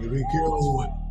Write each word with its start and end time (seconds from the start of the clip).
Here 0.00 0.10
we 0.10 0.24
go. 0.32 1.04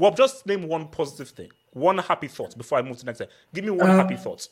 Well, 0.00 0.12
just 0.12 0.46
name 0.46 0.66
one 0.66 0.88
positive 0.88 1.28
thing, 1.28 1.50
one 1.74 1.98
happy 1.98 2.26
thought 2.26 2.56
before 2.56 2.78
I 2.78 2.82
move 2.82 2.96
to 2.96 3.00
the 3.04 3.10
next 3.10 3.18
thing. 3.18 3.28
Give 3.52 3.66
me 3.66 3.70
one 3.70 3.90
Uh, 3.90 3.96
happy 3.98 4.16
thought. 4.16 4.48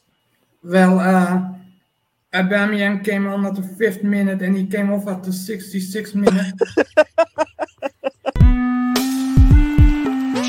Well, 0.62 1.00
uh, 1.00 1.40
Aubameyang 2.34 3.02
came 3.02 3.26
on 3.26 3.46
at 3.46 3.54
the 3.54 3.62
fifth 3.62 4.02
minute 4.04 4.42
and 4.42 4.54
he 4.54 4.66
came 4.66 4.92
off 4.92 5.08
at 5.08 5.22
the 5.22 5.30
66th 5.30 6.14
minute. 6.14 6.54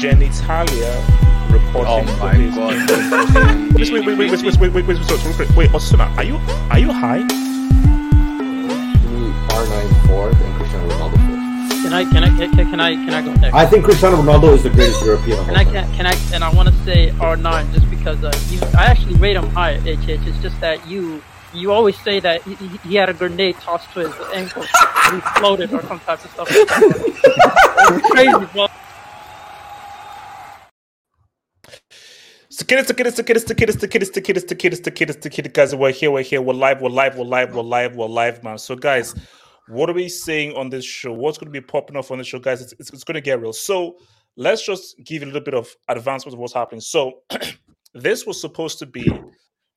Genitalia 0.01 0.91
reporting. 1.49 2.05
Oh 2.09 2.17
my 2.19 2.35
God. 2.53 3.69
this- 3.77 3.91
Wait, 3.91 4.05
wait, 4.05 4.17
wait, 4.17 4.31
wait, 4.31 4.43
wait, 4.43 4.57
wait, 4.59 4.59
wait, 4.59 4.73
wait, 4.73 4.85
wait, 4.85 4.99
wait, 4.99 4.99
wait, 4.99 5.39
wait, 5.39 5.55
wait, 5.55 5.73
Osuna, 5.73 6.13
are 6.17 6.25
you 6.25 6.35
are 6.69 6.79
you 6.79 6.91
high? 6.91 7.23
R9 9.47 10.48
Can 11.89 11.97
I 11.97 12.03
can 12.05 12.23
I 12.23 12.29
can, 12.37 12.51
can 12.69 12.79
I 12.79 12.93
can 12.93 13.09
I 13.15 13.21
go 13.23 13.33
next? 13.33 13.55
I 13.55 13.65
think 13.65 13.83
Cristiano 13.83 14.17
Ronaldo 14.17 14.53
is 14.53 14.61
the 14.61 14.69
greatest 14.69 15.03
European 15.03 15.43
Can 15.45 15.55
I 15.55 15.63
can, 15.63 15.91
can 15.95 16.05
I 16.05 16.13
and 16.35 16.43
I 16.43 16.53
want 16.53 16.69
to 16.69 16.75
say 16.85 17.09
R9 17.13 17.73
just 17.73 17.89
because 17.89 18.23
uh, 18.23 18.31
you, 18.51 18.59
I 18.77 18.85
actually 18.85 19.15
rate 19.15 19.35
him 19.37 19.49
high. 19.49 19.77
HH. 19.79 20.07
It's 20.09 20.37
just 20.39 20.59
that 20.61 20.87
you 20.87 21.23
you 21.51 21.71
always 21.71 21.99
say 21.99 22.19
that 22.19 22.43
he, 22.43 22.53
he- 22.53 22.77
he 22.89 22.95
had 22.95 23.09
a 23.09 23.13
grenade 23.15 23.55
tossed 23.57 23.91
to 23.93 24.01
his 24.01 24.13
ankle, 24.35 24.63
and 25.05 25.15
he 25.15 25.21
floated 25.39 25.73
or 25.73 25.81
some 25.81 25.99
type 26.01 26.23
of 26.23 26.29
stuff. 26.29 26.47
Like 26.51 26.67
that. 26.67 27.95
It's 27.95 28.11
crazy, 28.11 28.45
bro. 28.53 28.67
Stakidis, 32.51 32.85
stakidis, 32.85 33.15
stakidis, 33.15 33.45
stakidis, 33.45 33.75
stakidis, 33.79 34.09
stakidis, 34.11 34.45
stakidis, 34.45 34.81
stakidis, 34.81 35.17
stakidis, 35.19 35.53
guys. 35.53 35.75
We're 35.75 35.91
here, 35.91 36.11
we're 36.11 36.23
here, 36.23 36.41
we're 36.41 36.53
live, 36.53 36.81
we're 36.81 36.89
live, 36.89 37.15
we're 37.17 37.23
live, 37.25 37.55
we're 37.55 37.61
live, 37.63 37.95
we're 37.95 38.05
live, 38.07 38.43
man. 38.43 38.57
So, 38.59 38.75
guys, 38.75 39.15
what 39.69 39.89
are 39.89 39.93
we 39.93 40.09
seeing 40.09 40.55
on 40.55 40.69
this 40.69 40.83
show? 40.83 41.13
What's 41.13 41.37
going 41.37 41.51
to 41.51 41.61
be 41.61 41.65
popping 41.65 41.95
off 41.95 42.11
on 42.11 42.17
the 42.17 42.23
show, 42.23 42.39
guys? 42.39 42.61
It's, 42.61 42.73
it's, 42.79 42.89
it's 42.91 43.03
going 43.03 43.15
to 43.15 43.21
get 43.21 43.41
real. 43.41 43.53
So, 43.53 43.97
let's 44.35 44.65
just 44.65 44.95
give 45.03 45.23
a 45.23 45.25
little 45.25 45.41
bit 45.41 45.53
of 45.53 45.73
advancement 45.87 46.33
of 46.33 46.39
what's 46.39 46.53
happening. 46.53 46.81
So, 46.81 47.21
this 47.93 48.25
was 48.25 48.41
supposed 48.41 48.79
to 48.79 48.85
be 48.85 49.11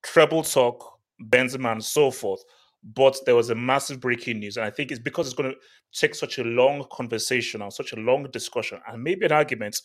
treble 0.03 0.43
talk, 0.43 0.99
Benzema, 1.29 1.73
and 1.73 1.85
so 1.85 2.11
forth. 2.11 2.43
But 2.83 3.17
there 3.27 3.37
was 3.37 3.51
a 3.51 3.55
massive 3.55 4.01
breaking 4.01 4.41
news, 4.41 4.57
and 4.57 4.67
I 4.67 4.71
think 4.71 4.91
it's 4.91 5.01
because 5.01 5.27
it's 5.27 5.37
going 5.37 5.51
to 5.53 5.57
take 5.97 6.15
such 6.15 6.39
a 6.39 6.45
long 6.45 6.85
conversation 6.91 7.63
or 7.63 7.71
such 7.71 7.93
a 7.93 7.97
long 7.97 8.27
discussion, 8.33 8.81
and 8.89 9.03
maybe 9.03 9.27
an 9.27 9.33
argument. 9.33 9.81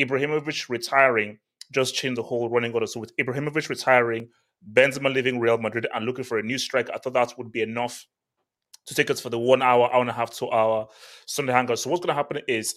Ibrahimovic 0.00 0.68
retiring 0.68 1.38
just 1.72 1.94
changed 1.94 2.18
the 2.18 2.22
whole 2.22 2.48
running 2.48 2.72
order. 2.72 2.86
So 2.86 3.00
with 3.00 3.16
Ibrahimovic 3.16 3.68
retiring, 3.68 4.28
Benzema 4.72 5.12
leaving 5.12 5.38
Real 5.38 5.58
Madrid 5.58 5.86
and 5.94 6.06
looking 6.06 6.24
for 6.24 6.38
a 6.38 6.42
new 6.42 6.58
striker, 6.58 6.92
I 6.94 6.98
thought 6.98 7.12
that 7.12 7.36
would 7.36 7.52
be 7.52 7.62
enough 7.62 8.06
to 8.86 8.94
take 8.94 9.10
us 9.10 9.20
for 9.20 9.30
the 9.30 9.38
one 9.38 9.62
hour, 9.62 9.92
hour 9.92 10.00
and 10.00 10.10
a 10.10 10.14
half, 10.14 10.32
two 10.32 10.50
hour 10.50 10.88
Sunday 11.26 11.52
hangout. 11.52 11.78
So 11.78 11.90
what's 11.90 12.00
going 12.04 12.14
to 12.14 12.14
happen 12.14 12.40
is 12.48 12.76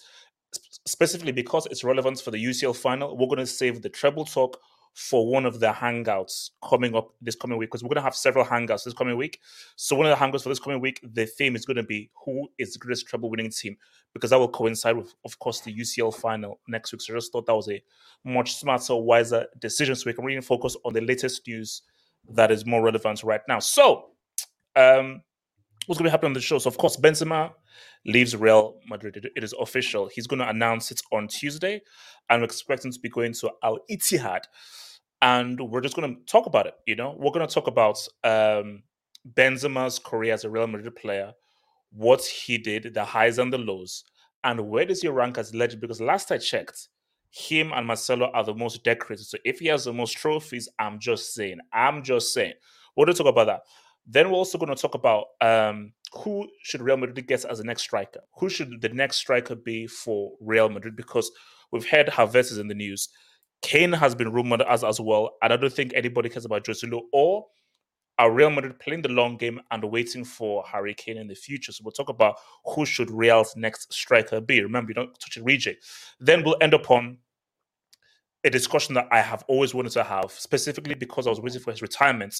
specifically 0.85 1.31
because 1.31 1.65
it's 1.67 1.83
relevant 1.83 2.19
for 2.21 2.31
the 2.31 2.43
UCL 2.43 2.75
final, 2.75 3.17
we're 3.17 3.27
going 3.27 3.39
to 3.39 3.45
save 3.45 3.81
the 3.81 3.89
treble 3.89 4.25
talk 4.25 4.59
for 4.97 5.29
one 5.29 5.45
of 5.45 5.59
the 5.59 5.71
hangouts 5.71 6.49
coming 6.67 6.95
up 6.95 7.09
this 7.21 7.35
coming 7.35 7.55
week 7.55 7.69
because 7.69 7.83
we're 7.83 7.89
going 7.89 7.97
to 7.97 8.01
have 8.01 8.15
several 8.15 8.43
hangouts 8.43 8.83
this 8.83 8.95
coming 8.95 9.15
week. 9.15 9.39
So 9.75 9.95
one 9.95 10.07
of 10.07 10.17
the 10.17 10.25
hangouts 10.25 10.41
for 10.41 10.49
this 10.49 10.59
coming 10.59 10.81
week, 10.81 10.99
the 11.03 11.27
theme 11.27 11.55
is 11.55 11.65
going 11.65 11.77
to 11.77 11.83
be 11.83 12.09
who 12.25 12.47
is 12.57 12.73
the 12.73 12.79
greatest 12.79 13.05
treble 13.07 13.29
winning 13.29 13.51
team 13.51 13.77
because 14.15 14.31
that 14.31 14.39
will 14.39 14.49
coincide 14.49 14.97
with, 14.97 15.13
of 15.23 15.37
course, 15.37 15.61
the 15.61 15.71
UCL 15.71 16.15
final 16.15 16.59
next 16.67 16.91
week. 16.91 17.01
So 17.01 17.13
I 17.13 17.17
just 17.17 17.31
thought 17.31 17.45
that 17.45 17.55
was 17.55 17.69
a 17.69 17.79
much 18.25 18.55
smarter, 18.55 18.95
wiser 18.95 19.45
decision 19.59 19.95
so 19.95 20.05
we 20.07 20.13
can 20.13 20.25
really 20.25 20.41
focus 20.41 20.75
on 20.83 20.93
the 20.93 21.01
latest 21.01 21.45
news 21.47 21.83
that 22.29 22.49
is 22.49 22.65
more 22.65 22.81
relevant 22.81 23.21
right 23.23 23.41
now. 23.47 23.59
So, 23.59 24.05
um, 24.75 25.21
what's 25.85 25.99
going 25.99 26.05
to 26.05 26.11
happen 26.11 26.27
on 26.27 26.33
the 26.33 26.41
show? 26.41 26.57
So, 26.57 26.67
of 26.67 26.77
course, 26.77 26.97
Benzema 26.97 27.51
leaves 28.05 28.35
Real 28.35 28.79
Madrid. 28.87 29.17
It- 29.17 29.43
is 29.43 29.53
official. 29.59 30.09
He's 30.13 30.27
going 30.27 30.39
to 30.39 30.49
announce 30.49 30.91
it 30.91 31.01
on 31.11 31.27
Tuesday, 31.27 31.81
and 32.29 32.41
we're 32.41 32.45
expecting 32.45 32.91
to 32.91 32.99
be 32.99 33.09
going 33.09 33.33
to 33.33 33.51
Al 33.63 33.79
Ittihad. 33.89 34.41
And 35.21 35.59
we're 35.59 35.81
just 35.81 35.95
going 35.95 36.15
to 36.15 36.21
talk 36.31 36.45
about 36.45 36.67
it. 36.67 36.75
You 36.85 36.95
know, 36.95 37.15
we're 37.17 37.31
going 37.31 37.47
to 37.47 37.53
talk 37.53 37.67
about 37.67 37.97
um, 38.23 38.83
Benzema's 39.33 39.97
career 39.99 40.33
as 40.33 40.43
a 40.43 40.49
Real 40.49 40.67
Madrid 40.67 40.95
player, 40.95 41.33
what 41.91 42.23
he 42.23 42.57
did, 42.57 42.93
the 42.93 43.03
highs 43.03 43.39
and 43.39 43.51
the 43.51 43.57
lows, 43.57 44.03
and 44.43 44.69
where 44.69 44.85
does 44.85 45.01
he 45.01 45.07
rank 45.07 45.37
as 45.37 45.53
legend? 45.55 45.81
Because 45.81 45.99
last 45.99 46.31
I 46.31 46.37
checked, 46.37 46.89
him 47.29 47.71
and 47.73 47.87
Marcelo 47.87 48.31
are 48.33 48.43
the 48.43 48.53
most 48.53 48.83
decorated. 48.83 49.25
So 49.25 49.37
if 49.43 49.59
he 49.59 49.67
has 49.67 49.85
the 49.85 49.93
most 49.93 50.13
trophies, 50.17 50.69
I'm 50.79 50.99
just 50.99 51.33
saying, 51.33 51.59
I'm 51.73 52.03
just 52.03 52.33
saying. 52.33 52.53
We're 52.95 53.05
going 53.05 53.15
to 53.15 53.23
talk 53.23 53.31
about 53.31 53.47
that. 53.47 53.61
Then 54.07 54.29
we're 54.29 54.37
also 54.37 54.57
going 54.57 54.73
to 54.73 54.81
talk 54.81 54.95
about 54.95 55.25
um, 55.41 55.91
who 56.13 56.47
should 56.63 56.81
Real 56.81 56.97
Madrid 56.97 57.27
get 57.27 57.43
as 57.45 57.57
the 57.57 57.63
next 57.63 57.81
striker. 57.83 58.21
Who 58.39 58.49
should 58.49 58.81
the 58.81 58.89
next 58.89 59.17
striker 59.17 59.55
be 59.55 59.85
for 59.85 60.31
Real 60.39 60.69
Madrid? 60.69 60.95
Because 60.95 61.29
we've 61.71 61.87
heard 61.87 62.07
Havertz 62.07 62.51
is 62.51 62.57
in 62.57 62.67
the 62.67 62.73
news. 62.73 63.09
Kane 63.61 63.91
has 63.91 64.15
been 64.15 64.31
rumored 64.31 64.61
as 64.61 64.83
as 64.83 64.99
well, 64.99 65.31
and 65.41 65.51
I 65.51 65.57
don't 65.57 65.73
think 65.73 65.91
anybody 65.93 66.29
cares 66.29 66.45
about 66.45 66.63
Joselu 66.63 67.01
or 67.11 67.45
are 68.19 68.31
Real 68.31 68.49
Madrid 68.49 68.79
playing 68.79 69.03
the 69.03 69.09
long 69.09 69.37
game 69.37 69.59
and 69.69 69.83
waiting 69.83 70.25
for 70.25 70.63
Harry 70.65 70.93
Kane 70.93 71.17
in 71.17 71.27
the 71.27 71.35
future? 71.35 71.71
So 71.71 71.83
we'll 71.83 71.91
talk 71.91 72.09
about 72.09 72.37
who 72.65 72.85
should 72.85 73.11
Real's 73.11 73.55
next 73.55 73.93
striker 73.93 74.41
be. 74.41 74.61
Remember, 74.61 74.89
you 74.89 74.95
don't 74.95 75.19
touch 75.19 75.37
a 75.37 75.43
reject. 75.43 75.85
Then 76.19 76.43
we'll 76.43 76.57
end 76.61 76.73
up 76.73 76.89
on 76.89 77.17
a 78.43 78.49
discussion 78.49 78.95
that 78.95 79.07
I 79.11 79.21
have 79.21 79.43
always 79.47 79.73
wanted 79.73 79.91
to 79.93 80.03
have, 80.03 80.31
specifically 80.31 80.95
because 80.95 81.27
I 81.27 81.29
was 81.29 81.41
waiting 81.41 81.61
for 81.61 81.71
his 81.71 81.81
retirement, 81.81 82.39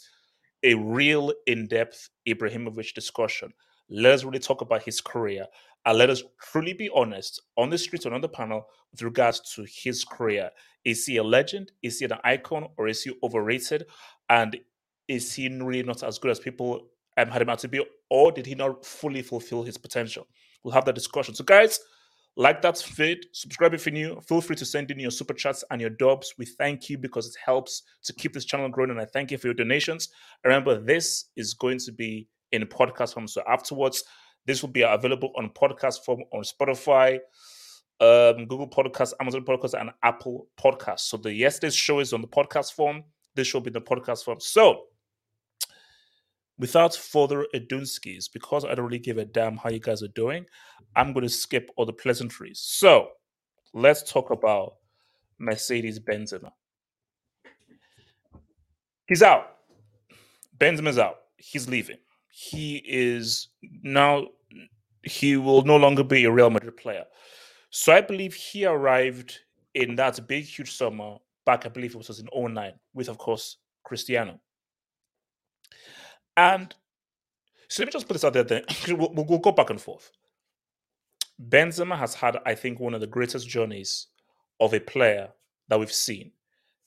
a 0.67 0.75
real 0.75 1.31
in-depth 1.47 2.09
Ibrahimovic 2.27 2.93
discussion. 2.93 3.53
Let 3.89 4.13
us 4.13 4.25
really 4.25 4.39
talk 4.39 4.59
about 4.59 4.83
his 4.83 4.99
career 4.99 5.45
and 5.85 5.97
let 5.97 6.09
us 6.09 6.23
truly 6.51 6.73
be 6.73 6.89
honest 6.93 7.41
on 7.55 7.69
the 7.69 7.77
street 7.77 8.03
and 8.03 8.13
on 8.13 8.19
the 8.19 8.27
panel 8.27 8.67
with 8.91 9.01
regards 9.01 9.39
to 9.55 9.65
his 9.65 10.03
career. 10.03 10.49
Is 10.83 11.05
he 11.05 11.17
a 11.17 11.23
legend? 11.23 11.71
Is 11.81 11.99
he 11.99 12.05
an 12.05 12.11
icon 12.25 12.67
or 12.77 12.89
is 12.89 13.01
he 13.01 13.13
overrated? 13.23 13.85
And 14.29 14.57
is 15.07 15.33
he 15.33 15.47
really 15.47 15.83
not 15.83 16.03
as 16.03 16.19
good 16.19 16.31
as 16.31 16.39
people 16.39 16.89
um, 17.15 17.29
had 17.29 17.41
him 17.41 17.49
out 17.49 17.59
to 17.59 17.69
be, 17.69 17.81
or 18.09 18.33
did 18.33 18.45
he 18.45 18.53
not 18.53 18.85
fully 18.85 19.21
fulfill 19.21 19.63
his 19.63 19.77
potential? 19.77 20.27
We'll 20.63 20.73
have 20.73 20.83
that 20.85 20.95
discussion. 20.95 21.33
So, 21.33 21.45
guys, 21.45 21.79
like 22.37 22.61
that 22.61 22.79
vid, 22.95 23.25
subscribe 23.31 23.73
if 23.73 23.87
you're 23.87 23.93
new. 23.93 24.21
Feel 24.21 24.41
free 24.41 24.55
to 24.55 24.65
send 24.65 24.91
in 24.91 24.99
your 24.99 25.09
super 25.09 25.33
chats 25.33 25.63
and 25.71 25.81
your 25.81 25.89
dubs. 25.89 26.35
We 26.37 26.45
thank 26.45 26.87
you 26.87 26.97
because 26.99 27.27
it 27.27 27.35
helps 27.43 27.81
to 28.03 28.13
keep 28.13 28.33
this 28.33 28.45
channel 28.45 28.69
growing, 28.69 28.91
and 28.91 29.01
I 29.01 29.05
thank 29.05 29.31
you 29.31 29.39
for 29.39 29.47
your 29.47 29.55
donations. 29.55 30.09
Remember, 30.43 30.79
this 30.79 31.25
is 31.35 31.55
going 31.55 31.79
to 31.79 31.91
be 31.91 32.27
in 32.51 32.63
podcast 32.67 33.15
form. 33.15 33.27
So 33.27 33.41
afterwards, 33.47 34.03
this 34.45 34.61
will 34.61 34.69
be 34.69 34.83
available 34.83 35.31
on 35.35 35.49
podcast 35.49 36.05
form 36.05 36.21
on 36.31 36.43
Spotify, 36.43 37.15
um, 37.99 38.45
Google 38.45 38.69
Podcasts, 38.69 39.13
Amazon 39.19 39.43
Podcasts, 39.43 39.79
and 39.79 39.89
Apple 40.03 40.47
Podcasts. 40.61 41.01
So 41.01 41.17
the 41.17 41.33
yesterday's 41.33 41.75
show 41.75 41.99
is 41.99 42.13
on 42.13 42.21
the 42.21 42.27
podcast 42.27 42.73
form. 42.73 43.03
This 43.35 43.51
will 43.51 43.61
be 43.61 43.71
the 43.71 43.81
podcast 43.81 44.23
form. 44.23 44.39
So 44.39 44.83
without 46.59 46.95
further 46.95 47.45
adunskis, 47.53 48.25
because 48.31 48.65
I 48.65 48.75
don't 48.75 48.85
really 48.85 48.99
give 48.99 49.17
a 49.17 49.25
damn 49.25 49.57
how 49.57 49.69
you 49.69 49.79
guys 49.79 50.01
are 50.03 50.09
doing, 50.09 50.45
I'm 50.95 51.13
going 51.13 51.23
to 51.23 51.29
skip 51.29 51.69
all 51.75 51.85
the 51.85 51.93
pleasantries. 51.93 52.59
So 52.59 53.09
let's 53.73 54.09
talk 54.09 54.31
about 54.31 54.75
Mercedes 55.37 55.99
Benzema. 55.99 56.51
He's 59.07 59.21
out. 59.21 59.57
Benzema's 60.57 60.97
out. 60.97 61.17
He's 61.37 61.69
leaving. 61.69 61.97
He 62.29 62.83
is 62.85 63.49
now. 63.83 64.27
he 65.03 65.37
will 65.37 65.63
no 65.63 65.77
longer 65.77 66.03
be 66.03 66.25
a 66.25 66.31
Real 66.31 66.49
Madrid 66.49 66.77
player. 66.77 67.05
So 67.69 67.93
I 67.93 68.01
believe 68.01 68.33
he 68.33 68.65
arrived 68.65 69.39
in 69.73 69.95
that 69.95 70.27
big, 70.27 70.45
huge 70.45 70.75
summer 70.75 71.17
back, 71.45 71.65
I 71.65 71.69
believe 71.69 71.95
it 71.95 71.97
was 71.97 72.19
in 72.19 72.53
09, 72.53 72.73
with, 72.93 73.09
of 73.09 73.17
course, 73.17 73.57
Cristiano. 73.83 74.39
And 76.37 76.73
so 77.67 77.81
let 77.83 77.87
me 77.87 77.91
just 77.91 78.07
put 78.07 78.13
this 78.13 78.23
out 78.23 78.33
there. 78.33 78.43
Then 78.43 78.63
we'll, 78.89 79.11
we'll 79.13 79.39
go 79.39 79.51
back 79.51 79.71
and 79.71 79.81
forth. 79.81 80.11
Benzema 81.49 81.97
has 81.97 82.15
had, 82.15 82.37
I 82.45 82.55
think, 82.55 82.79
one 82.79 82.93
of 82.93 83.01
the 83.01 83.07
greatest 83.07 83.49
journeys 83.49 84.07
of 84.59 84.73
a 84.73 84.79
player 84.79 85.29
that 85.67 85.79
we've 85.79 85.91
seen 85.91 86.31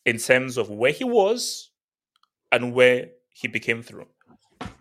in 0.06 0.18
terms 0.18 0.56
of 0.56 0.70
where 0.70 0.92
he 0.92 1.04
was 1.04 1.70
and 2.50 2.72
where 2.72 3.10
he 3.28 3.48
became 3.48 3.82
through. 3.82 4.06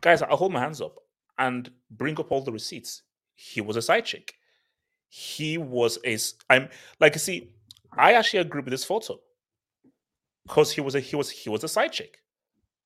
Guys, 0.02 0.22
I'll 0.22 0.38
hold 0.38 0.54
my 0.54 0.60
hands 0.60 0.82
up 0.82 0.96
and 1.38 1.70
bring 1.92 2.20
up 2.20 2.32
all 2.32 2.42
the 2.42 2.52
receipts. 2.52 3.04
He 3.36 3.62
was 3.62 3.76
a 3.76 3.82
side 3.82 4.06
chick. 4.06 4.36
He 5.10 5.58
was 5.58 5.98
a. 6.06 6.18
I'm 6.50 6.70
like, 7.00 7.16
you 7.16 7.20
see, 7.20 7.52
I 7.98 8.14
actually 8.14 8.40
agree 8.42 8.62
with 8.62 8.72
this 8.72 8.84
photo 8.84 9.20
because 10.46 10.72
he 10.72 10.82
was 10.82 10.96
a 10.96 11.00
he 11.00 11.16
was 11.16 11.30
he 11.30 11.50
was 11.50 11.64
a 11.64 11.68
side 11.68 11.92
chick. 11.92 12.20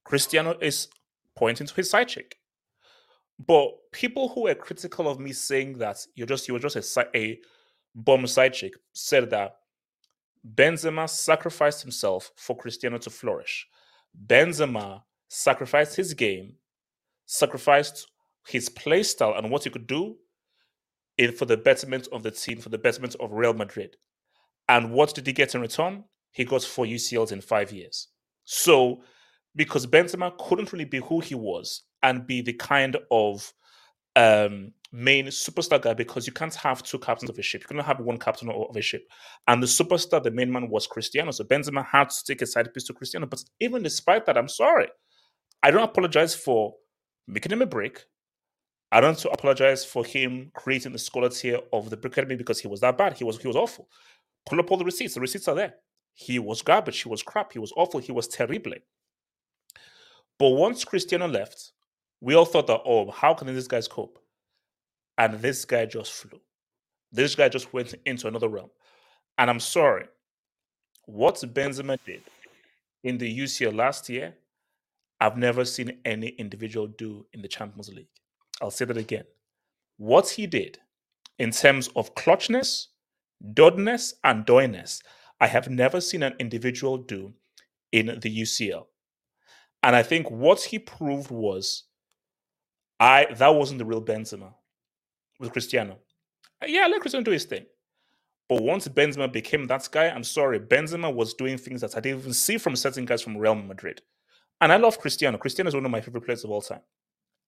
Cristiano 0.06 0.58
is 0.62 0.88
pointing 1.36 1.68
to 1.68 1.76
his 1.76 1.90
side 1.90 2.08
chick. 2.08 2.38
But 3.46 3.72
people 3.92 4.30
who 4.30 4.44
were 4.44 4.56
critical 4.56 5.08
of 5.10 5.20
me 5.20 5.34
saying 5.34 5.80
that 5.80 5.98
you're 6.16 6.28
just 6.28 6.48
you 6.48 6.54
were 6.54 6.60
just 6.60 6.98
a 6.98 7.18
a 7.18 7.40
bomb 7.96 8.28
side 8.28 8.54
chick 8.54 8.74
said 8.94 9.30
that 9.32 9.56
Benzema 10.56 11.10
sacrificed 11.10 11.82
himself 11.82 12.32
for 12.36 12.56
Cristiano 12.56 12.98
to 13.00 13.10
flourish. 13.10 13.68
Benzema 14.28 15.02
sacrificed 15.30 15.96
his 15.96 16.14
game, 16.14 16.56
sacrificed 17.26 18.08
his 18.48 18.70
play 18.70 19.04
style 19.04 19.36
and 19.36 19.50
what 19.50 19.64
he 19.64 19.70
could 19.70 19.88
do 19.88 20.18
in 21.18 21.32
for 21.32 21.46
the 21.46 21.58
betterment 21.58 22.08
of 22.12 22.24
the 22.24 22.32
team, 22.32 22.60
for 22.60 22.70
the 22.70 22.78
betterment 22.78 23.16
of 23.20 23.32
Real 23.32 23.54
Madrid. 23.54 23.96
And 24.68 24.92
what 24.92 25.14
did 25.14 25.28
he 25.28 25.34
get 25.34 25.56
in 25.56 25.62
return? 25.62 26.04
He 26.32 26.46
got 26.46 26.64
four 26.64 26.86
UCLs 26.86 27.32
in 27.32 27.42
five 27.42 27.72
years. 27.72 28.08
So, 28.46 29.04
because 29.56 29.86
Benzema 29.88 30.38
couldn't 30.38 30.74
really 30.74 30.86
be 30.86 31.00
who 31.00 31.20
he 31.20 31.36
was 31.36 31.84
and 32.02 32.28
be 32.28 32.42
the 32.42 32.54
kind 32.54 32.98
of 33.12 33.54
um, 34.16 34.72
main 34.92 35.28
superstar 35.28 35.82
guy, 35.82 35.94
because 35.94 36.28
you 36.28 36.34
can't 36.34 36.54
have 36.56 36.84
two 36.84 37.00
captains 37.00 37.30
of 37.30 37.38
a 37.38 37.42
ship. 37.42 37.62
You 37.62 37.68
cannot 37.68 37.86
have 37.86 38.00
one 38.00 38.18
captain 38.18 38.50
of 38.50 38.76
a 38.76 38.82
ship. 38.82 39.04
And 39.48 39.62
the 39.62 39.68
superstar, 39.68 40.22
the 40.22 40.32
main 40.32 40.52
man, 40.52 40.70
was 40.70 40.88
Cristiano. 40.88 41.32
So 41.32 41.44
Benzema 41.44 41.86
had 41.86 42.10
to 42.10 42.24
take 42.26 42.42
a 42.42 42.46
side 42.46 42.74
piece 42.74 42.84
to 42.86 42.94
Cristiano. 42.94 43.26
But 43.26 43.44
even 43.60 43.84
despite 43.84 44.26
that, 44.26 44.38
I'm 44.38 44.50
sorry. 44.50 44.88
I 45.62 45.72
don't 45.72 45.84
apologize 45.84 46.36
for 46.36 46.76
making 47.28 47.52
him 47.52 47.62
a 47.62 47.66
break. 47.66 48.04
I 48.92 49.02
don't 49.02 49.26
apologize 49.26 49.84
for 49.84 50.06
him 50.06 50.52
creating 50.54 50.92
the 50.92 51.00
scholar 51.00 51.30
tier 51.30 51.60
of 51.72 51.90
the 51.90 51.98
Brick 51.98 52.14
Academy 52.14 52.36
because 52.36 52.60
he 52.60 52.68
was 52.68 52.82
that 52.82 52.98
bad. 52.98 53.14
He 53.14 53.24
was 53.24 53.42
he 53.42 53.48
was 53.48 53.56
awful. 53.56 53.88
Pull 54.46 54.60
up 54.60 54.70
all 54.70 54.78
the 54.78 54.86
receipts. 54.86 55.16
The 55.16 55.22
receipts 55.22 55.48
are 55.48 55.56
there. 55.56 55.76
He 56.14 56.38
was 56.38 56.62
garbage. 56.62 57.02
He 57.02 57.10
was 57.10 57.24
crap. 57.24 57.54
He 57.54 57.60
was 57.60 57.74
awful. 57.76 58.00
He 58.00 58.12
was 58.12 58.28
terrible. 58.28 58.74
But 60.40 60.50
once 60.50 60.84
Cristiano 60.84 61.28
left, 61.28 61.72
we 62.22 62.36
all 62.36 62.46
thought 62.46 62.68
that, 62.68 62.82
oh, 62.86 63.12
how 63.12 63.34
can 63.34 63.48
these 63.48 63.68
guys 63.68 63.88
cope? 63.88 64.20
And 65.18 65.36
this 65.36 65.66
guy 65.66 65.86
just 65.86 66.14
flew. 66.14 66.40
This 67.12 67.36
guy 67.36 67.50
just 67.50 67.74
went 67.74 67.94
into 68.06 68.28
another 68.28 68.50
realm. 68.50 68.72
And 69.38 69.50
I'm 69.50 69.60
sorry, 69.60 70.06
what 71.06 71.36
Benzema 71.36 71.98
did 72.06 72.24
in 73.04 73.18
the 73.18 73.40
UCL 73.40 73.76
last 73.76 74.10
year, 74.10 74.36
I've 75.20 75.38
never 75.38 75.66
seen 75.66 76.00
any 76.06 76.30
individual 76.30 76.88
do 76.88 77.26
in 77.34 77.42
the 77.42 77.48
Champions 77.48 77.90
League. 77.90 78.08
I'll 78.62 78.72
say 78.72 78.86
that 78.86 78.98
again. 78.98 79.26
What 79.98 80.30
he 80.30 80.48
did 80.48 80.80
in 81.40 81.52
terms 81.52 81.90
of 81.96 82.16
clutchness, 82.16 82.88
dodness, 83.54 84.16
and 84.24 84.46
doyness, 84.46 85.02
I 85.40 85.48
have 85.48 85.70
never 85.70 86.02
seen 86.02 86.24
an 86.24 86.36
individual 86.40 86.98
do 86.98 87.34
in 87.92 88.08
the 88.08 88.42
UCL. 88.42 88.86
And 89.84 89.96
I 89.96 90.04
think 90.04 90.32
what 90.32 90.62
he 90.62 90.80
proved 90.80 91.30
was 91.30 91.84
I 93.00 93.28
that 93.36 93.54
wasn't 93.54 93.80
the 93.80 93.86
real 93.86 94.02
Benzema 94.02 94.54
with 95.40 95.52
Cristiano. 95.52 96.00
Uh, 96.62 96.68
yeah, 96.68 96.88
let 96.88 97.02
Cristiano 97.02 97.24
do 97.24 97.32
his 97.32 97.46
thing. 97.46 97.66
But 98.50 98.62
once 98.62 98.88
Benzema 98.88 99.32
became 99.32 99.66
that 99.68 99.88
guy, 99.92 100.10
I'm 100.10 100.24
sorry, 100.24 100.60
Benzema 100.60 101.14
was 101.14 101.34
doing 101.34 101.58
things 101.58 101.82
that 101.82 101.98
I 101.98 102.00
didn't 102.00 102.20
even 102.20 102.34
see 102.34 102.58
from 102.58 102.76
certain 102.76 103.06
guys 103.06 103.22
from 103.22 103.38
Real 103.38 103.56
Madrid. 103.56 104.02
And 104.62 104.72
I 104.72 104.78
love 104.78 105.00
Cristiano. 105.00 105.38
Cristiano 105.38 105.68
is 105.68 105.76
one 105.76 105.86
of 105.86 105.92
my 105.92 106.02
favorite 106.02 106.26
players 106.26 106.44
of 106.44 106.52
all 106.52 106.62
time 106.62 106.82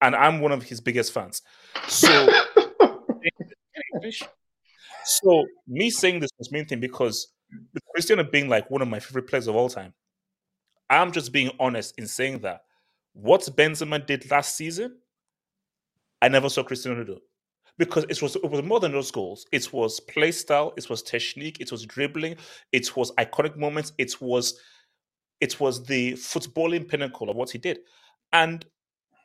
and 0.01 0.15
I'm 0.15 0.39
one 0.39 0.51
of 0.51 0.63
his 0.63 0.81
biggest 0.81 1.11
fans. 1.11 1.41
So, 1.87 2.29
so 5.05 5.45
me 5.67 5.89
saying 5.89 6.19
this 6.19 6.31
was 6.37 6.51
main 6.51 6.65
thing 6.65 6.79
because 6.79 7.33
Cristiano 7.91 8.23
being 8.23 8.49
like 8.49 8.69
one 8.69 8.81
of 8.81 8.87
my 8.87 8.99
favorite 8.99 9.27
players 9.27 9.47
of 9.47 9.55
all 9.55 9.69
time, 9.69 9.93
I'm 10.89 11.11
just 11.11 11.31
being 11.31 11.51
honest 11.59 11.95
in 11.97 12.07
saying 12.07 12.39
that 12.39 12.61
what 13.13 13.41
Benzema 13.55 14.05
did 14.05 14.29
last 14.29 14.55
season, 14.55 14.97
I 16.21 16.27
never 16.27 16.49
saw 16.49 16.63
Cristiano 16.63 17.03
do. 17.03 17.19
Because 17.77 18.05
it 18.05 18.21
was 18.21 18.37
it 18.37 18.49
was 18.49 18.63
more 18.63 18.79
than 18.79 18.93
those 18.93 19.11
goals. 19.11 19.45
It 19.51 19.73
was 19.73 19.99
play 19.99 20.31
style, 20.31 20.73
it 20.77 20.89
was 20.89 21.03
technique, 21.03 21.57
it 21.59 21.71
was 21.71 21.85
dribbling, 21.85 22.37
it 22.71 22.95
was 22.95 23.11
iconic 23.15 23.57
moments, 23.57 23.91
it 23.97 24.21
was 24.21 24.59
it 25.41 25.59
was 25.59 25.83
the 25.83 26.13
footballing 26.13 26.87
pinnacle 26.87 27.29
of 27.29 27.35
what 27.35 27.49
he 27.49 27.57
did. 27.57 27.79
And 28.31 28.65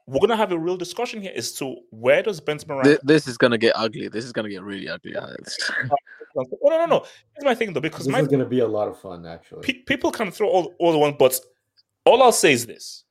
we're 0.07 0.21
gonna 0.21 0.37
have 0.37 0.51
a 0.51 0.59
real 0.59 0.77
discussion 0.77 1.23
here 1.23 1.33
as 1.37 1.53
to 1.53 1.77
where 1.91 2.23
does 2.23 2.41
Benzema 2.41 2.83
rank? 2.83 3.01
This, 3.05 3.29
is 3.29 3.39
gonna 3.39 3.59
get 3.59 3.73
ugly. 3.77 4.09
This 4.09 4.25
is 4.25 4.33
gonna 4.33 4.49
get 4.49 4.63
really 4.63 4.89
ugly. 4.89 5.15
oh, 5.17 5.31
no, 6.35 6.45
no, 6.69 6.87
no. 6.87 7.07
Here's 7.37 7.45
my 7.45 7.55
thing 7.55 7.73
though, 7.73 7.81
because 7.81 8.07
this 8.07 8.13
my, 8.13 8.21
is 8.21 8.27
gonna 8.29 8.45
be 8.45 8.61
a 8.61 8.67
lot 8.67 8.89
of 8.89 8.99
fun 8.99 9.25
actually. 9.27 9.63
Pe- 9.63 9.83
people 9.85 10.11
can 10.11 10.33
throw 10.33 10.49
all, 10.49 10.75
all 10.81 10.91
the 10.91 10.99
one, 10.99 11.15
but 11.17 11.39
all 12.11 12.23
I'll 12.23 12.33
say 12.33 12.53
is 12.53 12.67
this: 12.67 13.05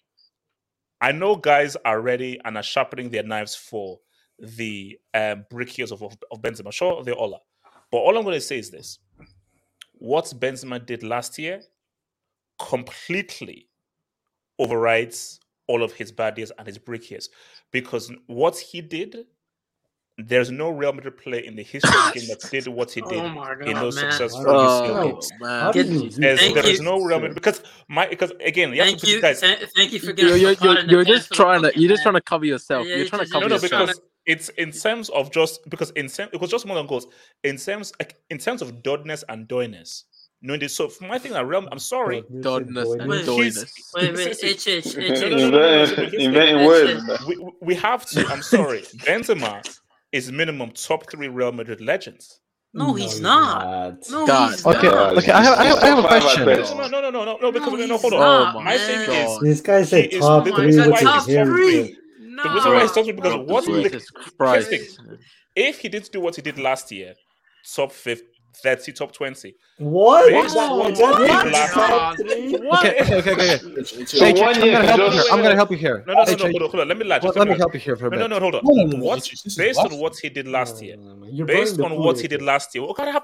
I 0.99 1.11
know 1.11 1.35
guys 1.35 1.77
are 1.85 2.01
ready 2.01 2.39
and 2.43 2.57
are 2.57 2.63
sharpening 2.63 3.09
their 3.09 3.23
knives 3.23 3.55
for 3.55 3.99
the 4.37 4.99
um, 5.13 5.45
brick 5.49 5.77
years 5.77 5.91
of, 5.91 6.01
of, 6.03 6.17
of 6.31 6.41
Benzema. 6.41 6.73
Sure, 6.73 7.03
they 7.03 7.11
all 7.11 7.33
are. 7.33 7.41
But 7.91 7.99
all 7.99 8.17
I'm 8.17 8.23
going 8.23 8.35
to 8.35 8.41
say 8.41 8.59
is 8.59 8.69
this: 8.69 8.99
what 9.93 10.25
Benzema 10.25 10.85
did 10.85 11.03
last 11.03 11.37
year 11.39 11.61
completely 12.59 13.69
overrides 14.59 15.39
all 15.67 15.83
of 15.83 15.93
his 15.93 16.11
bad 16.11 16.37
years 16.37 16.51
and 16.57 16.67
his 16.67 16.77
break 16.77 17.09
years. 17.09 17.29
Because 17.71 18.11
what 18.27 18.57
he 18.57 18.81
did, 18.81 19.15
there's 20.27 20.51
no 20.51 20.69
Real 20.69 20.93
Madrid 20.93 21.17
player 21.17 21.41
in 21.41 21.55
the 21.55 21.63
history 21.63 21.91
of 21.97 22.13
the 22.13 22.19
game 22.19 22.29
that 22.29 22.51
did 22.51 22.67
what 22.67 22.91
he 22.91 23.01
did 23.01 23.19
oh 23.19 23.33
God, 23.33 23.61
in 23.61 23.75
those 23.75 23.95
man. 23.95 24.11
successful 24.11 24.45
oh, 24.47 25.71
games. 25.73 26.17
There's, 26.17 26.53
there 26.53 26.65
is 26.65 26.81
no 26.81 27.01
Real 27.01 27.19
Madrid 27.19 27.35
because 27.35 27.63
my 27.87 28.07
because 28.07 28.31
again, 28.43 28.73
you 28.73 28.83
thank 28.83 29.03
you, 29.03 29.21
guys, 29.21 29.39
thank 29.39 29.93
you 29.93 29.99
for 29.99 30.13
getting. 30.13 30.39
You're, 30.39 30.53
you're, 30.53 30.85
you're 30.85 31.03
just 31.03 31.31
trying 31.33 31.61
to 31.61 31.71
you're 31.79 31.89
just 31.89 32.03
trying 32.03 32.15
to 32.15 32.21
cover 32.21 32.45
yourself. 32.45 32.87
Yeah, 32.87 32.95
you're 32.97 33.07
trying 33.07 33.25
to 33.25 33.31
cover 33.31 33.47
no, 33.47 33.55
no, 33.55 33.61
because 33.61 34.01
it's 34.25 34.49
in 34.49 34.71
terms 34.71 35.09
of 35.09 35.31
just 35.31 35.67
because 35.69 35.91
in 35.91 36.05
it 36.05 36.39
was 36.39 36.51
just 36.51 36.65
more 36.65 36.75
than 36.75 36.87
goals. 36.87 37.07
In 37.43 37.57
terms 37.57 37.93
in 38.29 38.37
terms 38.37 38.61
of 38.61 38.83
dodness 38.83 39.23
and 39.29 39.47
doyness, 39.47 40.05
no, 40.41 40.57
this. 40.57 40.75
So 40.75 40.87
for 40.87 41.05
my 41.05 41.17
thing, 41.17 41.35
I 41.35 41.41
realm. 41.41 41.67
I'm 41.71 41.79
sorry. 41.79 42.23
Dodness 42.39 42.89
and 42.89 43.11
doiness. 43.11 43.71
Wait, 43.95 44.15
wait, 44.15 44.43
H 44.43 44.67
H 44.67 44.95
Inventing 44.95 46.65
words. 46.65 47.03
We, 47.27 47.51
we 47.61 47.75
have 47.75 48.05
to. 48.07 48.25
I'm 48.27 48.41
sorry. 48.41 48.81
Benzema 49.05 49.61
is 50.11 50.31
minimum 50.31 50.71
top 50.71 51.09
three 51.09 51.27
Real 51.27 51.51
Madrid 51.51 51.81
legends. 51.81 52.39
No, 52.73 52.93
he's 52.93 53.19
not. 53.19 53.97
No, 54.09 54.25
he's 54.25 54.65
okay, 54.65 54.87
not. 54.87 55.09
okay. 55.11 55.17
okay. 55.19 55.31
I 55.31 55.41
have, 55.43 55.57
I 55.57 55.63
have, 55.65 55.77
I 55.79 55.87
have 55.87 55.99
a 55.99 56.07
question. 56.07 56.45
No, 56.45 56.87
no, 56.87 57.01
no, 57.01 57.09
no, 57.09 57.25
no, 57.25 57.37
no. 57.41 57.51
Because 57.51 57.73
No, 57.73 57.85
no, 57.87 57.97
hold 57.97 58.13
on. 58.13 58.19
Not, 58.19 58.55
Oh 58.55 58.59
my 58.59 58.77
man. 58.77 58.79
thing 59.07 59.15
is 59.15 59.39
This 59.39 59.61
guy 59.61 59.83
said 59.83 60.05
is 60.11 60.19
top 60.19 60.45
the 60.45 60.51
three. 60.53 60.65
reason 60.67 60.91
Which 60.91 60.91
why 60.91 60.99
is 61.01 61.03
top 61.03 61.23
three. 61.25 61.97
the 62.43 62.49
reason 62.53 62.71
why 62.73 62.81
he's 62.81 62.91
top 62.91 63.05
three 63.05 63.13
because 63.13 63.33
Top 63.33 63.47
what 63.47 63.63
three. 63.65 63.83
the 63.83 63.89
Jesus 63.89 64.09
Christ. 64.37 64.99
if 65.55 65.79
he 65.79 65.89
didn't 65.89 66.11
do 66.11 66.21
what 66.21 66.35
he 66.35 66.41
did 66.41 66.59
last 66.59 66.91
year, 66.91 67.15
top 67.75 67.91
fifth, 67.91 68.23
30, 68.55 68.91
top 68.93 69.11
20. 69.13 69.55
What? 69.77 70.29
Based 70.29 70.57
on 70.57 70.79
what 70.79 70.95
That's 70.95 70.99
he 70.99 71.05
did 71.05 71.31
not 71.31 71.51
last 71.51 71.73
top 71.73 72.17
year. 72.19 72.27
three? 72.27 72.69
Okay, 72.69 72.97
okay, 73.01 73.15
okay, 73.15 73.31
okay. 73.31 73.59
It's, 73.79 73.91
it's 73.93 74.19
Hey, 74.19 74.33
one 74.33 74.55
I'm 74.55 74.61
gonna 74.61 74.85
help 74.85 74.99
you 74.99 75.11
here. 75.11 75.23
I'm 75.31 75.41
gonna 75.41 75.55
help 75.55 75.71
you 75.71 75.77
here. 75.77 76.03
No, 76.07 76.13
no, 76.13 76.19
no, 76.19 76.25
Hey, 76.25 76.31
no, 76.31 76.37
Jay, 76.37 76.51
hold 76.51 76.63
on, 76.63 76.69
hold 76.69 76.81
on. 76.81 76.87
Let 76.89 76.97
me 76.97 77.03
lie. 77.05 77.15
Let, 77.15 77.21
Just 77.23 77.37
let 77.37 77.47
me 77.47 77.57
help 77.57 77.73
you 77.73 77.79
here 77.79 77.95
for 77.95 78.07
a 78.07 78.09
bit. 78.09 78.19
no, 78.19 78.27
no, 78.27 78.39
hold 78.39 78.55
on. 78.55 78.61
No, 78.65 78.73
no, 78.73 78.83
no, 78.85 78.97
no, 78.97 79.03
What, 79.05 79.15
this 79.15 79.33
is- 79.33 79.41
this 79.43 79.53
is 79.53 79.57
based 79.57 79.79
on 79.79 79.97
what 79.99 80.17
he 80.17 80.29
did 80.29 80.47
last 80.47 80.81
year, 80.81 80.97
You're 81.31 81.45
based 81.47 81.79
on 81.79 81.97
what 81.97 82.19
he 82.19 82.27
did 82.27 82.41
last 82.41 82.73
year, 82.75 82.83
what 82.85 82.97
kind 82.97 83.09
of 83.09 83.13
have, 83.13 83.23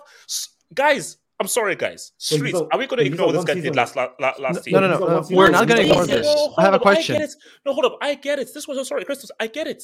guys? 0.73 1.17
I'm 1.37 1.47
sorry, 1.49 1.75
guys. 1.75 2.13
Streets, 2.17 2.61
are 2.71 2.77
we 2.79 2.87
going 2.87 2.99
to 2.99 3.05
ignore 3.05 3.27
what 3.27 3.33
this 3.33 3.43
guy 3.43 3.55
did 3.55 3.63
season- 3.63 3.75
last 3.75 3.95
la, 3.97 4.07
la, 4.21 4.33
last 4.39 4.65
year? 4.65 4.79
no, 4.79 4.87
no. 4.87 4.93
He's 4.93 5.01
a 5.01 5.05
one 5.05 5.23
season 5.23 5.35
We're 5.37 5.49
not 5.49 5.67
gonna 5.67 5.81
ignore 5.81 6.05
this. 6.07 6.47
I 6.57 6.61
have 6.61 6.73
a 6.75 6.79
question. 6.79 7.27
No, 7.65 7.73
hold 7.73 7.85
up. 7.85 7.97
I 8.01 8.15
get 8.15 8.39
it. 8.39 8.53
This 8.53 8.65
was 8.69 8.77
so 8.77 8.83
sorry, 8.83 9.03
Christos. 9.03 9.31
I 9.37 9.47
get 9.47 9.67
it. 9.67 9.83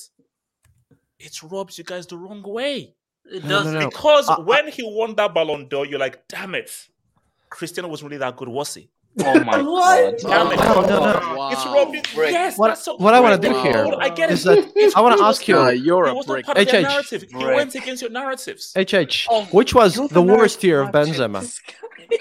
It 1.19 1.43
rubs 1.43 1.77
you 1.77 1.83
guys 1.83 2.07
the 2.07 2.17
wrong 2.17 2.41
way 2.43 2.95
It 3.25 3.47
does. 3.47 3.65
no, 3.65 3.79
no. 3.79 3.89
because 3.89 4.27
I- 4.29 4.35
I- 4.35 4.39
when 4.39 4.67
he 4.69 4.83
won 4.83 5.15
that 5.15 5.33
Ballon 5.33 5.67
d'Or, 5.67 5.85
you're 5.85 5.99
like, 5.99 6.27
damn 6.27 6.55
it, 6.55 6.69
Cristiano 7.49 7.87
wasn't 7.89 8.09
really 8.11 8.19
that 8.19 8.35
good, 8.37 8.49
was 8.49 8.73
he? 8.75 8.89
Oh 9.19 9.43
my 9.43 9.61
What? 9.61 10.21
god. 10.23 10.49
Damn. 10.49 10.57
No, 10.57 10.81
no, 10.81 11.19
no. 11.19 11.37
Wow. 11.37 11.49
It's 11.51 11.65
Robin. 11.65 12.01
Brick. 12.15 12.31
Yes, 12.31 12.57
What- 12.57 12.69
that's 12.69 12.83
so 12.83 12.95
what 12.95 13.13
I 13.13 13.19
wanna 13.19 13.37
do 13.37 13.49
Brick. 13.51 13.63
here 13.63 13.93
I 13.99 14.09
get 14.09 14.31
is 14.31 14.43
that 14.45 14.57
It's- 14.59 14.93
I 14.95 15.01
wanna 15.01 15.21
ask 15.21 15.47
you- 15.47 15.55
Nah, 15.55 15.69
you're 15.69 16.05
a 16.05 16.15
brick. 16.23 16.45
part 16.45 16.57
HH. 16.57 16.81
narrative. 16.83 17.21
He 17.23 17.27
Brick. 17.27 17.55
went 17.55 17.75
against 17.75 18.01
your 18.01 18.11
narratives. 18.11 18.71
HH, 18.75 19.27
Oh, 19.29 19.43
which 19.51 19.75
was 19.75 19.97
you're 19.97 20.07
the 20.07 20.13
the 20.15 20.21
worst 20.21 20.63
year 20.63 20.81
of 20.81 20.93
narrative 20.93 21.15
Benzema? 21.17 21.59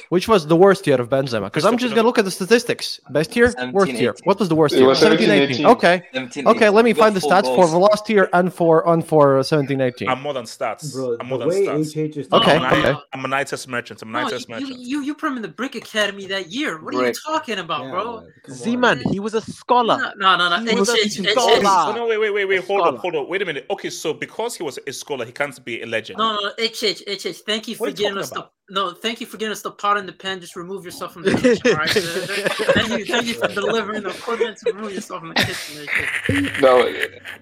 Which 0.09 0.29
was 0.29 0.47
the 0.47 0.55
worst 0.57 0.87
year 0.87 1.01
of 1.01 1.09
Benzema? 1.09 1.45
Because 1.47 1.65
I'm 1.65 1.77
just 1.77 1.95
gonna 1.95 2.07
look 2.07 2.19
at 2.19 2.25
the 2.25 2.31
statistics. 2.31 3.01
Best 3.11 3.35
year, 3.35 3.47
worst 3.47 3.59
17, 3.59 3.97
year. 3.97 4.11
18. 4.11 4.23
What 4.25 4.39
was 4.39 4.49
the 4.49 4.55
worst 4.55 4.75
It 4.75 4.79
year? 4.81 4.89
was 4.89 4.99
17, 5.01 5.27
17, 5.27 5.43
18. 5.43 5.55
18. 5.57 5.67
Okay, 5.67 6.03
17, 6.13 6.47
okay. 6.49 6.69
Let 6.69 6.85
me 6.85 6.93
find 6.93 7.15
the 7.17 7.21
four 7.21 7.33
stats 7.33 7.55
for 7.57 7.67
the 7.69 7.79
last 7.79 8.09
year 8.09 8.29
and 8.33 8.53
for 8.55 8.87
on 8.87 9.03
for 9.03 9.39
uh, 9.39 9.43
17, 9.43 9.81
18. 9.81 10.09
I'm 10.09 10.23
more 10.23 10.33
than 10.35 10.45
stats. 10.45 10.93
Bro, 10.93 11.17
I'm 11.21 11.27
more 11.29 11.39
the 11.39 11.47
than 11.47 11.55
way 11.55 11.67
stats. 11.67 11.95
HH 12.13 12.17
is 12.19 12.29
Okay, 12.33 12.57
I'm, 12.57 12.65
an, 12.85 12.87
okay. 12.87 12.99
A 13.15 13.19
Nitus 13.19 13.67
merchant. 13.67 14.03
I'm 14.03 14.15
a 14.15 14.23
No, 14.23 14.31
merchant. 14.31 14.79
you 14.79 15.03
you 15.03 15.15
put 15.15 15.29
him 15.31 15.37
in 15.37 15.43
the 15.43 15.49
Brick 15.49 15.75
Academy 15.75 16.27
that 16.27 16.53
year. 16.53 16.79
What 16.83 16.95
are 16.95 17.07
you 17.07 17.13
talking 17.13 17.59
about, 17.59 17.85
Yeah, 17.85 17.91
bro? 17.91 18.21
man, 18.21 18.33
come 18.43 18.55
Z-Man, 18.55 19.03
he 19.13 19.21
was 19.21 19.35
a 19.35 19.41
scholar. 19.41 20.13
No, 20.17 20.37
no, 20.37 20.49
no. 20.49 20.59
He 20.65 20.75
was 20.75 20.89
a 20.89 20.95
H, 20.95 21.01
H, 21.01 21.19
H, 21.21 21.27
H. 21.27 21.33
scholar. 21.33 21.61
Oh, 21.65 21.93
no, 21.95 22.07
wait, 22.07 22.19
wait, 22.19 22.31
wait, 22.31 22.45
wait. 22.47 22.65
Hold 22.65 22.81
scholar. 22.81 22.97
up, 22.97 23.01
hold 23.01 23.17
up. 23.17 23.29
Wait 23.29 23.43
a 23.43 23.45
minute. 23.45 23.67
Okay, 23.71 23.91
so 23.91 24.13
because 24.15 24.57
he 24.57 24.63
was 24.63 24.79
a 24.87 24.93
scholar, 24.93 25.25
he 25.25 25.33
can't 25.33 25.65
be 25.65 25.83
a 25.83 25.87
legend. 25.87 26.19
No, 26.19 26.33
no, 26.35 26.53
H, 26.59 26.83
H, 26.83 27.03
H, 27.07 27.27
H. 27.27 27.43
Thank 27.47 27.69
you 27.69 27.75
for 27.77 27.87
are 27.87 27.91
you 27.91 27.95
getting 27.95 28.19
us 28.19 28.31
the 28.31 28.41
about? 28.41 28.53
No. 28.71 28.93
Thank 28.95 29.21
you 29.21 29.27
for 29.27 29.37
getting 29.37 29.53
us 29.53 29.63
the 29.63 29.71
pot 29.71 29.97
in 29.99 30.07
the 30.07 30.13
pen. 30.13 30.41
Just 30.41 30.57
remove 30.57 30.85
yourself 30.85 31.13
from 31.13 31.23
the 31.23 31.33
kitchen, 31.35 31.73
all 31.73 31.79
right? 31.79 31.91
thank 32.75 32.89
you, 32.99 33.05
thank 33.05 33.27
you 33.27 33.35
for 33.35 33.49
delivering 33.49 34.03
the 34.05 34.11
equipment 34.11 34.57
to 34.59 34.73
remove 34.73 34.93
yourself 34.95 35.21
from 35.21 35.29
the 35.31 35.35
kitchen. 35.35 35.83
H, 35.83 36.45
H. 36.55 36.61
No, 36.63 36.95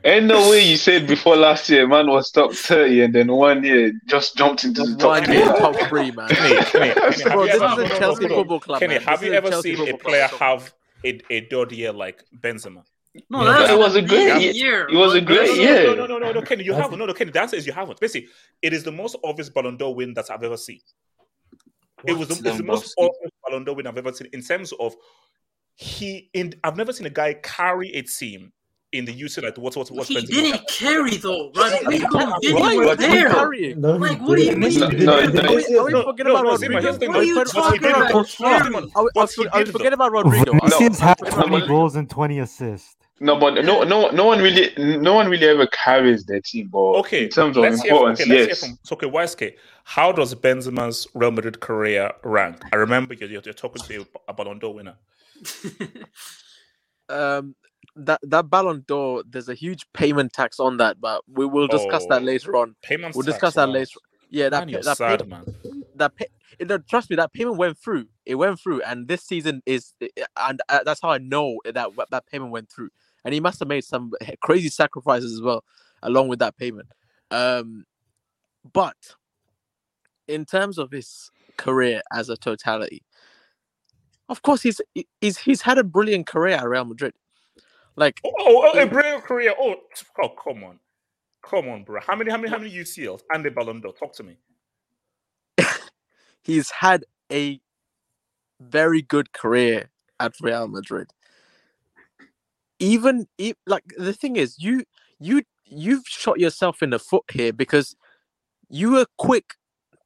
ain't 0.04 0.26
no 0.26 0.50
way 0.50 0.64
you 0.64 0.76
said 0.76 1.06
before 1.06 1.36
last 1.36 1.68
year, 1.70 1.86
man 1.86 2.06
was 2.08 2.30
top 2.30 2.52
30 2.52 3.02
and 3.02 3.14
then 3.14 3.28
one 3.32 3.62
year 3.62 3.92
just 4.06 4.36
jumped 4.36 4.64
into 4.64 4.82
the 4.82 4.96
top 4.96 5.08
One 5.10 5.24
10. 5.24 5.34
year 5.34 5.44
top 5.46 5.76
three, 5.88 6.10
man. 6.10 6.28
Kenny, 6.28 6.56
Kenny, 6.64 6.94
Kenny, 6.94 7.22
Bro, 7.24 7.46
this 7.46 7.60
ever, 7.60 7.82
is 7.82 7.90
a 7.90 7.98
Chelsea 7.98 8.28
Football 8.28 8.60
Club. 8.60 8.80
Kenny, 8.80 8.94
man. 8.94 9.02
have 9.02 9.20
This 9.20 9.28
you 9.28 9.34
ever 9.34 9.48
Chelsea 9.50 9.74
seen 9.76 9.88
a 9.88 9.90
Football 9.92 9.98
Club. 9.98 10.30
player 10.30 10.48
have 10.48 10.74
a, 11.04 11.20
a 11.34 11.40
dud 11.42 11.72
year 11.72 11.92
like 11.92 12.24
Benzema? 12.40 12.82
No, 13.30 13.40
No, 13.42 13.44
that's 13.46 13.72
it 13.72 13.78
was 13.78 13.96
a 13.96 13.98
an 14.00 14.06
great 14.06 14.40
year. 14.42 14.52
year. 14.52 14.88
It 14.88 14.94
was 14.96 15.14
a 15.14 15.20
but- 15.20 15.26
great 15.26 15.48
no, 15.48 15.54
no, 15.56 15.60
year. 15.62 15.86
No, 15.86 15.94
no, 15.94 16.06
no, 16.06 16.18
no, 16.18 16.32
no, 16.32 16.42
Kenny, 16.42 16.62
you 16.64 16.72
haven't. 16.74 16.98
No, 16.98 17.06
no, 17.06 17.14
Kenny, 17.14 17.30
the 17.32 17.40
answer 17.40 17.56
is 17.56 17.66
you 17.66 17.72
haven't. 17.72 17.98
Basically, 17.98 18.28
it 18.62 18.72
is 18.72 18.84
the 18.84 18.92
most 18.92 19.16
obvious 19.24 19.48
Ballon 19.48 19.76
d'Or 19.76 19.94
win 19.94 20.14
that 20.14 20.30
I've 20.30 20.42
ever 20.42 20.56
seen. 20.56 20.80
It 22.06 22.16
was 22.16 22.28
the, 22.28 22.48
it's 22.48 22.58
the 22.58 22.62
most 22.62 22.94
obvious 22.98 23.30
Ballon 23.46 23.64
d'Or 23.64 23.74
win 23.74 23.86
I've 23.86 23.98
ever 23.98 24.12
seen 24.12 24.28
in 24.32 24.42
terms 24.42 24.72
of 24.78 24.94
he. 25.74 26.30
In 26.32 26.54
I've 26.64 26.76
never 26.76 26.92
seen 26.92 27.06
a 27.06 27.10
guy 27.10 27.34
carry 27.34 27.90
a 27.94 28.02
team 28.02 28.52
in 28.92 29.04
the 29.04 29.12
UC 29.12 29.42
like 29.42 29.56
what 29.58 29.76
what 29.76 29.90
what 29.90 30.06
He 30.06 30.16
Benzema 30.16 30.26
didn't 30.28 30.68
carry 30.68 31.16
though. 31.18 31.50
Rodrygo 31.50 32.22
and 32.22 32.42
Vinny 32.42 32.54
Why 32.60 32.76
were 32.76 32.86
was 32.86 32.98
he 33.00 33.06
there. 33.06 33.28
carrying? 33.28 33.80
No, 33.82 33.96
Like, 33.96 34.18
he 34.18 34.24
what 34.24 34.36
do 34.36 34.42
you 34.42 34.48
didn't. 34.54 34.60
mean? 34.60 34.70
He 34.70 34.78
No, 34.78 35.20
didn't. 35.20 35.34
no, 35.34 35.42
Are 35.42 35.56
we, 35.56 35.76
are 35.76 35.84
we 35.84 35.92
No, 35.92 36.02
forgetting 36.04 36.32
no, 36.32 36.38
about 36.40 36.44
no, 36.48 36.56
Zima, 36.56 36.74
Rodrygo? 36.76 36.82
here's 36.82 36.94
the 36.94 36.98
thing. 37.00 37.08
What 37.10 37.18
are 37.18 37.22
you 37.24 37.36
What 37.36 37.46
he 37.48 37.52
talking 37.60 37.80
did, 37.82 37.90
about? 37.90 38.12
though, 38.12 38.24
Carry. 38.24 38.64
Zima, 38.64 38.78
Are 38.78 38.82
we, 38.82 38.88
are 38.94 39.10
what 39.12 39.30
we, 39.36 39.44
he 39.44 39.48
are 39.50 39.58
we 39.58 39.64
did, 39.64 39.72
forgetting 39.72 39.98
though. 39.98 40.06
about 40.06 40.24
Rodrygo? 40.26 40.60
Vinicius 40.60 41.00
No, 41.00 41.06
had 41.06 41.16
no, 41.22 41.30
20 41.30 41.50
but- 41.60 41.68
goals 41.68 41.96
and 41.96 42.08
20 42.10 42.38
assists. 42.38 42.96
No, 43.20 43.36
but 43.36 43.62
no, 43.64 43.82
no, 43.82 44.08
no 44.10 44.24
one 44.26 44.40
really, 44.40 44.72
no 44.78 45.12
one 45.14 45.28
really 45.28 45.48
ever 45.48 45.66
carries 45.66 46.24
their 46.24 46.40
team. 46.40 46.68
But 46.68 46.78
Okay, 47.00 47.24
in 47.24 47.28
terms 47.30 47.56
of 47.56 47.64
let's 47.64 47.82
hear, 47.82 47.90
importance, 47.92 48.20
okay, 48.20 48.30
let's 48.30 48.48
yes. 48.48 48.60
hear 48.60 48.68
from 48.70 48.78
so, 48.84 48.94
okay, 48.94 49.06
YSK. 49.08 49.54
How 49.82 50.12
does 50.12 50.34
Benzema's 50.36 51.06
Real 51.14 51.32
Madrid 51.32 51.58
career 51.60 52.12
rank? 52.22 52.62
I 52.72 52.76
remember 52.76 53.14
you're, 53.14 53.28
you're, 53.28 53.42
you're 53.44 53.54
talking 53.54 53.82
to 53.82 54.06
a 54.28 54.32
Ballon 54.32 54.60
d'Or 54.60 54.72
winner. 54.72 54.94
um 57.08 57.54
that 57.98 58.20
that 58.22 58.50
Ballon 58.50 58.84
d'Or, 58.86 59.22
there's 59.28 59.48
a 59.48 59.54
huge 59.54 59.86
payment 59.92 60.32
tax 60.32 60.60
on 60.60 60.76
that, 60.78 61.00
but 61.00 61.22
we 61.28 61.46
will 61.46 61.66
discuss 61.68 62.06
that 62.06 62.22
Oh. 62.22 62.24
later 62.24 62.56
on. 62.56 62.76
Payment 62.82 63.14
We'll 63.14 63.24
tax, 63.24 63.34
discuss 63.34 63.54
that 63.54 63.68
wow. 63.68 63.74
later. 63.74 64.00
Yeah, 64.30 64.48
that 64.50 64.60
Man, 64.60 64.66
pay- 64.68 64.72
you're 64.72 64.82
that 64.82 64.96
sad, 64.98 65.20
payment, 65.20 65.64
man. 65.64 65.84
that 65.96 66.14
pay, 66.16 66.26
you 66.60 66.66
know, 66.66 66.78
trust 66.78 67.10
me, 67.10 67.16
that 67.16 67.32
payment 67.32 67.56
went 67.56 67.78
through. 67.78 68.06
It 68.26 68.36
went 68.36 68.60
through, 68.60 68.82
and 68.82 69.08
this 69.08 69.22
season 69.24 69.62
is, 69.66 69.94
and 70.36 70.60
uh, 70.68 70.80
that's 70.84 71.00
how 71.02 71.10
I 71.10 71.18
know 71.18 71.58
that 71.64 71.90
that 72.10 72.26
payment 72.26 72.52
went 72.52 72.70
through. 72.70 72.90
And 73.24 73.34
he 73.34 73.40
must 73.40 73.58
have 73.58 73.68
made 73.68 73.84
some 73.84 74.12
crazy 74.42 74.68
sacrifices 74.68 75.32
as 75.34 75.42
well, 75.42 75.64
along 76.02 76.28
with 76.28 76.38
that 76.40 76.56
payment. 76.56 76.88
Um, 77.30 77.84
but 78.72 78.96
in 80.28 80.44
terms 80.44 80.78
of 80.78 80.90
his 80.90 81.30
career 81.56 82.02
as 82.12 82.28
a 82.28 82.36
totality, 82.36 83.02
of 84.28 84.42
course, 84.42 84.62
he's 84.62 84.80
he's 85.20 85.38
he's 85.38 85.62
had 85.62 85.78
a 85.78 85.84
brilliant 85.84 86.26
career 86.26 86.56
at 86.56 86.68
Real 86.68 86.84
Madrid. 86.84 87.14
Like 87.98 88.22
Oh, 88.24 88.32
oh, 88.38 88.70
oh, 88.74 88.82
a 88.82 88.86
brilliant 88.86 89.24
career. 89.24 89.54
Oh, 89.58 89.76
oh, 90.22 90.28
come 90.30 90.64
on, 90.64 90.78
come 91.42 91.68
on, 91.68 91.84
bro. 91.84 92.00
How 92.00 92.16
many, 92.16 92.30
how 92.30 92.36
many, 92.36 92.50
how 92.50 92.58
many 92.58 92.70
UCLs 92.70 93.22
and 93.32 93.44
the 93.44 93.50
Ballon 93.50 93.80
d'Or? 93.80 93.92
Talk 93.92 94.14
to 94.14 94.22
me. 94.22 94.36
he's 96.42 96.70
had 96.70 97.04
a 97.32 97.60
very 98.60 99.02
good 99.02 99.32
career 99.32 99.90
at 100.20 100.34
Real 100.40 100.68
Madrid. 100.68 101.12
Even 102.78 103.26
e- 103.38 103.54
like 103.66 103.84
the 103.96 104.12
thing 104.12 104.36
is, 104.36 104.56
you 104.58 104.84
you 105.18 105.42
you've 105.64 106.06
shot 106.06 106.38
yourself 106.38 106.82
in 106.82 106.90
the 106.90 106.98
foot 106.98 107.24
here 107.32 107.52
because 107.52 107.96
you 108.68 108.92
were 108.92 109.06
quick 109.18 109.54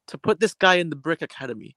to 0.07 0.17
put 0.17 0.39
this 0.39 0.53
guy 0.53 0.75
in 0.75 0.89
the 0.89 0.95
Brick 0.95 1.21
Academy, 1.21 1.75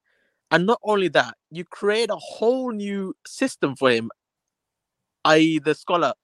and 0.50 0.66
not 0.66 0.80
only 0.82 1.08
that, 1.08 1.34
you 1.50 1.64
create 1.64 2.10
a 2.10 2.16
whole 2.16 2.72
new 2.72 3.14
system 3.26 3.76
for 3.76 3.90
him, 3.90 4.10
i.e., 5.26 5.60
the 5.60 5.74
scholar, 5.74 6.14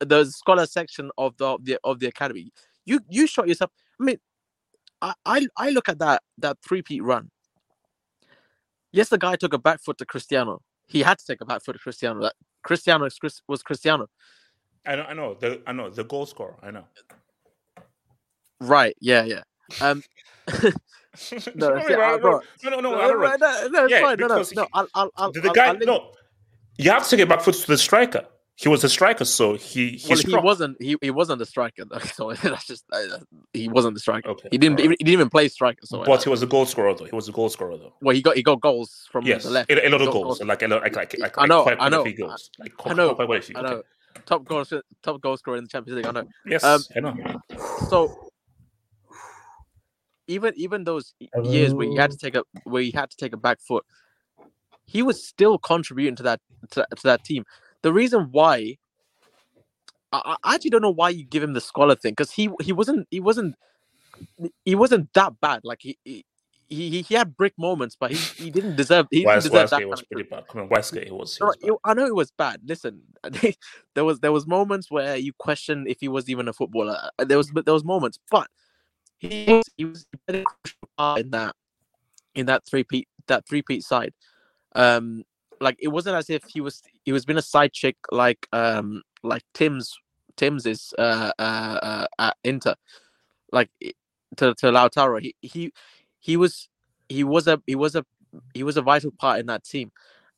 the 0.00 0.24
scholar 0.26 0.66
section 0.66 1.10
of 1.18 1.36
the 1.38 1.46
of 1.46 1.64
the 1.66 1.78
of 1.84 2.00
the 2.00 2.08
academy. 2.08 2.52
You 2.86 3.00
you 3.10 3.26
shot 3.28 3.48
yourself. 3.48 3.70
I 4.00 4.04
mean, 4.04 4.18
I 5.02 5.14
I, 5.26 5.48
I 5.56 5.70
look 5.70 5.88
at 5.88 5.98
that 6.00 6.22
that 6.38 6.58
three 6.66 6.82
peat 6.82 7.02
run. 7.02 7.30
Yes, 8.92 9.10
the 9.10 9.18
guy 9.18 9.36
took 9.36 9.54
a 9.54 9.58
back 9.58 9.80
foot 9.82 9.98
to 9.98 10.06
Cristiano. 10.06 10.62
He 10.86 11.02
had 11.02 11.18
to 11.18 11.26
take 11.26 11.40
a 11.42 11.46
back 11.46 11.62
foot 11.64 11.74
to 11.74 11.78
Cristiano. 11.80 12.22
That 12.22 12.34
Cristiano 12.64 13.06
is 13.06 13.18
Chris, 13.18 13.42
was 13.48 13.62
Cristiano. 13.62 14.08
I 14.86 14.96
know, 14.96 15.02
I 15.04 15.14
know, 15.14 15.34
the, 15.34 15.62
I 15.66 15.72
know 15.72 15.90
the 15.90 16.04
goal 16.04 16.26
scorer. 16.26 16.56
I 16.62 16.70
know. 16.72 16.84
Right? 18.60 18.96
Yeah, 19.00 19.24
yeah. 19.24 19.42
Um, 19.80 20.04
no, 21.54 21.74
Wait, 21.74 21.84
see, 21.86 21.94
bro, 21.94 22.14
uh, 22.14 22.18
bro, 22.18 22.40
no, 22.64 22.70
no, 22.70 22.80
no, 22.80 22.94
no, 22.94 23.00
I 23.00 23.08
don't 23.08 23.20
no, 23.20 23.20
know. 23.20 23.36
no, 23.36 23.68
no, 23.68 23.84
it's 23.86 23.92
Yeah, 23.92 24.00
fine. 24.00 24.18
No, 24.20 24.28
no, 24.28 24.34
because 24.36 24.54
no. 24.54 24.62
he- 24.62 24.68
I'll, 24.72 24.88
I'll, 24.94 25.12
I'll, 25.16 25.32
The, 25.32 25.40
the 25.42 25.50
I'll- 25.50 25.54
guy, 25.54 25.66
I'll 25.68 25.74
let 25.74 25.82
you- 25.82 25.86
no, 25.86 26.12
you 26.78 26.90
have 26.90 27.04
to 27.04 27.10
take 27.10 27.20
it 27.20 27.28
back 27.28 27.40
foot 27.42 27.54
to 27.54 27.66
the 27.66 27.78
striker. 27.78 28.26
He 28.56 28.68
was 28.68 28.82
a 28.82 28.88
striker, 28.88 29.24
so 29.24 29.54
he 29.54 29.90
he 29.90 30.08
Well, 30.14 30.18
he 30.18 30.36
wasn't. 30.44 30.82
He, 30.82 30.96
he 31.00 31.10
wasn't 31.12 31.38
the 31.38 31.46
striker. 31.46 31.84
Though, 31.84 31.98
so 32.16 32.32
that's 32.32 32.66
just 32.66 32.84
uh, 32.92 33.18
he 33.52 33.68
wasn't 33.68 33.94
the 33.94 34.00
striker. 34.00 34.30
Okay, 34.30 34.48
He 34.50 34.58
didn't. 34.58 34.80
alright. 34.80 34.96
He 34.98 35.04
didn't 35.04 35.12
even 35.12 35.30
play 35.30 35.46
striker. 35.48 35.86
So 35.86 36.02
but 36.04 36.20
uh, 36.20 36.22
he 36.24 36.28
was 36.28 36.42
a 36.42 36.46
goal 36.46 36.66
scorer, 36.66 36.92
though. 36.94 37.04
He 37.04 37.14
was 37.14 37.28
a 37.28 37.32
goal 37.32 37.48
scorer, 37.50 37.76
though. 37.76 37.92
well, 38.00 38.16
he 38.16 38.20
got 38.20 38.36
he 38.36 38.42
got 38.42 38.60
goals 38.60 39.06
from 39.12 39.24
Yes, 39.26 39.44
the 39.44 39.50
left. 39.50 39.70
a, 39.70 39.86
a 39.86 39.88
lot 39.90 40.00
of 40.00 40.06
got 40.08 40.12
goals, 40.12 40.42
like 40.42 40.62
a 40.62 40.66
lot, 40.66 40.82
like 40.82 40.96
like 40.96 41.14
like, 41.20 41.38
I 41.38 41.46
know, 41.46 41.64
I 41.66 41.86
a 41.86 41.90
know, 41.90 42.02
goals. 42.04 42.50
Like, 42.58 42.72
I 42.84 42.94
know, 42.94 43.14
quite, 43.14 43.28
a. 43.50 43.58
I 43.58 43.60
okay. 43.60 43.70
know. 43.74 43.82
Top 44.26 44.44
goal, 44.44 44.64
top 45.04 45.20
goal 45.20 45.36
scorer 45.36 45.58
in 45.58 45.62
the 45.64 45.70
Champions 45.70 45.96
League. 45.98 46.06
I 46.06 46.10
know. 46.10 46.28
Yes, 46.44 46.64
Um, 46.64 46.80
I 46.96 47.00
know. 47.00 47.14
So 47.88 48.30
even 50.26 50.52
even 50.56 50.82
those 50.82 51.14
years 51.44 51.72
where 51.74 51.86
he 51.88 51.94
had 51.96 52.10
to 52.10 52.18
take 52.18 52.34
a 52.34 52.42
where 52.64 52.82
he 52.82 52.90
had 52.90 53.10
to 53.10 53.16
take 53.16 53.32
a 53.32 53.36
back 53.36 53.60
foot, 53.60 53.84
he 54.88 55.02
was 55.02 55.24
still 55.26 55.58
contributing 55.58 56.16
to 56.16 56.22
that 56.24 56.40
to, 56.72 56.86
to 56.96 57.02
that 57.04 57.24
team. 57.24 57.44
The 57.82 57.92
reason 57.92 58.28
why 58.32 58.78
I, 60.12 60.36
I 60.42 60.54
actually 60.54 60.70
don't 60.70 60.82
know 60.82 60.90
why 60.90 61.10
you 61.10 61.24
give 61.24 61.42
him 61.42 61.52
the 61.52 61.60
scholar 61.60 61.94
thing 61.94 62.12
because 62.12 62.32
he 62.32 62.50
he 62.62 62.72
wasn't 62.72 63.06
he 63.10 63.20
wasn't 63.20 63.54
he 64.64 64.74
wasn't 64.74 65.12
that 65.14 65.40
bad. 65.40 65.60
Like 65.64 65.80
he 65.82 65.98
he, 66.04 66.24
he, 66.68 67.02
he 67.02 67.14
had 67.14 67.36
brick 67.36 67.54
moments, 67.58 67.96
but 67.98 68.10
he, 68.10 68.16
he 68.44 68.50
didn't 68.50 68.76
deserve 68.76 69.06
he 69.10 69.20
didn't 69.20 69.44
deserve 69.44 69.70
that. 69.70 69.72
Westgate 69.72 69.88
was 69.88 70.02
pretty 70.12 70.28
bad. 70.28 70.48
Come 70.48 70.62
on, 70.62 70.68
Westgate, 70.68 71.04
he 71.04 71.12
was. 71.12 71.36
He 71.36 71.44
was 71.44 71.56
it- 71.60 71.74
I 71.84 71.94
know 71.94 72.06
it 72.06 72.14
was 72.14 72.30
bad. 72.32 72.62
Listen, 72.64 73.02
there 73.94 74.04
was 74.04 74.20
there 74.20 74.32
was 74.32 74.46
moments 74.46 74.90
where 74.90 75.16
you 75.16 75.32
question 75.38 75.86
if 75.86 75.98
he 76.00 76.08
was 76.08 76.28
even 76.30 76.48
a 76.48 76.52
footballer. 76.52 76.98
Uh, 77.18 77.24
There 77.24 77.38
was 77.38 77.50
but 77.50 77.66
there 77.66 77.74
was 77.74 77.84
moments, 77.84 78.18
but 78.30 78.48
he 79.18 79.44
was 79.48 79.64
he 79.76 79.84
was 79.84 80.06
he 80.12 80.18
played 80.26 80.42
a 80.42 80.44
crucial 80.44 80.88
part 80.96 81.20
in 81.20 81.30
that 81.30 81.54
in 82.34 82.46
that 82.46 82.64
three 82.66 82.84
peat 82.84 83.08
that 83.26 83.46
three 83.48 83.62
peat 83.62 83.82
side. 83.82 84.12
Um, 84.78 85.24
like 85.60 85.76
it 85.80 85.88
wasn't 85.88 86.16
as 86.16 86.30
if 86.30 86.44
he 86.48 86.62
was 86.62 86.82
he 87.04 87.12
was 87.12 87.26
being 87.26 87.38
a 87.38 87.42
side 87.42 87.74
chick 87.74 87.96
like 88.12 88.48
um 88.52 89.02
like 89.24 89.44
Tim's 89.54 89.96
Tim's 90.36 90.66
is 90.66 90.94
uh 90.98 91.32
uh, 91.38 92.06
uh 92.18 92.32
Inter, 92.44 92.76
like 93.52 93.70
to 94.38 94.54
to 94.54 94.66
Lautaro. 94.68 95.20
He 95.22 95.36
he 95.42 95.72
he 96.20 96.36
was 96.38 96.68
he 97.08 97.24
was 97.24 97.48
a 97.48 97.62
he 97.66 97.76
was 97.76 97.96
a 97.96 98.06
he 98.54 98.64
was 98.64 98.76
a 98.78 98.82
vital 98.82 99.12
part 99.18 99.40
in 99.40 99.46
that 99.46 99.64
team, 99.64 99.92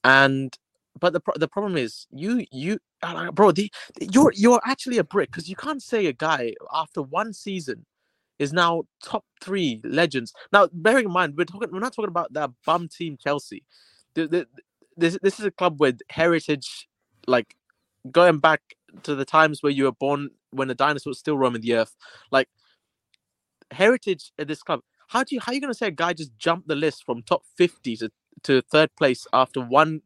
and 0.04 0.56
but 1.00 1.14
the 1.14 1.22
the 1.36 1.48
problem 1.48 1.76
is 1.76 2.06
you 2.12 2.46
you 2.52 2.78
uh, 3.02 3.32
bro 3.32 3.52
the, 3.52 3.72
you're 4.00 4.32
you're 4.36 4.60
actually 4.66 4.98
a 4.98 5.04
brick 5.04 5.30
because 5.30 5.48
you 5.48 5.56
can't 5.56 5.82
say 5.82 6.06
a 6.06 6.14
guy 6.14 6.54
after 6.74 7.02
one 7.02 7.32
season 7.34 7.86
is 8.38 8.52
now 8.52 8.84
top 9.04 9.24
three 9.42 9.80
legends. 9.84 10.34
Now 10.52 10.68
bearing 10.72 11.06
in 11.06 11.12
mind 11.12 11.34
we're 11.38 11.46
talking 11.46 11.70
we're 11.72 11.80
not 11.80 11.94
talking 11.94 12.10
about 12.10 12.32
that 12.34 12.50
bum 12.66 12.88
team 12.88 13.18
Chelsea. 13.22 13.64
This 14.14 15.18
this 15.22 15.38
is 15.38 15.44
a 15.46 15.50
club 15.50 15.80
with 15.80 16.00
heritage, 16.10 16.88
like 17.26 17.56
going 18.10 18.38
back 18.38 18.60
to 19.04 19.14
the 19.14 19.24
times 19.24 19.62
where 19.62 19.72
you 19.72 19.84
were 19.84 19.92
born 19.92 20.30
when 20.50 20.68
the 20.68 20.74
dinosaurs 20.74 21.18
still 21.18 21.38
roaming 21.38 21.62
the 21.62 21.74
earth. 21.74 21.96
Like 22.30 22.48
heritage 23.70 24.32
at 24.38 24.48
this 24.48 24.62
club. 24.62 24.80
How 25.08 25.24
do 25.24 25.34
you 25.34 25.40
how 25.40 25.52
are 25.52 25.54
you 25.54 25.60
gonna 25.60 25.74
say 25.74 25.88
a 25.88 25.92
guy 25.92 26.12
just 26.12 26.36
jumped 26.38 26.68
the 26.68 26.74
list 26.76 27.04
from 27.04 27.22
top 27.22 27.42
fifty 27.56 27.96
to 27.96 28.10
to 28.44 28.62
third 28.62 28.90
place 28.96 29.26
after 29.32 29.60
one 29.60 30.02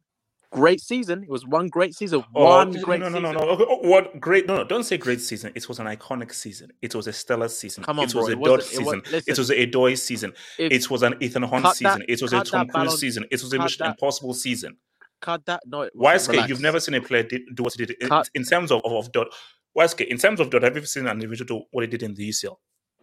great 0.54 0.80
season. 0.80 1.23
It 1.23 1.28
was 1.28 1.46
one 1.46 1.68
great 1.68 1.94
season. 1.94 2.25
Oh, 2.34 2.44
one 2.44 2.70
no, 2.73 2.82
great 2.82 3.00
no, 3.00 3.08
no, 3.08 3.18
no, 3.18 3.32
season. 3.32 3.46
no. 3.46 3.52
Okay, 3.54 3.64
oh, 3.68 3.88
What 3.88 4.20
great? 4.20 4.46
No, 4.46 4.56
no. 4.56 4.64
Don't 4.64 4.84
say 4.84 4.96
great 4.96 5.20
season. 5.20 5.52
It 5.54 5.68
was 5.68 5.78
an 5.80 5.87
iconic 5.87 6.32
season. 6.32 6.70
It 6.82 6.94
was 6.94 7.06
a 7.06 7.12
stellar 7.12 7.49
season. 7.49 7.84
Come 7.84 7.99
on, 7.99 8.06
it 8.06 8.12
bro, 8.12 8.26
a 8.26 8.30
Dodge 8.34 8.38
wasn't- 8.40 8.61
it 8.61 8.64
season. 8.76 9.02
wa- 9.12 9.20
It 9.26 9.38
was 9.38 9.50
a 9.50 9.66
Doy 9.66 9.94
season. 9.94 10.32
if- 10.58 10.73
It 10.73 10.90
was 10.90 11.02
an 11.02 11.14
Ethan 11.20 11.42
Hunt 11.42 11.66
season. 11.76 11.99
that- 12.00 12.08
it 12.11 12.23
was 12.23 12.32
a 12.32 12.42
Tom 12.44 12.68
Cruise 12.68 12.99
season. 13.00 13.25
It 13.30 13.42
was 13.42 13.52
a 13.52 13.58
Mission 13.58 13.87
Impossible 13.87 14.34
season. 14.34 14.76
Cut 15.20 15.44
that. 15.46 15.62
No, 15.66 15.82
it 15.82 15.92
wasn't. 15.94 16.02
Wise 16.04 16.28
Relax. 16.28 16.49
you've 16.50 16.61
never 16.61 16.80
seen 16.80 16.94
a 16.94 17.00
player 17.00 17.23
did, 17.23 17.42
do 17.54 17.62
what 17.62 17.73
he 17.75 17.87
did 17.87 17.96
in, 18.00 18.08
Cut. 18.08 18.28
in 18.34 18.44
terms 18.44 18.70
of 18.70 18.82
of, 18.84 18.92
of 18.92 19.12
Dot. 19.12 19.28
Wise 19.75 19.94
in 19.94 20.18
terms 20.18 20.38
of 20.40 20.50
Dot, 20.50 20.62
have 20.62 20.75
you 20.75 20.78
ever 20.78 20.87
seen 20.87 21.06
an 21.06 21.12
individual 21.12 21.61
do 21.61 21.64
what 21.70 21.80
he 21.82 21.88
did 21.88 22.02
in 22.02 22.14
the 22.14 22.28
UCL? 22.28 22.56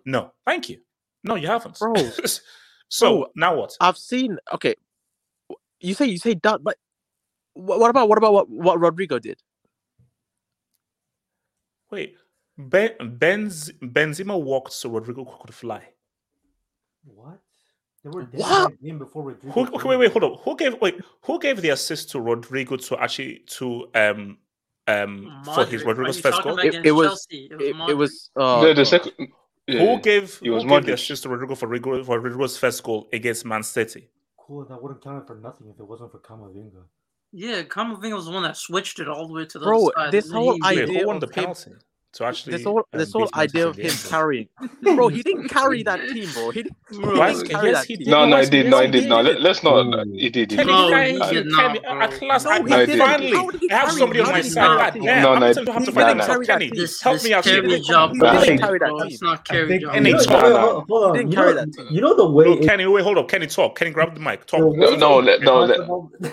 No, 0.05 0.31
thank 0.45 0.69
you. 0.69 0.79
No, 1.23 1.35
you 1.35 1.47
haven't, 1.47 1.77
Bro. 1.79 1.93
so 2.89 3.09
Bro. 3.17 3.31
now 3.35 3.55
what? 3.55 3.75
I've 3.81 3.97
seen. 3.97 4.37
Okay, 4.53 4.75
you 5.79 5.93
say 5.95 6.05
you 6.05 6.17
say 6.17 6.33
done, 6.35 6.59
but 6.63 6.77
wh- 7.53 7.79
what 7.79 7.89
about 7.89 8.09
what 8.09 8.17
about 8.17 8.33
what, 8.33 8.49
what 8.49 8.79
Rodrygo 8.79 9.19
did? 9.21 9.41
Wait, 11.89 12.15
ben, 12.57 12.91
Benz, 13.17 13.71
Benzema 13.81 14.41
walked 14.41 14.73
so 14.73 14.89
Rodrygo 14.89 15.39
could 15.41 15.53
fly. 15.53 15.81
What? 17.03 17.39
They 18.03 18.09
were 18.09 18.23
What? 18.31 18.71
in 18.71 18.77
the 18.81 18.87
game 18.87 18.99
before 18.99 19.31
Rodrygo. 19.31 19.51
Who, 19.53 19.75
okay, 19.75 19.89
wait, 19.89 19.97
wait, 19.97 20.11
hold 20.11 20.23
on. 20.23 20.37
Who 20.43 20.55
gave 20.55 20.79
wait? 20.81 20.99
Who 21.23 21.39
gave 21.39 21.61
the 21.61 21.69
assist 21.69 22.09
to 22.11 22.17
Rodrygo 22.19 22.83
to 22.87 22.97
actually 22.97 23.39
to 23.47 23.87
um 23.93 24.37
um 24.87 25.41
for 25.45 25.65
his 25.65 25.83
Rodrygo's 25.83 26.19
first 26.19 26.41
goal? 26.43 26.57
It- 26.59 26.85
it 26.85 26.91
was- 26.91 27.27
It 27.29 27.51
was, 27.51 27.61
It, 27.61 27.89
it 27.89 27.97
was. 27.97 28.29
Uh, 28.35 28.65
the, 28.65 28.73
the 28.73 28.85
second. 28.85 29.13
Yeah, 29.67 29.79
Who 29.79 30.01
gave 30.01 30.39
it 30.43 30.49
was 30.49 30.63
who 30.63 30.69
gave 30.69 30.85
the 30.87 30.93
assist 30.93 31.23
to 31.23 31.29
Rodrygo 31.29 31.55
for 31.55 31.67
Rodrygo 31.67 32.03
for 32.05 32.19
Rodrygo's 32.19 32.57
first 32.57 32.81
goal 32.83 33.07
against 33.13 33.45
Man 33.45 33.61
City? 33.63 34.09
Cool, 34.37 34.65
that 34.65 34.81
wouldn't 34.81 35.03
count 35.03 35.27
for 35.27 35.35
nothing 35.35 35.67
if 35.69 35.79
it 35.79 35.87
wasn't 35.87 36.11
for 36.11 36.19
Kamavinga. 36.19 36.83
Yeah, 37.33 37.61
Kamavinga 37.63 38.13
was 38.15 38.25
the 38.25 38.31
one 38.31 38.43
that 38.43 38.57
switched 38.57 38.99
it 38.99 39.07
all 39.07 39.27
the 39.27 39.33
way 39.33 39.45
to 39.45 39.59
the 39.59 39.65
Bro, 39.65 39.87
other 39.87 39.93
side. 39.95 40.11
this 40.11 40.25
and 40.25 40.33
then 40.35 40.41
whole 40.41 40.53
he- 40.53 40.61
Wait, 40.61 40.79
idea 40.79 40.99
who 40.99 41.07
won 41.07 41.15
of 41.15 41.21
the 41.21 41.27
him- 41.27 41.33
penalty 41.33 41.71
to 42.13 42.25
actually? 42.25 42.51
this 42.57 42.63
whole 42.65 42.79
um, 42.79 42.99
this 42.99 43.13
whole 43.13 43.23
beat 43.23 43.35
Man 43.35 43.43
idea 43.43 43.67
of 43.69 43.75
City 43.75 43.87
in 43.87 43.93
him 43.93 43.97
the 43.97 44.03
end? 44.03 44.11
carrying, 44.11 44.47
bro. 44.81 45.07
He 45.07 45.23
didn't 45.23 45.47
carry 45.47 45.83
that 45.83 46.09
team, 46.09 46.29
bro. 46.33 46.51
He, 46.51 46.63
didn't- 46.63 46.75
he 46.89 46.97
Bro, 46.97 47.15
didn't 47.15 47.49
carry 47.49 47.69
yes, 47.69 47.77
that 47.79 47.87
he 47.87 47.95
team. 47.95 48.05
did. 48.05 48.11
No, 48.11 48.25
no, 48.25 48.35
Wise 48.35 48.47
it 48.47 48.51
did. 48.51 48.65
Yes, 48.65 48.71
No, 48.71 48.79
he 48.81 48.87
it 48.87 48.91
did. 48.91 49.09
No, 49.09 49.23
did. 49.23 49.25
let, 49.33 49.41
let's 49.41 49.63
not. 49.63 49.73
Mm. 49.85 50.21
It 50.21 50.33
did. 50.33 50.51
It 50.51 50.55
Kenny, 50.57 50.65
did. 50.65 50.65
No, 50.67 50.89
guy, 50.89 51.11
he 51.11 51.17
Uh, 51.21 51.29
did 51.31 51.45
Kenny, 51.55 51.79
not, 51.87 52.03
at 52.03 52.09
bro. 52.19 52.27
last, 52.27 52.43
No, 52.43 52.51
I, 52.51 52.57
he 52.57 52.63
No, 52.63 52.79
it 52.81 52.85
didn't. 52.87 52.99
finally, 52.99 53.31
How 53.31 53.49
did 53.49 53.61
he 53.61 53.71
I 53.71 53.73
have 53.75 53.85
carry 53.87 53.99
somebody 53.99 54.19
it? 54.19 54.23
on 54.23 54.31
my 54.31 54.37
did 54.41 54.43
he 54.43 54.51
side. 54.51 54.61
carry 54.61 54.75
God 54.77 54.83
that 54.83 54.93
team? 54.93 55.03
damn, 55.05 55.21
No, 55.23 55.29
I'm 55.31 55.39
no, 55.39 55.53
going 55.53 55.65
to 55.65 55.71
have 55.71 55.85
to 55.85 55.91
nah, 55.91 56.01
find 56.01 56.17
nah. 56.17 56.23
himself. 56.25 56.47
Kenny, 56.47 56.69
This, 56.75 57.01
help 57.01 57.15
this 57.15 57.23
me 57.23 57.33
out 57.33 57.45
here. 57.45 57.61
carry 57.61 57.79
job, 57.79 58.11
He 58.11 58.19
didn't 58.19 58.59
Nah, 58.59 58.67
carry 58.67 58.79
that 58.79 58.85
Bro, 58.89 58.97
team. 58.99 59.07
It's 59.07 59.21
not 59.21 59.39
I 59.49 59.53
carry 59.53 59.67
think, 59.69 59.81
job. 59.83 59.93
Kenny, 59.93 60.09
you 60.09 60.15
know, 60.17 60.23
talk. 60.23 60.41
hold 60.41 60.53
on, 60.53 60.85
hold. 60.89 61.15
Didn't 61.15 61.31
carry 61.33 61.53
that 61.53 61.73
team. 61.73 61.87
you 61.91 62.01
know 62.01 62.13
the 62.15 62.29
way. 62.29 62.45
No, 62.45 62.51
it- 62.53 62.63
Kenny, 62.65 62.85
wait, 62.87 63.03
hold 63.03 63.17
up. 63.19 63.29
Kenny, 63.29 63.47
talk. 63.47 63.77
Kenny, 63.77 63.91
grab 63.91 64.13
the 64.15 64.19
mic. 64.19 64.45
Talk. 64.47 64.59
the 64.59 64.67
way 64.67 64.97
No, 64.97 65.19
it- 65.19 65.25
let- 65.25 65.41
no, 65.43 65.59
let- 65.61 65.77
the 65.77 66.31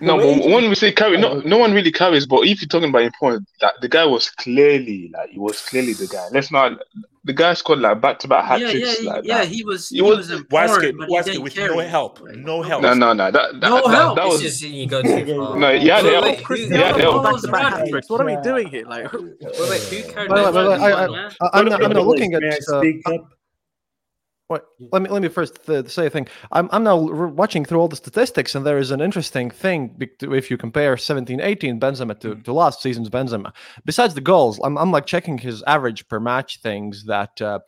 No, 0.00 0.16
but 0.18 0.44
when 0.50 0.68
we 0.68 0.74
say 0.74 0.92
carry, 0.92 1.16
no, 1.16 1.40
no 1.40 1.58
one 1.58 1.72
really 1.72 1.92
carries. 1.92 2.26
But 2.26 2.46
if 2.46 2.60
you're 2.60 2.68
talking 2.68 2.88
about 2.90 3.02
important, 3.02 3.48
that 3.60 3.74
the 3.80 3.88
guy 3.88 4.04
was 4.04 4.30
clearly 4.30 5.10
like 5.12 5.30
he 5.30 5.38
was 5.38 5.60
clearly 5.68 5.92
the 5.92 6.06
guy. 6.06 6.26
Let's 6.32 6.50
not. 6.50 6.80
The 7.24 7.32
guy 7.32 7.54
scored 7.54 7.80
like 7.80 8.00
back 8.00 8.20
to 8.20 8.28
back 8.28 8.44
hat 8.44 8.60
Yeah, 8.60 8.68
yeah, 8.68 8.72
tricks. 8.72 8.98
he- 9.00 9.06
like 9.06 9.24
yeah. 9.24 9.38
that. 9.38 9.48
He 9.48 9.64
was. 9.64 9.88
He 9.88 9.96
He 9.96 10.02
was- 10.02 10.18
was 10.18 10.30
important, 10.30 10.72
Waske, 10.80 10.96
but 10.98 11.08
he 11.08 11.22
didn't 11.32 11.42
with 11.42 11.54
carry 11.54 11.76
no 11.76 11.82
help. 11.82 12.20
No 12.34 12.62
help. 12.62 12.82
No, 12.82 12.94
no, 12.94 13.12
no. 13.12 13.30
That, 13.32 13.60
that, 13.60 13.68
No 13.68 13.82
that, 13.88 13.94
help. 13.96 14.16
that 14.16 14.24
This 14.24 14.32
was 14.34 14.42
is 14.44 14.62
you 14.62 14.86
go 14.86 15.02
too 15.02 15.36
far. 15.36 15.58
no. 15.58 15.70
Yeah, 15.70 15.70
Wait, 15.70 15.82
yeah, 15.82 16.02
wait, 16.02 16.12
yeah. 16.12 16.20
who- 16.20 16.28
yeah, 16.30 16.40
Cristiano 16.42 17.22
back 17.22 17.40
to 17.40 17.48
back 17.48 17.72
hat 17.74 17.88
tricks. 17.88 18.08
What 18.10 18.20
are 18.20 18.26
we 18.26 18.36
doing 18.42 18.68
here? 18.68 18.84
Like, 18.86 19.12
Wait, 19.12 19.22
wait, 19.42 19.82
who 19.82 20.02
carried 20.12 20.30
Yeah. 20.30 21.28
I'm, 21.52 21.66
not, 21.66 21.82
I'm 21.84 21.92
looking 21.92 22.34
at. 22.34 22.42
May 22.42 22.48
uh, 22.50 22.78
speak 22.78 23.02
up? 23.08 23.28
What? 24.48 24.66
Let 24.92 25.02
me 25.02 25.08
let 25.08 25.22
me 25.22 25.28
first 25.28 25.68
uh, 25.68 25.88
say 25.88 26.06
a 26.06 26.10
thing. 26.10 26.28
I'm 26.52 26.68
I'm 26.70 26.84
now 26.84 27.08
r- 27.08 27.26
watching 27.26 27.64
through 27.64 27.80
all 27.80 27.88
the 27.88 27.96
statistics, 27.96 28.54
and 28.54 28.64
there 28.64 28.78
is 28.78 28.92
an 28.92 29.00
interesting 29.00 29.50
thing 29.50 29.96
if 30.20 30.50
you 30.50 30.56
compare 30.56 30.94
17-18 30.94 31.80
Benzema 31.80 32.18
to, 32.20 32.36
to 32.36 32.52
last 32.52 32.80
season's 32.80 33.10
Benzema. 33.10 33.52
Besides 33.84 34.14
the 34.14 34.20
goals, 34.20 34.60
I'm 34.62 34.78
I'm 34.78 34.92
like 34.92 35.06
checking 35.06 35.38
his 35.38 35.64
average 35.66 36.06
per 36.08 36.20
match 36.20 36.60
things 36.62 37.04
that 37.06 37.40
uh, 37.42 37.58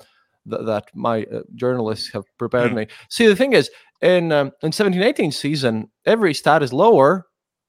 th- 0.49 0.63
that 0.67 0.85
my 0.95 1.25
uh, 1.25 1.41
journalists 1.57 2.13
have 2.13 2.25
prepared 2.39 2.71
Mm. 2.71 2.77
me. 2.77 2.87
See, 3.11 3.27
the 3.27 3.35
thing 3.37 3.55
is, 3.55 3.71
in 4.01 4.31
um, 4.31 4.53
in 4.63 4.71
17-18 4.71 5.35
season, 5.35 5.91
every 6.07 6.33
stat 6.33 6.63
is 6.63 6.73
lower, 6.73 7.27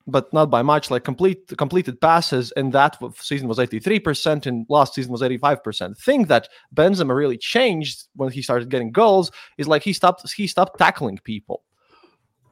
but 0.09 0.31
not 0.33 0.49
by 0.49 0.61
much. 0.61 0.91
Like 0.91 1.03
complete 1.03 1.55
completed 1.57 1.99
passes 2.01 2.51
in 2.57 2.71
that 2.71 2.97
season 3.19 3.47
was 3.47 3.57
83%, 3.57 4.45
and 4.45 4.65
last 4.69 4.93
season 4.93 5.11
was 5.11 5.21
85%. 5.21 5.97
Thing 5.97 6.25
that 6.25 6.49
Benzema 6.75 7.15
really 7.15 7.37
changed 7.37 8.07
when 8.15 8.31
he 8.31 8.41
started 8.41 8.69
getting 8.69 8.91
goals 8.91 9.31
is 9.57 9.67
like 9.67 9.83
he 9.83 9.93
stopped 9.93 10.31
he 10.33 10.47
stopped 10.47 10.77
tackling 10.77 11.19
people. 11.23 11.63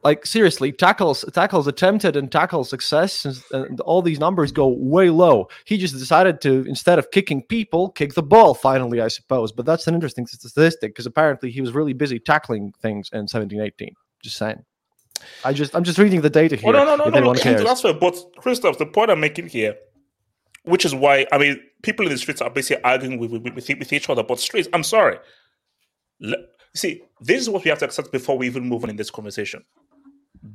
Like 0.04 0.24
seriously, 0.26 0.70
tackles 0.70 1.24
tackles 1.32 1.66
attempted 1.66 2.14
and 2.14 2.30
tackle 2.30 2.64
success 2.64 3.24
and, 3.24 3.42
and 3.52 3.80
all 3.80 4.00
these 4.00 4.20
numbers 4.20 4.52
go 4.52 4.68
way 4.68 5.10
low. 5.10 5.48
He 5.64 5.76
just 5.76 5.94
decided 5.98 6.40
to 6.42 6.64
instead 6.68 7.00
of 7.00 7.10
kicking 7.10 7.42
people, 7.42 7.90
kick 7.90 8.14
the 8.14 8.22
ball. 8.22 8.54
Finally, 8.54 9.00
I 9.00 9.08
suppose. 9.08 9.50
But 9.50 9.66
that's 9.66 9.88
an 9.88 9.94
interesting 9.94 10.26
statistic 10.26 10.92
because 10.92 11.06
apparently 11.06 11.50
he 11.50 11.60
was 11.60 11.72
really 11.72 11.94
busy 11.94 12.20
tackling 12.20 12.72
things 12.80 13.10
in 13.12 13.26
17-18. 13.26 13.90
Just 14.22 14.36
saying. 14.36 14.64
I 15.44 15.52
just 15.52 15.74
I'm 15.74 15.84
just 15.84 15.98
reading 15.98 16.20
the 16.20 16.30
data 16.30 16.56
here. 16.56 16.68
Oh 16.68 16.72
no, 16.72 16.84
no, 16.84 16.96
no, 16.96 17.04
no, 17.04 17.10
no. 17.10 17.32
anyone. 17.32 17.64
That's 17.64 17.82
fair. 17.82 17.94
But 17.94 18.16
Christoph, 18.38 18.78
the 18.78 18.86
point 18.86 19.10
I'm 19.10 19.20
making 19.20 19.48
here, 19.48 19.76
which 20.64 20.84
is 20.84 20.94
why 20.94 21.26
I 21.32 21.38
mean, 21.38 21.60
people 21.82 22.06
in 22.06 22.12
the 22.12 22.18
streets 22.18 22.40
are 22.40 22.50
basically 22.50 22.82
arguing 22.84 23.18
with 23.18 23.30
with, 23.30 23.42
with, 23.42 23.68
with 23.68 23.92
each 23.92 24.08
other. 24.10 24.22
But 24.22 24.40
streets, 24.40 24.68
I'm 24.72 24.84
sorry. 24.84 25.18
Le- 26.20 26.44
see, 26.74 27.02
this 27.20 27.40
is 27.40 27.50
what 27.50 27.64
we 27.64 27.70
have 27.70 27.78
to 27.80 27.84
accept 27.84 28.12
before 28.12 28.36
we 28.38 28.46
even 28.46 28.64
move 28.64 28.84
on 28.84 28.90
in 28.90 28.96
this 28.96 29.10
conversation. 29.10 29.64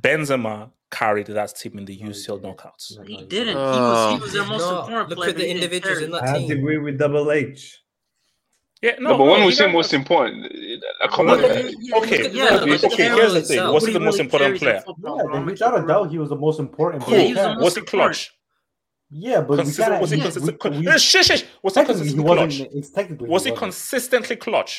Benzema 0.00 0.70
carried 0.90 1.26
that 1.26 1.54
team 1.56 1.78
in 1.78 1.84
the 1.84 1.98
UCL 1.98 2.40
knockouts. 2.40 3.04
He 3.06 3.24
didn't. 3.24 3.48
He 3.48 3.54
was. 3.54 4.12
He 4.12 4.16
ah. 4.16 4.18
was 4.20 4.32
their 4.32 4.46
most 4.46 4.60
No, 4.60 4.80
important 4.80 5.08
look 5.10 5.18
player. 5.18 5.30
at 5.30 5.36
the 5.36 5.42
but 5.42 5.50
individuals 5.50 5.98
in 6.00 6.10
that 6.12 6.22
I 6.22 6.28
have 6.28 6.46
to 6.46 6.54
agree 6.54 6.78
with 6.78 6.98
Double 6.98 7.30
H. 7.30 7.80
Yeah, 8.84 8.96
No, 9.00 9.10
no, 9.10 9.18
but 9.18 9.24
when 9.24 9.40
no, 9.40 9.46
we 9.46 9.52
you 9.52 9.56
say 9.56 9.64
don't- 9.64 9.72
most 9.80 9.94
important, 9.94 10.42
like, 11.00 11.10
come 11.10 11.26
No, 11.26 11.34
on. 11.34 11.40
no, 11.40 11.46
uh, 11.46 11.50
okay, 11.50 11.70
Yeah, 11.80 11.96
okay, 11.96 12.02
but 12.02 12.62
okay, 12.62 12.76
the 12.76 12.86
okay. 12.86 12.96
carry 12.96 13.16
Here's 13.20 13.32
the 13.32 13.40
thing. 13.40 13.56
itself, 13.58 13.74
Was 13.74 13.84
he 13.86 13.92
he 13.92 13.98
the 13.98 14.04
most 14.08 14.20
important 14.20 14.58
player? 14.58 14.80
football, 14.86 15.16
Yeah, 15.16 15.22
bro. 15.22 15.32
then 15.32 15.40
I'm 15.40 15.46
without 15.46 15.74
a 15.82 15.86
doubt, 15.86 16.10
he 16.10 16.18
was 16.18 16.28
the 16.28 16.36
most 16.46 16.58
important. 16.60 17.02
Yeah, 17.02 17.08
player. 17.08 17.26
he 17.28 17.34
was 17.34 17.42
the 17.44 17.54
most 17.64 17.76
he 17.78 17.82
clutch? 17.92 18.20
Yeah, 19.10 19.40
but 19.40 19.50
we 19.50 19.56
Consistent, 19.58 19.88
can't. 19.88 20.00
was 20.02 20.10
he 20.10 20.16
we- 20.16 20.22
consistent? 20.22 20.64
we- 20.64 20.78
we- 20.80 20.98
shush, 20.98 21.26
shush. 21.28 21.44
Was 21.62 21.74
he 21.74 21.80
technically, 21.80 22.08
he 22.08 22.14
consistently 22.14 22.24
clutch? 22.36 22.60
It's 22.78 22.90
technically. 22.90 23.28
Was 23.34 23.44
he 23.44 23.52
consistently 23.52 24.36
clutch? 24.36 24.72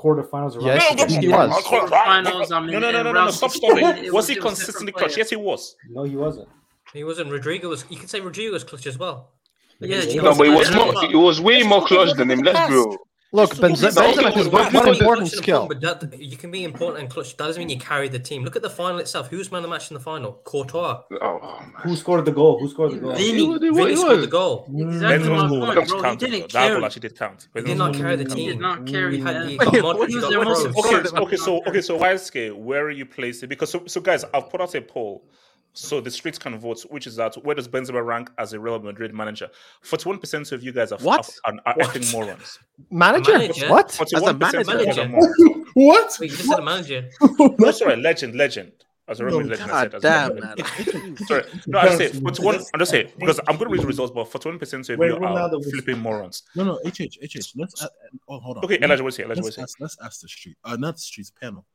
Quarterfinals? 0.00 0.52
Yes, 0.62 0.84
around- 1.00 1.10
he 1.22 1.28
was. 1.28 1.50
Quarterfinals, 1.64 2.52
I 2.52 2.60
mean, 2.60 2.70
No, 2.72 2.78
no, 2.78 2.90
no, 2.92 3.02
no, 3.02 3.12
no, 3.12 3.30
Stop 3.30 3.50
16, 3.50 3.76
stopping. 3.78 4.02
Was 4.04 4.12
was- 4.12 4.28
he 4.28 4.36
consistently 4.36 4.92
clutch? 4.92 5.16
Yes, 5.16 5.30
he 5.30 5.36
was. 5.36 5.74
No, 5.90 6.04
he 6.04 6.14
wasn't. 6.16 6.48
He 6.92 7.02
wasn't. 7.02 7.30
Rodrygo 7.30 7.68
was. 7.74 7.84
You 7.88 7.96
could 7.98 8.10
say 8.10 8.20
Rodrygo 8.20 8.52
was 8.52 8.62
clutch 8.62 8.86
as 8.86 8.98
well. 8.98 9.32
Yeah, 9.80 10.04
No, 10.22 10.34
but 10.34 10.46
it 10.46 10.50
was 10.50 10.74
more. 10.74 11.04
It 11.04 11.16
was 11.16 11.40
way 11.40 11.62
more 11.62 11.84
clutch 11.84 12.12
than 12.16 12.30
him. 12.30 12.40
Let's 12.40 12.68
be 12.68 12.74
real. 12.74 12.96
Look, 13.36 13.50
Just 13.50 13.60
Benze- 13.60 13.82
you- 13.82 13.88
Benzema 13.88 14.22
No, 14.22 14.30
has 14.30 14.46
no, 14.46 14.50
one, 14.50 14.72
no, 14.72 14.80
one 14.80 14.88
important 14.88 15.28
skill. 15.28 15.66
But 15.66 15.82
that, 15.82 16.18
you 16.18 16.38
can 16.38 16.50
be 16.50 16.64
important 16.64 17.02
and 17.02 17.10
clutch. 17.10 17.36
That 17.36 17.44
doesn't 17.44 17.60
mean 17.60 17.68
you 17.68 17.78
carry 17.78 18.08
the 18.08 18.18
team. 18.18 18.44
Look 18.44 18.56
at 18.56 18.62
the 18.62 18.70
final 18.70 18.98
itself. 18.98 19.28
Who's 19.28 19.52
man 19.52 19.58
of 19.58 19.64
the 19.64 19.68
match 19.68 19.90
in 19.90 19.94
the 19.94 20.00
final? 20.00 20.40
Courtois. 20.44 21.02
Oh, 21.12 21.18
oh. 21.20 21.58
Who 21.82 21.94
scored 21.96 22.24
the 22.24 22.32
goal? 22.32 22.58
Who 22.58 22.68
scored 22.70 22.92
the 22.92 22.96
goal? 22.96 23.12
Vinny. 23.14 23.44
It 23.44 23.48
was- 23.48 23.60
Vinny 23.60 23.96
scored 23.96 24.22
the 24.22 24.26
goal. 24.26 24.66
Mm. 24.70 24.88
Exactly 24.88 25.28
Benzema's 25.28 25.52
my 25.52 25.74
goal 25.74 25.84
bro. 25.84 25.96
He 25.96 26.02
counted. 26.02 26.30
didn't. 26.30 26.52
That 26.52 26.60
goal 26.60 26.68
carry. 26.70 26.84
actually 26.86 27.00
did 27.00 27.18
count. 27.18 27.48
He 27.54 27.60
did 27.60 27.76
not 27.76 27.94
carry 27.94 28.16
the 28.16 28.24
He 28.24 28.34
team. 28.34 28.48
did 28.48 28.60
not 28.60 28.78
mm. 28.80 28.90
carry. 28.90 29.16
He 29.16 29.22
had, 29.22 29.34
man. 29.34 29.48
he 29.50 29.56
got 29.58 29.72
Wait, 29.74 29.82
Modric, 29.82 29.98
what 29.98 30.08
he 30.08 30.16
is 30.16 30.22
got 30.22 30.30
their 30.30 30.44
most 30.44 30.66
Okay, 30.66 31.18
okay, 31.18 31.36
so 31.36 31.62
okay, 31.66 31.80
so 31.82 31.98
Wildskate, 31.98 32.56
where 32.56 32.84
are 32.86 32.90
you 32.90 33.04
placing? 33.04 33.50
Because 33.50 33.70
so, 33.70 33.84
so 33.86 34.00
guys, 34.00 34.24
I've 34.32 34.48
put 34.48 34.62
out 34.62 34.74
a 34.74 34.80
poll 34.80 35.28
so 35.76 36.00
the 36.00 36.10
streets 36.10 36.38
can 36.38 36.58
vote, 36.58 36.80
which 36.88 37.06
is 37.06 37.16
that 37.16 37.34
where 37.44 37.54
does 37.54 37.68
Benzema 37.68 38.04
rank 38.04 38.30
as 38.38 38.54
a 38.54 38.58
Real 38.60 38.78
Madrid 38.80 39.12
manager? 39.14 39.50
Forty-one 39.82 40.18
percent 40.18 40.50
of 40.52 40.62
you 40.62 40.72
guys 40.72 40.90
are 40.90 40.98
What? 40.98 41.28
are, 41.44 41.52
are, 41.52 41.60
are 41.66 41.74
effing 41.74 42.10
morons. 42.12 42.58
Manager? 42.90 43.32
manager? 43.32 43.68
What? 43.68 43.92
Forty-one 43.92 44.38
percent 44.38 44.68
of 44.68 44.80
you 44.80 44.86
guys 44.86 44.98
are 44.98 45.08
manager. 45.08 45.08
morons. 45.08 45.66
What? 45.74 46.16
Wait, 46.18 46.30
you 46.30 46.36
just 46.36 46.48
said 46.48 46.58
a 46.58 46.62
manager. 46.62 47.10
No, 47.58 47.70
sorry, 47.70 47.96
legend, 47.96 48.34
legend. 48.34 48.72
As 49.08 49.20
a 49.20 49.24
Real 49.26 49.40
Madrid 49.40 49.60
legend, 49.60 49.70
I 49.70 49.82
said. 49.82 49.94
As 49.94 50.02
damn, 50.02 50.40
man. 50.40 51.16
Sorry, 51.26 51.44
no, 51.66 51.78
I 51.78 51.94
say 51.96 52.08
forty-one. 52.24 52.56
I'm 52.72 52.80
just 52.80 52.90
saying 52.90 53.12
because 53.18 53.38
I'm 53.40 53.56
going 53.56 53.68
to 53.68 53.72
read 53.74 53.82
the 53.82 53.86
results, 53.86 54.12
but 54.14 54.24
forty-one 54.24 54.58
percent 54.58 54.88
of 54.88 54.98
Wait, 54.98 55.08
you 55.08 55.16
are 55.22 55.62
flipping 55.62 55.98
morons. 55.98 56.42
No, 56.54 56.64
no, 56.64 56.80
HH, 56.84 57.18
HH. 57.22 57.52
Let's. 57.54 57.82
Uh, 57.82 57.88
oh, 58.28 58.38
hold 58.40 58.58
on. 58.58 58.64
Okay, 58.64 58.78
Elijah, 58.82 59.04
what's 59.04 59.16
here? 59.16 59.26
Elijah, 59.26 59.42
let's 59.42 59.58
what's 59.58 59.76
here? 59.76 59.84
let's 59.84 59.98
ask 60.02 60.22
the 60.22 60.28
street, 60.28 60.56
uh, 60.64 60.76
not 60.76 60.94
the 60.96 61.02
streets 61.02 61.30
panel. 61.30 61.66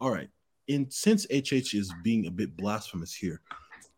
All 0.00 0.10
right. 0.10 0.28
In 0.72 0.90
since 0.90 1.26
HH 1.30 1.74
is 1.74 1.92
being 2.02 2.26
a 2.26 2.30
bit 2.30 2.56
blasphemous 2.56 3.14
here, 3.14 3.42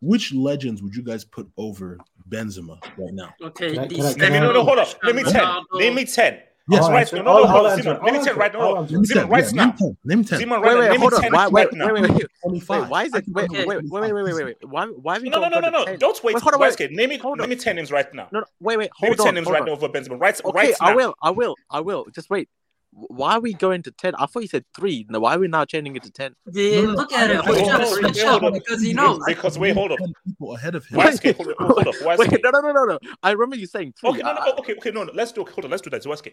which 0.01 0.33
legends 0.33 0.83
would 0.83 0.93
you 0.93 1.03
guys 1.03 1.23
put 1.23 1.47
over 1.57 1.97
Benzema 2.29 2.77
right 2.97 3.13
now? 3.13 3.33
Okay, 3.41 3.71
Can 3.75 3.79
I- 3.79 3.87
can 3.87 4.01
I- 4.05 4.13
Name 4.15 4.33
me, 4.33 4.39
no, 4.39 4.51
no, 4.51 4.63
hold 4.65 4.79
on. 4.79 4.87
Name 5.05 5.15
me 5.15 5.23
ten. 5.23 5.47
Name 5.75 5.95
me 5.95 6.05
ten. 6.05 6.33
Yes, 6.67 6.81
Yes, 6.81 6.89
right. 6.89 6.99
answer. 7.01 7.15
No, 7.17 7.21
no, 7.23 7.31
no, 7.31 7.37
I'll- 7.37 7.47
hold 7.47 7.65
I'll 7.67 7.71
on. 7.71 7.81
Simon, 7.81 8.03
Name 8.03 8.13
me 8.15 8.23
ten 8.25 8.35
right 8.35 8.51
now. 8.53 8.59
I'll 8.59 8.65
Hold 8.65 8.77
on. 8.77 8.83
answer. 8.83 8.93
Name 8.93 9.01
me 9.01 9.07
Simon, 9.07 9.23
10. 9.23 9.31
right 9.31 9.53
now. 9.53 9.63
Name 9.63 9.71
10. 9.77 9.97
Name 10.03 10.23
10. 10.25 10.39
Simon, 10.39 10.49
Wait, 10.61 10.67
right 10.67 10.73
now. 10.73 10.79
wait, 10.79 10.85
Name 10.89 10.91
me 10.91 10.97
hold 10.99 11.13
on. 11.13 11.21
ten 11.21 11.31
right 11.31 11.51
wait, 11.51 11.73
now. 11.73 11.85
wait, 11.85 11.93
wait, 11.93 12.11
wait, 12.11 12.69
wait. 12.69 12.89
Why 12.89 13.03
is 13.03 13.13
it? 13.15 13.23
Wait, 13.27 13.51
wait, 13.51 13.67
wait, 13.67 13.67
wait, 13.67 14.01
wait, 14.01 14.13
wait, 14.13 14.33
wait, 14.33 14.43
wait. 14.45 14.57
Why, 14.67 14.85
why 14.87 15.17
No, 15.19 15.39
no, 15.39 15.47
no, 15.47 15.59
no, 15.61 15.69
no. 15.69 15.95
Don't 15.97 16.23
wait. 16.23 16.33
Wait, 16.33 16.43
hold 16.43 16.55
on, 16.55 16.59
Wise 16.59 16.71
wait. 16.71 16.77
kid. 16.89 16.91
Name 16.91 17.09
me. 17.09 17.17
Hold 17.19 17.39
Name 17.39 17.49
me 17.49 17.55
ten 17.55 17.77
names 17.77 17.91
right 17.91 18.11
now. 18.13 18.27
No, 18.33 18.39
no, 18.41 18.45
wait, 18.59 18.77
wait. 18.77 18.89
Name 19.01 19.11
me 19.11 19.17
ten 19.17 19.35
names 19.35 19.47
right 19.47 19.63
now 19.63 19.71
over 19.71 19.87
Benzema. 19.87 20.19
Right, 20.19 20.41
Okay, 20.43 20.73
I 20.81 20.93
will, 20.93 21.15
I 21.21 21.29
will, 21.29 21.55
I 21.69 21.79
will. 21.79 22.05
Just 22.13 22.29
wait. 22.29 22.49
Why 22.97 23.33
are 23.33 23.41
we 23.41 23.53
going 23.53 23.83
to 23.83 23.91
ten? 23.91 24.15
I 24.15 24.25
thought 24.25 24.39
you 24.43 24.47
said 24.47 24.63
three. 24.73 25.05
No, 25.09 25.19
why 25.19 25.35
are 25.35 25.39
we 25.39 25.49
now 25.49 25.65
changing 25.65 25.97
it 25.97 26.03
to 26.03 26.11
ten? 26.11 26.33
Yeah, 26.53 26.77
No, 26.77 26.87
no, 26.87 26.93
look 26.93 27.11
at 27.11 27.29
it. 27.29 27.37
I- 27.37 27.41
He's 27.53 27.67
hold 27.67 27.69
trying 27.69 28.13
switch 28.13 28.23
up 28.23 28.53
because 28.53 28.81
he 28.81 28.93
knows. 28.93 29.21
Because 29.27 29.59
wait, 29.59 29.73
hold 29.75 29.91
up. 29.91 29.99
People 30.25 30.55
ahead 30.55 30.75
of 30.75 30.85
him. 30.85 30.99
Waiske, 30.99 31.35
hold, 31.37 31.53
hold 31.59 31.87
up. 31.87 31.95
Wait, 32.17 32.31
no, 32.41 32.49
no, 32.51 32.61
no, 32.61 32.71
no, 32.71 32.83
no. 32.85 32.99
I 33.21 33.31
remember 33.31 33.57
you 33.57 33.67
saying 33.67 33.93
three. 33.99 34.11
Okay, 34.11 34.19
no, 34.21 34.33
no, 34.33 34.39
I- 34.39 34.55
okay, 34.59 34.75
okay, 34.77 34.91
no, 34.91 35.03
no. 35.03 35.11
Let's 35.13 35.33
do. 35.33 35.43
Hold 35.43 35.65
on, 35.65 35.71
let's 35.71 35.81
do 35.81 35.89
that. 35.89 36.03
Waiske, 36.03 36.31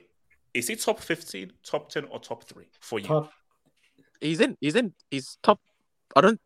is 0.55 0.68
he 0.68 0.77
top 0.77 1.01
fifteen, 1.01 1.53
top 1.64 1.88
ten, 1.88 2.05
or 2.05 2.20
top 2.20 2.44
three 2.44 2.66
for 2.81 3.01
you? 3.01 3.07
Top. 3.07 3.33
he's 4.20 4.40
in. 4.40 4.57
He's 4.61 4.77
in. 4.77 4.94
He's 5.11 5.38
top. 5.42 5.61
I 6.14 6.20
don't. 6.20 6.40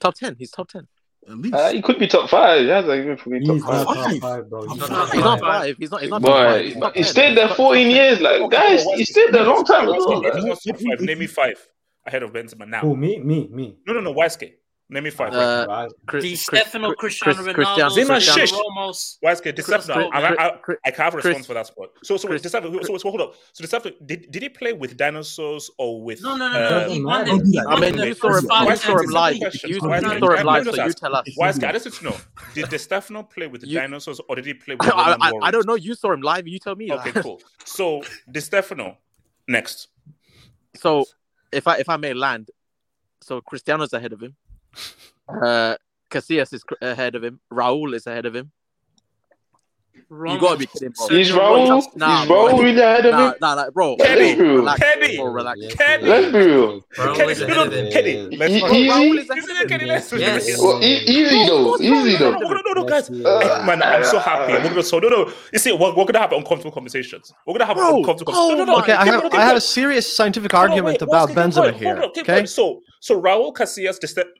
Top 0.00 0.14
ten. 0.14 0.34
He's 0.36 0.50
top 0.50 0.68
ten. 0.68 0.88
At 1.28 1.38
least. 1.38 1.54
Uh, 1.54 1.70
he 1.70 1.80
could 1.82 1.98
be 1.98 2.06
top 2.06 2.28
five. 2.28 2.66
That's 2.66 2.86
like 2.86 3.00
even 3.00 3.16
for 3.16 3.30
me 3.30 3.44
top 3.46 3.54
He's 3.56 3.64
five. 3.64 3.84
not 3.86 3.94
top 3.94 4.04
Five. 4.04 4.20
five, 4.20 4.50
bro. 4.50 4.62
He's 4.62 4.72
He's 4.72 4.80
not 4.80 4.90
not 4.90 5.10
He's 5.12 5.20
not 5.24 5.40
five. 5.40 5.62
five. 5.62 5.76
He's 5.78 5.90
not. 5.90 6.00
He's 6.02 6.10
not 6.10 6.22
top 6.22 6.30
five. 6.30 6.64
He's 6.64 6.74
top 6.76 6.96
he 6.96 7.02
stayed 7.02 7.36
there 7.36 7.48
14 7.48 7.90
years. 7.90 8.20
Like, 8.20 8.50
guys, 8.50 8.84
he 8.84 9.04
stayed 9.04 9.32
there 9.32 9.42
a 9.42 9.46
long 9.46 9.64
time 9.64 9.88
as 9.88 9.94
Waiske, 9.94 10.06
well. 10.06 10.22
if 10.26 10.34
man. 10.34 10.36
he's 10.36 10.44
not 10.44 10.58
top 10.74 10.80
five, 10.98 11.00
name 11.00 11.18
me 11.18 11.26
five 11.26 11.68
ahead 12.06 12.22
of 12.22 12.32
Benzema 12.32 12.68
now. 12.68 12.80
Who? 12.80 12.96
Me? 12.96 13.18
Me? 13.18 13.48
Me? 13.50 13.76
No, 13.86 13.94
no, 13.94 14.00
no, 14.00 14.12
Waiske. 14.14 14.52
Name 14.94 15.02
me 15.04 15.10
five. 15.10 15.32
right 15.34 15.42
Uh, 15.42 15.66
Right. 15.68 15.90
Chris- 16.06 16.22
Di 16.22 16.36
Stefano, 16.36 16.94
Chris- 16.94 17.18
Cristiano 17.18 17.52
Chris- 17.52 17.66
Ronaldo, 17.66 17.90
Zima, 17.90 18.06
Cristiano 18.14 18.46
shush. 18.46 18.52
Ramos. 18.52 19.18
now. 19.22 19.28
Waiske, 19.28 19.52
Decepno. 19.52 20.08
I, 20.12 20.20
I, 20.20 20.46
I, 20.46 20.58
I 20.86 20.90
can 20.92 21.04
have 21.04 21.14
a 21.14 21.16
Chris- 21.16 21.24
response 21.24 21.46
for 21.48 21.54
that 21.54 21.66
spot. 21.66 21.88
So, 22.04 22.16
so, 22.16 22.28
Chris- 22.28 22.42
Decepno, 22.42 22.84
so, 22.86 22.96
so 22.98 23.08
hold 23.10 23.20
up. 23.22 23.34
So, 23.52 23.64
Decepno, 23.64 23.92
did, 24.06 24.30
did 24.30 24.42
he 24.42 24.48
play 24.48 24.72
with 24.72 24.96
dinosaurs 24.96 25.68
or 25.78 26.00
with? 26.00 26.22
No, 26.22 26.36
no, 26.36 26.48
no, 26.48 26.64
uh, 26.64 26.70
no. 26.86 26.88
He 26.90 27.02
won 27.02 27.24
Don't 27.26 27.40
it. 27.40 27.44
do 27.44 27.50
He. 27.50 27.58
I 27.58 27.80
mean, 27.80 27.96
the 27.96 28.06
you 28.06 28.14
saw 28.14 28.28
first 28.28 28.44
him. 28.44 28.50
You 28.52 28.76
saw 28.76 28.92
him 28.92 28.98
times. 28.98 29.12
live. 29.12 29.34
You, 29.34 29.78
Why 29.80 29.96
is 29.98 30.02
you 30.04 30.10
that? 30.10 30.20
saw 30.20 30.30
him 30.30 30.36
Can 30.36 30.46
live, 30.46 30.74
so 30.76 30.84
you 30.86 30.92
tell 30.92 31.16
us. 31.16 31.26
Waiske, 31.40 31.64
I 31.68 31.72
just 31.72 31.86
need 31.86 31.94
to 31.94 32.04
know. 32.04 32.16
Did 32.54 32.68
Di 32.68 32.76
Stefano 32.78 33.22
play 33.24 33.48
with 33.48 33.62
the 33.62 33.74
dinosaurs 33.74 34.20
or 34.28 34.36
did 34.36 34.46
he 34.46 34.54
play 34.54 34.76
with 34.78 34.88
I, 34.88 35.16
I, 35.20 35.32
I 35.42 35.50
don't 35.50 35.66
know. 35.66 35.74
You 35.74 35.96
saw 35.96 36.12
him 36.12 36.20
live. 36.20 36.46
You 36.46 36.60
tell 36.60 36.76
me. 36.76 36.92
Okay, 36.92 37.10
cool. 37.20 37.40
So, 37.64 38.04
Di 38.30 38.38
Stefano, 38.38 38.98
next. 39.48 39.88
So, 40.76 41.04
if 41.50 41.66
I 41.66 41.78
if 41.78 41.88
I 41.88 41.96
may 41.96 42.14
land, 42.14 42.50
so 43.20 43.40
Cristiano's 43.40 43.92
ahead 43.92 44.12
of 44.12 44.22
him. 44.22 44.36
Uh, 45.28 45.76
Casillas 46.10 46.52
is 46.52 46.64
ahead 46.80 47.14
of 47.14 47.24
him. 47.24 47.40
Raul 47.52 47.94
is 47.94 48.06
ahead 48.06 48.26
of 48.26 48.34
him. 48.34 48.52
You 50.10 50.38
gotta 50.38 50.58
be 50.58 50.66
kidding, 50.66 50.90
bro. 50.96 51.08
He's 51.08 51.30
Bro, 51.32 51.40
Raul. 51.40 51.96
Nah, 51.96 52.18
He's 52.20 52.28
bro. 52.28 52.36
Raul 52.48 52.58
really 52.62 52.80
ahead 52.80 53.06
of 53.06 53.12
Nah, 53.12 53.26
him. 53.30 53.34
nah, 53.40 53.54
nah, 53.54 53.70
bro. 53.70 53.96
Kenny, 53.96 54.34
bro, 54.36 54.54
relax, 54.56 54.80
Kenny, 54.80 55.16
bro, 55.16 55.26
relax. 55.26 55.58
Yes, 55.60 55.74
Kenny. 55.74 56.08
Let's 56.08 56.32
be 56.32 56.38
real. 56.38 56.80
Raul 56.98 57.16
Kenny, 57.16 57.32
is 57.32 57.40
no, 57.40 57.44
ahead 57.46 57.56
no, 57.56 57.62
of 57.64 57.72
him. 57.72 57.92
Kenny, 57.92 58.36
let's 58.36 58.52
easy. 58.52 58.64
Raul 58.88 59.18
is 59.18 59.24
Isn't 59.24 59.30
ahead 59.30 59.48
it 59.48 59.62
of 59.64 59.68
Kenny? 59.70 59.82
him. 59.84 59.88
Let's 59.88 60.12
Yes. 60.12 60.62
Well, 60.62 60.82
e- 60.84 61.04
easy 61.06 61.46
though. 61.46 61.76
Easy 61.78 62.16
though. 62.16 62.30
no, 62.32 62.48
no, 62.48 62.72
no, 62.74 62.84
guys. 62.84 63.10
Uh, 63.10 63.64
Man, 63.66 63.82
I'm 63.82 64.04
so 64.04 64.18
happy. 64.18 64.52
We're 64.52 64.68
gonna 64.68 64.82
so 64.82 64.98
no, 64.98 65.08
no. 65.08 65.32
You 65.52 65.58
see, 65.58 65.72
we're, 65.72 65.94
we're 65.94 66.04
gonna 66.04 66.18
have 66.20 66.32
uncomfortable 66.32 66.72
conversations. 66.72 67.32
We're 67.46 67.54
gonna 67.54 67.66
have 67.66 67.76
Bro, 67.76 67.96
uncomfortable. 67.98 68.32
oh 68.36 68.50
no, 68.50 68.56
no, 68.58 68.64
no. 68.64 68.78
Okay, 68.80 68.92
I 68.92 69.04
have 69.06 69.32
I 69.34 69.42
have 69.42 69.56
a 69.56 69.60
serious 69.60 70.10
scientific 70.16 70.52
No, 70.52 70.58
no, 70.60 70.68
argument 70.68 71.00
wait, 71.00 71.02
about 71.02 71.30
Benzema 71.30 71.72
here. 71.72 71.94
hold 71.96 72.04
on, 72.04 72.12
keep 72.12 72.28
Okay. 72.28 72.46
So, 72.46 72.80
so 73.00 73.20
Raul 73.20 73.52
Casillas, 73.54 73.98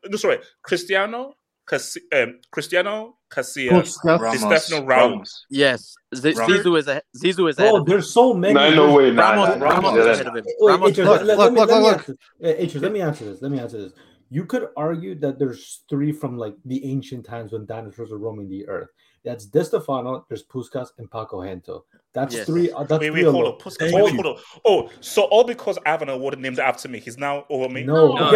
no, 0.09 0.17
sorry, 0.17 0.39
Cristiano, 0.63 1.35
Casi- 1.69 2.01
um, 2.13 2.41
Cristiano 2.51 3.17
Casillas, 3.35 3.99
Di 4.03 4.39
Stefano, 4.39 4.87
Raul. 4.87 5.23
Yes, 5.51 5.95
Z- 6.15 6.35
Ramos. 6.35 6.59
Zizou 6.59 6.79
is 6.79 6.89
ahead. 6.89 7.03
Zizou 7.17 7.51
is 7.51 7.59
ahead. 7.59 7.71
Bro, 7.71 7.81
of 7.81 7.87
him. 7.87 7.93
there's 7.93 8.13
so 8.13 8.35
many. 8.35 8.55
No, 8.55 8.75
no 8.75 8.95
way. 8.95 9.11
Nah, 9.11 9.31
Ramos, 9.31 9.49
nah, 9.49 9.55
nah, 9.57 9.67
Ramos 9.67 9.99
is 9.99 10.07
ahead 10.07 10.27
of 10.27 10.37
him. 10.37 10.45
Wait, 10.59 10.73
Ramos 10.73 10.91
H's, 10.91 10.99
is 10.99 11.07
let, 11.07 11.15
ahead 11.17 11.27
let, 11.27 11.35
of 11.35 11.39
let 11.39 11.53
me, 11.53 11.61
look, 11.61 11.69
look, 11.69 11.99
answer, 11.99 12.17
eh, 12.43 12.79
let 12.81 12.93
me 12.93 13.01
answer 13.01 13.25
this. 13.25 13.43
Let 13.43 13.51
me 13.51 13.59
answer 13.59 13.79
this. 13.79 13.93
You 14.31 14.47
could 14.47 14.69
argue 14.77 15.15
that 15.17 15.39
there's 15.39 15.83
three 15.89 16.13
from 16.13 16.39
like 16.39 16.57
the 16.65 16.85
ancient 16.85 17.25
times 17.25 17.53
when 17.53 17.67
dinosaurs 17.67 18.11
were 18.11 18.19
roaming 18.19 18.49
the 18.49 18.67
earth. 18.69 18.91
That's 19.25 19.47
Di 19.47 19.63
Stefano, 19.63 20.27
there's 20.29 20.45
Puskas, 20.45 20.89
and 20.99 21.11
Paco 21.11 21.41
Gento. 21.41 21.83
That's 22.15 22.35
Yes. 22.37 22.47
three. 22.47 22.71
Uh, 22.71 22.85
that's 22.85 23.01
Wait, 23.01 23.11
three 23.11 23.25
wait, 23.25 23.31
hold 23.33 23.45
alone. 23.45 23.55
on. 23.55 23.59
Puskas, 23.59 23.93
wait, 23.93 24.05
wait, 24.05 24.15
hold 24.15 24.27
on. 24.27 24.37
Oh, 24.65 24.91
so 25.01 25.23
all 25.25 25.43
because 25.43 25.79
I 25.85 25.91
have 25.91 26.03
an 26.03 26.09
award 26.11 26.39
named 26.39 26.61
after 26.61 26.89
me, 26.89 27.01
he's 27.01 27.19
now 27.19 27.45
over 27.51 27.69
me. 27.69 27.83
No. 27.83 28.15
No. 28.15 28.15
Hold 28.15 28.21
on, 28.21 28.35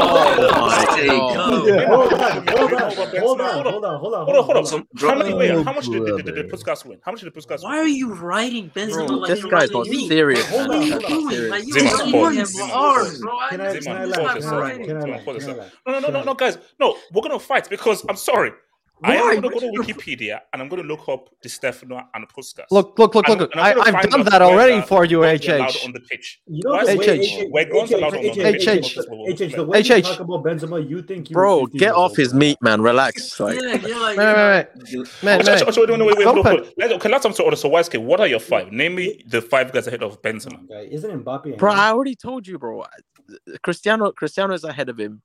Oh, 0.00 0.66
my 0.66 0.86
No. 0.94 1.64
God. 1.66 1.74
Yeah, 1.74 1.86
hold 1.86 3.40
on, 3.40 3.64
Hold 3.66 3.84
on, 3.84 3.98
hold 3.98 4.14
on, 4.24 4.44
hold 4.44 4.56
on, 4.56 4.64
hold 4.64 4.86
How 5.00 5.14
many? 5.16 5.34
Wait, 5.34 5.50
Oh, 5.50 5.64
how 5.64 5.72
much 5.72 5.86
did, 5.86 6.04
did, 6.04 6.16
did, 6.16 6.24
did 6.26 6.48
brother. 6.48 6.48
Puskas 6.48 6.84
win? 6.84 6.98
How 7.04 7.10
much 7.10 7.22
did 7.22 7.34
Puskas 7.34 7.62
Why 7.62 7.78
are 7.78 7.88
you 7.88 8.14
writing 8.14 8.70
Benzema 8.70 9.06
Bro, 9.08 9.16
like 9.16 9.30
this 9.30 9.40
you're 9.40 9.50
guy's 9.50 9.70
writing 9.70 9.82
got 9.82 9.88
me? 9.88 10.08
serious. 10.08 10.46
Hold 10.46 10.68
man. 10.68 10.78
on, 10.78 10.90
hold 10.90 11.04
on. 11.04 11.48
Like 11.50 11.66
you 11.66 11.74
Zima, 11.74 11.90
writing 11.90 12.12
pause. 12.12 12.36
me 12.36 12.44
Zima, 12.44 12.66
hard, 12.66 13.04
pause. 13.06 13.18
bro. 13.20 13.38
Can 13.50 13.60
I, 13.60 13.72
just 13.72 13.86
can 13.86 13.96
I 13.96 14.04
Zima, 14.04 14.06
lie? 14.06 14.18
pause 14.20 14.32
Can 14.32 14.36
this 14.36 14.44
I 14.44 14.50
second. 14.50 14.60
lie? 14.60 14.86
Can 14.86 14.96
I 14.96 15.00
Zima, 15.00 15.16
lie? 15.16 15.22
pause 15.24 15.34
this 15.34 15.44
Can 15.44 15.50
I 15.50 15.56
second. 15.56 15.58
lie? 15.58 15.70
No, 15.86 15.92
no, 15.92 15.98
no, 15.98 16.06
Can 16.06 16.14
no, 16.14 16.20
I 16.20 16.24
no, 16.24 16.34
guys. 16.34 16.58
No, 16.78 16.96
we're 17.12 17.22
gonna 17.22 17.38
fight 17.40 17.68
because 17.68 18.04
I'm 18.08 18.16
sorry. 18.16 18.52
I 19.02 19.14
am 19.16 19.40
gonna 19.40 19.52
go 19.54 19.60
to 19.60 19.66
Wikipedia 19.66 20.40
and 20.52 20.60
I'm 20.62 20.68
gonna 20.68 20.82
look 20.82 21.08
up 21.08 21.28
Di 21.42 21.48
Stefano 21.48 22.02
and 22.14 22.28
Puskas. 22.28 22.66
look, 22.70 22.98
look, 22.98 23.14
look, 23.14 23.28
look. 23.28 23.50
I'm 23.54 23.60
I, 23.60 23.74
gonna 23.74 23.96
I've 23.98 24.10
done 24.10 24.24
that 24.24 24.42
already 24.42 24.80
for 24.86 25.04
you, 25.04 25.22
guns 25.22 25.48
are 25.48 25.56
allowed 25.56 25.70
HH. 25.70 25.84
on 25.86 25.92
the 25.92 26.00
pitch. 26.00 26.40
You 26.46 26.60
know 26.64 26.70
Why 26.72 26.84
the 26.84 26.90
is 26.92 26.98
way 26.98 27.06
HH. 27.18 27.42
it- 27.42 27.50
where 27.52 27.64
guns 27.64 27.92
are 27.92 27.96
allowed 27.96 28.14
on 28.16 28.22
the 28.22 28.28
HH, 28.30 28.34
pitch? 28.36 28.66
HH. 28.66 28.98
HH, 28.98 29.56
the 29.56 29.64
way 29.64 29.78
you 29.80 29.84
HH. 29.94 30.02
talk 30.02 30.20
about 30.20 30.44
Benzema, 30.44 30.88
you 30.88 31.02
think 31.02 31.30
you 31.30 31.34
Bro, 31.34 31.60
were 31.60 31.66
15 31.66 31.78
get 31.78 31.86
years 31.86 31.94
off 31.96 32.10
old. 32.10 32.16
his 32.18 32.34
meat, 32.34 32.58
man. 32.60 32.80
Relax. 32.82 33.40
Like, 33.40 33.54
Yeah, 33.60 33.74
you're 33.86 34.00
like, 34.00 34.16
Wait, 34.18 34.90
you 34.90 34.98
wait, 34.98 34.98
know, 35.96 36.06
wait, 36.06 36.26
oh, 36.26 36.42
man, 36.42 36.54
man. 36.56 36.64
Let's- 36.76 36.92
Okay, 36.94 37.08
let's 37.08 37.24
answer 37.26 37.42
order. 37.42 37.56
So, 37.56 37.70
Weske, 37.70 37.98
what 38.02 38.20
are 38.20 38.26
your 38.26 38.40
five? 38.40 38.70
Name 38.72 38.94
me 38.96 39.22
the 39.26 39.40
five 39.40 39.72
guys 39.72 39.86
ahead 39.86 40.02
of 40.02 40.20
Benzema. 40.22 40.64
Okay, 40.70 40.88
Isn't 40.92 41.24
Mbappe? 41.24 41.56
bro, 41.56 41.70
ahead? 41.70 41.80
I 41.80 41.90
already 41.92 42.14
told 42.16 42.46
you, 42.46 42.58
bro. 42.58 42.84
Cristiano, 43.62 44.12
Cristiano 44.12 44.54
is 44.54 44.64
ahead 44.64 44.88
of 44.88 44.98
him. 44.98 45.22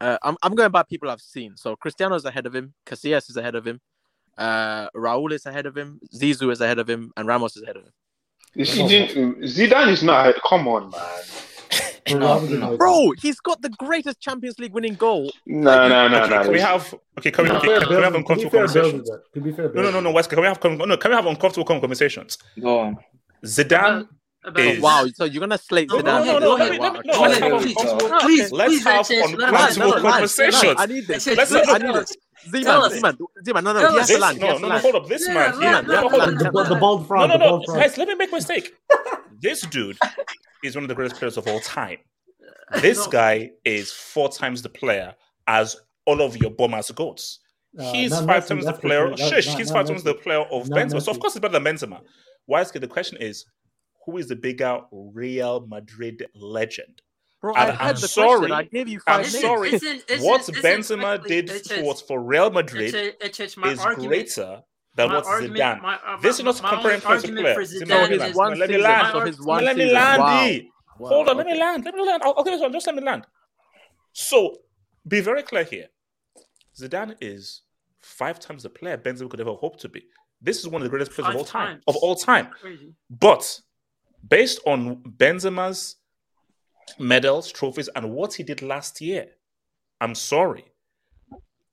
Uh, 0.00 0.18
I'm, 0.22 0.36
I'm 0.42 0.54
going 0.54 0.70
by 0.70 0.82
people 0.82 1.10
I've 1.10 1.20
seen. 1.20 1.56
So 1.56 1.74
Cristiano 1.76 2.14
is 2.16 2.24
ahead 2.24 2.46
of 2.46 2.54
him. 2.54 2.74
Casillas 2.86 3.30
is 3.30 3.36
ahead 3.36 3.54
of 3.54 3.66
him. 3.66 3.80
Uh, 4.36 4.88
Raul 4.90 5.32
is 5.32 5.46
ahead 5.46 5.66
of 5.66 5.76
him. 5.76 5.98
Zizou 6.14 6.52
is 6.52 6.60
ahead 6.60 6.78
of 6.78 6.88
him, 6.88 7.10
and 7.16 7.26
Ramos 7.26 7.56
is 7.56 7.62
ahead 7.62 7.76
of 7.76 7.84
him. 7.84 7.92
You 8.54 8.64
see, 8.66 8.82
Zidane 8.82 9.88
is 9.88 10.02
not. 10.02 10.34
Come 10.46 10.68
on, 10.68 10.90
man. 10.90 11.00
Bro, 12.08 12.18
Robert 12.20 12.46
De 12.48 12.56
Niro. 12.56 12.78
Bro, 12.78 13.10
he's 13.20 13.40
got 13.40 13.60
the 13.62 13.70
greatest 13.70 14.20
Champions 14.20 14.58
League 14.58 14.72
winning 14.72 14.94
goal. 14.94 15.32
No, 15.46 15.88
no, 15.88 16.06
no, 16.08 16.22
Okay, 16.22 16.34
no. 16.36 16.42
can 16.44 16.52
we 16.52 16.60
have 16.60 16.94
okay? 17.18 17.30
Can 17.32 17.44
we, 17.44 17.50
To 17.50 17.56
okay, 17.56 17.66
be 17.66 17.78
can 17.80 17.88
we 17.96 18.02
have 18.02 18.02
Bill- 18.02 18.02
to 18.02 18.10
be 18.12 18.18
uncomfortable 18.18 18.50
fair, 18.50 18.66
conversations? 18.66 19.10
did 19.34 19.44
be 19.44 19.52
fair, 19.52 19.72
No, 19.72 19.82
no, 19.82 19.90
no, 19.90 20.00
no, 20.00 20.12
Wesker. 20.12 20.28
Can 20.30 20.40
we 20.40 20.46
have 20.46 20.62
no? 20.62 20.96
Can 20.96 21.10
we 21.10 21.16
have 21.16 21.26
uncomfortable 21.26 21.64
conversations? 21.64 22.38
Go 22.60 22.78
on. 22.78 22.96
Zidane 23.44 24.06
about 24.46 24.60
is 24.64 24.80
Wow, 24.80 25.06
so 25.14 25.24
you're 25.24 25.40
gonna 25.40 25.58
slate 25.58 25.88
No, 25.90 25.96
Zidane? 25.98 26.26
no, 26.26 26.38
no, 26.38 26.54
Okay, 26.54 26.78
let 26.78 26.92
me- 26.92 27.00
let 27.04 27.40
no, 27.40 27.58
Please, 27.58 28.50
please, 28.50 28.52
let's 28.52 28.84
have 28.84 29.06
HH, 29.06 29.10
let 29.10 29.30
him 29.30 29.40
uncomfortable 29.40 29.56
answer. 29.56 29.80
No, 29.80 29.90
no, 29.90 29.96
no, 29.96 30.10
conversations. 30.10 30.74
I 30.78 30.86
need 30.86 31.06
this. 31.06 31.26
Let's 31.26 31.50
have- 31.52 31.68
I 31.68 31.78
this. 31.78 32.16
Zeman. 32.48 32.84
Zeman, 32.92 33.16
Zeman, 33.44 33.64
no, 33.64 33.72
no, 33.72 33.80
Tell 33.80 33.92
he 33.92 33.98
has 33.98 34.08
to 34.08 34.18
land. 34.18 34.38
No, 34.40 34.58
no, 34.58 34.68
no, 34.68 34.78
hold 34.78 34.94
up. 34.94 35.08
This 35.08 35.26
man, 35.28 35.52
here, 35.60 35.70
let- 35.72 35.86
no, 35.86 35.92
let- 35.94 36.00
hold 36.00 36.12
The, 36.12 36.16
up. 36.48 36.54
let- 36.54 36.68
the, 36.68 36.74
the 36.74 36.80
bald 36.80 37.06
front. 37.08 37.32
no, 37.32 37.38
the 37.38 37.72
no, 37.72 37.78
guys, 37.78 37.98
let 37.98 38.06
me 38.08 38.14
make 38.14 38.30
my 38.30 38.38
mistake. 38.38 38.72
This 39.40 39.62
dude 39.62 39.98
is 40.64 40.74
one 40.74 40.84
of 40.84 40.88
the 40.88 40.94
greatest 40.94 41.18
players 41.18 41.36
of 41.36 41.46
all 41.48 41.60
time. 41.60 41.98
This 42.80 42.98
No. 43.06 43.10
guy 43.10 43.50
is 43.64 43.92
four 43.92 44.28
times 44.28 44.62
the 44.62 44.68
player 44.68 45.14
as 45.46 45.76
all 46.04 46.20
of 46.22 46.36
your 46.36 46.50
bombers 46.50 46.90
goats. 46.92 47.40
Uh, 47.78 47.92
He's 47.92 48.12
five 48.20 48.44
Messi, 48.44 48.48
times 48.48 48.64
the 48.64 48.72
player. 48.72 49.08
sure. 49.16 49.28
Shush, 49.28 49.46
not- 49.48 49.58
he's 49.58 49.68
not 49.70 49.74
five 49.78 49.86
times 49.88 50.02
the 50.02 50.14
player 50.14 50.40
of 50.40 50.68
Not 50.68 50.78
Benzema. 50.78 51.02
So 51.02 51.10
of 51.12 51.20
course 51.20 51.34
he's 51.34 51.40
better 51.40 51.58
than 51.58 51.64
Benzema. 51.64 52.00
Why 52.46 52.60
is 52.62 52.70
the 52.70 52.86
question 52.86 53.18
is, 53.20 53.44
who 54.06 54.16
is 54.18 54.28
the 54.28 54.36
bigger 54.36 54.80
Real 54.90 55.66
Madrid 55.66 56.24
legend? 56.34 57.02
Bro, 57.42 57.54
And 57.54 57.72
I 57.72 57.88
I'm 57.90 57.94
the 57.96 58.08
sorry, 58.08 58.48
question. 58.48 58.52
I 58.52 58.62
gave 58.62 58.88
you 58.88 59.00
I'm 59.06 59.22
five 59.24 59.32
names. 59.32 59.40
sorry. 59.42 59.70
Listen, 59.72 60.00
listen, 60.08 60.24
what 60.26 60.48
listen, 60.48 60.62
Benzema 60.62 61.18
quickly, 61.20 61.42
did 61.42 61.50
HH, 61.50 61.68
for, 61.84 61.94
for 61.96 62.22
Real 62.22 62.50
Madrid 62.50 62.94
HH, 62.94 63.40
HH, 63.40 63.56
my 63.58 63.70
is 63.72 63.78
argument- 63.80 64.08
greater 64.10 64.62
than 64.94 65.08
my 65.08 65.14
what 65.16 65.26
argument- 65.26 65.56
Zidane. 65.60 65.82
my- 65.82 65.96
uh, 66.06 66.16
this 66.22 66.38
is 66.38 66.44
not 66.44 66.56
comparing 66.56 66.82
players 66.82 67.02
to 67.02 67.08
argument 67.08 67.44
players. 67.54 67.70
for 67.70 67.84
Zidane, 67.84 67.86
Zidane 67.86 68.00
let 68.00 68.10
me 68.10 68.16
is 68.16 68.20
land. 68.22 68.34
one 68.36 68.58
Let 68.58 68.70
me 68.70 68.78
land. 68.78 69.38
one 69.40 69.64
let 69.64 69.76
me 69.76 69.86
land. 69.92 70.18
Wow. 70.22 70.44
D. 70.46 70.70
Wow, 70.98 71.08
Hold 71.10 71.28
on, 71.28 71.36
let 71.36 71.46
me 71.46 71.58
land. 71.60 71.84
Let 71.84 71.94
me 71.94 72.06
land. 72.06 72.22
I'll, 72.24 72.34
I'll 72.38 72.44
this 72.44 72.58
one. 72.60 72.72
Just 72.72 72.86
let 72.86 72.96
me 72.96 73.02
land. 73.02 73.26
So, 74.12 74.56
be 75.06 75.20
very 75.20 75.42
clear 75.42 75.64
here. 75.64 75.88
Zidane 76.78 77.16
is 77.20 77.62
five 78.00 78.40
times 78.40 78.62
the 78.62 78.70
player 78.70 78.96
Benzema 78.96 79.28
could 79.28 79.40
ever 79.40 79.52
hope 79.52 79.78
to 79.80 79.88
be. 79.90 80.06
This 80.40 80.58
is 80.60 80.68
one 80.68 80.80
of 80.80 80.84
the 80.84 80.90
greatest 80.90 81.12
players 81.12 81.26
of 81.28 81.32
Five 81.34 81.36
all 81.36 81.44
time. 81.44 81.66
times. 81.68 81.82
Of 81.86 81.96
all 81.96 82.14
time. 82.16 82.48
Crazy. 82.60 82.94
But 83.10 83.60
based 84.28 84.60
on 84.66 84.96
Benzema's 85.16 85.96
medals, 86.98 87.50
trophies, 87.50 87.88
and 87.94 88.10
what 88.12 88.34
he 88.34 88.42
did 88.42 88.62
last 88.62 89.00
year, 89.00 89.28
I'm 90.00 90.14
sorry. 90.14 90.64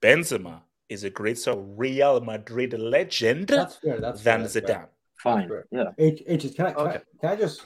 Benzema 0.02 0.62
is 0.90 1.04
a 1.04 1.10
greater 1.10 1.56
Real 1.56 2.20
Madrid 2.22 2.78
legend 2.78 3.48
That's 3.48 3.78
fair. 3.78 4.00
That's 4.00 4.22
fair, 4.22 4.34
than 4.34 4.42
that's 4.44 4.54
fair. 4.54 4.62
Zidane. 4.64 4.88
Fine. 5.18 5.48
Fair. 5.48 5.66
Yeah. 5.72 5.92
H, 5.98 6.24
H, 6.28 6.56
can 6.56 6.66
I, 6.68 6.72
can, 6.74 6.88
I, 6.88 6.90
Okay. 6.90 7.00
can 7.22 7.30
I 7.32 7.36
just 7.36 7.62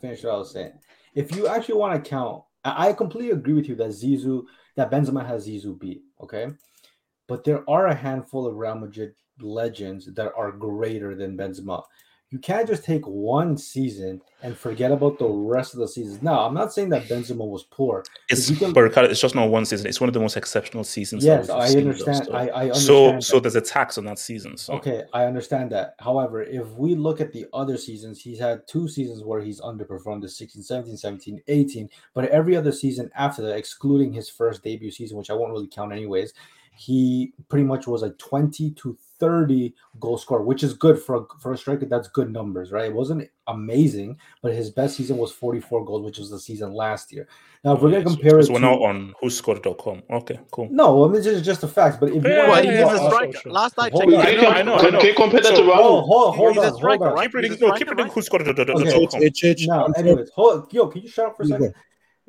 finish 0.00 0.24
what 0.24 0.34
I 0.34 0.36
was 0.38 0.52
saying? 0.52 0.72
If 1.14 1.34
you 1.36 1.46
actually 1.46 1.76
want 1.76 2.02
to 2.02 2.10
count, 2.10 2.42
I, 2.64 2.88
I 2.88 2.92
completely 2.92 3.32
agree 3.32 3.52
with 3.52 3.68
you 3.68 3.76
that 3.76 3.90
Zizou, 3.90 4.44
that 4.76 4.90
Benzema 4.90 5.26
has 5.26 5.46
Zizou 5.46 5.78
beat, 5.78 6.02
okay? 6.20 6.48
But 7.28 7.44
there 7.44 7.68
are 7.68 7.88
a 7.88 7.94
handful 7.94 8.46
of 8.46 8.56
Real 8.56 8.74
Madrid 8.76 9.14
legends 9.40 10.06
that 10.14 10.32
are 10.36 10.52
greater 10.52 11.14
than 11.14 11.36
Benzema. 11.36 11.82
You 12.34 12.40
can't 12.40 12.66
just 12.66 12.82
take 12.82 13.06
one 13.06 13.56
season 13.56 14.20
and 14.42 14.56
forget 14.56 14.90
about 14.90 15.20
the 15.20 15.28
rest 15.28 15.72
of 15.72 15.78
the 15.78 15.86
seasons. 15.86 16.20
Now, 16.20 16.40
I'm 16.44 16.52
not 16.52 16.72
saying 16.72 16.88
that 16.88 17.04
Benzema 17.04 17.46
was 17.46 17.62
poor. 17.62 18.02
It's 18.28 18.50
can- 18.58 18.74
it's 19.04 19.20
just 19.20 19.36
not 19.36 19.50
one 19.50 19.64
season. 19.64 19.86
It's 19.86 20.00
one 20.00 20.08
of 20.08 20.14
the 20.14 20.18
most 20.18 20.36
exceptional 20.36 20.82
seasons. 20.82 21.24
Yes, 21.24 21.48
I 21.48 21.68
understand. 21.68 22.26
so- 22.26 22.32
I- 22.32 22.62
I 22.62 22.70
So 22.72 22.96
understand 23.04 23.24
so 23.24 23.36
that. 23.36 23.42
there's 23.42 23.54
a 23.54 23.60
tax 23.60 23.98
on 23.98 24.04
that 24.06 24.18
season. 24.18 24.56
So 24.56 24.72
Okay, 24.74 25.04
I 25.12 25.26
understand 25.26 25.70
that. 25.70 25.94
However, 26.00 26.42
if 26.42 26.66
we 26.72 26.96
look 26.96 27.20
at 27.20 27.32
the 27.32 27.46
other 27.52 27.76
seasons, 27.76 28.20
he's 28.20 28.40
had 28.40 28.66
two 28.66 28.88
seasons 28.88 29.22
where 29.22 29.40
he's 29.40 29.60
underperformed 29.60 30.22
the 30.22 30.28
16, 30.28 30.64
17, 30.64 30.96
17, 30.96 31.40
18. 31.46 31.88
But 32.14 32.30
every 32.30 32.56
other 32.56 32.72
season 32.72 33.12
after 33.14 33.42
that, 33.42 33.56
excluding 33.56 34.12
his 34.12 34.28
first 34.28 34.64
debut 34.64 34.90
season, 34.90 35.16
which 35.16 35.30
I 35.30 35.34
won't 35.34 35.52
really 35.52 35.68
count 35.68 35.92
anyways, 35.92 36.34
he 36.76 37.32
pretty 37.48 37.64
much 37.64 37.86
was 37.86 38.02
a 38.02 38.10
20 38.10 38.72
to 38.72 38.96
30 39.20 39.74
goal 40.00 40.18
scorer, 40.18 40.42
which 40.42 40.62
is 40.62 40.74
good 40.74 40.98
for 41.00 41.16
a, 41.16 41.24
for 41.40 41.52
a 41.52 41.56
striker. 41.58 41.86
That's 41.86 42.08
good 42.08 42.32
numbers, 42.32 42.72
right? 42.72 42.86
It 42.86 42.94
wasn't 42.94 43.28
amazing, 43.46 44.18
but 44.42 44.52
his 44.54 44.70
best 44.70 44.96
season 44.96 45.16
was 45.16 45.32
44 45.32 45.84
goals, 45.84 46.02
which 46.04 46.18
was 46.18 46.30
the 46.30 46.38
season 46.40 46.72
last 46.72 47.12
year. 47.12 47.28
Now, 47.62 47.74
if 47.74 47.80
we're 47.80 47.90
going 47.90 48.04
to 48.04 48.10
compare 48.10 48.38
it 48.38 48.44
so 48.46 48.52
we're 48.52 48.58
to. 48.60 48.66
now 48.66 48.82
on 48.82 49.14
whoscored.com. 49.22 50.02
Okay, 50.10 50.38
cool. 50.50 50.68
No, 50.70 51.04
I 51.04 51.08
mean, 51.08 51.22
this 51.22 51.26
is 51.26 51.42
just 51.42 51.60
the 51.62 51.68
facts. 51.68 51.96
But 51.98 52.10
if 52.10 52.22
you 52.24 52.30
Yeah, 52.30 52.48
want 52.48 52.64
yeah, 52.64 52.70
to 52.70 52.76
yeah, 52.76 52.82
talk 52.84 52.92
yeah, 53.00 53.06
about- 53.08 53.22
sure, 53.32 53.40
sure. 53.42 53.52
Last 53.52 53.76
night, 53.78 53.92
Hold 53.92 54.04
check- 54.10 54.18
on. 54.20 54.26
I 54.26 54.34
know, 54.34 54.48
I 54.48 54.62
know, 54.62 54.74
I 54.76 54.80
Can, 54.80 54.92
know. 54.92 54.98
can 55.00 55.08
you 55.08 55.14
compare 55.14 55.40
that 55.40 55.54
to 55.56 55.62
Raul? 55.62 55.74
Hold, 55.76 56.04
hold, 56.04 56.36
hold 56.36 56.54
He's 56.54 56.62
a 56.62 56.66
on, 56.66 56.72
hold 56.80 57.02
on. 57.02 57.12
right? 57.14 57.22
Keep 57.26 57.34
reading, 57.34 57.52
a 57.52 57.54
no, 57.54 57.58
keep 57.58 57.66
striker, 57.88 57.90
reading 57.90 58.04
right? 58.06 58.14
whoscored.com. 58.14 59.16
Okay. 59.16 59.24
H, 59.26 59.44
H, 59.44 59.66
Now, 59.66 59.86
anyways, 59.96 60.30
hold 60.34 60.72
yo, 60.72 60.86
can 60.88 61.02
you 61.02 61.08
shut 61.08 61.26
up 61.26 61.36
for 61.36 61.42
a 61.44 61.46
second? 61.46 61.74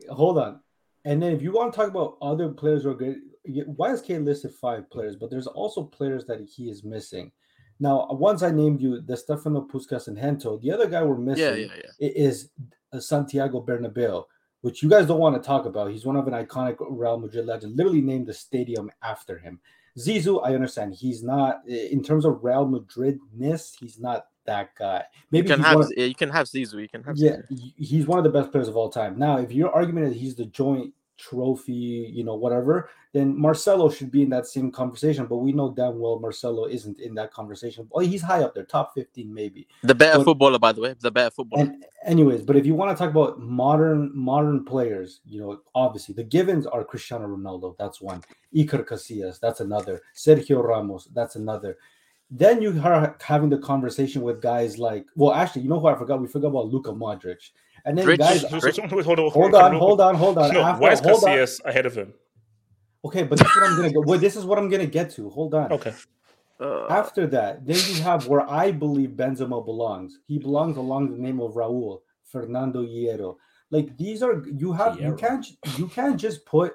Hold 0.09 0.37
on. 0.37 0.59
And 1.03 1.21
then 1.21 1.33
if 1.33 1.41
you 1.41 1.51
want 1.51 1.71
to 1.73 1.77
talk 1.79 1.89
about 1.89 2.17
other 2.21 2.49
players 2.49 2.83
who 2.83 2.89
are 2.91 2.95
good, 2.95 3.17
YSK 3.49 4.23
listed 4.23 4.53
five 4.53 4.89
players, 4.89 5.15
but 5.15 5.29
there's 5.29 5.47
also 5.47 5.83
players 5.83 6.25
that 6.25 6.39
he 6.41 6.69
is 6.69 6.83
missing. 6.83 7.31
Now, 7.79 8.07
once 8.11 8.41
I 8.41 8.51
named 8.51 8.81
you 8.81 9.01
the 9.01 9.17
Stefano 9.17 9.61
Puskas 9.71 10.07
and 10.07 10.17
Gento, 10.17 10.61
the 10.61 10.71
other 10.71 10.87
guy 10.87 11.03
we're 11.03 11.17
missing 11.17 11.43
Yeah, 11.43 11.55
yeah, 11.55 11.81
yeah. 11.99 12.09
is 12.15 12.49
uh, 12.93 12.99
Santiago 12.99 13.61
Bernabeu, 13.65 14.23
which 14.61 14.81
you 14.81 14.89
guys 14.89 15.07
don't 15.07 15.19
want 15.19 15.35
to 15.41 15.45
talk 15.45 15.65
about. 15.65 15.91
He's 15.91 16.05
one 16.05 16.15
of 16.15 16.27
an 16.27 16.33
iconic 16.33 16.77
Real 16.79 17.19
Madrid 17.19 17.45
legend, 17.45 17.75
literally 17.75 18.01
named 18.01 18.27
the 18.27 18.33
stadium 18.33 18.89
after 19.03 19.37
him. 19.37 19.59
Zizou, 19.97 20.41
I 20.45 20.53
understand. 20.55 20.93
He's 20.93 21.21
not 21.23 21.65
in 21.67 22.01
terms 22.03 22.25
of 22.25 22.43
Real 22.43 22.65
Madrid-ness, 22.67 23.75
he's 23.79 23.99
not 23.99 24.27
that 24.45 24.75
guy. 24.77 25.03
You 25.13 25.21
Maybe 25.31 25.47
can 25.49 25.59
have 25.61 25.79
of- 25.81 25.91
you 25.97 26.15
can 26.15 26.29
have 26.29 26.47
Zizou. 26.47 26.81
You 26.81 26.87
can 26.89 27.03
have 27.03 27.17
yeah, 27.17 27.37
Zizou. 27.51 27.73
he's 27.77 28.05
one 28.07 28.17
of 28.19 28.23
the 28.23 28.29
best 28.29 28.51
players 28.51 28.67
of 28.67 28.77
all 28.77 28.89
time. 28.89 29.17
Now, 29.17 29.37
if 29.37 29.51
your 29.51 29.71
argument 29.71 30.07
is 30.13 30.21
he's 30.21 30.35
the 30.35 30.45
joint 30.45 30.93
trophy, 31.17 32.11
you 32.13 32.23
know, 32.23 32.35
whatever, 32.35 32.89
then 33.13 33.39
Marcelo 33.39 33.89
should 33.89 34.11
be 34.11 34.21
in 34.23 34.29
that 34.29 34.45
same 34.45 34.71
conversation. 34.71 35.25
But 35.25 35.37
we 35.37 35.51
know 35.51 35.71
damn 35.71 35.99
well 35.99 36.19
Marcelo 36.19 36.65
isn't 36.65 36.99
in 36.99 37.15
that 37.15 37.31
conversation. 37.31 37.87
Oh, 37.93 37.99
he's 37.99 38.21
high 38.21 38.43
up 38.43 38.53
there, 38.53 38.65
top 38.65 38.93
15 38.93 39.33
maybe. 39.33 39.67
The 39.83 39.95
better 39.95 40.19
But- 40.19 40.25
footballer, 40.25 40.59
by 40.59 40.71
the 40.71 40.81
way. 40.81 40.95
The 40.99 41.11
better 41.11 41.31
footballer. 41.31 41.63
And 41.63 41.85
anyways, 42.03 42.43
but 42.43 42.55
if 42.55 42.65
you 42.65 42.75
want 42.75 42.95
to 42.95 43.01
talk 43.01 43.09
about 43.11 43.39
modern 43.39 44.11
modern 44.13 44.65
players, 44.65 45.21
you 45.25 45.39
know, 45.39 45.59
obviously 45.73 46.13
the 46.15 46.23
givens 46.23 46.65
are 46.67 46.83
Cristiano 46.83 47.27
Ronaldo, 47.27 47.75
that's 47.77 48.01
one. 48.01 48.21
Iker 48.55 48.85
Casillas, 48.85 49.39
that's 49.39 49.59
another. 49.59 50.01
Sergio 50.15 50.63
Ramos, 50.63 51.07
that's 51.13 51.35
another. 51.35 51.77
Then 52.31 52.61
you 52.61 52.81
are 52.83 53.15
having 53.21 53.49
the 53.49 53.57
conversation 53.59 54.23
with 54.23 54.41
guys 54.41 54.79
like, 54.79 55.05
well, 55.15 55.31
actually, 55.33 55.61
you 55.61 55.69
know 55.69 55.79
who 55.79 55.87
I 55.87 55.95
forgot? 55.95 56.19
We 56.19 56.27
forgot 56.27 56.47
about 56.47 56.67
Luka 56.69 56.91
Modric. 56.91 57.51
And 57.85 57.97
then 57.97 58.05
Rich- 58.07 58.19
guys, 58.19 58.41
So- 58.41 58.59
so- 58.59 58.71
so- 58.71 58.81
hold 58.87 58.93
on, 58.93 59.17
hold 59.17 59.33
hold 59.33 59.55
on, 59.55 59.63
on, 59.73 59.75
hold 59.75 60.01
on, 60.01 60.15
hold 60.15 60.37
on. 60.39 60.53
No, 60.53 60.61
After- 60.61 60.81
why 60.81 60.91
is 60.91 60.99
hold 60.99 61.23
on. 61.23 61.29
Casillas 61.29 61.63
ahead 61.65 61.85
of 61.85 61.95
him? 61.95 62.13
Okay, 63.05 63.23
but 63.23 63.37
this 63.37 63.47
is 63.47 63.55
what 63.55 63.69
I'm 63.69 63.75
gonna 63.77 63.93
go. 63.93 64.01
Well, 64.01 64.19
this 64.19 64.35
is 64.35 64.45
what 64.45 64.57
I'm 64.57 64.69
gonna 64.69 64.87
get 64.87 65.11
to. 65.11 65.29
Hold 65.29 65.53
on. 65.53 65.71
Okay. 65.71 65.93
Uh, 66.59 66.87
After 66.87 67.27
that, 67.27 67.65
then 67.65 67.75
you 67.89 68.01
have 68.01 68.27
where 68.27 68.49
I 68.49 68.71
believe 68.71 69.09
Benzema 69.11 69.63
belongs. 69.63 70.19
He 70.25 70.39
belongs 70.39 70.77
along 70.77 71.11
the 71.11 71.17
name 71.17 71.39
of 71.41 71.53
Raul 71.53 71.99
Fernando 72.23 72.81
Hierro. 72.81 73.35
Like 73.71 73.95
these 73.97 74.23
are 74.23 74.43
you 74.47 74.71
have 74.73 74.99
you 74.99 75.15
can't 75.15 75.45
you 75.77 75.87
can't 75.87 76.17
just 76.19 76.45
put 76.45 76.73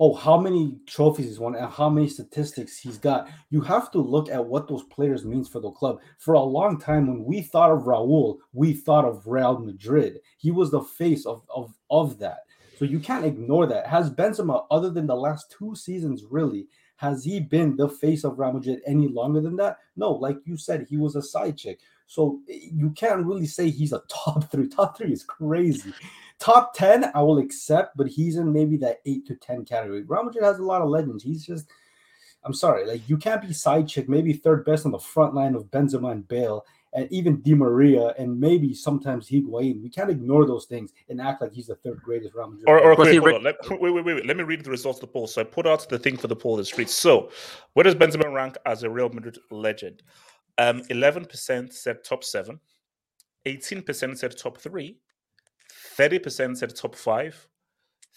oh 0.00 0.14
how 0.14 0.38
many 0.38 0.76
trophies 0.86 1.26
he's 1.26 1.38
won 1.38 1.54
and 1.54 1.70
how 1.70 1.88
many 1.88 2.08
statistics 2.08 2.78
he's 2.78 2.98
got. 2.98 3.28
You 3.50 3.60
have 3.62 3.90
to 3.92 3.98
look 3.98 4.30
at 4.30 4.44
what 4.44 4.68
those 4.68 4.82
players 4.84 5.24
means 5.24 5.48
for 5.48 5.60
the 5.60 5.70
club. 5.70 6.00
For 6.18 6.34
a 6.34 6.40
long 6.40 6.78
time, 6.78 7.06
when 7.06 7.24
we 7.24 7.42
thought 7.42 7.70
of 7.70 7.84
Raul, 7.84 8.38
we 8.52 8.72
thought 8.72 9.04
of 9.04 9.26
Real 9.26 9.58
Madrid. 9.58 10.18
He 10.38 10.50
was 10.50 10.70
the 10.70 10.82
face 10.82 11.26
of 11.26 11.42
of 11.54 11.72
of 11.90 12.18
that. 12.18 12.38
So 12.78 12.84
you 12.84 12.98
can't 12.98 13.24
ignore 13.24 13.66
that. 13.66 13.86
Has 13.86 14.10
Benzema, 14.10 14.66
other 14.70 14.90
than 14.90 15.06
the 15.06 15.14
last 15.14 15.54
two 15.56 15.76
seasons, 15.76 16.24
really, 16.28 16.66
has 16.96 17.24
he 17.24 17.40
been 17.40 17.76
the 17.76 17.88
face 17.88 18.24
of 18.24 18.38
Real 18.38 18.52
Madrid 18.52 18.80
any 18.86 19.08
longer 19.08 19.40
than 19.40 19.56
that? 19.56 19.78
No, 19.96 20.12
like 20.12 20.38
you 20.44 20.56
said, 20.56 20.86
he 20.88 20.96
was 20.96 21.16
a 21.16 21.22
side 21.22 21.56
chick. 21.56 21.80
So 22.12 22.40
you 22.46 22.90
can't 22.90 23.24
really 23.24 23.46
say 23.46 23.70
he's 23.70 23.94
a 23.94 24.02
top 24.08 24.50
three. 24.50 24.68
Top 24.68 24.98
three 24.98 25.12
is 25.14 25.24
crazy. 25.24 25.94
Top 26.38 26.74
10, 26.74 27.10
I 27.14 27.22
will 27.22 27.38
accept, 27.38 27.96
but 27.96 28.06
he's 28.06 28.36
in 28.36 28.52
maybe 28.52 28.76
that 28.78 28.98
eight 29.06 29.26
to 29.28 29.34
10 29.34 29.64
category. 29.64 30.02
Real 30.02 30.24
Madrid 30.24 30.44
has 30.44 30.58
a 30.58 30.62
lot 30.62 30.82
of 30.82 30.90
legends. 30.90 31.24
He's 31.24 31.46
just, 31.46 31.70
I'm 32.44 32.52
sorry, 32.52 32.86
like 32.86 33.08
you 33.08 33.16
can't 33.16 33.40
be 33.40 33.54
side 33.54 33.88
chick, 33.88 34.10
maybe 34.10 34.34
third 34.34 34.66
best 34.66 34.84
on 34.84 34.92
the 34.92 34.98
front 34.98 35.34
line 35.34 35.54
of 35.54 35.70
Benzema 35.70 36.12
and 36.12 36.28
Bale, 36.28 36.66
and 36.92 37.10
even 37.10 37.40
Di 37.40 37.54
Maria, 37.54 38.08
and 38.18 38.38
maybe 38.38 38.74
sometimes 38.74 39.26
Higuain. 39.30 39.82
We 39.82 39.88
can't 39.88 40.10
ignore 40.10 40.44
those 40.44 40.66
things 40.66 40.92
and 41.08 41.18
act 41.18 41.40
like 41.40 41.54
he's 41.54 41.68
the 41.68 41.76
third 41.76 42.02
greatest 42.02 42.34
Real 42.34 42.48
Madrid. 42.48 42.68
Or, 42.68 42.78
or 42.78 42.94
Was 42.94 43.08
wait, 43.08 43.18
hold 43.20 43.34
on. 43.36 43.42
Let, 43.42 43.56
wait, 43.70 43.80
wait, 43.80 44.04
wait, 44.04 44.04
wait. 44.04 44.26
Let 44.26 44.36
me 44.36 44.42
read 44.42 44.64
the 44.64 44.70
results 44.70 44.98
of 44.98 45.08
the 45.08 45.12
poll. 45.14 45.26
So 45.26 45.40
I 45.40 45.44
put 45.44 45.66
out 45.66 45.88
the 45.88 45.98
thing 45.98 46.18
for 46.18 46.26
the 46.26 46.36
poll 46.36 46.56
in 46.56 46.58
the 46.58 46.66
streets. 46.66 46.92
So, 46.92 47.30
where 47.72 47.84
does 47.84 47.94
Benzema 47.94 48.30
rank 48.30 48.58
as 48.66 48.82
a 48.82 48.90
Real 48.90 49.08
Madrid 49.08 49.38
legend? 49.50 50.02
Um, 50.58 50.82
11% 50.82 51.72
said 51.72 52.04
top 52.04 52.24
seven, 52.24 52.60
18% 53.46 54.18
said 54.18 54.36
top 54.36 54.58
three, 54.58 54.98
30% 55.98 56.56
said 56.56 56.76
top 56.76 56.94
five, 56.94 57.48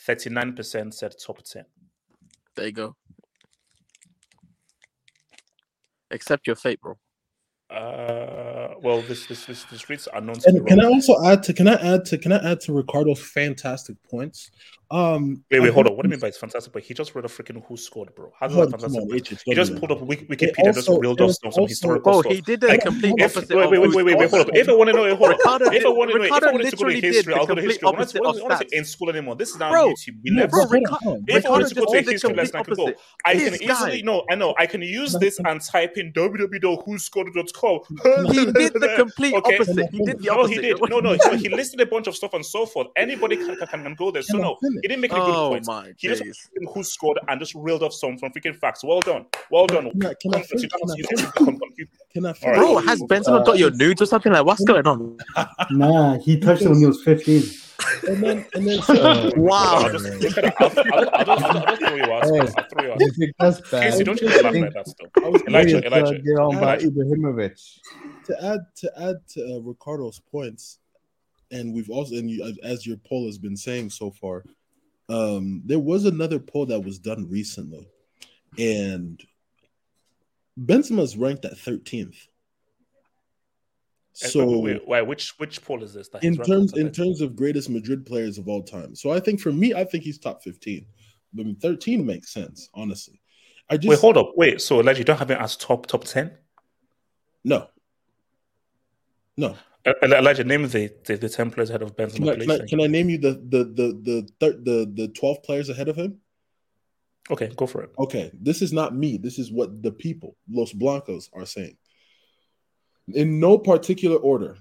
39% 0.07 0.93
said 0.93 1.15
top 1.23 1.41
10. 1.43 1.65
there 2.55 2.65
you 2.67 2.71
go. 2.71 2.95
Accept 6.11 6.45
your 6.47 6.55
fate, 6.55 6.79
bro. 6.81 6.97
Uh, 7.75 8.73
well, 8.81 9.01
this, 9.01 9.25
this, 9.25 9.45
this, 9.45 9.63
the 9.65 9.77
streets 9.77 10.07
are 10.07 10.21
known 10.21 10.35
And 10.45 10.65
can 10.65 10.79
I 10.79 10.85
also 10.85 11.21
add 11.25 11.43
to 11.43 11.53
can 11.53 11.67
I 11.67 11.73
add 11.73 12.05
to 12.05 12.17
can 12.17 12.31
I 12.31 12.37
add 12.51 12.61
to 12.61 12.73
Ricardo's 12.73 13.19
fantastic 13.21 14.01
points? 14.09 14.49
Um, 14.91 15.43
Wait, 15.51 15.59
I 15.61 15.63
hold 15.71 15.73
think 15.73 15.87
on. 15.87 15.97
What 15.97 16.03
do 16.03 16.07
you 16.09 16.11
mean 16.11 16.19
by 16.19 16.27
it's 16.27 16.37
fantastic? 16.37 16.71
But 16.71 16.83
he 16.83 16.93
just 16.93 17.15
read 17.15 17.25
a 17.25 17.27
freaking 17.27 17.61
who 17.67 17.75
scored, 17.75 18.13
bro. 18.15 18.31
How's 18.39 18.53
that 18.55 18.69
fantastic? 18.69 19.01
on, 19.01 19.07
point? 19.09 19.15
H, 19.21 19.33
H, 19.33 19.41
He 19.43 19.55
just 19.55 19.75
pulled 19.77 19.91
up 19.91 19.99
Wiki- 20.01 20.25
It 20.25 20.29
Wikipedia, 20.29 20.73
just 20.75 20.87
also- 20.87 21.01
reeled 21.01 21.19
it 21.19 21.23
off 21.23 21.31
some, 21.31 21.51
some 21.51 21.61
also- 21.63 21.67
historical 21.69 22.11
Bro, 22.13 22.21
stuff. 22.21 22.33
he 22.33 22.41
did 22.41 22.61
the 22.61 22.67
Wait, 22.67 22.81
complete. 22.81 23.13
If, 23.17 23.35
opposite 23.35 23.55
wait, 23.57 23.69
wait, 23.71 23.79
wait, 23.81 23.93
wait, 23.95 24.05
wait, 24.05 24.17
wait, 24.19 24.29
hold 24.29 24.41
up. 24.47 24.55
If 24.55 24.69
I 24.69 24.73
want 24.73 24.89
to 24.91 24.95
know, 24.95 25.15
hold 25.15 25.31
up. 25.31 25.39
If 25.73 25.85
I 25.85 25.89
want 25.89 26.11
to 26.11 26.17
know, 26.19 26.23
if 26.23 26.31
I 26.31 26.35
Ricardo 26.35 26.51
wanted 26.53 26.69
to 26.69 26.75
go 26.77 26.83
to 26.89 27.01
history, 27.01 27.33
I'll 27.33 27.47
go 27.47 27.55
to 27.55 27.61
history. 27.63 27.79
We're 27.83 27.91
not, 27.93 27.99
opposite 27.99 28.21
we're 28.21 28.29
of 28.29 28.35
not, 28.35 28.43
we're 28.43 28.49
not 28.49 28.61
stats. 28.61 28.73
in 28.73 28.85
school 28.85 29.09
anymore. 29.09 29.35
This 29.35 29.49
is 29.49 29.57
now 29.57 29.71
Bro, 29.71 29.89
YouTube. 29.89 30.15
We 30.23 30.29
No, 30.29 30.41
left 30.41 30.51
Bro, 30.51 30.61
but 30.61 30.69
school. 30.69 30.81
hold 30.85 30.91
on, 30.91 30.99
hold 31.03 31.17
on. 31.17 31.23
If 31.27 31.33
I 31.33 31.35
Ricardo 31.37 31.51
wanted 31.51 31.67
to 31.69 31.75
go 31.75 31.81
to 31.85 31.89
a 31.91 31.95
did 31.95 32.05
the 32.05 32.11
history 32.11 32.29
complete 32.29 32.53
lesson, 32.53 32.55
I 32.55 32.75
go. 32.75 32.93
I 33.25 33.33
can 33.33 33.53
easily 33.55 34.01
guy. 34.01 34.05
no, 34.05 34.23
I 34.29 34.35
know 34.35 34.53
I 34.59 34.65
can 34.67 34.81
use 34.83 35.13
this 35.19 35.39
and 35.43 35.59
type 35.61 35.97
in 35.97 36.13
www.whoscored.com. 36.13 37.64
He 38.31 38.45
did 38.45 38.73
the 38.73 38.93
complete 38.97 39.33
Okay. 39.35 39.55
opposite. 39.55 39.89
He 39.91 39.99
did 40.01 40.19
the 40.19 40.25
No, 40.27 40.45
he 40.45 40.55
did. 40.55 40.77
No, 40.89 40.99
no, 40.99 41.15
no. 41.15 41.35
He 41.37 41.49
listed 41.49 41.81
a 41.81 41.85
bunch 41.85 42.07
of 42.07 42.15
stuff 42.15 42.33
and 42.33 42.45
so 42.45 42.65
forth. 42.65 42.87
Anybody 42.95 43.35
can, 43.37 43.55
can, 43.57 43.83
can 43.83 43.95
go 43.95 44.11
there. 44.11 44.21
So 44.21 44.37
no, 44.37 44.57
he 44.81 44.87
didn't 44.87 45.01
make 45.01 45.11
any 45.11 45.21
good 45.21 45.33
Oh 45.35 45.49
points. 45.49 45.67
my 45.67 45.93
He 45.97 46.07
just 46.07 46.23
who 46.73 46.83
scored 46.83 47.19
and 47.27 47.39
just 47.39 47.53
reeled 47.55 47.83
off 47.83 47.93
some 47.93 48.17
from 48.17 48.31
freaking 48.31 48.55
facts. 48.57 48.83
Well 48.83 49.01
done, 49.01 49.25
well 49.51 49.67
done. 49.67 49.91
Can 49.91 50.05
I- 50.05 50.13
can 50.21 50.33
I 50.33 50.39
Conference, 50.39 50.49
finish? 50.49 50.69
Can 50.71 50.89
I 50.91 50.95
you 50.95 51.03
don't 51.03 51.09
finish? 51.09 51.25
need 51.25 51.33
to 51.33 51.45
come 51.45 51.59
compute. 51.59 51.89
Can 52.13 52.25
I 52.25 52.29
right. 52.43 52.55
Bro, 52.55 52.77
has 52.77 53.01
Benzema 53.03 53.45
got 53.45 53.57
your 53.59 53.71
nudes 53.71 54.01
or 54.01 54.05
something? 54.05 54.31
Like, 54.31 54.45
what's 54.45 54.63
going 54.63 54.87
on? 54.87 55.17
Nah, 55.71 56.17
he 56.19 56.39
touched 56.39 56.61
it 56.63 56.69
when 56.69 56.79
he 56.79 56.85
was 56.85 57.01
15. 57.03 57.43
And 58.07 58.23
then, 58.23 58.45
and 58.53 58.67
then 58.67 58.81
so, 58.83 59.31
wow. 59.35 59.83
I'll 59.85 59.91
just, 59.91 60.05
I'll, 60.05 60.45
I'll, 60.59 60.69
just, 60.69 61.43
I'll 61.43 61.65
just 61.65 61.81
throw 61.81 61.95
you 61.95 62.03
out. 62.03 62.23
Hey, 62.23 62.39
I'll 62.39 62.69
throw 62.69 62.83
you 62.83 62.91
out. 62.91 62.99
You 62.99 63.11
think 63.11 63.35
that's 63.39 63.61
bad? 63.69 63.83
Casey, 63.83 64.03
don't 64.03 64.21
you 64.21 64.27
laugh 64.29 64.43
like 64.43 64.73
that 64.73 64.87
still. 64.87 65.47
Elijah, 65.47 65.85
Elijah. 65.85 66.19
Get 66.19 66.37
on 66.37 66.59
by 66.59 66.77
Ibrahimovic. 66.77 67.79
To 68.25 68.43
add 68.43 68.59
to 68.77 68.91
add 68.99 69.27
to 69.29 69.55
uh, 69.55 69.59
Ricardo's 69.59 70.19
points, 70.19 70.79
and 71.51 71.73
we've 71.73 71.89
also 71.89 72.15
and 72.15 72.29
you, 72.29 72.55
as 72.63 72.85
your 72.85 72.97
poll 72.97 73.25
has 73.25 73.37
been 73.37 73.57
saying 73.57 73.89
so 73.89 74.11
far, 74.11 74.43
um, 75.09 75.61
there 75.65 75.79
was 75.79 76.05
another 76.05 76.39
poll 76.39 76.65
that 76.67 76.79
was 76.79 76.99
done 76.99 77.29
recently, 77.29 77.87
and 78.57 79.23
Benzema 80.59 81.01
is 81.01 81.17
ranked 81.17 81.45
at 81.45 81.53
13th. 81.53 82.15
So 84.17 84.47
wait, 84.47 84.61
wait, 84.61 84.87
wait, 84.87 85.07
which 85.07 85.33
which 85.39 85.61
poll 85.61 85.83
is 85.83 85.93
this? 85.93 86.09
in 86.21 86.37
terms 86.37 86.71
in 86.77 86.89
terms 86.89 87.19
of 87.19 87.35
greatest 87.35 87.69
Madrid 87.69 88.05
players 88.05 88.37
of 88.37 88.47
all 88.47 88.63
time, 88.63 88.95
so 88.95 89.11
I 89.11 89.19
think 89.19 89.41
for 89.41 89.51
me, 89.51 89.73
I 89.73 89.83
think 89.83 90.05
he's 90.05 90.17
top 90.17 90.41
fifteen. 90.41 90.85
I 91.37 91.43
mean, 91.43 91.57
thirteen 91.57 92.05
makes 92.05 92.31
sense, 92.31 92.69
honestly. 92.73 93.19
I 93.69 93.75
just 93.75 93.89
Wait, 93.89 93.99
hold 93.99 94.15
up. 94.15 94.31
Wait, 94.37 94.61
so 94.61 94.79
Elijah, 94.79 94.99
you 94.99 95.03
don't 95.03 95.17
have 95.17 95.29
him 95.29 95.39
as 95.41 95.57
top 95.57 95.87
top 95.87 96.05
ten? 96.05 96.31
no, 97.43 97.67
no. 99.35 99.55
Elijah, 100.01 100.45
name 100.45 100.63
the, 100.69 100.91
the, 101.03 101.17
the 101.17 101.27
ten 101.27 101.51
players 101.51 101.69
ahead 101.69 101.81
of 101.81 101.95
Benzema. 101.97 102.15
Can 102.15 102.29
I, 102.29 102.35
can, 102.35 102.51
I, 102.51 102.65
can 102.67 102.81
I 102.81 102.87
name 102.87 103.09
you 103.09 103.17
the 103.17 103.33
the 103.33 103.65
the 103.65 103.99
the 104.01 104.29
thir- 104.39 104.61
the 104.63 104.91
the 104.95 105.09
twelve 105.09 105.43
players 105.43 105.67
ahead 105.67 105.89
of 105.89 105.97
him? 105.97 106.21
Okay, 107.29 107.51
go 107.57 107.67
for 107.67 107.83
it. 107.83 107.91
Okay, 107.99 108.31
this 108.33 108.61
is 108.61 108.71
not 108.71 108.95
me. 108.95 109.17
This 109.17 109.39
is 109.39 109.51
what 109.51 109.83
the 109.83 109.91
people, 109.91 110.37
Los 110.49 110.71
Blancos, 110.71 111.29
are 111.33 111.45
saying. 111.45 111.75
In 113.13 113.39
no 113.39 113.57
particular 113.57 114.17
order. 114.17 114.57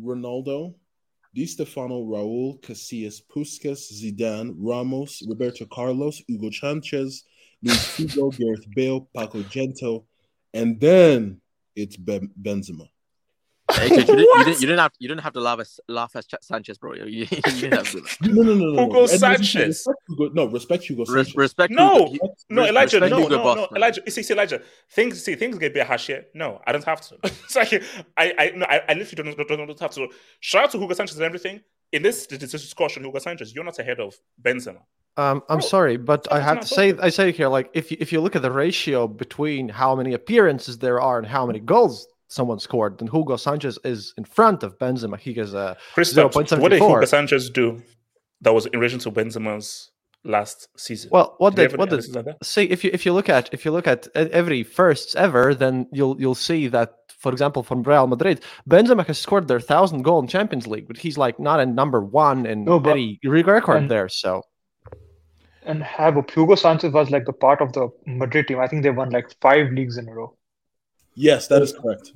Ronaldo, 0.00 0.74
Di 1.34 1.46
Stefano, 1.46 2.02
Raul, 2.02 2.60
Casillas, 2.60 3.20
Puskas, 3.20 3.92
Zidane, 3.92 4.54
Ramos, 4.56 5.22
Roberto 5.28 5.66
Carlos, 5.66 6.22
Hugo 6.26 6.50
Sanchez, 6.50 7.24
Luis 7.62 7.76
Figo, 7.96 8.30
Gareth 8.38 8.66
Bale, 8.74 9.08
Paco 9.14 9.42
Gento, 9.42 10.04
and 10.54 10.80
then 10.80 11.40
it's 11.76 11.96
ben- 11.96 12.30
Benzema. 12.40 12.88
Hey, 13.88 13.88
you, 13.90 14.04
didn't, 14.04 14.18
you, 14.18 14.44
didn't, 14.44 14.60
you 14.60 14.66
didn't 14.66 14.78
have 14.78 14.92
you 14.98 15.08
didn't 15.08 15.20
have 15.22 15.32
to 15.34 15.40
laugh 15.40 15.60
at 15.60 15.68
laugh 15.88 16.16
at 16.16 16.26
Ch- 16.26 16.34
Sanchez, 16.42 16.78
bro. 16.78 16.94
You, 16.94 17.04
you 17.06 17.26
didn't 17.26 17.74
have 17.74 17.90
to. 17.92 18.02
No, 18.28 18.42
no, 18.42 18.54
no, 18.54 18.72
no. 18.72 18.82
Hugo 18.82 19.00
no. 19.00 19.06
Sanchez. 19.06 19.68
Respect 19.86 19.98
Hugo, 20.08 20.30
no, 20.34 20.46
respect 20.46 20.84
Hugo 20.84 21.04
Res- 21.04 21.26
Sanchez. 21.26 21.36
respect. 21.36 21.72
No, 21.72 22.06
Hugo- 22.06 22.34
no, 22.50 22.64
Elijah, 22.66 23.00
no, 23.00 23.06
Hugo 23.06 23.36
no, 23.36 23.42
Boss, 23.42 23.56
no, 23.56 23.68
man. 23.70 23.76
Elijah. 23.76 24.02
You 24.04 24.12
see, 24.12 24.22
see, 24.22 24.34
Elijah, 24.34 24.60
things, 24.90 25.22
see, 25.22 25.36
things 25.36 25.56
get 25.58 25.70
a 25.70 25.74
bit 25.74 25.86
harsh 25.86 26.08
here. 26.08 26.26
No, 26.34 26.60
I 26.66 26.72
don't 26.72 26.84
have 26.84 27.00
to. 27.02 27.18
it's 27.22 27.54
like 27.54 27.72
I, 28.16 28.34
I, 28.38 28.52
no, 28.56 28.66
I, 28.66 28.82
I 28.88 28.94
literally 28.94 29.34
don't, 29.34 29.48
don't, 29.48 29.66
don't 29.66 29.80
have 29.80 29.92
to. 29.92 30.08
Shout 30.40 30.64
out 30.64 30.70
to 30.72 30.78
Hugo 30.78 30.94
Sanchez 30.94 31.16
and 31.16 31.24
everything. 31.24 31.60
In 31.92 32.02
this, 32.02 32.26
this 32.26 32.50
discussion, 32.50 33.04
Hugo 33.04 33.18
Sanchez, 33.18 33.54
you're 33.54 33.64
not 33.64 33.78
ahead 33.78 34.00
of 34.00 34.14
Benzema. 34.42 34.80
Um, 35.16 35.42
I'm 35.48 35.58
Bro, 35.58 35.68
sorry, 35.68 35.96
but 35.96 36.30
I 36.30 36.38
have 36.40 36.60
to 36.60 36.66
say, 36.66 36.92
okay. 36.92 37.02
I 37.02 37.08
say 37.08 37.32
here, 37.32 37.48
like 37.48 37.70
if 37.74 37.90
you, 37.90 37.96
if 37.98 38.12
you 38.12 38.20
look 38.20 38.36
at 38.36 38.42
the 38.42 38.52
ratio 38.52 39.08
between 39.08 39.68
how 39.68 39.96
many 39.96 40.12
appearances 40.12 40.78
there 40.78 41.00
are 41.00 41.18
and 41.18 41.26
how 41.26 41.44
many 41.44 41.58
goals 41.58 42.06
someone 42.28 42.58
scored, 42.60 42.98
then 42.98 43.08
Hugo 43.08 43.36
Sanchez 43.36 43.78
is 43.84 44.14
in 44.16 44.24
front 44.24 44.62
of 44.62 44.78
Benzema. 44.78 45.18
He 45.18 45.34
has 45.34 45.54
a 45.54 45.76
Christoph, 45.94 46.34
what 46.34 46.48
did 46.48 46.60
Hugo 46.80 47.04
Sanchez 47.04 47.50
do 47.50 47.82
that 48.42 48.52
was 48.54 48.66
in 48.66 48.78
relation 48.78 49.00
to 49.00 49.10
Benzema's 49.10 49.90
last 50.24 50.68
season? 50.76 51.10
Well, 51.12 51.34
what 51.38 51.54
Did 51.54 51.70
did 51.70 51.78
what 51.78 51.90
did 51.90 52.00
assists 52.00 52.16
like 52.16 52.26
see 52.42 52.64
if 52.64 52.84
you 52.84 52.90
if 52.92 53.04
you 53.06 53.12
look 53.12 53.28
at 53.28 53.52
if 53.52 53.64
you 53.64 53.70
look 53.72 53.86
at 53.86 54.08
every 54.14 54.62
firsts 54.62 55.14
ever, 55.16 55.54
then 55.54 55.88
you'll 55.92 56.20
you'll 56.20 56.34
see 56.34 56.68
that 56.68 56.94
for 57.18 57.32
example 57.32 57.62
from 57.64 57.82
Real 57.82 58.06
Madrid, 58.06 58.40
Benzema 58.68 59.04
has 59.06 59.18
scored 59.18 59.48
their 59.48 59.60
thousand 59.60 60.02
goal 60.02 60.20
in 60.20 60.28
Champions 60.28 60.66
League, 60.66 60.86
but 60.86 60.96
he's 60.98 61.18
like 61.18 61.40
not 61.40 61.58
in 61.60 61.74
number 61.74 62.00
one 62.04 62.46
in 62.46 62.64
No, 62.64 62.78
but- 62.78 62.90
any 62.90 63.18
record 63.24 63.76
and- 63.78 63.90
there. 63.90 64.08
So 64.08 64.42
And 65.64 65.82
have 65.82 66.14
Hugo 66.32 66.54
Sanchez 66.54 66.92
was 66.92 67.10
like 67.10 67.26
the 67.26 67.32
part 67.32 67.60
of 67.60 67.72
the 67.72 67.88
Madrid 68.06 68.48
team. 68.48 68.58
I 68.60 68.68
think 68.68 68.82
they 68.82 68.90
won 68.90 69.10
like 69.10 69.28
five 69.40 69.70
leagues 69.72 69.98
in 69.98 70.08
a 70.08 70.14
row. 70.14 70.34
Yes, 71.18 71.48
that 71.48 71.62
is 71.62 71.72
correct. 71.72 72.12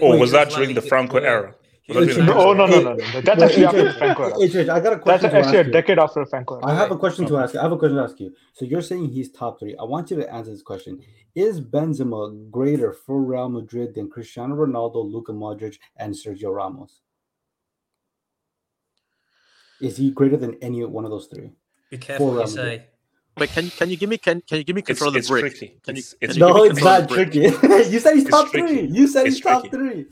Or 0.00 0.10
Wait, 0.10 0.20
was 0.20 0.32
that 0.32 0.50
during 0.50 0.74
the 0.74 0.82
Franco 0.82 1.20
yeah. 1.20 1.28
era? 1.28 1.54
He 1.82 1.92
Was 1.92 2.08
was 2.08 2.16
that 2.16 2.24
during 2.24 2.38
No, 2.38 2.48
oh, 2.48 2.52
no, 2.52 2.66
no, 2.66 2.80
no, 2.80 2.94
no. 2.94 3.20
That's 3.20 3.40
actually 3.40 3.66
after 3.66 3.84
the 3.84 3.92
Franco 3.92 4.22
era. 4.24 4.74
I 4.74 4.80
got 4.80 4.92
a 4.94 4.96
That's 4.96 5.02
question 5.02 5.30
to 5.30 5.36
actually 5.36 5.58
a 5.58 5.64
decade 5.70 5.98
after 6.00 6.24
the 6.24 6.26
Franco 6.26 6.56
era. 6.56 6.66
I 6.66 6.74
have 6.74 6.90
a 6.90 6.96
question 6.96 7.24
to 7.26 7.38
ask 7.38 7.54
you. 7.54 7.60
I 7.60 7.62
have 7.62 7.70
a 7.70 7.78
question 7.78 7.98
to 7.98 8.02
ask 8.02 8.18
you. 8.18 8.34
So 8.54 8.64
you're 8.64 8.82
saying 8.82 9.10
he's 9.10 9.30
top 9.30 9.60
three. 9.60 9.76
I 9.78 9.84
want 9.84 10.10
you 10.10 10.16
to 10.16 10.34
answer 10.34 10.50
this 10.50 10.62
question. 10.62 11.00
Is 11.36 11.60
Benzema 11.60 12.50
greater 12.50 12.92
for 12.92 13.22
Real 13.22 13.48
Madrid 13.48 13.94
than 13.94 14.10
Cristiano 14.10 14.56
Ronaldo, 14.56 15.08
Luka 15.08 15.32
Modric, 15.32 15.78
and 15.96 16.12
Sergio 16.12 16.52
Ramos? 16.52 17.00
Is 19.80 19.96
he 19.96 20.10
greater 20.10 20.36
than 20.36 20.56
any 20.60 20.84
one 20.84 21.04
of 21.04 21.12
those 21.12 21.26
three? 21.26 21.52
Be 21.90 21.98
careful 21.98 22.34
what 22.34 22.48
you 22.48 22.54
say. 22.54 22.86
But 23.36 23.48
can 23.50 23.70
can 23.70 23.90
you 23.90 23.96
give 23.96 24.10
me 24.10 24.18
can 24.18 24.40
can 24.42 24.58
you 24.58 24.64
give 24.64 24.76
me 24.76 24.80
It's, 24.80 24.88
control 24.88 25.08
of 25.16 25.22
the 25.22 25.26
brick? 25.28 25.54
tricky. 25.54 25.78
Can 25.84 25.96
you, 25.96 26.00
It's, 26.00 26.14
it's 26.20 26.34
can 26.34 26.46
you 26.46 26.52
No, 26.54 26.64
it's 26.64 26.80
not 26.82 27.08
tricky. 27.08 27.40
you 27.90 27.98
said 28.00 28.14
he's 28.14 28.22
It's 28.24 28.30
top 28.30 28.50
tricky. 28.50 28.86
three. 28.86 28.86
You 28.88 29.06
said 29.06 29.26
It's 29.26 29.36
he's 29.36 29.44
top 29.44 29.62
tricky. 29.70 29.76
three. 29.76 30.06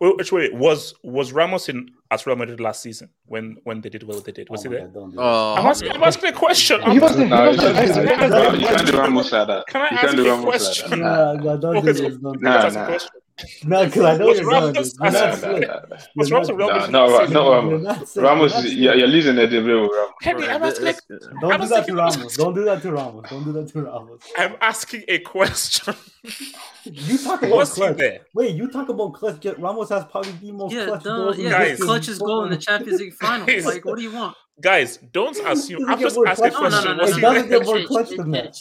Wait, 0.00 0.16
wait, 0.16 0.32
wait, 0.32 0.54
was 0.54 0.94
was 1.02 1.32
Ramos 1.32 1.68
in 1.68 1.90
at 2.10 2.24
Real 2.24 2.36
Madrid 2.36 2.58
last 2.58 2.80
season 2.82 3.10
when 3.26 3.58
when 3.64 3.82
they 3.82 3.90
did 3.90 4.02
what 4.04 4.24
they 4.24 4.32
did? 4.32 4.48
Was 4.48 4.60
Oh 4.60 4.70
he 4.70 4.76
there? 4.76 4.86
God, 4.86 4.94
don't 4.94 5.10
do 5.10 5.16
that. 5.16 5.22
Oh, 5.22 5.54
I'm 5.56 5.66
asking, 5.66 5.92
I'm 5.92 6.02
asking 6.02 6.30
a 6.30 6.32
question. 6.32 6.80
He 6.90 6.98
was 6.98 7.16
there. 7.16 7.26
He 7.26 7.32
was 7.32 7.56
you 7.56 7.62
there. 7.62 7.74
can't, 7.74 7.76
Nice, 7.76 7.96
you 7.96 8.02
nice, 8.02 8.14
can't, 8.16 8.30
nice, 8.30 8.52
you 8.54 8.60
nice. 8.60 8.74
can't 8.76 8.86
do 8.86 8.98
Ramos 8.98 9.32
like 9.32 9.46
that. 9.48 9.66
Can 9.66 9.80
I 9.82 9.88
You 9.90 9.98
ask 9.98 10.06
can't 10.06 10.20
a 10.20 10.42
question? 10.42 10.90
that. 10.90 10.98
Nah, 11.00 11.32
nah, 11.34 11.56
don't 11.56 11.84
do 11.84 11.92
this. 11.92 12.16
Don't 12.16 12.32
do 12.32 12.38
Nah, 12.40 12.62
this. 12.64 12.74
nah. 12.74 12.98
Question. 13.40 13.68
No, 13.70 13.84
because 13.84 14.02
I 14.04 14.16
know 14.16 14.26
Was 14.26 14.38
you're 14.40 14.48
Ramos 14.48 14.72
doing 14.72 14.74
just. 14.84 14.96
You're 15.00 15.10
not 15.12 15.28
nah, 15.30 15.34
slick. 15.36 15.68
nah, 15.68 15.74
nah. 15.90 15.96
Was 16.16 16.30
Ramos 16.32 16.48
not 16.48 16.54
a 16.54 16.56
Real 16.56 16.68
No, 16.68 16.86
no, 16.86 17.06
last 17.06 17.12
Ra- 17.12 17.18
season? 17.20 17.34
no, 17.34 17.42
You're 17.44 17.78
Ramos. 17.78 18.16
not. 18.16 18.22
Ramos, 18.24 18.64
You're 18.74 18.94
you're, 18.96 19.06
losing 19.08 19.36
the 19.36 19.46
debate 19.46 19.64
with 19.82 19.90
Ramos. 19.92 20.12
Henry, 20.22 20.48
I'm 20.48 20.62
asking. 20.62 20.84
this- 20.84 21.00
A, 21.10 21.40
Don't 21.40 21.52
I'm 21.52 21.60
do 21.60 21.66
that 21.68 21.86
to 21.86 21.92
a 21.92 21.96
Ramos. 21.96 22.36
Don't 22.36 22.54
do 22.54 22.64
that 22.64 22.82
to 22.82 22.92
Ramos. 22.92 23.30
Don't 23.30 23.44
do 23.44 23.52
that 23.52 23.68
to 23.68 23.82
Ramos. 23.82 24.20
I'm 24.36 24.56
asking 24.60 25.04
a 25.08 25.18
question. 25.20 25.94
You 26.84 27.18
talk 27.18 27.42
about 27.42 27.56
Was 27.56 27.72
clutch. 27.74 27.96
there? 27.96 28.20
Wait, 28.34 28.54
you 28.54 28.70
talk 28.70 28.88
about 28.88 29.12
clutch. 29.14 29.44
Yet 29.44 29.58
Ramos 29.60 29.88
has 29.90 30.04
probably 30.06 30.32
the 30.32 30.52
most 30.52 30.72
Yeah, 30.74 30.86
clutch 30.86 31.02
duh, 31.04 31.16
goals 31.16 31.38
yeah, 31.38 31.50
Guys. 31.50 31.58
the 31.60 31.64
history 31.70 31.82
of 31.84 31.88
clutch's 31.88 32.18
goal 32.18 32.44
in 32.44 32.50
the. 32.50 32.56
Champions 32.56 33.00
League 33.00 33.14
final. 33.20 33.46
Like, 33.64 33.84
what 33.84 33.96
do 33.96 34.02
you 34.02 34.12
want? 34.12 34.36
Guys, 34.60 34.98
don't 35.12 35.38
assume. 35.46 35.78
Doesn't 35.86 35.88
I'm 35.90 36.00
just 36.00 36.18
asking 36.26 36.46
a 36.46 36.50
clutch 36.50 36.52
No, 36.52 36.68
no, 36.68 36.68
question. 36.68 36.96
no, 36.96 36.96
no, 36.96 37.16
It 37.16 37.20
doesn't 37.20 37.48
get 37.48 37.64
more 37.64 37.82
clutch 37.84 38.10
than 38.10 38.30
that. 38.32 38.54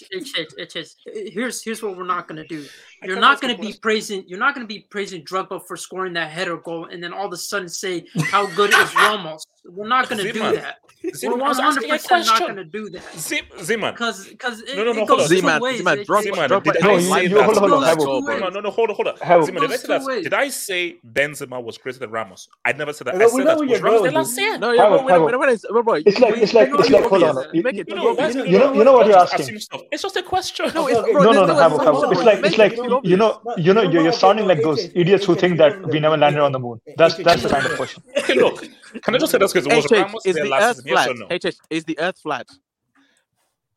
Here's 1.34 1.62
here's 1.63 1.84
what 1.84 1.98
we're 1.98 2.06
not 2.06 2.28
gonna 2.28 2.48
do. 2.48 2.65
You're 3.04 3.20
not 3.20 3.38
a 3.38 3.42
gonna 3.42 3.58
be 3.58 3.74
praising. 3.82 4.24
You're 4.28 4.40
not 4.40 4.54
gonna 4.54 4.68
be 4.68 4.88
praising 4.90 5.24
Drogba 5.24 5.66
for 5.68 5.78
scoring 5.78 6.14
that 6.14 6.32
header 6.32 6.58
goal, 6.58 6.86
and 6.86 7.04
then 7.04 7.14
all 7.14 7.28
of 7.28 7.34
a 7.34 7.38
sudden 7.38 7.70
say 7.70 8.06
how 8.26 8.48
good 8.56 8.72
is 8.74 8.96
Ramos. 8.96 9.46
We're 9.66 9.88
not 9.88 10.10
gonna 10.10 10.24
do 10.24 10.40
that. 10.40 10.78
Zeman, 11.06 11.38
We're 11.38 11.44
I 11.46 11.48
was 11.48 11.60
asking 11.60 11.90
100 11.90 12.02
percent 12.02 12.26
not 12.26 12.28
question. 12.38 12.48
gonna 12.48 12.64
do 12.66 12.90
that. 12.90 13.02
Zim, 13.18 13.46
Zeman, 13.60 13.92
Because 13.94 14.28
because 14.28 14.64
No, 14.76 14.84
no, 14.84 14.92
no, 14.92 15.06
hold 15.06 15.22
on. 15.22 15.28
Zeman. 15.28 15.60
Zeman, 15.60 15.98
It- 16.00 16.08
Zeman, 16.08 16.48
Drogba 16.50 16.74
did 16.74 16.84
No, 16.84 16.92
I 16.96 17.00
say 17.00 17.28
that? 17.28 17.44
hold 17.46 17.58
on, 17.58 17.70
hold 17.70 17.74
on, 17.74 17.80
goes 17.80 18.06
Habo. 18.06 18.20
two 18.20 18.28
Go, 18.28 18.38
No, 18.40 18.50
no, 18.50 18.60
no, 18.60 18.70
hold 18.70 18.90
on, 18.90 18.96
hold 18.98 19.08
on. 19.08 19.16
Habo. 19.18 19.46
Zima, 19.46 19.60
did 19.62 19.70
I 19.72 19.74
Goes 19.74 19.82
say 19.82 19.88
that? 20.16 20.24
Did 20.24 20.34
I 20.34 20.50
say 20.50 20.98
Benzema 21.14 21.64
was 21.64 21.78
greater 21.78 22.00
than 22.00 22.12
Ramos? 22.12 22.50
I 22.66 22.74
never 22.74 22.92
said 22.92 23.08
that. 23.08 23.16
No, 23.18 23.22
I 23.22 23.26
we 23.26 23.30
said 23.32 23.38
know 23.40 23.46
that 23.46 23.60
was 23.60 23.70
you're 23.70 23.80
Ramos 23.80 24.02
going 24.02 24.02
there 24.02 24.02
with 24.04 24.14
last 24.14 24.36
this. 24.36 24.40
year. 24.46 24.58
No, 24.58 24.72
yeah, 24.72 24.82
Habo, 24.84 24.90
but 24.98 25.06
wait, 25.06 25.14
Habo. 25.14 25.26
wait, 25.26 25.40
wait, 25.40 25.50
wait, 25.50 25.62
bro, 25.72 25.84
bro, 25.84 25.94
It's 26.06 26.20
like 26.20 26.36
you- 26.36 26.42
it's 26.44 26.54
like 26.54 26.68
you 26.68 26.74
know 26.74 26.80
it's 26.80 26.90
the 26.90 26.96
like 26.98 27.06
hold 27.10 27.24
on. 27.24 27.30
obvious. 27.38 27.48
You, 27.54 27.64
Make 27.64 27.76
it 27.78 27.88
No, 27.88 27.96
too 27.96 28.02
no, 28.04 28.10
obvious. 28.10 28.36
why- 28.36 28.44
you 28.44 28.60
know 28.60 28.74
you 28.74 28.84
know 28.84 28.94
what 28.94 29.06
you're 29.08 29.16
Don't 29.16 29.24
just 29.24 29.34
asking. 29.34 29.46
assume 29.56 29.60
stuff. 29.60 29.82
It's 29.92 30.02
just 30.02 30.16
a 30.18 30.24
question. 30.24 30.66
No, 30.76 30.88
it's 30.88 30.98
Okay, 31.00 31.12
bro, 31.14 31.24
No, 31.24 31.30
this 31.32 31.36
no, 31.38 31.42
is 31.44 31.48
no, 31.48 31.54
what- 31.56 31.64
Habo, 31.64 31.70
this 31.72 31.80
is 31.80 31.88
Habo. 31.88 31.94
what- 32.08 32.12
It's 32.12 32.24
like 32.26 32.42
make 32.42 32.46
it's 32.52 32.56
it 32.56 32.60
like 32.60 32.76
too 32.76 32.84
you 32.84 32.94
obvious. 32.96 33.18
know 33.20 33.42
No, 33.46 33.56
you 33.56 33.56
know 33.56 33.58
you 33.58 33.74
know 33.74 33.82
you're, 33.84 33.92
you're 34.04 34.12
what, 34.12 34.20
sounding 34.20 34.46
okay, 34.46 34.56
like 34.56 34.64
those 34.64 34.80
AJ, 34.88 34.92
idiots 34.96 35.26
who 35.26 35.36
AJ, 35.36 35.40
think 35.40 35.52
you 35.54 35.58
that 35.60 35.70
don't 35.82 35.92
we 35.92 36.00
never 36.00 36.18
landed 36.18 36.42
on 36.42 36.52
the 36.52 36.60
moon. 36.60 36.82
That's 36.98 37.16
that's 37.16 37.44
the 37.44 37.50
kind 37.50 37.66
of 37.66 37.76
question. 37.78 38.04
Okay, 38.18 38.34
look. 38.36 38.66
Can 39.02 39.15
I 39.15 39.17
just 39.17 39.32
say 39.32 39.38
this? 39.38 39.54
Because 39.54 39.67
was 39.67 39.86
HH, 39.86 39.91
Ramos 39.91 40.25
is 40.25 40.36
there 40.36 40.43
the 40.43 40.49
last 40.49 40.63
earth 40.63 40.75
season? 40.78 40.88
Yes 40.88 41.06
flat? 41.06 41.10
or 41.10 41.30
no? 41.30 41.49
HH, 41.49 41.56
is 41.69 41.84
the 41.86 41.99
earth 41.99 42.19
flat? 42.19 42.47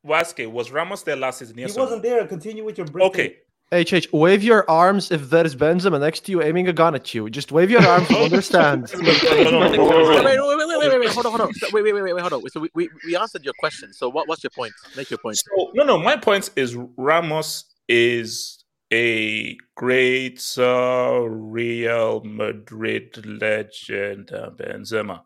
Waske, 0.06 0.50
was 0.50 0.70
Ramos 0.72 1.02
there 1.02 1.16
last 1.16 1.38
season? 1.38 1.56
He 1.56 1.62
Yes 1.62 1.76
or 1.76 1.80
wasn't 1.80 2.02
no? 2.02 2.08
there. 2.10 2.26
Continue 2.26 2.64
with 2.64 2.78
your 2.78 2.86
break. 2.86 3.06
Okay. 3.06 3.36
HH, 3.72 4.12
wave 4.12 4.42
your 4.42 4.68
arms 4.70 5.10
if 5.10 5.30
there's 5.30 5.56
Benzema 5.56 5.98
next 5.98 6.26
to 6.26 6.32
you 6.32 6.42
aiming 6.42 6.68
a 6.68 6.74
gun 6.74 6.94
at 6.94 7.14
you. 7.14 7.30
Just 7.30 7.52
wave 7.52 7.70
your 7.70 7.82
arms. 7.86 8.06
we'll 8.10 8.24
understand. 8.24 8.90
Wait, 8.94 9.02
no, 9.44 9.50
no, 9.50 9.60
wait, 9.60 9.76
no. 9.76 9.84
wait, 9.86 10.24
wait, 10.24 10.38
wait, 10.38 10.78
wait, 10.78 10.90
wait, 10.90 11.00
wait, 11.00 11.08
hold 11.08 11.24
on, 11.26 11.32
hold 11.32 11.40
on. 11.48 11.54
So, 11.54 11.68
Wait, 11.72 11.82
wait, 11.82 11.94
wait, 11.94 12.02
wait, 12.02 12.12
wait, 12.12 12.20
hold 12.20 12.34
on. 12.34 12.48
So 12.50 12.60
we, 12.60 12.68
we, 12.74 12.90
we 13.06 13.16
answered 13.16 13.44
your 13.44 13.54
question. 13.58 13.94
So 13.94 14.10
what, 14.10 14.28
what's 14.28 14.42
your 14.44 14.50
point? 14.50 14.74
Make 14.94 15.10
your 15.10 15.18
point. 15.18 15.38
So, 15.38 15.70
no, 15.74 15.84
no. 15.84 15.96
My 15.98 16.16
point 16.18 16.50
is 16.54 16.76
Ramos 16.98 17.64
is 17.88 18.61
a 18.92 19.56
great 19.74 20.44
uh, 20.58 21.20
Real 21.26 22.22
Madrid 22.24 23.24
legend 23.24 24.28
than 24.28 24.50
Benzema. 24.56 25.22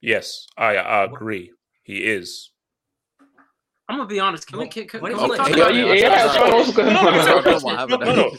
Yes, 0.00 0.48
I 0.58 1.04
agree. 1.04 1.52
He 1.84 1.98
is. 1.98 2.50
I'm 3.88 3.98
gonna 3.98 4.08
be 4.08 4.20
honest. 4.20 4.46
Can 4.46 4.58
we 4.58 4.68
can, 4.68 4.88
can, 4.88 5.00
What 5.00 5.12
can 5.12 5.28
we 5.28 5.36
talk 5.36 5.50
about 5.50 5.74
yeah, 5.74 5.92
yeah, 5.92 6.08
that's 6.08 6.38
what 6.38 6.52
I 6.52 6.56
was 6.56 6.70
going 6.74 6.92
No, 6.92 8.14
no, 8.14 8.30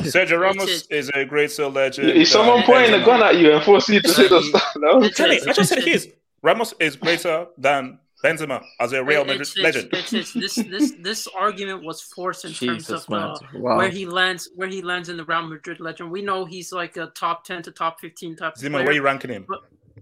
Sergio 0.00 0.40
Ramos 0.40 0.86
is 0.88 1.10
a 1.14 1.24
great 1.24 1.50
Sir 1.50 1.68
legend. 1.68 2.10
Is 2.10 2.30
someone 2.30 2.58
than 2.58 2.64
pointing 2.64 3.00
a 3.00 3.04
gun 3.04 3.22
at 3.22 3.38
you 3.38 3.52
and 3.52 3.64
forcing 3.64 3.94
you 3.94 4.02
to 4.02 4.08
say 4.08 4.28
those 4.28 4.48
stuff? 4.48 4.62
No. 4.76 5.02
I'm 5.02 5.10
telling 5.10 5.38
you, 5.38 5.44
I 5.48 5.52
just 5.52 5.68
said 5.68 5.82
he 5.82 5.92
is. 5.92 6.08
Ramos 6.42 6.74
is 6.80 6.96
greater 6.96 7.46
than 7.56 8.00
Benzema 8.24 8.64
as 8.80 8.92
a 8.92 9.02
Real 9.04 9.22
It- 9.22 9.26
Madrid 9.26 9.40
it's, 9.42 9.56
legend. 9.56 9.88
It's, 9.92 10.12
it's, 10.12 10.32
this 10.32 10.54
this 10.56 10.92
this 11.00 11.28
argument 11.28 11.84
was 11.84 12.00
forced 12.02 12.44
in 12.44 12.52
terms 12.52 12.90
of 12.90 13.04
uh, 13.10 13.36
Wow. 13.54 13.76
where 13.78 13.90
he 13.90 14.06
lands 14.06 14.50
where 14.54 14.68
he 14.68 14.82
lands 14.82 15.08
in 15.08 15.16
the 15.16 15.24
Real 15.24 15.42
Madrid 15.42 15.80
legend. 15.80 16.10
We 16.10 16.22
know 16.22 16.44
he's 16.44 16.72
like 16.72 16.96
a 16.96 17.06
top 17.08 17.44
ten 17.44 17.62
to 17.62 17.70
top 17.70 18.00
fifteen 18.00 18.34
type 18.36 18.54
of 18.54 18.58
Zima, 18.58 18.78
player. 18.78 18.84
where 18.84 18.92
are 18.92 18.94
you 18.94 19.02
ranking 19.02 19.30
him? 19.30 19.46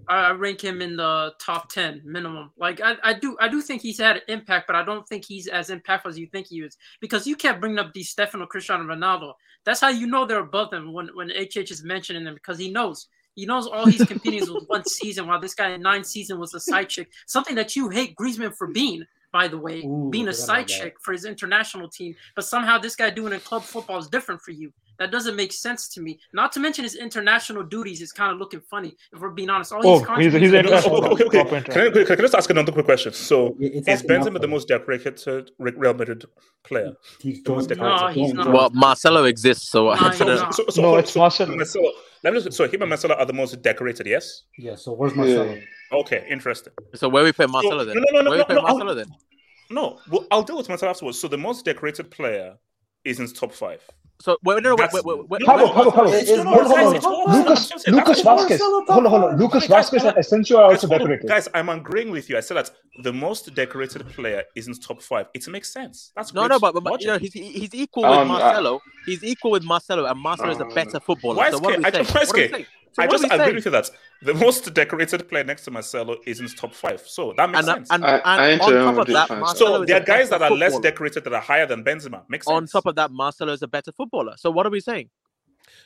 I 0.09 0.27
I 0.29 0.31
rank 0.33 0.63
him 0.63 0.81
in 0.83 0.97
the 0.97 1.35
top 1.39 1.69
ten 1.71 2.01
minimum. 2.05 2.53
Like 2.57 2.81
I, 2.81 2.97
I 3.03 3.13
do 3.13 3.37
I 3.41 3.49
do 3.49 3.61
think 3.61 3.83
he's 3.83 3.99
had 3.99 4.17
an 4.17 4.23
impact, 4.29 4.67
but 4.67 4.77
I 4.77 4.85
don't 4.85 5.07
think 5.09 5.25
he's 5.27 5.47
as 5.49 5.69
impactful 5.69 6.07
as 6.07 6.19
you 6.19 6.27
think 6.29 6.47
he 6.47 6.61
is. 6.61 6.77
Because 7.01 7.27
you 7.27 7.37
kept 7.37 7.61
bringing 7.61 7.79
up 7.79 7.93
Di 7.93 8.03
Stefano, 8.03 8.47
Cristiano 8.47 8.85
Ronaldo. 8.85 9.33
That's 9.65 9.81
how 9.81 9.89
you 9.89 10.07
know 10.07 10.25
they're 10.25 10.39
above 10.41 10.71
them 10.71 10.93
when 10.93 11.09
when 11.15 11.29
HH 11.31 11.71
is 11.71 11.83
mentioning 11.85 12.25
them 12.25 12.35
because 12.35 12.59
he 12.59 12.71
knows. 12.71 13.09
He 13.37 13.45
knows 13.45 13.67
all 13.67 13.87
he's 13.87 14.05
competing 14.05 14.43
is 14.43 14.51
with 14.51 14.67
one 14.67 14.85
season, 14.87 15.27
while 15.27 15.39
this 15.39 15.55
guy 15.55 15.71
in 15.71 15.83
nine 15.83 16.03
season 16.03 16.41
was 16.41 16.55
a 16.55 16.61
side 16.61 16.89
chick. 16.89 17.13
Something 17.27 17.55
that 17.57 17.77
you 17.77 17.91
hate 17.91 18.17
Griezmann 18.17 18.57
for 18.57 18.67
being, 18.67 19.05
by 19.31 19.47
the 19.47 19.59
way, 19.59 19.85
Ooh, 19.85 20.09
being 20.11 20.29
a 20.29 20.33
side 20.33 20.69
chick 20.69 20.97
for 21.03 21.13
his 21.13 21.27
international 21.27 21.89
team. 21.89 22.17
But 22.35 22.47
somehow 22.47 22.79
this 22.79 22.97
guy 22.97 23.11
doing 23.11 23.35
in 23.35 23.41
club 23.41 23.63
football 23.63 23.99
is 23.99 24.09
different 24.09 24.41
for 24.41 24.53
you. 24.53 24.73
That 24.99 25.11
doesn't 25.11 25.37
make 25.37 25.53
sense 25.53 25.89
to 25.91 26.01
me. 26.01 26.19
Not 26.33 26.53
to 26.53 26.61
mention 26.61 26.85
his 26.85 26.95
international 26.97 27.63
duties 27.65 28.01
is 28.01 28.13
kind 28.13 28.33
of 28.33 28.39
looking 28.39 28.61
funny. 28.61 28.97
If 29.13 29.21
we're 29.21 29.31
being 29.31 29.51
honest, 29.51 29.73
all 29.73 29.81
Oh, 29.87 29.99
he's 29.99 30.07
he's- 30.07 30.09
he's 30.09 30.51
contributing- 30.53 30.59
international. 30.61 31.05
Okay, 31.13 31.25
okay, 31.25 31.41
okay. 31.41 31.61
Proper 31.61 31.73
Can 31.73 31.81
I, 32.03 32.05
can 32.05 32.13
I 32.19 32.23
just 32.23 32.35
ask 32.35 32.51
another 32.51 32.73
quick 32.73 32.87
question? 32.87 33.13
So, 33.13 33.57
It's 33.61 33.87
is 33.89 34.03
Benzema 34.03 34.41
the 34.41 34.49
most 34.49 34.69
decorated 34.69 35.51
Real 35.59 35.95
Madrid 35.95 36.25
player? 36.65 36.93
He's 37.21 37.43
The 37.43 37.51
most 37.53 37.69
decorated. 37.69 38.01
No, 38.01 38.09
he's 38.09 38.33
not. 38.33 38.53
Well, 38.53 38.71
Marcelo 38.73 39.25
exists, 39.25 39.69
so 39.71 39.85
No, 39.85 39.91
I 39.91 40.15
shouldn't. 40.15 40.55
So, 40.55 40.65
so, 40.71 40.83
No, 40.83 40.93
so, 40.93 40.97
it's 40.97 41.13
so, 41.13 41.21
Marcelo. 41.21 41.57
Marcelo. 41.57 41.91
Let 42.25 42.33
me 42.35 42.41
just, 42.41 42.57
so 42.57 42.67
him 42.67 42.83
and 42.83 42.89
Marcelo 42.89 43.15
are 43.15 43.27
the 43.27 43.33
most 43.33 43.61
decorated, 43.63 44.07
yes? 44.07 44.43
Yeah. 44.59 44.75
So 44.77 44.93
where's 44.93 45.15
Marcelo? 45.15 45.55
Yeah. 45.55 45.61
Okay, 46.01 46.27
interesting. 46.29 46.73
So 46.95 47.09
where 47.09 47.23
we 47.23 47.33
put 47.33 47.49
Marcelo 47.51 47.79
no, 47.79 47.85
then? 47.85 47.97
no, 47.97 48.05
no, 48.13 48.23
no, 48.23 48.31
where 48.31 48.39
we 48.39 48.43
no, 48.43 48.45
put 48.45 48.55
no, 48.57 48.63
Marcelo 48.63 48.89
I'll- 48.91 48.95
then? 48.97 49.07
No, 49.71 49.99
well, 50.11 50.27
I'll 50.31 50.43
deal 50.43 50.57
with 50.57 50.69
Marcelo 50.69 50.91
afterwards. 50.91 51.21
So 51.21 51.29
the 51.29 51.37
most 51.39 51.65
decorated 51.65 52.11
player 52.11 52.55
is 53.05 53.21
in 53.21 53.27
top 53.29 53.53
five. 53.53 53.83
So 54.19 54.39
wait, 54.43 54.63
no, 54.63 54.71
no, 54.71 54.77
wait, 54.77 54.93
wait, 54.93 55.05
wait, 55.05 55.29
wait. 55.29 55.43
Pablo, 55.43 55.73
Pablo, 55.73 55.91
Pablo. 55.91 56.11
Lucas, 56.11 57.87
Lucas 57.87 58.23
Vázquez. 58.23 58.59
Hold 58.59 58.89
on, 58.89 59.05
hold 59.05 59.25
on. 59.25 59.39
Lucas 59.39 59.67
Vázquez 59.67 60.09
and 60.09 60.17
Asensio 60.17 60.59
are 60.59 60.73
also 60.73 60.89
decorated. 60.89 61.29
Guys, 61.29 61.49
I'm 61.53 61.69
agreeing 61.69 62.11
with 62.11 62.31
you. 62.31 62.37
I 62.37 62.41
said 62.41 62.57
that 62.57 62.71
the 63.03 63.13
most 63.13 63.55
decorated 63.55 64.09
player 64.09 64.45
isn't 64.55 64.83
top 64.83 65.03
five. 65.03 65.27
It 65.35 65.47
makes 65.49 65.71
sense. 65.71 66.13
That's 66.17 66.33
no, 66.33 66.47
no, 66.47 66.59
but, 66.59 66.73
but 66.83 67.01
you 67.03 67.09
know, 67.09 67.19
he's 67.19 67.35
he's 67.35 67.75
equal 67.75 68.05
with 68.05 68.13
um, 68.13 68.31
uh, 68.31 68.39
Marcelo. 68.39 68.81
He's 69.05 69.23
equal 69.23 69.51
with 69.51 69.65
Marcelo, 69.65 70.07
and 70.07 70.19
Marcelo 70.19 70.51
is 70.51 70.61
a 70.61 70.65
um, 70.65 70.75
better 70.75 70.99
footballer. 70.99 71.37
Why 71.37 71.49
is 71.49 71.59
so? 71.59 72.65
So 72.97 73.03
I 73.03 73.09
just 73.09 73.25
agree 73.25 73.37
saying? 73.37 73.55
with 73.57 73.65
you 73.67 73.71
that 73.73 73.91
the 74.23 74.33
most 74.33 74.73
decorated 74.73 75.29
player 75.29 75.45
next 75.45 75.67
to 75.67 75.71
Marcelo 75.71 76.17
is 76.25 76.41
in 76.41 76.49
top 76.49 76.73
five. 76.73 77.03
So 77.07 77.35
that 77.37 77.51
makes 77.51 77.61
and, 77.61 77.69
uh, 77.69 77.75
sense. 77.75 77.91
And, 77.91 78.05
and, 78.07 78.23
I, 78.25 78.49
and 78.49 78.61
on 78.63 78.73
top 78.73 78.97
of 78.97 79.07
that, 79.13 79.29
Marcelo 79.39 79.79
so 79.81 79.85
there 79.85 80.01
are 80.01 80.05
guys 80.05 80.31
that 80.31 80.41
are 80.41 80.49
footballer. 80.49 80.71
less 80.71 80.81
decorated 80.81 81.25
that 81.25 81.35
are 81.35 81.43
higher 81.43 81.67
than 81.67 81.85
Benzema. 81.85 82.23
Makes 82.31 82.47
on 82.47 82.63
sense. 82.63 82.75
On 82.75 82.81
top 82.81 82.89
of 82.89 82.95
that, 82.95 83.11
Marcelo 83.11 83.53
is 83.53 83.61
a 83.61 83.69
better 83.69 83.93
footballer. 83.93 84.33
So 84.39 84.51
what 84.51 84.65
are 84.65 84.71
we 84.71 84.81
saying? 84.81 85.11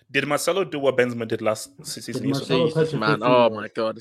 Did 0.08 0.28
Marcelo 0.28 0.62
do 0.62 0.78
what 0.78 0.96
Benzema 0.96 1.26
did 1.26 1.42
last 1.42 1.84
season? 1.84 2.22
Did 2.22 2.46
Jesus, 2.46 2.92
man, 2.92 3.18
oh 3.22 3.50
my 3.50 3.66
god! 3.74 3.98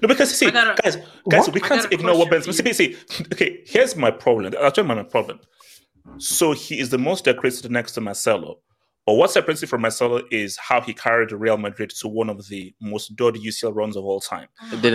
No, 0.00 0.08
because 0.08 0.34
see, 0.34 0.50
gotta, 0.50 0.80
guys, 0.82 0.96
guys, 1.28 1.46
what? 1.48 1.52
we 1.52 1.60
can't 1.60 1.92
ignore 1.92 2.16
what 2.16 2.30
Benzema. 2.30 2.54
See, 2.54 2.72
see, 2.72 2.96
okay, 3.32 3.62
here's 3.66 3.94
my 3.94 4.10
problem. 4.10 4.54
I'll 4.58 4.70
tell 4.70 4.84
you 4.84 4.94
my 4.94 5.02
problem. 5.02 5.40
So 6.16 6.52
he 6.52 6.78
is 6.78 6.88
the 6.88 6.98
most 6.98 7.26
decorated 7.26 7.70
next 7.70 7.92
to 7.92 8.00
Marcelo, 8.00 8.60
but 9.06 9.14
what 9.14 9.30
separates 9.30 9.62
it 9.62 9.68
from 9.68 9.82
Marcelo 9.82 10.20
is 10.32 10.56
how 10.56 10.80
he 10.80 10.92
carried 10.92 11.30
Real 11.30 11.56
Madrid 11.56 11.90
to 12.00 12.08
one 12.08 12.28
of 12.28 12.48
the 12.48 12.74
most 12.80 13.14
dodgy 13.14 13.38
UCL 13.40 13.72
runs 13.72 13.96
of 13.96 14.04
all 14.04 14.20
time. 14.20 14.48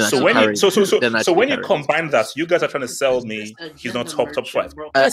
So 0.09 0.21
when, 0.21 0.35
you, 0.35 0.55
so, 0.57 0.69
so, 0.69 0.83
so, 0.83 0.99
so 1.21 1.31
when 1.31 1.47
you 1.47 1.57
combine 1.61 2.09
that, 2.09 2.27
you 2.35 2.45
guys 2.45 2.61
are 2.61 2.67
trying 2.67 2.81
to 2.81 2.89
sell 2.89 3.21
me 3.21 3.55
he's 3.77 3.93
not 3.93 4.09
top 4.09 4.33
top 4.33 4.47
five. 4.47 4.73
Uh, 4.93 5.09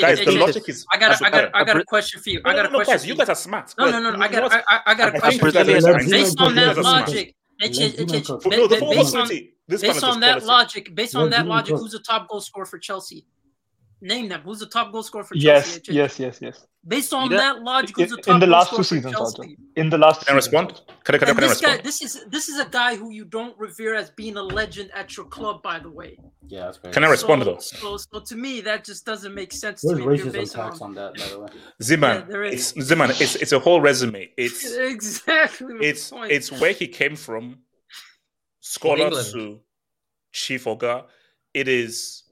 guys, 0.00 0.18
the 0.24 0.36
logic 0.40 0.66
is. 0.68 0.86
I 0.90 1.64
got 1.64 1.76
a 1.76 1.84
question 1.84 2.20
for 2.22 2.30
you. 2.30 2.40
I 2.44 2.54
got 2.54 2.66
a 2.66 2.70
question. 2.70 2.98
for 3.00 3.06
You 3.06 3.14
guys 3.16 3.28
are 3.28 3.34
smart. 3.34 3.74
No 3.78 3.90
no 3.90 4.00
no. 4.00 4.18
I 4.18 4.28
got 4.28 4.64
I 4.86 4.94
got 4.94 5.14
a 5.14 5.20
question. 5.20 5.40
Based 6.10 6.40
on 6.40 6.54
that 6.54 6.76
logic, 6.78 7.34
based 9.68 10.04
on 10.04 10.20
that 10.20 10.42
logic, 10.44 10.94
based 10.94 11.14
on 11.16 11.30
that 11.30 11.46
logic, 11.46 11.76
who's 11.76 11.92
the 11.92 11.98
top 11.98 12.28
goal 12.28 12.40
scorer 12.40 12.64
for 12.64 12.78
Chelsea? 12.78 13.26
Name 14.00 14.28
them. 14.28 14.42
Who's 14.42 14.60
the 14.60 14.66
top 14.66 14.92
goal 14.92 15.02
scorer 15.02 15.24
for 15.24 15.34
Chelsea? 15.34 15.80
Yes, 15.88 15.88
yes, 15.88 16.18
yes, 16.20 16.38
yes. 16.40 16.66
Based 16.86 17.12
on 17.12 17.30
yeah. 17.30 17.38
that 17.38 17.62
logic, 17.62 17.96
who's 17.96 18.10
the 18.10 18.16
top 18.18 18.34
in 18.34 18.40
the 18.40 18.46
last 18.46 18.74
two 18.74 18.84
seasons? 18.84 19.36
In 19.74 19.90
the 19.90 19.98
last, 19.98 20.24
can 20.24 20.34
I 20.34 20.36
respond? 20.36 20.80
Can 21.02 21.16
I, 21.16 21.18
can 21.18 21.28
I, 21.28 21.32
can 21.32 21.36
I 21.38 21.40
this 21.40 21.50
respond? 21.50 21.76
Guy, 21.78 21.82
this 21.82 22.02
is 22.02 22.24
this 22.30 22.48
is 22.48 22.60
a 22.60 22.68
guy 22.68 22.94
who 22.94 23.10
you 23.10 23.24
don't 23.24 23.58
revere 23.58 23.94
as 23.96 24.10
being 24.10 24.36
a 24.36 24.42
legend 24.42 24.90
at 24.94 25.16
your 25.16 25.26
club, 25.26 25.62
by 25.62 25.80
the 25.80 25.90
way. 25.90 26.16
Yeah, 26.46 26.66
that's 26.66 26.78
great. 26.78 26.94
Can 26.94 27.02
I 27.02 27.08
respond 27.08 27.42
so, 27.42 27.52
though? 27.52 27.58
So, 27.58 27.96
so 27.96 28.20
to 28.20 28.36
me, 28.36 28.60
that 28.60 28.84
just 28.84 29.04
doesn't 29.04 29.34
make 29.34 29.52
sense. 29.52 29.82
There's 29.82 29.98
racism 29.98 30.52
tax 30.52 30.80
on... 30.80 30.90
on 30.90 30.94
that, 30.94 31.14
by 31.14 31.28
the 31.28 31.40
way. 31.40 31.48
Ziman, 31.82 32.30
yeah, 32.30 32.52
it's, 32.52 32.72
it's 33.20 33.34
it's 33.34 33.52
a 33.52 33.58
whole 33.58 33.80
resume. 33.80 34.30
It's 34.36 34.76
exactly 34.76 35.74
it's 35.80 36.12
it's 36.14 36.52
where 36.52 36.72
he 36.72 36.86
came 36.86 37.16
from, 37.16 37.58
scholar 38.60 39.10
to 39.10 39.60
chief 40.32 40.64
oga. 40.64 41.06
It 41.52 41.66
is 41.66 42.22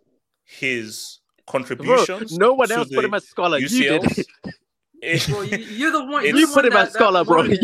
his 0.44 1.18
contributions. 1.47 2.36
Bro, 2.36 2.47
no 2.47 2.55
one 2.55 2.70
else 2.70 2.88
put 2.88 3.05
him 3.05 3.14
as 3.14 3.26
scholar. 3.26 3.59
UCLs. 3.61 4.16
You 4.16 4.24
did. 5.03 5.26
Bro, 5.28 5.42
you, 5.42 5.88
are 5.88 5.92
the 5.92 6.05
one. 6.05 6.24
You 6.24 6.47
put 6.49 6.64
him 6.64 6.72
as 6.72 6.92
scholar, 6.92 7.24
bro. 7.24 7.44
Bro. 7.44 7.49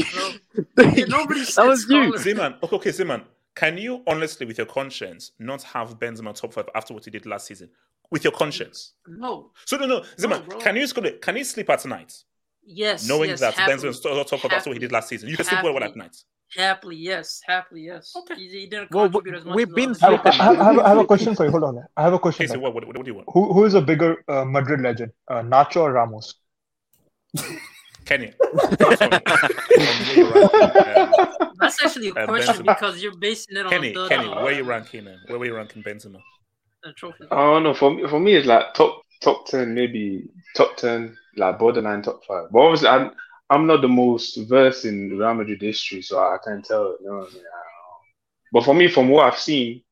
nobody 0.77 1.45
that 1.45 1.65
was 1.67 1.83
scholar. 1.83 2.05
you, 2.05 2.13
Zeman. 2.15 2.63
Okay, 2.63 2.77
okay, 2.77 2.91
Zeman. 2.91 3.25
Can 3.55 3.77
you 3.79 4.03
honestly, 4.07 4.47
with 4.47 4.59
your 4.59 4.67
conscience, 4.67 5.33
not 5.39 5.63
have 5.63 5.99
Benzema 5.99 6.35
top 6.35 6.53
five 6.53 6.69
after 6.75 6.95
what 6.95 7.05
he 7.05 7.11
did 7.11 7.27
last 7.27 7.47
season? 7.47 7.69
With 8.11 8.25
your 8.25 8.33
conscience, 8.33 8.93
no. 9.07 9.51
So 9.65 9.77
no, 9.77 9.87
no, 9.87 10.01
Zeman. 10.19 10.47
No, 10.49 10.59
can 10.59 10.77
you 10.77 10.87
can 11.21 11.37
you 11.37 11.45
sleep 11.45 11.71
at 11.71 11.85
night? 11.87 12.15
Yes. 12.65 13.09
Knowing 13.09 13.31
yes, 13.31 13.41
that 13.41 13.55
happy, 13.55 13.73
Benzema's 13.73 14.01
top 14.01 14.41
five 14.41 14.53
after 14.53 14.71
what 14.71 14.75
he 14.75 14.81
did 14.81 14.93
last 14.93 15.09
season, 15.09 15.29
you 15.29 15.37
can 15.37 15.47
happy. 15.47 15.63
sleep 15.63 15.75
well 15.75 15.85
at 15.85 15.97
night. 15.97 16.17
Happily, 16.57 16.97
yes. 16.97 17.41
Happily, 17.47 17.83
yes. 17.83 18.13
Okay. 18.15 18.35
He, 18.35 18.49
he 18.49 18.67
didn't 18.67 18.91
well, 18.91 19.07
as 19.07 19.45
much. 19.45 19.55
We've 19.55 19.75
been. 19.75 19.97
I, 20.03 20.21
I, 20.25 20.33
have, 20.33 20.79
I, 20.79 20.89
have, 20.89 20.99
a 20.99 21.07
question 21.07 21.35
for 21.35 21.45
you. 21.45 21.51
Hold 21.51 21.65
on. 21.65 21.85
I 21.97 22.03
have 22.03 22.13
a 22.13 22.19
question. 22.19 22.45
Okay, 22.45 22.53
so 22.55 22.61
what, 22.61 22.75
what, 22.75 22.87
what 22.87 22.97
do 22.97 23.03
you 23.07 23.15
want? 23.15 23.29
Who, 23.33 23.53
who 23.53 23.65
is 23.65 23.75
a 23.75 23.81
bigger 23.81 24.23
uh, 24.29 24.45
Madrid 24.45 24.81
legend, 24.81 25.13
uh, 25.29 25.43
Nacho 25.43 25.83
or 25.83 25.93
Ramos? 25.93 26.35
Kenny. 28.05 28.33
That's 31.59 31.85
actually 31.85 32.09
a 32.09 32.27
question 32.27 32.69
uh, 32.69 32.75
because 32.75 33.03
you're 33.03 33.17
basing 33.17 33.57
it 33.57 33.65
on 33.65 33.71
Kenny, 33.71 33.93
the, 33.93 34.09
Kenny, 34.09 34.29
where 34.29 34.53
you 34.53 34.65
ranking 34.65 35.05
him? 35.05 35.21
Where 35.29 35.39
were 35.39 35.47
you 35.47 35.55
ranking 35.55 35.83
Benzema? 35.83 36.21
Oh 37.31 37.61
no, 37.61 37.75
for 37.75 37.95
me, 37.95 38.09
for 38.09 38.19
me, 38.19 38.35
it's 38.35 38.47
like 38.47 38.75
top 38.75 39.03
top 39.21 39.47
ten, 39.47 39.73
maybe 39.75 40.29
top 40.57 40.77
ten, 40.77 41.17
like 41.37 41.59
borderline 41.59 42.03
top 42.03 42.25
five. 42.27 42.51
But 42.51 42.59
obviously, 42.59 42.89
I'm 42.89 43.13
I'm 43.53 43.67
not 43.67 43.81
the 43.83 43.89
most 43.89 44.37
versed 44.49 44.85
in 44.85 45.19
Real 45.19 45.35
Madrid 45.35 45.61
history, 45.61 46.03
so 46.03 46.19
I 46.19 46.39
can't 46.45 46.65
tell. 46.65 46.97
No, 47.03 47.13
I 47.21 47.25
mean, 47.33 47.43
but 48.53 48.65
for 48.65 48.75
me, 48.75 48.89
from 48.89 49.09
what 49.09 49.27
I've 49.27 49.39
seen, 49.39 49.83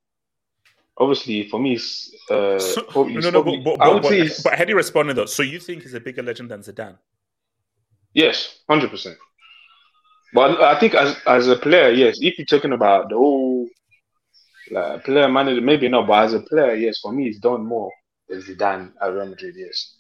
obviously 0.97 1.49
for 1.49 1.61
me, 1.61 1.75
it's, 1.75 2.15
uh, 2.31 2.59
so, 2.59 2.81
no, 2.95 3.05
no, 3.05 3.31
probably, 3.31 3.59
but, 3.59 3.79
but, 3.79 4.03
but, 4.03 4.13
it's, 4.13 4.43
but 4.43 4.55
how 4.57 4.65
do 4.65 4.71
you 4.71 4.77
respond 4.77 5.09
to 5.09 5.15
that? 5.15 5.29
So 5.29 5.43
you 5.43 5.61
think 5.61 5.83
he's 5.83 5.95
a 5.95 6.01
bigger 6.01 6.23
legend 6.23 6.51
than 6.51 6.61
Zidane? 6.61 6.99
Yes, 8.15 8.59
hundred 8.69 8.91
percent. 8.91 9.19
But 10.33 10.61
I 10.61 10.79
think 10.79 10.95
as 10.95 11.17
as 11.27 11.49
a 11.49 11.57
player, 11.57 11.91
yes. 11.91 12.19
If 12.21 12.39
you're 12.39 12.47
talking 12.47 12.73
about 12.73 13.09
the 13.09 13.17
whole 13.17 13.69
like 14.71 15.05
player 15.05 15.29
manager, 15.29 15.61
maybe 15.61 15.89
not. 15.89 16.07
But 16.07 16.25
as 16.25 16.35
a 16.35 16.41
player, 16.41 16.75
yes. 16.75 16.99
For 17.01 17.13
me, 17.13 17.25
he's 17.25 17.41
done 17.41 17.67
more 17.67 17.91
than 18.29 18.43
Zidane 18.43 18.93
at 19.03 19.13
Real 19.13 19.27
Madrid. 19.27 19.55
Yes. 19.57 19.95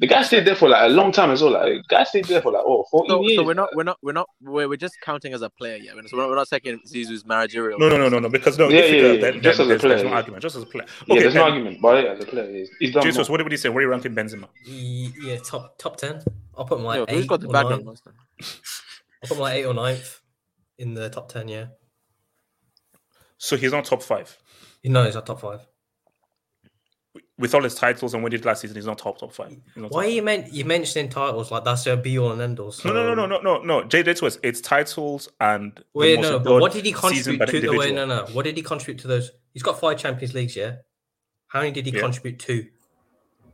The 0.00 0.06
guy 0.06 0.22
stayed 0.22 0.46
there 0.46 0.54
for 0.54 0.70
like 0.70 0.82
a 0.82 0.88
long 0.88 1.12
time 1.12 1.30
as 1.30 1.42
well. 1.42 1.52
Like 1.52 1.64
the 1.66 1.82
guy 1.86 2.04
stayed 2.04 2.24
there 2.24 2.40
for 2.40 2.50
like 2.52 2.62
oh, 2.64 2.86
14 2.90 3.10
so, 3.10 3.22
years. 3.22 3.36
So 3.36 3.44
we're 3.44 3.52
not, 3.52 3.68
we're 3.76 3.82
not, 3.82 3.98
we're 4.00 4.12
not, 4.12 4.30
we're, 4.40 4.66
we're 4.66 4.76
just 4.76 4.98
counting 5.02 5.34
as 5.34 5.42
a 5.42 5.50
player, 5.50 5.76
yeah. 5.76 5.92
So 6.06 6.16
we're 6.16 6.22
not, 6.22 6.30
we're 6.30 6.36
not 6.36 6.48
taking 6.48 6.80
Zizou's 6.88 7.26
managerial. 7.26 7.78
No, 7.78 7.90
no, 7.90 7.98
no, 7.98 8.08
no, 8.08 8.18
no, 8.18 8.30
because 8.30 8.58
no, 8.58 8.70
yeah, 8.70 8.86
yeah, 8.86 8.86
yeah, 8.86 9.12
yeah. 9.12 9.20
Then, 9.20 9.42
just 9.42 9.58
then, 9.58 9.70
as 9.70 9.76
a 9.76 9.78
player, 9.78 9.94
there's 9.96 10.02
no 10.04 10.08
yeah. 10.08 10.16
argument, 10.16 10.42
just 10.42 10.56
as 10.56 10.62
a 10.62 10.66
player. 10.66 10.84
Okay, 11.02 11.14
yeah, 11.14 11.20
there's 11.20 11.34
ben, 11.34 11.42
no 11.42 11.48
argument, 11.48 11.82
but 11.82 12.02
yeah, 12.02 12.12
as 12.12 12.24
a 12.24 12.26
player, 12.26 12.50
he's, 12.50 12.70
he's 12.78 12.94
done. 12.94 13.02
Jesus, 13.02 13.28
what 13.28 13.42
would 13.42 13.52
you 13.52 13.58
say? 13.58 13.68
Where 13.68 13.78
are 13.78 13.82
you 13.82 13.90
ranking 13.90 14.14
Benzema? 14.14 14.48
Yeah, 14.64 15.36
top 15.36 15.76
top 15.76 15.98
ten. 15.98 16.22
I'll 16.56 16.64
put 16.64 16.80
my 16.80 17.04
he's 17.06 17.26
got 17.26 17.42
the 17.42 17.48
background 17.48 17.84
last? 17.84 18.02
I'll 18.08 19.28
put 19.28 19.38
my 19.38 19.52
eight 19.52 19.66
or 19.66 19.74
ninth 19.74 20.20
in 20.78 20.94
the 20.94 21.10
top 21.10 21.28
ten. 21.28 21.46
Yeah. 21.46 21.66
So 23.36 23.58
he's 23.58 23.72
not 23.72 23.84
top 23.84 24.02
five. 24.02 24.34
No, 24.82 25.04
he's 25.04 25.14
not 25.14 25.26
top 25.26 25.42
five 25.42 25.66
with 27.40 27.54
all 27.54 27.62
his 27.62 27.74
titles 27.74 28.12
and 28.12 28.22
what 28.22 28.32
he 28.32 28.38
did 28.38 28.44
last 28.44 28.60
season, 28.60 28.76
he's 28.76 28.86
not 28.86 28.98
top 28.98 29.18
top 29.18 29.32
five. 29.32 29.56
Not 29.74 29.90
Why 29.90 30.04
top 30.04 30.12
you 30.12 30.22
meant 30.22 30.52
you 30.52 30.64
mentioning 30.66 31.08
titles 31.08 31.50
like 31.50 31.64
that's 31.64 31.84
their 31.84 31.96
be 31.96 32.18
all 32.18 32.32
and 32.32 32.40
end 32.40 32.60
all? 32.60 32.70
So... 32.70 32.92
No, 32.92 32.94
no, 32.94 33.14
no, 33.14 33.26
no, 33.26 33.38
no, 33.38 33.40
no, 33.40 33.80
no. 33.80 33.84
Jay 33.84 34.04
was 34.20 34.38
it's 34.42 34.60
titles 34.60 35.28
and 35.40 35.82
wait, 35.94 36.20
no. 36.20 36.38
But 36.38 36.60
what 36.60 36.72
did 36.72 36.84
he 36.84 36.92
contribute 36.92 37.44
to? 37.46 37.60
The, 37.60 37.76
wait, 37.76 37.94
no, 37.94 38.04
no. 38.04 38.26
What 38.32 38.44
did 38.44 38.56
he 38.56 38.62
contribute 38.62 39.00
to 39.02 39.08
those? 39.08 39.30
He's 39.54 39.62
got 39.62 39.80
five 39.80 39.96
Champions 39.96 40.34
Leagues, 40.34 40.54
yeah. 40.54 40.76
How 41.48 41.60
many 41.60 41.72
did 41.72 41.86
he 41.86 41.92
yeah. 41.92 42.00
contribute 42.00 42.38
to? 42.40 42.66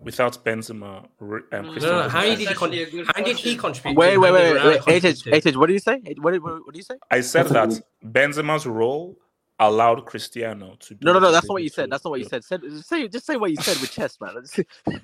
Without 0.01 0.45
Benzema 0.45 1.09
and 1.21 1.67
um, 1.67 1.75
No, 1.75 1.81
no, 1.81 2.03
no. 2.03 2.09
How 2.09 2.23
did 2.23 2.39
he 2.39 2.47
con- 2.47 2.73
How 2.73 3.23
did 3.23 3.39
he 3.39 3.57
contribute? 3.57 3.97
Wait, 3.97 4.13
to? 4.13 4.19
wait, 4.19 4.33
wait, 4.33 4.55
wait. 4.55 4.65
wait, 4.65 4.87
wait. 4.87 5.05
Ated, 5.05 5.23
Ated, 5.33 5.57
what 5.57 5.69
do 5.69 5.73
you 5.73 5.79
say? 5.79 6.03
What, 6.19 6.35
what, 6.43 6.67
what 6.67 6.73
do 6.75 6.79
you 6.79 6.83
say? 6.83 6.97
I 7.11 7.23
said 7.23 7.47
that 7.49 7.81
Benzema's 8.05 8.67
role 8.67 9.17
allowed 9.59 10.05
Cristiano 10.07 10.77
to 10.81 10.95
do. 10.95 11.05
No, 11.05 11.13
no, 11.13 11.19
no. 11.19 11.33
That's 11.33 11.47
not 11.47 11.55
what 11.55 11.63
you 11.63 11.69
said. 11.69 11.91
That's 11.91 12.05
not 12.05 12.11
what 12.11 12.21
you 12.21 12.27
said. 12.27 12.45
said. 12.45 12.63
Say 12.85 13.09
just 13.09 13.27
say 13.27 13.37
what 13.37 13.51
you 13.51 13.57
said 13.57 13.81
with 13.81 13.91
chess, 13.91 14.19
man. 14.21 14.45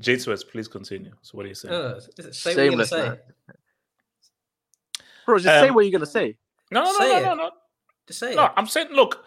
Jade 0.00 0.20
Sweats, 0.20 0.42
please 0.42 0.68
continue. 0.68 1.12
So 1.20 1.36
what 1.36 1.46
are 1.46 1.48
you 1.50 1.54
saying? 1.54 1.74
Uh, 1.74 2.00
say 2.30 2.54
Shameless, 2.54 2.90
what 2.90 2.96
you're 2.96 3.06
gonna 3.06 3.16
say. 3.16 3.20
Bro, 5.26 5.38
just 5.38 5.48
um, 5.48 5.64
say 5.64 5.70
what 5.70 5.84
you're 5.84 5.92
gonna 5.92 6.06
say. 6.06 6.36
No, 6.70 6.84
no, 6.84 6.92
say 6.92 7.08
no, 7.08 7.20
no, 7.20 7.24
no, 7.24 7.34
no. 7.34 7.50
Just 8.06 8.20
say 8.20 8.34
no, 8.34 8.46
it. 8.46 8.52
I'm 8.56 8.66
saying, 8.66 8.88
look, 8.92 9.24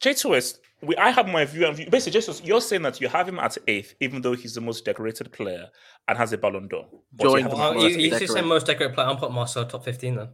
J 0.00 0.14
Sweats. 0.14 0.58
We, 0.84 0.96
I 0.96 1.10
have 1.10 1.28
my 1.28 1.44
view, 1.44 1.64
and 1.64 1.76
view. 1.76 1.88
basically, 1.88 2.18
Jesus, 2.18 2.42
you're 2.42 2.60
saying 2.60 2.82
that 2.82 3.00
you 3.00 3.06
have 3.06 3.28
him 3.28 3.38
at 3.38 3.56
eighth, 3.68 3.94
even 4.00 4.20
though 4.20 4.34
he's 4.34 4.54
the 4.54 4.60
most 4.60 4.84
decorated 4.84 5.30
player 5.30 5.68
and 6.08 6.18
has 6.18 6.32
a 6.32 6.38
Ballon 6.38 6.66
d'Or. 6.66 6.88
Join, 7.20 7.44
well, 7.44 7.78
oh, 7.78 7.86
you, 7.86 7.96
you, 7.96 8.18
you 8.18 8.26
say 8.26 8.40
most 8.40 8.66
decorated 8.66 8.92
player. 8.92 9.06
I'm 9.06 9.16
putting 9.16 9.36
Marcel 9.36 9.64
top 9.64 9.84
fifteen 9.84 10.16
then. 10.16 10.30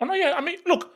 Oh 0.00 0.06
no, 0.06 0.14
yeah. 0.14 0.34
I 0.36 0.40
mean, 0.42 0.58
look, 0.64 0.95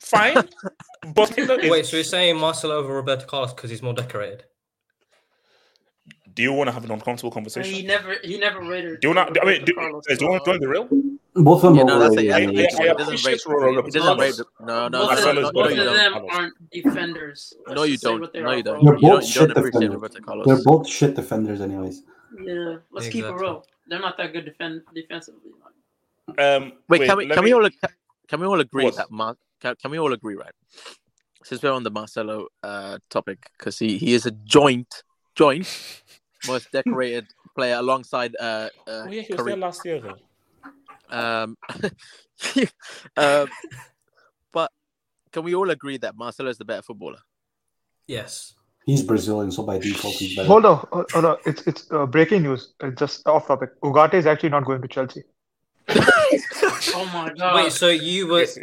fine. 0.00 0.34
but 1.14 1.34
wait, 1.36 1.86
so 1.86 1.96
you're 1.96 2.04
saying 2.04 2.36
Marcelo 2.36 2.76
over 2.76 2.94
Roberto 2.94 3.26
Carlos 3.26 3.52
because 3.54 3.70
he's 3.70 3.82
more 3.82 3.94
decorated? 3.94 4.44
Do 6.34 6.42
you 6.42 6.52
want 6.52 6.68
to 6.68 6.72
have 6.72 6.84
an 6.84 6.90
uncomfortable 6.90 7.30
conversation? 7.30 7.74
He 7.74 7.82
never, 7.82 8.16
he 8.22 8.38
never 8.38 8.60
rated. 8.60 9.00
Do 9.00 9.08
you 9.08 9.14
not? 9.14 9.36
I 9.42 9.44
mean, 9.44 9.64
do, 9.64 9.74
Carlos, 9.74 10.04
do 10.06 10.16
you 10.20 10.30
want 10.30 10.44
to 10.44 10.58
be 10.58 10.66
real? 10.66 10.88
Both 11.34 11.64
of 11.64 11.76
them 11.76 11.76
yeah, 11.76 11.82
no, 11.84 11.98
that's 12.00 12.16
a, 12.16 12.24
yeah. 12.24 12.38
No, 14.60 14.88
no, 14.88 15.08
are 15.08 16.50
defenders. 16.72 17.54
No, 17.68 17.84
you 17.84 17.98
don't. 17.98 18.34
No, 18.34 18.52
you 18.52 18.62
don't. 18.64 18.84
They're 18.84 18.98
both 18.98 19.24
shit 19.24 19.54
defenders. 19.54 20.12
They're 20.44 20.62
both 20.64 20.88
shit 20.88 21.14
defenders, 21.14 21.60
anyways. 21.60 22.02
Yeah, 22.42 22.76
let's 22.90 23.08
keep 23.08 23.24
it 23.24 23.32
real. 23.32 23.64
They're 23.86 24.00
not 24.00 24.16
that 24.18 24.32
good 24.32 24.44
defend 24.44 24.82
defensively. 24.94 25.50
Um, 26.38 26.72
wait, 26.88 27.06
can 27.06 27.16
we 27.16 27.28
can 27.28 27.44
we 27.44 27.52
all 27.52 27.68
can 28.28 28.40
we 28.40 28.46
all 28.46 28.60
agree 28.60 28.90
that 28.90 29.10
Mark 29.10 29.38
can, 29.60 29.74
can 29.80 29.90
we 29.90 29.98
all 29.98 30.12
agree, 30.12 30.34
right? 30.34 30.52
Since 31.44 31.62
we're 31.62 31.72
on 31.72 31.84
the 31.84 31.90
Marcelo 31.90 32.48
uh, 32.62 32.98
topic, 33.08 33.50
because 33.58 33.78
he, 33.78 33.98
he 33.98 34.14
is 34.14 34.26
a 34.26 34.30
joint, 34.30 35.02
joint 35.34 35.66
most 36.46 36.70
decorated 36.72 37.26
player 37.54 37.76
alongside. 37.76 38.36
Uh, 38.38 38.44
uh, 38.44 38.68
oh, 38.86 39.08
yeah, 39.08 39.22
he 39.22 39.34
was 39.34 39.44
there 39.44 39.56
last 39.56 39.84
year, 39.84 40.00
though. 40.00 40.16
Um, 41.10 41.56
um, 43.16 43.48
but 44.52 44.70
can 45.32 45.44
we 45.44 45.54
all 45.54 45.70
agree 45.70 45.98
that 45.98 46.16
Marcelo 46.16 46.50
is 46.50 46.58
the 46.58 46.64
better 46.64 46.82
footballer? 46.82 47.18
Yes. 48.06 48.54
He's 48.86 49.02
Brazilian, 49.02 49.52
so 49.52 49.62
by 49.62 49.78
default 49.78 50.14
he's 50.14 50.34
better. 50.34 50.48
Hold 50.48 50.64
on, 50.64 50.88
oh, 50.92 51.00
oh, 51.00 51.06
hold 51.12 51.24
on. 51.24 51.36
It's 51.44 51.62
it's 51.66 51.86
uh, 51.92 52.06
breaking 52.06 52.42
news. 52.42 52.72
It's 52.80 52.98
just 52.98 53.26
off 53.26 53.46
topic. 53.46 53.78
Ugarte 53.82 54.14
is 54.14 54.26
actually 54.26 54.48
not 54.48 54.64
going 54.64 54.80
to 54.82 54.88
Chelsea. 54.88 55.22
Oh 56.94 57.04
my 57.12 57.32
god. 57.36 57.54
Wait, 57.56 57.72
so 57.72 57.88
you 57.88 58.26
were 58.26 58.42
It- 58.42 58.58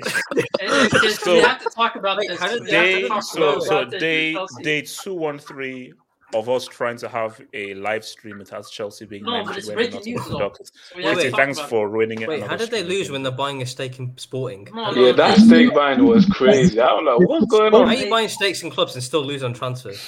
it's 0.62 1.02
just- 1.02 1.22
So- 1.24 1.34
we 1.34 1.40
have 1.42 1.62
to 1.64 1.70
talk 1.70 1.96
about 1.96 2.18
Wait, 2.18 2.30
this. 2.30 2.40
how 2.40 2.48
did 2.50 2.64
We 2.64 2.70
Day 2.72 3.08
talk 3.08 3.24
so 3.24 3.50
about 3.50 3.64
so 3.64 3.86
Ugarte 3.86 3.92
and 3.92 4.00
day 4.00 4.36
day 4.64 4.82
two 4.82 5.14
one 5.14 5.40
three 5.40 5.94
of 6.34 6.50
us 6.50 6.68
trying 6.68 6.98
to 6.98 7.08
have 7.08 7.40
a 7.54 7.74
live 7.76 8.04
stream. 8.04 8.42
It 8.42 8.50
has 8.50 8.70
Chelsea 8.70 9.06
being 9.06 9.24
No, 9.24 9.32
but 9.32 9.38
mentioned 9.46 9.58
it's 9.60 9.68
when 9.68 9.76
breaking 9.78 9.94
not 9.96 10.06
news, 10.06 10.26
though. 10.26 10.32
productive. 10.38 10.68
So 10.68 10.98
we 10.98 11.04
have 11.04 11.12
to 11.12 11.16
Christy, 11.16 11.32
talk 11.32 11.40
thanks 11.40 11.58
about 11.58 11.70
for 11.70 11.90
ruining 11.90 12.22
it. 12.22 12.28
Wait, 12.28 12.44
how 12.44 12.58
did 12.58 12.70
they 12.70 12.80
stream. 12.80 12.90
lose 12.98 13.10
when 13.12 13.24
they're 13.24 13.32
buying 13.32 13.62
a 13.62 13.66
stake 13.66 13.98
in 14.00 14.18
Sporting? 14.18 14.68
No, 14.74 14.92
no, 14.92 15.06
Yeah, 15.06 15.12
that 15.14 15.38
stake 15.38 15.74
buying 15.74 16.06
was 16.06 16.26
crazy. 16.32 16.80
I 16.82 16.86
was 16.94 17.20
like, 17.20 17.30
what's 17.30 17.46
going 17.46 17.74
on? 17.74 17.88
How 17.88 17.94
are 17.94 17.98
you 17.98 18.10
buying 18.10 18.28
stakes 18.28 18.62
in 18.62 18.70
clubs 18.72 18.96
and 18.96 19.04
still 19.04 19.24
lose 19.24 19.42
on 19.42 19.54
transfers? 19.54 20.02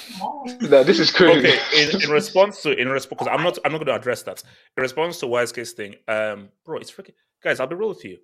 Nah, 0.61 0.83
this 0.83 0.99
is 0.99 1.09
crazy. 1.09 1.39
Okay, 1.47 1.59
in, 1.77 2.01
in 2.03 2.09
response 2.09 2.61
to 2.63 2.73
in 2.77 2.89
response 2.89 3.19
because 3.19 3.27
I'm 3.33 3.43
not 3.43 3.57
I'm 3.63 3.71
not 3.71 3.77
going 3.77 3.87
to 3.87 3.95
address 3.95 4.23
that. 4.23 4.43
In 4.75 4.81
response 4.81 5.19
to 5.19 5.27
Wise 5.27 5.51
Case 5.53 5.71
thing, 5.71 5.95
um, 6.09 6.49
bro, 6.65 6.77
it's 6.79 6.91
freaking 6.91 7.13
guys. 7.41 7.59
I'll 7.61 7.67
be 7.67 7.75
real 7.75 7.89
with 7.89 8.03
you. 8.03 8.17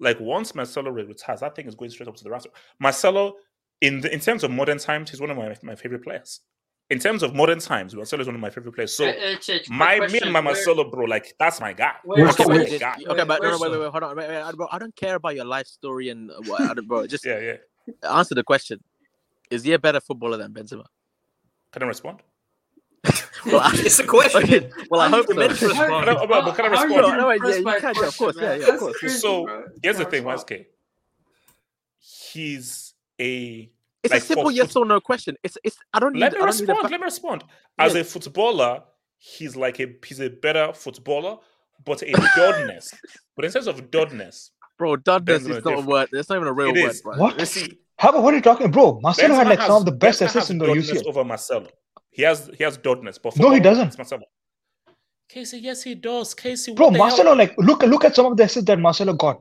Like 0.00 0.18
once 0.20 0.54
Marcelo 0.54 0.90
retires, 0.90 1.40
that 1.40 1.54
thing 1.54 1.66
is 1.66 1.74
going 1.74 1.90
straight 1.90 2.08
up 2.08 2.16
to 2.16 2.24
the 2.24 2.30
rafters. 2.30 2.52
Marcelo, 2.78 3.34
in 3.80 4.00
the, 4.00 4.12
in 4.12 4.20
terms 4.20 4.42
of 4.44 4.50
modern 4.50 4.78
times, 4.78 5.10
he's 5.10 5.20
one 5.20 5.30
of 5.30 5.36
my 5.36 5.54
my 5.62 5.74
favorite 5.74 6.02
players. 6.02 6.40
In 6.88 7.00
terms 7.00 7.24
of 7.24 7.34
modern 7.34 7.58
times, 7.58 7.96
Marcelo 7.96 8.20
is 8.20 8.28
one 8.28 8.36
of 8.36 8.40
my 8.40 8.48
favorite 8.50 8.72
players. 8.72 8.96
So 8.96 9.06
Uh, 9.06 9.08
uh, 9.08 9.12
Chich, 9.36 9.66
quick 9.66 9.70
my 9.70 9.94
me 9.94 9.98
question, 9.98 10.22
and 10.24 10.32
my 10.32 10.38
where- 10.40 10.54
Marcelo, 10.54 10.88
bro, 10.88 11.04
like 11.06 11.34
that's 11.38 11.60
my 11.60 11.72
guy. 11.72 11.94
where- 12.04 12.24
That's 12.26 12.38
Okay, 12.38 12.48
my 12.48 12.58
but, 12.58 12.68
where- 12.70 12.78
guy. 12.78 12.96
okay, 13.08 13.24
but 13.24 13.42
no, 13.42 13.50
no, 13.50 13.58
wait, 13.58 13.70
wait, 13.72 13.80
wait, 13.80 13.90
hold 13.90 14.02
on, 14.04 14.16
wait, 14.16 14.28
wait, 14.28 14.36
I 14.36 14.52
don't- 14.52 14.72
I 14.74 14.78
don't 14.78 14.94
care 14.94 15.16
about 15.16 15.34
your 15.34 15.46
life 15.46 15.66
story 15.66 16.10
and 16.10 16.30
what, 16.46 16.60
I 16.60 16.74
don't- 16.74 16.86
bro. 16.86 17.06
Just 17.08 17.24
Yeah, 17.26 17.40
yeah. 17.40 17.56
answer 18.16 18.36
the 18.36 18.44
question: 18.44 18.82
Is 19.50 19.64
he 19.64 19.72
a 19.72 19.78
better 19.80 19.98
footballer 20.00 20.36
than 20.36 20.52
Benzema? 20.54 20.84
Can 21.72 21.82
I 21.82 21.86
respond? 21.86 22.20
Well, 23.46 23.60
I, 23.60 23.70
It's 23.74 23.98
a 24.00 24.04
question. 24.06 24.42
okay, 24.44 24.70
well, 24.90 25.00
I 25.00 25.08
How 25.08 25.16
hope 25.16 25.28
you 25.28 25.34
so. 25.34 25.40
meant 25.40 25.58
to 25.58 25.68
respond? 25.68 26.04
Can 26.06 26.16
I- 26.16 26.26
but- 26.26 26.44
but 26.44 26.54
can 26.56 26.64
I 26.66 26.68
How- 26.68 26.76
how 26.76 26.84
you 26.84 26.96
respond? 26.96 27.16
No, 27.18 27.22
no, 27.24 27.30
impressed 27.30 27.54
yeah, 27.54 27.60
you 27.72 27.76
a 27.76 27.80
can, 27.80 27.94
yeah, 28.00 28.08
of 28.08 28.16
course, 28.18 28.36
yeah, 28.40 28.54
yeah, 28.54 28.66
of 28.74 28.78
course. 28.80 28.96
crazy, 28.98 29.18
So 29.18 29.44
bro. 29.44 29.64
here's 29.82 29.98
the 29.98 30.04
thing, 30.04 30.24
on. 30.26 30.36
YSK. 30.36 30.66
He's 31.98 32.94
a 33.20 33.70
It's 34.06 34.14
like 34.14 34.22
a 34.22 34.26
simple 34.26 34.50
yes 34.50 34.72
foot- 34.72 34.80
or 34.82 34.86
no 34.86 35.00
question. 35.00 35.36
It's 35.42 35.56
it's. 35.64 35.76
I 35.92 35.98
don't 36.00 36.14
need. 36.14 36.20
Let 36.20 36.32
me 36.32 36.38
I 36.38 36.46
don't 36.46 36.58
need 36.60 36.68
a 36.68 36.72
respond. 36.72 36.78
fa- 36.88 36.92
Let 36.92 37.00
me 37.00 37.04
respond. 37.04 37.44
As 37.78 37.94
Yeah. 37.94 38.00
a 38.00 38.04
footballer, 38.04 38.82
he's 39.18 39.54
like 39.56 39.78
a 39.80 39.86
he's 40.06 40.20
a 40.20 40.28
better 40.30 40.72
footballer, 40.72 41.36
but 41.84 42.02
a 42.02 42.12
dodness. 42.36 42.92
but 43.36 43.44
in 43.44 43.52
terms 43.52 43.66
of 43.66 43.90
dodness, 43.90 44.50
bro, 44.78 44.96
dodness 44.96 45.42
is 45.46 45.64
not 45.64 45.78
a 45.78 45.80
word. 45.82 46.08
It's 46.12 46.28
not 46.28 46.36
even 46.36 46.48
a 46.48 46.52
real 46.52 46.70
It 46.76 46.82
word, 46.82 46.90
is. 46.90 47.02
bro. 47.02 47.16
What? 47.16 47.46
see, 47.48 47.78
How 47.98 48.10
about 48.10 48.22
what 48.22 48.34
are 48.34 48.36
you 48.36 48.42
talking, 48.42 48.70
bro? 48.70 49.00
Marcelo 49.02 49.34
had 49.34 49.46
Benzema 49.46 49.50
like 49.50 49.60
some 49.62 49.76
of 49.76 49.84
the 49.84 49.92
best 49.92 50.20
Benzema 50.20 50.26
assists 50.26 50.50
in 50.50 50.58
the 50.58 50.66
dodness 50.66 50.90
UCL. 50.90 51.06
over 51.08 51.24
Marcelo. 51.24 51.68
He 52.10 52.22
has 52.22 52.50
he 52.56 52.64
has 52.64 52.76
dodness, 52.78 53.18
but 53.18 53.36
No, 53.36 53.50
he 53.52 53.60
doesn't. 53.60 53.88
It's 53.88 53.98
Marcelo. 53.98 54.22
Casey, 55.28 55.58
yes, 55.58 55.82
he 55.82 55.94
does. 55.96 56.34
Casey, 56.34 56.72
Bro, 56.72 56.90
what 56.90 57.16
the 57.16 57.22
hell? 57.24 57.36
Like 57.36 57.54
look 57.58 57.82
look 57.82 58.04
at 58.04 58.14
some 58.14 58.26
of 58.26 58.36
the 58.36 58.44
assists 58.44 58.66
that 58.66 58.78
Marcelo 58.78 59.12
got. 59.12 59.40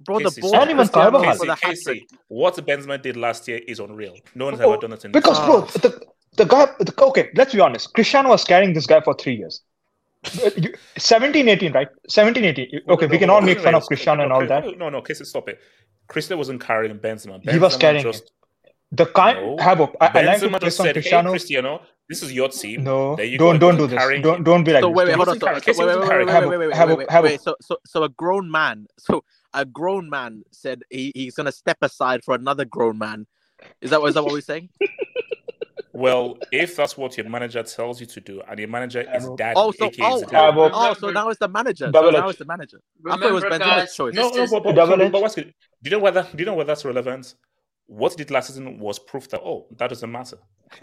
Bro, 0.00 0.18
the 0.18 0.24
Casey, 0.24 0.40
ball. 0.42 0.50
stop. 0.50 0.62
And 0.62 0.70
even 0.70 0.88
Cristiano 0.88 1.10
Carvajal. 1.10 1.36
for 1.36 1.46
the 1.46 1.54
Casey, 1.56 1.66
hat-trick. 1.66 2.08
Casey, 2.08 2.18
what 2.28 2.54
Benzema 2.56 3.00
did 3.02 3.16
last 3.16 3.48
year 3.48 3.60
is 3.66 3.80
unreal. 3.80 4.14
No 4.34 4.46
one's 4.46 4.60
Oh, 4.60 4.72
ever 4.72 4.80
done 4.80 4.92
it 4.92 5.04
in 5.04 5.12
Because 5.12 5.38
bro, 5.40 5.62
the 5.62 6.00
the 6.36 6.44
guy 6.44 6.66
the, 6.78 6.92
okay, 7.04 7.30
let's 7.34 7.54
be 7.54 7.60
honest. 7.60 7.92
Cristiano 7.94 8.28
was 8.28 8.44
carrying 8.44 8.72
this 8.74 8.86
guy 8.86 9.00
for 9.00 9.14
three 9.14 9.36
years. 9.36 9.62
Uh, 10.44 10.50
17, 10.98 11.48
18, 11.48 11.72
right? 11.72 11.88
17, 12.08 12.44
18. 12.44 12.80
Okay, 12.88 13.06
we 13.06 13.16
can 13.18 13.30
all 13.30 13.40
make 13.40 13.60
fun 13.60 13.74
of 13.74 13.84
Cristiano 13.84 14.24
and 14.24 14.32
all 14.32 14.46
that. 14.46 14.76
No, 14.76 14.88
no, 14.88 15.00
Casey, 15.00 15.24
stop 15.24 15.48
it. 15.48 15.60
Cristiano 16.08 16.38
wasn't 16.38 16.60
carrying 16.60 16.98
Benzema. 16.98 17.48
He 17.48 17.58
was 17.58 17.76
carrying 17.76 18.02
just, 18.02 18.32
The 18.92 19.06
kind 19.06 19.38
No. 19.38 19.56
Habo, 19.56 19.94
I, 20.00 20.06
I 20.18 20.22
like 20.22 20.40
to 20.40 20.46
Benzema 20.48 20.50
play 20.58 20.66
just 20.66 20.76
some 20.76 20.86
said, 20.86 20.96
"Hey, 20.96 21.22
Cristiano. 21.30 21.80
Cristiano, 22.06 22.08
this 22.08 22.22
is 22.22 22.32
your 22.32 22.48
team. 22.48 22.84
No, 22.84 23.16
There 23.16 23.24
you 23.24 23.38
don't 23.38 23.58
go. 23.58 23.70
don't 23.70 23.78
do 23.78 23.86
this. 23.86 23.98
carrying 23.98 24.22
Don't 24.22 24.44
don't 24.44 24.64
be 24.64 24.72
like 24.72 24.82
So 24.82 24.90
wait, 24.90 25.06
wait, 25.08 25.16
hold 25.16 25.28
on. 25.28 25.40
So, 25.40 25.46
so 25.46 25.86
wait, 25.86 25.98
wait, 25.98 26.08
wait, 26.08 26.26
wait, 26.26 26.26
wait, 26.26 26.58
wait, 26.58 26.58
wait, 26.58 26.96
wait, 26.98 27.08
wait, 27.08 27.22
wait. 27.22 27.40
So, 27.40 27.56
so, 27.60 27.78
so 27.84 28.02
a 28.04 28.08
grown 28.08 28.50
man. 28.50 28.86
So 28.98 29.24
a 29.54 29.64
grown 29.64 30.08
man 30.10 30.42
said 30.52 30.82
he, 30.90 31.12
he's 31.14 31.34
gonna 31.34 31.52
step 31.52 31.78
aside 31.82 32.24
for 32.24 32.34
another 32.34 32.64
grown 32.64 32.98
man. 32.98 33.26
Is 33.80 33.90
that 33.90 34.00
what 34.00 34.08
is 34.08 34.14
that 34.14 34.22
what 34.22 34.32
we're 34.32 34.40
saying? 34.40 34.68
Well, 35.96 36.36
if 36.52 36.76
that's 36.76 36.98
what 36.98 37.16
your 37.16 37.26
manager 37.26 37.62
tells 37.62 38.00
you 38.00 38.06
to 38.08 38.20
do, 38.20 38.42
and 38.46 38.58
your 38.58 38.68
manager 38.68 39.00
is 39.00 39.30
daddy, 39.38 39.54
Oh, 39.56 39.72
so 39.72 39.86
aka 39.86 40.04
oh, 40.04 40.20
Zidane. 40.20 40.52
Habo- 40.52 40.70
oh, 40.74 40.92
so 40.92 41.08
now 41.08 41.30
it's 41.30 41.40
the 41.40 41.48
manager. 41.48 41.90
So 41.90 42.10
now 42.10 42.28
it's 42.28 42.38
the 42.38 42.44
manager. 42.44 42.82
I 43.06 43.16
thought 43.16 43.22
it 43.22 43.32
was 43.32 43.42
Remember, 43.44 43.64
Benzema's 43.64 43.76
guys, 43.76 43.94
choice. 43.96 44.14
No, 44.14 44.28
This 44.28 44.36
no, 44.36 44.42
is- 44.42 44.50
but, 44.50 44.62
but, 44.62 44.74
Double 44.74 44.98
but, 44.98 45.06
H. 45.06 45.12
but 45.12 45.22
what's? 45.22 45.34
Do 45.36 45.44
you 45.84 45.90
know 45.92 45.98
whether 46.00 46.22
do 46.24 46.36
you 46.36 46.44
know 46.44 46.52
whether 46.52 46.66
that's 46.66 46.84
relevant? 46.84 47.34
What 47.86 48.12
he 48.12 48.16
did 48.16 48.30
last 48.30 48.48
season 48.48 48.78
was 48.78 48.98
proof 48.98 49.28
that 49.30 49.40
oh, 49.40 49.66
that 49.76 49.88
doesn't 49.88 50.10
matter. 50.10 50.38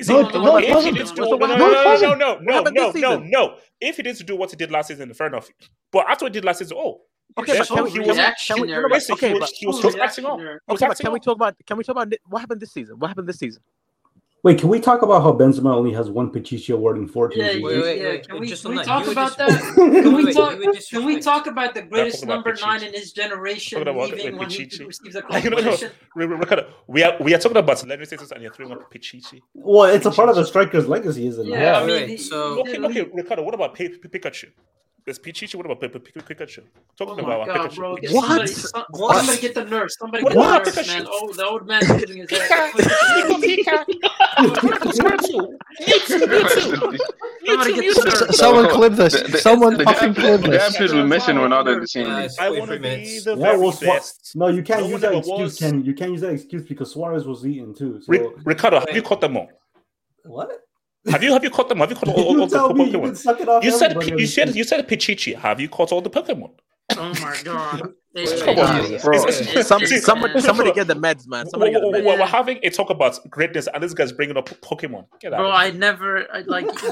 No, 0.07 0.21
no, 0.21 0.57
it 0.57 0.73
wasn't. 0.73 0.95
do, 0.97 1.03
no, 1.15 1.35
no, 1.35 1.45
no, 1.45 1.57
no, 1.57 1.95
no, 1.97 2.15
no, 2.15 2.37
no, 2.39 2.61
no, 2.61 2.63
this 2.63 2.73
no, 2.73 2.91
season? 2.93 3.29
no. 3.29 3.57
If 3.81 3.97
he 3.97 4.03
did 4.03 4.15
to 4.15 4.23
do 4.23 4.37
what 4.37 4.49
he 4.51 4.55
did 4.55 4.71
last 4.71 4.87
season, 4.87 5.13
fair 5.13 5.27
enough. 5.27 5.49
But 5.91 6.09
after 6.09 6.25
he 6.25 6.31
did 6.31 6.45
last 6.45 6.59
season, 6.59 6.77
oh, 6.79 7.01
Okay, 7.37 7.57
but 7.57 7.67
can 7.67 7.87
he 7.87 7.99
was 7.99 8.17
we, 8.17 8.23
can 8.45 8.61
we, 8.61 8.67
no, 8.67 8.81
no, 8.81 8.81
but- 8.83 8.91
basically 8.91 9.29
okay, 9.29 9.33
but, 9.33 9.41
was, 9.41 9.51
he 9.51 9.65
was 9.65 9.81
just 9.81 9.97
acting 9.97 10.25
up. 10.25 10.37
reactionary. 10.37 10.59
He 10.67 10.71
was 10.71 10.81
okay, 10.81 10.87
but 10.87 10.99
can 10.99 11.11
we 11.13 11.19
talk 11.19 11.35
about 11.35 11.55
can 11.65 11.77
we 11.77 11.83
talk 11.83 11.95
about 11.95 12.13
what 12.27 12.39
happened 12.39 12.61
this 12.61 12.71
season? 12.71 12.99
What 12.99 13.07
happened 13.07 13.27
this 13.27 13.39
season? 13.39 13.63
Wait, 14.43 14.59
can 14.59 14.67
we 14.67 14.77
talk 14.77 15.01
about 15.01 15.23
how 15.23 15.31
Benzema 15.31 15.73
only 15.73 15.93
has 15.93 16.09
one 16.09 16.29
Pichichi 16.29 16.73
award 16.73 16.97
in 16.97 17.07
14 17.07 17.39
Yeah, 17.39 17.47
seasons? 17.47 17.63
Wait, 17.63 17.81
wait, 17.81 17.97
yeah. 18.01 18.09
wait, 18.09 18.27
Can 18.27 18.39
we, 18.41 18.47
just 18.47 18.61
can 18.63 18.71
we 18.71 18.77
that, 18.79 18.85
talk 18.93 19.07
about 19.07 19.37
that? 19.37 19.73
Can 19.75 20.13
we 20.15 20.33
talk? 20.33 20.59
you 20.59 20.73
Can 20.91 21.05
we 21.05 21.19
talk 21.21 21.47
about 21.47 21.73
the 21.73 21.83
greatest 21.83 22.23
about 22.23 22.33
number 22.45 22.53
nine 22.61 22.83
in 22.83 22.91
his 22.93 23.13
generation 23.13 23.85
Talking 23.85 24.01
leaving 24.17 24.37
when 24.37 24.49
he 24.49 24.65
Pichichi. 24.65 24.85
receives 24.85 25.15
a 25.15 25.19
Like, 25.29 25.45
no, 25.45 25.51
no, 25.51 25.55
no. 25.55 25.61
compilation? 25.61 25.91
Re- 26.15 26.25
re- 26.25 26.35
Ricardo, 26.35 26.73
we 26.87 27.03
are 27.03 27.15
we 27.21 27.33
are 27.33 27.37
talking 27.37 27.55
about 27.55 27.77
legendary 27.77 28.05
status, 28.05 28.31
and 28.31 28.41
you're 28.43 28.51
throwing 28.51 28.73
up 28.73 28.91
Pichichi. 28.93 29.39
Well, 29.53 29.85
it's 29.95 30.05
a 30.07 30.11
part 30.11 30.27
of 30.27 30.35
the 30.35 30.43
striker's 30.45 30.89
legacy, 30.89 31.25
isn't 31.27 31.47
it? 31.47 31.49
Yeah, 31.49 31.79
I 31.79 31.85
mean, 31.87 32.09
wait, 32.09 32.19
so- 32.19 32.59
Okay, 32.63 32.77
okay, 32.79 33.09
Ricardo, 33.13 33.43
what 33.43 33.53
about 33.53 33.75
P- 33.75 33.87
P- 33.87 34.09
Pikachu? 34.09 34.47
There's 35.05 35.19
Pichichi. 35.19 35.55
What 35.55 35.65
about 35.65 35.81
P- 35.81 35.87
P- 35.89 35.99
P- 35.99 36.19
Pikachu? 36.21 36.59
Oh 36.63 37.05
Talking 37.05 37.25
my 37.27 37.35
about 37.35 37.47
god, 37.47 37.71
Pikachu. 37.71 37.75
bro! 37.75 37.95
Get 37.97 38.11
What? 38.11 38.25
Somebody, 38.27 38.47
some, 38.53 38.83
What? 38.91 39.15
somebody 39.17 39.41
get 39.41 39.53
the 39.55 39.65
nurse. 39.65 39.97
Somebody 39.99 40.23
What 40.23 40.33
get 40.33 40.39
the 40.39 40.81
nurse, 40.81 40.87
Pikachu? 40.87 40.97
man. 40.99 41.07
Oh, 41.09 41.33
the 41.33 41.45
old 41.45 41.67
man 41.67 41.81
losing 41.89 42.17
his 42.17 42.29
head. 42.29 42.49
Pika, 42.73 43.35
Pika. 43.43 44.93
Somebody 47.45 47.73
get 47.73 47.95
the 47.95 48.03
nurse. 48.27 48.37
Someone 48.37 48.69
clip 48.69 48.93
this. 48.93 49.13
the- 49.21 49.27
the- 49.27 49.37
Someone 49.37 49.77
the 49.77 49.83
fucking 49.83 50.13
clip 50.15 50.41
this. 50.41 50.71
gap 50.73 50.81
is 50.81 50.93
with 50.93 51.05
Messi 51.05 51.29
and 51.29 51.39
Ronaldo 51.39 51.73
in 51.73 51.79
the 51.81 51.87
same 51.87 52.07
league. 52.07 52.25
it's 52.25 52.39
I 52.39 52.49
want 52.49 52.71
to 52.71 52.79
be 52.79 53.19
the 53.19 53.31
Yeah, 53.31 53.35
very 53.35 53.57
well, 53.57 53.71
Swa- 53.71 53.81
best. 53.81 54.31
no, 54.35 54.47
you 54.47 54.63
can't 54.63 54.81
No 54.83 54.87
use 54.87 55.01
that 55.01 55.13
excuse. 55.15 55.39
was. 55.39 55.57
Can 55.59 55.83
you 55.85 55.93
can't 55.93 56.11
use 56.11 56.21
that 56.21 56.31
excuse 56.33 56.63
because 56.63 56.91
Suarez 56.93 57.25
was 57.25 57.45
eaten 57.45 57.73
too. 57.73 58.01
So 58.01 58.33
Ricardo, 58.45 58.79
have 58.79 58.95
you 58.95 59.01
caught 59.01 59.21
them 59.21 59.37
all? 59.37 59.49
what? 60.25 60.61
Have 61.07 61.21
you 61.23 61.33
have 61.33 61.43
you 61.43 61.49
caught 61.49 61.69
them? 61.69 61.79
Have 61.79 61.89
you 61.89 61.95
caught 61.95 62.09
all, 62.09 62.15
all, 62.23 62.41
all 62.41 62.47
the 62.47 62.57
tell 62.57 62.73
me 62.73 62.89
you 62.89 62.97
Pokemon? 62.97 63.05
can 63.05 63.15
suck 63.15 63.41
it 63.41 63.49
off. 63.49 63.63
You 63.63 63.71
said 63.71 63.91
everybody 63.91 64.07
P- 64.07 64.13
on 64.13 64.19
you 64.19 64.27
said 64.27 64.55
you 64.55 64.63
said 64.63 64.87
Pichichi. 64.87 65.35
Have 65.35 65.59
you 65.59 65.67
caught 65.69 65.91
all 65.91 66.01
the 66.01 66.09
Pokemon? 66.09 66.51
Oh 66.97 67.13
my 67.21 67.37
god. 67.43 67.93
Hey, 68.15 68.25
Come 68.27 68.55
hey, 68.55 68.61
on, 68.61 68.83
hey, 68.85 68.99
Bro, 69.03 69.17
It's- 69.23 69.41
it's- 69.41 69.67
some, 69.67 69.83
see, 69.87 69.97
somebody, 69.97 70.39
somebody 70.39 70.71
get 70.71 70.85
the 70.87 70.93
meds, 70.95 71.27
man. 71.27 71.47
Somebody 71.49 71.71
We're, 71.71 71.79
get 71.79 71.81
the 71.81 71.87
we're- 71.89 72.01
meds. 72.01 72.05
we're- 72.05 72.19
we're 72.19 72.25
having 72.27 72.59
a 72.61 72.69
talk 72.69 72.91
about 72.91 73.17
greatness, 73.31 73.67
and 73.73 73.81
this 73.81 73.95
guy's 73.95 74.11
bringing 74.11 74.37
up 74.37 74.49
Pokemon. 74.61 75.05
Get 75.19 75.33
out. 75.33 75.39
Bro, 75.39 75.49
I 75.51 75.71
never 75.71 76.27
I, 76.31 76.41
like. 76.41 76.65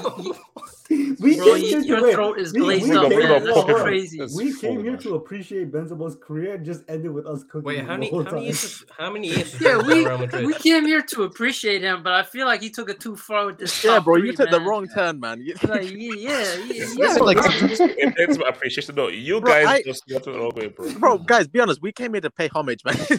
you- 0.89 1.15
we 1.19 1.37
Bro, 1.37 1.45
came 1.45 1.57
you- 1.57 1.67
here 1.67 1.81
to 1.81 1.87
your 1.87 2.03
wait. 2.03 2.13
throat 2.15 2.39
is 2.39 2.51
glazed 2.51 2.89
we 2.89 2.97
up, 2.97 3.09
man. 3.09 3.19
That's 3.29 3.49
hold 3.49 3.69
on. 3.69 3.81
crazy. 3.81 4.17
That's 4.17 4.35
We 4.35 4.51
full, 4.51 4.71
came 4.71 4.81
here 4.83 4.91
man. 4.93 5.01
to 5.01 5.15
appreciate 5.15 5.71
Benzema's 5.71 6.15
career 6.17 6.55
and 6.55 6.65
just 6.65 6.81
ended 6.89 7.11
with 7.11 7.25
us 7.27 7.43
cooking. 7.43 7.63
Wait, 7.63 7.79
how 7.85 7.93
many 7.97 8.09
how 8.11 8.23
many 8.23 8.45
years 8.45 8.83
how 8.97 9.09
many 9.11 9.27
years 9.35 9.61
Yeah, 9.61 9.77
we 9.77 10.03
at 10.03 10.07
Real 10.09 10.17
Madrid? 10.17 10.45
we 10.47 10.53
came 10.55 10.85
here 10.85 11.01
to 11.01 11.23
appreciate 11.23 11.81
him, 11.83 12.03
but 12.03 12.11
I 12.13 12.23
feel 12.23 12.45
like 12.47 12.61
he 12.61 12.69
took 12.71 12.89
it 12.89 12.99
too 12.99 13.15
far 13.15 13.45
with 13.45 13.57
this. 13.59 13.81
Yeah, 13.83 13.99
bro, 13.99 14.15
you 14.17 14.33
took 14.35 14.49
the 14.49 14.59
wrong 14.59 14.87
turn, 14.89 15.19
man. 15.19 15.45
Like, 15.63 15.83
yeah, 15.95 16.13
yeah, 16.15 16.55
yeah. 16.65 16.85
Yeah, 16.97 17.13
like- 17.21 17.37
It- 17.39 18.13
it's 18.17 18.37
my 18.37 18.49
appreciation. 18.49 18.95
No, 18.95 19.07
you 19.07 19.39
guys 19.39 19.83
just 19.85 20.05
got 20.07 20.23
to 20.23 20.31
the 20.31 20.39
wrong 20.39 20.51
way, 20.55 20.67
bro. 20.67 20.89
Bro, 21.17 21.25
guys, 21.25 21.47
be 21.47 21.59
honest. 21.59 21.81
We 21.81 21.91
came 21.91 22.13
here 22.13 22.21
to 22.21 22.29
pay 22.29 22.47
homage, 22.47 22.83
man. 22.85 22.95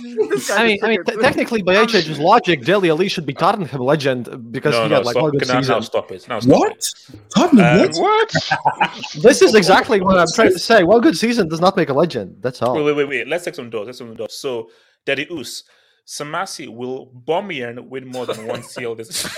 I 0.53 0.65
mean, 0.67 0.79
I 0.83 0.89
mean, 0.89 1.05
t- 1.05 1.17
technically, 1.21 1.63
by 1.63 1.75
HH's 1.75 2.19
logic, 2.19 2.63
Dele 2.65 2.91
Alli 2.91 3.09
should 3.09 3.27
be 3.27 3.35
Tottenham 3.35 3.81
legend 3.81 4.53
because 4.53 4.75
no, 4.75 4.85
he 4.85 4.89
no, 4.89 4.97
had 4.97 5.05
like 5.05 5.13
stop. 5.13 5.23
one 5.23 5.33
good 5.33 5.43
Okay, 5.43 5.49
now, 5.49 5.55
now 5.55 5.61
season. 5.61 5.83
stop 5.83 6.11
it. 6.13 6.29
Now 6.29 6.41
stop 6.41 6.59
What? 6.59 6.73
it. 6.73 6.87
Tottenham? 7.35 7.81
Um, 7.81 7.89
what? 8.03 8.33
What? 8.33 9.01
This 9.23 9.43
is 9.43 9.55
exactly 9.55 10.01
what 10.01 10.19
I'm 10.19 10.27
trying 10.35 10.53
to 10.53 10.59
say. 10.59 10.85
One 10.85 11.01
good 11.01 11.17
season 11.17 11.49
does 11.49 11.61
not 11.61 11.77
make 11.77 11.89
a 11.89 11.93
legend. 11.95 12.37
That's 12.41 12.63
all. 12.63 12.75
Wait, 12.75 12.85
wait, 12.85 12.97
wait, 12.97 13.09
wait. 13.09 13.29
Let's 13.29 13.45
take 13.45 13.55
some 13.55 13.71
doors. 13.71 13.87
Let's 13.87 13.99
take 13.99 14.09
some 14.09 14.17
doors. 14.17 14.35
So, 14.39 14.71
Daddy 15.07 15.27
Oos, 15.31 15.65
Samasi 16.07 16.69
will 16.69 17.11
Bombian 17.27 17.89
win 17.89 18.07
more 18.09 18.27
than 18.27 18.47
one 18.47 18.63
seal 18.63 18.95
this. 18.95 19.27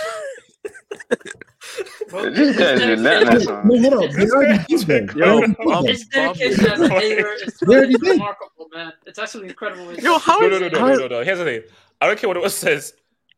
Bro, 2.08 2.30
This 2.30 2.56
guy's 2.56 2.80
his 2.80 2.88
relentless. 2.90 3.46
dedication- 3.46 3.68
No, 3.68 3.90
hold 3.90 4.04
on. 4.04 4.16
They 4.18 4.30
already 4.30 4.64
did 4.68 4.80
that. 4.80 5.14
They 5.14 5.20
Yo, 5.20 5.26
already 5.36 5.46
did 5.54 5.56
Bob- 5.64 5.84
that. 5.84 5.90
His 5.90 6.06
dedication 6.06 6.66
as 6.72 6.80
a 6.80 6.88
hater 6.88 7.32
is 7.32 7.54
They 7.58 7.74
already 7.74 7.94
it's 7.94 8.02
did. 8.04 8.10
remarkable, 8.12 8.68
man. 8.72 8.92
It's 9.06 9.18
actually 9.18 9.48
incredible. 9.48 9.94
Yo, 9.94 10.18
how 10.18 10.38
no, 10.38 10.46
is 10.48 10.60
no, 10.60 10.68
no, 10.68 10.72
no, 10.72 10.78
how 10.78 10.86
no, 10.86 10.92
is- 10.92 10.98
no, 11.00 11.06
no. 11.08 11.24
Here's 11.24 11.38
the 11.38 11.44
thing. 11.44 11.62
I 12.00 12.06
don't 12.06 12.18
care 12.18 12.28
what 12.28 12.36
it 12.36 12.50
says. 12.50 12.94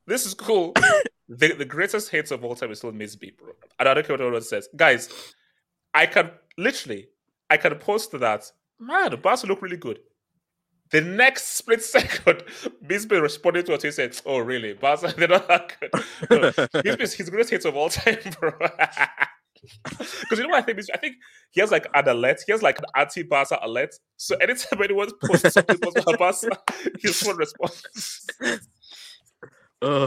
this 0.07 0.27
is 0.27 0.35
cool. 0.35 0.73
the, 1.29 1.53
the 1.55 1.65
greatest 1.65 2.11
hate 2.11 2.31
of 2.31 2.45
all 2.45 2.55
time 2.55 2.71
is 2.71 2.79
still 2.79 2.93
Miss 2.93 3.17
B, 3.17 3.33
bro. 3.37 3.53
And 3.79 3.89
I 3.89 3.95
don't 3.95 4.07
care 4.07 4.15
what 4.15 4.21
anyone 4.21 4.43
says. 4.43 4.69
Guys, 4.77 5.09
I 5.95 6.07
can 6.07 6.31
literally, 6.59 7.09
I 7.49 7.57
can 7.57 7.75
post 7.77 8.11
to 8.11 8.19
that. 8.19 8.51
Man, 8.79 9.11
the 9.11 9.17
Barca 9.17 9.47
look 9.47 9.63
really 9.63 9.77
good. 9.79 10.01
The 10.91 11.01
next 11.01 11.57
split 11.57 11.83
second, 11.85 12.45
Bisbee 12.87 13.17
responded 13.17 13.67
to 13.67 13.73
what 13.73 13.83
he 13.83 13.91
said. 13.91 14.19
Oh, 14.25 14.39
really? 14.39 14.75
Barca, 14.75 15.13
they're 15.17 15.29
not 15.29 15.49
that 15.49 15.73
good. 15.81 15.91
No, 16.31 16.83
Bisbee's 16.83 17.15
his 17.15 17.31
greatest 17.31 17.51
hate 17.51 17.65
of 17.65 17.77
all 17.77 17.89
time, 17.89 18.19
bro. 18.41 18.53
Because 19.99 20.39
you 20.39 20.45
know 20.45 20.51
what 20.51 20.63
I 20.63 20.63
think? 20.63 20.79
I 20.95 20.99
think 20.99 21.17
he 21.51 21.61
has 21.61 21.73
like 21.73 21.89
an 21.95 22.09
alert. 22.09 22.41
He 22.47 22.53
has 22.53 22.63
like 22.63 22.79
an 22.79 22.85
anti-Barca 22.95 23.59
alert. 23.63 23.95
So 24.17 24.37
anytime 24.37 24.81
anyone 24.83 25.09
posts 25.25 25.55
something 25.55 25.77
about 25.77 26.19
Barca, 26.19 26.51
his 27.01 27.21
phone 27.21 27.37
responds. 27.37 28.27
Oh. 29.83 30.07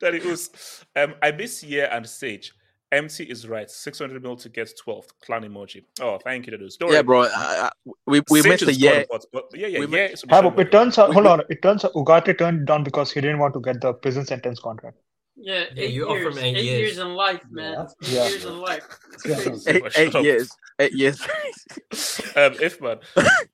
that 0.00 0.14
it 0.14 0.24
was. 0.24 0.50
Um, 0.94 1.14
I 1.22 1.32
miss 1.32 1.62
Year 1.64 1.88
and 1.90 2.06
Sage. 2.06 2.52
MT 2.96 3.24
is 3.24 3.46
right. 3.48 3.70
600 3.70 4.22
mil 4.22 4.36
to 4.36 4.48
get 4.48 4.68
12th. 4.86 5.08
Clan 5.24 5.42
emoji. 5.42 5.84
Oh, 6.00 6.18
thank 6.24 6.46
you, 6.46 6.52
Dadus. 6.52 6.78
Don't 6.78 6.92
yeah, 6.92 7.02
bro. 7.02 7.22
I, 7.22 7.28
I, 7.68 7.70
we 8.06 8.20
we 8.30 8.40
Sage 8.42 8.50
missed 8.50 8.62
is 8.62 8.68
a 8.76 8.80
year. 8.80 9.04
scoring, 9.04 9.06
But, 9.10 9.24
but 9.32 9.44
yeah, 9.60 9.66
yeah, 9.68 9.80
we 9.80 9.84
yeah. 9.86 9.90
missed- 10.08 10.24
it's 10.24 10.24
a 10.24 10.34
Ah, 10.34 10.54
it 10.64 10.72
turns 10.72 10.98
out, 10.98 11.08
We- 11.10 11.14
hold 11.14 11.26
on, 11.26 11.42
it 11.48 11.60
turns 11.62 11.84
out 11.84 11.92
Ugarte 11.94 12.36
turned 12.38 12.66
down 12.66 12.84
because 12.84 13.12
he 13.12 13.20
didn't 13.20 13.38
want 13.38 13.54
to 13.54 13.60
get 13.60 13.80
the 13.80 13.92
prison 13.94 14.24
sentence 14.26 14.58
contract. 14.60 14.96
Yeah, 15.38 15.64
Yeah, 15.74 15.84
eight 15.84 15.90
you 15.92 16.08
years. 16.08 16.36
him 16.38 16.44
eight 16.44 16.56
Eight 16.56 16.64
years. 16.64 16.80
years 16.80 16.98
in 16.98 17.14
life, 17.14 17.42
man. 17.50 17.72
that's- 17.72 17.94
Eight 18.02 18.30
years 18.32 18.44
in 18.46 18.58
life. 18.58 18.84
It's 19.12 19.26
Yeah. 19.26 19.42
crazy. 19.42 19.70
Eight, 19.70 19.82
eight 20.14 20.14
years. 20.24 20.48
Eight 20.78 20.92
years. 20.92 21.20
um, 22.36 22.52
if 22.68 22.80
man 22.80 22.98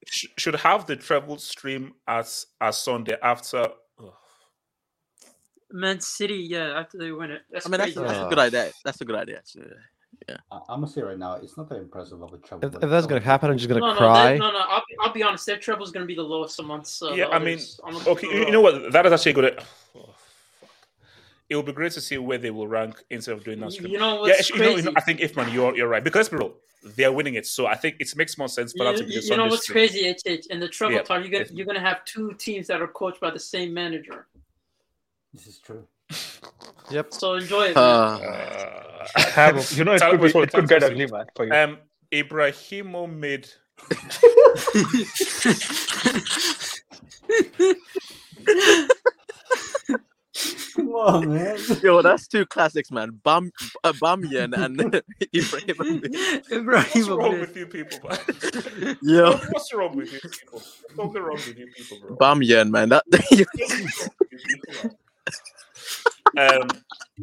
sh- 0.07 0.27
should 0.39 0.57
have 0.57 0.87
the 0.87 0.97
treble 0.97 1.39
stream 1.39 1.93
as 2.07 2.47
as 2.61 2.79
Sunday 2.79 3.17
after. 3.23 3.67
Man 5.73 6.01
City, 6.01 6.35
yeah, 6.35 6.79
after 6.79 6.99
they 6.99 7.13
win 7.13 7.31
it. 7.31 7.43
That's 7.51 7.67
I 7.67 7.71
mean, 7.71 7.79
that's, 7.79 7.95
crazy. 7.95 8.07
that's 8.09 8.27
a 8.27 8.29
good 8.29 8.39
idea. 8.39 8.73
That's 8.85 9.01
a 9.01 9.05
good 9.05 9.17
idea. 9.17 9.39
Actually. 9.39 9.65
I, 10.29 10.35
I'm 10.69 10.81
gonna 10.81 10.87
say 10.87 11.03
right 11.03 11.19
now, 11.19 11.35
it's 11.35 11.57
not 11.57 11.69
that 11.71 11.79
impressive 11.79 12.23
of 12.23 12.33
a 12.33 12.39
trouble. 12.39 12.69
If, 12.69 12.75
if 12.75 12.91
that's 12.91 13.07
gonna 13.07 13.21
happen, 13.21 13.51
I'm 13.51 13.57
just 13.59 13.69
gonna 13.69 13.81
no, 13.81 13.93
no, 13.93 13.97
cry. 13.97 14.33
that- 14.33 14.39
no, 14.39 14.51
no. 14.53 14.59
I'll 14.61 14.83
be, 14.89 14.97
I'll 15.01 15.13
be 15.13 15.23
honest. 15.23 15.47
Their 15.47 15.57
treble 15.57 15.85
is 15.85 15.91
going 15.91 16.03
to 16.05 16.07
be 16.07 16.15
the 16.15 16.23
lowest 16.23 16.59
amongst. 16.61 17.03
Uh, 17.03 17.13
yeah, 17.13 17.27
the 17.27 17.35
I 17.35 17.39
mean, 17.39 17.55
others. 17.55 17.81
I'm 17.85 17.93
gonna 17.95 18.09
okay, 18.11 18.27
you, 18.29 18.33
real. 18.35 18.45
you 18.47 18.53
know 18.53 18.61
what? 18.61 18.93
That 18.93 19.07
is 19.07 19.13
actually 19.13 19.33
good. 19.33 19.61
Oh. 19.97 20.11
It 21.49 21.57
will 21.57 21.63
be 21.63 21.73
great 21.73 21.93
to 21.93 22.01
see 22.01 22.17
where 22.19 22.39
they 22.39 22.51
will 22.51 22.69
rank 22.69 23.03
instead 23.11 23.33
of 23.37 23.45
doing 23.45 23.61
that. 23.61 23.67
You- 23.67 23.71
stream. 23.73 23.93
you 23.93 23.99
know 23.99 24.15
yeah, 24.15 24.21
what's 24.21 24.39
actually, 24.39 24.59
you 24.61 24.71
know, 24.71 24.77
you 24.77 24.83
know. 24.85 24.93
I 24.97 25.01
think 25.01 25.21
if 25.21 25.37
man, 25.37 25.53
you're 25.53 25.77
you're 25.77 25.89
right 25.89 26.05
because 26.05 26.29
bro, 26.29 26.55
they're 26.97 27.13
winning 27.13 27.35
it, 27.35 27.47
so 27.47 27.67
I 27.67 27.75
think 27.75 27.97
it 27.99 28.15
makes 28.17 28.39
more 28.39 28.49
sense 28.49 28.73
for 28.73 28.85
You, 28.85 28.93
that 28.93 28.99
to 28.99 29.05
be 29.05 29.15
you- 29.15 29.21
the 29.23 29.27
you 29.27 29.37
know 29.37 29.47
what's 29.47 29.65
stream. 29.65 29.89
crazy, 29.89 30.09
HH? 30.09 30.47
In 30.51 30.61
the 30.61 30.69
treble 30.69 30.95
Yeah, 30.95 31.03
talk, 31.03 31.21
you're 31.23 31.31
gonna 31.31 31.47
you're 31.53 31.67
gonna 31.67 31.81
have 31.81 32.05
two 32.05 32.33
teams 32.35 32.69
that 32.69 32.81
are 32.81 32.89
coached 32.89 33.21
by 33.21 33.31
the 33.31 33.41
same 33.41 33.75
manager. 33.75 34.27
This 35.33 35.47
is 35.47 35.59
true. 35.59 35.87
Yep. 36.91 37.13
So 37.15 37.35
enjoy 37.35 37.69
it. 37.69 37.77
man. 37.77 37.85
Uh, 37.85 39.07
Uh, 39.37 39.63
You 39.73 39.85
know, 39.85 39.93
it 39.95 40.03
could, 40.03 40.21
be, 40.21 40.27
it 40.29 40.53
could 40.53 40.69
get 40.69 40.83
is 40.83 40.91
it? 40.91 40.93
ugly, 40.93 41.07
man, 41.07 41.27
for 41.35 41.47
you. 41.47 41.53
Um, 41.53 41.79
Ibrahimo 42.13 43.07
made. 43.13 43.49
Come 50.75 50.89
on, 50.95 51.29
man. 51.35 51.59
Yo, 51.83 52.01
that's 52.01 52.27
two 52.27 52.47
classics, 52.47 52.91
man. 52.91 53.21
Bam, 53.23 53.53
uh, 53.85 53.93
Bamian 53.93 54.57
and 54.57 54.81
Ibrahim. 55.35 56.03
What's 56.03 56.51
Ibrahim 56.51 57.09
wrong 57.19 57.41
with 57.41 57.57
you 57.57 57.67
people, 57.67 57.99
man? 58.09 58.97
Yo, 59.03 59.37
What's 59.51 59.73
wrong 59.75 59.95
with 59.95 60.11
you 60.13 60.21
people? 60.21 60.63
What's 60.97 61.15
wrong 61.19 61.37
with 61.37 61.59
you 61.59 61.67
people, 61.77 61.99
bro. 62.01 62.17
Bamian, 62.17 62.71
man. 62.71 62.89
That 62.89 63.05
um, 66.39 66.69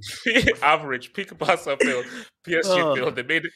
average 0.61 1.13
peak 1.13 1.37
Barca 1.37 1.77
failed, 1.77 2.05
PSG 2.45 2.63
Oh. 2.65 2.95
failed. 2.95 3.15
They 3.15 3.23
made 3.23 3.47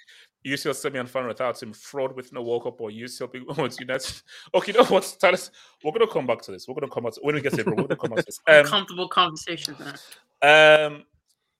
UCL 0.45 0.75
semi 0.75 0.99
and 0.99 1.09
final 1.09 1.29
without 1.29 1.61
him. 1.61 1.71
Fraud 1.73 2.15
with 2.15 2.33
no 2.33 2.41
World 2.41 2.63
Cup 2.63 2.81
or 2.81 2.89
UCL 2.89 3.31
big 3.31 3.47
moments. 3.47 3.79
United. 3.79 4.21
Okay, 4.53 4.71
you 4.73 4.77
know 4.77 4.85
what? 4.85 5.15
Tell 5.19 5.33
us. 5.33 5.49
We're 5.83 5.91
gonna 5.93 6.07
come 6.11 6.27
back 6.27 6.41
to 6.43 6.51
this. 6.51 6.67
We're 6.67 6.75
gonna 6.75 6.91
come 6.91 7.03
back 7.03 7.13
to, 7.13 7.19
when 7.21 7.35
we 7.35 7.41
get 7.41 7.53
to 7.53 7.61
it, 7.61 7.65
bro. 7.65 7.75
We're 7.75 7.83
gonna 7.83 7.95
come 7.95 8.09
back 8.11 8.19
to 8.19 8.25
this. 8.25 8.39
Um, 8.47 8.55
Uncomfortable 8.65 9.07
conversations, 9.07 9.77
man. 9.79 10.91
um, 10.95 11.03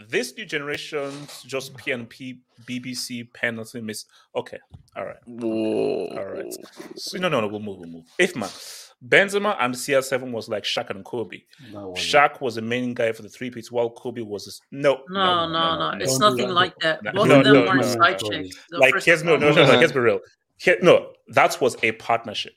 this 0.09 0.35
new 0.35 0.45
generation's 0.45 1.43
just 1.43 1.73
PNP 1.75 2.39
BBC 2.65 3.31
penalty 3.33 3.79
miss. 3.79 4.03
Okay, 4.35 4.57
all 4.97 5.05
right. 5.05 5.15
Whoa. 5.27 6.07
All 6.07 6.25
right. 6.25 6.53
So, 6.97 7.19
no, 7.19 7.29
no, 7.29 7.39
no. 7.39 7.47
We'll 7.47 7.61
move. 7.61 7.77
We'll 7.79 7.89
move. 7.89 8.05
If 8.19 8.35
man, 8.35 8.49
Benzema 9.07 9.57
and 9.59 9.73
CR7 9.75 10.31
was 10.31 10.47
like 10.47 10.63
Shaq 10.63 10.89
and 10.89 11.03
Kobe. 11.03 11.41
No, 11.71 11.89
wasn't. 11.89 12.07
Shaq 12.07 12.41
was 12.41 12.55
the 12.55 12.61
main 12.61 12.93
guy 12.93 13.11
for 13.11 13.21
the 13.21 13.29
three 13.29 13.49
peats, 13.51 13.71
while 13.71 13.89
Kobe 13.89 14.21
was 14.21 14.45
this, 14.45 14.59
no, 14.71 15.01
No, 15.09 15.47
no, 15.49 15.77
no. 15.91 15.97
It's 15.99 16.17
Don't 16.17 16.37
nothing 16.37 16.53
like 16.53 16.77
that. 16.79 17.03
No, 17.03 17.11
Both 17.11 17.27
no, 17.27 17.39
of 17.39 17.43
them 17.43 17.53
no, 17.53 17.61
weren't 17.65 17.81
no, 17.81 17.87
side 17.87 18.19
no. 18.21 18.29
chicks. 18.29 18.55
The 18.69 18.77
Like 18.77 18.93
first 18.93 19.05
here's 19.05 19.23
no, 19.23 19.35
no, 19.35 19.49
no, 19.51 19.65
no. 19.65 19.77
Let's 19.79 19.91
be 19.91 19.99
real. 19.99 20.19
Here, 20.57 20.77
no, 20.81 21.11
that 21.29 21.59
was 21.59 21.75
a 21.83 21.91
partnership. 21.93 22.53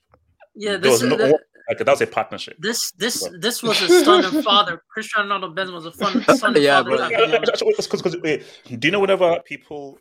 Yeah, 0.55 0.73
There 0.73 0.79
this 0.79 0.93
was 0.93 1.03
is 1.03 1.09
no 1.11 1.17
the- 1.17 1.39
like 1.69 1.79
that 1.79 1.87
was 1.89 2.01
a 2.01 2.07
partnership. 2.07 2.57
this 2.61 2.93
this 2.93 3.27
Bro. 3.29 3.39
this 3.41 3.61
was 3.61 3.83
a 3.83 4.05
son 4.05 4.25
and 4.25 4.45
father. 4.45 4.81
Cristiano 4.89 5.29
Ronaldo 5.37 5.53
Benzema 5.53 5.73
was 5.75 5.87
a 5.87 5.91
fun, 5.91 6.23
son 6.39 6.55
and 6.55 6.63
Yeah, 6.63 6.77
father. 6.77 6.91
bro. 6.91 6.99
type 6.99 7.11
Yeah, 7.11 7.19
of 7.23 7.29
no, 7.31 7.33
man. 7.33 7.43
no, 7.43 7.67
no, 7.67 7.73
'cause- 7.89 8.03
'cause, 8.03 8.17
wait, 8.23 8.45
Do 8.79 8.87
you 8.87 8.93
know 8.93 9.01
whenever 9.01 9.41
people 9.45 9.99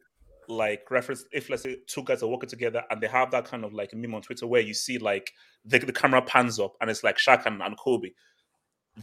like 0.50 0.90
reference 0.92 1.26
if 1.32 1.50
let's 1.50 1.64
say 1.64 1.78
two 1.88 2.04
guys 2.04 2.24
are 2.24 2.28
working 2.28 2.50
together 2.50 2.84
and 2.90 3.02
they 3.02 3.08
have 3.08 3.32
that 3.32 3.46
kind 3.46 3.64
of 3.64 3.74
like 3.74 3.94
meme 3.94 4.16
on 4.16 4.22
Twitter 4.22 4.48
where 4.48 4.62
you 4.62 4.74
see 4.74 4.98
like 4.98 5.34
the, 5.64 5.80
the 5.80 5.94
camera 5.94 6.22
pans 6.22 6.60
up 6.60 6.76
and 6.82 6.90
it's 6.90 7.04
like 7.04 7.18
Shaq 7.18 7.46
and, 7.46 7.62
and 7.62 7.78
Kobe. 7.78 8.10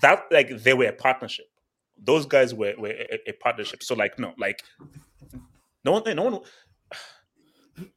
That 0.00 0.24
like 0.30 0.48
they 0.62 0.74
were 0.74 0.86
a 0.86 0.92
partnership. 0.92 1.46
Those 1.98 2.26
guys 2.26 2.54
were, 2.54 2.74
were 2.78 2.90
a, 2.90 3.18
a 3.28 3.32
partnership. 3.32 3.82
So 3.82 3.94
like 3.94 4.18
no, 4.18 4.34
like 4.38 4.62
no 5.84 5.92
one 5.92 6.16
no 6.16 6.22
one 6.22 6.40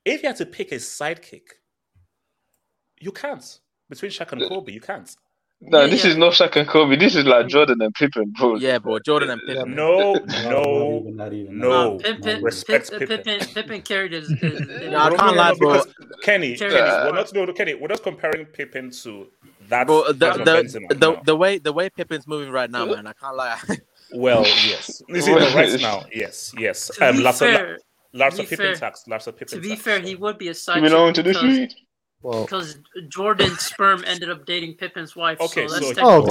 if 0.03 0.23
you 0.23 0.29
had 0.29 0.37
to 0.37 0.45
pick 0.45 0.71
a 0.71 0.75
sidekick, 0.75 1.47
you 2.99 3.11
can't. 3.11 3.59
Between 3.89 4.11
Shaq 4.11 4.31
and 4.31 4.41
Kobe, 4.41 4.71
you 4.71 4.81
can't. 4.81 5.15
No, 5.67 5.81
Yeah, 5.81 5.87
this 5.87 6.03
yeah. 6.03 6.11
is 6.11 6.17
no 6.17 6.29
Shaq 6.29 6.55
and 6.55 6.67
Kobe. 6.67 6.95
This 6.95 7.15
is 7.15 7.25
like 7.25 7.47
Jordan 7.47 7.81
and 7.81 7.93
Pippen, 7.93 8.31
bro. 8.37 8.55
Yeah, 8.55 8.77
bro. 8.79 8.99
Jordan 8.99 9.29
and 9.31 9.41
Pippen. 9.47 9.73
No, 9.75 10.13
no, 10.13 10.99
not 11.13 11.33
even. 11.33 11.57
no. 11.59 11.69
Nah, 11.69 11.89
not 11.93 12.01
Pippen, 12.01 12.29
even. 12.29 12.43
Respect 12.43 12.91
Pippen, 12.91 13.07
Pippen. 13.07 13.39
Pippen, 13.39 13.53
Pippen 13.53 13.81
carried 13.81 14.11
his. 14.13 14.29
his, 14.29 14.59
his 14.59 14.59
Nah, 14.91 15.05
I 15.05 15.09
can't 15.09 15.17
no, 15.21 15.31
no, 15.31 15.33
lie, 15.37 15.53
bro. 15.55 15.73
because 15.73 15.93
Kenny, 16.21 16.55
Kenny, 16.55 16.75
it. 16.75 16.79
we're 16.79 17.11
not 17.13 17.33
no, 17.33 17.45
no, 17.45 17.53
Kenny, 17.53 17.73
we're 17.75 17.87
not 17.87 18.03
comparing 18.03 18.45
Pippen 18.45 18.91
to 18.91 19.27
that. 19.69 19.87
Bro, 19.87 20.13
the 20.13 20.13
the, 20.33 20.95
the, 20.95 21.21
the 21.25 21.35
way 21.35 21.57
the 21.57 21.73
way 21.73 21.89
Pippen's 21.89 22.27
moving 22.27 22.51
right 22.51 22.69
now, 22.69 22.85
man, 22.85 23.07
I 23.07 23.13
can't 23.13 23.35
lie. 23.35 23.59
well, 24.13 24.43
yes. 24.43 25.01
You 25.09 25.21
see, 25.21 25.33
no, 25.33 25.53
right 25.55 25.79
now, 25.81 26.03
yes, 26.13 26.53
yes. 26.57 26.89
To 26.95 27.09
Um, 27.09 27.17
be 27.17 27.23
Larsa, 27.23 27.39
fair, 27.39 27.77
Larsa 28.13 28.29
to 28.31 28.37
be 28.37 28.43
Pippen 28.43 28.57
fair- 28.57 28.75
tax, 28.75 29.03
Larsa 29.09 29.35
Pippen 29.35 29.47
to 29.47 29.59
be 29.61 29.69
tax, 29.69 29.81
fair, 29.81 29.99
so. 30.01 30.05
he 30.07 30.15
would 30.15 30.37
be 30.37 30.49
a 30.49 30.53
side 30.53 30.75
You 30.77 30.81
chick 30.83 30.91
belong 30.91 31.13
to 31.13 31.23
the 31.23 31.29
because, 31.29 31.41
street. 31.41 31.73
Well, 32.21 32.43
because 32.45 32.77
Jordan's 33.07 33.59
sperm 33.59 34.03
ended 34.07 34.29
up 34.31 34.45
dating 34.45 34.75
Pippen's 34.75 35.15
wife. 35.15 35.39
Okay, 35.41 35.67
so 35.67 35.73
that's 35.79 35.87
so- 35.95 36.01
oh, 36.01 36.25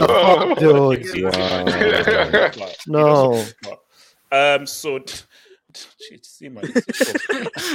Oh, 0.00 0.54
dude, 0.54 1.04
Yes, 1.04 1.12
dude, 1.12 2.56
wow. 2.60 2.70
No. 2.86 3.44
Um, 4.30 4.66
so, 4.66 4.98
shit, 6.00 6.24
see, 6.24 6.48
man, 6.48 6.64
it's- 6.76 7.00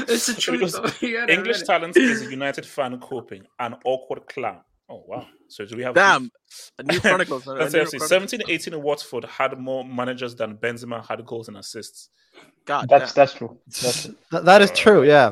it's 0.10 0.26
the 0.28 0.34
So 0.34 0.34
truth. 0.34 0.60
because 0.60 0.74
though. 0.74 1.08
You 1.08 1.20
gotta 1.20 1.34
English 1.34 1.62
talent 1.64 1.98
is 1.98 2.22
a 2.26 2.30
United 2.30 2.66
fan 2.66 3.00
coping, 3.00 3.44
an 3.60 3.76
awkward 3.86 4.28
clown. 4.28 4.60
Oh 4.89 5.04
wow! 5.08 5.26
So 5.48 5.66
do 5.66 5.76
we 5.78 5.84
have 5.84 5.96
Damn, 5.96 6.30
a 6.78 6.84
new 6.84 7.00
Chronicles. 7.00 7.48
a 7.48 7.54
Let's 7.54 7.74
new 7.74 7.86
see, 7.86 7.98
Chronicles. 7.98 8.10
17 8.10 8.41
18 8.50 8.74
in 8.76 8.82
Watford 8.82 9.24
had 9.26 9.58
more 9.58 9.84
managers 9.86 10.36
than 10.36 10.58
Benzema 10.58 11.06
had 11.08 11.26
goals 11.26 11.48
and 11.48 11.58
assists. 11.58 12.10
God, 12.66 12.88
That's 12.89 13.14
damn. 13.14 13.22
that's 13.24 13.34
true. 13.34 13.58
That's 13.68 14.04
true. 14.06 14.16
That, 14.32 14.46
that 14.46 14.62
is 14.62 14.72
true. 14.72 15.04
Yeah. 15.04 15.32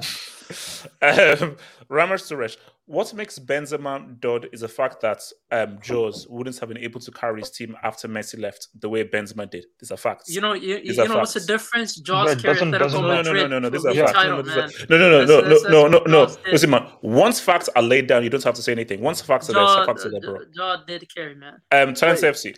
Um, 1.02 1.58
Ramers 1.90 2.24
Suresh, 2.30 2.58
what 2.86 3.14
makes 3.14 3.40
Benzema 3.40 4.20
dud 4.20 4.48
is 4.52 4.62
the 4.62 4.68
fact 4.68 5.02
that 5.02 5.22
um, 5.52 5.78
Jaws 5.82 6.28
wouldn't 6.30 6.58
have 6.60 6.70
been 6.70 6.78
able 6.78 7.00
to 7.00 7.12
carry 7.12 7.40
his 7.42 7.50
team 7.52 7.76
after 7.84 8.08
Messi 8.08 8.40
left 8.40 8.68
the 8.80 8.90
way 8.90 9.04
Benzema 9.04 9.50
did. 9.50 9.66
These 9.80 9.92
are 9.92 9.98
facts. 9.98 10.30
You 10.34 10.42
know, 10.42 10.54
you, 10.54 10.78
you 10.84 11.02
are 11.02 11.08
know 11.08 11.18
what's 11.18 11.34
the 11.34 11.40
difference? 11.42 11.96
Jaws 11.96 12.36
But 12.36 12.42
carry 12.42 12.54
doesn't- 12.56 12.72
doesn't- 12.72 13.02
no, 13.02 13.22
no, 13.22 13.22
no, 13.22 13.34
no, 13.34 13.48
no, 13.48 13.60
no. 13.60 13.70
These 13.70 13.86
are 13.86 13.94
facts. 13.94 14.12
title, 14.12 14.32
no, 14.32 14.38
no, 14.38 14.44
these 14.44 14.82
are- 14.82 14.86
no, 14.90 14.98
no, 14.98 15.10
no, 15.10 15.26
That's- 15.26 15.30
no, 15.30 15.42
that's- 15.42 15.64
no, 15.64 15.70
no, 15.70 15.90
that's 15.90 15.92
no, 15.92 16.00
what 16.00 16.08
no. 16.08 16.26
Jaws 16.26 16.38
did. 16.38 16.52
Listen, 16.54 16.70
man. 16.70 16.88
Once 17.02 17.40
facts 17.40 17.70
are 17.76 17.82
laid 17.84 18.08
down, 18.08 18.24
you 18.24 18.30
don't 18.30 18.44
have 18.44 18.56
to 18.56 18.62
say 18.62 18.72
anything. 18.72 19.02
Once 19.02 19.22
facts 19.22 19.50
are 19.50 19.54
there, 19.54 19.64
Jaw, 19.64 19.86
facts 19.86 20.06
are 20.06 20.12
there, 20.12 20.22
bro. 20.22 20.40
Jaw 20.56 20.84
did 20.86 21.06
carry, 21.14 21.36
man. 21.36 21.62
Um, 21.72 21.94
Talents 21.94 22.22
FC. 22.24 22.56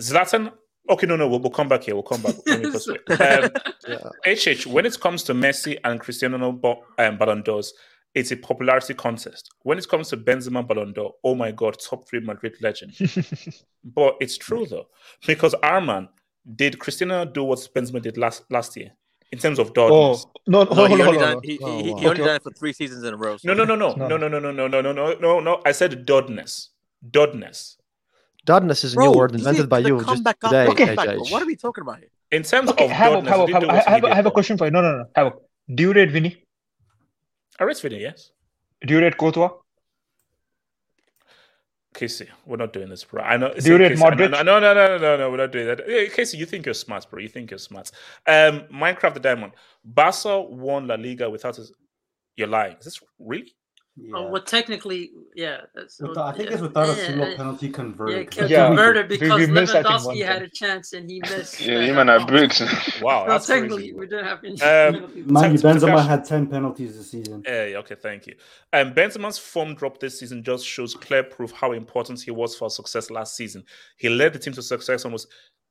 Zlatan. 0.00 0.52
Okay, 0.90 1.06
no, 1.06 1.16
no, 1.16 1.26
we'll, 1.28 1.40
we'll 1.40 1.50
come 1.50 1.68
back 1.68 1.84
here. 1.84 1.94
We'll 1.94 2.02
come 2.02 2.20
back. 2.22 2.34
Let 2.46 2.60
me 2.62 2.70
persuade. 2.70 3.00
Um, 3.08 3.50
HH, 4.26 4.66
when 4.66 4.84
it 4.84 4.98
comes 5.00 5.22
to 5.24 5.34
Messi 5.34 5.78
and 5.84 5.98
Cristiano 6.00 6.38
Ronaldo 6.38 6.78
um, 6.98 7.16
Ballon 7.18 7.42
d'Ors, 7.42 7.72
it's 8.14 8.30
a 8.32 8.36
popularity 8.36 8.94
contest. 8.94 9.50
When 9.62 9.78
it 9.78 9.88
comes 9.88 10.08
to 10.10 10.16
Benzema 10.16 10.66
Ballon 10.66 10.92
d'Or, 10.92 11.14
oh 11.24 11.34
my 11.34 11.50
God, 11.52 11.76
top 11.80 12.06
three 12.06 12.20
Madrid 12.20 12.54
legend. 12.60 12.92
but 13.84 14.16
it's 14.20 14.36
true 14.36 14.66
though, 14.66 14.86
because 15.26 15.54
Arman 15.62 16.08
did 16.54 16.78
Cristiano 16.78 17.24
do 17.24 17.44
what 17.44 17.58
Benzema 17.74 18.00
did 18.02 18.16
last 18.18 18.44
last 18.50 18.76
year 18.76 18.90
in 19.32 19.38
terms 19.38 19.58
of 19.58 19.70
Oh 19.70 19.72
dodges? 20.12 20.26
no! 20.46 20.64
No, 20.64 20.84
he 20.86 21.02
only 21.02 21.18
done 21.18 21.40
Oh, 21.62 22.10
it 22.36 22.42
for 22.42 22.50
three 22.50 22.72
seasons 22.74 23.02
in 23.04 23.14
a 23.14 23.16
row. 23.16 23.36
so- 23.38 23.48
No, 23.48 23.54
no, 23.54 23.64
no, 23.64 23.74
no, 23.74 23.94
No. 23.94 24.16
no, 24.16 24.28
no, 24.28 24.38
no, 24.38 24.50
no, 24.50 24.68
no, 24.68 24.80
no, 24.82 24.92
no, 24.92 25.14
no, 25.14 25.40
no. 25.40 25.62
I 25.64 25.72
said 25.72 26.04
dodness, 26.06 26.68
dodness. 27.10 27.78
Dodness 28.44 28.84
is 28.84 28.92
a 28.92 28.96
Bro, 28.96 29.04
new 29.12 29.18
word 29.18 29.34
invented 29.34 29.68
by 29.68 29.78
you 29.78 29.96
just 29.98 30.06
comeback 30.06 30.38
today. 30.40 30.66
Okay. 30.68 30.94
comeback, 30.94 31.18
What 31.30 31.42
are 31.42 31.46
we 31.46 31.56
talking 31.56 31.82
about 31.82 31.98
here? 32.00 32.08
In 32.30 32.42
terms 32.42 32.70
Okay, 32.70 32.84
of 32.84 32.90
Havoc, 32.90 33.24
Dodness, 33.24 33.30
Havoc, 33.30 33.48
he 33.48 33.52
did 33.54 33.60
do 33.60 33.70
I 33.70 33.74
have, 33.90 34.04
I 34.04 34.14
have 34.14 34.26
a 34.26 34.30
question 34.30 34.58
for 34.58 34.64
you. 34.66 34.70
No, 34.70 34.82
no, 34.82 34.98
no. 34.98 35.04
Havoc. 35.14 35.42
Do 35.74 35.82
you 35.82 35.92
rate 35.92 36.10
Vinny? 36.10 36.42
I 37.58 37.64
rate 37.64 37.80
Vinny, 37.80 38.00
yes. 38.00 38.30
Do 38.86 38.94
you 38.94 39.00
rate 39.00 39.16
Courtois? 39.16 39.50
Casey, 41.94 42.28
we're 42.44 42.56
not 42.56 42.72
doing 42.72 42.88
this, 42.88 43.04
bro. 43.04 43.22
I 43.22 43.36
know. 43.36 43.54
Do 43.54 43.70
you 43.70 43.78
rate 43.78 43.90
Casey, 43.92 44.04
I 44.04 44.10
know- 44.10 44.16
Modric? 44.16 44.30
No, 44.32 44.42
no, 44.42 44.60
no, 44.60 44.74
no, 44.74 44.98
no, 44.98 45.16
no, 45.16 45.30
we're 45.30 45.36
not 45.36 45.52
doing 45.52 45.66
that. 45.68 45.80
Hey, 45.86 46.08
Casey, 46.08 46.36
you 46.38 46.44
think 46.44 46.66
you're 46.66 46.74
smart, 46.74 47.08
bro. 47.08 47.20
You 47.20 47.28
think 47.28 47.50
you're 47.52 47.58
smart. 47.58 47.90
Um, 48.26 48.62
Minecraft 48.72 49.14
the 49.14 49.20
Diamond. 49.20 49.52
Barca 49.84 50.40
won 50.42 50.88
La 50.88 50.96
Liga 50.96 51.30
without 51.30 51.54
his. 51.56 51.72
You're 52.36 52.48
lying. 52.48 52.76
Is 52.78 52.84
this 52.84 53.00
really? 53.20 53.52
Yeah. 53.96 54.16
Oh, 54.16 54.28
well, 54.28 54.42
technically, 54.42 55.12
yeah. 55.36 55.60
That's, 55.72 56.00
With- 56.00 56.18
I 56.18 56.32
think 56.32 56.48
yeah, 56.48 56.54
it's 56.54 56.62
without 56.62 56.88
a 56.88 56.94
single 56.96 57.28
yeah. 57.28 57.36
penalty 57.36 57.68
converted. 57.68 58.28
con- 58.36 58.48
Yeah, 58.48 58.66
converted 58.66 59.08
we- 59.08 59.18
because 59.18 59.38
we 59.38 59.46
missed, 59.46 59.72
I 59.72 59.84
think, 59.84 59.94
Lewandowski 60.02 60.26
had 60.26 60.42
a 60.42 60.48
chance 60.48 60.92
and 60.94 61.08
he 61.08 61.20
missed. 61.20 61.60
Yeah, 61.60 61.78
that 61.78 61.86
you 61.86 61.94
man 61.94 62.10
are 62.10 62.18
ball. 62.18 62.26
bricks. 62.26 62.60
Wow, 63.00 63.22
No, 63.24 63.32
that's 63.34 63.46
technically, 63.46 63.82
crazy. 63.82 63.94
we 63.94 64.06
didn't 64.08 64.24
have 64.24 64.42
any 64.42 64.60
Um. 64.62 65.24
Mind 65.32 65.52
you, 65.52 65.58
To- 65.58 65.62
to 65.62 65.68
Benzema 65.86 65.98
Prakash- 66.00 66.06
had 66.08 66.24
10 66.24 66.46
penalties 66.48 66.96
this 66.96 67.10
season. 67.12 67.44
Yeah, 67.46 67.66
yeah, 67.66 67.76
okay, 67.78 67.94
thank 67.94 68.26
you. 68.26 68.34
Um, 68.72 68.92
Benzema's 68.94 69.38
form 69.38 69.76
drop 69.76 70.00
this 70.00 70.18
season 70.18 70.42
just 70.42 70.66
shows 70.66 70.94
clear 70.94 71.22
proof 71.22 71.52
how 71.52 71.70
important 71.70 72.20
he 72.20 72.32
was 72.32 72.56
for 72.56 72.70
success 72.70 73.12
last 73.12 73.36
season. 73.36 73.62
He 73.96 74.08
led 74.08 74.32
the 74.32 74.40
team 74.40 74.54
to 74.54 74.62
success 74.62 75.04
and 75.04 75.12
was, 75.12 75.28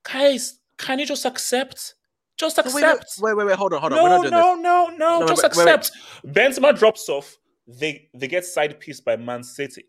guys, 0.09 0.59
can 0.77 0.97
you 0.99 1.05
just 1.05 1.25
accept? 1.25 1.95
Just 2.37 2.55
So 2.55 2.63
wait, 2.65 2.73
wait, 2.73 2.83
accept. 2.85 3.15
wait, 3.19 3.35
wait, 3.35 3.47
wait, 3.47 3.55
hold 3.57 3.73
on, 3.73 3.81
hold 3.81 3.91
on. 3.93 3.97
no, 3.99 4.03
We're 4.03 4.09
not 4.09 4.21
doing 4.21 4.31
no, 4.31 4.55
this. 4.55 4.63
no, 4.63 4.87
no, 4.97 5.19
No, 5.19 5.27
just 5.27 5.43
wait, 5.43 5.55
wait, 5.57 5.65
wait. 5.65 5.73
accept. 5.75 5.97
Benzema 6.25 6.77
drops 6.77 7.09
off. 7.09 7.37
They 7.67 8.09
they 8.13 8.27
get 8.27 8.45
side 8.45 8.79
pieced 8.79 9.05
by 9.05 9.15
Man 9.15 9.43
City. 9.43 9.85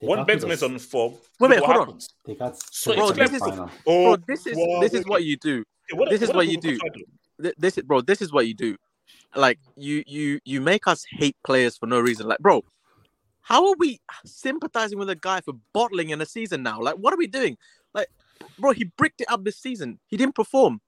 They 0.00 0.06
When 0.08 0.20
got 0.20 0.28
to 0.28 0.48
is 0.50 0.60
the- 0.60 0.66
on 0.66 0.78
form, 0.78 1.12
Wait, 1.12 1.20
look 1.40 1.50
wait, 1.50 1.60
what 1.62 1.76
hold 1.76 1.88
on. 1.88 1.98
They 2.24 2.34
got 2.34 2.56
So 2.72 2.94
Bro, 2.94 3.10
this 3.12 3.32
is. 3.32 3.42
Oh, 3.42 3.68
bro. 3.86 4.16
This 4.26 4.46
is 4.46 4.56
wow, 4.56 4.80
this 4.80 4.94
is 4.94 5.06
what 5.06 5.24
you 5.24 5.36
do. 5.36 5.64
What- 5.92 6.10
this 6.10 6.22
is 6.22 6.28
what 6.28 6.36
what 6.36 6.48
you 6.48 6.60
do. 6.60 6.78
Do? 7.38 7.52
This 7.58 7.78
is 7.78 7.84
bro. 7.84 8.00
This 8.00 8.22
is 8.22 8.32
what 8.32 8.46
you 8.46 8.54
do. 8.54 8.76
Like 9.36 9.58
you 9.76 10.02
you 10.06 10.40
you 10.44 10.60
make 10.60 10.86
us 10.86 11.04
hate 11.10 11.36
players 11.44 11.76
for 11.76 11.86
no 11.86 12.00
reason. 12.00 12.26
Like 12.26 12.38
bro, 12.38 12.64
how 13.42 13.68
are 13.68 13.74
we 13.78 14.00
sympathizing 14.24 14.98
with 14.98 15.10
a 15.10 15.16
guy 15.16 15.40
for 15.40 15.54
bottling 15.72 16.10
in 16.10 16.20
a 16.20 16.26
season 16.26 16.62
now? 16.62 16.80
Like 16.80 16.94
what 16.96 17.12
are 17.12 17.18
we 17.18 17.26
doing? 17.26 17.58
Like 17.92 18.08
bro, 18.58 18.72
he 18.72 18.84
bricked 18.84 19.20
it 19.20 19.30
up 19.30 19.44
this 19.44 19.58
season. 19.58 19.98
He 20.06 20.16
didn't 20.16 20.34
perform. 20.34 20.80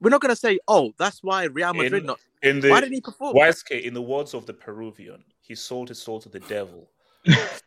We're 0.00 0.10
not 0.10 0.22
gonna 0.22 0.34
say, 0.36 0.58
oh, 0.66 0.92
that's 0.98 1.22
why 1.22 1.44
Real 1.44 1.74
Madrid 1.74 2.02
In- 2.02 2.06
not. 2.06 2.20
In 2.42 2.60
the 2.60 2.70
Why 2.70 2.80
didn't 2.80 2.94
he 2.94 3.00
perform? 3.02 3.36
YSK, 3.36 3.82
in 3.82 3.92
the 3.92 4.00
words 4.00 4.32
of 4.32 4.46
the 4.46 4.54
Peruvian, 4.54 5.22
he 5.50 5.56
sold 5.56 5.88
his 5.88 6.00
soul 6.00 6.18
to 6.20 6.28
the 6.28 6.38
devil, 6.56 6.88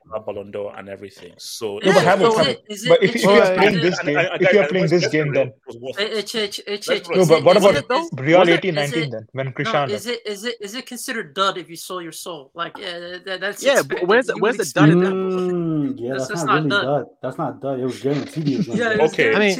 for 0.09 0.19
Ballon 0.25 0.49
d'Or 0.51 0.73
and 0.77 0.87
everything. 0.95 1.33
So, 1.37 1.67
No, 1.73 1.79
but 1.79 1.85
Yeah, 1.87 1.93
so 1.95 1.99
Havoc. 2.09 2.47
it- 2.47 2.61
But 2.91 3.03
if, 3.03 3.15
if 3.15 3.23
you 3.23 3.29
are 3.29 3.37
just- 3.41 3.53
playing 3.59 3.79
this 3.85 3.99
it- 3.99 4.05
game, 4.05 4.17
I- 4.17 4.27
I- 4.33 4.37
if 4.45 4.53
you're 4.53 4.67
playing 4.73 4.87
this 4.95 5.07
game, 5.15 5.29
then 5.37 5.47
no. 5.47 5.53
But 5.93 6.01
it- 6.01 7.43
what 7.47 7.57
is 7.57 7.63
about 7.63 7.75
it- 7.81 7.85
is- 7.91 8.09
Real 8.27 8.39
Was 8.39 8.47
it- 8.49 8.51
eighteen 8.53 8.77
is 8.77 8.81
nineteen 8.91 9.09
then 9.15 9.27
when 9.37 9.45
No, 9.47 9.51
Cristiano? 9.57 9.93
is 9.93 10.05
it 10.13 10.19
is 10.33 10.45
it 10.49 10.55
is 10.65 10.73
it 10.79 10.85
considered 10.93 11.27
dud 11.41 11.57
if 11.57 11.67
you 11.69 11.75
sold 11.87 12.03
your 12.07 12.17
soul? 12.25 12.41
Like 12.61 12.75
uh, 12.79 13.19
that, 13.25 13.37
that's 13.43 13.61
Yeah, 13.69 13.81
but 13.89 14.07
where's 14.09 14.27
the- 14.27 14.35
You 14.37 14.41
where's 14.43 14.57
the 14.63 14.69
dud 14.77 14.89
in 14.95 14.99
that? 15.03 15.11
Mm, 15.13 15.93
yeah, 15.97 16.09
That's- 16.13 16.27
that's, 16.29 16.29
that's 16.29 16.43
not 16.45 16.53
not 16.53 16.55
really 16.55 16.69
done. 16.69 16.85
dud. 16.85 17.05
That's 17.23 17.37
not 17.43 17.51
dud. 17.61 17.75
It 17.83 17.87
was 17.91 17.99
guaranteed 18.05 18.47
he 18.47 18.55
Yeah, 18.55 18.89
to 18.89 18.93
it 18.95 19.01
was 19.01 19.13
Okay. 19.13 19.35
I 19.35 19.39
mean, 19.45 19.57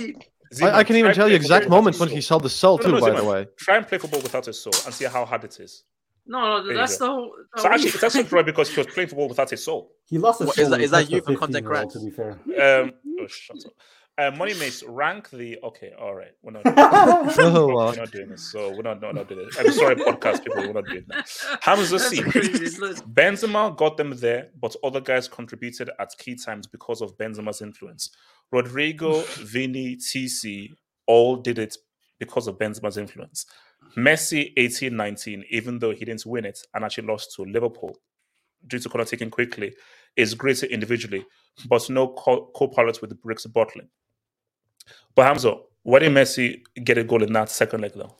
I, 0.61 0.69
I 0.79 0.83
can 0.87 0.95
even 1.01 1.09
try 1.09 1.15
tell 1.19 1.29
you 1.29 1.35
exact 1.35 1.63
football 1.65 1.79
moments 1.81 1.99
when 1.99 2.09
he 2.09 2.21
sold 2.21 2.43
the 2.43 2.49
soul 2.61 2.77
No, 2.77 2.83
too. 2.83 2.91
no, 2.93 2.99
by 3.01 3.09
the 3.19 3.23
way, 3.31 3.41
Try 3.57 3.75
and 3.77 3.85
play 3.89 3.97
football 3.97 4.21
without 4.27 4.45
his 4.45 4.57
soul 4.63 4.73
and 4.85 4.91
see 4.93 5.05
how 5.05 5.23
hard 5.25 5.43
it 5.49 5.55
is. 5.59 5.83
No, 6.25 6.63
There 6.63 6.71
you 6.71 6.77
that's 6.77 6.97
go. 6.97 7.05
the 7.05 7.11
whole. 7.11 7.35
So 7.57 7.69
actually, 7.69 7.89
it's 7.89 8.03
actually 8.03 8.23
dry 8.23 8.43
because 8.43 8.69
he 8.69 8.77
was 8.79 8.87
playing 8.87 9.09
football 9.09 9.27
without 9.27 9.49
his 9.49 9.63
soul. 9.63 9.91
He 10.05 10.17
lost 10.17 10.39
his 10.39 10.47
What, 10.47 10.55
soul 10.55 10.65
is 10.65 10.69
when 10.71 10.79
that- 10.79 10.79
he 10.79 10.85
is 10.85 10.91
that 10.91 10.97
touched 10.99 11.11
you 11.11 11.21
for 11.21 11.35
content 11.39 11.65
15-year-old. 11.65 11.91
To 11.91 11.99
be 11.99 12.11
fair. 12.11 12.81
Um, 12.81 12.91
oh, 13.19 13.27
shut 13.27 13.65
up. 13.65 13.73
Uh, 14.15 14.29
Money 14.29 14.53
Mace, 14.53 14.83
rank 14.83 15.29
the. 15.31 15.57
Okay, 15.63 15.91
all 15.99 16.13
right. 16.13 16.33
We're 16.43 16.51
not, 16.51 16.63
doing 16.63 16.75
this. 16.75 17.37
Oh, 17.39 17.67
we're 17.67 17.95
not 17.95 18.11
doing 18.11 18.29
this. 18.29 18.51
So 18.51 18.69
we're 18.69 18.83
not, 18.83 19.01
no, 19.01 19.11
not 19.11 19.27
doing 19.27 19.45
this. 19.47 19.57
I'm 19.57 19.71
sorry, 19.71 19.95
podcast 19.95 20.43
people, 20.43 20.61
we're 20.61 20.71
not 20.73 20.85
doing 20.85 21.03
that. 21.07 21.27
Hamza 21.61 21.97
That's 21.97 22.09
C. 22.09 22.21
Benzema 22.21 23.75
got 23.75 23.97
them 23.97 24.15
there, 24.17 24.49
but 24.61 24.75
other 24.83 25.01
guys 25.01 25.27
contributed 25.27 25.89
at 25.99 26.11
key 26.19 26.35
times 26.35 26.67
because 26.67 27.01
of 27.01 27.17
Benzema's 27.17 27.61
influence. 27.61 28.11
Rodrygo, 28.53 29.25
Vini, 29.43 29.95
TC 29.95 30.69
all 31.07 31.35
did 31.35 31.57
it 31.57 31.75
because 32.19 32.47
of 32.47 32.57
Benzema's 32.59 32.97
influence. 32.97 33.47
Messi, 33.95 34.53
18 34.57 34.95
19, 34.95 35.45
even 35.49 35.79
though 35.79 35.91
he 35.91 36.05
didn't 36.05 36.25
win 36.25 36.45
it 36.45 36.59
and 36.73 36.83
actually 36.83 37.07
lost 37.07 37.33
to 37.35 37.43
Liverpool 37.43 37.95
due 38.67 38.79
to 38.79 38.89
corner 38.89 39.05
taking 39.05 39.29
quickly, 39.29 39.73
is 40.15 40.33
greater 40.33 40.65
individually, 40.67 41.25
but 41.67 41.87
no 41.89 42.07
co 42.07 42.67
pilot 42.67 43.01
with 43.01 43.09
the 43.09 43.15
bricks 43.15 43.45
bottling. 43.45 43.87
But 45.15 45.25
Hamza, 45.27 45.57
why 45.83 45.99
did 45.99 46.11
Messi 46.11 46.61
get 46.83 46.97
a 46.97 47.03
goal 47.03 47.23
in 47.23 47.33
that 47.33 47.49
second 47.49 47.81
leg 47.81 47.93
though? 47.95 48.15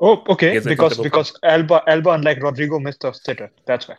Oh, 0.00 0.22
okay. 0.28 0.58
Because 0.58 0.98
because 0.98 1.38
Alba 1.42 1.82
Alba 1.86 2.10
unlike 2.10 2.38
Rodrygo 2.38 2.82
missed 2.82 3.04
a 3.04 3.14
sitter. 3.14 3.50
That's 3.66 3.88
why. 3.88 3.96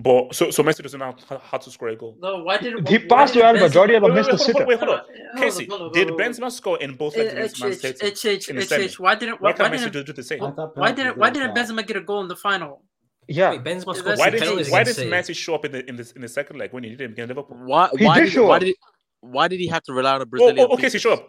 But 0.00 0.32
so 0.32 0.50
so 0.52 0.62
Messi 0.62 0.82
doesn't 0.82 1.00
know 1.00 1.12
how, 1.28 1.38
how 1.38 1.58
to 1.58 1.70
score 1.72 1.88
a 1.88 1.96
goal. 1.96 2.16
no, 2.20 2.44
why 2.44 2.56
did 2.58 2.88
He 2.88 2.98
why 2.98 3.06
passed 3.08 3.32
to 3.34 3.40
did 3.40 3.46
Alba. 3.46 3.58
Benzema- 3.68 3.72
Jordi 3.72 3.94
Alba 3.94 4.06
Wait, 4.06 4.14
missed 4.14 4.30
wait, 4.30 4.38
hold 4.38 4.46
sitter. 4.46 4.62
on, 4.62 4.68
wait, 4.68 4.78
hold 4.78 4.90
on. 4.90 5.00
Casey, 5.38 5.66
did 5.66 5.70
hold 5.70 5.92
on. 5.92 6.16
Benzema 6.18 6.52
score 6.52 6.78
in 6.78 6.94
both 6.94 7.16
legs 7.16 7.32
against 7.32 7.60
Man 7.60 7.72
H 7.72 7.78
City? 7.78 8.06
H 8.06 8.24
H 8.26 8.48
in 8.48 8.58
H? 8.58 8.72
H. 8.72 9.00
Why 9.00 9.14
didn't 9.16 9.40
Why 9.40 9.50
why, 9.50 9.50
why 9.50 9.56
can't 9.56 9.74
Messi 9.74 9.78
didn't 9.90 9.92
do 9.94 10.04
do 10.04 10.12
the 10.12 10.22
same? 10.22 10.38
Why 10.40 10.92
didn't 10.92 11.16
why 11.18 11.30
didn't 11.30 11.52
didn't. 11.54 11.76
Benzema 11.76 11.84
get 11.86 11.96
a 11.96 12.00
goal 12.00 12.20
in 12.22 12.28
the 12.28 12.36
final? 12.36 12.82
Yeah. 13.26 13.50
Wait, 13.50 13.64
Benzema 13.64 13.96
scored 13.96 14.04
That's 14.04 14.20
Why 14.20 14.26
two 14.26 14.30
did 14.36 14.40
penalties 14.42 14.70
why 14.70 14.84
did 14.84 14.94
City. 14.94 15.10
Messi 15.10 15.34
show 15.34 15.54
up 15.56 15.64
in 15.64 15.72
the 15.72 15.88
in 15.88 15.96
the 15.96 16.12
in 16.14 16.22
the 16.22 16.28
second 16.28 16.58
leg 16.58 16.72
when 16.72 16.84
he 16.84 16.90
didn't 16.90 17.12
against 17.14 17.28
Liverpool? 17.30 17.56
Why 17.64 17.88
He 17.98 18.04
why 18.06 18.18
did 18.20 18.24
did, 18.26 18.32
show 18.34 18.46
why 18.46 18.56
up. 18.56 18.60
did 18.62 18.76
why 19.20 19.48
did 19.48 19.58
he 19.58 19.66
have 19.66 19.82
to 19.82 19.92
rely 19.92 20.14
on 20.14 20.20
a 20.22 20.24
Oh, 20.24 20.26
oh 20.26 20.28
Brazilian? 20.30 20.66
oh, 20.70 20.74
okay, 20.74 20.88
so 20.90 20.98
show 20.98 21.12
up. 21.14 21.28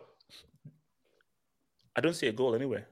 I 1.95 2.01
don't 2.01 2.13
see 2.13 2.27
a 2.27 2.31
goal 2.31 2.53
anywhere. 2.53 2.87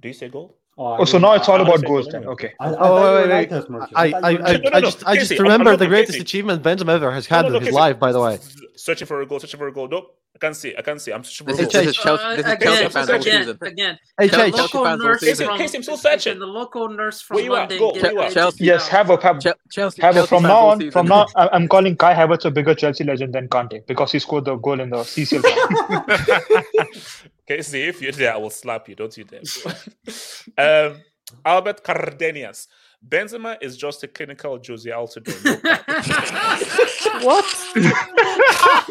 Do 0.00 0.08
you 0.08 0.14
see 0.14 0.24
a 0.26 0.30
goal? 0.30 0.56
Oh, 0.82 0.96
Oh, 1.00 1.04
so 1.04 1.18
now 1.18 1.34
it's 1.34 1.48
all 1.48 1.60
about 1.60 1.80
said 1.80 1.86
goals 1.88 2.08
then. 2.08 2.24
Okay. 2.26 2.52
I, 2.60 2.68
I 2.68 2.70
Oh, 2.70 2.74
thought 2.96 3.14
wait, 3.14 3.28
wait, 3.28 3.50
right, 3.50 3.50
wait. 3.50 3.88
I, 3.94 4.12
I, 4.22 4.30
I. 4.30 4.32
No, 4.56 4.70
no, 4.70 4.70
I 4.72 4.80
no. 4.80 4.80
just, 4.80 5.06
I 5.06 5.16
just 5.16 5.30
Casey, 5.30 5.42
remember 5.42 5.70
I'm 5.72 5.78
the 5.78 5.86
greatest 5.86 6.14
Casey. 6.14 6.22
achievement 6.22 6.62
Benzema 6.62 6.90
ever 6.90 7.12
has 7.12 7.26
had 7.26 7.42
No, 7.42 7.48
no, 7.48 7.54
in 7.56 7.60
his 7.62 7.68
Casey. 7.68 7.76
life. 7.76 7.98
By 7.98 8.12
the 8.12 8.20
way, 8.20 8.38
Searching 8.76 9.06
for 9.06 9.20
a 9.22 9.26
goal, 9.26 9.40
searching 9.40 9.58
for 9.58 9.68
a 9.68 9.72
goal. 9.72 9.88
Nope. 9.88 10.16
I 10.34 10.38
can't 10.38 10.56
see. 10.56 10.74
I 10.76 10.82
can't 10.82 11.00
see. 11.00 11.12
I'm 11.12 11.22
searching 11.24 11.48
a 11.48 11.52
This 11.52 11.60
is, 11.66 11.72
this 11.72 11.86
is 11.88 11.96
Chelsea. 11.96 12.24
Uh, 12.24 12.30
This 12.36 12.46
is 12.46 12.52
again, 12.52 12.68
Chelsea 12.68 12.88
fans 12.88 13.10
all 13.10 13.16
again, 13.16 13.42
season. 13.44 13.58
again. 13.62 13.98
Hey, 14.18 14.26
The 14.28 14.36
Chase. 14.36 14.38
Chelsea 14.54 14.60
local 14.62 14.84
fans 14.84 15.00
all 15.02 15.06
nurse 15.08 15.20
season. 15.20 15.46
from 15.46 15.58
Casey, 15.58 15.76
I'm 15.76 15.82
still 15.82 15.96
searching. 15.98 16.38
the 16.38 16.46
local 16.46 16.88
nurse 16.88 17.20
from 17.20 17.34
Where 17.36 17.44
you 17.44 17.54
at? 17.54 17.58
London. 17.60 17.78
Go, 17.78 17.92
get 17.92 18.02
where 18.02 18.12
you 18.12 18.20
at? 18.22 18.32
Chelsea. 18.32 18.64
Yes, 18.64 18.88
down. 18.88 18.90
Havoc, 18.96 19.22
Havoc. 19.22 19.42
Chelsea. 19.70 20.00
Havoc. 20.02 20.14
Chelsea 20.16 20.28
From 20.28 20.42
now 20.44 20.66
on, 20.68 20.90
from 20.90 21.06
now, 21.06 21.26
I- 21.36 21.48
I'm 21.52 21.68
calling 21.68 21.96
Kai 21.96 22.14
Havertz 22.14 22.44
a 22.46 22.50
bigger 22.50 22.74
Chelsea 22.74 23.04
legend 23.04 23.34
than 23.34 23.48
Kante 23.48 23.86
because 23.86 24.10
he 24.12 24.18
scored 24.18 24.46
the 24.46 24.56
goal 24.56 24.80
in 24.80 24.88
the 24.90 24.96
CCL. 25.04 25.42
final. 26.48 26.62
Casey, 27.46 27.82
if 27.82 28.00
you're 28.00 28.12
there, 28.12 28.34
I 28.34 28.38
will 28.38 28.50
slap 28.50 28.88
you. 28.88 28.94
Don't 28.94 29.14
you 29.16 29.24
dare. 29.24 29.42
um, 30.92 31.00
Albert 31.44 31.82
Cardenas. 31.84 32.68
Benzema 33.08 33.56
is 33.60 33.76
just 33.76 34.02
a 34.04 34.08
clinical 34.08 34.58
Jozy 34.58 34.92
Altidore. 34.92 35.42
No 35.44 37.42
cap. 38.52 38.88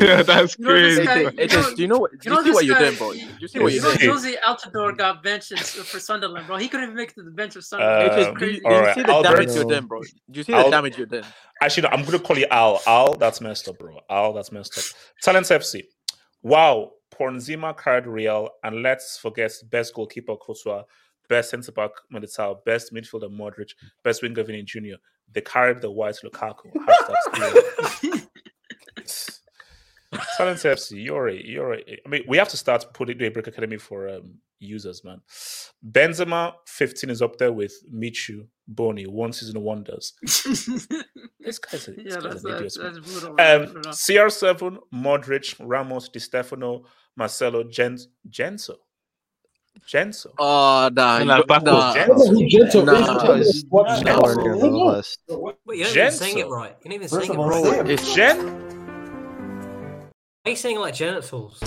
yeah, 0.00 0.22
that's 0.22 0.58
You 0.58 0.64
know 0.64 0.70
crazy. 0.70 1.04
guy- 1.04 1.20
It, 1.20 1.38
it 1.38 1.52
is, 1.54 1.74
do 1.74 1.82
you 1.82 1.88
know 1.88 1.98
what? 1.98 2.12
Do 2.12 2.16
You 2.22 2.30
you 2.30 2.36
know 2.36 2.42
see 2.44 2.50
what 2.52 2.64
you're 2.64 2.74
guy- 2.76 2.84
doing, 2.86 2.96
bro? 2.96 3.12
Do 3.12 3.18
you 3.38 3.48
see 3.48 3.58
what 3.60 3.72
You 3.72 3.80
you're 3.80 3.92
know 3.92 3.96
doing? 3.98 4.34
Jozy 4.34 4.34
Altidore 4.40 4.96
got 4.96 5.22
benched 5.22 5.52
in- 5.52 5.58
for 5.58 6.00
Sunderland, 6.00 6.46
bro. 6.46 6.56
He 6.56 6.68
couldn't 6.68 6.84
even 6.84 6.96
make 6.96 7.10
it 7.10 7.14
to 7.16 7.22
the 7.22 7.30
bench 7.30 7.56
of 7.56 7.64
Sunderland. 7.64 8.12
It 8.12 8.18
is, 8.18 8.26
Um, 8.28 8.34
do 8.36 8.46
you, 8.46 8.60
do 8.60 8.66
all 8.66 8.86
you 8.88 8.94
see 8.94 9.02
the 9.02 9.12
Albert- 9.12 9.28
damage 9.28 9.54
you're 9.54 9.64
doing, 9.64 9.86
bro? 9.86 10.00
Do 10.00 10.08
you 10.32 10.42
see 10.42 10.52
the 10.52 10.58
Al- 10.58 10.70
damage 10.70 10.96
you're 10.98 11.06
doing? 11.06 11.24
Actually, 11.60 11.82
no, 11.84 11.88
I'm 11.90 12.00
going 12.04 12.18
to 12.18 12.24
call 12.24 12.38
you 12.38 12.46
Al. 12.50 12.80
Al, 12.86 13.14
that's 13.14 13.40
messed 13.40 13.68
up, 13.68 13.78
bro. 13.78 13.98
Al, 14.10 14.32
that's 14.32 14.50
messed 14.52 14.78
up. 14.78 14.84
Talents 15.22 15.50
FC. 15.50 15.82
Wow. 16.42 16.92
Pornzima 17.14 17.76
carried 17.78 18.06
Real. 18.06 18.48
And 18.64 18.82
let's 18.82 19.18
forget 19.18 19.52
best 19.70 19.94
goalkeeper, 19.94 20.34
Kosua, 20.36 20.84
best 21.28 21.50
centre 21.50 21.72
back, 21.72 21.90
Militao, 22.12 22.64
best 22.64 22.92
midfielder, 22.92 23.30
Modric, 23.30 23.72
best 24.02 24.22
winger, 24.22 24.42
Vini 24.42 24.62
Jr. 24.62 24.96
They 25.32 25.40
carried 25.40 25.80
the 25.80 25.90
white 25.90 26.16
Lukaku. 26.24 26.70
Talent 30.36 30.58
FC, 30.60 31.04
you're 31.04 31.28
a, 31.28 31.34
you're 31.34 31.74
a, 31.74 31.78
I 32.04 32.08
mean, 32.08 32.22
we 32.28 32.36
have 32.36 32.48
to 32.48 32.56
start 32.56 32.86
putting 32.92 33.18
the 33.18 33.28
Break 33.30 33.46
Academy 33.46 33.78
for 33.78 34.08
um, 34.08 34.38
users, 34.58 35.04
man. 35.04 35.20
Benzema, 35.90 36.54
15 36.66 37.10
is 37.10 37.22
up 37.22 37.36
there 37.36 37.52
with 37.52 37.74
Michu, 37.90 38.46
Bony, 38.66 39.06
one 39.06 39.32
season 39.32 39.60
wonders. 39.60 40.14
This 41.44 41.58
guy's, 41.58 41.88
a, 41.88 41.90
this 41.90 42.04
yeah, 42.06 42.14
guy's 42.14 42.22
that's, 42.22 42.44
an 42.44 42.50
that's, 42.52 42.78
that's 42.78 42.98
brutal. 43.00 43.30
Um, 43.32 43.82
CR7, 43.92 44.78
Modric, 44.94 45.54
Ramos, 45.60 46.08
Di 46.08 46.18
Stefano, 46.18 46.84
Marcelo, 47.16 47.64
Gen- 47.64 47.98
Genso. 48.30 48.76
Genso. 49.86 50.28
Oh, 50.38 50.88
nah. 50.92 51.22
Nah, 51.24 51.36
you- 51.38 51.44
fuck 51.46 51.62
nah. 51.62 51.94
Genso. 51.94 52.28
Who 52.30 52.46
Gento 52.46 52.84
Nah. 52.84 53.32
is? 53.34 53.64
What- 53.68 53.90
He's 53.90 54.02
nowhere 54.02 54.36
near 54.36 54.56
the 54.56 54.66
list. 54.68 55.20
Wait, 55.28 55.56
you're 55.78 55.86
not 55.88 55.96
even 55.96 56.10
saying 56.12 56.38
it 56.38 56.46
Genso. 56.46 56.50
right. 56.50 56.76
You're 56.84 56.90
not 56.90 56.94
even 56.94 57.08
First 57.08 57.26
saying 57.26 57.38
it 57.38 57.42
all, 57.42 57.48
right. 57.50 57.62
say 57.64 57.70
Why 57.70 57.78
it. 57.80 57.90
It's 57.90 58.14
Gen? 58.14 58.38
are 60.46 60.50
you 60.50 60.56
saying 60.56 60.78
like 60.78 60.94
genitals? 60.94 61.58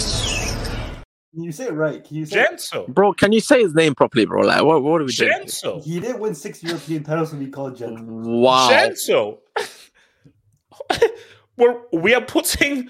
Can 1.34 1.44
you 1.44 1.52
say 1.52 1.66
it 1.66 1.74
right? 1.74 2.04
Can 2.04 2.16
you 2.18 2.26
say 2.26 2.42
it? 2.50 2.88
Bro, 2.88 3.14
can 3.14 3.32
you 3.32 3.40
say 3.40 3.62
his 3.62 3.76
name 3.76 3.94
properly, 3.94 4.26
bro? 4.26 4.42
Like, 4.42 4.64
what, 4.64 4.82
what 4.82 5.02
are 5.02 5.06
we 5.06 5.12
doing? 5.14 5.32
Genso. 5.32 5.84
He 5.84 6.00
didn't 6.00 6.20
win 6.20 6.34
six 6.34 6.64
European 6.64 7.04
titles 7.04 7.30
to 7.32 7.36
be 7.36 7.48
called 7.48 7.78
Gento. 7.78 8.02
Wow. 8.02 8.70
Genso. 8.72 9.38
We're, 11.58 11.76
we 11.92 12.14
are 12.16 12.22
putting 12.22 12.90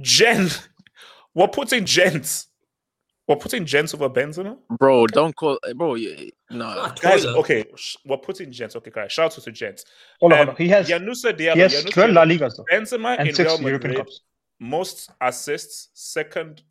Gen. 0.00 0.48
We're 1.34 1.48
putting 1.48 1.84
Gents. 1.84 2.48
We're 3.28 3.36
putting 3.36 3.64
Gents 3.66 3.92
over 3.92 4.08
Benzema. 4.08 4.56
Bro, 4.78 5.08
don't 5.08 5.34
call 5.34 5.58
eh, 5.68 5.72
bro. 5.72 5.96
You, 5.96 6.30
no, 6.50 6.64
ah, 6.64 6.94
Guys, 7.00 7.24
uh, 7.24 7.36
okay, 7.38 7.64
sh- 7.74 7.96
we're 8.06 8.18
putting 8.18 8.52
Gents. 8.52 8.76
Okay, 8.76 8.90
guys, 8.92 9.10
shout 9.12 9.36
out 9.36 9.42
to 9.44 9.50
Gents. 9.52 9.84
Hold 10.20 10.32
on, 10.32 10.38
Um, 10.40 10.46
hold 10.46 10.56
on. 10.60 10.62
He 10.64 10.68
has 10.68 10.88
Yanusa 10.88 11.32
Diallo. 11.36 11.54
he 11.54 11.60
has 11.60 11.74
Yanusa 11.74 11.90
12 11.92 12.10
La 12.12 12.24
Ligas 12.24 12.56
though. 12.56 12.64
Benzema 12.72 13.18
and 13.18 13.28
in 13.28 13.34
six 13.34 13.50
Real 13.58 13.62
European 13.62 13.90
Madrid, 13.94 14.06
Cups. 14.06 14.20
most 14.60 15.10
assists, 15.20 15.88
second 15.94 16.62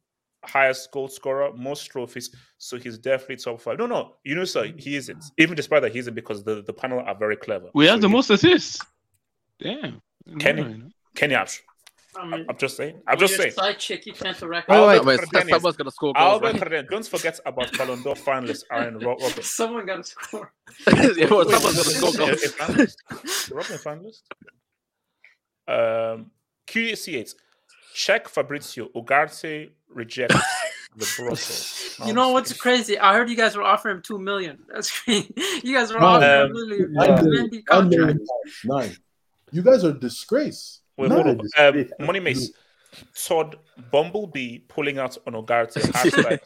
highest 0.46 0.92
goal 0.92 1.08
scorer, 1.10 1.52
most 1.58 1.86
trophies. 1.92 2.34
So 2.58 2.78
he's 2.78 2.98
definitely 3.00 3.38
top 3.38 3.60
five. 3.60 3.78
No, 3.80 3.86
no, 3.88 4.16
you 4.24 4.36
know, 4.36 4.46
sir, 4.46 4.72
he 4.78 4.96
isn't. 4.96 5.26
Even 5.38 5.56
despite 5.56 5.82
that, 5.82 5.92
he 5.92 6.00
isn't 6.00 6.14
because 6.14 6.44
the, 6.46 6.62
the 6.62 6.72
panel 6.74 7.00
are 7.00 7.16
very 7.16 7.36
clever. 7.36 7.70
We 7.74 7.86
have 7.88 7.98
So 7.98 8.02
the 8.02 8.08
he- 8.08 8.14
most 8.14 8.30
assists. 8.30 8.80
Damn. 9.60 10.02
Kenny, 10.40 10.62
No, 10.64 10.68
no. 10.70 10.86
Kenny 11.16 11.36
Ash. 11.36 11.62
I 12.18 12.26
mean, 12.28 12.46
I'm 12.50 12.58
just 12.58 12.78
saying. 12.78 13.02
I'm 13.08 13.18
just 13.18 13.36
saying. 13.36 13.52
Side 13.52 13.80
chick, 13.80 14.06
you 14.06 14.14
can't 14.14 14.38
direct. 14.38 14.68
Oh, 14.70 14.88
wait, 14.88 14.98
Albert 14.98 15.20
wait, 15.34 15.50
someone's 15.50 15.76
gonna 15.78 15.92
score 15.92 16.14
goals, 16.14 16.24
Albert 16.26 16.46
right? 16.48 16.58
Cardenas. 16.60 16.90
Don't 16.92 17.08
forget 17.08 17.40
about 17.46 17.78
Ballon 17.78 18.02
d'Or 18.04 18.16
finalist 18.16 18.64
Aaron 18.72 18.98
Ro- 19.00 19.18
Robert. 19.22 19.44
Someone 19.44 19.86
got 19.86 19.98
to 19.98 20.04
score. 20.04 20.52
yeah, 20.88 21.28
well, 21.30 21.46
Wait, 21.46 21.50
someone's 21.56 21.62
gonna 21.62 21.74
score 21.74 22.10
a- 22.10 22.18
goals. 22.18 22.44
a 22.44 22.48
finalist? 22.50 23.52
Robert 23.54 23.70
a 23.70 23.80
finalist? 23.80 24.22
Um, 25.68 26.32
QC8. 26.68 27.36
Check 27.94 28.28
Fabrizio 28.28 28.90
Ugarte 28.96 29.70
rejects 29.90 30.36
the 30.98 31.14
Brussels. 31.18 31.98
You 32.06 32.14
know 32.14 32.30
what's 32.32 32.52
crazy? 32.54 33.00
I 33.00 33.14
heard 33.14 33.30
you 33.30 33.38
guys 33.38 33.56
were 33.56 33.64
offering 33.64 33.98
him 33.98 34.02
two 34.06 34.20
million. 34.20 34.60
That's 34.68 34.92
crazy. 34.92 35.34
You 35.64 35.74
guys 35.74 35.92
were 35.94 36.02
offering 36.04 36.30
Um, 36.30 36.50
him 36.50 36.54
literally 36.56 36.86
Nine 36.94 37.10
a 37.20 37.24
million. 37.24 37.50
Mendy 37.50 37.64
Nine 37.72 37.90
million 37.90 38.08
contract. 38.18 38.20
pounds. 38.20 38.60
Nine. 38.90 38.98
You 39.52 39.62
guys 39.62 39.84
are 39.86 39.92
a 39.92 40.00
disgrace. 40.00 40.82
Wait, 40.98 41.10
Not 41.10 41.16
hold 41.26 41.28
on. 41.28 41.38
disgrace. 41.44 41.92
Um, 42.00 42.06
Money 42.06 42.20
Mace. 42.20 42.52
Todd 43.26 43.58
Bumblebee 43.92 44.60
pulling 44.70 45.00
out 45.00 45.18
on 45.28 45.34
Ugarte. 45.34 45.82
Hashtag. 45.92 46.40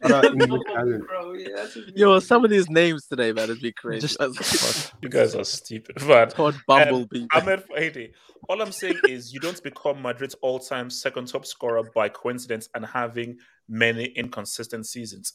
Bro, 0.00 1.32
yeah, 1.34 1.48
that's 1.56 1.74
just- 1.74 1.96
Yo, 1.96 2.18
some 2.20 2.44
of 2.44 2.50
these 2.50 2.68
names 2.70 3.06
today, 3.06 3.32
man, 3.32 3.48
has 3.48 3.58
been 3.58 3.72
crazy. 3.76 4.06
Just- 4.06 4.92
you 5.02 5.08
guys 5.08 5.34
are 5.34 5.44
stupid. 5.44 5.96
But 6.06 6.30
Todd 6.30 6.54
um, 6.54 6.62
Bumblebee. 6.66 7.26
Ahmed 7.34 7.64
Fahedi. 7.68 8.12
All 8.48 8.60
I'm 8.60 8.72
saying 8.72 8.98
is 9.08 9.32
you 9.32 9.40
don't 9.40 9.62
become 9.62 10.02
Madrid's 10.02 10.34
all-time 10.42 10.90
second 10.90 11.28
top 11.28 11.46
scorer 11.46 11.82
by 11.94 12.08
coincidence 12.08 12.68
and 12.74 12.84
having 12.84 13.38
many 13.68 14.06
inconsistent 14.06 14.86
seasons. 14.86 15.34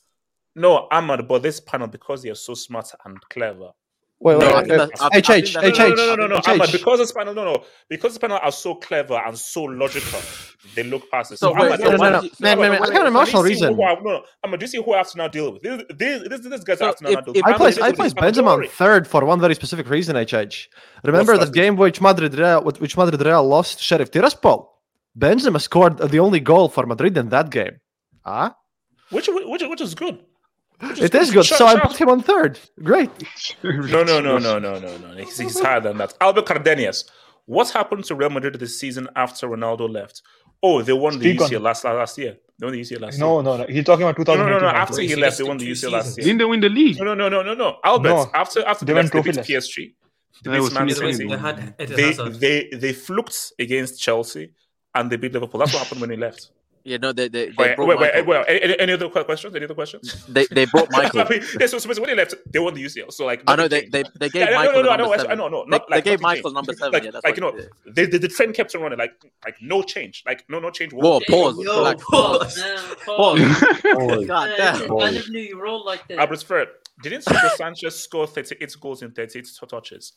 No, 0.55 0.87
Ahmad, 0.91 1.27
but 1.27 1.43
this 1.43 1.59
panel 1.59 1.87
because 1.87 2.23
they 2.23 2.29
are 2.29 2.35
so 2.35 2.53
smart 2.53 2.89
and 3.05 3.17
clever. 3.29 3.71
Wait, 4.19 4.33
No, 4.33 4.39
wait, 4.39 4.47
I 4.47 4.57
wait. 4.57 4.67
think 4.67 4.77
that- 4.77 5.01
I- 5.01 5.05
I 5.05 5.09
think 5.21 5.25
HH, 5.29 5.53
that's- 5.53 5.75
No, 5.77 5.93
no, 5.93 6.15
no, 6.15 6.15
no, 6.15 6.27
no, 6.27 6.55
no, 6.55 6.67
because 6.71 6.97
this 6.99 7.11
panel, 7.11 7.35
no, 7.35 7.43
no, 7.43 7.63
because 7.87 8.13
this 8.13 8.17
panel 8.17 8.39
are 8.41 8.51
so 8.51 8.73
clever 8.73 9.13
and 9.13 9.37
so 9.37 9.63
logical, 9.65 10.19
they 10.75 10.81
look 10.81 11.09
past 11.11 11.33
it. 11.33 11.37
So 11.37 11.53
wait, 11.53 11.61
Ahmad, 11.65 11.79
so 11.81 11.91
no, 11.91 11.97
why 11.97 12.09
no, 12.09 12.21
did 12.21 12.23
you- 12.23 12.29
no, 12.39 12.47
Man, 12.47 12.57
no, 12.57 12.61
man, 12.61 12.71
no, 12.71 12.71
man, 12.71 12.71
I 12.71 12.71
wait, 12.71 12.79
got 12.79 12.95
an 12.95 13.03
wait, 13.03 13.07
emotional 13.09 13.43
do 13.43 13.49
you 13.49 13.55
see 13.55 13.61
reason. 13.65 13.75
Who 13.75 13.83
I, 13.83 13.93
no, 13.93 14.01
no, 14.01 14.23
Ahmad, 14.43 14.59
do 14.59 14.63
you 14.63 14.67
see 14.67 14.77
who 14.83 14.93
I 14.93 14.97
have 14.97 15.11
to 15.11 15.17
now 15.19 15.27
deal 15.27 15.51
with? 15.53 15.61
These, 15.61 15.81
these, 15.99 16.29
these, 16.29 16.49
these 16.49 16.63
guys 16.63 16.77
I 16.77 16.79
So 16.79 16.85
have 16.87 16.95
to 16.95 17.03
now 17.03 17.09
if- 17.11 17.25
deal 17.25 17.33
if 17.37 17.45
with. 17.45 17.45
I 17.45 17.57
place 17.57 17.77
I 17.77 17.81
Ahmad, 17.81 17.95
place 17.95 18.13
this 18.13 18.37
is 18.37 18.37
Benzema 18.39 18.47
on 18.47 18.59
Pandori. 18.61 18.69
third 18.71 19.07
for 19.07 19.23
one 19.23 19.39
very 19.39 19.53
specific 19.53 19.87
reason. 19.87 20.15
HH. 20.17 20.67
Remember 21.03 21.33
What's 21.33 21.45
that 21.45 21.53
that? 21.53 21.59
game 21.61 21.75
which 21.75 22.01
Madrid 22.01 22.33
Real, 22.33 22.63
which 22.63 22.97
Madrid 22.97 23.23
Real 23.23 23.43
lost 23.47 23.79
Sheriff 23.79 24.09
Tiraspol. 24.09 24.67
Benzema 25.17 25.61
scored 25.61 25.99
the 25.99 26.19
only 26.19 26.39
goal 26.39 26.69
for 26.69 26.87
Madrid 26.87 27.15
in 27.17 27.29
that 27.29 27.51
game. 27.51 27.79
Ah, 28.25 28.55
Which, 29.11 29.27
which, 29.29 29.61
which 29.63 29.81
is 29.81 29.93
good. 29.95 30.19
Which 30.79 31.01
it 31.01 31.15
is 31.15 31.31
good. 31.31 31.45
Shout- 31.45 31.57
So 31.57 31.65
I 31.65 31.73
shout- 31.75 31.87
put 31.87 31.97
him 32.01 32.09
on 32.09 32.21
third. 32.21 32.59
Great. 32.83 33.09
No, 33.63 34.03
no, 34.03 34.19
no, 34.21 34.37
no, 34.37 34.59
no, 34.59 34.77
no, 34.79 34.97
no. 34.97 35.15
He's, 35.17 35.37
he's 35.37 35.59
higher 35.59 35.79
than 35.81 35.97
that. 35.97 36.13
Albert 36.21 36.45
Cardenas. 36.45 37.09
What 37.45 37.69
happened 37.69 38.03
to 38.05 38.15
Real 38.15 38.29
Madrid 38.29 38.55
this 38.59 38.79
season 38.79 39.07
after 39.15 39.47
Ronaldo 39.47 39.89
left? 39.89 40.21
Oh, 40.61 40.81
they 40.81 40.91
won 40.93 41.17
the 41.17 41.29
Speak 41.33 41.41
on 41.41 41.49
UCL 41.49 41.61
last 41.61 41.83
last 41.85 42.17
year. 42.17 42.37
They 42.59 42.65
won 42.65 42.73
the 42.73 42.81
UCL 42.81 42.99
last 43.01 43.19
No, 43.19 43.35
year. 43.35 43.43
no, 43.43 43.57
no. 43.57 43.65
He's 43.67 43.85
talking 43.85 44.05
about 44.07 44.17
No, 44.27 44.35
no, 44.35 44.45
no, 44.49 44.59
no. 44.59 44.67
After 44.67 45.01
he 45.01 45.07
He 45.07 45.15
left, 45.15 45.37
they 45.37 45.43
won 45.45 45.57
the 45.57 45.65
two 45.65 45.71
UCL 45.71 45.91
last 45.91 46.17
year. 46.17 46.25
Didn't 46.25 46.39
they 46.39 46.45
win 46.45 46.59
the 46.59 46.69
league? 46.69 46.97
No, 46.99 47.05
no, 47.05 47.13
no, 47.15 47.29
no, 47.29 47.41
no, 47.43 47.53
no. 47.53 47.77
Albert, 47.83 48.09
No. 48.09 48.31
after 48.33 48.65
after 48.65 48.83
They 48.85 48.91
they, 48.93 48.95
went 48.99 49.13
left, 49.13 49.25
they 49.25 49.31
beat 49.31 49.39
trophyless. 49.39 49.69
PSG. 49.69 49.93
They 50.43 50.51
beat 50.59 50.73
Man 50.73 50.87
They, 50.87 50.93
2020. 50.93 51.13
City. 51.13 51.29
they 51.29 51.37
had 51.37 51.77
They, 51.77 52.13
they 52.71 52.77
they 52.77 52.93
fluked 52.93 53.53
against 53.59 54.01
Chelsea 54.01 54.51
and 54.93 55.09
they 55.11 55.15
beat 55.15 55.33
Liverpool. 55.33 55.59
That's 55.59 55.73
what 55.73 55.83
happened 55.83 56.01
when 56.01 56.09
he 56.09 56.17
left. 56.17 56.49
Yeah, 56.87 56.95
no, 57.01 57.11
they 57.11 57.27
they, 57.27 57.47
they 57.47 57.53
Wait, 57.57 57.75
brought 57.75 57.87
wait, 57.89 57.99
wait, 57.99 58.25
Michael. 58.25 58.45
wait. 58.47 58.61
Any, 58.63 58.79
any 58.79 58.93
other 58.93 59.09
questions? 59.09 59.53
Any 59.53 59.65
other 59.65 59.73
questions? 59.73 60.25
They 60.29 60.45
they 60.49 60.63
brought 60.65 60.89
Michael. 60.99 61.19
I 61.19 61.27
mean, 61.29 61.43
yeah, 61.59 61.67
so, 61.67 61.79
so 61.79 61.89
when 61.89 62.09
they 62.09 62.15
left, 62.15 62.33
they 62.49 62.59
won 62.59 62.75
the 62.75 62.83
UCL. 62.85 63.11
So 63.11 63.25
like, 63.25 63.43
I 63.45 63.57
know 63.57 63.67
they, 63.67 63.87
they 63.87 64.03
they 64.17 64.29
gave 64.29 64.43
Yeah, 64.47 64.51
no, 64.51 64.55
Michael 64.55 64.73
no, 64.73 64.81
no, 64.83 64.91
I 64.91 64.97
number 64.97 65.17
know, 65.17 65.29
I 65.31 65.35
know, 65.35 65.47
no, 65.49 65.63
They- 65.65 65.69
not 65.71 65.89
they, 65.89 65.95
like 65.95 66.03
gave 66.05 66.21
Michael 66.21 66.43
changed. 66.43 66.55
number 66.55 66.73
seven. 66.73 66.93
Like, 66.93 67.03
yeah, 67.03 67.11
that's 67.11 67.25
like 67.25 67.35
you 67.35 67.41
know, 67.41 67.51
they 67.51 67.61
did. 67.93 67.95
the, 67.95 68.05
the, 68.05 68.19
the 68.19 68.27
trend 68.29 68.53
kept 68.53 68.73
on 68.73 68.81
running. 68.83 68.99
Like, 68.99 69.15
like 69.43 69.55
no 69.61 69.83
change. 69.83 70.23
Like 70.25 70.45
no, 70.49 70.59
no 70.59 70.69
change. 70.69 70.93
Whoa, 70.93 71.19
pause. 71.29 71.59
Yo, 71.61 71.81
Like, 71.83 71.99
pause, 71.99 72.57
man, 72.57 72.79
pause. 73.05 73.39
pause. 73.81 74.25
God 74.27 74.49
damn. 74.55 74.97
I 74.97 75.11
never 75.11 75.29
knew 75.29 75.41
you 75.41 75.61
rolled 75.61 75.85
like 75.85 76.07
that. 76.07 76.19
Albert 76.19 76.43
Fred, 76.43 76.69
didn't 77.03 77.23
Sanchez 77.57 77.99
score 77.99 78.27
38 78.27 78.77
goals 78.79 79.01
in 79.01 79.11
38 79.11 79.45
touches? 79.69 80.13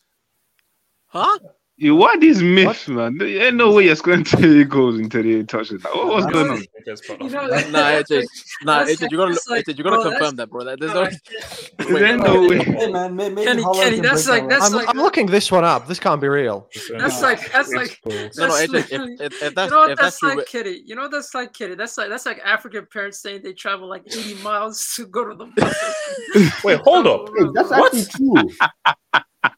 Huh? 1.09 1.37
You 1.83 1.97
what 1.97 2.23
is 2.23 2.43
myth, 2.43 2.89
man? 2.89 3.17
There 3.17 3.27
ain't 3.47 3.57
no 3.57 3.73
way 3.73 3.87
you're 3.87 3.97
scoring 3.97 4.23
30 4.23 4.65
goals 4.65 4.99
in 4.99 5.09
38 5.09 5.49
touches. 5.49 5.83
Like, 5.83 5.95
what, 5.95 6.09
what's 6.09 6.27
going 6.27 6.51
on? 6.51 6.59
You 6.59 7.31
know, 7.31 7.47
Nah, 7.47 7.47
that's 7.49 8.11
AJ, 8.11 8.17
like- 8.19 8.29
nah, 8.65 8.79
that's 8.85 8.91
AJ, 8.91 9.01
like- 9.01 9.11
you 9.11 9.17
gotta, 9.17 9.33
that's 9.33 9.49
like- 9.49 9.65
AJ, 9.65 9.79
you 9.79 9.85
gotta 9.85 9.97
bro, 9.97 10.11
confirm 10.11 10.37
that, 10.37 10.51
bro. 10.51 10.65
That- 10.65 10.79
There's 10.79 10.93
no, 10.93 11.05
no. 11.05 11.11
There 11.99 12.05
ain't 12.05 12.23
no 12.23 12.47
way. 12.47 12.59
Hey 12.59 12.93
man, 12.93 13.17
may- 13.17 13.31
maybe 13.31 13.47
Kenny, 13.47 13.63
Holland 13.63 13.81
Kenny, 13.83 14.01
that's 14.01 14.29
like- 14.29 14.47
that's 14.51 14.75
one. 14.75 14.83
I'm, 14.83 14.89
I'm 14.91 14.97
looking 14.99 15.25
this 15.25 15.51
one 15.51 15.65
up. 15.65 15.89
This 15.89 15.99
can't 15.99 16.21
be 16.21 16.29
real. 16.29 16.69
Uh, 16.91 16.99
that's 16.99 17.23
like 17.23 17.51
that's 17.51 17.73
like 17.73 17.99
No, 18.05 18.15
no, 18.15 18.29
that's 18.29 18.37
AJ, 18.37 18.63
if, 18.65 18.91
literally- 18.91 19.17
if, 19.19 19.43
if 19.43 19.57
you 19.57 19.71
know 19.71 19.79
what 19.79 19.91
if 19.93 19.99
that's 19.99 20.21
that's 20.21 20.23
like, 20.23 20.37
with- 20.37 20.47
Kitty. 20.49 20.83
You 20.85 20.97
know 20.97 21.03
what 21.03 21.13
that's 21.13 21.35
like, 21.35 21.55
Kitty. 21.55 21.77
That's 21.77 21.97
like 21.97 22.11
that's 22.11 22.27
like 22.27 22.41
African 22.45 22.87
parents 22.93 23.23
saying 23.23 23.41
they 23.43 23.55
travel 23.55 23.89
like 23.89 24.03
80 24.07 24.35
miles 24.43 24.93
to 24.97 25.07
go 25.07 25.25
to 25.31 25.35
the. 25.35 26.53
Wait, 26.63 26.81
hold 26.81 27.07
up. 27.07 27.31
Hey, 27.39 27.47
that's 27.55 27.73
actually 27.73 28.05
true. 28.05 28.51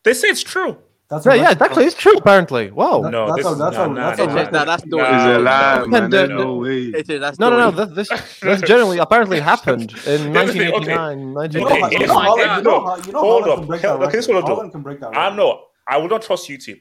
They 0.05 0.15
say 0.15 0.29
it's 0.29 0.45
true. 0.45 0.79
That's 1.13 1.27
right, 1.27 1.37
yeah, 1.39 1.49
that's- 1.53 1.61
actually, 1.71 1.85
it's 1.85 1.95
true. 1.95 2.15
Apparently, 2.17 2.71
whoa. 2.71 3.03
No, 3.03 3.27
that's 3.27 3.37
this 3.37 3.47
how- 3.47 3.53
is 3.53 3.59
that's 3.59 3.77
nah, 3.77 3.83
how- 3.89 3.95
that's 3.95 4.19
how- 4.19 4.27
nah, 4.27 4.35
Nah, 4.51 4.65
that's 4.65 4.85
nah, 4.87 4.91
doing- 4.97 5.15
It's 5.15 5.25
a 5.25 5.39
lie, 5.39 5.79
no, 5.87 5.87
man. 5.87 6.11
no. 6.11 6.27
no 6.27 6.55
way. 6.57 6.93
AJ, 6.93 7.19
that's 7.21 7.39
No, 7.39 7.51
no, 7.51 7.71
no. 7.71 7.71
This, 7.85 8.09
this, 8.09 8.41
this 8.41 8.61
generally 8.63 8.99
apparently 8.99 9.39
happened 9.41 9.93
in 10.07 10.33
Here's 10.33 10.55
1989, 10.57 11.37
Okay, 11.37 11.59
you 11.59 11.61
know, 11.61 11.69
if- 11.69 11.73
Haaland- 11.77 11.93
if- 11.93 12.01
you 12.01 12.07
know, 12.09 12.85
how- 12.87 12.97
you 12.97 13.13
know 13.13 13.21
hold 13.21 13.45
Haaland 13.45 13.53
up. 13.53 13.59
can 13.59 13.67
break 13.67 13.81
Hell, 13.83 13.99
that 13.99 14.05
okay, 14.09 14.17
this 14.17 14.25
is 14.25 14.29
what 14.33 14.45
I'll 14.45 14.57
do. 14.57 14.63
Haaland 14.63 14.73
can 14.73 14.83
break 14.83 15.01
that 15.01 15.17
I'm 15.17 15.37
record. 15.37 15.59
I 15.87 15.97
will 15.99 16.09
not 16.09 16.23
trust 16.23 16.49
YouTube. 16.49 16.81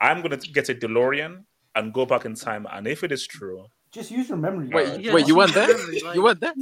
I'm 0.00 0.22
gonna 0.22 0.36
get 0.38 0.68
a 0.70 0.74
DeLorean 0.74 1.44
and 1.74 1.92
go 1.92 2.06
back 2.06 2.24
in 2.24 2.34
time, 2.34 2.66
and 2.72 2.86
if 2.86 3.04
it 3.04 3.12
is 3.12 3.26
true, 3.26 3.66
Just 3.92 4.10
use 4.10 4.28
your 4.28 4.38
memory. 4.38 4.68
Wait. 4.72 5.00
Yeah, 5.00 5.14
wait, 5.14 5.26
you 5.28 5.34
that's 5.36 5.54
weren't 5.54 5.54
there? 5.54 6.14
You 6.14 6.22
weren't 6.22 6.40
there? 6.40 6.52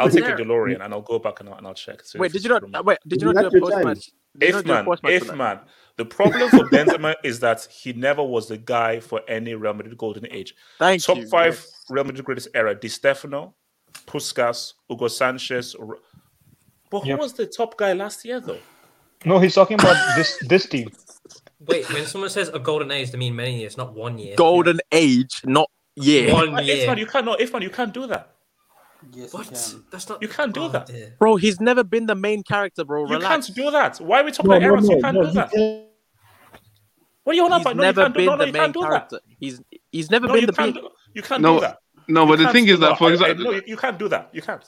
I'll 0.00 0.08
take 0.10 0.24
there. 0.24 0.34
a 0.36 0.38
DeLorean 0.38 0.82
and 0.84 0.92
I'll 0.94 1.02
go 1.02 1.18
back 1.18 1.40
and 1.40 1.48
I'll, 1.48 1.56
and 1.58 1.66
I'll 1.66 1.74
check. 1.74 2.02
So 2.04 2.18
Wait, 2.20 2.26
if 2.26 2.32
did 2.34 2.44
you 2.44 2.50
not? 2.50 2.62
uh, 2.74 2.82
Wait, 2.84 2.98
did 3.06 3.20
you 3.22 3.28
You 3.28 3.34
not 3.34 3.40
do 3.40 3.44
had 3.46 3.54
a 3.56 3.60
post 3.60 3.84
match? 3.84 4.10
If 4.40 4.54
not 4.54 4.66
man, 4.66 4.84
post 4.84 5.02
match 5.02 5.18
for 5.24 5.30
if 5.32 5.34
man, 5.36 5.60
the 5.96 6.04
problem 6.04 6.48
for 6.50 6.68
Benzema 6.68 7.14
is 7.24 7.40
that 7.40 7.66
he 7.70 7.92
never 7.92 8.22
was 8.22 8.48
the 8.48 8.56
guy 8.58 9.00
for 9.00 9.20
any 9.28 9.54
Real 9.54 9.74
Madrid 9.74 9.96
golden 9.96 10.26
age. 10.30 10.54
Thank 10.78 11.02
Top 11.02 11.16
you. 11.18 11.26
five 11.28 11.54
yes. 11.54 11.84
Real 11.88 12.04
Madrid 12.04 12.24
greatest 12.24 12.48
era: 12.54 12.74
Di 12.74 12.88
Stefano, 12.88 13.54
Puskas, 14.06 14.74
Hugo 14.88 15.08
Sanchez. 15.08 15.74
R- 15.74 15.98
But 16.90 17.00
who 17.00 17.08
Yep. 17.08 17.18
was 17.18 17.32
the 17.32 17.46
top 17.46 17.76
guy 17.76 17.92
last 17.94 18.24
year 18.24 18.40
though? 18.40 18.60
No, 19.24 19.38
he's 19.38 19.54
talking 19.54 19.78
about 19.80 19.96
this 20.16 20.36
this 20.48 20.66
team. 20.68 20.90
Wait, 21.66 21.88
when 21.92 22.04
someone 22.06 22.30
says 22.30 22.48
a 22.50 22.58
golden 22.58 22.90
age, 22.92 23.10
they 23.10 23.18
mean 23.18 23.34
many 23.34 23.58
years, 23.60 23.76
not 23.76 23.94
one 23.94 24.18
year. 24.18 24.36
Golden 24.36 24.78
age, 24.92 25.40
not 25.44 25.68
year. 25.96 26.32
One 26.32 26.52
Like, 26.52 26.68
If 26.68 26.76
year. 26.78 26.86
man, 26.86 26.98
you 26.98 27.06
can't. 27.06 27.24
No, 27.24 27.34
if 27.34 27.52
man, 27.52 27.62
you 27.62 27.70
can't 27.70 27.92
do 27.94 28.06
that. 28.08 28.35
Yes, 29.12 29.32
What? 29.32 29.46
you 29.46 29.52
can. 29.52 29.84
That's 29.90 30.08
not. 30.08 30.22
You 30.22 30.28
can't 30.28 30.52
do 30.54 30.62
Oh, 30.64 30.68
that. 30.68 30.86
dear. 30.86 31.14
Bro, 31.18 31.36
he's 31.36 31.60
never 31.60 31.84
been 31.84 32.06
the 32.06 32.14
main 32.14 32.42
character, 32.42 32.84
bro. 32.84 33.06
You 33.10 33.18
can't 33.20 33.54
do 33.54 33.70
that. 33.70 33.98
Why 34.00 34.20
are 34.20 34.24
we 34.24 34.32
talking 34.32 34.50
No, 34.50 34.56
about 34.56 34.66
no, 34.66 34.72
eras? 34.74 34.88
no, 34.88 34.96
you 34.96 35.02
can't 35.02 35.16
no, 35.16 35.22
do 35.26 35.30
that. 35.32 35.50
can't. 35.52 35.82
What 37.24 37.32
are 37.32 37.36
you 37.36 37.44
on 37.44 37.52
He's 37.52 37.60
about? 37.62 37.76
No, 37.76 37.82
you 37.82 37.86
never 37.86 38.02
can't 38.02 38.14
do. 38.14 38.18
been 38.18 38.26
No, 38.26 38.32
no, 38.36 38.38
the 38.46 38.52
main 38.52 38.62
can't 38.62 38.74
do 38.74 38.80
that. 38.80 38.88
character. 38.88 39.20
He's 39.40 39.60
he's 39.92 40.10
never 40.10 40.26
been 40.28 40.36
you 40.42 40.46
the 40.46 40.52
can't. 40.52 40.74
main. 40.74 40.84
do- 40.84 40.90
You 41.14 41.22
can't 41.22 41.42
No, 41.42 41.54
do 41.54 41.60
that. 41.60 41.78
No, 42.08 42.22
You 42.22 42.28
but 42.28 42.38
the 42.38 42.52
thing 42.52 42.68
is 42.68 42.78
that, 42.80 42.88
that. 42.90 42.98
for 42.98 43.04
I- 43.04 43.08
I- 43.08 43.12
example, 43.14 43.44
no, 43.44 43.50
you, 43.52 43.62
you 43.66 43.76
can't 43.76 43.98
do 43.98 44.08
that. 44.08 44.30
You 44.32 44.42
can't. 44.42 44.64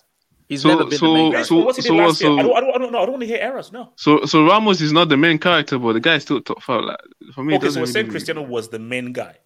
He's 0.49 0.63
So- 0.63 0.69
never 0.71 0.85
been 0.87 0.99
so- 0.99 1.07
the 1.09 1.15
main 1.15 1.33
Guys, 1.33 1.47
so- 1.49 1.55
character. 1.55 1.67
what 1.67 1.77
he 1.77 1.83
did 1.83 1.89
so 1.89 1.95
last 1.95 2.21
year, 2.23 2.33
I 2.33 2.43
don't, 2.43 2.57
I 2.57 2.61
don't, 2.61 2.75
I 2.75 2.79
don't 2.79 2.93
know. 2.93 2.99
I 2.99 3.03
don't 3.03 3.13
want 3.13 3.21
to 3.23 3.27
hear 3.27 3.39
errors. 3.41 3.71
No. 3.71 3.93
so 3.97 4.25
so 4.25 4.45
Ramos 4.47 4.81
is 4.81 4.93
not 4.93 5.09
the 5.09 5.17
main 5.17 5.39
character, 5.39 5.79
but 5.79 5.93
the 5.93 6.01
guy 6.01 6.17
is 6.17 6.23
still 6.23 6.41
top 6.41 6.63
five. 6.63 6.83
Like 6.85 6.99
for 7.35 7.45
me, 7.45 7.55
it 7.55 7.59
Okay, 7.59 7.67
so 7.67 7.67
doesn't 7.69 7.83
we're 7.83 7.87
saying 7.87 8.11
Cristiano 8.11 8.43
was 8.43 8.69
the 8.71 8.79
main 8.79 9.13
guy. 9.13 9.37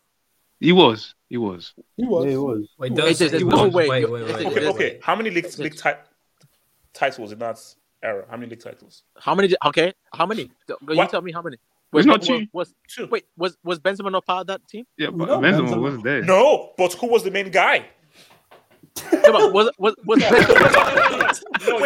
He 0.61 0.72
was, 0.72 1.14
he 1.33 1.39
was. 1.39 1.72
He 1.97 2.05
was. 2.05 2.24
Yeah, 2.26 2.30
he 2.33 2.37
was. 2.37 2.68
Wait, 2.78 2.93
Wait, 2.93 2.97
don't 2.97 3.18
there's 3.18 3.33
he 3.33 3.39
no 3.49 3.64
was. 3.64 3.72
way 3.74 3.89
Wait, 3.89 4.11
wait, 4.11 4.11
wait, 4.11 4.22
Okay, 4.22 4.35
wait, 4.35 4.47
Okay, 4.47 4.61
wait, 4.66 4.74
okay. 4.74 4.99
How 5.03 5.16
many 5.16 5.30
league, 5.30 5.47
league 5.59 5.74
it- 5.74 5.78
ti- 5.83 6.47
titles 6.93 7.33
in 7.33 7.39
that 7.39 7.59
era? 8.03 8.26
How 8.30 8.37
many 8.37 8.51
league 8.51 8.61
titles? 8.62 9.03
How 9.18 9.35
many? 9.35 9.55
Okay, 9.66 9.93
how 10.14 10.26
many? 10.26 10.51
Go- 10.68 10.76
You 10.91 11.07
tell 11.09 11.22
me 11.22 11.33
how 11.33 11.43
many. 11.43 11.57
It's 11.95 12.07
not 12.07 12.20
was, 12.20 12.28
two. 12.28 12.47
was, 12.53 12.74
Two. 12.89 13.07
wait 13.11 13.24
was 13.37 13.57
was 13.64 13.78
Benzema 13.78 14.11
not 14.11 14.24
part 14.24 14.43
of 14.43 14.47
that 14.49 14.66
team? 14.68 14.85
Yeah, 14.97 15.11
but 15.11 15.26
know 15.28 15.39
Benzema 15.41 15.68
Benzema- 15.68 15.83
wasn't 15.83 16.05
there. 16.05 16.22
No, 16.22 16.72
but 16.78 16.93
who 16.95 17.07
was 17.07 17.22
the 17.24 17.30
main 17.30 17.51
guy? 17.51 17.87
No, 19.12 19.32
but 19.32 19.53
was 19.53 19.70
was 19.78 19.95
was 20.05 20.18
No, 20.20 20.28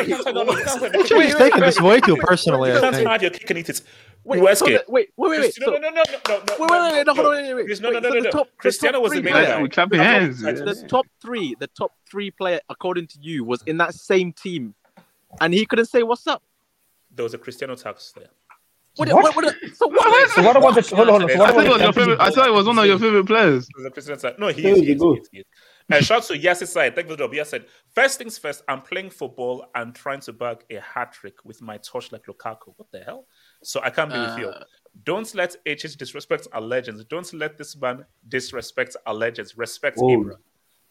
you 0.01 0.07
can't 0.15 0.25
say 0.25 0.33
no, 0.33 0.43
no, 0.43 0.53
you 0.57 0.65
can't 0.65 0.81
say- 1.09 1.23
He's 1.25 1.35
taking 1.37 1.61
this 1.61 1.81
way 1.81 2.01
too 2.01 2.17
personally. 2.17 2.71
You 2.71 2.79
I 2.79 2.81
can't 2.81 2.97
think. 2.97 3.09
have 3.09 3.23
your 3.23 3.31
cake 3.31 3.51
and 3.51 3.59
eat 3.61 3.69
it. 3.69 3.83
Wait, 4.25 4.43
US 4.43 4.59
so 4.59 4.67
game. 4.67 4.79
the- 4.87 4.93
wait, 4.93 5.11
wait, 5.17 5.31
wait, 5.31 5.41
wait. 5.41 5.55
Cristi- 5.55 5.65
so- 5.65 5.71
No, 5.73 5.77
no, 5.79 5.91
no, 5.91 6.03
no, 6.03 6.03
no, 6.29 6.37
no. 6.37 6.43
Wait, 6.59 6.59
wait, 6.59 6.71
wait, 6.71 6.93
wait, 6.95 7.07
no, 7.07 7.15
hold 7.15 7.27
on, 7.27 7.33
wait, 7.35 7.43
wait, 7.43 7.55
wait. 7.55 7.67
Chris, 7.67 7.81
No, 7.81 7.91
no, 7.91 7.95
Wait, 7.97 8.03
no, 8.03 8.09
so 8.09 8.15
no, 8.15 8.21
the 8.21 8.25
no. 8.25 8.31
top- 8.31 8.47
the 8.51 8.57
Cristiano 8.59 8.93
top 8.99 9.03
was 9.03 9.13
the 9.13 9.17
three 9.19 9.23
main 9.25 9.33
players- 9.35 9.49
guy. 9.49 9.63
We're 9.63 9.69
clapping 9.69 9.99
That's 9.99 10.13
what- 10.15 10.21
hands. 10.23 10.43
that's- 10.65 10.83
the 10.83 10.89
top 10.89 11.07
three, 11.23 11.55
the 11.61 11.67
top 11.69 11.93
three 12.11 12.31
player 12.31 12.61
according 12.69 13.07
to 13.09 13.19
you 13.21 13.45
was 13.45 13.63
in 13.67 13.77
that 13.79 13.95
same 13.95 14.33
team, 14.33 14.75
and 15.41 15.55
he 15.55 15.65
couldn't 15.67 15.87
say 15.87 16.03
what's 16.03 16.27
up. 16.27 16.43
There 17.15 17.23
was 17.23 17.35
a 17.35 17.39
Cristiano 17.39 17.77
tax 17.77 18.13
there. 18.17 18.29
What? 18.97 19.13
What? 19.13 19.37
what, 19.37 19.45
what, 19.45 19.55
so 19.75 19.87
what? 19.89 20.31
So 20.31 20.43
what 20.43 20.57
about 20.57 20.75
the 20.75 20.97
hold 20.97 21.09
on, 21.11 21.21
hold 21.21 21.31
on. 21.31 21.37
So 21.37 21.45
I 21.45 21.53
thought 21.53 21.67
it 21.67 21.71
was 21.71 21.81
your 21.83 21.93
favorite. 21.93 22.19
I 22.21 22.31
thought 22.31 22.49
it 22.49 22.53
was 22.53 22.67
one 22.67 22.79
of 22.79 22.87
your 22.87 22.99
favorite 22.99 23.27
players. 23.27 23.69
There's 23.77 23.87
a 23.87 23.91
Cristiano 23.91 24.19
tax. 24.21 24.39
No, 24.39 24.49
he 24.49 24.63
There 24.63 24.73
is. 24.73 24.79
He 24.81 24.93
is, 24.93 25.03
he 25.03 25.09
is, 25.09 25.29
he 25.33 25.39
is. 25.41 25.45
And 25.89 26.05
shout 26.05 26.25
to 26.25 26.35
Yassi 26.35 26.67
side. 26.67 26.95
Thank 26.97 27.07
you 27.07 27.13
for 27.13 27.17
the 27.17 27.25
job. 27.25 27.35
Yes, 27.35 27.51
said 27.51 27.67
first 27.95 28.19
things 28.19 28.37
first. 28.39 28.63
I'm 28.67 28.83
playing 28.83 29.11
football 29.11 29.67
and 29.75 29.95
trying 29.95 30.21
to 30.21 30.33
bag 30.33 30.65
a 30.71 30.81
hat 30.81 31.13
trick 31.13 31.35
with 31.45 31.63
my 31.63 31.77
touch 31.79 32.11
like 32.11 32.27
Lukaku. 32.27 32.73
What 32.77 32.91
the 32.91 33.01
hell? 33.01 33.27
So 33.63 33.81
I 33.83 33.91
can't 33.91 34.13
be 34.13 34.19
with 34.19 34.39
you. 34.39 34.49
Uh, 34.49 34.65
Don't 35.05 35.33
let 35.35 35.55
HH 35.67 35.97
disrespect 35.97 36.49
our 36.53 36.61
legends. 36.61 37.05
Don't 37.05 37.33
let 37.35 37.57
this 37.57 37.77
man 37.77 38.05
disrespect 38.29 38.97
our 39.07 39.15
legends. 39.15 39.57
Respect 39.57 39.99
Oh. 40.01 40.07
Ibra. 40.09 40.37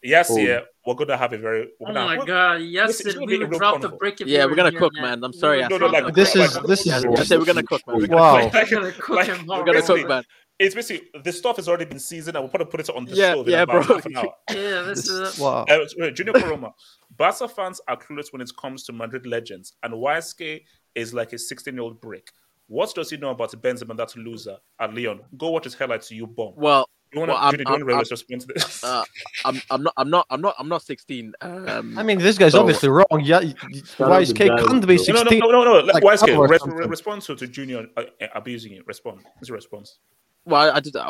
Yes, 0.02 0.30
Oh. 0.30 0.36
yeah, 0.38 0.60
we're 0.86 0.94
gonna 0.94 1.16
have 1.16 1.32
a 1.32 1.38
very. 1.38 1.68
We're 1.80 1.90
Oh 1.90 1.94
gonna 1.94 2.04
my 2.06 2.16
have, 2.16 2.26
god! 2.26 2.54
Yes, 2.62 2.88
Listen, 2.88 3.06
it's 3.06 3.14
said 3.14 3.14
gonna 3.18 3.26
we 3.26 3.38
be 3.38 3.44
a 3.44 3.48
would 3.48 3.58
drop 3.58 3.80
the 3.80 3.88
brick. 3.88 4.20
If 4.20 4.28
Yeah, 4.28 4.40
we 4.40 4.44
we're 4.44 4.50
were 4.50 4.56
gonna 4.56 4.70
here, 4.70 4.78
cook, 4.78 4.94
man. 4.94 5.02
man. 5.02 5.24
I'm 5.24 5.32
sorry, 5.32 5.56
would 5.58 5.64
I 5.64 5.68
No, 5.68 5.78
no, 5.78 5.86
like 5.88 6.14
This 6.14 6.32
brick. 6.34 6.44
is 6.44 6.58
this 6.62 6.86
is 6.86 7.04
I 7.04 7.22
said 7.24 7.38
we're 7.38 7.44
gonna 7.44 7.62
cook, 7.62 7.82
man. 7.86 7.96
We're 7.96 8.06
gonna 8.06 8.20
Wow. 8.22 8.44
cook. 8.44 8.54
like, 8.54 8.70
We're 8.70 8.76
gonna 8.80 8.92
cook 8.92 9.08
like, 9.16 9.28
We're 9.28 9.64
gonna 9.64 9.82
cook, 9.82 10.08
man. 10.08 10.24
It's 10.58 10.74
basically 10.74 11.08
this 11.22 11.36
stuff 11.36 11.56
has 11.56 11.68
already 11.68 11.84
been 11.84 11.98
seasoned, 11.98 12.36
and 12.36 12.42
we'll 12.44 12.50
probably 12.50 12.70
put 12.70 12.80
it 12.80 12.88
on 12.94 13.04
the 13.04 13.14
Yeah, 13.14 13.34
show 13.34 13.42
in 13.42 13.50
yeah, 13.50 13.62
about 13.62 13.86
bro. 13.86 13.96
half 13.96 14.06
an 14.06 14.16
hour. 14.16 14.34
Yeah, 14.50 14.82
this 14.82 15.08
is. 15.08 15.38
Wow. 15.38 15.64
Uh, 15.68 16.10
Junior 16.10 16.32
Koroma. 16.32 16.72
Barca 17.16 17.46
fans 17.48 17.80
are 17.88 17.96
clueless 17.96 18.32
when 18.32 18.40
it 18.40 18.50
comes 18.58 18.84
to 18.84 18.92
Madrid 18.92 19.26
legends, 19.26 19.74
and 19.82 19.92
YSK 19.92 20.62
is 20.94 21.12
like 21.12 21.32
a 21.34 21.38
16 21.38 21.74
year 21.74 21.82
old 21.82 22.00
brick. 22.00 22.30
What 22.68 22.94
does 22.94 23.10
he 23.10 23.16
know 23.16 23.30
about 23.30 23.52
Benzema, 23.62 23.96
that 23.96 24.16
loser 24.16 24.56
at 24.80 24.92
Leon? 24.94 25.20
Go 25.36 25.50
watch 25.50 25.64
his 25.64 25.74
highlights, 25.74 26.10
you 26.10 26.26
bomb. 26.26 26.54
Well, 26.56 26.88
You 27.16 27.20
want 27.20 27.30
well, 27.30 27.38
I'm- 27.38 27.56
to 27.56 27.64
I'm- 27.66 27.82
really 27.82 27.94
I'm- 27.94 28.04
respond 28.10 28.40
to 28.42 28.46
this? 28.48 28.84
uh, 28.84 29.02
I'm, 29.46 29.58
I'm 29.70 29.82
not, 29.82 29.94
I'm 29.96 30.10
not, 30.10 30.26
I'm 30.28 30.40
not, 30.42 30.54
I'm 30.58 30.68
not 30.68 30.82
16. 30.82 31.32
Um, 31.40 31.96
I 31.98 32.02
mean, 32.02 32.18
this 32.18 32.36
guy's 32.36 32.52
so- 32.52 32.60
obviously 32.60 32.90
wrong. 32.90 33.06
Yeah, 33.22 33.40
YSK 33.40 34.48
down, 34.48 34.58
can't 34.68 34.86
be 34.86 34.96
bro. 34.98 35.14
no, 35.14 35.22
no, 35.22 35.30
no, 35.30 35.64
no, 35.64 35.80
no. 35.80 35.84
like 35.86 36.02
YSK, 36.02 36.20
Pablo 36.20 36.36
or 36.36 36.48
re- 36.48 36.86
respond 36.86 37.22
to, 37.22 37.34
to 37.34 37.46
Junior 37.46 37.86
uh, 37.96 38.02
uh, 38.20 38.26
abusing 38.34 38.72
it. 38.72 38.86
Respond. 38.86 39.22
What's 39.36 39.48
your 39.48 39.56
response? 39.56 39.98
Well, 40.44 40.60
I, 40.70 40.76
I 40.76 40.80
did. 40.80 40.94
I, 40.94 41.08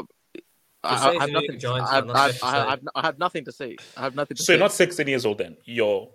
I, 0.85 0.95
I, 0.95 0.99
have 1.23 1.31
nothing. 1.31 1.51
Luke 1.51 1.59
Giants, 1.59 1.91
I, 1.91 1.95
have, 1.97 2.11
I, 2.11 2.27
have, 2.27 2.39
I, 2.45 2.71
have, 2.71 2.81
I 2.95 3.01
have 3.03 3.19
nothing 3.19 3.45
to 3.47 3.51
say. 3.53 3.77
I 3.97 4.03
have 4.03 4.15
nothing 4.15 4.37
to 4.37 4.43
So 4.45 4.47
say. 4.47 4.53
you're 4.53 4.61
not 4.61 4.73
16 4.73 5.09
years 5.09 5.27
old 5.27 5.39
then. 5.39 5.57
You're 5.65 6.09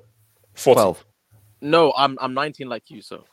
40. 0.53 0.75
12. 0.75 1.05
No, 1.63 1.91
I'm, 1.97 2.17
I'm 2.21 2.33
19 2.33 2.69
like 2.69 2.89
you. 2.89 3.01
So. 3.01 3.25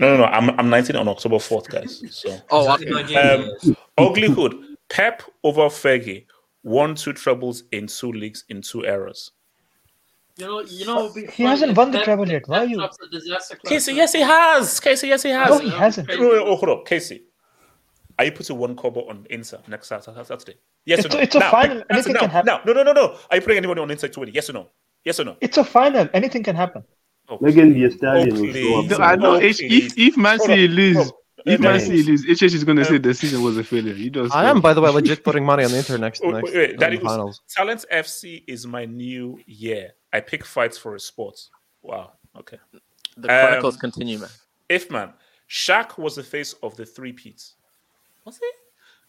No, 0.00 0.16
no, 0.16 0.16
no. 0.16 0.24
I'm, 0.24 0.50
I'm 0.58 0.68
19 0.68 0.96
on 0.96 1.06
October 1.06 1.36
4th, 1.36 1.68
guys. 1.68 2.02
So. 2.10 2.36
Oh, 2.50 2.74
okay. 2.74 2.90
Um, 3.14 3.42
years. 3.42 3.76
Uglyhood. 3.96 4.69
Pep 4.90 5.22
over 5.44 5.62
Fergie. 5.62 6.26
Won 6.62 6.94
two 6.94 7.14
trebles 7.14 7.62
in 7.72 7.86
two 7.86 8.12
leagues 8.12 8.44
in 8.50 8.60
two 8.60 8.84
eras. 8.84 9.30
You 10.36 10.46
know, 10.46 10.60
you 10.60 10.84
know. 10.86 11.10
He 11.32 11.42
hasn't 11.44 11.74
won 11.76 11.90
the 11.90 11.98
Pep- 11.98 12.04
treble 12.04 12.28
yet. 12.28 12.42
Why 12.46 12.58
are 12.58 12.64
you- 12.66 12.76
drops 12.76 12.98
a 13.02 13.08
disaster 13.10 13.56
class 13.56 13.70
Casey, 13.70 13.94
yes, 13.94 14.12
he 14.12 14.20
has. 14.20 14.78
Casey, 14.80 15.08
yes, 15.08 15.22
he 15.22 15.30
has. 15.30 15.48
No, 15.48 15.58
he 15.58 15.70
hasn't. 15.70 16.08
No, 16.08 16.16
no, 16.16 16.44
no, 16.44 16.56
hold 16.56 16.68
up, 16.68 16.86
Casey. 16.86 17.22
Are 18.18 18.26
you 18.26 18.32
putting 18.32 18.58
one 18.58 18.76
cover 18.76 19.00
on 19.00 19.26
Inter 19.30 19.58
next 19.68 19.88
Saturday? 19.88 20.22
Saturday? 20.24 20.56
Yes 20.84 21.04
It's 21.04 21.06
or 21.06 21.16
a- 21.16 21.20
no? 21.20 21.22
it's 21.22 21.34
a 21.34 21.38
Now, 21.38 21.50
final. 21.50 21.76
answer 21.78 21.86
Anything 21.90 22.12
now. 22.14 22.20
can 22.20 22.30
happen. 22.30 22.60
No, 22.66 22.72
no, 22.74 22.82
no, 22.82 22.92
no. 22.92 23.16
Are 23.30 23.36
you 23.36 23.40
putting 23.42 23.56
anybody 23.56 23.80
on 23.80 23.90
Inter 23.90 24.08
to 24.08 24.20
win? 24.20 24.28
it? 24.28 24.34
Yes 24.34 24.50
or 24.50 24.52
no? 24.54 24.68
Yes 25.04 25.18
or 25.20 25.24
no? 25.24 25.36
It's 25.40 25.56
a 25.56 25.64
final. 25.64 26.08
Anything 26.12 26.42
can 26.42 26.56
happen. 26.56 26.84
Oh, 27.28 27.38
Megan 27.40 27.72
Thee 27.72 27.86
oh, 27.86 27.90
Stallion 27.90 28.34
will 28.34 28.40
please. 28.52 28.68
show 28.68 28.82
No, 28.82 28.94
up. 28.96 29.00
I 29.00 29.16
know. 29.16 29.34
Oh, 29.36 29.40
if 29.40 29.58
if 29.62 30.16
Man 30.18 30.36
Hold 30.38 30.48
City 30.48 30.68
lose, 30.68 31.12
hold 31.46 31.54
up. 31.54 31.54
if 31.54 31.60
Uh, 31.60 31.62
Man 31.62 31.78
Darius. 31.78 31.86
City 31.86 32.02
lose, 32.02 32.42
is 32.54 32.64
going 32.64 32.76
to 32.78 32.84
say 32.84 32.96
Um, 32.96 33.02
the 33.02 33.14
season 33.14 33.42
was 33.42 33.56
a 33.58 33.64
failure. 33.64 33.94
You 33.94 34.10
just. 34.10 34.34
I 34.34 34.48
am, 34.48 34.60
by 34.60 34.74
the 34.74 34.80
way, 34.80 34.90
legit 34.90 35.24
putting 35.24 35.44
money 35.44 35.64
on 35.64 35.70
the 35.70 35.78
Inter 35.78 35.98
next 35.98 36.20
Oh, 36.24 36.30
next 36.30 36.44
wait, 36.52 36.54
wait, 36.56 36.70
um, 36.72 36.76
Darius. 36.78 37.02
finals. 37.02 37.40
Talent 37.48 37.84
FC 37.92 38.44
is 38.46 38.66
my 38.66 38.84
new 38.84 39.38
year. 39.46 39.92
I 40.12 40.20
pick 40.20 40.44
fights 40.44 40.76
for 40.78 40.94
a 40.94 41.00
sport. 41.00 41.40
Wow. 41.82 42.12
Okay. 42.38 42.58
The 43.16 43.28
chronicles 43.28 43.74
Um, 43.74 43.80
continue, 43.80 44.18
man. 44.18 44.28
If 44.68 44.90
man, 44.90 45.12
Shaq 45.48 45.98
was 45.98 46.16
the 46.16 46.22
face 46.22 46.54
of 46.62 46.76
the 46.76 46.84
three 46.86 47.12
Peats. 47.12 47.54
Was 48.24 48.38
he? 48.38 48.46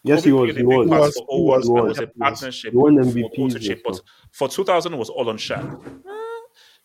Yes, 0.04 0.20
Kobe 0.20 0.28
he 0.28 0.32
was. 0.32 0.44
played 0.46 0.56
He 0.56 0.62
a 0.62 0.66
big 0.68 0.78
was. 0.78 0.88
part 0.88 1.00
He 1.00 1.06
was. 1.06 1.14
for 1.14 1.26
He 1.30 1.42
was. 1.42 1.64
Owens 1.64 1.66
He 1.66 1.70
and 1.70 1.80
was. 1.82 1.88
was 1.88 1.98
a 1.98 2.00
He 2.00 2.06
was. 2.06 2.18
partnership 2.18 2.72
He 2.72 2.76
won 2.76 2.96
for 2.96 3.02
MVPs 3.10 3.36
and 3.36 3.52
Autochip, 3.54 3.80
but 3.84 3.94
stuff. 3.96 4.06
for 4.32 4.48
2000 4.48 4.92
it 4.92 4.96
was 4.96 5.08
all 5.10 5.28
on 5.28 5.36
Shaq. 5.36 5.62
Shaq 5.62 5.62
Yeah, 5.62 5.80
he 5.82 6.02
2000 6.02 6.02
was. 6.02 6.04
was 6.04 6.21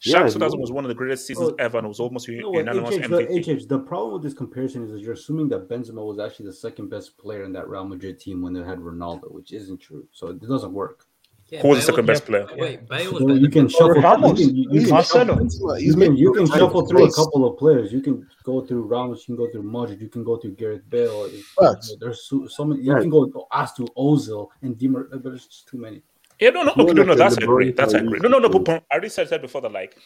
one 0.06 0.86
of 0.86 0.90
the 0.90 0.96
greatest 0.96 1.26
seasons 1.26 1.50
Oh, 1.52 1.56
ever 1.58 1.78
and 1.78 1.86
it 1.86 1.88
was 1.88 2.00
almost 2.00 2.28
You 2.28 2.42
know 2.42 2.50
what, 2.52 2.60
unanimous 2.60 2.96
HH, 2.96 3.02
the, 3.02 3.08
MVP. 3.08 3.64
HH, 3.64 3.68
the 3.68 3.80
problem 3.80 4.14
with 4.14 4.24
this 4.24 4.34
comparison 4.34 4.84
is 4.84 4.92
that 4.92 5.00
you're 5.02 5.14
assuming 5.14 5.50
that 5.50 5.68
Benzema 5.68 6.06
was 6.06 6.20
actually 6.20 6.46
the 6.46 6.54
second 6.54 6.90
best 6.90 7.18
player 7.18 7.44
in 7.44 7.54
that 7.54 7.68
Real 7.68 7.86
Madrid 7.86 8.20
team 8.20 8.42
when 8.42 8.54
they 8.54 8.62
had 8.64 8.80
Ronaldo, 8.80 9.32
which 9.32 9.54
isn't 9.54 9.80
true. 9.80 10.08
So 10.12 10.28
it 10.28 10.42
doesn't 10.42 10.74
work. 10.74 11.06
Yeah, 11.50 11.62
Who 11.62 11.70
was 11.70 11.80
the 11.80 11.86
second 11.86 12.06
best 12.06 12.26
player? 12.26 12.46
Wait, 12.58 12.90
Bale 12.90 13.14
was 13.14 13.24
So 13.24 13.34
you 13.34 13.50
can 13.50 13.64
than 13.64 13.70
shuffle. 13.70 13.96
You 13.96 14.02
can, 14.36 14.56
you, 14.56 14.68
you 14.70 14.86
can 14.86 15.02
shuffle, 15.02 15.80
you 15.80 15.96
can, 15.96 16.18
you 16.18 16.34
can 16.34 16.46
shuffle 16.46 16.86
through 16.86 17.06
a 17.06 17.14
couple 17.14 17.46
of 17.46 17.58
players. 17.58 17.94
You 17.94 18.02
can 18.02 18.28
go 18.44 18.60
through 18.62 18.82
Ramos. 18.82 19.28
You 19.28 19.36
can 19.38 19.46
go 19.46 19.52
through 19.52 19.64
Modric. 19.64 20.02
You 20.02 20.10
can 20.10 20.26
go 20.26 20.36
through 20.36 20.56
Gareth 20.56 20.90
Bale. 20.90 21.24
It's- 21.26 21.44
Facts. 21.58 21.96
There's 22.02 22.24
so, 22.26 22.48
so 22.48 22.66
many. 22.66 22.82
You 22.84 22.94
Right. 22.94 23.02
can 23.02 23.10
go 23.10 23.48
ask 23.54 23.78
to 23.78 23.84
Ozil 23.98 24.50
and 24.62 24.78
Dimmer, 24.78 25.08
but 25.10 25.24
there's 25.24 25.48
just 25.48 25.70
too 25.70 25.78
many. 25.78 26.04
Yeah, 26.40 26.52
no, 26.52 26.64
no, 26.64 26.74
No, 26.76 26.84
okay, 26.84 26.94
no, 26.94 27.04
no, 27.04 27.16
that's 27.16 27.36
LeBron 27.38 27.44
agree. 27.44 27.72
That's 27.72 27.94
Kyrie 27.94 28.06
agree. 28.08 28.20
No, 28.20 28.30
no, 28.30 28.38
no, 28.40 28.50
but 28.50 28.84
I 28.92 28.94
already 28.96 29.10
said 29.10 29.28
that 29.30 29.42
before 29.42 29.62
that 29.62 29.72
like 29.72 29.98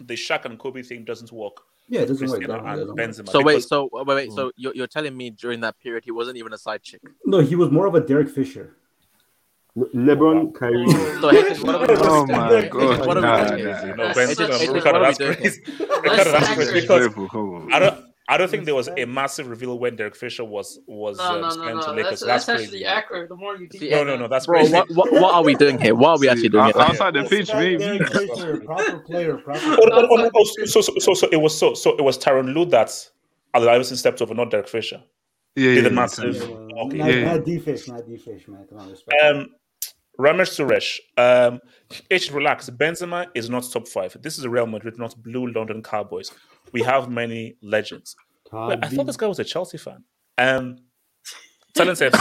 the 0.00 0.14
Shaq 0.14 0.44
and 0.44 0.58
Kobe 0.58 0.82
thing 0.82 1.04
doesn't 1.04 1.30
work. 1.30 1.58
Yeah, 1.88 2.00
it 2.00 2.06
doesn't 2.06 2.28
work. 2.28 2.38
Cristiano 2.40 2.62
That- 2.64 2.68
and 2.70 2.98
that 2.98 3.06
doesn't 3.06 3.26
work. 3.26 3.26
Benzema. 3.26 3.32
So 3.32 3.42
wait, 3.42 3.62
so 3.62 3.88
wait, 3.92 4.06
wait. 4.06 4.28
Hmm. 4.30 4.34
So 4.34 4.52
you're, 4.56 4.74
you're 4.74 4.86
telling 4.88 5.16
me 5.16 5.30
during 5.30 5.60
that 5.60 5.78
period 5.78 6.02
he 6.04 6.10
wasn't 6.10 6.38
even 6.38 6.52
a 6.52 6.58
side 6.58 6.82
chick? 6.82 7.00
No, 7.24 7.38
he 7.38 7.54
was 7.54 7.70
more 7.70 7.86
of 7.86 7.94
a 7.94 8.00
Derek 8.00 8.28
Fisher. 8.28 8.76
LeBron, 9.76 10.54
Kyrie. 10.54 10.88
So 11.20 11.28
Haitian, 11.28 11.66
what 11.66 11.74
are 11.90 11.94
we 11.94 12.00
Oh 12.00 12.26
my 12.26 12.48
Haitian, 12.48 12.70
God, 12.70 13.06
what 13.06 13.16
are 13.18 13.54
we 13.56 13.62
doing? 13.62 13.96
No, 13.96 14.08
Benzema, 14.08 14.34
such- 14.34 14.50
Haitian, 14.52 14.74
Ricardo, 14.74 14.74
what 14.74 14.94
are 14.94 15.00
we 15.00 15.04
that's 15.06 15.18
doing? 15.18 15.34
crazy. 15.36 15.62
Ricardo, 15.68 16.30
that's 16.32 16.54
crazy 16.54 16.72
because 16.80 17.00
Careful, 17.02 17.28
come 17.28 17.54
on. 17.54 17.72
I 17.72 17.78
don't. 17.78 18.05
I 18.28 18.36
don't 18.36 18.50
think 18.50 18.64
there 18.64 18.74
was 18.74 18.88
a 18.96 19.04
massive 19.04 19.46
reveal 19.48 19.78
when 19.78 19.94
Derek 19.94 20.16
Fisher 20.16 20.44
was 20.44 20.80
was 20.88 21.18
No, 21.18 21.24
um, 21.24 21.40
no, 21.42 21.48
no, 21.48 21.50
signed 21.54 21.80
to 21.82 21.86
no. 21.88 21.92
Lakers. 21.94 22.20
That's, 22.20 22.20
That's, 22.20 22.46
that's 22.46 22.62
actually 22.62 22.84
accurate. 22.84 23.28
The 23.28 23.36
more 23.36 23.52
you 23.56 23.68
think. 23.68 23.84
See, 23.84 23.90
No, 23.90 24.02
no, 24.02 24.16
no, 24.16 24.26
that's 24.26 24.46
Bro, 24.46 24.58
crazy. 24.60 24.72
what, 24.74 24.90
what, 24.90 25.12
what 25.12 25.34
are 25.34 25.44
we 25.44 25.54
doing 25.54 25.78
here? 25.78 25.94
What 25.94 26.08
are 26.10 26.18
we 26.18 26.28
actually 26.28 26.48
doing 26.48 26.64
out- 26.64 26.74
here? 26.74 26.82
outside 26.82 27.14
the 27.14 27.22
pitch, 27.24 27.52
maybe. 27.54 27.78
Derek 27.78 28.08
Fisher, 28.12 28.60
proper 28.64 28.98
player, 28.98 29.36
proper. 29.38 29.60
Oh, 29.64 29.78
oh, 29.92 30.06
oh, 30.10 30.30
oh, 30.34 30.44
so, 30.64 30.80
so, 30.80 30.92
so, 30.98 31.14
so 31.14 31.28
it 31.30 31.36
was 31.40 31.56
so 31.56 31.74
so 31.74 31.96
it 31.96 32.02
was 32.02 32.18
Tyronn 32.18 32.52
Lue 32.52 32.64
that 32.66 32.90
Allen 33.54 33.68
Iverson 33.68 33.96
stepped 33.96 34.20
over, 34.20 34.34
not 34.34 34.50
Derek 34.50 34.68
Fisher. 34.68 35.02
Yeah, 35.54 35.74
Did 35.74 35.76
yeah, 35.76 35.80
a 35.80 35.84
yeah, 35.84 35.88
massive. 35.94 36.36
yeah. 36.36 36.42
Okay. 36.82 36.96
Not, 36.98 37.10
Yeah. 37.14 37.24
not 37.36 37.44
D-fish, 37.44 37.88
not 37.88 38.06
D-fish, 38.06 38.48
man. 38.48 38.66
Come 38.68 38.78
on, 38.78 38.90
respect. 38.90 39.22
Um, 39.22 39.46
Ramesh 40.18 40.50
Suresh. 40.58 40.98
Um, 41.16 41.60
H 42.10 42.30
relax. 42.32 42.68
Benzema 42.70 43.26
is 43.34 43.48
not 43.48 43.64
top 43.70 43.86
five. 43.86 44.16
This 44.20 44.36
is 44.36 44.44
a 44.44 44.50
Real 44.50 44.66
Madrid, 44.66 44.98
not 44.98 45.14
Blue 45.22 45.46
London 45.52 45.82
Cowboys. 45.82 46.32
We 46.72 46.82
have 46.82 47.08
many 47.10 47.56
legends. 47.62 48.16
Wait, 48.52 48.78
I 48.82 48.88
thought 48.88 49.06
this 49.06 49.16
guy 49.16 49.26
was 49.26 49.38
a 49.38 49.44
Chelsea 49.44 49.78
fan. 49.78 50.04
Um, 50.38 50.78
Talent 51.74 51.98
says, 51.98 52.14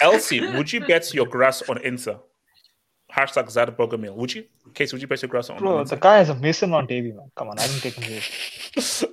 Elsie, 0.00 0.40
would 0.40 0.72
you 0.72 0.80
bet 0.80 1.12
your 1.14 1.26
grass 1.26 1.62
on 1.68 1.78
Inter? 1.78 2.18
Hashtag 3.12 3.50
Zad 3.50 3.76
Bogomil. 3.76 4.14
Would 4.14 4.34
you? 4.34 4.44
Case, 4.74 4.92
would 4.92 5.00
you 5.00 5.08
bet 5.08 5.22
your 5.22 5.28
grass 5.28 5.48
on, 5.48 5.58
Bro, 5.58 5.78
on 5.78 5.86
the 5.86 5.96
guy 5.96 6.18
has 6.18 6.28
a 6.28 6.34
Mason 6.34 6.72
on 6.74 6.86
TV, 6.86 7.14
man. 7.14 7.30
Come 7.34 7.48
on, 7.48 7.58
I 7.58 7.66
didn't 7.66 7.80
take 7.80 7.94
him 7.94 8.02
here. 8.02 8.20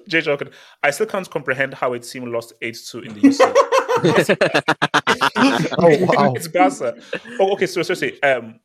Jay 0.07 0.21
Jordan, 0.21 0.49
I 0.81 0.91
still 0.91 1.05
can't 1.05 1.29
comprehend 1.29 1.73
how 1.75 1.93
a 1.93 1.99
team 1.99 2.25
lost 2.31 2.53
8 2.61 2.77
2 2.89 2.99
in 2.99 3.13
the 3.13 3.21
UC. 3.21 3.55
Oh, 5.77 6.05
wow. 6.05 6.33
it's 6.35 6.47
Barca. 6.47 6.95
Oh, 7.39 7.53
okay, 7.53 7.67
so 7.67 7.83
seriously, 7.83 8.21
um, 8.23 8.59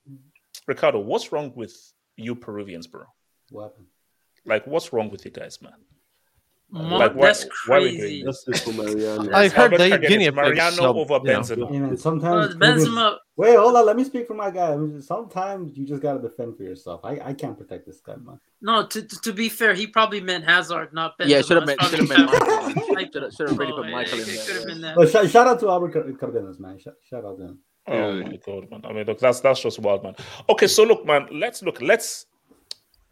Ricardo, 0.67 0.99
what's 1.01 1.31
wrong 1.33 1.53
with 1.55 1.75
you 2.17 2.35
Peruvians, 2.35 2.87
bro? 2.87 3.05
What 3.51 3.65
happened? 3.65 3.87
Like, 4.49 4.67
what's 4.67 4.93
wrong 4.93 5.11
with 5.11 5.25
you 5.25 5.31
guys, 5.31 5.61
man? 5.63 5.73
Mo- 6.71 6.99
Like, 6.99 7.15
why- 7.15 7.27
that's 7.29 7.47
why 7.67 7.77
are 7.77 7.81
we 7.81 7.89
doing 7.93 8.01
crazy. 8.01 8.23
this? 8.25 8.45
Justice 8.45 8.61
for 8.65 8.73
Mariano. 8.83 9.31
I 9.33 9.49
heard 9.49 9.73
Albert 9.73 9.79
they 9.79 9.93
Again, 9.93 10.11
guinea. 10.11 10.31
Mariano 10.31 10.77
So, 10.77 10.99
over 10.99 11.15
you 11.15 11.21
know. 11.25 11.41
Benzema. 11.41 11.71
Hey, 11.71 11.79
man, 11.79 11.89
Well, 11.89 11.97
sometimes 11.97 12.55
oh, 12.55 12.59
Benzema. 12.59 13.17
Wait, 13.37 13.57
hold 13.57 13.77
on. 13.77 13.87
Let 13.87 13.97
me 13.97 14.05
speak 14.05 14.27
for 14.27 14.35
my 14.35 14.51
guy. 14.51 14.77
Sometimes 15.01 15.77
you 15.79 15.87
just 15.87 16.03
gotta 16.03 16.19
defend 16.21 16.57
for 16.59 16.65
yourself. 16.65 17.01
I, 17.05 17.21
I 17.25 17.33
can't 17.33 17.57
protect 17.57 17.87
this 17.87 18.01
guy, 18.01 18.17
man. 18.17 18.39
No, 18.61 18.87
to, 18.87 19.01
to, 19.03 19.21
to 19.23 19.33
be 19.33 19.49
fair, 19.49 19.73
he 19.73 19.87
probably 19.87 20.21
meant 20.21 20.45
Hazard, 20.45 20.93
not 20.93 21.19
Benzema. 21.19 21.29
Yeah, 21.29 21.41
should 21.43 21.57
have 21.57 21.67
That's 21.67 21.81
meant 21.81 21.91
should 21.91 22.01
have 22.01 22.09
meant 22.19 22.31
what 22.33 22.47
Michael. 22.47 23.07
Should 23.13 23.23
have 23.23 23.33
should 23.33 23.59
really 23.59 23.73
Oh, 23.73 23.77
put 23.77 23.87
yeah, 23.87 23.93
Michael 23.97 24.19
in 24.19 24.25
could 24.27 24.35
have 24.37 24.47
there. 24.47 24.67
been 24.67 24.81
that. 24.83 24.95
But 24.97 25.09
sh- 25.09 25.31
shout 25.31 25.47
out 25.47 25.61
to 25.61 25.71
Albert 25.71 25.93
Car- 25.95 26.13
Cardenas, 26.21 26.59
man. 26.61 26.79
Sh- 26.79 26.89
shout 27.09 27.25
out 27.25 27.39
to 27.39 27.45
him. 27.45 27.59
Oh 27.91 28.13
my 28.23 28.37
god, 28.45 28.71
man! 28.71 28.83
I 28.85 28.93
mean, 28.93 29.07
look, 29.07 29.19
that's 29.19 29.41
that's 29.41 29.61
just 29.63 29.79
wild, 29.79 30.03
man. 30.05 30.15
Okay, 30.51 30.67
so 30.67 30.83
look, 30.85 31.07
man, 31.07 31.29
let's 31.33 31.63
look. 31.63 31.81
Let's. 31.81 32.27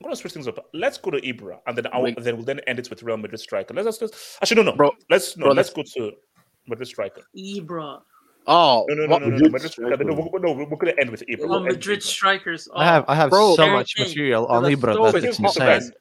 I'm 0.00 0.04
gonna 0.04 0.16
switch 0.16 0.32
things 0.34 0.46
up. 0.46 0.58
Let's 0.74 0.98
go 0.98 1.10
to 1.10 1.20
Ibra, 1.20 1.58
and 1.66 1.76
then 1.76 1.86
I'll, 1.92 2.02
Wait. 2.02 2.22
then 2.22 2.36
we'll 2.36 2.44
then 2.44 2.60
end 2.66 2.78
it 2.78 2.90
with 2.90 3.02
Real 3.02 3.16
Madrid 3.16 3.40
striker. 3.40 3.72
Let's, 3.74 3.86
let's, 3.86 4.00
let's 4.02 4.38
actually 4.42 4.62
no, 4.62 4.70
no, 4.70 4.76
Bro, 4.76 4.90
Let's 5.08 5.36
no, 5.38 5.46
bro, 5.46 5.52
let's 5.54 5.70
go 5.70 5.82
to 5.94 6.12
Madrid 6.68 6.88
striker. 6.88 7.22
Ibra. 7.36 8.00
Oh, 8.48 8.84
No, 8.88 8.94
no, 8.94 9.06
no, 9.06 9.06
no, 9.06 9.18
no, 9.18 9.24
no, 9.26 9.30
Madrid 9.32 9.52
Madrid 9.52 9.70
striker. 9.72 9.94
striker. 9.96 10.04
No, 10.04 10.30
we're, 10.32 10.38
no, 10.38 10.52
we're 10.70 10.76
gonna 10.76 10.92
end 11.00 11.10
with 11.10 11.22
Ibra. 11.28 11.44
Oh, 11.44 11.48
We'll 11.48 11.60
Madrid 11.60 12.00
Ibra. 12.00 12.02
strikers. 12.02 12.68
Oh, 12.72 12.78
I 12.78 12.84
have 12.84 13.04
I 13.08 13.14
have 13.14 13.30
Bro, 13.30 13.56
so 13.56 13.70
much 13.70 13.94
Kane. 13.96 14.06
material 14.06 14.46
on 14.46 14.62
Ibra 14.64 14.92
so 14.94 15.10
that 15.12 15.24
it's 15.24 15.38
fucking 15.38 15.62
insane. 15.62 15.92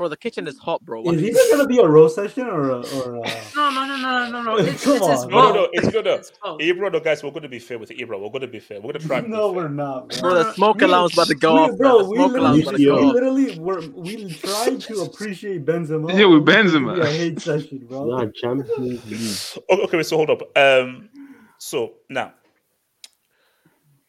Bro, 0.00 0.08
the 0.08 0.16
kitchen 0.16 0.48
is 0.48 0.56
hot, 0.58 0.82
bro. 0.82 1.02
Is 1.10 1.20
this 1.20 1.50
gonna 1.50 1.66
be 1.68 1.78
a 1.78 1.86
roast 1.86 2.14
session 2.14 2.46
or 2.46 2.70
a, 2.70 2.76
or 2.78 3.16
a... 3.16 3.20
No, 3.54 3.68
no, 3.70 3.84
no, 3.84 3.96
no, 3.98 4.30
no, 4.30 4.42
no. 4.42 4.56
It's, 4.70 4.82
Come 4.82 4.96
it's, 4.96 5.06
it's 5.06 5.22
on, 5.24 5.28
No, 5.30 5.48
no, 5.48 5.52
no, 5.52 5.68
it's 5.74 5.90
good. 5.90 6.06
No. 6.06 6.14
It's 6.14 6.32
both. 6.42 6.92
No, 6.92 7.00
guys, 7.00 7.22
we're 7.22 7.30
going 7.32 7.42
to 7.42 7.50
be 7.50 7.58
fair 7.58 7.78
with 7.78 7.90
Ibro. 7.90 8.18
We're 8.18 8.30
going 8.30 8.40
to 8.40 8.46
be 8.48 8.60
fair. 8.60 8.78
We're 8.80 8.92
going 8.94 9.02
to 9.02 9.06
try. 9.06 9.20
No, 9.20 9.52
we're 9.52 9.68
not. 9.68 10.08
Bro. 10.08 10.20
Bro, 10.20 10.34
the 10.42 10.52
smoke 10.54 10.78
We- 10.78 10.84
alarm's 10.86 11.12
about 11.12 11.26
to 11.26 11.34
go 11.34 11.52
we- 11.52 11.60
off, 11.60 11.76
bro. 11.76 11.76
bro. 11.76 11.98
The 11.98 12.08
We 12.08 12.16
smoke 12.16 12.32
literally, 12.32 12.40
alarm's 12.40 12.62
about 12.62 12.70
to 12.70 12.78
we 12.78 12.84
go 12.86 12.96
off. 13.08 13.14
literally, 13.14 13.58
we're, 13.58 13.88
we 13.90 14.32
tried 14.32 14.80
to 14.80 15.00
appreciate 15.02 15.66
Benzema. 15.66 16.18
Yeah, 16.18 16.24
with 16.24 16.46
Benzema. 16.46 16.94
be 16.94 17.00
a 17.02 17.06
hate 17.06 17.40
session, 17.42 17.86
bro. 17.86 18.06
Nah, 18.06 18.26
Champions 18.34 19.04
League. 19.06 19.62
Okay, 19.70 19.82
okay, 19.82 20.02
so 20.02 20.16
hold 20.16 20.30
up. 20.30 20.40
Um, 20.56 21.10
so 21.58 21.96
now, 22.08 22.32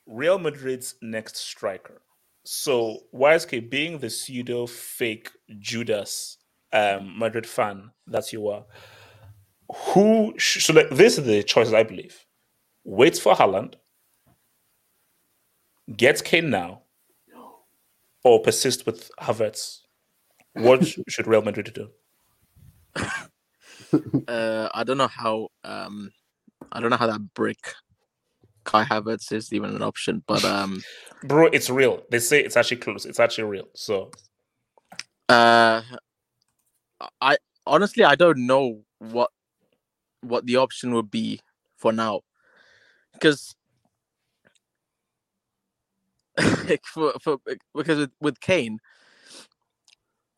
Real 0.07 0.39
Madrid's 0.39 0.95
next 1.01 1.35
striker. 1.35 2.01
So 2.43 2.99
YSK, 3.13 3.69
being 3.69 3.99
the 3.99 4.09
pseudo 4.09 4.65
fake 4.65 5.29
Judas 5.59 6.37
um, 6.73 7.17
Madrid 7.19 7.45
fan 7.45 7.91
that 8.07 8.33
you 8.33 8.47
are, 8.47 8.65
who 9.73 10.33
sh- 10.37 10.63
so 10.63 10.73
like 10.73 10.89
this 10.89 11.17
is 11.17 11.25
the 11.25 11.43
choices 11.43 11.73
I 11.73 11.83
believe. 11.83 12.25
Wait 12.83 13.17
for 13.17 13.35
Haaland, 13.35 13.75
get 15.95 16.23
Kane 16.23 16.49
now, 16.49 16.83
or 18.23 18.41
persist 18.41 18.85
with 18.85 19.11
Havertz. 19.19 19.79
What 20.53 20.85
should 21.07 21.27
Real 21.27 21.41
Madrid 21.41 21.71
do? 21.73 21.89
Uh, 24.27 24.69
I 24.73 24.85
don't 24.85 24.97
know 24.97 25.09
how. 25.09 25.49
Um, 25.65 26.11
I 26.71 26.79
don't 26.79 26.91
know 26.91 26.97
how 26.97 27.07
that 27.07 27.33
brick 27.33 27.73
Kai 28.63 28.83
Havertz 28.83 29.31
is 29.31 29.51
even 29.53 29.75
an 29.75 29.81
option, 29.81 30.23
but 30.27 30.43
um, 30.45 30.81
Bro, 31.23 31.47
it's 31.47 31.69
real. 31.69 32.03
They 32.09 32.19
say 32.19 32.43
it's 32.43 32.57
actually 32.57 32.77
close. 32.77 33.05
It's 33.05 33.19
actually 33.19 33.45
real. 33.45 33.67
So 33.75 34.11
uh, 35.29 35.81
I 37.21 37.37
honestly 37.65 38.03
I 38.03 38.15
don't 38.15 38.45
know 38.45 38.81
what 38.99 39.31
what 40.21 40.45
the 40.45 40.57
option 40.57 40.93
would 40.93 41.09
be 41.09 41.39
for 41.77 41.91
now, 41.91 42.21
because 43.13 43.55
for 46.83 47.13
for 47.21 47.37
because 47.75 47.97
with, 47.99 48.11
with 48.19 48.39
Kane, 48.39 48.79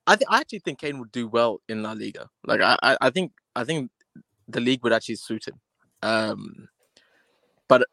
I 0.08 0.16
think 0.16 0.32
I 0.32 0.40
actually 0.40 0.60
think 0.60 0.80
Kane 0.80 1.00
would 1.00 1.12
do 1.12 1.28
well 1.28 1.62
in 1.68 1.84
La 1.84 1.94
Liga. 1.94 2.30
Like 2.46 2.62
I, 2.62 2.78
I, 2.84 2.98
I 3.02 3.10
think 3.10 3.32
I 3.56 3.64
think 3.64 3.92
the 4.48 4.62
league 4.62 4.84
would 4.84 4.94
actually 4.94 5.16
suit 5.16 5.48
him. 5.48 5.60
Um, 6.02 6.68
but 7.68 7.88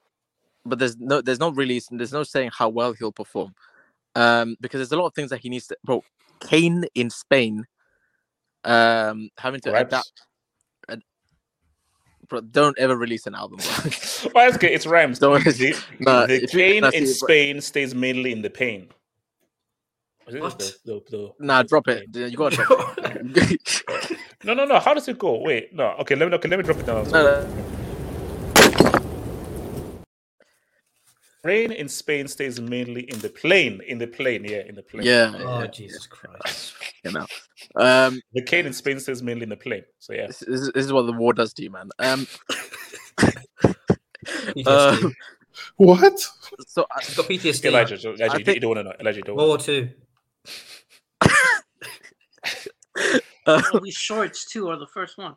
but 0.64 0.78
there's 0.78 0.96
no 0.98 1.20
there's 1.20 1.40
no 1.40 1.50
really 1.50 1.80
there's 1.90 2.12
no 2.12 2.22
saying 2.22 2.50
how 2.56 2.68
well 2.68 2.92
he'll 2.92 3.12
perform. 3.12 3.54
Um, 4.16 4.56
because 4.60 4.78
there's 4.78 4.92
a 4.92 4.96
lot 4.96 5.06
of 5.06 5.14
things 5.14 5.30
that 5.30 5.40
he 5.40 5.48
needs 5.48 5.66
to. 5.68 5.76
Bro, 5.84 6.02
Kane 6.40 6.84
in 6.94 7.10
Spain, 7.10 7.64
um, 8.64 9.30
having 9.38 9.60
to 9.60 9.70
Raps. 9.72 9.86
adapt. 9.88 10.12
ad- 10.88 11.02
Bro, 12.28 12.40
don't 12.42 12.76
ever 12.78 12.96
release 12.96 13.26
an 13.26 13.34
album. 13.34 13.58
Bro. 13.58 13.90
Well, 14.34 14.48
it's 14.48 14.56
good. 14.58 14.70
It's 14.72 14.86
rhymes. 14.86 15.18
Don't- 15.20 15.42
the 15.44 15.74
Nah, 16.00 16.26
the 16.26 16.42
if 16.42 16.52
you- 16.54 16.60
pain 16.60 16.82
nah, 16.82 16.90
in 16.90 17.04
bro- 17.04 17.12
Spain 17.12 17.60
stays 17.60 17.94
mainly 17.94 18.32
in 18.32 18.42
the 18.42 18.50
pain. 18.50 18.88
What? 20.38 20.58
The, 20.84 21.02
the, 21.10 21.32
nah, 21.40 21.62
drop 21.64 21.88
it. 21.88 22.04
You 22.14 22.36
gotta 22.36 22.54
drop 22.56 22.94
it. 22.98 24.16
no, 24.44 24.54
no, 24.54 24.64
no. 24.64 24.78
How 24.78 24.94
does 24.94 25.08
it 25.08 25.18
go? 25.18 25.38
Wait, 25.42 25.72
no. 25.74 25.86
Okay, 26.00 26.14
let 26.14 26.28
me. 26.28 26.34
Okay, 26.36 26.48
let 26.48 26.58
me 26.58 26.62
drop 26.64 26.78
it 26.78 26.86
down. 26.86 27.10
No, 27.10 27.22
no. 27.24 27.69
Rain 31.42 31.72
in 31.72 31.88
Spain 31.88 32.28
stays 32.28 32.60
mainly 32.60 33.10
in 33.10 33.18
the 33.20 33.30
plain. 33.30 33.80
In 33.86 33.98
the 33.98 34.06
plain, 34.06 34.44
yeah, 34.44 34.62
in 34.66 34.74
the 34.74 34.82
plain. 34.82 35.04
Yeah, 35.04 35.32
Oh 35.34 35.60
yeah, 35.60 35.66
Jesus 35.68 36.06
Christ! 36.06 36.74
you 37.04 37.12
know. 37.12 37.26
Um, 37.76 38.20
The 38.34 38.42
cane 38.42 38.66
in 38.66 38.72
Spain 38.74 39.00
stays 39.00 39.22
mainly 39.22 39.44
in 39.44 39.48
the 39.48 39.56
plain. 39.56 39.82
So 39.98 40.12
yeah. 40.12 40.26
this, 40.26 40.40
this, 40.40 40.68
is- 40.74 40.92
what 40.92 41.06
the 41.06 41.12
war 41.12 41.32
does 41.32 41.54
to 41.54 41.62
you, 41.62 41.70
man. 41.70 41.88
Um, 41.98 42.26
um, 44.66 45.14
What? 45.76 46.20
so 46.66 46.86
I, 46.90 47.02
He's 47.02 47.16
got 47.16 47.26
PTSD. 47.26 47.64
Elijah, 47.66 47.94
Elijah, 48.08 48.24
I 48.34 48.38
you, 48.38 48.44
think- 48.44 48.54
you 48.56 48.60
don't 48.60 48.76
want 48.76 48.78
to 48.80 48.84
know. 48.84 48.94
Elijah, 49.00 49.22
don't 49.22 49.36
World 49.36 49.48
want 49.48 49.66
War 49.68 49.76
Two. 49.76 49.88
uh, 53.46 53.62
Oh, 53.72 53.78
these 53.82 53.94
shorts 53.94 54.44
too 54.50 54.68
are 54.68 54.78
the 54.78 54.86
first 54.86 55.16
one. 55.16 55.36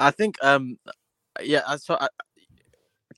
I 0.00 0.10
think 0.10 0.36
um 0.44 0.78
yeah 1.42 1.62
I 1.66 1.76
so 1.76 1.96
I, 2.00 2.08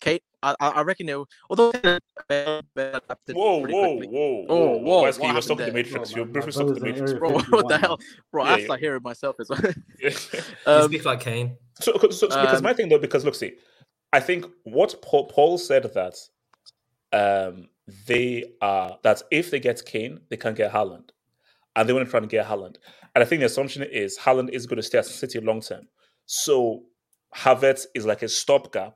Kate 0.01 0.22
I 0.43 0.55
I 0.61 0.68
I 0.68 0.82
reckon 0.82 1.09
it 1.09 1.14
will- 1.16 1.28
although 1.49 1.72
Bale- 1.72 2.62
Bale 2.74 2.95
adapted 2.97 3.36
Whoa, 3.36 3.61
pretty 3.61 3.74
whoa, 3.74 3.95
whoa, 3.97 4.47
Oh, 4.49 4.57
whoa, 4.57 4.76
whoa, 4.78 5.03
Wesley, 5.03 5.28
you 5.28 5.34
were 5.34 5.41
stuck 5.43 5.61
in 5.61 5.66
the? 5.66 5.72
Matrix. 5.72 6.12
Bro, 6.12 6.16
You're 6.16 6.26
my- 6.26 6.32
briefly 6.32 6.47
my 6.49 6.53
stuck 6.53 6.68
in 6.68 6.74
the 6.74 6.80
Matrix. 6.80 7.12
Bro 7.14 7.30
what 7.32 7.68
the 7.68 7.78
hell 7.78 7.99
bro 8.32 8.45
Yeah, 8.45 8.51
I 8.53 8.57
yeah. 8.59 8.64
start 8.64 8.80
hearing 8.80 9.03
myself 9.03 9.36
as 9.41 9.49
well 9.51 9.61
You 10.01 10.11
um, 10.66 10.84
speak 10.84 11.05
like 11.05 11.20
Kane. 11.20 11.57
So, 11.80 11.93
so, 11.99 12.11
so 12.11 12.26
because 12.28 12.59
Um, 12.59 12.64
my 12.64 12.72
thing 12.74 12.88
though, 12.88 12.99
because 12.99 13.24
look, 13.24 13.34
see, 13.34 13.53
I 14.12 14.20
think 14.20 14.47
what 14.64 15.01
Paul, 15.03 15.26
Paul 15.26 15.59
said 15.59 15.84
that 15.95 16.14
um 17.12 17.68
they 18.07 18.45
are 18.61 18.99
that 19.03 19.22
if 19.30 19.51
they 19.51 19.59
get 19.61 19.84
Kane, 19.84 20.20
they 20.30 20.36
can 20.36 20.55
get 20.55 20.72
Haaland, 20.72 21.11
and 21.74 21.88
they 21.88 21.93
want 21.93 22.07
to 22.07 22.11
try 22.11 22.18
and 22.20 22.28
get 22.28 22.47
Haaland. 22.47 22.76
And 23.14 23.22
I 23.22 23.24
think 23.24 23.41
the 23.41 23.47
assumption 23.47 23.82
is 23.82 24.16
Haaland 24.18 24.51
is 24.51 24.66
going 24.66 24.76
to 24.76 24.82
stay 24.82 24.99
at 24.99 25.07
City 25.07 25.41
long 25.41 25.61
term. 25.61 25.88
So 26.26 26.84
Havertz 27.34 27.86
is 27.95 28.07
like 28.07 28.22
a 28.22 28.28
stopgap 28.28 28.95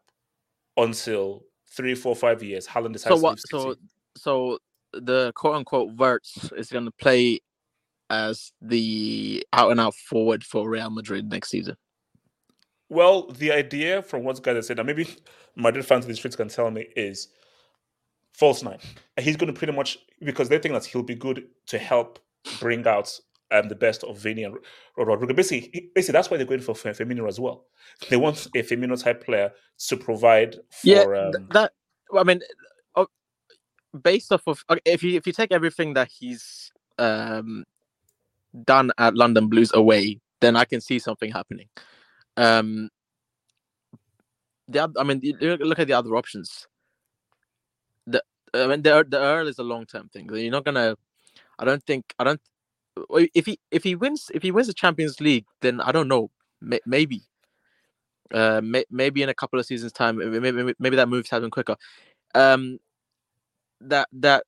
until 0.77 1.45
three, 1.70 1.95
four, 1.95 2.14
five 2.16 2.43
years. 2.43 2.66
Haaland 2.66 2.93
decides 2.93 3.16
so 3.16 3.22
what 3.22 3.39
to 3.51 3.57
leave 3.57 3.62
City. 3.62 3.81
so 4.16 4.57
so 4.57 4.59
the 5.01 5.33
quote 5.35 5.57
unquote 5.57 5.93
Verts 5.93 6.53
is 6.57 6.70
going 6.70 6.85
to 6.85 6.93
play 6.93 7.41
as 8.11 8.53
the 8.61 9.45
out 9.53 9.70
and 9.70 9.81
out 9.81 9.95
forward 9.95 10.45
for 10.45 10.68
Real 10.68 10.91
Madrid 10.91 11.29
next 11.29 11.51
season 11.51 11.77
Well, 12.91 13.29
the 13.29 13.51
idea 13.51 14.03
from 14.03 14.25
what 14.25 14.43
guys 14.43 14.57
have 14.57 14.64
said, 14.66 14.79
and 14.79 14.87
maybe 14.87 15.09
Madrid 15.57 15.87
fans 15.87 16.05
in 16.05 16.11
the 16.11 16.16
streets 16.16 16.37
can 16.37 16.49
tell 16.49 16.70
me, 16.70 16.87
is 16.97 17.29
false 18.33 18.62
nine. 18.62 18.79
He's 19.18 19.37
going 19.37 19.53
to 19.53 19.59
pretty 19.59 19.72
much 19.72 19.99
because 20.22 20.49
they 20.49 20.59
think 20.59 20.75
that 20.75 20.85
he'll 20.85 21.03
be 21.03 21.14
good 21.14 21.47
to 21.68 21.79
help 21.79 22.18
bring 22.61 22.87
out 22.87 23.18
um, 23.55 23.69
the 23.69 23.75
best 23.75 24.05
of 24.05 24.19
Vini 24.19 24.45
and 24.45 24.57
Rodrygo. 24.99 25.35
Basically, 25.35 25.91
basically, 25.95 26.13
that's 26.13 26.31
why 26.31 26.37
they're 26.37 26.47
going 26.47 26.61
for 26.61 26.75
Firmino 26.75 27.29
as 27.29 27.39
well. 27.39 27.67
They 28.09 28.17
want 28.17 28.47
a 28.47 28.63
Firmino 28.63 29.01
type 29.01 29.25
player 29.25 29.53
to 29.89 29.97
provide 29.97 30.55
for. 30.55 30.61
yeah 30.83 31.03
um, 31.03 31.49
that 31.51 31.73
I 32.17 32.25
mean 32.25 32.41
uh, 32.97 33.07
based 34.03 34.33
off 34.33 34.43
of 34.47 34.65
if 34.85 35.03
you 35.03 35.17
if 35.17 35.27
you 35.27 35.33
take 35.33 35.53
everything 35.53 35.95
that 35.95 36.09
he's 36.09 36.73
um 36.99 37.65
done 38.65 38.91
at 38.99 39.15
London 39.15 39.49
Blues 39.49 39.71
away, 39.75 40.21
then 40.41 40.57
I 40.57 40.65
can 40.65 40.81
see 40.81 40.99
something 40.99 41.31
happening. 41.31 41.69
Um, 42.37 42.89
the 44.69 44.91
I 44.99 45.03
mean, 45.05 45.21
look 45.41 45.61
look 45.61 45.79
at 45.79 45.87
the 45.87 45.93
other 45.93 46.17
options. 46.17 46.67
The 48.07 48.23
I 48.53 48.67
mean, 48.67 48.83
the 48.83 49.05
the 49.09 49.21
Earl 49.21 49.49
is 49.49 49.59
a 49.59 49.65
long 49.65 49.87
term 49.87 50.09
thing. 50.09 50.29
You're 50.33 50.51
not 50.51 50.65
gonna. 50.65 50.97
I 51.59 51.65
don't 51.65 51.83
think. 51.85 52.15
I 52.19 52.25
don't. 52.25 52.41
If 53.34 53.47
he 53.47 53.59
if 53.70 53.82
he 53.82 53.95
wins 53.95 54.30
if 54.34 54.42
he 54.42 54.51
wins 54.51 54.66
the 54.68 54.74
Champions 54.74 55.20
League, 55.20 55.47
then 55.61 55.80
I 55.80 55.92
don't 55.92 56.09
know. 56.09 56.30
May, 56.61 56.80
maybe. 56.86 57.22
Uh, 58.32 58.61
may, 58.62 58.84
maybe 58.90 59.22
in 59.22 59.28
a 59.28 59.34
couple 59.34 59.59
of 59.59 59.66
seasons' 59.66 59.92
time, 59.92 60.16
maybe 60.16 60.74
maybe, 60.78 60.97
that 60.97 61.09
moves 61.09 61.30
happen 61.30 61.51
quicker. 61.51 61.76
Um, 62.34 62.78
that 63.80 64.09
that 64.12 64.45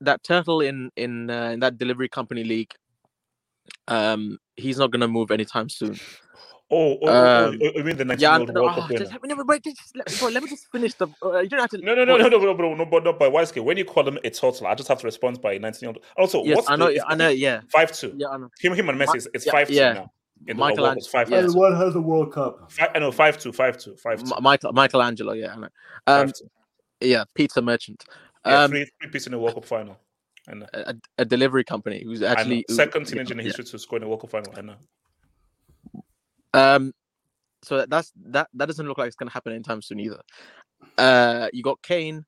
that 0.00 0.22
turtle 0.24 0.60
in 0.60 0.90
in 0.96 1.30
uh, 1.30 1.50
in 1.50 1.60
that 1.60 1.78
delivery 1.78 2.08
company 2.08 2.44
league. 2.44 2.72
Um, 3.88 4.38
he's 4.56 4.78
not 4.78 4.90
gonna 4.90 5.08
move 5.08 5.30
anytime 5.30 5.68
soon. 5.68 5.98
Oh, 6.70 6.92
oh, 6.94 6.98
oh, 7.02 7.08
oh, 7.08 7.48
Um, 7.48 7.58
you 7.60 7.84
mean 7.84 7.96
the 7.96 8.04
19 8.04 8.20
Yeah, 8.22 8.32
year 8.32 8.40
old 8.40 8.54
World 8.54 8.70
oh, 8.70 8.80
Cup 8.80 8.90
winner? 8.90 9.04
let 9.04 9.24
no, 9.38 9.44
wait, 9.46 9.64
just, 9.64 9.96
let, 9.96 10.18
bro, 10.18 10.28
let 10.28 10.42
me 10.42 10.48
just 10.48 10.70
finish 10.70 10.94
the. 10.94 11.06
Uh, 11.22 11.38
you 11.40 11.48
don't 11.48 11.60
have 11.60 11.70
to. 11.70 11.78
No, 11.78 11.94
no, 11.94 12.04
no, 12.04 12.16
bro, 12.18 12.28
no, 12.28 12.38
no, 12.38 12.52
no, 12.52 12.54
no, 12.54 12.74
no, 12.74 12.84
but, 12.86 13.18
but 13.18 13.32
why 13.32 13.44
When 13.44 13.76
you 13.76 13.84
call 13.84 14.06
him 14.08 14.18
a 14.24 14.30
total, 14.30 14.66
I 14.66 14.74
just 14.74 14.88
have 14.88 14.98
to 15.00 15.06
respond 15.06 15.40
by 15.40 15.58
19 15.58 15.78
year 15.80 15.88
old. 15.88 16.04
Also, 16.16 16.42
Yes, 16.44 16.56
what's 16.56 16.70
I 16.70 16.76
know. 16.76 16.88
the, 16.88 17.06
I 17.06 17.14
know. 17.14 17.28
Yeah, 17.28 17.60
Five 17.68 17.92
two. 17.92 18.14
yeah, 18.16 18.28
I 18.28 18.38
know. 18.38 18.48
Him, 18.60 18.74
him 18.74 18.88
and 18.88 19.00
Messi, 19.00 19.16
is- 19.16 19.28
it's 19.34 19.46
yeah, 19.46 19.52
five 19.52 19.68
two 19.68 19.74
yeah. 19.74 19.92
now. 19.92 20.12
In 20.46 20.56
the 20.56 20.62
World 20.62 21.06
five 21.10 21.30
Yeah. 21.30 21.38
And 21.38 21.52
two. 21.52 21.62
has 21.62 21.92
the 21.94 22.00
World 22.02 22.32
Cup? 22.32 22.70
Fi- 22.70 22.90
I 22.94 22.98
know 22.98 23.12
five 23.12 23.38
two, 23.38 23.52
five 23.52 23.78
two, 23.78 23.96
five 23.96 24.22
two. 24.22 24.34
M- 24.34 24.42
Michael 24.42 24.72
Michelangelo. 24.72 25.32
Yeah, 25.32 25.52
I 25.54 25.56
know. 25.56 25.68
Um, 26.06 26.26
five 26.26 26.32
two. 26.34 26.50
yeah, 27.00 27.24
pizza 27.34 27.62
merchant. 27.62 28.04
Yeah, 28.46 28.64
Um, 28.64 28.70
three, 28.70 28.86
three 29.00 29.10
pieces 29.10 29.28
in 29.28 29.32
the 29.32 29.38
World 29.38 29.54
Cup 29.54 29.64
final. 29.64 29.96
I 30.46 30.54
know. 30.54 30.66
a, 30.74 30.94
a 31.18 31.24
delivery 31.24 31.64
company 31.64 32.02
who's 32.04 32.22
actually 32.22 32.64
who- 32.68 32.74
second 32.74 33.02
yeah, 33.02 33.10
teenager 33.14 33.32
in 33.32 33.38
yeah. 33.38 33.44
history 33.44 33.64
to 33.64 33.78
score 33.78 33.96
in 33.98 34.02
the 34.02 34.08
World 34.08 34.20
Cup 34.20 34.30
final. 34.30 34.52
I 34.56 34.60
know. 34.60 34.74
Um, 36.54 36.94
so 37.62 37.78
that- 37.78 37.90
that's 37.90 38.12
that. 38.16 38.48
That 38.54 38.66
doesn't 38.66 38.86
look 38.88 38.98
like 38.98 39.08
it's 39.08 39.16
gonna 39.16 39.30
happen 39.32 39.52
anytime 39.52 39.82
soon 39.82 40.00
either. 40.00 40.22
Uh, 40.98 41.48
you 41.52 41.62
got 41.62 41.82
Kane. 41.82 42.24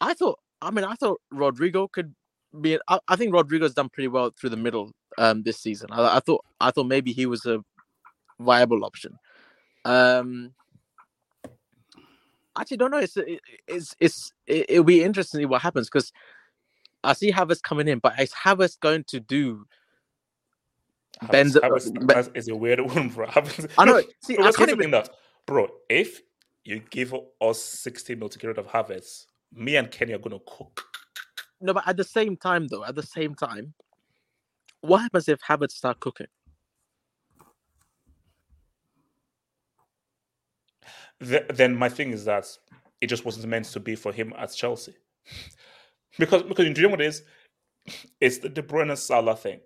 I 0.00 0.14
thought. 0.14 0.38
I 0.62 0.70
mean, 0.70 0.84
I 0.84 0.94
thought 0.94 1.20
Rodrygo 1.32 1.90
could 1.92 2.14
be. 2.60 2.78
I, 2.88 3.00
I 3.08 3.16
think 3.16 3.34
Rodrygo's 3.34 3.74
done 3.74 3.90
pretty 3.90 4.08
well 4.08 4.30
through 4.38 4.50
the 4.50 4.56
middle 4.56 4.92
um 5.18 5.42
this 5.42 5.58
season. 5.60 5.88
I, 5.92 6.16
I 6.16 6.20
thought. 6.20 6.44
I 6.60 6.70
thought 6.70 6.86
maybe 6.86 7.12
he 7.12 7.26
was 7.26 7.46
a 7.46 7.64
viable 8.40 8.84
option. 8.84 9.18
Um, 9.84 10.54
actually, 12.58 12.76
don't 12.78 12.90
know. 12.90 12.98
It's 12.98 13.16
it, 13.16 13.40
it's 13.66 13.94
it's 14.00 14.32
it, 14.46 14.66
it'll 14.70 14.84
be 14.84 15.02
interesting 15.02 15.38
to 15.38 15.42
see 15.42 15.46
what 15.46 15.62
happens 15.62 15.88
because 15.88 16.12
I 17.04 17.12
see 17.14 17.32
Havertz 17.32 17.62
coming 17.62 17.88
in, 17.88 17.98
but 18.00 18.18
is 18.20 18.32
Havertz 18.32 18.78
going 18.80 19.04
to 19.08 19.20
do 19.20 19.66
Ben's- 21.30 21.58
Ben- 22.02 22.30
is 22.34 22.48
a 22.48 22.56
weird 22.56 22.80
one, 22.94 23.08
bro. 23.08 23.26
I 23.76 23.84
know. 23.84 24.02
See, 24.22 24.38
I 24.38 24.52
can't 24.52 24.70
even- 24.70 24.90
that, 24.92 25.10
bro. 25.46 25.68
If 25.88 26.22
you 26.64 26.80
give 26.90 27.14
us 27.40 27.62
60 27.62 28.14
mil 28.16 28.28
to 28.28 28.38
get 28.38 28.48
rid 28.48 28.58
of 28.58 28.66
Havertz, 28.66 29.26
me 29.52 29.76
and 29.76 29.90
Kenny 29.90 30.12
are 30.12 30.18
gonna 30.18 30.38
cook. 30.46 30.82
No, 31.60 31.74
but 31.74 31.88
at 31.88 31.96
the 31.96 32.04
same 32.04 32.36
time, 32.36 32.68
though, 32.68 32.84
at 32.84 32.94
the 32.94 33.02
same 33.02 33.34
time, 33.34 33.74
what 34.80 34.98
happens 34.98 35.28
if 35.28 35.40
Havertz 35.40 35.72
start 35.72 35.98
cooking? 36.00 36.28
Th- 41.20 41.46
then 41.48 41.74
my 41.74 41.88
thing 41.88 42.12
is 42.12 42.24
that 42.26 42.46
it 43.00 43.08
just 43.08 43.24
wasn't 43.24 43.46
meant 43.48 43.64
to 43.66 43.80
be 43.80 43.96
for 43.96 44.12
him 44.12 44.32
at 44.38 44.52
Chelsea, 44.54 44.94
because 46.18 46.42
because 46.44 46.66
you 46.66 46.74
know 46.74 46.90
what 46.90 47.00
it 47.00 47.06
is, 47.06 47.22
it's 48.20 48.38
the 48.38 48.48
De 48.48 48.62
Bruyne 48.62 48.96
Salah 48.96 49.36
thing. 49.36 49.60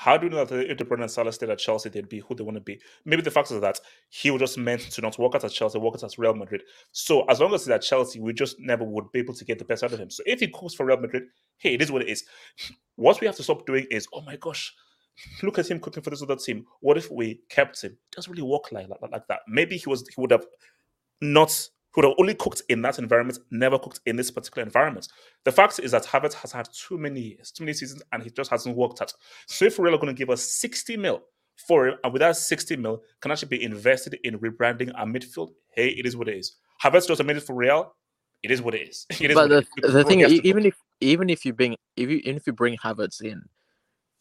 How 0.00 0.16
do 0.16 0.26
you 0.26 0.30
know 0.30 0.44
that 0.44 0.70
if 0.70 0.78
Bruyne 0.78 1.02
and 1.02 1.10
Salah 1.10 1.32
stayed 1.32 1.50
at 1.50 1.58
Chelsea, 1.58 1.88
they'd 1.88 2.08
be 2.08 2.20
who 2.20 2.32
they 2.36 2.44
want 2.44 2.54
to 2.54 2.60
be? 2.60 2.80
Maybe 3.04 3.20
the 3.20 3.32
fact 3.32 3.50
is 3.50 3.60
that 3.60 3.80
he 4.08 4.30
was 4.30 4.38
just 4.38 4.56
meant 4.56 4.82
to 4.82 5.00
not 5.02 5.18
work 5.18 5.34
out 5.34 5.42
at 5.42 5.50
Chelsea, 5.50 5.76
work 5.80 5.96
out 5.96 6.04
at 6.04 6.16
Real 6.16 6.36
Madrid. 6.36 6.62
So 6.92 7.24
as 7.24 7.40
long 7.40 7.52
as 7.52 7.64
he's 7.64 7.70
at 7.70 7.82
Chelsea, 7.82 8.20
we 8.20 8.32
just 8.32 8.60
never 8.60 8.84
would 8.84 9.10
be 9.10 9.18
able 9.18 9.34
to 9.34 9.44
get 9.44 9.58
the 9.58 9.64
best 9.64 9.82
out 9.82 9.92
of 9.92 9.98
him. 9.98 10.08
So 10.08 10.22
if 10.24 10.38
he 10.38 10.46
cooks 10.46 10.74
for 10.74 10.86
Real 10.86 11.00
Madrid, 11.00 11.24
hey, 11.56 11.74
it 11.74 11.82
is 11.82 11.90
what 11.90 12.02
it 12.02 12.08
is. 12.08 12.24
What 12.94 13.20
we 13.20 13.26
have 13.26 13.34
to 13.38 13.42
stop 13.42 13.66
doing 13.66 13.88
is, 13.90 14.06
oh 14.12 14.20
my 14.20 14.36
gosh, 14.36 14.72
look 15.42 15.58
at 15.58 15.68
him 15.68 15.80
cooking 15.80 16.04
for 16.04 16.10
this 16.10 16.22
other 16.22 16.36
team. 16.36 16.64
What 16.78 16.96
if 16.96 17.10
we 17.10 17.40
kept 17.48 17.82
him? 17.82 17.90
It 17.90 18.14
doesn't 18.14 18.30
really 18.30 18.48
work 18.48 18.70
like, 18.70 18.88
like, 18.88 19.00
like 19.10 19.26
that. 19.26 19.40
Maybe 19.48 19.78
he 19.78 19.90
was 19.90 20.06
he 20.06 20.20
would 20.20 20.30
have 20.30 20.46
not 21.20 21.50
who 21.92 22.00
would 22.00 22.08
have 22.08 22.16
only 22.18 22.34
cooked 22.34 22.62
in 22.68 22.82
that 22.82 22.98
environment, 22.98 23.38
never 23.50 23.78
cooked 23.78 24.00
in 24.06 24.16
this 24.16 24.30
particular 24.30 24.64
environment. 24.64 25.08
The 25.44 25.52
fact 25.52 25.78
is 25.78 25.90
that 25.92 26.04
Havertz 26.04 26.34
has 26.34 26.52
had 26.52 26.68
too 26.72 26.98
many 26.98 27.20
years, 27.20 27.50
too 27.50 27.64
many 27.64 27.72
seasons, 27.72 28.02
and 28.12 28.22
he 28.22 28.30
just 28.30 28.50
hasn't 28.50 28.76
worked 28.76 29.00
out. 29.00 29.12
So 29.46 29.64
if 29.64 29.78
Real 29.78 29.94
are 29.94 29.98
going 29.98 30.14
to 30.14 30.18
give 30.18 30.30
us 30.30 30.42
60 30.42 30.96
mil 30.96 31.22
for 31.56 31.88
him, 31.88 31.94
and 32.04 32.12
with 32.12 32.20
that 32.20 32.36
60 32.36 32.76
mil 32.76 33.02
can 33.20 33.30
actually 33.30 33.48
be 33.48 33.62
invested 33.62 34.18
in 34.24 34.38
rebranding 34.38 34.92
our 34.96 35.06
midfield, 35.06 35.50
hey, 35.74 35.88
it 35.88 36.06
is 36.06 36.16
what 36.16 36.28
it 36.28 36.36
is. 36.36 36.56
Havertz 36.82 37.08
just 37.08 37.22
made 37.24 37.36
it 37.36 37.42
for 37.42 37.54
Real. 37.54 37.94
It 38.42 38.50
is 38.50 38.62
what 38.62 38.74
it 38.74 38.88
is. 38.88 39.06
It 39.20 39.30
is 39.30 39.34
but 39.34 39.48
the, 39.48 39.66
is. 39.82 39.92
the 39.92 40.04
thing, 40.04 40.20
is, 40.20 40.32
even 40.32 40.66
if 40.66 40.76
even 41.00 41.30
if 41.30 41.44
you 41.44 41.52
bring 41.52 41.76
if 41.96 42.08
you 42.08 42.18
even 42.18 42.36
if 42.36 42.46
you 42.46 42.52
bring 42.52 42.76
Havertz 42.76 43.20
in, 43.20 43.42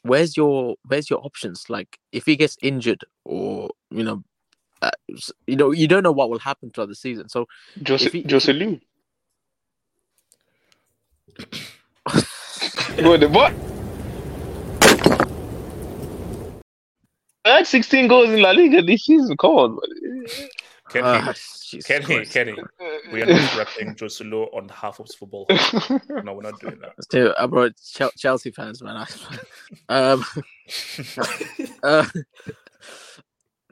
where's 0.02 0.36
your 0.36 0.76
where's 0.86 1.10
your 1.10 1.24
options? 1.24 1.70
Like 1.70 2.00
if 2.12 2.26
he 2.26 2.36
gets 2.36 2.58
injured 2.62 3.04
or 3.26 3.70
you 3.92 4.04
know, 4.04 4.24
uh, 4.82 4.92
you 5.46 5.56
know 5.56 5.72
you 5.72 5.88
don't 5.88 6.04
know 6.04 6.12
what 6.12 6.30
will 6.30 6.40
happen 6.40 6.70
throughout 6.72 6.90
the 6.90 6.96
season. 6.96 7.30
So 7.30 7.48
Jose, 7.88 8.06
if 8.06 8.12
he, 8.14 8.26
Jose 8.30 8.52
Lu. 8.54 8.80
what? 13.04 13.20
the- 13.20 13.30
What? 13.30 13.54
I 17.46 17.58
had 17.58 17.68
16 17.68 18.08
goals 18.10 18.30
in 18.30 18.42
La 18.42 18.52
Liga 18.52 18.82
this 18.82 19.06
season. 19.06 19.38
Come 19.38 19.52
on, 19.52 19.72
man. 19.76 20.50
Kenny, 20.90 21.34
Jesus 21.64 21.88
Kenny, 21.88 22.06
Christ. 22.06 22.34
Kenny, 22.34 22.56
we 23.12 23.22
are 23.22 23.26
not 23.26 23.52
repping 23.52 23.96
Joselu 23.96 24.54
on 24.54 24.68
half 24.70 25.00
of 25.00 25.08
football. 25.18 25.46
no, 26.24 26.34
we're 26.34 26.42
not 26.42 26.60
doing 26.60 26.80
that. 26.82 26.92
Still, 27.02 27.34
uh, 27.38 27.48
bro, 27.48 27.70
Chel- 27.86 28.12
Chelsea 28.18 28.52
fans, 28.52 28.82
man. 28.82 29.06
I- 29.90 30.12
um, 30.12 30.26
uh, 31.84 32.06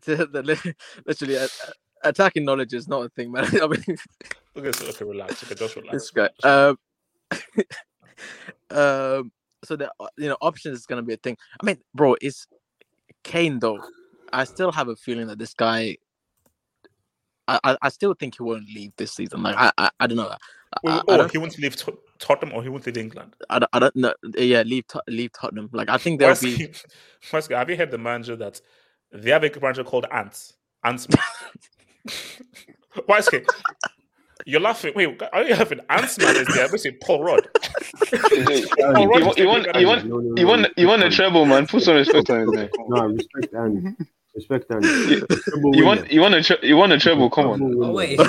the- 0.15 0.25
the 0.27 0.75
literally, 1.05 1.37
uh, 1.37 1.47
attacking 2.03 2.45
knowledge 2.45 2.73
is 2.73 2.87
not 2.87 3.05
a 3.05 3.09
thing, 3.09 3.31
man. 3.31 3.45
I 3.61 3.67
mean, 3.67 3.97
Okay, 4.57 4.71
so 4.71 4.85
okay, 4.87 5.05
relax. 5.05 5.43
Okay, 5.43 5.55
just 5.55 5.75
relax. 5.75 5.91
this 5.93 6.11
guy. 6.11 6.29
Um, 6.43 6.77
um, 8.71 9.31
so 9.65 9.75
the 9.75 9.91
uh, 9.99 10.07
you 10.17 10.29
know 10.29 10.37
options 10.41 10.79
is 10.79 10.85
gonna 10.85 11.03
be 11.03 11.13
a 11.13 11.17
thing. 11.17 11.37
I 11.61 11.65
mean, 11.65 11.77
bro, 11.93 12.15
it's 12.21 12.47
Kane 13.23 13.59
though. 13.59 13.83
I 14.31 14.45
still 14.45 14.71
have 14.71 14.87
a 14.87 14.95
feeling 14.95 15.27
that 15.27 15.39
this 15.39 15.53
guy. 15.53 15.97
I, 17.47 17.59
I, 17.63 17.77
I 17.83 17.89
still 17.89 18.15
think 18.15 18.37
he 18.37 18.43
won't 18.43 18.65
leave 18.73 18.91
this 18.97 19.13
season. 19.13 19.43
Like 19.43 19.55
I 19.57 19.71
I, 19.77 19.89
I 19.99 20.07
don't 20.07 20.17
know. 20.17 20.29
I, 20.29 20.37
Wait, 20.83 20.91
I, 20.93 21.13
I 21.13 21.17
don't 21.17 21.31
he 21.31 21.37
wants 21.37 21.55
to 21.55 21.61
leave 21.61 21.75
Tot- 21.75 21.99
Tottenham 22.19 22.55
or 22.55 22.63
he 22.63 22.69
wants 22.69 22.85
to 22.85 22.91
leave 22.91 22.97
England? 22.97 23.35
I 23.49 23.59
don't, 23.59 23.69
I 23.71 23.79
don't 23.79 23.95
know. 23.95 24.13
Yeah, 24.35 24.63
leave 24.63 24.85
leave 25.07 25.31
Tottenham. 25.33 25.69
Like 25.71 25.89
I 25.89 25.97
think 25.97 26.19
there'll 26.19 26.35
be. 26.39 26.73
Have 27.31 27.69
you 27.69 27.77
heard 27.77 27.91
the 27.91 27.97
manager 27.97 28.35
that 28.37 28.61
they 29.23 29.31
have 29.31 29.43
a 29.43 29.51
manager 29.61 29.83
called 29.83 30.05
Ants? 30.11 30.53
Ants. 30.83 31.07
Wesley, 33.07 33.45
you're 34.45 34.61
laughing. 34.61 34.93
Wait, 34.95 35.21
are 35.33 35.43
you 35.43 35.55
laughing? 35.55 35.79
Ants 35.89 36.17
man 36.19 36.35
is 36.35 36.47
there. 36.47 36.69
Basically, 36.69 36.97
Paul 37.03 37.23
Rudd. 37.23 37.47
Paul 38.11 39.07
Rudd 39.07 39.09
You 39.09 39.09
want, 39.09 39.37
you 39.37 39.47
want, 39.47 39.75
you 39.75 39.87
want, 39.87 40.05
No, 40.05 40.17
no, 40.19 40.33
you 40.41 40.47
want, 40.47 40.67
you 40.77 40.87
want 40.87 41.03
a 41.03 41.09
treble, 41.09 41.45
man. 41.45 41.67
Put 41.67 41.83
some 41.83 41.95
respect 41.95 42.29
on 42.29 42.39
his 42.41 42.49
name. 42.51 42.69
No, 42.87 43.07
respect 43.07 43.53
and 43.53 43.97
respect 44.35 44.65
and 44.69 44.83
You, 44.85 45.25
you 45.73 45.85
want, 45.85 46.11
you 46.11 46.21
want 46.21 46.35
a, 46.35 46.43
tre- 46.43 46.59
you 46.61 46.77
want 46.77 46.91
a 46.93 46.99
treble? 46.99 47.29
Come 47.29 47.47
on. 47.47 47.59
Treble 47.59 47.85
Oh 47.85 47.91
winner. 47.91 47.93
wait, 47.93 48.19
is 48.19 48.27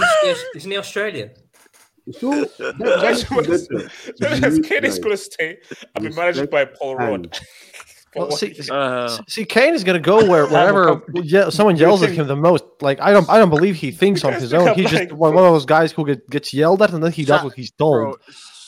he, 0.52 0.58
isn't 0.58 0.70
he 0.70 0.76
Australian? 0.78 1.30
So 2.12 2.30
that, 2.30 2.74
That's 2.78 3.02
that's 3.02 3.30
what 3.30 3.44
it's- 3.48 3.66
better. 3.68 3.90
That's 4.40 4.56
You 4.56 4.62
Kenny's 4.62 4.94
guys, 4.94 4.98
going 5.00 5.16
to 5.16 5.22
stay 5.22 5.58
and 5.94 6.04
be 6.08 6.14
managed 6.14 6.38
by 8.16 8.26
Paul 8.26 8.28
Rudd. 8.28 8.42
and 8.42 8.42
For 8.42 8.48
Well, 8.48 8.54
see, 8.54 8.54
see- 8.62 8.70
Uh, 8.72 9.18
see, 9.28 9.44
Kane 9.44 9.74
is 9.74 9.84
going 9.84 10.00
to 10.02 10.04
go 10.04 10.28
where 10.28 10.46
wherever 10.46 11.02
yeah, 11.22 11.48
someone 11.50 11.76
yells 11.76 12.02
at 12.02 12.10
him 12.10 12.26
the 12.26 12.36
most. 12.36 12.64
Like 12.80 13.00
I 13.00 13.12
don't, 13.12 13.28
I 13.28 13.38
don't 13.38 13.50
believe 13.50 13.76
he 13.76 13.90
thinks 13.90 14.24
on 14.24 14.32
his 14.34 14.52
own. 14.54 14.74
He's 14.74 14.90
just 14.90 15.12
one 15.12 15.34
one 15.34 15.44
of 15.44 15.52
those 15.52 15.66
guys 15.66 15.92
who 15.92 16.04
get, 16.06 16.28
gets 16.30 16.52
yelled 16.54 16.82
at 16.82 16.92
and 16.92 17.02
then 17.02 17.12
he 17.12 17.24
does 17.24 17.42
what 17.44 17.54
he's 17.54 17.70
told. 17.72 17.92
bro, 18.02 18.14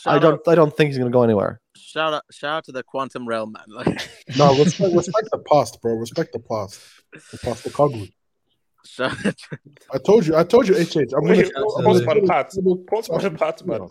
I 0.07 0.19
don't, 0.19 0.35
out, 0.35 0.49
I 0.49 0.55
don't 0.55 0.75
think 0.77 0.89
he's 0.89 0.99
going 0.99 1.11
to 1.11 1.15
go 1.17 1.23
anywhere. 1.23 1.61
shout 1.77 2.15
out, 2.15 2.23
shout 2.31 2.59
out 2.59 2.65
to 2.67 2.73
the 2.73 2.83
quantum 2.83 3.27
realm, 3.29 3.53
man. 3.53 3.65
Like, 3.69 4.09
No, 4.39 4.57
respect, 4.57 4.95
respect 4.95 5.29
the 5.33 5.39
past, 5.51 5.81
bro. 5.83 5.95
Respect 5.95 6.33
the 6.33 6.39
past. 6.39 6.81
The 7.33 7.39
past, 7.39 7.65
the 7.65 7.71
Koglu. 7.71 8.11
shout, 8.87 9.13
I 9.93 9.99
told 9.99 10.27
you. 10.27 10.37
I 10.37 10.45
told 10.45 10.69
you. 10.69 10.75
HH. 10.75 11.13
I'm 11.15 11.25
gonna. 11.27 11.37
Wait, 11.39 11.53
I'm 11.57 11.63
gonna 11.65 11.85
Postman 11.85 12.07
put 12.07 12.17
a 12.25 12.27
Pat. 12.27 12.51
treble- 12.53 12.85
Postman 12.89 13.37
Pat, 13.37 13.67
man. 13.67 13.89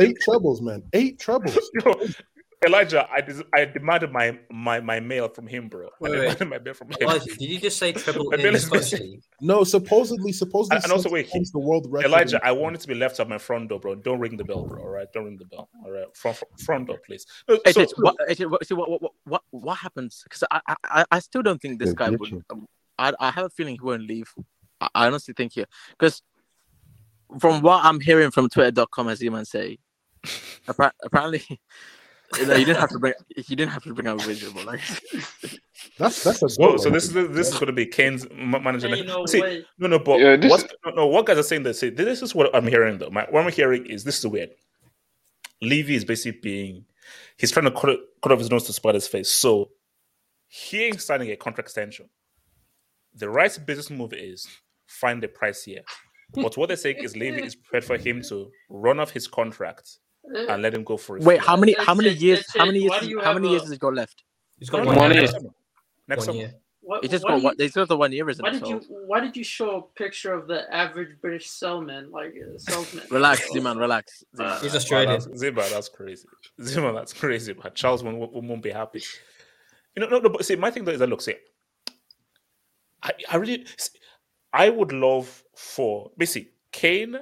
Eight 0.00 0.16
troubles, 0.20 0.62
man. 0.62 0.82
Eight 0.92 1.18
trebles. 1.18 1.58
Yo, 2.62 2.68
Elijah, 2.68 3.06
I 3.10 3.20
des- 3.20 3.44
I 3.54 3.64
demanded 3.66 4.10
my 4.12 4.38
my 4.50 4.80
my 4.80 4.98
mail 4.98 5.28
from 5.28 5.46
him, 5.46 5.68
bro. 5.68 5.86
I 5.88 5.90
Wait, 6.00 6.10
wait. 6.12 6.18
demanded 6.38 6.48
my 6.48 6.58
mail 6.58 6.74
from 6.74 6.88
him. 6.90 6.96
Elijah, 7.02 7.24
did 7.36 7.40
you 7.42 7.60
just 7.60 7.78
say 7.78 7.92
treble 8.04 8.30
My 8.30 8.36
in 8.36 8.42
bill 8.42 8.52
the 8.52 8.56
is 8.56 8.64
Scottish 8.64 8.92
missing. 8.92 9.10
League? 9.12 9.22
No, 9.40 9.62
supposedly, 9.64 10.32
supposedly, 10.32 10.76
And 10.82 10.90
also, 10.90 11.02
since 11.04 11.12
wait, 11.12 11.28
it's 11.34 11.50
the 11.52 11.58
world 11.58 11.86
record. 11.90 12.06
Elijah, 12.08 12.40
I 12.44 12.52
want 12.52 12.74
it 12.76 12.80
to 12.80 12.88
be 12.88 12.94
left 12.94 13.20
at 13.20 13.28
my 13.28 13.38
front 13.38 13.68
door, 13.68 13.78
bro. 13.80 13.94
Don't 13.94 14.18
ring 14.20 14.36
the 14.38 14.44
bell, 14.44 14.64
bro. 14.64 14.80
All 14.82 14.88
right, 14.88 15.06
don't 15.12 15.24
ring 15.26 15.36
the 15.36 15.44
bell. 15.44 15.68
All 15.84 15.90
right, 15.90 16.06
front 16.16 16.38
front 16.64 16.86
door, 16.86 16.98
please. 17.06 17.26
No, 17.48 17.58
Hey, 17.64 17.72
so- 17.72 17.80
Tits, 17.80 17.92
what, 17.98 18.16
hey, 18.28 18.46
what, 18.46 18.66
see, 18.66 18.74
what, 18.74 18.90
what, 19.02 19.12
what, 19.24 19.42
what 19.50 19.74
happens? 19.78 20.22
Because 20.24 20.44
I, 20.50 20.60
I, 20.66 20.76
I- 20.84 21.04
I 21.10 21.18
still 21.18 21.42
don't 21.42 21.60
think 21.60 21.78
this 21.78 21.92
guy 21.92 22.10
would. 22.10 22.42
um, 22.50 22.66
I, 22.98 23.12
I 23.20 23.30
have 23.30 23.44
a 23.46 23.50
feeling 23.50 23.74
he 23.74 23.80
won't 23.82 24.02
leave. 24.06 24.32
I, 24.80 24.88
I 24.94 25.06
honestly 25.06 25.34
think 25.36 25.52
here, 25.52 25.66
because 25.98 26.22
from 27.38 27.60
what 27.60 27.84
I'm 27.84 28.00
hearing 28.00 28.30
from 28.30 28.48
Twitter.com, 28.48 29.08
as 29.08 29.20
you 29.20 29.30
man 29.30 29.44
say, 29.44 29.78
appar- 30.66 30.92
apparently, 31.04 31.42
you, 32.38 32.46
know, 32.46 32.54
you 32.56 32.64
didn't 32.64 32.78
have 32.80 32.90
to 32.90 32.98
bring. 32.98 33.14
You 33.36 33.56
didn't 33.56 33.70
have 33.72 33.82
to 33.84 33.94
bring 33.94 34.06
up 34.08 34.20
visual. 34.22 34.64
Like, 34.64 34.80
That's 35.98 36.22
that's 36.24 36.42
a 36.42 36.48
So, 36.48 36.62
goal. 36.68 36.78
so 36.78 36.90
this 36.90 37.04
is 37.04 37.12
this 37.12 37.48
is 37.48 37.54
going 37.54 37.66
to 37.66 37.72
be 37.72 37.86
Kane's 37.86 38.26
ma- 38.30 38.58
manager. 38.58 38.88
Ain't 38.88 39.06
no 39.06 39.24
See, 39.26 39.40
way. 39.40 39.64
no, 39.78 39.88
no, 39.88 39.98
but 39.98 40.20
Yeah, 40.20 40.36
this 40.36 40.50
what's, 40.50 40.64
no, 40.84 40.92
no, 40.92 41.06
what 41.06 41.26
guys 41.26 41.38
are 41.38 41.42
saying 41.42 41.62
that 41.64 41.74
say 41.74 41.90
this 41.90 42.22
is 42.22 42.34
what 42.34 42.54
I'm 42.54 42.66
hearing 42.66 42.98
though. 42.98 43.10
My, 43.10 43.26
what 43.30 43.44
I'm 43.44 43.52
hearing 43.52 43.86
is 43.86 44.04
this 44.04 44.18
is 44.18 44.26
weird. 44.26 44.50
Levy 45.62 45.94
is 45.94 46.04
basically 46.04 46.40
being 46.40 46.84
he's 47.38 47.50
trying 47.50 47.64
to 47.64 47.70
cut, 47.70 47.98
cut 48.22 48.32
off 48.32 48.38
his 48.38 48.50
nose 48.50 48.64
to 48.64 48.72
spite 48.72 48.94
his 48.94 49.08
face. 49.08 49.30
So 49.30 49.70
he 50.48 50.84
ain't 50.84 51.00
signing 51.00 51.30
a 51.30 51.36
contract 51.36 51.68
extension. 51.68 52.08
The 53.14 53.30
right 53.30 53.56
business 53.64 53.90
move 53.90 54.12
is 54.12 54.46
find 54.86 55.22
the 55.22 55.28
price 55.28 55.62
here. 55.64 55.82
But 56.34 56.56
what 56.56 56.66
they're 56.66 56.76
saying 56.76 56.96
is 56.98 57.16
Levy 57.16 57.42
is 57.44 57.54
prepared 57.54 57.84
for 57.84 57.96
him 57.96 58.20
to 58.28 58.50
run 58.68 59.00
off 59.00 59.10
his 59.10 59.26
contract 59.28 59.98
and 60.34 60.62
let 60.62 60.74
him 60.74 60.84
go 60.84 60.96
for 60.96 61.16
it. 61.16 61.22
wait, 61.24 61.40
how 61.40 61.56
many, 61.56 61.74
how 61.78 61.94
many 61.94 62.10
years, 62.10 62.44
how 62.56 62.66
many 62.66 62.80
years, 62.80 62.90
why 62.90 63.00
do 63.00 63.08
you 63.08 63.20
how 63.22 63.32
many 63.34 63.50
years 63.50 63.62
has 63.62 63.70
he 63.70 63.78
got 63.78 63.94
left? 63.94 64.22
He's 64.58 64.70
got 64.70 64.84
one, 64.84 64.96
One 64.96 65.12
year. 65.12 65.20
next 65.20 65.32
year. 65.32 65.40
summer. 65.40 66.24
One 66.26 66.34
year. 66.36 66.54
What, 66.80 67.02
He 67.02 67.08
just 67.08 67.24
why 67.24 67.30
got 67.32 67.38
do 67.38 67.44
what? 67.44 67.52
you- 67.52 67.56
They 67.58 67.68
still 67.68 67.86
got 67.86 67.98
one 67.98 68.12
year, 68.12 68.28
isn't 68.30 68.42
Why 68.42 68.50
it? 68.50 68.52
did 68.52 68.60
So 68.60 68.68
you 68.68 68.80
Why 69.06 69.20
did 69.20 69.36
you 69.36 69.42
show 69.44 69.76
a 69.76 69.82
picture 69.98 70.32
of 70.32 70.46
the 70.46 70.72
average 70.72 71.20
British 71.20 71.50
salesman, 71.50 72.10
like 72.12 72.34
uh, 72.40 72.56
salesman? 72.58 73.04
relax, 73.10 73.50
Z-man, 73.52 73.76
relax. 73.76 74.24
Z-man. 74.36 74.52
Uh, 74.52 74.60
He's 74.60 74.70
Wow, 74.72 74.76
Australian. 74.76 75.10
that's, 75.20 75.38
Zima, 75.38 75.68
that's 75.68 75.88
crazy. 75.88 76.28
Zima, 76.62 76.92
that's 76.92 77.12
crazy. 77.12 77.54
But 77.54 77.74
Charles 77.74 78.04
won't, 78.04 78.18
won't, 78.18 78.32
won't 78.32 78.62
be 78.62 78.70
happy. 78.70 79.02
You 79.96 80.02
know, 80.02 80.08
no, 80.08 80.18
no, 80.20 80.28
but 80.28 80.44
see, 80.44 80.54
my 80.56 80.70
thing 80.70 80.84
though 80.84 80.92
is 80.92 81.00
that 81.00 81.08
look, 81.08 81.22
see, 81.22 81.34
I, 83.02 83.10
I 83.30 83.36
really, 83.36 83.66
see, 83.76 83.98
I 84.52 84.68
would 84.70 84.92
love 84.92 85.42
for 85.56 86.10
basically 86.16 86.52
Kane 86.70 87.16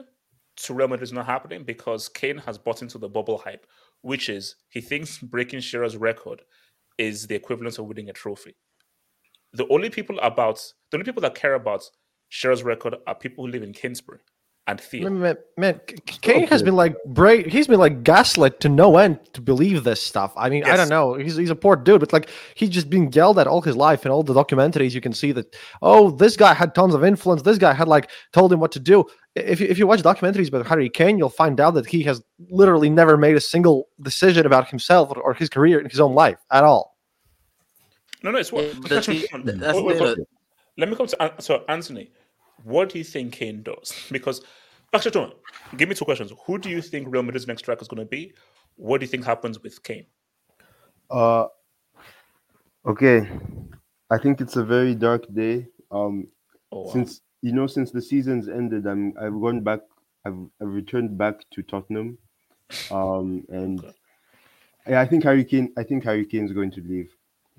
to 0.57 0.75
Real 0.75 0.89
Madrid 0.89 1.05
is 1.05 1.13
not 1.13 1.27
happening 1.27 1.65
because 1.65 2.09
Kane 2.09 2.39
has 2.39 2.59
bought 2.59 2.83
into 2.83 2.99
the 2.99 3.09
bubble 3.09 3.39
hype, 3.39 3.67
which 4.03 4.29
is 4.29 4.57
he 4.69 4.81
thinks 4.81 5.19
breaking 5.19 5.61
Shearer's 5.61 5.97
record 5.97 6.43
is 6.99 7.27
the 7.27 7.35
equivalent 7.35 7.79
of 7.79 7.87
winning 7.87 8.11
a 8.11 8.13
trophy. 8.13 8.55
The 9.53 9.67
only 9.69 9.91
people 9.91 10.19
about 10.21 10.57
the 10.91 10.97
only 10.97 11.05
people 11.05 11.23
that 11.23 11.35
care 11.35 11.55
about 11.55 11.89
Shearer's 12.29 12.63
record 12.63 12.97
are 13.07 13.15
people 13.15 13.45
who 13.45 13.53
live 13.53 13.63
in 13.63 13.73
Kingsbury. 13.73 14.21
And 14.67 14.81
Theo. 14.81 15.11
Man, 15.11 15.21
man, 15.21 15.37
man, 15.59 15.81
K- 15.87 15.97
Kane 16.23 16.47
has 16.47 16.63
been 16.63 16.75
like 16.75 16.97
bra- 17.07 17.43
he's 17.43 17.67
been 17.67 17.79
like 17.79 18.03
gaslit 18.03 18.61
to 18.61 18.69
no 18.69 18.97
end 18.97 19.21
to 19.35 19.43
believe 19.43 19.85
this 19.85 20.01
stuff. 20.03 20.33
I 20.37 20.49
mean, 20.49 20.65
I 20.65 20.77
don't 20.77 20.89
know. 20.89 21.15
He's 21.15 21.37
he's 21.37 21.51
a 21.51 21.55
poor 21.57 21.77
dude, 21.77 22.01
but 22.01 22.13
like 22.13 22.31
he's 22.55 22.71
just 22.71 22.89
been 22.89 23.13
yelled 23.13 23.39
at 23.39 23.47
all 23.47 23.61
his 23.61 23.77
life. 23.77 24.07
In 24.07 24.13
all 24.13 24.23
the 24.23 24.33
documentaries, 24.33 24.93
you 24.93 25.01
can 25.03 25.13
see 25.13 25.33
that. 25.33 25.55
Oh, 25.83 26.11
this 26.11 26.37
guy 26.37 26.55
had 26.55 26.75
tons 26.75 26.95
of 26.95 27.05
influence. 27.05 27.43
This 27.43 27.59
guy 27.59 27.75
had 27.75 27.89
like 27.89 28.11
told 28.33 28.53
him 28.53 28.61
what 28.61 28.73
to 28.73 28.81
do. 28.81 29.05
If 29.35 29.61
you, 29.61 29.67
if 29.67 29.79
you 29.79 29.87
watch 29.87 30.01
documentaries 30.03 30.49
about 30.49 30.67
Harry 30.67 30.89
Kane, 30.89 31.19
you'll 31.19 31.29
find 31.29 31.61
out 31.61 31.75
that 31.75 31.87
he 31.87 32.03
has 32.05 32.23
literally 32.49 32.89
never 32.89 33.17
made 33.17 33.37
a 33.37 33.41
single 33.41 33.89
decision 34.01 34.47
about 34.47 34.69
himself 34.69 35.11
or, 35.11 35.21
or 35.21 35.35
his 35.35 35.51
career 35.51 35.79
in 35.81 35.91
his 35.91 36.01
own 36.01 36.15
life 36.15 36.39
at 36.51 36.65
all. 36.65 36.97
No, 38.23 38.31
no, 38.31 38.39
it's 38.39 38.51
what. 38.51 38.65
Yeah, 38.65 38.73
but 38.81 38.91
that's 38.91 39.09
Wait, 39.09 39.27
wait, 39.31 39.59
that's 39.59 39.79
wait, 39.79 40.01
wait. 40.01 40.19
Let 40.79 40.89
me 40.89 40.97
come 40.97 41.07
to 41.07 41.23
An- 41.23 41.41
so 41.41 41.65
Anthony. 41.69 42.11
What 42.65 42.89
do 42.89 42.99
you 42.99 43.05
think 43.05 43.35
Kane 43.35 43.63
does? 43.63 43.93
Because 44.11 44.43
actually, 44.93 45.33
give 45.77 45.89
me 45.89 45.95
two 45.95 46.05
questions. 46.05 46.33
Who 46.47 46.59
do 46.59 46.69
you 46.71 46.83
think 46.83 47.07
Real 47.09 47.23
Madrid's 47.23 47.47
next 47.47 47.63
striker 47.63 47.83
is 47.83 47.89
going 47.89 48.01
to 48.01 48.09
be? 48.09 48.33
What 48.77 48.99
do 49.01 49.05
you 49.05 49.11
think 49.11 49.25
happens 49.25 49.63
with 49.63 49.83
Kane? 49.83 50.07
Uh, 51.11 51.47
okay. 52.87 53.29
I 54.11 54.19
think 54.19 54.41
it's 54.41 54.57
a 54.57 54.65
very 54.65 54.95
dark 54.95 55.25
day. 55.33 55.69
Um, 55.91 56.27
Oh, 56.73 56.87
wow. 56.87 56.93
since 56.93 57.21
you 57.43 57.53
know, 57.53 57.67
since 57.69 57.93
the 57.93 58.03
season's 58.03 58.49
ended, 58.49 58.87
I'm 58.87 59.13
I've 59.21 59.39
gone 59.41 59.61
back. 59.61 59.81
I've, 60.25 60.39
I've 60.61 60.69
returned 60.69 61.17
back 61.17 61.45
to 61.53 61.63
Tottenham. 61.63 62.19
Um, 62.91 63.45
and 63.49 63.85
yeah, 64.89 65.01
I 65.01 65.07
think 65.07 65.23
Harry 65.23 65.45
Kane. 65.45 65.73
I 65.77 65.85
think 65.85 66.03
Harry 66.03 66.25
Kane's 66.27 66.53
going 66.53 66.73
to 66.73 66.81
leave. 66.81 67.15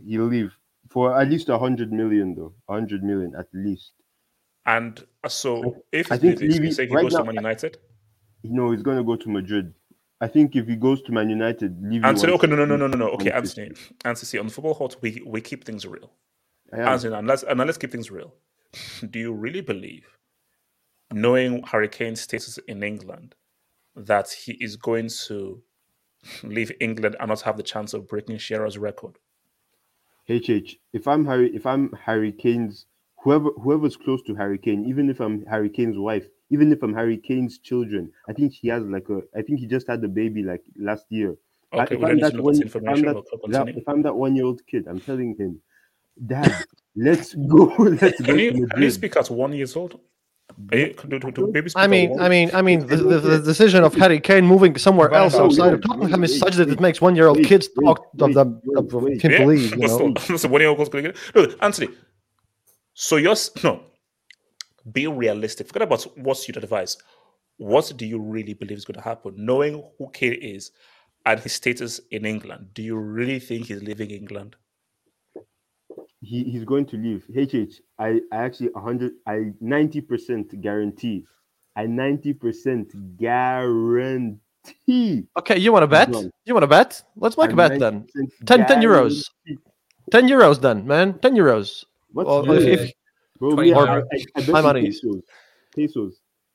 He'll 0.06 0.26
leave 0.26 0.52
for 0.90 1.18
at 1.18 1.30
least 1.30 1.48
a 1.50 1.58
hundred 1.58 1.94
million, 1.94 2.36
though. 2.36 2.54
A 2.68 2.74
hundred 2.74 3.04
million 3.04 3.34
at 3.38 3.48
least. 3.54 3.92
And 4.66 5.04
so, 5.28 5.84
if 5.92 6.12
I 6.12 6.18
think 6.18 6.40
Levy- 6.40 6.72
say 6.72 6.88
he 6.88 6.94
right 6.96 7.04
goes 7.04 7.14
to 7.14 7.24
Man 7.24 7.36
United. 7.36 7.78
no, 8.44 8.72
he's 8.72 8.82
going 8.82 8.98
to 8.98 9.04
go 9.04 9.16
to 9.16 9.30
Madrid. 9.30 9.74
I 10.22 10.28
think 10.28 10.56
if 10.56 10.68
he 10.68 10.76
goes 10.76 11.02
to 11.04 11.12
Man 11.12 11.30
United, 11.30 11.78
Levy 11.84 12.04
Anthony, 12.04 12.34
okay, 12.34 12.48
no, 12.48 12.56
no, 12.56 12.66
no, 12.66 12.76
no, 12.76 12.88
no, 12.88 12.98
no. 12.98 13.10
Okay. 13.10 13.32
Anthony, 13.32 13.72
Anthony, 14.04 14.26
see, 14.26 14.40
on 14.40 14.48
the 14.48 14.52
football 14.54 14.74
hot, 14.74 14.96
we 15.02 15.22
we 15.26 15.42
keep 15.42 15.66
things 15.66 15.86
real. 15.86 16.12
Anthony, 16.74 17.16
and 17.16 17.28
let's 17.28 17.44
and 17.44 17.60
let's 17.60 17.78
keep 17.78 17.92
things 17.92 18.10
real. 18.10 18.34
Do 19.10 19.20
you 19.20 19.34
really 19.34 19.62
believe, 19.62 20.08
knowing 21.12 21.64
Harry 21.64 21.88
Kane's 21.90 22.22
status 22.22 22.58
in 22.68 22.82
England, 22.82 23.36
that 23.96 24.32
he 24.32 24.54
is 24.54 24.78
going 24.78 25.10
to 25.28 25.62
leave 26.44 26.72
England 26.80 27.16
and 27.20 27.30
not 27.30 27.42
have 27.42 27.58
the 27.58 27.64
chance 27.64 27.94
of 27.94 28.08
breaking 28.08 28.38
Shearer's 28.38 28.78
record? 28.78 29.18
HH, 30.28 30.78
if 30.94 31.08
I'm 31.08 31.26
Harry, 31.26 31.56
if 31.56 31.66
I'm 31.66 31.92
Harry 32.04 32.32
Kane's, 32.32 32.88
whoever 33.26 33.50
whoever's 33.62 33.98
close 33.98 34.22
to 34.28 34.36
Harry 34.36 34.60
Kane, 34.60 34.86
even 34.86 35.10
if 35.10 35.20
I'm 35.20 35.46
Harry 35.48 35.70
Kane's 35.70 35.98
wife, 35.98 36.26
even 36.52 36.72
if 36.72 36.82
I'm 36.84 36.94
Harry 36.94 37.18
Kane's 37.18 37.58
children, 37.58 38.12
I 38.30 38.34
think 38.34 38.54
he 38.54 38.68
has 38.70 38.84
like 38.84 39.10
a, 39.10 39.22
I 39.38 39.42
think 39.42 39.60
he 39.60 39.66
just 39.66 39.88
had 39.88 40.02
a 40.04 40.08
baby 40.08 40.44
like 40.44 40.64
last 40.80 41.06
year. 41.10 41.36
Okay, 41.74 41.96
if, 41.96 42.00
we 42.00 42.06
don't 42.06 42.12
I'm 42.12 42.20
that 42.20 42.42
one, 42.42 42.54
if, 42.62 42.76
I'm 42.76 42.84
information, 42.84 43.06
that, 43.08 43.24
but 43.42 43.52
that- 43.52 43.68
if 43.70 43.90
I'm 43.90 44.02
that 44.04 44.16
one 44.16 44.36
year 44.36 44.46
old 44.46 44.62
kid, 44.68 44.88
I'm 44.88 45.00
telling 45.02 45.36
him, 45.38 45.60
Dad, 46.26 46.54
let's 46.96 47.34
go, 47.34 47.66
let's 47.80 48.22
go 48.22 48.28
Can 48.28 48.38
to 48.38 48.44
you, 48.44 48.68
can 48.68 48.84
you 48.84 48.92
speak 48.92 49.18
at 49.18 49.30
one 49.32 49.54
years 49.54 49.76
old? 49.76 50.00
You, 50.72 50.94
do, 51.10 51.20
do, 51.20 51.32
do 51.32 51.54
I 51.76 51.88
mean. 51.88 52.18
I 52.20 52.30
mean, 52.30 52.52
I 52.54 52.62
mean, 52.62 52.86
the, 52.88 52.98
the, 52.98 53.20
the 53.20 53.40
decision 53.40 53.84
of 53.84 53.96
Harry 53.96 54.20
Kane 54.22 54.46
moving 54.46 54.78
somewhere 54.78 55.10
Van 55.10 55.24
else 55.24 55.34
Gaal. 55.34 55.46
outside 55.46 55.74
of 55.74 55.80
Wait, 55.80 55.88
Tottenham 55.88 56.24
is 56.24 56.40
such 56.40 56.56
that 56.56 56.68
wait, 56.68 56.74
it 56.76 56.80
makes 56.80 57.02
one-year-old 57.02 57.38
wait, 57.38 57.48
kids 57.48 57.68
wait, 57.76 57.84
talk 57.86 58.00
of 58.20 58.28
wait, 58.28 58.34
them 58.36 58.62
wait, 58.64 58.78
of, 58.78 58.94
of 58.94 59.04
wait. 59.04 59.20
can 59.20 59.32
Yeah, 59.32 59.40
believe. 59.40 59.76
You 59.76 59.88
know, 59.88 60.14
still, 60.16 60.38
so 60.38 60.48
one 60.48 60.62
year 60.62 60.70
old 60.70 60.78
going 60.78 61.04
to 61.04 61.12
get 61.12 61.36
Look, 61.36 61.58
Anthony. 61.62 61.90
So 62.96 63.18
you're 63.18 63.34
s- 63.34 63.52
no, 63.64 63.84
be 64.92 65.08
realistic. 65.08 65.68
Forget 65.68 65.84
about 65.84 66.04
what's 66.18 66.48
your 66.48 66.58
advice. 66.58 66.98
What 67.58 67.94
do 67.96 68.06
you 68.06 68.20
really 68.20 68.54
believe 68.54 68.78
is 68.78 68.86
going 68.86 68.96
to 68.96 69.02
happen? 69.02 69.34
Knowing 69.38 69.84
who 69.98 70.10
Kane 70.12 70.34
is 70.34 70.72
and 71.26 71.40
his 71.40 71.54
status 71.54 72.02
in 72.12 72.26
England, 72.26 72.70
do 72.74 72.82
you 72.82 72.98
really 72.98 73.40
think 73.40 73.68
he's 73.68 73.84
leaving 73.84 74.12
England? 74.12 74.56
he, 76.26 76.44
he's 76.44 76.66
going 76.66 76.86
to 76.88 76.98
leave. 76.98 77.24
HH, 77.30 77.82
I, 78.00 78.22
I 78.32 78.38
actually 78.46 78.70
100, 78.70 79.14
I 79.28 79.52
90% 79.64 80.60
guarantee. 80.62 81.26
I 81.76 81.86
90% 81.86 83.18
guarantee. 83.18 84.40
okay, 85.38 85.60
you 85.60 85.72
want 85.72 85.84
to 85.84 85.88
bet? 85.88 86.10
You 86.46 86.54
want 86.54 86.64
to 86.64 86.68
bet? 86.68 87.04
Let's 87.16 87.38
make 87.38 87.48
a 87.48 87.50
I'm 87.52 87.58
bet 87.58 87.80
then. 87.80 88.08
90% 88.18 88.30
10, 88.46 88.66
10 88.66 88.82
euros. 88.82 89.30
10 90.12 90.28
euros 90.28 90.62
then, 90.62 90.88
man. 90.88 91.20
10 91.20 91.36
euros. 91.36 91.86
What's 92.16 92.28
Well, 92.28 92.44
the- 92.44 92.72
if- 92.72 92.80
if- 92.82 92.92
Bro, 93.40 93.52
20 93.56 93.70
we 93.70 93.76
or- 93.76 93.90
I, 93.90 93.98
I, 93.98 94.40
you 94.40 94.84
pesos. 94.86 95.22
Pesos. 95.76 96.14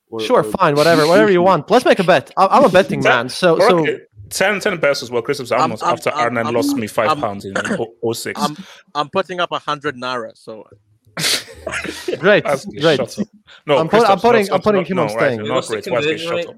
Or- 0.09 0.21
Sure, 0.21 0.41
or- 0.41 0.45
fine, 0.45 0.75
whatever, 0.75 1.07
whatever 1.07 1.31
you 1.31 1.43
want. 1.43 1.71
Let's 1.71 1.85
make 1.85 1.99
a 1.99 2.05
bet. 2.05 2.31
I- 2.39 2.47
I'm 2.47 2.65
a 2.65 2.69
betting 2.79 3.03
man, 3.03 3.29
so 3.29 3.57
Or 3.61 3.69
so 3.69 3.87
10, 4.31 4.61
10 4.61 4.79
pesos. 4.79 5.11
Well, 5.11 5.21
Christopher 5.21 5.55
I'm- 5.57 5.63
almost 5.65 5.83
I'm- 5.83 5.93
after 5.93 6.11
I'm- 6.15 6.33
Arnan 6.35 6.47
I'm- 6.47 6.55
lost 6.55 6.75
me 6.77 6.87
5 6.87 7.09
I'm- 7.11 7.21
pounds 7.21 7.45
in 7.45 7.53
oh- 7.59 8.13
06. 8.15 8.41
I'm 8.41 8.57
I'm 8.95 9.11
putting 9.11 9.39
up 9.39 9.53
a 9.53 9.59
hundred 9.59 9.97
naira. 9.97 10.31
So 10.35 10.65
great, 12.19 12.45
great. 12.81 12.99
No, 13.67 13.77
I'm 13.77 13.89
put- 13.91 14.09
I'm 14.09 14.19
putting- 14.19 14.47
not- 14.47 14.55
I'm 14.55 14.63
putting 14.63 14.81
not- 14.81 14.91
him 14.91 14.97
no, 14.97 15.03
on 15.03 15.09
right, 15.09 15.17
staying. 15.19 15.43
Not 15.45 15.55
What's 15.57 15.69
the 15.69 15.83
great. 15.83 15.93
Why 15.93 16.01
say 16.01 16.07
conversion 16.09 16.29
shut 16.39 16.47
up? 16.49 16.57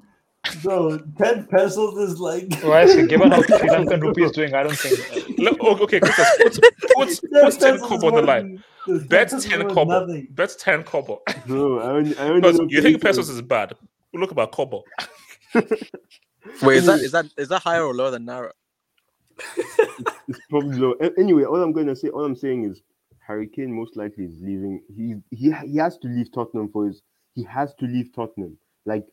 Bro, 0.63 0.99
10 1.19 1.47
pesos 1.47 2.11
is 2.11 2.19
like. 2.19 2.49
Well, 2.65 3.07
given 3.07 3.31
how 3.31 3.43
Sri 3.43 3.59
Lankan 3.59 4.03
rupee 4.03 4.25
is 4.25 4.33
doing, 4.33 4.55
I 4.55 4.65
don't 4.65 4.77
think. 4.77 4.99
Uh, 4.99 5.43
Look, 5.43 5.59
oh, 5.61 5.77
okay, 5.85 6.01
Christoph, 6.01 6.27
put, 6.39 6.61
put, 6.97 7.21
put 7.31 7.61
10 7.61 7.79
kobo 7.79 8.09
on 8.09 8.15
the 8.15 8.23
line. 8.23 8.65
Bet 9.09 9.31
10 9.31 9.69
kobo. 9.73 10.25
Bet 10.31 10.57
10 10.59 10.83
kobo. 10.83 11.23
Bro, 11.47 11.79
I 11.81 11.91
only, 11.91 12.19
I 12.19 12.29
only 12.29 12.67
you 12.75 12.83
think 12.83 13.01
pesos 13.01 13.29
is 13.29 13.41
bad. 13.41 13.75
Look 14.13 14.33
about 14.33 14.51
kobo. 14.51 14.83
wait, 15.55 16.79
is 16.79 16.87
that 16.87 17.01
is 17.01 17.13
that 17.13 17.27
is 17.37 17.49
that 17.49 17.63
higher 17.63 17.85
or 17.85 17.95
lower 17.95 18.11
than 18.11 18.27
naira? 18.27 18.51
It's 20.29 20.41
probably 20.51 20.77
low. 20.77 20.95
Anyway, 21.19 21.45
all 21.45 21.63
I'm 21.63 21.73
gonna 21.73 21.95
say, 21.95 22.09
all 22.09 22.25
I'm 22.25 22.37
saying 22.37 22.65
is, 22.65 22.83
Harry 23.27 23.47
Kane 23.47 23.73
most 23.73 23.97
likely 23.97 24.25
is 24.25 24.41
leaving. 24.41 24.83
He 24.95 25.15
he 25.31 25.53
he 25.67 25.77
has 25.77 25.99
to 25.99 26.09
leave 26.09 26.33
Tottenham 26.33 26.69
for 26.69 26.87
his. 26.87 27.01
He 27.35 27.45
has 27.45 27.75
to 27.77 27.87
leave 27.87 28.13
Tottenham. 28.15 28.59
Like, 28.85 29.07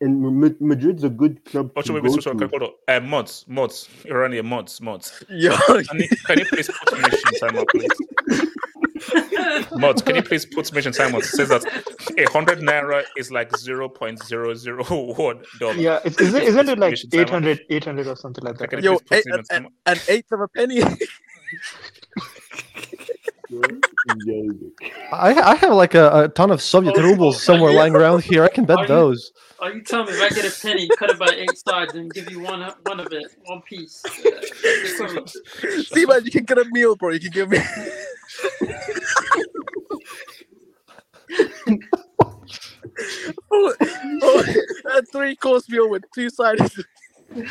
and 0.00 0.20
Madrid's 0.60 1.04
a 1.04 1.08
good 1.08 1.44
club 1.44 1.70
Oh, 1.76 1.80
to 1.80 1.86
should 1.86 1.94
we 1.94 2.00
go 2.02 2.14
be 2.16 2.20
so 2.22 2.32
to. 2.34 2.48
hold 2.48 2.62
on. 2.62 2.70
Uh, 2.88 3.00
mods, 3.00 3.44
mods. 3.48 3.88
Iranian 4.06 4.46
mods, 4.46 4.80
mods. 4.80 5.22
Yo, 5.30 5.56
Can 5.56 6.00
you, 6.00 6.08
can 6.26 6.38
you 6.38 6.44
please 6.46 6.70
put 6.86 7.00
Mission 7.00 7.32
time 7.40 7.56
up, 7.58 7.68
please? 7.68 7.88
Mods, 9.78 10.02
can 10.02 10.16
you 10.16 10.22
please 10.22 10.44
put 10.44 10.70
Mission 10.72 10.92
time 10.92 11.14
up? 11.14 11.22
It 11.22 11.26
says 11.26 11.48
that 11.48 11.64
a 12.18 12.24
hundred 12.32 12.58
naira 12.60 13.04
is 13.16 13.30
like 13.30 13.56
zero 13.56 13.88
point 13.88 14.22
zero 14.24 14.52
zero 14.54 14.82
one 14.84 15.42
dollar. 15.60 15.74
Yeah, 15.74 16.00
it's, 16.04 16.20
isn't, 16.20 16.42
isn't 16.42 16.68
it 16.68 16.78
like 16.78 16.90
Mission 16.92 17.10
800, 17.12 17.60
800 17.70 18.06
or 18.06 18.16
something 18.16 18.44
like 18.44 18.58
that? 18.58 18.68
Can 18.70 18.82
you 18.82 18.92
yo, 18.92 18.98
please 18.98 19.18
eight, 19.18 19.24
put 19.30 19.38
Mission 19.38 19.56
an, 19.56 19.64
an, 19.86 19.96
an 19.96 19.98
eighth 20.08 20.32
of 20.32 20.40
a 20.40 20.48
penny. 20.48 20.82
I 25.12 25.32
I 25.34 25.54
have 25.56 25.72
like 25.72 25.94
a, 25.94 26.24
a 26.24 26.28
ton 26.28 26.50
of 26.50 26.60
Soviet 26.60 26.94
Oh, 26.96 27.02
rubles 27.02 27.42
somewhere 27.42 27.72
lying 27.72 27.94
around 27.94 28.24
here. 28.24 28.44
I 28.44 28.48
can 28.48 28.64
Are 28.64 28.68
bet 28.68 28.78
you- 28.80 28.86
those. 28.88 29.32
Are 29.58 29.72
you 29.72 29.80
telling 29.82 30.06
me 30.06 30.12
if 30.12 30.20
I 30.20 30.28
get 30.34 30.44
a 30.44 30.50
penny, 30.60 30.86
cut 30.98 31.08
it 31.10 31.18
by 31.18 31.32
eight 31.34 31.56
sides, 31.56 31.94
and 31.94 32.12
give 32.12 32.30
you 32.30 32.40
one 32.40 32.60
one 32.82 33.00
of 33.00 33.10
it, 33.10 33.24
one 33.44 33.62
piece? 33.62 34.04
Uh. 34.04 35.26
See, 35.82 36.04
man, 36.04 36.24
you 36.24 36.30
can 36.30 36.44
get 36.44 36.58
a 36.58 36.66
meal, 36.70 36.94
bro. 36.94 37.08
You 37.10 37.20
can 37.20 37.30
give 37.30 37.48
me. 37.48 37.58
oh, 43.50 43.74
oh, 44.22 44.44
a 44.94 45.02
three 45.10 45.34
course 45.36 45.68
meal 45.70 45.88
with 45.88 46.04
two 46.14 46.28
sides. 46.30 46.84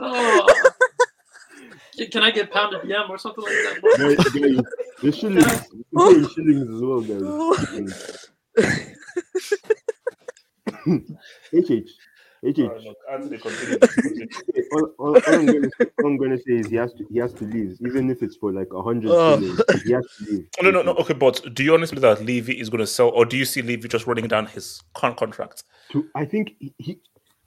oh. 0.00 0.46
Can- 1.96 2.10
Can 2.10 2.22
I 2.22 2.30
get 2.30 2.50
pounded 2.50 2.84
yam 2.88 3.10
or 3.10 3.18
something 3.18 3.44
like 3.44 3.52
that? 3.52 3.80
bro? 3.80 3.96
Guys, 3.96 4.16
guys, 4.16 4.64
the 5.02 5.12
shillings, 5.12 5.68
we're 5.92 6.28
shillings 6.30 6.68
as 6.68 6.80
well, 6.80 7.00
guys. 7.00 8.28
HH, 11.52 11.90
HH. 12.44 12.58
Alright, 12.60 12.82
look, 12.84 12.96
Anthony, 13.10 13.38
continue, 13.38 13.78
continue. 13.78 14.28
All, 14.72 14.90
all, 14.98 15.16
all 15.16 15.22
I'm 15.34 15.46
gonna 15.46 15.70
say, 15.80 15.86
all 16.02 16.06
I'm 16.06 16.16
gonna 16.18 16.36
say 16.38 16.52
is 16.54 16.66
he 16.66 16.76
has 16.76 16.92
to 16.94 17.04
he 17.10 17.18
has 17.18 17.32
to 17.34 17.44
leave, 17.44 17.76
even 17.86 18.10
if 18.10 18.22
it's 18.22 18.36
for 18.36 18.52
like 18.52 18.72
a 18.72 18.82
hundred. 18.82 19.10
Oh. 19.10 19.38
shillings. 19.40 19.60
He 19.84 19.92
has 19.92 20.04
to 20.18 20.24
leave. 20.30 20.48
No, 20.62 20.70
no, 20.70 20.82
no. 20.82 20.92
Okay, 20.96 21.14
but 21.14 21.42
do 21.54 21.64
you 21.64 21.74
honestly 21.74 21.98
believe 21.98 22.18
that 22.18 22.24
Levy 22.26 22.60
is 22.60 22.68
going 22.70 22.80
to 22.80 22.86
sell, 22.86 23.08
or 23.10 23.24
do 23.24 23.36
you 23.36 23.44
see 23.44 23.62
Levy 23.62 23.88
just 23.88 24.06
running 24.06 24.28
down 24.28 24.46
his 24.46 24.82
con- 24.94 25.14
contract? 25.14 25.64
To, 25.92 26.06
I 26.14 26.24
think 26.24 26.54
he, 26.58 26.74
he 26.78 27.00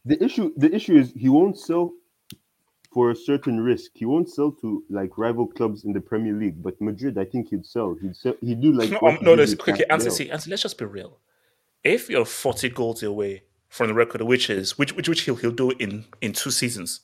the 0.05 0.23
issue 0.23 0.51
the 0.57 0.73
issue 0.73 0.95
is 0.97 1.11
he 1.15 1.29
won't 1.29 1.59
sell 1.59 1.91
for 2.97 3.11
a 3.11 3.15
certain 3.15 3.61
risk. 3.61 3.91
He 3.93 4.05
won't 4.05 4.27
sell 4.27 4.51
to 4.53 4.83
like 4.89 5.19
rival 5.19 5.45
clubs 5.45 5.85
in 5.85 5.93
the 5.93 6.01
Premier 6.01 6.33
League. 6.33 6.63
But 6.63 6.81
Madrid, 6.81 7.19
I 7.19 7.25
think 7.25 7.49
he'd 7.49 7.63
sell. 7.63 7.93
He'd 7.93 8.15
sell. 8.15 8.33
He'd 8.41 8.59
do 8.59 8.71
like 8.71 8.89
no, 8.89 9.15
no, 9.21 9.35
with 9.35 9.69
okay, 9.69 9.85
Anthony, 9.87 10.09
see, 10.09 10.31
Anthony, 10.31 10.49
let's 10.49 10.63
just 10.63 10.79
be 10.79 10.85
real. 10.85 11.19
If 11.83 12.09
you're 12.09 12.25
40 12.25 12.69
goals 12.69 13.03
away 13.03 13.43
from 13.69 13.89
the 13.89 13.93
record, 13.93 14.23
which 14.23 14.49
is 14.49 14.79
which 14.79 14.95
which 14.95 15.07
which 15.07 15.21
he'll 15.21 15.35
he'll 15.35 15.51
do 15.51 15.69
in 15.77 16.05
in 16.21 16.33
two 16.33 16.49
seasons, 16.49 17.01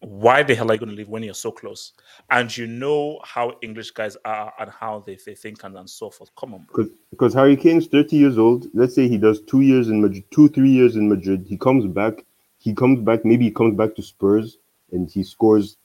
why 0.00 0.42
the 0.42 0.54
hell 0.54 0.70
are 0.70 0.74
you 0.74 0.78
going 0.78 0.90
to 0.90 0.94
leave 0.94 1.08
when 1.08 1.22
you're 1.22 1.32
so 1.32 1.52
close? 1.52 1.94
And 2.28 2.54
you 2.54 2.66
know 2.66 3.18
how 3.24 3.54
English 3.62 3.92
guys 3.92 4.18
are 4.26 4.52
and 4.60 4.70
how 4.70 5.02
they, 5.06 5.16
they 5.24 5.36
think 5.36 5.64
and, 5.64 5.74
and 5.74 5.88
so 5.88 6.10
forth. 6.10 6.32
Come 6.38 6.52
on, 6.52 6.66
bro. 6.70 6.84
Because 6.84 6.92
because 7.12 7.32
Harry 7.32 7.56
Kane's 7.56 7.86
30 7.86 8.14
years 8.14 8.36
old. 8.36 8.66
Let's 8.74 8.94
say 8.94 9.08
he 9.08 9.16
does 9.16 9.40
two 9.40 9.62
years 9.62 9.88
in 9.88 10.02
Madrid, 10.02 10.24
two 10.30 10.50
three 10.50 10.68
years 10.68 10.96
in 10.96 11.08
Madrid. 11.08 11.46
He 11.48 11.56
comes 11.56 11.86
back. 11.86 12.26
He 12.58 12.74
comes 12.74 13.00
back. 13.00 13.24
Maybe 13.24 13.46
he 13.46 13.50
comes 13.50 13.74
back 13.74 13.96
to 13.96 14.02
Spurs 14.02 14.58
and 14.92 15.10
he 15.10 15.22
scores 15.22 15.76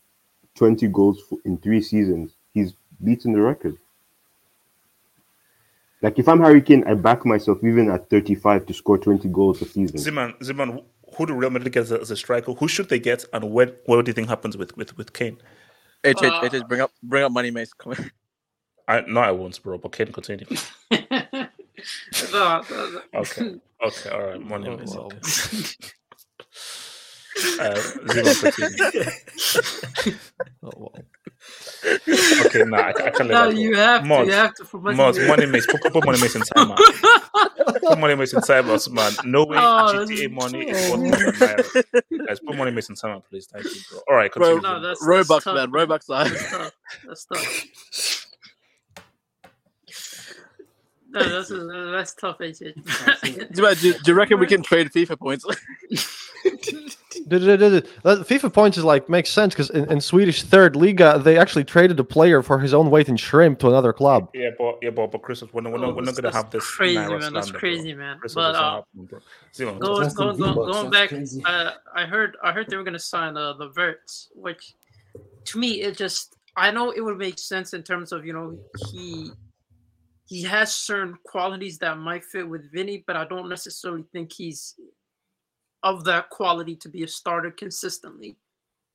20 0.56 0.88
goals 0.88 1.23
in 1.45 1.57
three 1.57 1.82
seasons. 1.82 2.36
He's 2.53 2.73
beaten 3.03 3.34
the 3.34 3.41
record. 3.41 3.78
Like 6.02 6.18
if 6.18 6.28
I'm 6.28 6.40
Harry 6.41 6.61
Kane, 6.61 6.84
I 6.88 6.95
back 6.95 7.26
myself 7.26 7.64
even 7.64 7.90
at 7.91 8.10
35 8.10 8.65
to 8.65 8.73
score 8.73 8.98
20 8.98 9.28
goals 9.30 9.61
a 9.61 9.65
season. 9.65 9.98
Ziman, 9.98 10.38
Ziman, 10.40 10.84
who 11.15 11.26
do 11.26 11.34
Real 11.34 11.52
Madrid 11.52 11.73
get 11.73 11.82
as 11.82 11.91
a, 11.91 12.02
as 12.02 12.10
a 12.11 12.18
striker? 12.18 12.53
Who 12.53 12.68
should 12.68 12.90
they 12.90 12.99
get? 12.99 13.23
And 13.34 13.52
when, 13.52 13.73
what 13.86 14.03
do 14.03 14.10
you 14.10 14.14
think 14.14 14.28
happens 14.28 14.57
with, 14.57 14.76
with, 14.78 14.98
with 14.98 15.14
Kane? 15.14 15.38
H 16.03 16.18
H 16.23 16.32
Uh, 16.32 16.40
H 16.44 16.53
H 16.56 16.64
bring 16.68 16.82
up 16.82 16.91
bring 17.03 17.23
up 17.23 17.32
money 17.32 17.52
mace. 17.52 17.73
Come 17.73 17.94
on. 17.94 18.11
I 18.88 19.02
No, 19.02 19.19
I 19.22 19.32
won't, 19.32 19.61
bro, 19.61 19.78
but 19.78 19.91
Kane 19.91 20.11
continue. 20.11 20.48
No, 22.32 22.61
no, 22.69 22.90
no. 22.91 23.02
Okay. 23.15 23.56
Okay. 23.84 24.10
All 24.11 24.22
right. 24.23 24.40
Money 24.41 24.69
Oh, 24.69 24.78
mace. 24.78 24.94
wow. 24.95 25.10
Okay. 27.59 29.03
Uh, 29.03 29.11
Oh, 30.63 30.69
wow. 30.76 30.89
Okay, 32.45 32.63
nah, 32.65 32.77
I, 32.77 32.89
I 32.89 32.93
can't 33.09 33.19
let 33.19 33.30
No, 33.30 33.47
that 33.47 33.53
go. 33.55 33.59
you 33.59 33.76
have 33.76 34.03
to. 34.03 34.07
You 34.26 34.31
have 34.31 34.53
to 34.55 34.65
for 34.65 34.80
money. 34.80 34.95
Mods, 34.97 35.19
money 35.19 35.45
mace. 35.47 35.65
Put, 35.65 35.81
put 35.91 36.05
money 36.05 36.22
mace 36.22 36.35
in 36.35 36.41
time, 36.43 36.68
man. 36.69 36.77
Put 37.81 37.97
money 37.99 38.15
mace 38.15 38.34
in 38.34 38.41
time, 38.41 38.69
us, 38.69 38.88
man. 38.89 39.11
No 39.26 39.45
way 39.45 39.57
Oh, 39.57 39.91
GTA 40.07 40.07
that's- 40.07 40.30
money 40.31 40.69
is 40.69 40.91
worth 40.91 40.99
more 41.01 41.09
than 41.09 41.31
naira. 41.34 42.27
Guys, 42.27 42.39
put 42.39 42.55
money 42.57 42.72
mace 42.72 42.89
in 42.89 42.95
time, 42.95 43.22
please. 43.27 43.47
Thank 43.47 43.65
you, 43.65 43.72
bro. 43.89 43.99
All 44.09 44.15
right, 44.15 44.31
Bro, 44.31 44.59
continue. 44.59 44.76
No, 44.76 44.88
that's, 44.88 45.03
Robux, 45.03 45.27
that's 45.27 45.43
tough, 45.45 45.55
man, 45.55 45.72
Robux 45.72 46.09
are- 46.09 46.30
That's 46.30 46.49
tough. 46.51 46.72
That's 47.07 47.26
tough. 47.26 48.27
No, 51.13 51.30
that's 51.30 51.49
that's 51.49 52.13
tough, 52.13 52.38
AJ. 52.39 53.51
Do, 53.53 53.61
you- 53.61 53.76
do, 53.76 53.93
do 53.99 54.11
you 54.11 54.13
reckon 54.18 54.39
we 54.39 54.47
can 54.47 54.61
trade 54.61 54.91
FIFA 54.91 55.18
points? 55.19 55.45
Uh, 57.27 58.23
FIFA 58.23 58.53
points 58.53 58.77
is 58.77 58.84
like 58.84 59.10
makes 59.10 59.30
sense 59.30 59.53
because 59.53 59.69
in, 59.69 59.91
in 59.91 60.02
Swedish 60.02 60.43
third 60.43 60.76
liga 60.76 61.19
they 61.23 61.38
actually 61.38 61.64
traded 61.64 61.99
a 61.99 62.03
player 62.03 62.41
for 62.41 62.60
his 62.60 62.73
own 62.73 62.89
weight 62.89 63.10
in 63.10 63.18
shrimp 63.18 63.60
to 63.60 63.68
another 63.68 63.93
club. 63.93 64.30
Yeah, 64.34 64.49
but 64.57 64.80
yeah, 64.81 64.89
but, 64.89 65.11
but 65.11 65.22
Christmas, 65.22 65.53
we're 65.53 65.61
not, 65.61 65.73
we're 65.73 65.80
not, 65.80 65.95
we're 65.95 66.02
not 66.03 66.15
gonna 66.15 66.34
have 66.34 66.49
this 66.49 66.69
crazy, 66.69 66.98
naira 66.98 67.19
man. 67.19 67.34
That's 67.34 67.52
crazy, 67.52 67.93
bro. 67.93 68.03
man. 68.03 68.19
Christmas, 68.19 68.43
But 68.43 68.56
uh, 68.56 68.76
happening, 68.76 69.06
bro. 69.06 69.19
Zero, 69.53 69.80
going, 69.80 70.14
going, 70.14 70.38
going, 70.38 70.72
going 70.72 70.89
back, 70.89 71.14
uh, 71.45 71.72
I 71.93 72.06
heard 72.06 72.38
I 72.43 72.52
heard 72.52 72.69
they 72.69 72.77
were 72.77 72.84
gonna 72.84 72.99
sign 72.99 73.38
uh, 73.38 73.53
the 73.53 73.69
Verts, 73.69 74.30
which 74.35 74.76
to 75.45 75.60
me 75.60 75.81
it 75.81 75.98
just 75.98 76.35
I 76.56 76.72
know 76.72 76.91
it 76.91 77.02
would 77.02 77.18
make 77.18 77.39
sense 77.39 77.73
in 77.73 77.84
terms 77.84 78.11
of 78.11 78.26
you 78.26 78.34
know 78.34 78.57
he 78.91 79.31
he 80.26 80.43
has 80.43 80.73
certain 80.73 81.18
qualities 81.26 81.77
that 81.80 81.98
might 81.98 82.23
fit 82.23 82.48
with 82.48 82.72
Vini, 82.72 83.03
but 83.06 83.18
I 83.18 83.26
don't 83.26 83.49
necessarily 83.49 84.06
think 84.14 84.31
he's 84.31 84.76
of 85.84 86.03
that 86.06 86.30
quality 86.30 86.76
to 86.78 86.90
be 86.90 87.03
a 87.03 87.08
starter 87.08 87.52
consistently. 87.52 88.38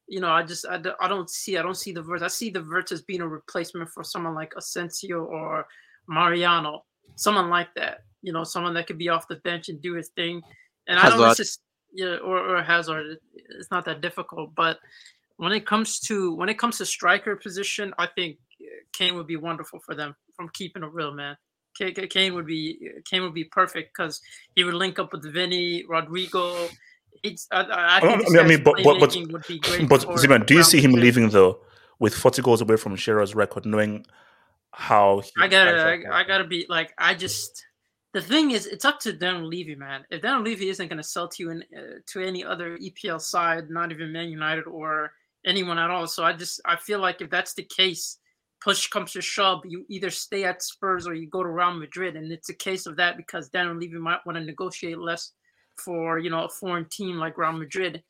You 0.09 0.21
know, 0.21 0.29
I 0.31 0.43
just 0.45 0.67
I, 0.69 0.79
don't- 0.79 0.97
I 1.01 1.09
don't 1.09 1.29
see 1.29 1.57
I 1.59 1.63
don't 1.63 1.77
see 1.77 1.93
the 1.93 2.03
Verts. 2.03 2.23
I 2.23 2.29
see 2.29 2.51
the 2.51 2.61
Verts 2.61 2.93
as 2.93 3.03
being 3.03 3.21
a 3.23 3.29
replacement 3.29 3.91
for 3.91 4.05
someone 4.05 4.35
like 4.35 4.53
Asensio 4.57 5.25
or 5.25 5.67
Mariano, 6.07 6.85
someone 7.17 7.49
like 7.51 7.69
that. 7.75 8.05
You 8.23 8.33
know, 8.33 8.45
someone 8.45 8.75
that 8.75 8.87
could 8.87 8.99
be 8.99 9.09
off 9.09 9.29
the 9.29 9.37
bench 9.37 9.69
and 9.69 9.81
do 9.81 9.95
his 9.95 10.09
thing. 10.11 10.43
And 10.87 10.99
I 10.99 11.09
don't 11.11 11.21
Hazard. 11.21 11.43
necess- 11.45 11.59
yeah, 11.93 12.17
or, 12.19 12.39
or 12.57 12.63
Hazard. 12.63 13.07
it- 13.07 13.23
It's 13.59 13.71
not 13.71 13.85
that 13.87 14.01
difficult, 14.01 14.55
but 14.55 14.79
when 15.39 15.53
it 15.53 15.67
comes 15.67 15.99
to 16.01 16.35
when 16.35 16.49
it 16.49 16.59
comes 16.59 16.79
to 16.79 16.87
striker 16.87 17.35
position, 17.37 17.93
I 17.99 18.07
think 18.07 18.39
Kane 18.93 19.17
would 19.17 19.27
be 19.27 19.37
wonderful 19.37 19.81
for 19.81 19.95
them. 19.95 20.15
From 20.37 20.49
keeping 20.51 20.83
it 20.85 20.93
real, 20.93 21.13
man. 21.13 21.37
Ka- 21.77 21.93
Ka- 21.95 22.07
Kane 22.09 22.35
would 22.35 22.47
be 22.47 22.91
Kane 23.05 23.23
would 23.23 23.35
be 23.35 23.45
perfect 23.45 23.97
because 23.97 24.21
he 24.55 24.65
would 24.65 24.75
link 24.75 24.99
up 24.99 25.13
with 25.13 25.33
Vini, 25.33 25.85
Rodrygo. 25.85 26.71
It's 27.23 27.47
I, 27.51 27.63
I, 27.63 27.97
I 27.97 28.01
think 28.01 28.39
I 28.39 28.47
mean, 28.47 28.63
but 28.63 28.77
but 28.83 29.01
but, 29.01 29.11
playmaking 29.11 29.33
would 29.33 29.47
be 29.47 29.59
great. 29.59 29.89
but 29.89 30.03
for 30.03 30.15
Ziman, 30.15 30.47
do 30.47 30.55
you 30.55 30.63
see 30.63 30.81
him 30.81 30.93
leaving 30.93 31.31
though, 31.31 31.61
with 31.99 32.15
40 32.15 32.43
goals 32.43 32.61
away 32.61 32.77
from 32.77 32.97
Shearer's 32.97 33.35
record, 33.35 33.67
knowing 33.67 34.05
how 34.73 35.21
he 35.21 35.31
I 35.39 35.49
gotta, 35.49 36.07
I, 36.11 36.21
I 36.21 36.25
gotta 36.25 36.45
be 36.45 36.67
like, 36.69 36.93
I 36.99 37.15
just. 37.15 37.65
The 38.13 38.23
thing 38.23 38.53
is, 38.53 38.65
it's 38.65 38.87
up 38.87 38.99
to 39.01 39.13
Dan 39.13 39.51
Levy, 39.51 39.75
man. 39.75 40.07
If 40.11 40.23
Dan 40.23 40.43
Levy 40.43 40.71
isn't 40.71 40.89
gonna 40.89 41.03
sell 41.03 41.29
to 41.29 41.43
you 41.43 41.51
in, 41.51 41.65
uh, 41.77 41.99
to 42.07 42.21
any 42.21 42.43
other 42.43 42.79
EPL 42.79 43.21
side, 43.21 43.69
not 43.69 43.93
even 43.93 44.11
Man 44.11 44.31
United 44.31 44.65
or 44.65 45.13
anyone 45.45 45.79
at 45.79 45.91
all. 45.91 46.07
So 46.07 46.25
I 46.25 46.33
just, 46.33 46.61
I 46.65 46.77
feel 46.77 46.99
like 46.99 47.21
if 47.21 47.29
that's 47.29 47.53
the 47.53 47.65
case, 47.65 48.19
push 48.63 48.87
comes 48.89 49.13
to 49.13 49.21
shove, 49.21 49.63
you 49.65 49.85
either 49.89 50.11
stay 50.11 50.45
at 50.45 50.63
Spurs 50.63 51.07
or 51.07 51.15
you 51.15 51.29
go 51.29 51.43
to 51.43 51.49
Real 51.49 51.73
Madrid, 51.73 52.17
and 52.17 52.33
it's 52.33 52.49
a 52.49 52.55
case 52.55 52.87
of 52.87 52.97
that 52.97 53.17
because 53.17 53.49
Dan 53.49 53.79
Levy 53.79 53.99
might 53.99 54.25
want 54.27 54.37
to 54.39 54.45
negotiate 54.45 54.99
less 54.99 55.33
for 55.77 56.19
you 56.19 56.31
know 56.31 56.45
a 56.45 56.49
foreign 56.49 56.87
team 56.87 57.17
like 57.17 57.39
Real 57.39 57.53
Madrid. 57.53 58.03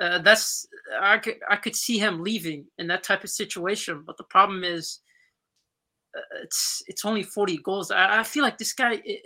Uh, 0.00 0.18
that's 0.18 0.66
I 1.00 1.18
could 1.18 1.36
I 1.48 1.56
could 1.56 1.76
see 1.76 1.98
him 1.98 2.22
leaving 2.22 2.66
in 2.78 2.86
that 2.88 3.02
type 3.02 3.24
of 3.24 3.30
situation, 3.30 4.02
but 4.06 4.16
the 4.16 4.24
problem 4.24 4.64
is 4.64 5.00
uh, 6.16 6.20
it's 6.42 6.82
it's 6.86 7.04
only 7.04 7.22
40 7.22 7.58
goals. 7.58 7.90
I, 7.90 8.20
I 8.20 8.22
feel 8.22 8.42
like 8.42 8.58
this 8.58 8.72
guy. 8.72 8.92
i 8.94 9.18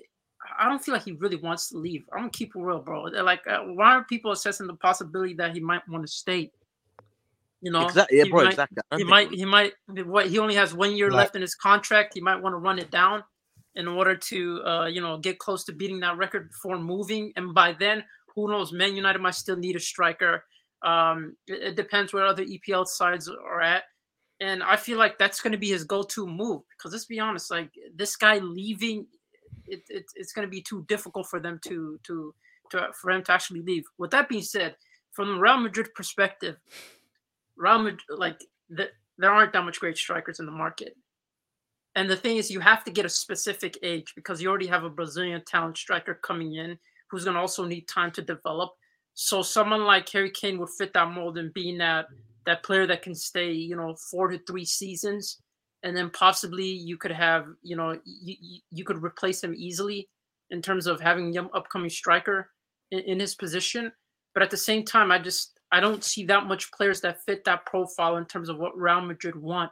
I 0.59 0.68
don't 0.68 0.82
feel 0.82 0.94
like 0.94 1.05
he 1.05 1.12
really 1.12 1.36
wants 1.36 1.70
to 1.70 1.78
leave. 1.78 2.05
I'm 2.12 2.20
gonna 2.20 2.30
keep 2.30 2.55
it 2.55 2.60
real, 2.60 2.78
bro. 2.78 3.10
They're 3.10 3.24
like, 3.24 3.44
uh, 3.48 3.62
why 3.62 3.94
are 3.94 4.05
people 4.05 4.30
assessing 4.30 4.68
the 4.68 4.74
possibility 4.74 5.34
that 5.34 5.55
he 5.55 5.60
might 5.60 5.82
want 5.88 6.06
to 6.06 6.12
stay? 6.12 6.52
You 7.66 7.72
know, 7.72 7.86
Exactly, 7.86 8.18
yeah, 8.18 8.24
He 8.24 8.30
bro, 8.30 8.44
might- 8.44 8.51
exactly. 8.51 8.82
He 8.97 9.05
might, 9.05 9.30
he 9.40 9.44
might. 9.44 9.72
What 10.14 10.28
he 10.28 10.38
only 10.38 10.55
has 10.55 10.72
one 10.72 10.94
year 10.97 11.09
Right. 11.09 11.16
left 11.16 11.34
in 11.34 11.43
his 11.43 11.56
contract. 11.56 12.14
He 12.14 12.20
might 12.20 12.40
want 12.43 12.52
to 12.52 12.59
run 12.59 12.78
it 12.78 12.90
down 12.93 13.24
in 13.74 13.88
order 13.88 14.14
to, 14.30 14.62
uh, 14.64 14.86
you 14.86 15.01
know, 15.01 15.18
get 15.18 15.38
close 15.40 15.64
to 15.64 15.72
beating 15.72 15.98
that 16.01 16.16
record 16.16 16.48
before 16.52 16.78
moving. 16.78 17.32
And 17.36 17.52
by 17.52 17.72
then, 17.72 18.05
who 18.34 18.48
knows? 18.48 18.72
Man 18.72 18.94
United 18.94 19.20
might 19.20 19.34
still 19.34 19.56
need 19.56 19.74
a 19.74 19.80
striker. 19.80 20.44
Um, 20.82 21.36
it, 21.48 21.60
it 21.70 21.74
depends 21.76 22.12
where 22.12 22.24
other 22.24 22.44
EPL 22.44 22.86
sides 22.86 23.28
are 23.28 23.60
at. 23.60 23.82
And 24.40 24.62
I 24.62 24.76
feel 24.76 24.98
like 24.98 25.18
that's 25.18 25.40
going 25.40 25.52
to 25.52 25.59
be 25.59 25.70
his 25.70 25.82
go-to 25.84 26.24
move 26.26 26.62
because 26.76 26.93
let's 26.93 27.06
be 27.06 27.18
honest, 27.18 27.51
like 27.51 27.70
this 27.97 28.14
guy 28.16 28.38
leaving, 28.38 29.06
it, 29.66 29.82
it, 29.88 30.05
it's 30.14 30.32
going 30.34 30.47
to 30.47 30.51
be 30.56 30.62
too 30.62 30.84
difficult 30.88 31.26
for 31.26 31.40
them 31.40 31.59
to 31.64 31.98
to 32.05 32.32
to 32.70 32.88
for 33.01 33.10
him 33.10 33.22
to 33.24 33.32
actually 33.32 33.62
leave. 33.62 33.84
With 33.98 34.10
that 34.12 34.28
being 34.28 34.43
said, 34.43 34.76
from 35.12 35.26
the 35.34 35.40
Real 35.40 35.59
Madrid 35.59 35.88
perspective, 35.94 36.56
Real 37.56 37.78
Madrid 37.78 38.00
like 38.10 38.40
the, 38.68 38.88
there 39.18 39.32
aren't 39.32 39.52
that 39.52 39.64
much 39.64 39.80
great 39.80 39.96
strikers 39.96 40.40
in 40.40 40.46
the 40.46 40.52
market. 40.52 40.94
And 41.94 42.10
the 42.10 42.16
thing 42.16 42.36
is, 42.36 42.50
you 42.50 42.60
have 42.60 42.84
to 42.84 42.90
get 42.90 43.06
a 43.06 43.10
specific 43.10 43.78
age 43.82 44.12
because 44.14 44.42
you 44.42 44.48
already 44.50 44.66
have 44.66 44.84
a 44.84 44.90
Brazilian 44.90 45.42
talent 45.46 45.78
striker 45.78 46.20
coming 46.22 46.54
in 46.56 46.78
who's 47.10 47.24
going 47.24 47.34
to 47.34 47.40
also 47.40 47.64
need 47.64 47.88
time 47.88 48.10
to 48.12 48.22
develop. 48.22 48.72
So 49.14 49.40
someone 49.40 49.84
like 49.84 50.08
Harry 50.10 50.30
Kane 50.30 50.58
would 50.58 50.68
fit 50.68 50.92
that 50.92 51.10
mold 51.10 51.38
and 51.38 51.52
being 51.54 51.78
that 51.78 52.06
that 52.44 52.62
player 52.62 52.86
that 52.86 53.02
can 53.02 53.14
stay, 53.14 53.50
you 53.50 53.74
know, 53.76 53.96
four 54.10 54.28
to 54.28 54.38
three 54.46 54.64
seasons, 54.64 55.42
and 55.82 55.96
then 55.96 56.10
possibly 56.10 56.64
you 56.64 56.96
could 56.96 57.10
have, 57.10 57.46
you 57.62 57.76
know, 57.76 57.98
you, 58.04 58.60
you, 58.70 58.84
could 58.84 59.02
replace 59.02 59.42
him 59.42 59.52
easily 59.56 60.08
in 60.50 60.62
terms 60.62 60.86
of 60.86 61.00
having 61.00 61.32
young 61.32 61.50
upcoming 61.54 61.90
striker 61.90 62.50
in, 62.92 63.00
in 63.00 63.20
his 63.20 63.34
position. 63.34 63.90
But 64.32 64.44
at 64.44 64.50
the 64.50 64.56
same 64.56 64.84
time, 64.84 65.10
I 65.10 65.18
just 65.18 65.55
I 65.72 65.80
don't 65.80 66.05
see 66.05 66.24
that 66.26 66.47
much 66.47 66.70
players 66.72 67.01
that 67.01 67.22
fit 67.24 67.44
that 67.44 67.66
profile 67.66 68.16
in 68.16 68.26
terms 68.26 68.48
of 68.48 68.59
what 68.59 68.76
Real 68.76 69.01
Madrid 69.01 69.36
want 69.36 69.70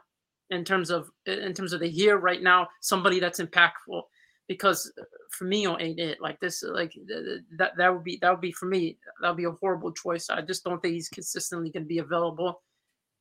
in 0.49 0.63
terms 0.63 0.89
of 0.89 1.09
in 1.25 1.53
terms 1.53 1.73
of 1.73 1.79
the 1.79 1.89
here 1.89 2.17
right 2.17 2.41
now 2.41 2.67
somebody 2.81 3.19
that's 3.19 3.39
impactful. 3.39 4.03
Because 4.47 4.91
Firmino 5.33 5.81
ain't 5.81 5.99
it. 5.99 6.21
Like 6.21 6.39
this 6.39 6.61
like 6.63 6.91
th- 6.91 7.07
th- 7.07 7.41
that 7.57 7.71
that 7.77 7.91
would 7.91 8.03
be 8.03 8.19
that 8.21 8.29
would 8.29 8.41
be 8.41 8.51
for 8.51 8.67
me 8.67 8.97
that 9.21 9.29
would 9.29 9.37
be 9.37 9.45
a 9.45 9.51
horrible 9.51 9.91
choice. 9.91 10.29
I 10.29 10.41
just 10.41 10.63
don't 10.63 10.79
think 10.81 10.93
he's 10.93 11.09
consistently 11.09 11.71
going 11.71 11.83
to 11.83 11.87
be 11.87 11.97
available. 11.97 12.61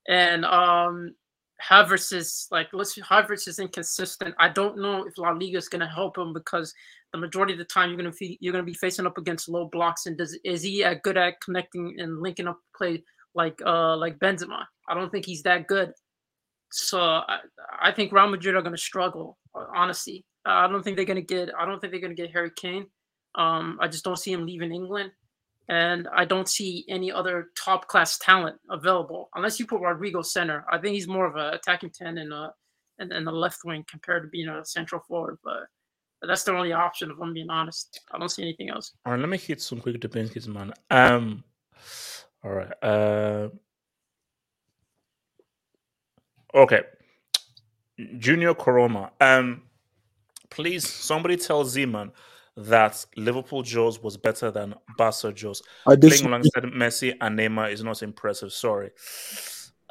And 0.07 0.45
um 0.45 1.15
Havertz 1.63 2.13
is 2.13 2.47
like 2.51 2.69
let's 2.73 2.99
Havertz 2.99 3.49
is 3.49 3.59
inconsistent. 3.59 4.35
I 4.39 4.51
don't 4.51 4.79
know 4.79 5.05
if 5.07 5.17
La 5.17 5.31
Liga 5.31 5.57
is 5.57 5.69
going 5.69 5.81
to 5.81 5.87
help 5.87 6.19
him 6.19 6.35
because 6.35 6.75
the 7.15 7.21
majority 7.21 7.53
of 7.53 7.59
the 7.59 7.65
time 7.65 7.91
you're 7.91 7.99
going 7.99 8.11
to 8.11 8.17
be 8.19 8.37
you're 8.41 8.53
going 8.53 8.65
to 8.65 8.71
be 8.71 8.77
facing 8.77 9.07
up 9.07 9.19
against 9.19 9.49
low 9.49 9.69
blocks 9.71 10.07
and 10.07 10.19
does 10.19 10.39
is 10.45 10.63
he 10.63 10.83
uh, 10.83 10.95
good 11.03 11.17
at 11.17 11.41
connecting 11.41 11.95
and 11.99 12.21
linking 12.21 12.49
up 12.49 12.59
play 12.77 13.03
like 13.35 13.59
uh 13.65 13.97
like 13.97 14.19
Benzema 14.19 14.65
I 14.89 14.95
don't 14.95 15.11
think 15.11 15.25
he's 15.25 15.43
that 15.45 15.67
good 15.67 15.93
so 16.75 16.99
I, 17.01 17.39
I 17.81 17.93
think 17.93 18.13
Real 18.13 18.29
Madrid 18.29 18.57
are 18.57 18.63
going 18.63 18.75
to 18.75 18.81
struggle. 18.81 19.39
Honestly, 19.55 20.25
I 20.45 20.67
don't 20.67 20.83
think 20.83 20.97
they're 20.97 21.07
going 21.07 21.25
to 21.25 21.35
get. 21.35 21.51
I 21.57 21.65
don't 21.65 21.81
think 21.81 21.93
they're 21.93 22.01
going 22.01 22.15
to 22.15 22.21
get 22.21 22.33
Harry 22.33 22.51
Kane. 22.57 22.87
Um, 23.37 23.79
I 23.81 23.87
just 23.87 24.05
don't 24.05 24.19
see 24.19 24.33
him 24.33 24.45
leaving 24.45 24.73
England, 24.73 25.13
and 25.69 26.09
I 26.13 26.25
don't 26.25 26.49
see 26.49 26.85
any 26.89 27.13
other 27.13 27.47
top 27.57 27.87
class 27.87 28.19
talent 28.19 28.57
available 28.71 29.31
unless 29.37 29.61
you 29.61 29.67
put 29.67 29.81
Rodrygo 29.81 30.25
center. 30.25 30.65
I 30.71 30.79
think 30.79 30.95
he's 30.95 31.07
more 31.07 31.27
of 31.27 31.37
a 31.37 31.53
attacking 31.57 31.91
ten 31.91 32.19
and 32.19 32.33
a 32.33 32.53
and, 32.99 33.13
and 33.13 33.25
the 33.25 33.33
left 33.33 33.61
wing 33.65 33.85
compared 33.89 34.25
to 34.25 34.29
being 34.29 34.49
a 34.49 34.65
central 34.65 35.01
forward. 35.07 35.39
But 35.45 35.69
that's 36.27 36.45
the 36.45 36.53
only 36.53 36.73
option 36.73 37.11
if 37.11 37.17
I'm 37.21 37.33
being 37.35 37.51
honest. 37.51 38.01
I 38.13 38.19
don't 38.19 38.29
see 38.29 38.43
anything 38.43 38.71
else. 38.71 38.93
All 39.05 39.13
right, 39.13 39.21
let 39.21 39.29
me 39.29 39.39
hit 39.39 39.61
some 39.61 39.81
quick 39.81 40.01
debates, 40.01 40.47
man. 40.47 40.73
Um, 40.91 41.45
all 42.43 42.53
right. 42.53 42.73
Uh, 42.83 43.49
Okay. 46.55 46.83
Junior 48.19 48.55
Coroma. 48.55 49.11
Um, 49.21 49.63
please, 50.51 50.89
somebody 50.89 51.37
tell 51.37 51.65
Zeman 51.65 52.13
that 52.57 53.05
Liverpool 53.17 53.63
Joes 53.63 54.01
was 54.01 54.17
better 54.17 54.53
than 54.53 54.75
Barca 54.97 55.33
Joes. 55.33 55.63
I 55.85 55.97
Playing 55.97 56.01
disagree. 56.01 56.29
alongside 56.29 56.63
Messi 56.65 57.15
and 57.21 57.37
Neymar 57.37 57.73
is 57.73 57.83
not 57.83 58.03
impressive. 58.05 58.53
Sorry. 58.53 58.91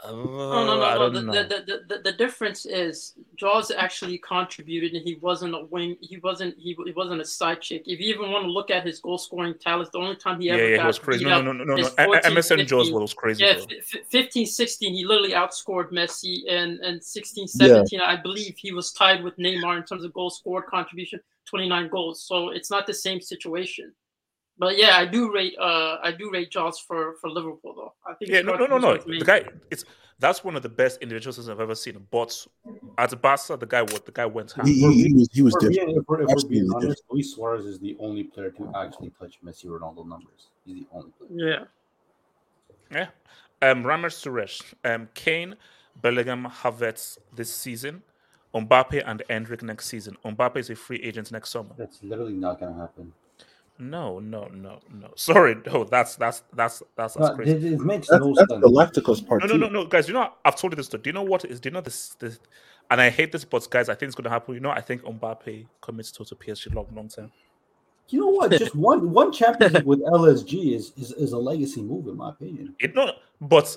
Uh, 0.03 0.11
No, 0.11 0.65
no, 0.65 0.79
no, 0.79 0.97
don't 0.97 1.13
no. 1.13 1.21
know. 1.21 1.43
The, 1.43 1.47
the, 1.47 1.65
the, 1.65 1.95
the, 1.95 2.01
the 2.03 2.11
difference 2.11 2.65
is 2.65 3.13
Jaws 3.37 3.71
actually 3.71 4.17
contributed, 4.17 4.93
and 4.93 5.07
he 5.07 5.15
wasn't 5.15 5.55
a 5.55 5.63
wing. 5.65 5.95
He 6.01 6.17
wasn't. 6.17 6.57
He, 6.57 6.75
he 6.85 6.91
wasn't 6.91 7.21
a 7.21 7.25
side 7.25 7.61
chick. 7.61 7.83
If 7.85 7.99
you 8.01 8.13
even 8.13 8.31
want 8.31 8.43
to 8.43 8.51
look 8.51 8.69
at 8.69 8.85
his 8.85 8.99
goal 8.99 9.17
scoring 9.17 9.53
talents, 9.59 9.91
the 9.91 9.99
only 9.99 10.17
time 10.17 10.41
he 10.41 10.49
ever 10.49 10.69
yeah, 10.69 10.75
got 10.77 10.81
he 10.83 10.87
was 10.87 10.99
crazy. 10.99 11.23
No, 11.23 11.41
no, 11.41 11.53
no, 11.53 11.63
no, 11.63 11.75
no. 11.75 11.81
is 11.81 11.95
no. 11.97 12.05
14, 12.05 12.31
MSN 12.33 12.67
Jaws 12.67 12.87
15. 12.87 13.01
was 13.01 13.13
crazy. 13.13 13.43
Yeah, 13.45 13.53
though. 13.53 13.63
f- 13.63 13.95
f- 13.95 14.07
15, 14.11 14.45
16, 14.45 14.93
he 14.93 15.05
literally 15.05 15.31
outscored 15.31 15.91
Messi, 15.91 16.41
and 16.49 16.79
and 16.79 17.01
16, 17.01 17.47
17, 17.47 18.01
I 18.01 18.17
believe 18.17 18.55
he 18.57 18.73
was 18.73 18.91
tied 18.91 19.23
with 19.23 19.37
Neymar 19.37 19.77
in 19.77 19.83
terms 19.83 20.03
of 20.03 20.13
goal 20.13 20.29
scored 20.29 20.65
contribution, 20.65 21.21
29 21.45 21.87
goals. 21.89 22.23
So 22.27 22.49
it's 22.49 22.69
not 22.69 22.87
the 22.87 22.93
same 22.93 23.21
situation. 23.21 23.93
But 24.57 24.77
yeah, 24.77 24.97
I 24.97 25.05
do 25.05 25.33
rate 25.33 25.55
uh 25.59 25.97
I 26.01 26.11
do 26.11 26.29
rate 26.31 26.51
Jaws 26.51 26.79
for 26.79 27.15
for 27.19 27.29
Liverpool 27.29 27.73
though. 27.75 27.93
I 28.05 28.13
think 28.13 28.31
Yeah, 28.31 28.37
his 28.37 28.45
no, 28.45 28.55
no, 28.55 28.65
no, 28.65 28.77
no. 28.77 28.97
The 28.97 29.23
guy, 29.25 29.45
it's 29.71 29.83
that's 30.19 30.43
one 30.43 30.55
of 30.55 30.61
the 30.61 30.69
best 30.69 31.01
individuals 31.01 31.49
I've 31.49 31.59
ever 31.59 31.75
seen. 31.75 32.05
But 32.11 32.45
at 32.97 33.19
Barca, 33.21 33.57
the 33.57 33.65
guy, 33.65 33.81
what 33.81 34.05
the 34.05 34.11
guy 34.11 34.25
went 34.25 34.51
hard. 34.51 34.67
He, 34.67 34.75
he, 34.75 35.03
he 35.03 35.13
was 35.13 35.29
he 35.33 35.41
was 35.41 35.53
For 35.53 35.61
being, 35.61 35.73
different. 35.73 35.97
if 35.97 36.03
we're, 36.07 36.21
if 36.21 36.27
we're 36.27 36.49
being 36.49 36.63
Absolutely 36.65 36.87
honest, 36.87 37.03
Luis 37.09 37.35
Suarez 37.35 37.65
is 37.65 37.79
the 37.79 37.97
only 37.99 38.23
player 38.23 38.51
to 38.51 38.71
actually 38.75 39.11
touch 39.19 39.39
Messi 39.43 39.65
Ronaldo 39.65 40.07
numbers. 40.07 40.49
He's 40.65 40.75
the 40.75 40.85
only 40.93 41.11
player. 41.17 41.67
Yeah. 42.91 43.07
Yeah. 43.61 43.69
Um, 43.71 43.83
Ramesh 43.83 44.21
Suresh, 44.21 44.73
um, 44.85 45.09
Kane, 45.13 45.55
Bellingham, 46.01 46.45
Havertz 46.45 47.17
this 47.33 47.51
season, 47.51 48.03
Mbappe 48.53 49.01
and 49.05 49.23
Endrick 49.29 49.63
next 49.63 49.87
season. 49.87 50.17
Mbappe 50.23 50.57
is 50.57 50.69
a 50.69 50.75
free 50.75 51.01
agent 51.01 51.31
next 51.31 51.49
summer. 51.49 51.71
That's 51.77 52.03
literally 52.03 52.33
not 52.33 52.59
going 52.59 52.73
to 52.73 52.79
happen. 52.79 53.13
No, 53.79 54.19
no, 54.19 54.47
no, 54.53 54.79
no. 54.93 55.11
Sorry, 55.15 55.55
no. 55.65 55.83
That's 55.83 56.15
that's 56.15 56.43
that's 56.53 56.83
that's, 56.95 57.15
that's 57.15 57.29
No, 57.29 57.35
crazy. 57.35 57.51
it, 57.51 57.73
it 57.73 57.79
makes 57.79 58.07
That's, 58.07 58.23
no 58.23 58.33
that's 58.35 58.49
sense. 58.51 58.63
Galacticos 58.63 59.27
part 59.27 59.41
No, 59.41 59.55
no, 59.55 59.57
no, 59.57 59.69
no, 59.69 59.85
guys. 59.85 60.07
You 60.07 60.13
know, 60.13 60.29
I've 60.45 60.55
told 60.55 60.73
you 60.73 60.77
this. 60.77 60.87
Though. 60.87 60.99
Do 60.99 61.09
you 61.09 61.13
know 61.13 61.23
what 61.23 61.43
is? 61.45 61.59
Do 61.59 61.69
you 61.69 61.73
know 61.73 61.81
this? 61.81 62.15
this 62.19 62.39
and 62.91 63.01
I 63.01 63.09
hate 63.09 63.31
this, 63.31 63.45
but 63.45 63.67
guys, 63.69 63.89
I 63.89 63.95
think 63.95 64.07
it's 64.07 64.15
going 64.15 64.25
to 64.25 64.29
happen. 64.29 64.53
You 64.53 64.59
know, 64.59 64.69
I 64.69 64.81
think 64.81 65.01
Mbappe 65.03 65.65
commits 65.81 66.11
to 66.13 66.25
to 66.25 66.35
PSG 66.35 66.73
long, 66.75 66.87
long 66.95 67.07
term. 67.09 67.31
You 68.09 68.19
know 68.19 68.27
what? 68.27 68.51
Just 68.51 68.75
one 68.75 69.11
one 69.11 69.31
championship 69.31 69.85
with 69.85 70.01
LSG 70.01 70.75
is, 70.75 70.91
is 70.97 71.11
is 71.13 71.31
a 71.31 71.37
legacy 71.37 71.81
move, 71.81 72.07
in 72.07 72.17
my 72.17 72.29
opinion. 72.29 72.75
It 72.79 72.93
no, 72.93 73.13
but 73.41 73.75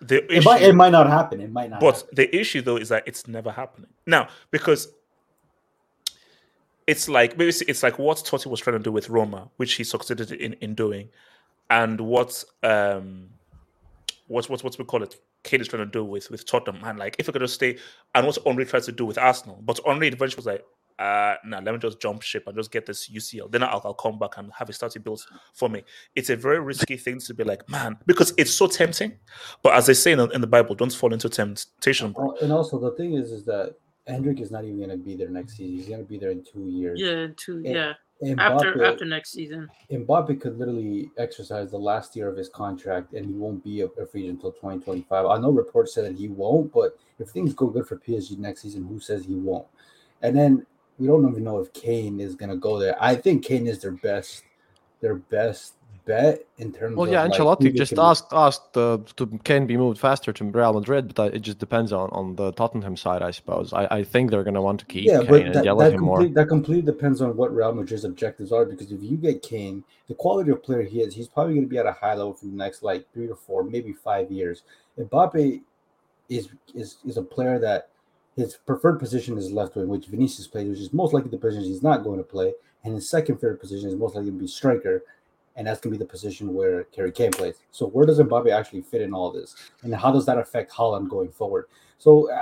the 0.00 0.24
It 0.34 0.44
might 0.44 0.62
it 0.62 0.74
might 0.74 0.92
not 0.92 1.08
happen. 1.08 1.40
It 1.40 1.52
might 1.52 1.70
not. 1.70 1.80
but 1.80 1.96
happen. 1.96 2.08
the 2.14 2.34
issue 2.36 2.62
though 2.62 2.76
is 2.76 2.88
that 2.90 3.02
it's 3.06 3.26
never 3.26 3.50
happening 3.50 3.90
now 4.06 4.28
because 4.50 4.88
it's 6.86 7.08
like 7.08 7.36
maybe 7.38 7.48
it's- 7.48 7.82
like 7.82 7.98
what 7.98 8.18
Totti 8.18 8.46
was 8.46 8.60
trying 8.60 8.76
to 8.78 8.82
do 8.82 8.92
with 8.92 9.08
Roma, 9.08 9.50
which 9.56 9.74
he 9.74 9.84
succeeded 9.84 10.32
in 10.32 10.54
in 10.54 10.74
doing, 10.74 11.08
and 11.70 12.00
what 12.00 12.44
um 12.62 13.28
what 14.28 14.48
what 14.48 14.62
what 14.64 14.78
we 14.78 14.84
call 14.84 15.02
it. 15.02 15.16
Kane 15.42 15.60
is 15.60 15.68
trying 15.68 15.84
to 15.84 15.90
do 15.90 16.02
with 16.04 16.30
with 16.30 16.46
Tottenham, 16.46 16.82
and 16.84 16.98
like 16.98 17.16
if 17.18 17.26
we're 17.28 17.32
gonna 17.32 17.46
stay, 17.48 17.76
and 18.14 18.26
what 18.26 18.38
Henri 18.46 18.64
tries 18.64 18.86
to 18.86 18.92
do 18.92 19.04
with 19.04 19.18
Arsenal, 19.18 19.58
but 19.62 19.78
Henri 19.86 20.08
eventually 20.08 20.36
was 20.36 20.46
like, 20.46 20.64
uh, 20.98 21.34
no, 21.44 21.58
let 21.58 21.72
me 21.72 21.78
just 21.78 22.00
jump 22.00 22.22
ship 22.22 22.44
and 22.46 22.56
just 22.56 22.70
get 22.70 22.86
this 22.86 23.10
UCL. 23.10 23.50
Then 23.50 23.62
I'll, 23.62 23.82
I'll 23.84 23.92
come 23.92 24.18
back 24.18 24.38
and 24.38 24.50
have 24.54 24.70
it 24.70 24.72
started 24.72 25.04
built 25.04 25.26
for 25.52 25.68
me. 25.68 25.82
It's 26.16 26.30
a 26.30 26.36
very 26.36 26.60
risky 26.60 26.96
thing 26.96 27.18
to 27.18 27.34
be 27.34 27.44
like, 27.44 27.68
man, 27.68 27.98
because 28.06 28.32
it's 28.38 28.54
so 28.54 28.66
tempting. 28.68 29.18
But 29.62 29.74
as 29.74 29.84
they 29.84 29.92
say 29.92 30.12
in, 30.12 30.18
the- 30.18 30.28
in 30.28 30.40
the 30.40 30.46
Bible, 30.46 30.74
don't 30.76 30.92
fall 30.94 31.12
into 31.12 31.28
temptation. 31.28 32.14
Oh, 32.16 32.34
and 32.40 32.50
also 32.50 32.78
the 32.78 32.92
thing 32.92 33.12
is, 33.14 33.30
is 33.30 33.44
that 33.44 33.74
Endrick 34.08 34.40
is 34.40 34.50
not 34.50 34.64
even 34.64 34.76
going 34.78 34.90
to 34.90 34.96
be 34.96 35.16
there 35.16 35.30
next 35.30 35.56
season. 35.56 35.76
He's 35.76 35.88
going 35.88 36.00
to 36.00 36.08
be 36.08 36.18
there 36.18 36.30
in 36.30 36.44
two 36.44 36.68
years. 36.68 37.00
Yeah, 37.00 37.28
two 37.36 37.56
And- 37.56 37.66
yeah. 37.66 37.92
and 38.20 38.38
After 38.40 38.84
after 38.84 39.04
next 39.04 39.32
season. 39.32 39.68
Mbappe 39.90 40.40
could 40.40 40.58
literally 40.58 41.10
exercise 41.18 41.70
the 41.70 41.78
last 41.78 42.14
year 42.14 42.28
of 42.28 42.36
his 42.36 42.48
contract, 42.48 43.14
and 43.14 43.26
he 43.26 43.32
won't 43.32 43.64
be 43.64 43.80
a, 43.80 43.86
a 43.86 44.06
free 44.06 44.24
agent 44.24 44.36
until 44.38 44.52
2025. 44.52 45.26
I 45.26 45.38
know 45.38 45.50
reports 45.50 45.94
said 45.94 46.04
that 46.04 46.16
he 46.18 46.28
won't, 46.28 46.72
but 46.72 46.98
if 47.18 47.28
things 47.30 47.54
go 47.54 47.66
good 47.66 47.86
for 47.86 47.96
PSG 47.96 48.38
next 48.38 48.62
season, 48.62 48.86
who 48.86 49.00
says 49.00 49.24
he 49.24 49.34
won't? 49.34 49.66
And 50.22 50.36
then 50.36 50.66
we 50.98 51.06
don't 51.06 51.28
even 51.28 51.44
know 51.44 51.58
if 51.60 51.72
Kane 51.72 52.20
is 52.20 52.34
going 52.34 52.50
to 52.50 52.56
go 52.56 52.78
there. 52.78 52.96
I 53.02 53.14
think 53.16 53.44
Kane 53.44 53.66
is 53.66 53.80
their 53.80 53.90
best, 53.90 54.44
their 55.00 55.16
best 55.16 55.74
bet 56.04 56.46
in 56.58 56.72
terms. 56.72 56.96
Well, 56.96 57.06
of 57.06 57.12
yeah, 57.12 57.26
Ancelotti 57.26 57.74
just 57.74 57.98
asked 57.98 58.32
asked 58.32 58.76
uh, 58.76 58.98
to 59.16 59.26
can 59.44 59.66
be 59.66 59.76
moved 59.76 59.98
faster 59.98 60.32
to 60.32 60.44
Real 60.44 60.72
Madrid, 60.74 61.14
but 61.14 61.34
it 61.34 61.40
just 61.40 61.58
depends 61.58 61.92
on, 61.92 62.10
on 62.10 62.36
the 62.36 62.52
Tottenham 62.52 62.96
side, 62.96 63.22
I 63.22 63.30
suppose. 63.30 63.72
I, 63.72 63.86
I 63.90 64.04
think 64.04 64.30
they're 64.30 64.44
going 64.44 64.54
to 64.54 64.62
want 64.62 64.80
to 64.80 64.86
keep 64.86 65.06
Yeah, 65.06 65.18
Kane 65.18 65.26
but 65.28 65.42
and 65.42 65.54
that, 65.54 65.64
that, 65.64 65.80
at 65.80 65.92
him 65.94 66.00
more. 66.02 66.18
complete, 66.18 66.34
that 66.34 66.48
completely 66.48 66.82
depends 66.82 67.20
on 67.20 67.36
what 67.36 67.54
Real 67.54 67.74
Madrid's 67.74 68.04
objectives 68.04 68.52
are. 68.52 68.64
Because 68.64 68.92
if 68.92 69.02
you 69.02 69.16
get 69.16 69.42
Kane, 69.42 69.84
the 70.08 70.14
quality 70.14 70.50
of 70.50 70.62
player 70.62 70.82
he 70.82 71.00
is, 71.00 71.14
he's 71.14 71.28
probably 71.28 71.54
going 71.54 71.66
to 71.66 71.70
be 71.70 71.78
at 71.78 71.86
a 71.86 71.92
high 71.92 72.14
level 72.14 72.34
for 72.34 72.46
the 72.46 72.52
next 72.52 72.82
like 72.82 73.06
three 73.12 73.26
to 73.26 73.34
four, 73.34 73.64
maybe 73.64 73.92
five 73.92 74.30
years. 74.30 74.62
Mbappe 74.98 75.62
is 76.28 76.48
is 76.74 76.96
is 77.04 77.16
a 77.16 77.22
player 77.22 77.58
that 77.58 77.88
his 78.36 78.56
preferred 78.66 78.98
position 78.98 79.38
is 79.38 79.52
left 79.52 79.76
wing, 79.76 79.88
which 79.88 80.06
Vinicius 80.06 80.46
plays, 80.46 80.68
which 80.68 80.80
is 80.80 80.92
most 80.92 81.12
likely 81.12 81.30
the 81.30 81.38
position 81.38 81.64
he's 81.64 81.82
not 81.82 82.02
going 82.02 82.18
to 82.18 82.24
play, 82.24 82.52
and 82.82 82.94
his 82.94 83.08
second 83.08 83.36
favorite 83.36 83.60
position 83.60 83.88
is 83.88 83.94
most 83.94 84.14
likely 84.14 84.30
to 84.30 84.36
be 84.36 84.46
striker, 84.46 85.04
and 85.56 85.66
that's 85.66 85.80
going 85.80 85.92
to 85.92 85.98
be 85.98 86.04
the 86.04 86.08
position 86.10 86.52
where 86.54 86.86
Harry 86.96 87.12
Kane 87.12 87.30
plays. 87.30 87.56
So 87.70 87.86
where 87.86 88.06
does 88.06 88.18
Mbappe 88.18 88.50
actually 88.52 88.82
fit 88.82 89.02
in 89.02 89.12
all 89.14 89.30
this, 89.30 89.54
and 89.82 89.94
how 89.94 90.10
does 90.12 90.26
that 90.26 90.38
affect 90.38 90.72
Haaland 90.72 91.08
going 91.08 91.30
forward? 91.30 91.66
So 91.98 92.30
uh, 92.32 92.40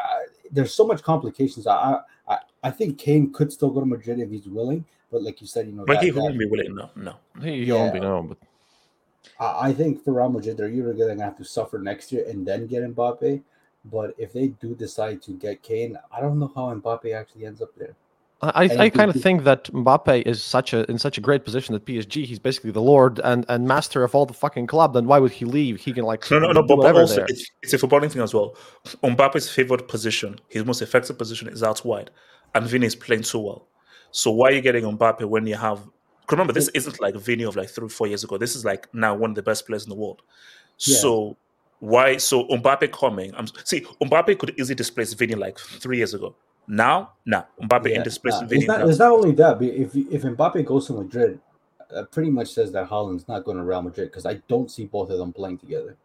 there's 0.50 0.74
so 0.74 0.86
much 0.86 1.02
complications. 1.02 1.66
I, 1.66 1.98
I 2.28 2.38
I 2.64 2.70
think 2.70 2.98
Kane 2.98 3.32
could 3.32 3.52
still 3.52 3.70
go 3.70 3.80
to 3.80 3.86
Madrid 3.86 4.20
if 4.20 4.30
he's 4.30 4.46
willing, 4.48 4.84
but 5.10 5.22
like 5.22 5.40
you 5.40 5.46
said, 5.46 5.66
you 5.66 5.72
know, 5.72 5.84
But 5.84 5.94
that- 5.94 6.04
he 6.04 6.10
that- 6.10 6.20
wouldn't 6.20 6.38
be 6.38 6.46
willing. 6.46 6.74
No, 6.74 6.90
no. 6.96 7.14
He, 7.42 7.64
he 7.64 7.72
won't 7.72 7.92
be 7.92 7.98
Yeah. 7.98 8.04
known, 8.04 8.28
but 8.28 8.38
I 9.40 9.68
I 9.68 9.72
think 9.72 10.02
for 10.04 10.12
Real 10.14 10.28
Madrid, 10.30 10.56
they're 10.56 10.68
either 10.68 10.94
going 10.94 11.18
to 11.18 11.24
have 11.24 11.36
to 11.38 11.44
suffer 11.44 11.78
next 11.78 12.12
year 12.12 12.24
and 12.28 12.46
then 12.46 12.66
get 12.66 12.82
Mbappe. 12.94 13.42
But 13.86 14.14
if 14.16 14.32
they 14.32 14.46
do 14.48 14.76
decide 14.76 15.20
to 15.22 15.32
get 15.32 15.60
Kane, 15.62 15.98
I 16.12 16.20
don't 16.20 16.38
know 16.38 16.52
how 16.54 16.72
Mbappe 16.72 17.12
actually 17.14 17.46
ends 17.46 17.60
up 17.60 17.74
there. 17.76 17.94
I, 18.42 18.64
I, 18.64 18.76
I 18.84 18.90
kind 18.90 19.08
of 19.14 19.22
think 19.22 19.44
that 19.44 19.64
Mbappe 19.72 20.26
is 20.26 20.42
such 20.42 20.72
a 20.72 20.90
in 20.90 20.98
such 20.98 21.16
a 21.16 21.20
great 21.20 21.44
position 21.44 21.74
at 21.76 21.84
PSG. 21.84 22.24
He's 22.24 22.40
basically 22.40 22.72
the 22.72 22.82
lord 22.82 23.20
and, 23.22 23.46
and 23.48 23.68
master 23.68 24.02
of 24.02 24.14
all 24.16 24.26
the 24.26 24.34
fucking 24.34 24.66
club. 24.66 24.94
Then 24.94 25.06
why 25.06 25.20
would 25.20 25.30
he 25.30 25.44
leave? 25.44 25.78
He 25.78 25.92
can 25.92 26.04
like 26.04 26.28
No, 26.30 26.40
no, 26.40 26.50
no. 26.50 26.62
But, 26.62 26.76
but 26.76 26.96
also, 26.96 27.16
there. 27.16 27.26
it's, 27.28 27.48
it's 27.62 27.72
a 27.72 27.78
footballing 27.78 28.10
thing 28.10 28.22
as 28.22 28.34
well. 28.34 28.56
Mbappe's 29.04 29.48
favorite 29.48 29.86
position, 29.86 30.40
his 30.48 30.64
most 30.64 30.82
effective 30.82 31.16
position 31.18 31.48
is 31.48 31.62
out 31.62 31.84
wide, 31.84 32.10
and 32.54 32.66
Vini 32.66 32.86
is 32.86 32.96
playing 32.96 33.22
so 33.22 33.40
well. 33.40 33.68
So 34.10 34.30
why 34.32 34.48
are 34.48 34.52
you 34.52 34.60
getting 34.60 34.84
Mbappe 34.84 35.24
when 35.24 35.46
you 35.46 35.56
have? 35.56 35.80
remember, 36.30 36.52
this 36.52 36.68
isn't 36.68 37.00
like 37.00 37.14
Vini 37.16 37.44
of 37.44 37.56
like 37.56 37.68
three, 37.68 37.88
four 37.88 38.06
years 38.06 38.24
ago. 38.24 38.38
This 38.38 38.56
is 38.56 38.64
like 38.64 38.92
now 38.94 39.14
one 39.14 39.30
of 39.30 39.36
the 39.36 39.42
best 39.42 39.66
players 39.66 39.84
in 39.84 39.90
the 39.90 39.94
world. 39.94 40.22
Yeah. 40.78 40.96
So 40.96 41.36
why? 41.78 42.16
So 42.16 42.44
Mbappe 42.48 42.90
coming? 42.92 43.32
I'm 43.36 43.46
see 43.64 43.82
Mbappe 44.00 44.38
could 44.38 44.54
easily 44.58 44.74
displace 44.74 45.12
Vini 45.12 45.34
like 45.34 45.58
three 45.58 45.98
years 45.98 46.14
ago. 46.14 46.34
Now, 46.68 47.12
nah, 47.26 47.44
Mbappe 47.62 47.88
Yeah, 47.88 47.96
ain't 47.96 48.04
displacing 48.04 48.42
nah, 48.42 48.48
Vini. 48.48 48.60
it's, 48.62 48.68
not, 48.68 48.88
it's 48.88 48.98
not 48.98 49.10
only 49.10 49.32
that, 49.32 49.58
but 49.58 49.68
if 49.68 49.94
if 49.94 50.22
Mbappe 50.22 50.64
goes 50.64 50.86
to 50.86 50.94
Madrid, 50.94 51.40
that 51.90 52.10
pretty 52.10 52.30
much 52.30 52.52
says 52.52 52.72
that 52.72 52.88
Haaland's 52.88 53.28
not 53.28 53.44
going 53.44 53.56
to 53.56 53.64
Real 53.64 53.82
Madrid 53.82 54.10
because 54.10 54.26
I 54.26 54.34
don't 54.48 54.70
see 54.70 54.86
both 54.86 55.10
of 55.10 55.18
them 55.18 55.32
playing 55.32 55.58
together. 55.58 55.96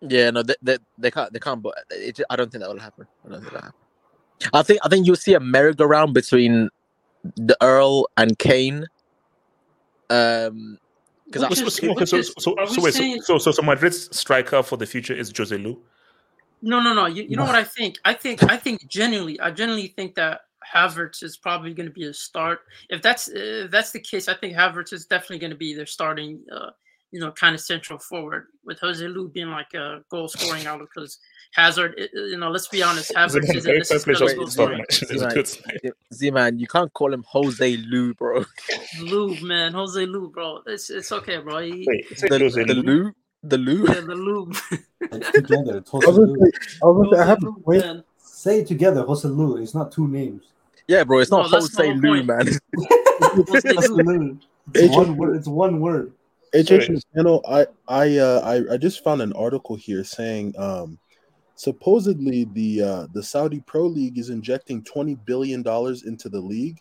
Yeah, 0.00 0.30
no, 0.30 0.42
they, 0.42 0.54
they, 0.62 0.78
they 0.96 1.10
can't. 1.10 1.32
They 1.32 1.38
can't. 1.38 1.62
But 1.62 1.74
it, 1.90 2.20
I 2.30 2.36
don't 2.36 2.50
think 2.50 2.62
that 2.62 2.70
will 2.70 2.80
happen. 2.80 3.06
I 3.24 3.28
don't 3.28 3.40
think 3.40 3.52
that. 3.52 3.64
Happen. 3.64 4.50
I 4.54 4.62
think. 4.62 4.80
I 4.82 4.88
think 4.88 5.06
you'll 5.06 5.16
see 5.16 5.34
a 5.34 5.40
merry-go-round 5.40 6.14
between 6.14 6.70
the 7.36 7.56
Earl 7.60 8.06
and 8.16 8.38
Kane. 8.38 8.86
Um, 10.08 10.78
because 11.26 11.58
So, 11.58 11.68
so, 11.68 11.92
okay, 11.92 12.04
so, 12.06 12.22
so, 12.22 12.32
so, 12.66 12.82
wait, 12.82 12.92
so, 12.92 13.18
so, 13.22 13.38
so, 13.38 13.52
so 13.52 13.62
Madrid's 13.62 14.16
striker 14.16 14.64
for 14.64 14.76
the 14.76 14.86
future 14.86 15.14
is 15.14 15.32
Jose 15.36 15.56
Lu. 15.56 15.80
No, 16.62 16.80
no, 16.80 16.92
no. 16.94 17.06
You, 17.06 17.22
you 17.24 17.36
know 17.36 17.44
what 17.44 17.54
I 17.54 17.64
think? 17.64 17.98
I 18.04 18.12
think 18.14 18.42
I 18.44 18.56
think 18.56 18.86
genuinely, 18.88 19.38
I 19.40 19.50
genuinely 19.50 19.88
think 19.88 20.14
that 20.16 20.42
Havertz 20.74 21.22
is 21.22 21.36
probably 21.36 21.72
going 21.74 21.88
to 21.88 21.92
be 21.92 22.04
a 22.04 22.14
start. 22.14 22.60
If 22.90 23.00
that's 23.02 23.28
if 23.28 23.70
that's 23.70 23.92
the 23.92 24.00
case, 24.00 24.28
I 24.28 24.34
think 24.34 24.54
Havertz 24.54 24.92
is 24.92 25.06
definitely 25.06 25.38
going 25.38 25.50
to 25.52 25.56
be 25.56 25.74
their 25.74 25.86
starting, 25.86 26.40
uh, 26.52 26.70
you 27.12 27.18
know, 27.20 27.32
kind 27.32 27.54
of 27.54 27.60
central 27.60 27.98
forward 27.98 28.46
with 28.64 28.78
Jose 28.80 29.04
Lu 29.06 29.28
being 29.28 29.48
like 29.50 29.72
a 29.74 30.02
goal 30.10 30.28
scoring 30.28 30.66
out 30.66 30.80
because 30.80 31.18
Hazard, 31.54 31.94
i- 31.98 32.02
i- 32.02 32.08
you 32.30 32.36
know, 32.38 32.50
let's 32.50 32.68
be 32.68 32.82
honest, 32.82 33.10
Havertz 33.14 33.42
isn't 33.42 33.46
can 33.46 33.54
you 33.56 33.62
play 33.62 33.78
necessarily 33.78 34.18
just 34.26 34.36
goal 34.36 34.46
scoring. 34.46 34.84
a 35.22 35.34
good. 35.82 35.92
Z 36.14 36.30
man, 36.30 36.58
you 36.58 36.66
can't 36.68 36.92
call 36.92 37.12
him 37.12 37.24
Jose 37.26 37.76
Lu, 37.78 38.14
bro. 38.14 38.44
Lu, 39.00 39.34
man, 39.40 39.72
Jose 39.72 40.04
Lu, 40.06 40.30
bro, 40.30 40.60
it's 40.66 40.90
it's 40.90 41.10
okay, 41.10 41.38
bro. 41.38 41.58
He, 41.60 41.84
Wait, 41.88 42.06
The, 42.20 42.38
Jose 42.38 42.62
the 42.64 42.74
Lu? 42.74 43.12
Lu, 43.42 43.48
the 43.48 43.58
Lu. 43.58 43.84
yeah, 43.88 44.00
the 44.00 44.14
Lu. 44.14 44.52
Together, 45.32 45.78
it's 45.78 45.92
I 45.92 45.98
Jose 45.98 46.06
was 46.06 46.16
gonna 46.16 46.32
Lu. 46.32 46.38
I 46.42 46.80
gonna 46.80 47.16
say, 47.16 47.22
I 47.22 47.26
have 47.26 47.42
Lu, 47.42 47.62
wait, 47.64 47.80
man. 47.80 48.04
Say 48.18 48.60
it 48.60 48.66
together, 48.66 49.02
Jose 49.02 49.26
Lu. 49.28 49.56
It's 49.56 49.74
not 49.74 49.92
two 49.92 50.06
names. 50.08 50.44
Yeah, 50.88 51.04
bro, 51.04 51.18
it's 51.18 51.30
No, 51.30 51.38
not 51.42 51.50
that's 51.50 51.70
the 51.70 51.82
Jose 51.82 51.92
whole 51.92 52.00
Lu, 52.00 52.24
point. 52.24 52.26
man. 52.26 52.48
Jose 53.48 53.74
Jose 53.74 53.88
Lu. 53.88 54.02
Lu. 54.02 54.38
It's 54.74 54.96
one 54.96 55.16
word. 55.16 55.36
It's 55.36 55.48
one 55.48 55.80
word. 55.80 56.12
HH 56.54 56.66
Sorry. 56.66 56.86
in 56.86 57.24
the 57.24 57.40
I 57.48 57.66
I 57.88 58.18
uh 58.18 58.40
I, 58.44 58.74
I 58.74 58.76
just 58.76 59.04
found 59.04 59.22
an 59.22 59.32
article 59.34 59.76
here 59.76 60.02
saying 60.02 60.54
um 60.58 60.98
supposedly 61.54 62.44
the 62.52 62.82
uh, 62.82 63.06
the 63.12 63.22
Saudi 63.22 63.60
Pro 63.66 63.86
League 63.86 64.18
is 64.18 64.30
injecting 64.30 64.82
twenty 64.82 65.14
billion 65.14 65.62
dollars 65.62 66.04
into 66.04 66.28
the 66.28 66.40
league, 66.40 66.80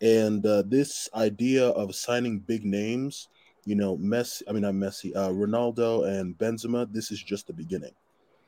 and 0.00 0.44
uh, 0.46 0.62
this 0.66 1.08
idea 1.14 1.68
of 1.68 1.94
signing 1.94 2.38
big 2.38 2.64
names, 2.64 3.28
you 3.64 3.74
know, 3.74 3.96
Messi, 3.98 4.42
I 4.48 4.52
mean 4.52 4.62
not 4.62 4.74
Messi, 4.74 5.14
uh, 5.16 5.28
Ronaldo 5.30 6.06
and 6.06 6.36
Benzema, 6.38 6.92
this 6.92 7.10
is 7.10 7.22
just 7.22 7.46
the 7.46 7.52
beginning. 7.52 7.92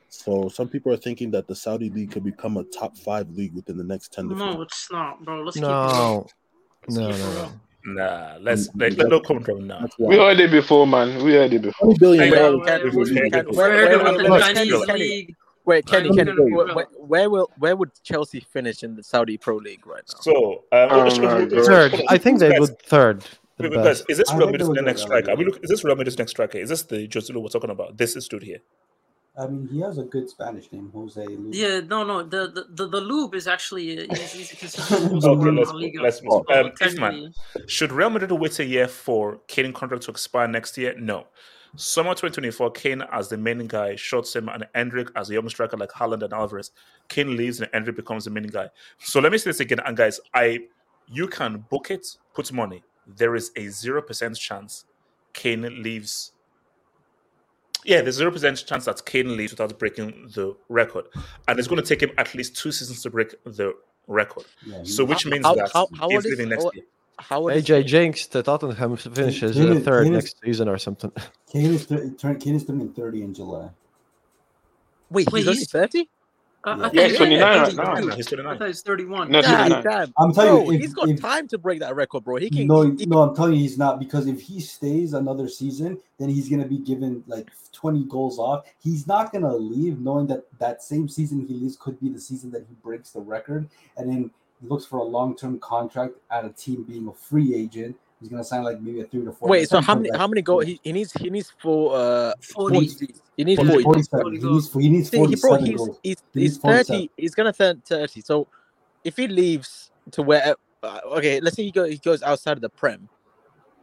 So 0.08 0.48
some 0.48 0.68
people 0.68 0.92
are 0.92 0.96
thinking 0.96 1.30
that 1.32 1.48
the 1.48 1.54
Saudi 1.56 1.90
league 1.90 2.12
could 2.12 2.22
become 2.24 2.56
a 2.56 2.64
top 2.64 2.96
five 2.96 3.28
league 3.30 3.54
within 3.54 3.76
the 3.76 3.84
next 3.84 4.12
ten 4.12 4.28
to 4.28 4.34
No, 4.34 4.62
it's 4.62 4.90
not, 4.90 5.24
bro. 5.24 5.42
Let's 5.42 5.56
keep 5.56 5.64
it 5.64 5.66
No, 5.68 5.82
real. 5.86 6.30
no, 6.88 7.10
keep 7.10 7.18
no, 7.20 7.26
real. 7.26 7.34
no. 7.34 7.52
Nah, 7.86 8.38
let's 8.40 8.68
like 8.76 8.96
let 8.96 9.08
no 9.08 9.20
comment 9.20 9.44
from 9.44 9.66
now. 9.66 9.80
That's 9.80 9.98
We 9.98 10.16
heard 10.16 10.40
it 10.40 10.50
before, 10.50 10.86
man. 10.86 11.22
We 11.22 11.34
heard 11.34 11.52
it 11.52 11.62
before. 11.62 11.88
Twenty 11.94 11.98
billion 11.98 12.24
Hey, 12.24 12.30
dollars. 12.30 12.66
Ken, 12.66 12.80
We've 12.94 13.06
Ken, 13.08 13.16
heard 13.16 13.32
Ken, 13.32 13.40
it 13.40 13.46
before. 13.48 13.56
where, 13.56 13.68
We're 13.70 13.76
where, 13.76 13.88
heard 13.88 13.88
where, 13.88 14.00
about 14.00 14.16
the 14.16 14.22
where, 14.22 14.30
Let's 14.32 14.44
Kenny, 14.46 14.54
Chinese 14.56 14.70
chill. 14.72 14.86
Kenny, 14.86 14.98
league. 15.00 15.34
wait, 15.66 15.86
Kenny, 15.86 16.16
Kenny, 16.16 16.32
where, 16.32 16.86
where, 16.98 17.28
will 17.30 17.50
where 17.58 17.76
would 17.76 17.90
Chelsea 18.02 18.40
finish 18.40 18.84
in 18.84 18.96
the 18.96 19.02
Saudi 19.02 19.36
Pro 19.36 19.56
League 19.56 19.86
right 19.86 20.02
now? 20.08 20.20
So, 20.20 20.64
um, 20.72 20.88
Oh 20.92 21.02
let's- 21.04 21.18
my 21.18 21.38
let's- 21.40 21.52
God. 21.52 21.66
Third. 21.90 22.02
I 22.08 22.16
think 22.16 22.38
they 22.38 22.58
would 22.58 22.78
third. 22.80 23.22
Wait, 23.58 23.66
at 23.66 23.72
wait, 23.72 23.84
guys, 23.84 24.04
is 24.08 24.18
this 24.18 24.30
I 24.30 24.36
Real 24.36 24.50
Madrid's 24.50 24.70
next 24.82 25.02
striker? 25.02 25.30
Are 25.30 25.36
we 25.36 25.44
look, 25.44 25.62
is 25.62 25.70
this 25.70 25.84
Real 25.84 25.94
Madrid's 25.96 26.18
next 26.18 26.32
striker? 26.32 26.58
Is 26.58 26.68
this 26.68 26.82
the 26.82 27.06
Joselu 27.06 27.40
we're 27.40 27.48
talking 27.48 27.70
about? 27.70 27.96
This 27.96 28.16
is 28.16 28.26
dude 28.26 28.42
here. 28.42 28.58
I 29.36 29.48
mean, 29.48 29.68
he 29.68 29.80
has 29.80 29.98
a 29.98 30.04
good 30.04 30.28
Spanish 30.28 30.70
name, 30.70 30.90
Jose. 30.94 31.24
Luis. 31.24 31.56
Yeah, 31.56 31.80
no, 31.80 32.04
no. 32.04 32.22
The 32.22 32.48
the 32.48 32.66
the, 32.70 32.88
the 32.88 33.00
lube 33.00 33.34
is 33.34 33.48
actually 33.48 34.08
uh, 34.08 34.14
he's, 34.14 34.32
he's 34.32 34.52
a 34.52 34.56
consistent 34.56 35.10
goal 35.22 35.34
Okay, 35.34 35.42
scorer 35.42 35.48
in 35.48 35.56
let's 35.56 35.72
move. 35.72 35.82
Liga. 35.82 36.02
Let's 36.02 36.22
move. 36.22 36.32
Um, 36.32 36.66
Ifman, 36.66 36.76
technically, 36.78 37.32
should 37.66 37.90
Real 37.92 38.10
Madrid 38.10 38.30
wait 38.32 38.58
a 38.60 38.64
year 38.64 38.86
for 38.86 39.40
Kane 39.48 39.72
contract 39.72 40.04
to 40.04 40.10
expire 40.12 40.46
next 40.46 40.78
year? 40.78 40.94
No. 40.98 41.26
Summer 41.76 42.10
2024, 42.10 42.70
Kane 42.70 43.02
as 43.10 43.28
the 43.28 43.36
main 43.36 43.66
guy, 43.66 43.96
shorts 43.96 44.36
him, 44.36 44.48
and 44.48 44.64
Endrick 44.76 45.10
as 45.16 45.26
the 45.26 45.34
young 45.34 45.48
striker 45.48 45.76
like 45.76 45.90
Haaland 45.90 46.22
and 46.22 46.32
Alvarez. 46.32 46.70
Kane 47.08 47.36
leaves 47.36 47.60
and 47.60 47.70
Endrick 47.72 47.96
becomes 47.96 48.26
the 48.26 48.30
main 48.30 48.46
guy. 48.46 48.68
So 49.00 49.18
let 49.18 49.32
me 49.32 49.38
say 49.38 49.50
this 49.50 49.58
again, 49.58 49.80
and 49.84 49.96
guys, 49.96 50.20
I 50.32 50.60
you 51.08 51.26
can 51.26 51.64
book 51.70 51.90
it, 51.90 52.06
put 52.32 52.52
money 52.52 52.84
there 53.06 53.34
is 53.34 53.50
a 53.56 53.66
0% 53.66 54.38
chance 54.38 54.84
Kane 55.32 55.82
leaves. 55.82 56.32
Yeah, 57.84 58.00
there's 58.00 58.18
0% 58.18 58.66
chance 58.66 58.84
that 58.86 59.04
Kane 59.04 59.36
leaves 59.36 59.52
without 59.52 59.78
breaking 59.78 60.30
the 60.34 60.56
record. 60.68 61.06
And 61.46 61.58
it's 61.58 61.68
going 61.68 61.82
to 61.82 61.86
take 61.86 62.02
him 62.02 62.12
at 62.16 62.34
least 62.34 62.56
two 62.56 62.72
seasons 62.72 63.02
to 63.02 63.10
break 63.10 63.34
the 63.44 63.74
record. 64.06 64.44
Yeah, 64.66 64.82
so, 64.84 65.04
which 65.04 65.24
how, 65.24 65.30
means 65.30 65.44
how, 65.44 65.54
that 65.54 65.70
how, 65.72 65.88
how 65.98 66.08
he's 66.08 66.24
leaving 66.24 66.48
next 66.48 66.64
how, 66.64 66.70
year. 66.74 66.84
How 67.16 67.42
AJ 67.42 67.86
Jinx 67.86 68.26
to 68.28 68.42
Tottenham 68.42 68.96
finishes 68.96 69.54
Kane, 69.54 69.72
is, 69.72 69.84
third 69.84 70.04
Kane 70.04 70.12
next 70.14 70.34
is, 70.34 70.40
season 70.44 70.68
or 70.68 70.78
something. 70.78 71.12
Kane 71.50 71.74
is, 71.74 71.86
th- 71.86 72.18
Kane 72.18 72.56
is 72.56 72.64
turning 72.64 72.92
30 72.92 73.22
in 73.22 73.34
July. 73.34 73.70
Wait, 75.10 75.30
Wait 75.30 75.44
he's, 75.44 75.58
he's 75.58 75.70
30? 75.70 76.08
I, 76.66 76.90
yeah, 76.92 77.06
think, 77.08 77.16
29 77.16 77.76
right. 77.76 78.04
No, 78.04 78.66
he's 78.66 78.82
31. 78.82 79.30
No, 79.30 79.40
I'm 79.40 80.32
telling 80.32 80.32
bro, 80.32 80.64
you, 80.64 80.72
if, 80.72 80.80
he's 80.80 80.94
got 80.94 81.08
if, 81.08 81.20
time 81.20 81.46
to 81.48 81.58
break 81.58 81.80
that 81.80 81.94
record, 81.94 82.24
bro. 82.24 82.36
He 82.36 82.48
can. 82.48 82.66
No, 82.66 82.90
he, 82.90 83.06
no, 83.06 83.22
I'm 83.22 83.36
telling 83.36 83.54
you, 83.54 83.60
he's 83.60 83.76
not 83.76 83.98
because 83.98 84.26
if 84.26 84.40
he 84.40 84.60
stays 84.60 85.12
another 85.12 85.48
season, 85.48 85.98
then 86.18 86.28
he's 86.30 86.48
gonna 86.48 86.66
be 86.66 86.78
given 86.78 87.22
like 87.26 87.50
20 87.72 88.04
goals 88.04 88.38
off. 88.38 88.66
He's 88.82 89.06
not 89.06 89.32
gonna 89.32 89.54
leave 89.54 90.00
knowing 90.00 90.26
that 90.28 90.44
that 90.58 90.82
same 90.82 91.08
season 91.08 91.46
he 91.46 91.54
leaves 91.54 91.76
could 91.76 92.00
be 92.00 92.08
the 92.08 92.20
season 92.20 92.50
that 92.52 92.64
he 92.68 92.74
breaks 92.82 93.10
the 93.10 93.20
record, 93.20 93.68
and 93.96 94.10
then 94.10 94.30
looks 94.62 94.86
for 94.86 94.98
a 94.98 95.04
long-term 95.04 95.58
contract 95.58 96.14
at 96.30 96.44
a 96.44 96.50
team 96.50 96.84
being 96.84 97.08
a 97.08 97.12
free 97.12 97.54
agent. 97.54 97.96
He's 98.20 98.30
gonna 98.30 98.44
sign 98.44 98.62
like 98.62 98.80
maybe 98.80 99.02
a 99.02 99.04
three 99.04 99.24
to 99.24 99.32
four. 99.32 99.50
Wait, 99.50 99.68
so 99.68 99.82
how 99.82 99.94
many? 99.94 100.08
How 100.16 100.26
many 100.26 100.40
goals? 100.40 100.64
He, 100.64 100.80
he 100.82 100.92
needs. 100.92 101.12
He 101.12 101.28
needs 101.28 101.52
four. 101.60 101.94
uh 101.94 102.32
40. 102.40 102.88
40 102.88 103.14
he 103.36 103.44
needs 103.44 103.60
Yeah, 103.62 103.68
40. 103.68 103.82
47. 103.84 104.22
40 104.22 104.38
He 104.38 104.44
needs, 104.48 104.72
he 104.72 104.88
needs 104.88 105.10
See, 105.10 105.16
he, 105.18 105.36
bro, 105.36 105.56
he's 105.56 105.76
goals. 105.76 105.98
he's, 106.02 106.16
He 106.32 106.40
he's 106.42 106.58
30. 106.58 107.10
He's 107.16 107.34
gonna 107.34 107.52
turn 107.52 107.82
30. 107.84 108.20
So 108.20 108.46
if 109.02 109.16
he 109.16 109.26
leaves 109.28 109.90
to 110.12 110.22
where, 110.22 110.54
uh, 110.82 111.00
okay, 111.16 111.40
let's 111.40 111.56
say 111.56 111.64
he 111.64 111.70
go 111.72 111.84
he 111.84 111.96
goes 111.98 112.22
outside 112.22 112.52
of 112.52 112.60
the 112.60 112.68
prem, 112.68 113.08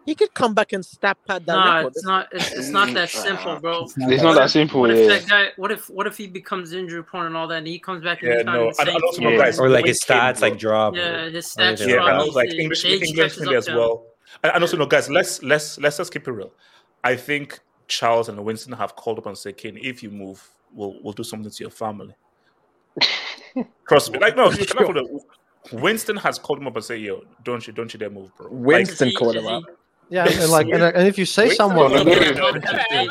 he 0.05 0.15
could 0.15 0.33
come 0.33 0.53
back 0.53 0.71
and 0.73 0.83
stab 0.85 1.17
pad 1.27 1.45
that 1.45 1.53
Nah, 1.53 1.75
record. 1.77 1.93
it's 1.95 2.05
not. 2.05 2.27
It's, 2.31 2.51
it's 2.53 2.69
not 2.69 2.93
that 2.93 3.09
simple, 3.09 3.59
bro. 3.59 3.83
It's 3.83 3.97
not 3.97 4.11
It's 4.11 4.21
that 4.21 4.27
not 4.29 4.33
that 4.35 4.49
simple. 4.49 4.71
simple, 4.71 4.81
What 4.81 4.91
if 4.91 4.97
yeah. 5.09 5.19
that 5.19 5.27
guy? 5.29 5.47
What 5.57 5.71
if? 5.71 5.89
What 5.89 6.07
if 6.07 6.17
he 6.17 6.27
becomes 6.27 6.71
injury 6.73 7.03
prone 7.03 7.25
and 7.27 7.37
all 7.37 7.47
that, 7.49 7.57
and 7.59 7.67
he 7.67 7.77
comes 7.77 8.03
back 8.03 8.21
Yeah, 8.21 8.29
no, 8.29 8.37
in 8.39 8.47
and- 8.47 8.69
the 8.69 8.73
same 8.73 8.87
and 8.95 9.03
also, 9.03 9.37
guys, 9.37 9.59
Or 9.59 9.69
like 9.69 9.85
his 9.85 10.01
stats 10.03 10.39
bro. 10.39 10.49
like 10.49 10.57
drop. 10.57 10.95
Yeah, 10.95 11.29
his 11.29 11.45
stats 11.45 11.59
anything 11.61 11.89
Yeah, 11.89 11.95
drop. 11.95 12.07
and 12.09 12.19
that. 12.19 12.21
I 12.21 12.25
was 12.25 12.35
like 12.35 12.49
his 12.49 12.59
English 12.59 12.85
age 12.85 13.15
catches 13.15 13.45
up 13.47 13.53
as 13.53 13.67
well. 13.67 14.05
And, 14.43 14.53
and 14.55 14.63
also, 14.63 14.77
no, 14.77 14.85
guys, 14.85 15.09
let's 15.09 15.43
let's 15.43 15.77
let's 15.77 15.97
just 15.97 16.11
keep 16.13 16.27
it 16.27 16.31
real. 16.31 16.51
I 17.03 17.15
think 17.15 17.59
Charles 17.91 18.29
and 18.29 18.43
Winston 18.43 18.71
have 18.73 18.95
called 18.95 19.19
up 19.19 19.25
and 19.25 19.37
said, 19.37 19.57
"Kane, 19.57 19.77
if 19.81 20.01
you 20.01 20.09
move, 20.09 20.41
we'll 20.73 20.95
we'll 21.03 21.13
do 21.13 21.23
something 21.23 21.51
to 21.51 21.63
your 21.63 21.69
family." 21.71 22.15
Trust 23.87 24.11
me. 24.11 24.19
Like, 24.19 24.37
no, 24.37 24.49
you 24.49 24.65
cannot. 24.65 24.85
hold 24.85 24.97
it. 24.97 25.07
Winston 25.73 26.15
has 26.15 26.39
called 26.39 26.59
him 26.59 26.67
up 26.67 26.75
and 26.75 26.85
said, 26.85 27.01
"Yo, 27.01 27.23
don't 27.43 27.67
you 27.67 27.73
don't 27.73 27.93
you 27.93 27.99
dare 27.99 28.09
move, 28.09 28.35
bro." 28.37 28.47
Winston 28.49 29.09
Is 29.09 29.13
he- 29.13 29.17
called 29.17 29.35
is 29.35 29.43
him 29.43 29.47
up. 29.49 29.63
Yeah, 30.09 30.27
and 30.27 30.51
like, 30.51 30.67
and, 30.67 30.83
and 30.83 31.07
if 31.07 31.17
you 31.17 31.25
say 31.25 31.47
Winston 31.47 31.69
someone, 31.69 31.91
was 31.91 32.05
no, 32.05 32.11
like, 32.11 32.21
no, 32.21 32.33
"Don't 32.33 32.37
no, 32.37 32.51
do 32.51 32.59
no, 32.59 32.71
that, 32.71 33.07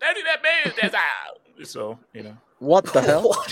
don't 0.00 0.14
do 0.16 0.22
that, 0.22 0.42
man. 0.42 0.74
That's 0.80 0.94
out." 0.94 1.66
So 1.66 1.98
you 2.12 2.22
know. 2.22 2.36
What 2.58 2.84
the 2.92 3.00
hell? 3.00 3.34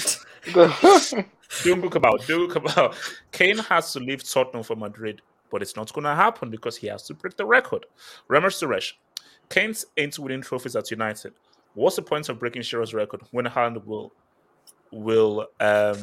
What? 0.55 1.13
Don't 1.65 1.81
look 1.83 1.95
about. 1.95 2.27
Don't 2.27 2.41
look 2.41 2.57
about. 2.57 2.95
Kane 3.33 3.59
has 3.59 3.93
to 3.93 4.01
leave 4.01 4.23
Tottenham 4.23 4.63
for 4.63 4.77
Madrid, 4.77 5.21
but 5.51 5.61
it's 5.63 5.77
not 5.77 5.93
going 5.93 6.05
to 6.05 6.15
happen 6.15 6.51
because 6.51 6.77
he 6.77 6.87
has 6.87 7.03
to 7.05 7.15
break 7.15 7.37
the 7.37 7.45
record. 7.45 7.85
Remember 8.29 8.49
Suresh, 8.49 8.93
Kane's 9.51 9.85
ain't 9.97 10.19
winning 10.19 10.43
trophies 10.43 10.77
at 10.77 10.91
United. 10.91 11.33
What's 11.75 11.97
the 11.97 12.03
point 12.03 12.29
of 12.29 12.39
breaking 12.39 12.63
Shearer's 12.63 12.93
record 12.95 13.23
when 13.31 13.45
Haaland 13.47 13.85
will 13.87 14.13
will 14.91 15.47
um 15.61 15.97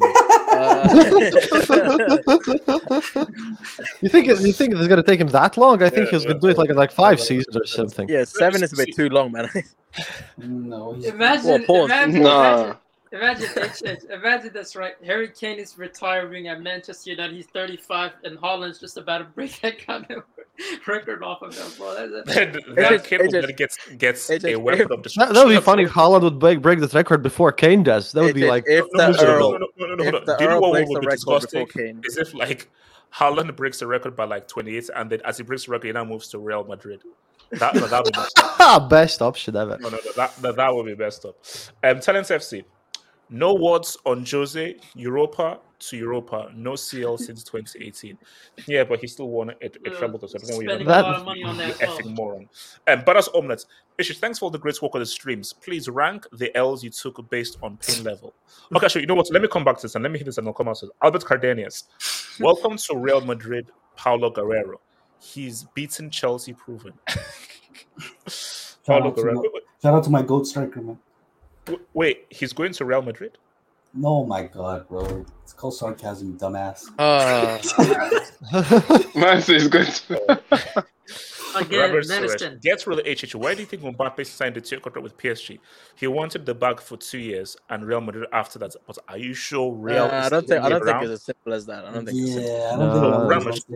you 4.02 4.08
think 4.08 4.28
it- 4.28 4.40
you 4.40 4.52
think 4.52 4.74
it's 4.74 4.88
gonna 4.88 5.02
take 5.02 5.20
him 5.20 5.28
that 5.28 5.56
long? 5.56 5.82
I 5.82 5.88
think 5.90 6.06
Yeah, 6.06 6.10
he's 6.12 6.22
yeah. 6.24 6.28
gonna 6.30 6.40
do 6.40 6.48
it 6.48 6.58
like 6.58 6.70
in 6.70 6.76
like 6.76 6.92
five 6.92 7.20
seasons 7.20 7.56
or 7.56 7.66
something. 7.66 8.08
yeah, 8.08 8.24
seven 8.24 8.62
is 8.62 8.72
a 8.72 8.76
bit 8.76 8.94
too 8.94 9.08
long, 9.08 9.32
man. 9.32 9.48
No, 10.36 10.92
Imagine, 11.04 11.64
Well, 11.66 11.86
imagine, 11.86 12.22
Nah. 12.22 12.74
imagine, 13.12 13.12
imagine, 13.12 13.48
imagine, 13.56 13.96
imagine 14.12 14.50
that's 14.52 14.76
right. 14.76 14.94
Harry 15.04 15.28
Kane 15.30 15.58
is 15.58 15.78
retiring 15.78 16.48
at 16.48 16.60
Manchester 16.60 17.10
United. 17.12 17.34
He's 17.34 17.46
35, 17.46 18.12
and 18.24 18.36
Haaland's 18.38 18.78
just 18.78 18.98
about 18.98 19.18
to 19.18 19.24
break 19.24 19.58
that 19.62 19.78
kind 19.86 20.04
of 20.10 20.24
record 20.86 21.22
off 21.22 21.42
of 21.42 21.56
him, 21.56 21.66
bro. 21.78 21.94
That's, 21.94 22.34
then, 22.34 22.52
that's, 22.52 22.64
then 22.74 22.92
just- 22.92 23.04
Kane 23.06 23.20
it 23.20 23.32
will 23.32 23.42
just- 23.42 23.56
gets 23.56 23.78
gets 23.98 24.30
it 24.30 24.44
a 24.44 24.50
just- 24.50 24.62
weapon 24.62 24.82
of 24.82 24.88
That, 24.88 25.02
destruction. 25.02 25.34
that 25.34 25.46
would 25.46 25.54
be 25.54 25.60
funny 25.60 25.82
if 25.84 25.90
Haaland 25.90 26.22
would 26.22 26.38
break, 26.38 26.62
break 26.62 26.80
this 26.80 26.94
record 26.94 27.22
before 27.22 27.52
Kane 27.52 27.82
does. 27.82 28.12
That 28.12 28.22
would 28.22 28.34
be 28.34 28.42
If- 28.42 28.48
like 28.48 28.64
if 28.66 28.84
No, 28.92 29.06
no, 29.10 29.12
the 29.16 29.22
no, 29.24 29.28
Earl, 29.34 29.52
no, 29.52 29.58
no, 29.58 29.66
no, 29.76 29.86
no, 29.86 29.94
no, 29.94 30.04
if 30.04 30.10
hold 30.12 30.26
the 30.26 30.36
Do 30.36 30.44
you 30.44 30.50
know 30.50 30.56
Earl 30.56 30.60
what 30.62 30.72
breaks 30.72 30.88
would 30.90 30.96
the 30.96 31.00
be 31.00 31.06
record 31.06 31.20
before 31.20 31.40
disgusting? 31.40 31.66
Kane, 31.68 32.00
Is 32.04 32.16
if 32.18 32.34
like 32.34 32.70
Haaland 33.14 33.56
breaks 33.56 33.78
the 33.78 33.86
record 33.86 34.16
by 34.16 34.24
like 34.24 34.48
28, 34.48 34.90
and 34.96 35.10
then 35.10 35.20
as 35.24 35.36
he 35.38 35.42
breaks 35.42 35.66
the 35.66 35.72
record, 35.72 35.86
he 35.86 35.92
now 35.92 36.04
moves 36.04 36.28
to 36.28 36.38
Real 36.38 36.64
Madrid. 36.64 37.02
That 37.52 37.74
no, 37.76 37.86
that 37.86 38.04
would 38.04 38.14
be 38.14 38.88
best 38.90 39.22
option 39.22 39.56
ever. 39.56 39.78
No, 39.80 39.88
no, 39.90 39.96
no, 40.04 40.12
that, 40.16 40.36
that, 40.42 40.56
that 40.56 40.74
would 40.74 40.86
be 40.86 40.94
best 40.94 41.24
up. 41.24 41.36
Um, 41.84 42.00
Talents 42.00 42.30
FC. 42.30 42.64
No 43.30 43.54
words 43.54 43.96
on 44.04 44.24
Jose, 44.24 44.76
Europa 44.94 45.58
to 45.78 45.96
Europa, 45.96 46.50
no 46.54 46.76
CL 46.76 47.18
since 47.18 47.44
2018. 47.44 48.18
Yeah, 48.66 48.84
but 48.84 49.00
he 49.00 49.06
still 49.06 49.28
won 49.28 49.50
it, 49.50 49.58
it 49.60 49.96
treble, 49.96 50.18
so 50.20 50.26
I 50.26 50.38
don't 50.38 50.50
know 50.50 50.56
what 50.56 50.64
you're 50.64 50.70
spending 50.70 50.86
a 50.86 50.90
lot 50.90 51.14
of 51.16 51.24
money 51.24 51.42
on 51.42 51.56
that. 51.58 51.80
as 51.82 51.88
effing 51.88 52.16
moron. 52.16 52.48
Um, 52.86 53.02
but 53.04 53.16
as 53.16 53.28
omelets, 53.34 53.66
Issues, 53.98 54.18
thanks 54.18 54.38
for 54.38 54.44
all 54.44 54.50
the 54.50 54.58
great 54.58 54.80
work 54.82 54.94
on 54.94 55.00
the 55.00 55.06
streams. 55.06 55.54
Please 55.54 55.88
rank 55.88 56.26
the 56.32 56.54
L's 56.54 56.84
you 56.84 56.90
took 56.90 57.30
based 57.30 57.56
on 57.62 57.78
pain 57.78 58.04
level. 58.04 58.34
Okay, 58.74 58.88
so 58.88 58.98
you 58.98 59.06
know 59.06 59.14
what? 59.14 59.30
Let 59.32 59.40
me 59.40 59.48
come 59.48 59.64
back 59.64 59.76
to 59.76 59.82
this 59.82 59.94
and 59.94 60.02
let 60.02 60.12
me 60.12 60.18
hit 60.18 60.26
this 60.26 60.36
and 60.36 60.46
I'll 60.46 60.52
come 60.52 60.68
out 60.68 60.76
to 60.78 60.86
this. 60.86 60.94
Albert 61.02 61.24
Cardenius. 61.24 61.84
Welcome 62.40 62.76
to 62.76 62.96
Real 62.98 63.22
Madrid, 63.22 63.70
Paulo 63.96 64.28
Guerrero. 64.28 64.80
He's 65.18 65.64
beaten 65.74 66.10
Chelsea 66.10 66.52
proven. 66.52 66.92
Paulo 68.86 69.12
Guerrero. 69.12 69.40
my, 69.40 69.60
shout 69.82 69.94
out 69.94 70.04
to 70.04 70.10
my 70.10 70.20
goat 70.20 70.46
striker, 70.46 70.82
man. 70.82 70.98
Wait, 71.66 71.80
wait, 71.94 72.26
he's 72.28 72.52
going 72.52 72.72
to 72.72 72.84
Real 72.84 73.00
Madrid? 73.00 73.38
No, 73.96 74.24
my 74.26 74.44
God, 74.44 74.88
bro. 74.88 75.24
It's 75.42 75.52
called 75.52 75.74
sarcasm, 75.76 76.38
dumbass. 76.38 76.84
Uh, 76.98 77.58
Man 79.14 79.42
says 79.42 79.68
good. 79.68 79.88
Again, 81.54 81.80
Robert 81.92 82.04
Suarez. 82.04 82.42
medicine. 82.42 82.60
Get 82.62 82.86
real 82.86 83.00
HH. 83.00 83.34
Why 83.34 83.54
do 83.54 83.60
you 83.62 83.66
think 83.66 83.82
Mbappe 83.82 84.26
signed 84.26 84.56
a 84.56 84.60
two-year 84.60 84.80
contract 84.80 85.04
with 85.04 85.16
PSG? 85.16 85.58
He 85.96 86.06
wanted 86.06 86.46
the 86.46 86.54
bag 86.54 86.80
for 86.80 86.96
two 86.96 87.18
years 87.18 87.56
and 87.70 87.86
Real 87.86 88.00
Madrid 88.02 88.28
after 88.32 88.58
that. 88.60 88.74
But 88.86 88.98
are 89.08 89.18
you 89.18 89.34
sure 89.34 89.72
Real? 89.74 90.10
uh, 90.10 90.18
is 90.18 90.26
I 90.26 90.28
don't 90.30 90.46
think 90.48 90.62
I 90.62 90.68
don't 90.68 90.84
around? 90.84 91.00
think 91.00 91.02
it's 91.02 91.12
as 91.12 91.24
simple 91.24 91.54
as 91.54 91.66
that. 91.66 91.84
I 91.84 91.92
don't 91.92 92.04
think. 92.06 92.20
It's 92.20 92.32
simple. 92.32 92.52
Yeah, 92.58 92.72
I 92.74 92.78
don't 92.78 92.90
No. 92.90 92.92
think 92.92 93.02
that 93.02 93.20
Ramos. 93.26 93.46
was 93.46 93.66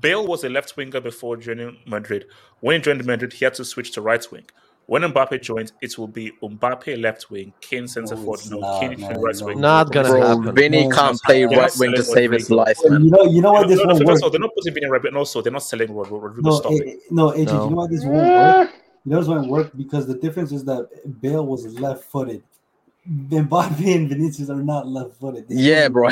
Bale 0.00 0.26
was 0.26 0.44
a 0.44 0.48
left 0.50 0.76
winger 0.76 1.00
before 1.00 1.36
joining 1.38 1.78
Madrid. 1.86 2.26
When 2.60 2.76
he 2.76 2.82
joined 2.82 3.04
Madrid, 3.06 3.32
he 3.34 3.44
had 3.46 3.54
to 3.54 3.64
switch 3.64 3.92
to 3.92 4.02
right 4.02 4.24
wing. 4.30 4.46
When 4.88 5.02
Mbappe 5.02 5.42
joins, 5.42 5.72
it 5.80 5.98
will 5.98 6.06
be 6.06 6.30
Mbappe 6.40 7.00
left 7.02 7.28
wing, 7.28 7.52
Kane 7.60 7.88
centre 7.88 8.14
No, 8.14 8.20
forward, 8.22 8.38
it's 8.40 8.50
no, 8.50 8.60
not, 8.60 8.80
Kane 8.80 9.00
man, 9.00 9.20
right 9.20 9.34
no. 9.40 9.46
wing. 9.46 9.60
Not 9.60 9.90
gonna 9.92 10.10
Bro, 10.10 10.20
happen. 10.22 10.54
Vini 10.54 10.86
No, 10.88 10.94
can't 10.94 11.20
play 11.22 11.44
they're 11.44 11.58
right 11.58 11.72
wing 11.76 11.92
to 11.94 12.04
save 12.04 12.30
his 12.30 12.50
life, 12.50 12.78
Well, 12.84 12.92
man. 12.92 13.04
you 13.04 13.10
know, 13.10 13.22
you 13.24 13.42
know 13.42 13.52
why 13.52 13.62
No, 13.62 13.68
this 13.68 13.78
no, 13.78 13.86
won't 13.86 13.98
first 13.98 14.06
work. 14.06 14.16
of 14.18 14.22
all, 14.22 14.30
they're 14.30 14.40
not 14.40 14.50
putting 14.54 14.74
Vini 14.74 14.86
right, 14.86 15.02
but 15.02 15.14
also 15.16 15.42
they're 15.42 15.52
not 15.52 15.64
selling 15.64 15.92
Rod- 15.92 16.06
Rodrygo. 16.08 16.38
No, 16.42 16.50
Stop 16.52 16.72
it. 16.72 16.86
eh, 16.86 16.96
no, 17.10 17.30
AJ, 17.32 17.46
No. 17.46 17.64
you 17.64 17.70
know 17.70 17.76
what 17.76 17.90
this 17.90 18.04
won't 18.04 18.14
work? 18.28 18.70
You 19.04 19.12
know 19.12 19.18
why 19.20 19.24
it 19.24 19.28
won't 19.28 19.48
work? 19.50 19.70
Because 19.76 20.06
the 20.08 20.14
difference 20.16 20.50
is 20.50 20.64
that 20.64 20.88
Bale 21.20 21.46
was 21.46 21.64
left-footed. 21.78 22.42
Mbappe 23.08 23.94
and 23.94 24.08
Vinicius 24.08 24.50
are 24.50 24.56
not 24.56 24.88
left-footed. 24.88 25.48
They 25.48 25.54
Yeah, 25.54 25.82
don't- 25.82 25.92
bro. 25.92 26.08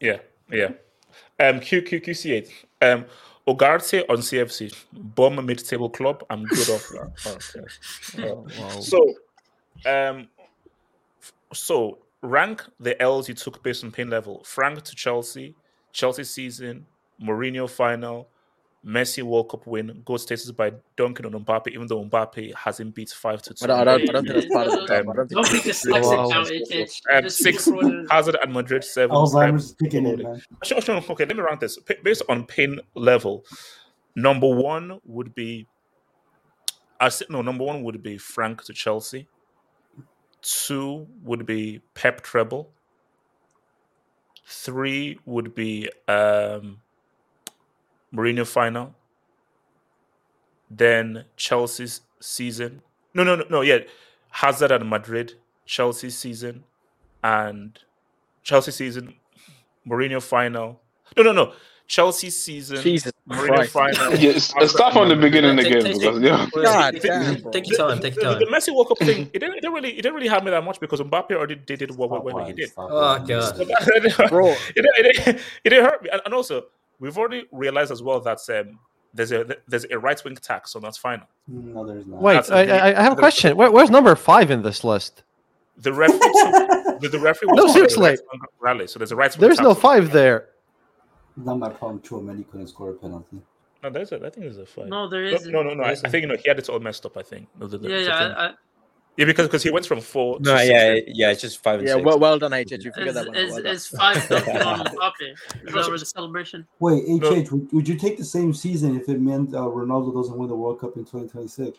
Yeah, 0.00 0.18
yeah. 0.50 0.70
Um, 1.40 1.60
Q 1.60 1.82
Q 1.82 2.00
Q 2.00 2.14
C 2.14 2.32
eight. 2.32 2.48
Um, 2.82 3.04
Ugarte 3.46 4.04
on 4.08 4.18
CFC. 4.18 4.74
Bomb 4.92 5.44
mid-table 5.44 5.90
club. 5.90 6.24
I'm 6.30 6.44
good 6.44 6.70
off 6.70 6.88
that. 6.88 7.12
Okay. 8.16 8.30
Uh, 8.30 8.80
So, 8.80 9.14
um, 9.86 10.28
so 11.52 11.98
rank 12.22 12.62
the 12.80 13.00
L's 13.02 13.28
you 13.28 13.34
took 13.34 13.62
based 13.62 13.84
on 13.84 13.90
pain 13.92 14.08
level. 14.08 14.42
Frank 14.44 14.82
to 14.82 14.94
Chelsea, 14.94 15.54
Chelsea 15.92 16.24
season, 16.24 16.86
Mourinho 17.22 17.68
final, 17.68 18.28
Messi 18.86 19.22
World 19.22 19.48
Cup 19.48 19.66
win, 19.66 20.02
goal 20.04 20.18
status 20.18 20.50
by 20.50 20.72
Duncan 20.96 21.24
on 21.26 21.44
Mbappe, 21.44 21.68
even 21.68 21.86
though 21.86 22.04
Mbappe 22.04 22.54
hasn't 22.54 22.94
beat 22.94 23.08
five 23.10 23.40
to 23.42 23.54
two. 23.54 23.64
I 23.64 23.68
don't, 23.68 23.78
I 23.88 24.12
don't, 24.12 24.26
think 24.26 24.34
that's 24.34 24.46
part 24.52 24.66
of 24.66 24.72
the 24.72 24.80
Um, 24.80 24.86
top. 24.86 24.90
I 24.90 25.16
don't 25.16 25.28
think 25.28 25.30
Don't 25.30 25.52
be 25.52 25.58
dyslexic 25.70 26.28
now, 26.30 26.46
H. 26.46 26.68
H. 26.70 27.00
um, 27.12 27.28
six 27.30 27.64
keep. 27.64 28.10
Hazard 28.10 28.36
and 28.42 28.52
Madrid 28.52 28.84
seven. 28.84 29.16
Alzheimer's 29.16 29.72
Prem- 29.72 29.90
kicking 29.90 30.06
in, 30.06 30.22
man. 30.22 30.42
Sure, 30.64 30.80
sure. 30.82 30.96
Okay, 30.96 31.24
let 31.24 31.34
me 31.36 31.42
round 31.42 31.60
this. 31.60 31.78
P- 31.78 31.96
Based 32.02 32.22
on 32.28 32.44
pain 32.46 32.78
level, 32.94 33.44
number 34.16 34.48
one 34.48 35.00
would 35.04 35.34
be. 35.34 35.66
I 37.00 37.08
said 37.08 37.30
no. 37.30 37.40
Number 37.40 37.64
one 37.64 37.82
would 37.84 38.02
be 38.02 38.18
Frank 38.18 38.64
to 38.64 38.74
Chelsea. 38.74 39.26
Two 40.42 41.06
would 41.22 41.46
be 41.46 41.80
Pep 41.94 42.20
treble. 42.20 42.70
Three 44.46 45.18
would 45.24 45.54
be 45.54 45.88
um, 46.06 46.80
Mourinho 48.14 48.46
final. 48.46 48.94
Then 50.70 51.24
Chelsea's 51.36 52.00
season. 52.20 52.82
No, 53.12 53.22
no, 53.22 53.36
no, 53.36 53.44
no. 53.50 53.60
Yeah, 53.60 53.78
Hazard 54.30 54.72
at 54.72 54.84
Madrid. 54.84 55.34
Chelsea 55.66 56.10
season, 56.10 56.62
and 57.22 57.78
Chelsea 58.42 58.70
season. 58.70 59.14
Mourinho 59.88 60.22
final. 60.22 60.80
No, 61.16 61.22
no, 61.22 61.32
no. 61.32 61.52
Chelsea 61.86 62.28
season. 62.30 62.82
Jesus 62.82 63.12
Mourinho 63.28 63.68
Christ. 63.70 63.72
final. 63.72 64.14
Yeah, 64.18 64.38
start 64.38 64.92
from 64.92 65.08
the 65.08 65.16
beginning 65.16 65.56
Take- 65.56 65.66
again 65.66 65.82
take- 65.84 66.00
because 66.00 66.18
take- 66.20 66.24
yeah. 66.24 66.46
God 66.54 66.90
take- 66.92 67.02
damn, 67.02 67.40
bro. 67.42 67.50
Take 67.52 67.68
your 67.70 67.78
time. 67.78 68.00
Take 68.00 68.14
your 68.16 68.24
The, 68.34 68.38
the 68.40 68.44
time. 68.46 68.54
Messi 68.54 68.74
World 68.74 68.88
Cup 68.88 68.98
thing, 68.98 69.30
it 69.32 69.38
didn't, 69.38 69.56
it 69.56 69.60
didn't 69.62 69.72
really, 69.74 69.90
it 69.92 70.02
didn't 70.02 70.14
really 70.14 70.28
harm 70.28 70.44
me 70.44 70.50
that 70.50 70.64
much 70.64 70.80
because 70.80 71.00
Mbappe 71.00 71.30
already 71.32 71.54
did 71.56 71.80
it 71.82 71.90
what, 71.92 72.10
what, 72.10 72.24
what 72.24 72.46
he 72.46 72.52
did. 72.52 72.70
Stop 72.70 72.90
Oh 72.90 72.94
lying. 72.96 73.26
god. 73.26 73.56
Bro. 74.28 74.48
it, 74.48 74.74
didn't- 74.74 75.28
it, 75.28 75.40
it 75.64 75.70
didn't 75.70 75.84
hurt 75.86 76.02
me. 76.02 76.10
And, 76.12 76.20
and 76.26 76.34
also, 76.34 76.64
we've 77.00 77.16
already 77.18 77.46
realized 77.52 77.90
as 77.90 78.02
well 78.02 78.20
that 78.20 78.38
um, 78.50 78.78
there's 79.12 79.32
a 79.32 79.56
there's 79.68 79.84
a 79.90 79.98
right 79.98 80.22
wing 80.24 80.36
tax, 80.36 80.72
so 80.72 80.78
that's 80.80 80.96
final. 80.98 81.26
No, 81.46 81.86
there's 81.86 82.06
not. 82.06 82.20
Wait, 82.22 82.50
I, 82.50 82.64
the- 82.64 82.82
I, 82.84 82.98
I 82.98 83.02
have 83.02 83.12
a 83.12 83.16
question. 83.16 83.56
Where, 83.56 83.70
where's 83.70 83.90
number 83.90 84.14
five 84.16 84.50
in 84.50 84.62
this 84.62 84.82
list? 84.84 85.22
The 85.76 85.92
referee, 85.92 86.18
took, 86.18 87.00
the, 87.00 87.08
the 87.12 87.18
referee 87.18 87.48
was 87.48 87.56
No, 87.56 87.62
part 87.64 87.66
the 87.68 87.72
seriously. 87.74 88.08
right-wing 88.10 88.40
rally, 88.60 88.86
so 88.86 88.98
there's 88.98 89.10
a 89.12 89.16
right 89.16 89.32
wing 89.36 89.40
There's 89.40 89.56
tax. 89.56 89.64
no 89.66 89.74
five 89.74 90.12
there. 90.12 90.48
Not 91.36 91.58
my 91.58 91.68
problem. 91.68 91.98
Chouameni 92.00 92.48
couldn't 92.48 92.68
score 92.68 92.90
a 92.90 92.94
penalty. 92.94 93.42
No, 93.82 93.90
there's 93.90 94.12
a, 94.12 94.16
I 94.16 94.30
think 94.30 94.36
there's 94.46 94.58
a 94.58 94.66
five. 94.66 94.86
No, 94.86 95.08
there 95.08 95.30
No, 95.32 95.38
no, 95.46 95.62
no, 95.64 95.74
no. 95.74 95.82
I, 95.82 95.90
I 95.90 95.94
think 95.94 96.22
you 96.22 96.26
know 96.28 96.36
he 96.36 96.48
had 96.48 96.58
it 96.60 96.68
all 96.68 96.78
messed 96.78 97.04
up. 97.06 97.16
I 97.16 97.22
think. 97.22 97.48
The- 97.58 97.66
the- 97.66 97.78
the- 97.78 97.88
Yeah, 97.88 97.96
the 97.98 98.02
yeah. 98.04 98.52
Thing. 99.16 99.22
I, 99.22 99.24
I, 99.24 99.26
yeah, 99.28 99.32
because 99.32 99.46
because 99.46 99.62
he 99.62 99.70
went 99.70 99.86
from 99.86 100.00
four. 100.00 100.38
No, 100.40 100.52
to 100.52 100.58
six. 100.58 100.70
yeah, 100.70 100.98
yeah, 101.06 101.30
it's 101.30 101.40
just 101.40 101.62
five 101.62 101.78
and 101.80 101.88
Yeah, 101.88 101.94
six. 101.94 102.04
well, 102.06 102.18
well 102.18 102.38
done, 102.38 102.52
HH. 102.52 102.70
You 102.72 102.92
figured 102.92 103.08
is, 103.08 103.14
that 103.14 103.26
one 103.28 103.36
out. 103.36 103.42
is, 103.42 103.50
Well 103.52 103.62
done. 103.62 103.72
is 103.74 103.86
five 103.86 104.28
dunking 104.28 104.56
on 104.56 104.78
Mbappe? 104.86 105.32
Is 105.66 105.74
that 105.74 105.88
where 105.88 105.98
the 105.98 106.04
celebration? 106.06 106.66
Wait, 106.80 107.06
No. 107.06 107.30
Would, 107.30 107.72
would 107.72 107.88
you 107.88 107.96
take 107.96 108.18
the 108.18 108.24
same 108.24 108.52
season 108.52 108.96
if 108.96 109.08
it 109.08 109.20
meant 109.20 109.54
uh, 109.54 109.58
Ronaldo 109.58 110.14
doesn't 110.14 110.36
win 110.36 110.48
the 110.48 110.56
World 110.56 110.80
Cup 110.80 110.96
in 110.96 111.04
2026? 111.04 111.78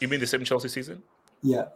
You 0.00 0.08
mean 0.08 0.20
the 0.20 0.26
same 0.26 0.44
Chelsea 0.44 0.68
season? 0.68 1.02
Yeah. 1.42 1.66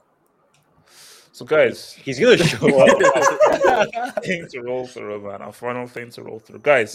So 1.34 1.44
guys, 1.46 1.92
He's 1.92 2.20
gonna 2.20 2.36
show 2.36 2.66
up. 2.80 4.24
thing 4.24 4.46
to 4.50 4.60
roll 4.60 4.86
through, 4.86 5.22
man. 5.22 5.40
Our 5.40 5.52
final 5.52 5.86
thing 5.86 6.10
to 6.10 6.22
roll 6.22 6.38
through, 6.40 6.58
guys. 6.58 6.94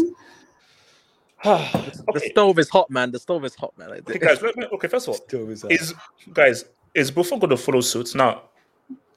The 1.43 2.03
okay, 2.09 2.29
stove 2.29 2.57
is 2.59 2.69
hot, 2.69 2.89
man. 2.89 3.11
The 3.11 3.19
stove 3.19 3.45
is 3.45 3.53
hot, 3.55 3.77
man. 3.77 3.91
okay, 3.91 4.17
guys. 4.19 4.41
let 4.41 4.55
me- 4.57 4.65
Okay, 4.73 4.87
first 4.87 5.07
of 5.07 5.19
all, 5.31 5.69
is 5.71 5.93
guys 6.33 6.65
is 6.95 7.11
Buffon 7.11 7.37
going 7.39 7.51
to 7.51 7.57
follow 7.57 7.81
suit 7.81 8.15
now? 8.15 8.43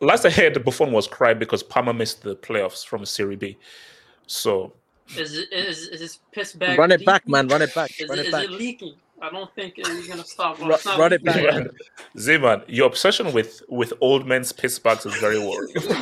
Last 0.00 0.24
I 0.26 0.30
heard, 0.30 0.62
Buffon 0.64 0.92
was 0.92 1.06
crying 1.06 1.38
because 1.38 1.62
Parma 1.62 1.92
missed 1.94 2.22
the 2.22 2.36
playoffs 2.36 2.84
from 2.86 3.04
Serie 3.06 3.36
B. 3.36 3.56
So 4.26 4.72
Is 5.16 5.36
it 5.36 5.52
is 5.52 5.88
is 5.88 6.00
his 6.00 6.18
piss 6.32 6.52
bag? 6.52 6.78
Run 6.78 6.92
it 6.92 7.04
back, 7.06 7.26
man. 7.28 7.48
Run 7.48 7.62
it 7.62 7.74
back. 7.74 7.90
Is, 7.98 8.08
Run 8.08 8.18
it, 8.18 8.22
it 8.22 8.26
is 8.28 8.32
back. 8.32 8.44
it 8.44 8.50
leaking? 8.50 8.94
I 9.22 9.30
don't 9.30 9.52
think 9.54 9.74
he's 9.76 10.08
gonna 10.08 10.24
stop. 10.24 10.58
Well, 10.58 10.68
Ru- 10.70 10.76
not 10.84 10.98
run 10.98 11.12
it 11.12 11.22
leaking. 11.22 11.44
back. 11.64 11.66
Zeman, 12.16 12.64
your 12.68 12.86
obsession 12.86 13.32
with 13.32 13.62
with 13.68 13.92
old 14.00 14.26
men's 14.26 14.52
piss 14.52 14.78
bags 14.78 15.04
is 15.06 15.14
very 15.16 15.38
worrying. 15.38 15.74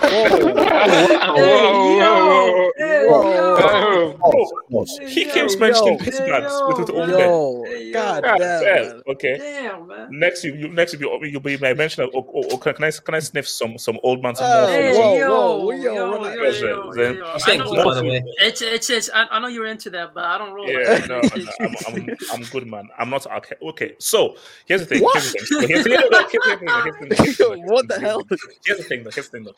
Whoa, 0.98 2.70
Hey, 2.76 3.04
yo. 3.06 4.16
Bro, 4.18 4.18
oh, 4.22 4.84
he 5.06 5.24
keeps 5.24 5.56
mentioning 5.58 5.98
piss 5.98 6.18
Hey, 6.18 6.28
bags 6.30 6.52
with, 6.68 6.78
with 6.78 6.88
yo. 6.90 6.94
old 6.96 7.08
men. 7.08 7.18
Yo, 7.18 7.92
god 7.92 8.22
God 8.22 8.38
damn. 8.38 8.62
damn. 8.64 8.86
man. 8.88 9.02
Okay. 9.08 9.36
Damn, 9.38 9.86
man. 9.86 10.08
Next, 10.10 10.44
you, 10.44 10.54
you 10.54 10.68
next 10.68 10.94
you 10.94 11.18
you'll 11.24 11.40
be 11.40 11.56
my 11.58 11.74
mention. 11.74 12.08
Oh, 12.14 12.24
oh, 12.34 12.44
oh, 12.52 12.56
can, 12.58 12.74
can 12.74 12.84
I 12.84 12.90
can 12.90 13.14
I 13.14 13.18
sniff 13.20 13.48
some 13.48 13.78
some 13.78 13.98
old 14.02 14.22
man 14.22 14.34
some 14.36 14.46
Oh, 14.48 14.60
more? 14.62 14.68
Hey, 14.70 14.92
whoa, 14.96 15.16
yo, 15.16 15.28
whoa, 15.30 15.70
yo, 15.72 15.76
yo, 15.82 15.94
yo, 15.94 16.50
yo, 16.50 16.92
yo, 16.94 17.12
yo. 17.12 17.32
He's 17.34 17.48
I 17.48 17.56
know, 17.56 17.84
by 17.84 17.94
the 17.94 18.04
way. 18.04 18.22
it's, 18.38 18.62
it's, 18.62 18.90
it's, 18.90 19.10
I, 19.14 19.24
I 19.30 19.38
know 19.40 19.48
you're 19.48 19.66
into 19.66 19.90
that, 19.90 20.14
but 20.14 20.24
I 20.24 20.38
don't 20.38 20.52
roll 20.52 20.66
Yeah, 20.68 20.78
no, 20.78 20.82
It's- 20.92 21.08
no, 21.08 21.18
it's- 21.18 21.54
I'm, 21.88 21.94
I'm, 21.96 22.16
I'm 22.32 22.42
good, 22.50 22.66
man. 22.66 22.88
I'm 22.98 23.07
not 23.10 23.26
okay. 23.26 23.56
Okay, 23.62 23.94
so 23.98 24.36
here's 24.66 24.80
the 24.82 24.86
thing. 24.86 25.06
Here's 25.12 25.32
the 25.32 25.38
thing. 25.38 25.46
So 25.46 25.60
here's, 25.60 25.68
here's, 25.68 25.84
the- 25.84 25.90
thing. 25.90 26.28
Here's 26.30 26.46
the 26.46 26.56
thing. 26.98 27.24
Here's 27.24 27.36
the 27.36 27.44
thing. 27.44 27.66
what 27.66 27.88
the 27.88 28.00
hell? 28.00 28.22
Here's 28.64 28.78
the 28.78 28.84
thing. 28.84 29.04
though, 29.04 29.10
Here's 29.10 29.28
the 29.28 29.38
thing. 29.38 29.44
Though. 29.44 29.54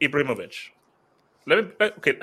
Ibrahimovic. 0.00 0.54
Let 1.46 1.64
me. 1.64 1.70
let- 1.80 1.98
Okay. 1.98 2.18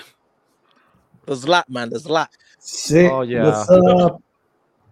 The 1.26 1.35
Zlat, 1.35 1.69
man. 1.69 1.89
The 1.89 1.99
Zlat. 1.99 2.30
Sick. 2.59 3.11
Oh, 3.11 3.21
yeah. 3.21 3.43
What's 3.45 3.69
up? 3.69 4.21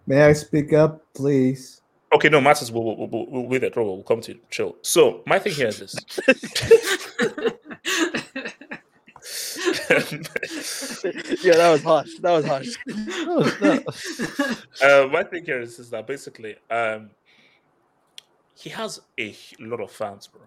May 0.06 0.22
I 0.22 0.32
speak 0.32 0.72
up, 0.72 1.02
please? 1.14 1.80
Okay. 2.12 2.28
No, 2.28 2.40
Matters. 2.40 2.70
We'll, 2.70 2.84
we'll, 2.84 3.08
we'll, 3.08 3.26
we'll 3.28 3.46
wait 3.46 3.62
it. 3.64 3.74
We'll, 3.76 3.86
we'll 3.86 4.02
come 4.04 4.20
to 4.22 4.32
you. 4.34 4.40
Chill. 4.50 4.76
So 4.82 5.22
my 5.26 5.38
thing 5.38 5.52
here 5.52 5.68
is 5.68 5.78
this. 5.80 5.94
yeah, 11.42 11.54
that 11.56 11.70
was 11.72 11.82
harsh. 11.82 12.18
That 12.20 12.32
was 12.32 12.44
harsh. 12.44 12.76
uh, 14.82 15.08
my 15.10 15.22
thing 15.24 15.44
here 15.44 15.60
is, 15.60 15.78
is 15.78 15.90
that 15.90 16.06
basically 16.06 16.56
um, 16.70 17.10
he 18.54 18.68
has 18.70 19.00
a 19.18 19.34
lot 19.60 19.80
of 19.80 19.90
fans, 19.90 20.26
bro. 20.26 20.42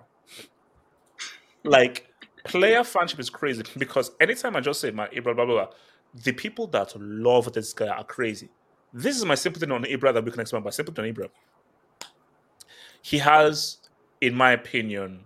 Like 1.64 2.08
player 2.44 2.82
fanship 2.82 3.20
is 3.20 3.30
crazy 3.30 3.64
because 3.78 4.12
anytime 4.20 4.56
I 4.56 4.62
just 4.62 4.80
say 4.80 4.92
my 4.92 5.08
Ibra 5.08 5.36
blah 5.36 5.46
blah 5.46 5.46
blah, 5.46 5.68
the 6.24 6.34
people 6.34 6.68
that 6.68 6.94
love 7.00 7.52
this 7.54 7.74
guy 7.74 7.88
are 7.88 8.04
crazy. 8.04 8.50
This 8.94 9.18
is 9.18 9.26
my 9.26 9.36
sympathy 9.36 9.70
on 9.72 9.84
Ibra 9.84 10.14
that 10.14 10.24
we 10.24 10.32
can 10.32 10.42
explain, 10.42 10.64
but 10.64 10.74
sympathy 10.74 11.02
on 11.02 11.14
Ibra. 11.14 11.30
He 13.02 13.18
has, 13.18 13.78
in 14.20 14.36
my 14.36 14.52
opinion, 14.52 15.22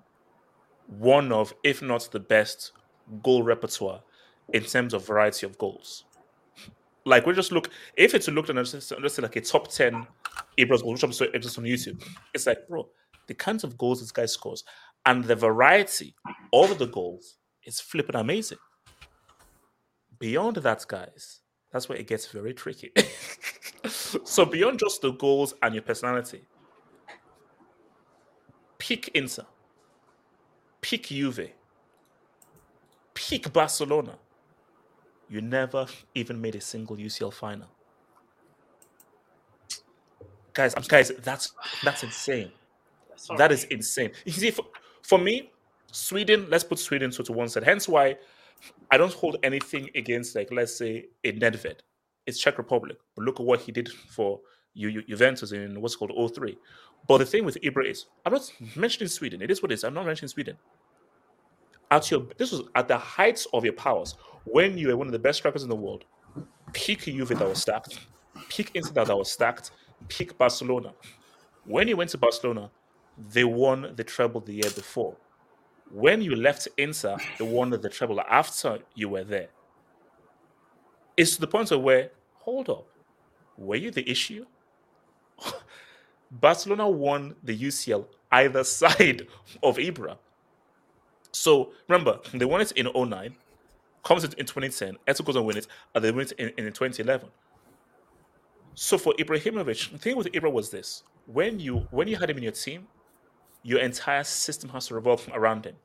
one 0.87 1.31
of, 1.31 1.53
if 1.63 1.81
not 1.81 2.07
the 2.11 2.19
best, 2.19 2.71
goal 3.23 3.43
repertoire 3.43 4.01
in 4.53 4.63
terms 4.63 4.93
of 4.93 5.05
variety 5.05 5.45
of 5.45 5.57
goals. 5.57 6.05
Like 7.05 7.25
we 7.25 7.33
just 7.33 7.51
look, 7.51 7.69
if 7.97 8.13
it's 8.15 8.25
to 8.25 8.31
look 8.31 8.49
at 8.49 8.55
just, 8.55 8.89
just 8.89 9.21
like 9.21 9.35
a 9.35 9.41
top 9.41 9.69
ten 9.69 10.07
Ibra's 10.59 10.81
goals, 10.81 10.93
which 10.93 11.03
I'm 11.03 11.13
so 11.13 11.27
just 11.37 11.57
on 11.57 11.65
YouTube, 11.65 12.03
it's 12.33 12.47
like, 12.47 12.67
bro, 12.67 12.87
the 13.27 13.33
kinds 13.33 13.63
of 13.63 13.77
goals 13.77 14.01
this 14.01 14.11
guy 14.11 14.25
scores 14.25 14.63
and 15.05 15.23
the 15.23 15.35
variety 15.35 16.15
of 16.51 16.77
the 16.79 16.87
goals 16.87 17.37
is 17.63 17.79
flipping 17.79 18.15
amazing. 18.15 18.57
Beyond 20.19 20.57
that, 20.57 20.85
guys, 20.87 21.41
that's 21.71 21.89
where 21.89 21.97
it 21.97 22.07
gets 22.07 22.27
very 22.27 22.53
tricky. 22.53 22.91
so 23.87 24.45
beyond 24.45 24.79
just 24.79 25.01
the 25.01 25.11
goals 25.11 25.53
and 25.61 25.75
your 25.75 25.83
personality, 25.83 26.47
pick 28.77 29.09
Inter, 29.09 29.45
pick 30.81 31.03
Juve, 31.03 31.51
pick 33.13 33.51
Barcelona. 33.51 34.17
You 35.29 35.41
never 35.41 35.87
even 36.15 36.41
made 36.41 36.55
a 36.55 36.61
single 36.61 36.97
UCL 36.97 37.33
final. 37.33 37.69
Guys, 40.53 40.75
I'm- 40.75 40.85
guys, 40.87 41.11
that's 41.23 41.53
that's 41.83 42.03
insane. 42.03 42.51
That 43.37 43.51
is 43.51 43.65
insane. 43.65 44.11
You 44.25 44.31
see, 44.33 44.51
for, 44.51 44.65
for 45.03 45.19
me, 45.19 45.51
Sweden, 45.91 46.47
let's 46.49 46.63
put 46.63 46.79
Sweden 46.79 47.11
to, 47.11 47.23
to 47.23 47.33
one 47.33 47.49
side. 47.49 47.63
Hence 47.63 47.87
why 47.87 48.17
I 48.91 48.97
don't 48.97 49.13
hold 49.13 49.37
anything 49.43 49.89
against, 49.95 50.35
like, 50.35 50.49
let's 50.51 50.77
say, 50.77 51.07
a 51.25 51.33
Nedved. 51.33 51.81
It's 52.27 52.39
Czech 52.39 52.57
Republic. 52.57 52.97
But 53.15 53.25
look 53.25 53.39
at 53.39 53.45
what 53.45 53.61
he 53.61 53.71
did 53.71 53.89
for 53.89 54.41
Ju- 54.77 55.03
Juventus 55.03 55.51
in 55.53 55.81
what's 55.81 55.95
called 55.95 56.13
03. 56.35 56.57
But 57.07 57.19
the 57.19 57.25
thing 57.25 57.45
with 57.45 57.57
Ibra 57.63 57.89
is, 57.89 58.07
I'm 58.25 58.33
not 58.33 58.51
mentioning 58.75 59.09
Sweden. 59.09 59.41
It 59.41 59.51
is 59.51 59.61
what 59.63 59.71
it 59.71 59.75
is. 59.75 59.83
I'm 59.85 59.93
not 59.95 60.05
mentioning 60.05 60.29
Sweden. 60.29 60.57
At 61.91 62.09
your, 62.11 62.25
this 62.37 62.51
was 62.51 62.63
at 62.75 62.87
the 62.87 62.97
heights 62.97 63.47
of 63.53 63.63
your 63.63 63.73
powers 63.73 64.15
when 64.45 64.77
you 64.77 64.89
were 64.89 64.97
one 64.97 65.07
of 65.07 65.13
the 65.13 65.19
best 65.19 65.39
strikers 65.39 65.63
in 65.63 65.69
the 65.69 65.75
world. 65.75 66.05
Peak 66.73 67.01
Juve 67.01 67.29
that 67.29 67.47
was 67.47 67.61
stacked, 67.61 67.99
peak 68.49 68.71
Inter 68.73 69.05
that 69.05 69.17
was 69.17 69.31
stacked, 69.31 69.71
peak 70.07 70.37
Barcelona. 70.37 70.93
When 71.65 71.87
you 71.87 71.95
went 71.95 72.09
to 72.11 72.17
Barcelona, 72.17 72.69
they 73.31 73.43
won 73.43 73.93
the 73.95 74.03
treble 74.03 74.41
the 74.41 74.53
year 74.53 74.71
before. 74.75 75.15
When 75.91 76.21
you 76.21 76.35
left 76.35 76.67
Inter, 76.77 77.17
they 77.39 77.45
won 77.45 77.69
the 77.69 77.89
treble 77.89 78.19
after 78.21 78.79
you 78.95 79.09
were 79.09 79.23
there. 79.23 79.49
It's 81.15 81.35
to 81.35 81.41
the 81.41 81.47
point 81.47 81.71
of 81.71 81.81
where, 81.81 82.11
hold 82.33 82.69
up, 82.69 82.87
were 83.57 83.77
you 83.77 83.91
the 83.91 84.09
issue? 84.09 84.45
Barcelona 86.31 86.89
won 86.89 87.35
the 87.43 87.57
UCL 87.57 88.05
either 88.31 88.63
side 88.65 89.27
of 89.63 89.77
Ibra. 89.77 90.17
So 91.35 91.73
remember, 91.89 92.19
they 92.33 92.45
won 92.45 92.61
it 92.61 92.71
in 92.71 92.87
09, 92.95 93.35
comes 94.03 94.23
in 94.23 94.31
in 94.37 94.45
2010, 94.45 94.95
Eto'o 95.05 95.25
goes 95.25 95.35
and 95.35 95.45
win 95.45 95.57
it, 95.57 95.67
and 95.93 96.01
they 96.03 96.09
win 96.09 96.27
it 96.27 96.31
in, 96.33 96.47
in 96.57 96.71
2011. 96.71 97.27
So 98.73 98.97
for 98.97 99.13
Ibrahimovic, 99.19 99.91
the 99.91 99.97
thing 99.97 100.15
with 100.15 100.31
Ibra 100.31 100.49
was 100.49 100.69
this: 100.69 101.03
when 101.25 101.59
you 101.59 101.87
when 101.91 102.07
you 102.07 102.15
had 102.15 102.29
him 102.29 102.37
in 102.37 102.43
your 102.43 102.53
team, 102.53 102.87
your 103.63 103.79
entire 103.79 104.23
system 104.23 104.69
has 104.69 104.87
to 104.87 104.95
revolve 104.95 105.29
around 105.33 105.65
him. 105.65 105.75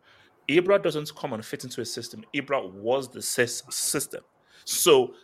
Ibra 0.49 0.81
doesn't 0.81 1.15
come 1.17 1.33
and 1.33 1.45
fit 1.45 1.65
into 1.65 1.81
a 1.81 1.85
system. 1.85 2.25
Ibra 2.33 2.73
was 2.73 3.09
the 3.09 3.21
system. 3.21 4.23
So 4.65 5.15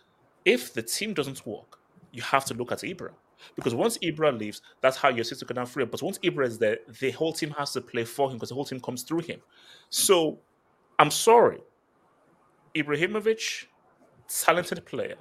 if 0.45 0.75
the 0.75 0.83
team 0.83 1.15
doesn't 1.15 1.47
work, 1.47 1.79
you 2.11 2.23
have 2.23 2.45
to 2.47 2.55
look 2.55 2.73
at 2.73 2.79
Ibra. 2.79 3.11
Because 3.55 3.75
once 3.75 3.99
Ibra 3.99 4.37
leaves, 4.39 4.63
that's 4.81 4.97
how 4.97 5.09
your 5.09 5.25
system 5.25 5.49
can 5.49 5.57
now 5.57 5.65
free. 5.65 5.85
But 5.85 6.03
once 6.03 6.19
Ibra 6.19 6.47
is 6.47 6.59
there, 6.59 6.79
the 7.01 7.11
whole 7.11 7.33
team 7.33 7.51
has 7.59 7.73
to 7.73 7.81
play 7.81 8.05
for 8.05 8.29
him 8.31 8.37
because 8.37 8.49
the 8.49 8.55
whole 8.55 8.65
team 8.65 8.81
comes 8.81 9.03
through 9.03 9.21
him. 9.21 9.41
So 9.91 10.39
I'm 10.99 11.11
sorry. 11.11 11.61
Ibrahimovic, 12.75 13.67
talented 14.29 14.85
player, 14.85 15.17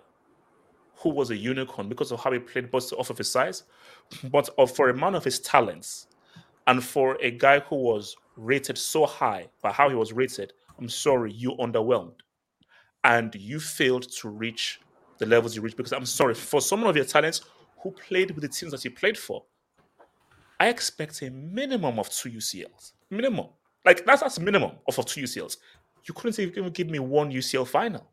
who 0.98 1.10
was 1.10 1.30
a 1.30 1.38
unicorn 1.38 1.88
because 1.88 2.12
of 2.12 2.20
how 2.22 2.32
he 2.32 2.40
played, 2.40 2.72
both 2.72 2.92
off 2.94 3.10
of 3.10 3.18
his 3.18 3.30
size, 3.30 3.64
but 4.32 4.50
for 4.76 4.90
a 4.90 4.94
man 4.94 5.16
of 5.16 5.24
his 5.24 5.40
talents, 5.40 6.08
and 6.68 6.84
for 6.84 7.18
a 7.22 7.32
guy 7.32 7.60
who 7.60 7.76
was 7.76 8.16
rated 8.36 8.78
so 8.78 9.06
high 9.06 9.48
by 9.62 9.72
how 9.72 9.88
he 9.88 9.96
was 9.96 10.14
rated, 10.14 10.54
I'm 10.80 10.90
sorry, 10.90 11.32
you 11.32 11.56
underwhelmed. 11.60 12.16
And 13.04 13.34
you 13.36 13.60
failed 13.60 14.10
to 14.14 14.30
reach 14.30 14.82
the 15.20 15.26
levels 15.26 15.56
you 15.56 15.62
reached 15.62 15.78
because 15.78 15.94
I'm 15.94 16.06
sorry, 16.06 16.34
for 16.34 16.60
someone 16.60 16.90
of 16.90 16.96
your 16.96 17.06
talents 17.06 17.42
who 17.86 17.91
played 17.91 18.32
with 18.32 18.41
the 18.41 18.48
teams 18.48 18.72
that 18.72 18.82
he 18.82 18.90
played 18.90 19.16
for, 19.16 19.44
I 20.60 20.70
expect 20.70 21.22
a 21.22 21.30
minimum 21.30 21.99
of 21.99 22.10
two 22.10 22.30
UCLs. 22.32 22.94
Minimum. 23.12 23.45
Like 23.86 24.03
that's 24.07 24.22
that's 24.24 24.40
minimum 24.40 24.72
of, 24.88 24.98
of 24.98 25.06
two 25.06 25.22
UCLs. 25.22 25.57
You 26.06 26.16
couldn't 26.16 26.40
even 26.40 26.72
give 26.72 26.90
me 26.90 26.98
one 26.98 27.32
UCL 27.32 27.68
final. 27.68 28.07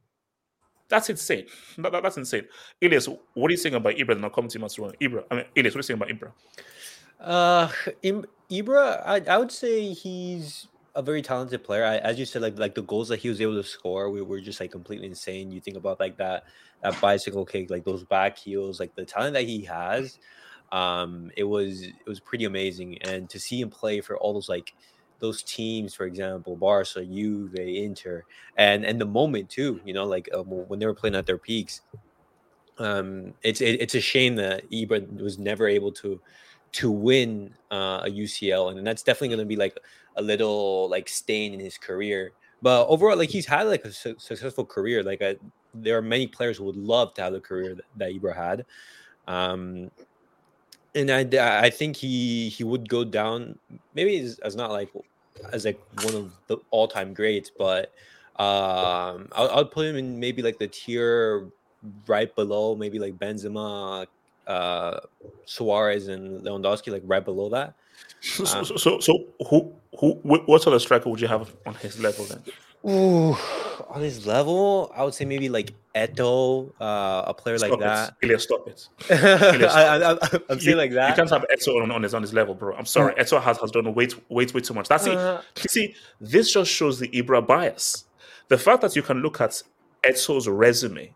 That's 0.88 1.08
insane. 1.08 1.46
That, 1.78 1.90
that- 1.92 2.02
that's 2.02 2.18
insane. 2.18 2.44
Elias, 2.82 3.08
what 3.32 3.48
are 3.48 3.52
you 3.52 3.56
saying 3.56 3.74
about 3.74 3.94
Ibra? 3.94 4.20
Not 4.20 4.34
coming 4.34 4.50
to 4.50 4.58
Master 4.58 4.82
Ibra. 4.82 5.24
I 5.30 5.34
mean, 5.36 5.44
Elias, 5.56 5.74
what 5.74 5.76
are 5.76 5.78
you 5.78 5.82
saying 5.82 6.02
about 6.02 6.08
Ibra? 6.10 6.32
Uh, 7.18 7.68
Ibra, 8.50 9.02
I, 9.06 9.22
I 9.26 9.38
would 9.38 9.52
say 9.52 9.94
he's 9.94 10.68
a 10.94 11.02
very 11.02 11.22
talented 11.22 11.64
player. 11.64 11.84
I, 11.84 11.96
as 11.98 12.18
you 12.18 12.26
said, 12.26 12.42
like 12.42 12.58
like 12.58 12.74
the 12.74 12.82
goals 12.82 13.08
that 13.08 13.20
he 13.20 13.28
was 13.28 13.40
able 13.40 13.54
to 13.54 13.64
score, 13.64 14.10
we 14.10 14.22
were 14.22 14.40
just 14.40 14.60
like 14.60 14.70
completely 14.70 15.06
insane. 15.06 15.50
You 15.50 15.60
think 15.60 15.76
about 15.76 16.00
like 16.00 16.16
that 16.18 16.44
that 16.82 17.00
bicycle 17.00 17.44
kick, 17.44 17.70
like 17.70 17.84
those 17.84 18.04
back 18.04 18.38
heels, 18.38 18.78
like 18.80 18.94
the 18.94 19.04
talent 19.04 19.34
that 19.34 19.44
he 19.44 19.62
has. 19.62 20.18
Um, 20.70 21.30
it 21.36 21.44
was 21.44 21.82
it 21.82 22.06
was 22.06 22.20
pretty 22.20 22.44
amazing, 22.44 22.98
and 23.02 23.28
to 23.30 23.40
see 23.40 23.60
him 23.60 23.70
play 23.70 24.00
for 24.00 24.16
all 24.16 24.34
those 24.34 24.48
like 24.48 24.74
those 25.18 25.42
teams, 25.42 25.94
for 25.94 26.04
example, 26.04 26.56
Barca, 26.56 27.04
Juve, 27.04 27.54
Inter, 27.54 28.24
and 28.56 28.84
and 28.84 29.00
the 29.00 29.06
moment 29.06 29.48
too, 29.48 29.80
you 29.84 29.94
know, 29.94 30.04
like 30.04 30.28
um, 30.34 30.46
when 30.46 30.78
they 30.78 30.86
were 30.86 30.94
playing 30.94 31.14
at 31.14 31.26
their 31.26 31.38
peaks. 31.38 31.82
Um, 32.78 33.34
it's 33.42 33.60
it, 33.60 33.80
it's 33.80 33.94
a 33.94 34.00
shame 34.00 34.36
that 34.36 34.68
Ibra 34.70 35.20
was 35.20 35.38
never 35.38 35.68
able 35.68 35.92
to 35.92 36.20
to 36.72 36.90
win 36.90 37.54
uh, 37.70 38.00
a 38.04 38.10
UCL, 38.10 38.76
and 38.76 38.86
that's 38.86 39.02
definitely 39.02 39.28
going 39.28 39.40
to 39.40 39.44
be 39.44 39.56
like 39.56 39.78
a 40.16 40.22
little 40.22 40.88
like 40.88 41.08
stain 41.08 41.54
in 41.54 41.60
his 41.60 41.78
career. 41.78 42.32
But 42.60 42.86
overall, 42.86 43.16
like 43.16 43.30
he's 43.30 43.46
had 43.46 43.64
like 43.64 43.84
a 43.84 43.92
su- 43.92 44.16
successful 44.18 44.64
career. 44.64 45.02
Like 45.02 45.22
I, 45.22 45.36
there 45.74 45.96
are 45.96 46.02
many 46.02 46.26
players 46.26 46.58
who 46.58 46.64
would 46.64 46.76
love 46.76 47.14
to 47.14 47.22
have 47.22 47.32
the 47.32 47.40
career 47.40 47.74
that, 47.74 47.84
that 47.96 48.12
Ibra 48.12 48.36
had. 48.36 48.64
Um, 49.26 49.90
and 50.94 51.10
I, 51.10 51.64
I 51.64 51.70
think 51.70 51.96
he 51.96 52.48
he 52.50 52.64
would 52.64 52.88
go 52.88 53.02
down 53.04 53.58
maybe 53.94 54.18
as, 54.20 54.38
as 54.40 54.54
not 54.54 54.70
like 54.70 54.90
as 55.52 55.64
like 55.64 55.80
one 56.02 56.14
of 56.14 56.32
the 56.46 56.58
all 56.70 56.86
time 56.86 57.14
greats, 57.14 57.50
but 57.50 57.92
um, 58.38 59.28
I, 59.32 59.48
I 59.50 59.56
would 59.56 59.70
put 59.70 59.86
him 59.86 59.96
in 59.96 60.20
maybe 60.20 60.42
like 60.42 60.58
the 60.58 60.68
tier 60.68 61.48
right 62.06 62.34
below, 62.34 62.76
maybe 62.76 62.98
like 62.98 63.18
Benzema, 63.18 64.06
uh, 64.46 65.00
Suarez, 65.44 66.08
and 66.08 66.42
Lewandowski, 66.44 66.92
like 66.92 67.02
right 67.04 67.24
below 67.24 67.48
that. 67.50 67.74
So, 68.20 68.44
so, 68.44 68.58
Um, 68.58 68.64
so, 68.64 68.76
so, 68.76 69.00
so 69.00 69.24
who, 69.48 69.72
who, 69.98 70.12
what 70.22 70.62
sort 70.62 70.74
of 70.74 70.82
striker 70.82 71.08
would 71.10 71.20
you 71.20 71.28
have 71.28 71.54
on 71.66 71.74
his 71.76 71.98
level 72.00 72.24
then? 72.24 72.42
Ooh, 72.84 73.36
on 73.90 74.00
his 74.00 74.26
level, 74.26 74.90
I 74.96 75.04
would 75.04 75.14
say 75.14 75.24
maybe 75.24 75.48
like 75.48 75.72
Eto'o, 75.94 76.72
uh, 76.80 77.22
a 77.26 77.34
player 77.34 77.56
like 77.58 77.68
Stop 77.68 77.80
that. 77.80 78.14
it. 78.20 78.26
Elias, 78.26 78.42
stop 78.42 78.66
it. 78.68 78.88
I, 79.10 80.54
you, 80.54 80.60
saying 80.60 80.76
like 80.78 80.90
that. 80.92 81.10
You 81.10 81.14
can't 81.14 81.30
have 81.30 81.44
Eto'o 81.54 81.82
on, 81.82 81.90
on 81.92 82.02
his 82.02 82.12
on 82.14 82.22
his 82.22 82.32
level, 82.34 82.54
bro. 82.54 82.74
I'm 82.76 82.86
sorry. 82.86 83.14
Eto'o 83.14 83.40
has, 83.40 83.58
has 83.58 83.70
done 83.70 83.92
way, 83.94 84.08
way, 84.28 84.46
way 84.46 84.60
too 84.60 84.74
much. 84.74 84.88
That's 84.88 85.06
Uh, 85.06 85.42
it. 85.56 85.62
You 85.64 85.68
see, 85.68 85.94
this 86.20 86.52
just 86.52 86.70
shows 86.72 86.98
the 86.98 87.08
Ibra 87.08 87.46
bias. 87.46 88.04
The 88.48 88.58
fact 88.58 88.82
that 88.82 88.96
you 88.96 89.02
can 89.02 89.18
look 89.18 89.40
at 89.40 89.62
Eto's 90.02 90.48
resume 90.48 91.12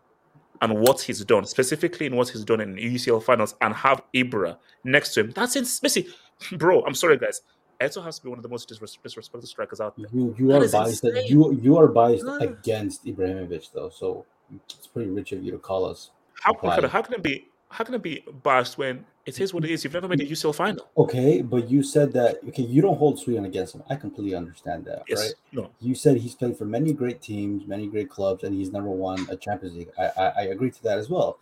and 0.61 0.79
what 0.79 1.01
he's 1.01 1.23
done, 1.25 1.45
specifically 1.45 2.05
in 2.05 2.15
what 2.15 2.29
he's 2.29 2.43
done 2.43 2.61
in 2.61 2.75
UCL 2.75 3.23
finals, 3.23 3.55
and 3.61 3.73
have 3.73 4.01
Ibra 4.13 4.57
next 4.83 5.13
to 5.13 5.21
him, 5.21 5.31
that's 5.31 5.55
insane. 5.55 6.05
Bro, 6.57 6.83
I'm 6.85 6.93
sorry, 6.95 7.17
guys. 7.17 7.41
Eto'o 7.79 8.03
has 8.03 8.17
to 8.17 8.23
be 8.23 8.29
one 8.29 8.39
of 8.39 8.43
the 8.43 8.49
most 8.49 8.67
disres- 8.69 8.97
disrespected 9.05 9.45
strikers 9.47 9.79
out 9.79 9.95
there. 9.95 10.07
You 10.11 10.35
you 10.37 10.51
are 10.51 10.67
biased. 10.67 11.03
insane. 11.03 11.25
You 11.27 11.53
you 11.61 11.77
are 11.77 11.87
biased 11.87 12.25
Uh. 12.25 12.37
against 12.39 13.05
Ibrahimovic 13.05 13.71
though, 13.71 13.89
so 13.89 14.25
it's 14.69 14.87
pretty 14.87 15.11
rich 15.11 15.31
of 15.31 15.43
you 15.43 15.51
to 15.51 15.59
call 15.59 15.85
us. 15.85 16.09
How, 16.41 16.53
how 16.87 17.01
can 17.01 17.13
it 17.15 17.23
be? 17.23 17.47
How 17.77 17.83
can 17.83 17.93
it 17.93 18.01
be 18.01 18.23
biased 18.41 18.79
when 18.79 19.05
it 19.27 19.39
is 19.39 19.53
what 19.53 19.63
it 19.63 19.69
is? 19.69 19.83
You've 19.83 19.93
never 19.93 20.07
made 20.07 20.19
a 20.19 20.25
UCL 20.25 20.55
final. 20.55 20.89
Okay, 20.97 21.43
but 21.43 21.69
you 21.69 21.83
said 21.83 22.11
that 22.13 22.39
okay, 22.47 22.63
you 22.63 22.81
don't 22.81 22.97
hold 22.97 23.19
Sweden 23.19 23.45
against 23.45 23.75
him. 23.75 23.83
I 23.87 23.93
completely 23.93 24.33
understand 24.33 24.85
that, 24.85 25.03
Yes, 25.07 25.19
right? 25.19 25.33
no. 25.51 25.69
You 25.79 25.93
said 25.93 26.17
he's 26.17 26.33
played 26.33 26.57
for 26.57 26.65
many 26.65 26.91
great 26.91 27.21
teams, 27.21 27.67
many 27.67 27.85
great 27.85 28.09
clubs, 28.09 28.43
and 28.43 28.55
he's 28.55 28.71
never 28.71 28.87
won 28.87 29.27
a 29.29 29.37
Champions 29.37 29.75
League. 29.75 29.91
I 29.99 30.05
I, 30.17 30.25
I 30.25 30.41
agree 30.55 30.71
to 30.71 30.83
that 30.85 30.97
as 30.97 31.07
well. 31.07 31.37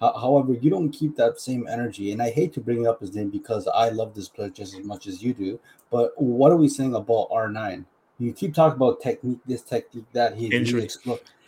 However, 0.00 0.54
you 0.54 0.70
don't 0.70 0.90
keep 0.90 1.14
that 1.18 1.38
same 1.40 1.68
energy, 1.68 2.10
and 2.10 2.20
I 2.20 2.30
hate 2.30 2.52
to 2.54 2.60
bring 2.60 2.88
up 2.88 2.98
his 3.00 3.14
name 3.14 3.30
because 3.30 3.68
I 3.68 3.90
love 3.90 4.12
this 4.12 4.28
player 4.28 4.50
just 4.50 4.76
as 4.76 4.84
much 4.84 5.06
as 5.06 5.22
you 5.22 5.34
do. 5.34 5.60
But 5.92 6.20
what 6.20 6.50
are 6.50 6.56
we 6.56 6.68
saying 6.68 6.96
about 6.96 7.28
R 7.30 7.48
nine? 7.48 7.86
You 8.18 8.32
keep 8.32 8.54
talking 8.54 8.74
about 8.74 9.00
technique, 9.00 9.38
this 9.46 9.62
technique, 9.62 10.06
that 10.14 10.34
he 10.34 10.48
Injury. 10.48 10.88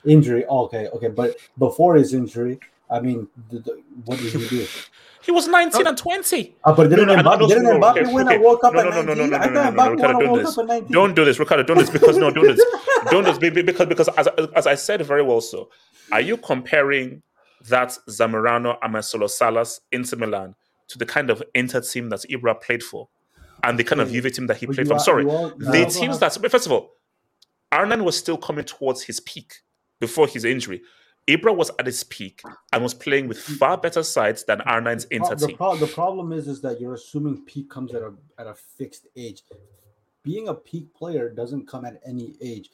injury. 0.05 0.47
Okay, 0.47 0.87
okay, 0.95 1.09
but 1.09 1.39
before 1.59 1.97
his 1.97 2.15
injury, 2.15 2.61
I 2.91 3.01
mean, 3.01 3.29
the, 3.51 3.59
the, 3.61 3.83
what 4.05 4.19
did 4.19 4.33
he 4.33 4.49
do? 4.49 4.67
He 5.21 5.33
was 5.33 5.47
19 5.47 5.87
and 5.87 5.99
20. 5.99 6.57
Uh, 6.65 6.73
but 6.75 6.89
didn't 6.89 7.07
No, 7.09 7.15
no, 7.15 7.15
I- 7.15 7.19
I 7.19 7.23
Mbappe, 7.37 7.41
know- 7.41 7.49
didn't 7.49 7.65
no, 7.65 7.79
Mbappe 7.79 7.91
okay, 8.03 8.15
win 8.15 8.27
okay. 8.29 8.37
a 8.37 8.41
World 8.41 8.61
Cup 8.63 8.73
no, 8.73 8.81
at 8.81 8.85
no, 8.87 9.03
no, 9.03 9.15
no, 9.15 9.27
19? 9.27 9.31
no, 9.31 9.37
I 9.37 9.47
no, 9.47 9.53
no, 9.53 9.63
thought 9.63 9.75
no, 9.75 9.85
no, 9.85 9.91
Ricardo, 9.93 10.19
don't 10.25 10.35
do 10.35 10.45
this. 10.45 10.55
Cup 10.55 10.63
at 10.63 10.69
19. 10.69 10.93
Don't 10.93 11.15
do 11.15 11.25
this, 11.27 11.39
Ricardo. 11.39 11.63
Don't 11.65 11.77
do 11.77 11.83
this 11.83 11.91
because 11.91 12.17
no, 12.17 12.31
don't 12.31 12.45
do 12.45 12.55
this. 12.55 12.65
Don't 13.11 13.25
do 13.25 13.31
this 13.31 13.39
be- 13.39 13.51
be- 13.51 13.63
because 13.63 13.87
because 13.89 14.09
as, 14.17 14.29
as 14.57 14.67
I 14.67 14.75
said 14.75 15.03
very 15.03 15.23
well. 15.23 15.41
So, 15.43 15.69
are 16.13 16.21
you 16.23 16.37
comparing 16.39 17.23
that 17.69 17.99
Zamorano 18.09 18.79
Amasolo 18.81 19.29
Salas 19.29 19.81
Inter 19.93 20.17
Milan 20.17 20.55
to 20.89 20.97
the 20.99 21.05
kind 21.05 21.29
of 21.31 21.43
Inter 21.55 21.81
team 21.83 22.09
that 22.09 22.21
Ibra 22.31 22.61
played 22.63 22.83
for, 22.83 23.09
and 23.65 23.79
the 23.79 23.85
kind 23.85 24.01
of 24.01 24.11
Yeah. 24.11 24.21
Juve 24.23 24.33
team 24.33 24.47
that 24.47 24.57
he 24.57 24.67
But 24.67 24.77
played 24.77 24.87
for? 24.89 24.95
I'm 24.95 25.01
sorry, 25.01 25.25
you 25.25 25.31
are- 25.31 25.53
the 25.59 25.85
teams 25.87 26.21
that 26.21 26.33
first 26.51 26.65
of 26.67 26.73
all, 26.73 26.93
Arnan 27.73 28.03
was 28.05 28.17
still 28.17 28.39
coming 28.39 28.65
towards 28.65 29.03
his 29.03 29.21
peak 29.21 29.53
before 30.01 30.27
his 30.27 30.45
injury. 30.47 30.81
Ibra 31.29 31.55
was 31.55 31.71
at 31.79 31.87
his 31.87 32.05
peak 32.05 32.43
and 32.73 32.83
was 32.83 32.95
playing 32.95 33.29
with 33.29 33.39
far 33.39 33.77
better 33.77 34.03
sides 34.03 34.45
than 34.45 34.61
R9's 34.61 35.05
Inter 35.11 35.35
the, 35.35 35.55
pro- 35.55 35.77
the 35.77 35.87
problem 35.87 36.33
is 36.33 36.49
is 36.49 36.63
that 36.63 36.81
you're 36.81 36.95
assuming 36.95 37.45
peak 37.45 37.69
comes 37.69 37.95
at 37.95 38.03
a 38.03 38.15
at 38.39 38.47
a 38.47 38.55
fixed 38.55 39.07
age. 39.15 39.43
Being 40.23 40.49
a 40.49 40.55
peak 40.55 40.93
player 40.95 41.29
doesn't 41.29 41.69
come 41.69 41.85
at 41.85 42.01
any 42.07 42.35
age. 42.41 42.71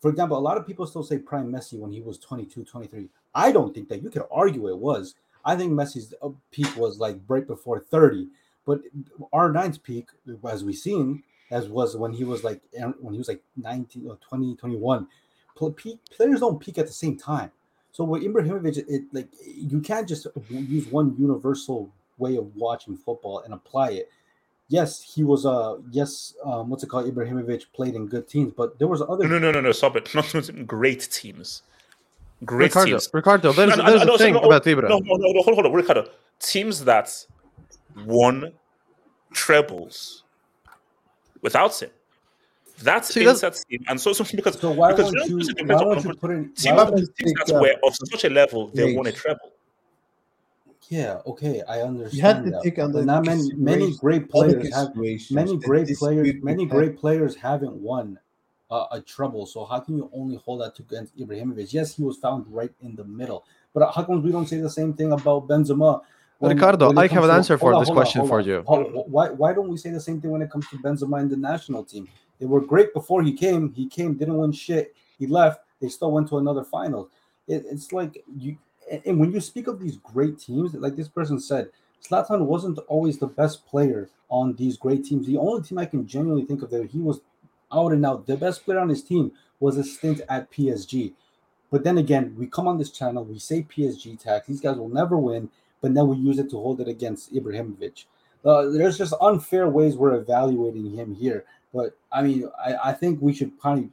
For 0.00 0.10
example, 0.10 0.38
a 0.38 0.40
lot 0.40 0.56
of 0.56 0.66
people 0.66 0.86
still 0.86 1.02
say 1.02 1.18
prime 1.18 1.52
Messi 1.52 1.78
when 1.78 1.92
he 1.92 2.00
was 2.00 2.18
22, 2.18 2.64
23. 2.64 3.08
I 3.34 3.52
don't 3.52 3.74
think 3.74 3.88
that 3.90 4.02
you 4.02 4.08
could 4.08 4.24
argue 4.30 4.68
it 4.68 4.78
was. 4.78 5.14
I 5.44 5.56
think 5.56 5.72
Messi's 5.72 6.14
uh, 6.22 6.30
peak 6.50 6.74
was 6.76 6.98
like 6.98 7.18
right 7.28 7.46
before 7.46 7.80
30. 7.80 8.28
But 8.66 8.80
R9's 9.32 9.78
peak, 9.78 10.08
as 10.48 10.64
we've 10.64 10.74
seen, 10.74 11.22
as 11.50 11.68
was 11.68 11.96
when 11.96 12.12
he 12.12 12.24
was 12.24 12.44
like 12.44 12.62
when 13.00 13.12
he 13.12 13.18
was 13.18 13.28
like 13.28 13.42
19 13.56 14.08
or 14.08 14.16
20, 14.16 14.56
21. 14.56 15.06
Peak, 15.76 15.98
players 16.10 16.40
don't 16.40 16.58
peak 16.58 16.78
at 16.78 16.86
the 16.86 16.92
same 16.92 17.18
time. 17.18 17.50
So 17.92 18.04
with 18.04 18.22
Ibrahimovic, 18.22 18.78
it 18.88 19.02
like 19.12 19.28
you 19.44 19.80
can't 19.80 20.08
just 20.08 20.26
use 20.48 20.86
one 20.88 21.14
universal 21.18 21.90
way 22.18 22.36
of 22.36 22.54
watching 22.54 22.96
football 22.96 23.40
and 23.40 23.52
apply 23.54 23.90
it. 23.90 24.10
Yes, 24.68 25.02
he 25.02 25.24
was 25.24 25.44
uh 25.44 25.76
yes, 25.90 26.34
um, 26.44 26.70
what's 26.70 26.84
it 26.84 26.88
called? 26.88 27.12
Ibrahimovic 27.12 27.64
played 27.72 27.94
in 27.96 28.06
good 28.06 28.28
teams, 28.28 28.52
but 28.56 28.78
there 28.78 28.86
was 28.88 29.02
other 29.02 29.26
No, 29.26 29.38
no, 29.38 29.38
no, 29.38 29.50
no, 29.50 29.60
no. 29.60 29.72
Stop 29.72 29.96
it. 29.96 30.14
Not 30.14 30.32
not 30.32 30.66
great 30.66 31.08
teams. 31.10 31.62
Great 32.44 32.66
Ricardo, 32.68 32.90
teams. 32.92 33.10
Ricardo, 33.12 33.52
there's- 33.52 33.76
No, 33.76 33.84
no, 33.84 33.90
there's 33.90 34.02
a 34.02 34.06
no, 34.06 34.16
thing 34.16 34.34
no, 34.34 34.40
about 34.40 34.64
Ibra. 34.64 34.88
No, 34.88 34.98
no, 35.00 35.16
no, 35.16 35.32
no, 35.32 35.42
hold, 35.42 35.54
hold 35.56 35.66
on, 35.66 35.72
Ricardo. 35.72 36.08
Teams 36.38 36.84
that 36.84 37.26
won 38.06 38.52
trebles 39.32 40.24
without 41.42 41.78
him. 41.82 41.90
That's 42.82 43.12
See, 43.12 43.20
that's- 43.24 43.42
Insat's 43.42 43.64
team, 43.64 43.84
and 43.88 44.00
so 44.00 44.12
something 44.12 44.36
because 44.36 44.58
So 44.58 44.70
why 44.72 44.92
because 44.92 45.12
you 45.12 45.18
know, 45.18 45.24
you? 45.26 45.38
it 45.40 45.46
Why 45.46 45.54
depends 45.62 45.82
on 45.82 45.88
won't 45.88 46.04
you 46.04 46.14
competition. 46.14 46.16
put 46.20 46.30
in? 46.30 46.52
Team 46.54 46.74
Why 46.74 46.80
have 46.84 46.90
won't 46.92 47.16
teams 47.16 47.32
take 47.38 47.46
that 47.46 47.60
were 47.60 47.76
of 47.86 47.96
such 48.10 48.24
a 48.24 48.30
level 48.30 48.68
they 48.68 48.94
won 48.94 49.06
a 49.06 49.10
Gage. 49.10 49.20
treble. 49.20 49.50
Yeah, 50.88 51.20
okay, 51.24 51.62
I 51.68 51.82
understand. 51.82 52.16
You 52.16 52.22
have 52.22 52.44
to 52.44 52.50
that, 52.50 52.62
take 52.64 52.76
but 52.76 52.84
under 52.86 53.04
not 53.04 53.24
many 53.24 53.52
many 53.54 53.94
great 53.96 54.28
players 54.28 54.74
have 54.74 54.94
many 55.30 55.56
great 55.56 55.88
players 55.96 56.34
many 56.42 56.66
great 56.66 56.98
players 56.98 57.36
haven't 57.36 57.74
won 57.74 58.18
uh, 58.70 58.86
a 58.90 59.00
treble. 59.00 59.46
So 59.46 59.64
how 59.64 59.78
can 59.80 59.96
you 59.98 60.10
only 60.12 60.36
hold 60.36 60.62
that 60.62 60.74
to 60.76 60.82
against 60.82 61.16
Ibrahimovic? 61.16 61.72
Yes, 61.72 61.94
he 61.96 62.02
was 62.02 62.16
found 62.16 62.46
right 62.48 62.72
in 62.82 62.96
the 62.96 63.04
middle, 63.04 63.44
but 63.72 63.88
how 63.92 64.02
come 64.02 64.20
we 64.22 64.32
don't 64.32 64.48
say 64.48 64.58
the 64.60 64.70
same 64.70 64.92
thing 64.94 65.12
about 65.12 65.46
Benzema? 65.46 66.00
when- 66.40 66.56
Ricardo, 66.56 66.88
when 66.88 66.96
it 66.96 67.00
I 67.00 67.02
have 67.02 67.10
comes 67.10 67.24
an 67.24 67.30
to- 67.30 67.34
answer 67.36 67.58
for 67.58 67.74
on, 67.74 67.80
this 67.82 67.88
hold 67.88 67.98
on, 67.98 68.02
question 68.04 68.20
hold 68.20 68.30
for 68.30 68.40
you. 68.40 68.62
Why 69.16 69.28
why 69.30 69.52
don't 69.52 69.68
we 69.68 69.76
say 69.76 69.90
the 69.90 70.00
same 70.00 70.20
thing 70.20 70.30
when 70.32 70.42
it 70.42 70.50
comes 70.50 70.66
to 70.70 70.76
Benzema 70.78 71.20
and 71.20 71.30
the 71.30 71.36
national 71.36 71.84
team? 71.84 72.08
They 72.40 72.46
were 72.46 72.60
great 72.60 72.92
before 72.94 73.22
he 73.22 73.32
came. 73.32 73.72
He 73.74 73.86
came, 73.86 74.14
didn't 74.14 74.38
win 74.38 74.52
shit. 74.52 74.96
He 75.18 75.26
left. 75.26 75.60
They 75.80 75.88
still 75.88 76.10
went 76.10 76.28
to 76.30 76.38
another 76.38 76.64
final. 76.64 77.10
It, 77.46 77.64
it's 77.70 77.92
like 77.92 78.24
you. 78.36 78.56
And 79.06 79.20
when 79.20 79.30
you 79.30 79.40
speak 79.40 79.68
of 79.68 79.78
these 79.78 79.98
great 79.98 80.38
teams, 80.40 80.74
like 80.74 80.96
this 80.96 81.06
person 81.06 81.38
said, 81.38 81.70
Zlatan 82.02 82.46
wasn't 82.46 82.78
always 82.88 83.18
the 83.18 83.26
best 83.26 83.66
player 83.66 84.08
on 84.30 84.54
these 84.54 84.76
great 84.76 85.04
teams. 85.04 85.26
The 85.26 85.36
only 85.36 85.62
team 85.62 85.78
I 85.78 85.84
can 85.84 86.06
genuinely 86.06 86.44
think 86.44 86.62
of 86.62 86.70
that 86.70 86.90
he 86.90 86.98
was 86.98 87.20
out 87.72 87.92
and 87.92 88.04
out 88.04 88.26
the 88.26 88.36
best 88.36 88.64
player 88.64 88.80
on 88.80 88.88
his 88.88 89.02
team 89.02 89.32
was 89.60 89.76
a 89.76 89.84
stint 89.84 90.22
at 90.28 90.50
PSG. 90.50 91.12
But 91.70 91.84
then 91.84 91.98
again, 91.98 92.34
we 92.36 92.46
come 92.46 92.66
on 92.66 92.78
this 92.78 92.90
channel, 92.90 93.24
we 93.24 93.38
say 93.38 93.62
PSG 93.62 94.18
tax. 94.18 94.46
These 94.46 94.60
guys 94.60 94.76
will 94.76 94.88
never 94.88 95.16
win, 95.16 95.50
but 95.80 95.94
then 95.94 96.08
we 96.08 96.16
use 96.16 96.38
it 96.38 96.50
to 96.50 96.56
hold 96.56 96.80
it 96.80 96.88
against 96.88 97.32
Ibrahimovic. 97.32 98.04
Uh, 98.44 98.70
there's 98.70 98.98
just 98.98 99.14
unfair 99.20 99.68
ways 99.68 99.96
we're 99.96 100.14
evaluating 100.14 100.90
him 100.90 101.14
here. 101.14 101.44
But 101.72 101.96
I 102.12 102.22
mean, 102.22 102.48
I, 102.64 102.90
I 102.90 102.92
think 102.92 103.20
we 103.20 103.32
should 103.32 103.58
probably 103.60 103.90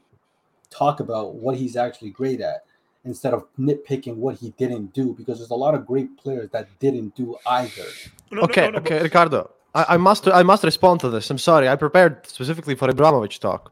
talk 0.70 1.00
about 1.00 1.36
what 1.36 1.58
he's 1.58 1.76
actually 1.76 2.10
great 2.10 2.42
at 2.42 2.64
instead 3.06 3.34
of 3.34 3.46
nitpicking 3.58 4.16
what 4.16 4.36
he 4.36 4.54
didn't 4.58 4.94
do 4.94 5.14
because 5.14 5.38
there's 5.38 5.52
a 5.52 5.56
lot 5.56 5.74
of 5.74 5.86
great 5.86 6.18
players 6.18 6.50
that 6.52 6.68
didn't 6.80 7.16
do 7.16 7.38
either. 7.48 7.86
okay, 8.34 8.68
okay, 8.68 9.02
Ricardo. 9.02 9.52
I, 9.74 9.86
I 9.90 9.98
must 9.98 10.28
I 10.28 10.44
must 10.44 10.64
respond 10.64 11.00
to 11.02 11.10
this. 11.10 11.30
I'm 11.30 11.38
sorry. 11.38 11.70
I 11.70 11.76
prepared 11.76 12.28
specifically 12.28 12.76
for 12.76 12.88
Ibrahimovic 12.88 13.40
talk. 13.40 13.72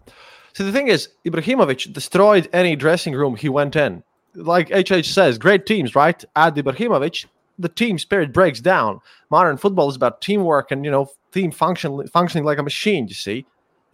So 0.53 0.63
the 0.63 0.71
thing 0.71 0.87
is, 0.87 1.09
Ibrahimovic 1.25 1.91
destroyed 1.91 2.47
any 2.53 2.77
dressing 2.77 3.13
room 3.13 3.35
he 3.35 3.49
went 3.49 3.75
in. 3.75 4.03
Like 4.35 4.69
HH 4.69 5.05
says, 5.05 5.37
great 5.37 5.65
teams, 5.65 5.95
right? 5.95 6.23
Add 6.35 6.55
Ibrahimovic, 6.55 7.25
the 7.59 7.69
team 7.69 7.97
spirit 7.99 8.31
breaks 8.31 8.61
down. 8.61 9.01
Modern 9.29 9.57
football 9.57 9.89
is 9.89 9.95
about 9.95 10.21
teamwork 10.21 10.71
and 10.71 10.85
you 10.85 10.91
know 10.91 11.09
team 11.31 11.51
function 11.51 12.07
functioning 12.07 12.45
like 12.45 12.57
a 12.57 12.63
machine. 12.63 13.07
You 13.07 13.15
see, 13.15 13.45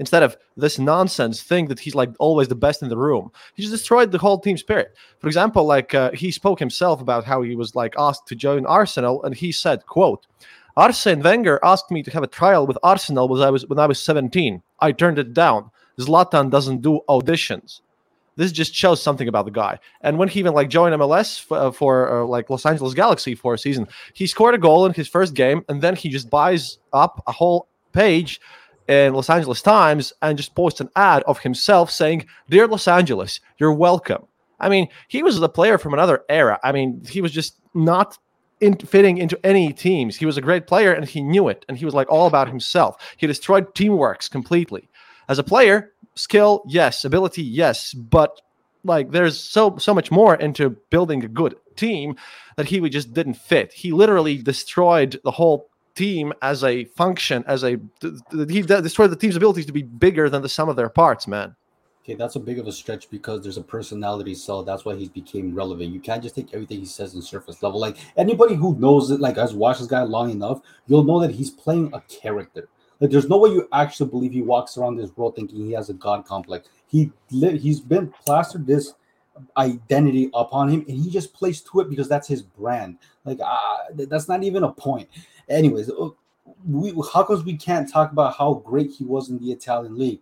instead 0.01 0.23
of 0.23 0.35
this 0.57 0.79
nonsense 0.79 1.43
thing 1.43 1.67
that 1.67 1.79
he's 1.79 1.93
like 1.93 2.09
always 2.19 2.47
the 2.47 2.55
best 2.55 2.81
in 2.81 2.89
the 2.89 2.97
room. 2.97 3.31
He 3.55 3.61
just 3.61 3.71
destroyed 3.71 4.11
the 4.11 4.17
whole 4.17 4.39
team 4.39 4.57
spirit. 4.57 4.95
For 5.19 5.27
example, 5.27 5.63
like 5.63 5.93
uh, 5.93 6.11
he 6.11 6.31
spoke 6.31 6.59
himself 6.59 7.01
about 7.01 7.23
how 7.23 7.43
he 7.43 7.55
was 7.55 7.75
like 7.75 7.93
asked 7.97 8.27
to 8.27 8.35
join 8.35 8.65
Arsenal, 8.65 9.23
and 9.23 9.33
he 9.33 9.51
said, 9.51 9.85
"quote." 9.85 10.25
Arsene 10.77 11.21
Wenger 11.21 11.59
asked 11.63 11.91
me 11.91 12.01
to 12.01 12.11
have 12.11 12.23
a 12.23 12.27
trial 12.39 12.65
with 12.65 12.77
Arsenal 12.81 13.27
when 13.27 13.41
I 13.41 13.51
was 13.51 13.67
when 13.67 13.77
I 13.77 13.85
was 13.85 14.01
17. 14.01 14.63
I 14.79 14.91
turned 14.91 15.19
it 15.19 15.33
down. 15.33 15.69
Zlatan 15.99 16.49
doesn't 16.49 16.81
do 16.81 17.01
auditions. 17.07 17.81
This 18.37 18.51
just 18.51 18.73
shows 18.73 19.03
something 19.03 19.27
about 19.27 19.45
the 19.45 19.51
guy. 19.51 19.77
And 20.01 20.17
when 20.17 20.29
he 20.29 20.39
even 20.39 20.53
like 20.53 20.69
joined 20.69 20.95
MLS 20.95 21.39
for, 21.39 21.57
uh, 21.57 21.71
for 21.71 21.93
uh, 22.11 22.25
like 22.25 22.49
Los 22.49 22.65
Angeles 22.65 22.93
Galaxy 22.93 23.35
for 23.35 23.53
a 23.53 23.57
season, 23.57 23.87
he 24.13 24.25
scored 24.25 24.55
a 24.55 24.57
goal 24.57 24.85
in 24.87 24.93
his 24.93 25.07
first 25.07 25.35
game, 25.35 25.63
and 25.69 25.79
then 25.79 25.95
he 25.95 26.09
just 26.09 26.29
buys 26.29 26.79
up 26.91 27.21
a 27.27 27.31
whole 27.31 27.67
page 27.91 28.39
in 28.91 29.13
Los 29.13 29.29
Angeles 29.29 29.61
Times 29.61 30.11
and 30.21 30.37
just 30.37 30.53
post 30.53 30.81
an 30.81 30.89
ad 30.95 31.23
of 31.23 31.39
himself 31.39 31.89
saying, 31.89 32.25
"Dear 32.49 32.67
Los 32.67 32.87
Angeles, 32.87 33.39
you're 33.57 33.73
welcome." 33.73 34.27
I 34.59 34.69
mean, 34.69 34.89
he 35.07 35.23
was 35.23 35.39
the 35.39 35.49
player 35.49 35.77
from 35.77 35.93
another 35.93 36.23
era. 36.29 36.59
I 36.63 36.71
mean, 36.71 37.03
he 37.09 37.21
was 37.21 37.31
just 37.31 37.55
not 37.73 38.17
in, 38.59 38.77
fitting 38.77 39.17
into 39.17 39.43
any 39.45 39.73
teams. 39.73 40.15
He 40.15 40.25
was 40.25 40.37
a 40.37 40.41
great 40.41 40.67
player 40.67 40.93
and 40.93 41.05
he 41.05 41.21
knew 41.21 41.47
it. 41.47 41.65
And 41.67 41.77
he 41.77 41.85
was 41.85 41.93
like 41.93 42.09
all 42.11 42.27
about 42.27 42.47
himself. 42.47 42.95
He 43.17 43.27
destroyed 43.27 43.73
teamworks 43.73 44.29
completely. 44.29 44.87
As 45.27 45.39
a 45.39 45.43
player, 45.43 45.93
skill, 46.15 46.63
yes. 46.67 47.03
Ability, 47.03 47.43
yes. 47.43 47.93
But 47.93 48.39
like 48.83 49.11
there's 49.11 49.39
so 49.39 49.77
so 49.77 49.93
much 49.93 50.11
more 50.11 50.35
into 50.35 50.77
building 50.89 51.23
a 51.23 51.27
good 51.27 51.55
team 51.75 52.15
that 52.57 52.67
he 52.67 52.79
just 52.89 53.13
didn't 53.13 53.35
fit. 53.35 53.73
He 53.73 53.91
literally 53.91 54.37
destroyed 54.37 55.19
the 55.23 55.31
whole 55.31 55.70
team 55.95 56.33
as 56.41 56.63
a 56.63 56.85
function, 56.85 57.43
as 57.47 57.63
a 57.63 57.79
he 58.47 58.61
destroyed 58.61 59.11
the 59.11 59.15
team's 59.15 59.35
abilities 59.35 59.65
to 59.65 59.73
be 59.73 59.83
bigger 59.83 60.29
than 60.29 60.41
the 60.41 60.49
sum 60.49 60.69
of 60.69 60.75
their 60.75 60.89
parts, 60.89 61.27
man. 61.27 61.55
Okay, 62.03 62.15
that's 62.15 62.35
a 62.35 62.39
big 62.39 62.57
of 62.57 62.65
a 62.67 62.71
stretch 62.71 63.11
because 63.11 63.43
there's 63.43 63.57
a 63.57 63.63
personality 63.63 64.33
cell. 64.33 64.63
That's 64.63 64.85
why 64.85 64.95
he's 64.95 65.09
became 65.09 65.53
relevant. 65.53 65.93
You 65.93 65.99
can't 65.99 66.23
just 66.23 66.33
take 66.33 66.51
everything 66.51 66.79
he 66.79 66.85
says 66.85 67.13
in 67.13 67.21
surface 67.21 67.61
level. 67.61 67.79
Like 67.79 67.97
anybody 68.17 68.55
who 68.55 68.75
knows 68.79 69.11
it, 69.11 69.19
like 69.19 69.35
has 69.35 69.53
watched 69.53 69.79
this 69.79 69.87
guy 69.87 70.01
long 70.01 70.31
enough, 70.31 70.61
you'll 70.87 71.03
know 71.03 71.19
that 71.19 71.31
he's 71.31 71.51
playing 71.51 71.91
a 71.93 72.01
character. 72.01 72.67
Like 72.99 73.11
there's 73.11 73.29
no 73.29 73.37
way 73.37 73.51
you 73.51 73.67
actually 73.71 74.09
believe 74.09 74.31
he 74.31 74.41
walks 74.41 74.77
around 74.77 74.95
this 74.95 75.15
world 75.15 75.35
thinking 75.35 75.65
he 75.65 75.73
has 75.73 75.89
a 75.89 75.93
god 75.93 76.25
complex. 76.25 76.69
He 76.87 77.11
he's 77.29 77.79
been 77.79 78.07
plastered 78.25 78.65
this 78.65 78.93
identity 79.57 80.29
upon 80.33 80.69
him, 80.69 80.85
and 80.87 80.97
he 80.97 81.09
just 81.09 81.33
plays 81.33 81.61
to 81.61 81.81
it 81.81 81.89
because 81.89 82.07
that's 82.07 82.27
his 82.27 82.41
brand. 82.41 82.97
Like 83.25 83.39
uh, 83.43 83.77
that's 83.93 84.27
not 84.27 84.43
even 84.43 84.63
a 84.63 84.71
point. 84.71 85.09
Anyways, 85.49 85.89
uh, 85.89 86.09
we 86.67 86.93
how 87.13 87.23
comes 87.23 87.43
we 87.43 87.57
can't 87.57 87.91
talk 87.91 88.11
about 88.11 88.35
how 88.37 88.55
great 88.55 88.91
he 88.91 89.03
was 89.03 89.29
in 89.29 89.39
the 89.39 89.51
Italian 89.51 89.97
league? 89.97 90.21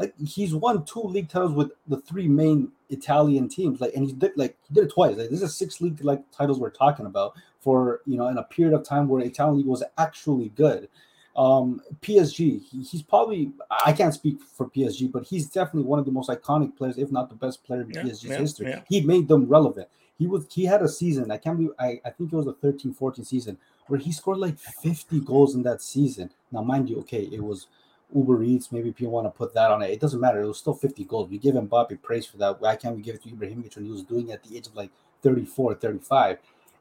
like 0.00 0.14
he's 0.18 0.54
won 0.54 0.82
two 0.86 1.02
league 1.02 1.28
titles 1.28 1.52
with 1.52 1.72
the 1.86 1.98
three 1.98 2.26
main 2.26 2.72
Italian 2.88 3.48
teams. 3.50 3.82
Like, 3.82 3.92
and 3.94 4.06
he 4.06 4.12
did 4.12 4.32
like 4.34 4.56
he 4.66 4.74
did 4.74 4.84
it 4.84 4.92
twice. 4.92 5.16
Like, 5.16 5.28
this 5.28 5.42
is 5.42 5.54
six 5.54 5.80
league 5.82 6.02
like 6.02 6.22
titles 6.32 6.58
we're 6.58 6.70
talking 6.70 7.04
about 7.04 7.34
for 7.60 8.00
you 8.06 8.16
know 8.16 8.28
in 8.28 8.38
a 8.38 8.42
period 8.42 8.74
of 8.74 8.82
time 8.82 9.08
where 9.08 9.22
Italian 9.22 9.58
league 9.58 9.66
was 9.66 9.84
actually 9.98 10.48
good. 10.50 10.88
Um, 11.36 11.80
PSG, 12.02 12.62
he, 12.62 12.82
he's 12.82 13.02
probably 13.02 13.52
I 13.84 13.92
can't 13.92 14.12
speak 14.12 14.38
for 14.42 14.68
PSG, 14.68 15.10
but 15.10 15.24
he's 15.24 15.46
definitely 15.46 15.84
one 15.84 15.98
of 15.98 16.04
the 16.04 16.10
most 16.12 16.28
iconic 16.28 16.76
players, 16.76 16.98
if 16.98 17.10
not 17.12 17.28
the 17.28 17.36
best 17.36 17.62
player 17.64 17.82
in 17.82 17.90
Yeah, 17.90 18.02
PSG's 18.02 18.24
yeah, 18.24 18.38
history. 18.38 18.68
yeah. 18.68 18.80
He 18.88 19.00
made 19.00 19.28
them 19.28 19.46
relevant. 19.46 19.88
He 20.18 20.26
was 20.26 20.46
he 20.52 20.64
had 20.64 20.82
a 20.82 20.88
season. 20.88 21.30
I 21.30 21.38
can't 21.38 21.56
believe 21.56 21.72
I, 21.78 22.00
I 22.04 22.10
think 22.10 22.32
it 22.32 22.36
was 22.36 22.46
a 22.46 22.52
13-14 22.52 23.24
season 23.24 23.56
where 23.86 23.98
he 23.98 24.12
scored 24.12 24.38
like 24.38 24.58
50 24.58 25.20
goals 25.20 25.54
in 25.54 25.62
that 25.62 25.82
season. 25.82 26.30
Now, 26.52 26.62
mind 26.62 26.90
you, 26.90 26.98
okay, 27.00 27.28
it 27.32 27.42
was 27.42 27.68
Uber 28.14 28.42
Eats. 28.42 28.70
Maybe 28.70 28.92
people 28.92 29.12
want 29.12 29.26
to 29.26 29.30
put 29.30 29.54
that 29.54 29.70
on 29.70 29.82
it. 29.82 29.90
It 29.90 30.00
doesn't 30.00 30.20
matter. 30.20 30.40
It 30.42 30.46
was 30.46 30.58
still 30.58 30.74
50 30.74 31.04
goals. 31.04 31.30
We 31.30 31.38
give 31.38 31.54
Mbappe 31.54 32.02
praise 32.02 32.26
for 32.26 32.36
that. 32.38 32.60
Why 32.60 32.76
can't 32.76 32.96
we 32.96 33.02
give 33.02 33.14
it 33.14 33.22
to 33.22 33.30
Ibrahimovic 33.30 33.76
when 33.76 33.84
he 33.84 33.90
was 33.90 34.02
doing 34.02 34.28
it 34.28 34.34
at 34.34 34.44
the 34.44 34.56
age 34.56 34.66
of 34.66 34.76
like 34.76 34.90
34, 35.22 35.76
35? 35.76 36.38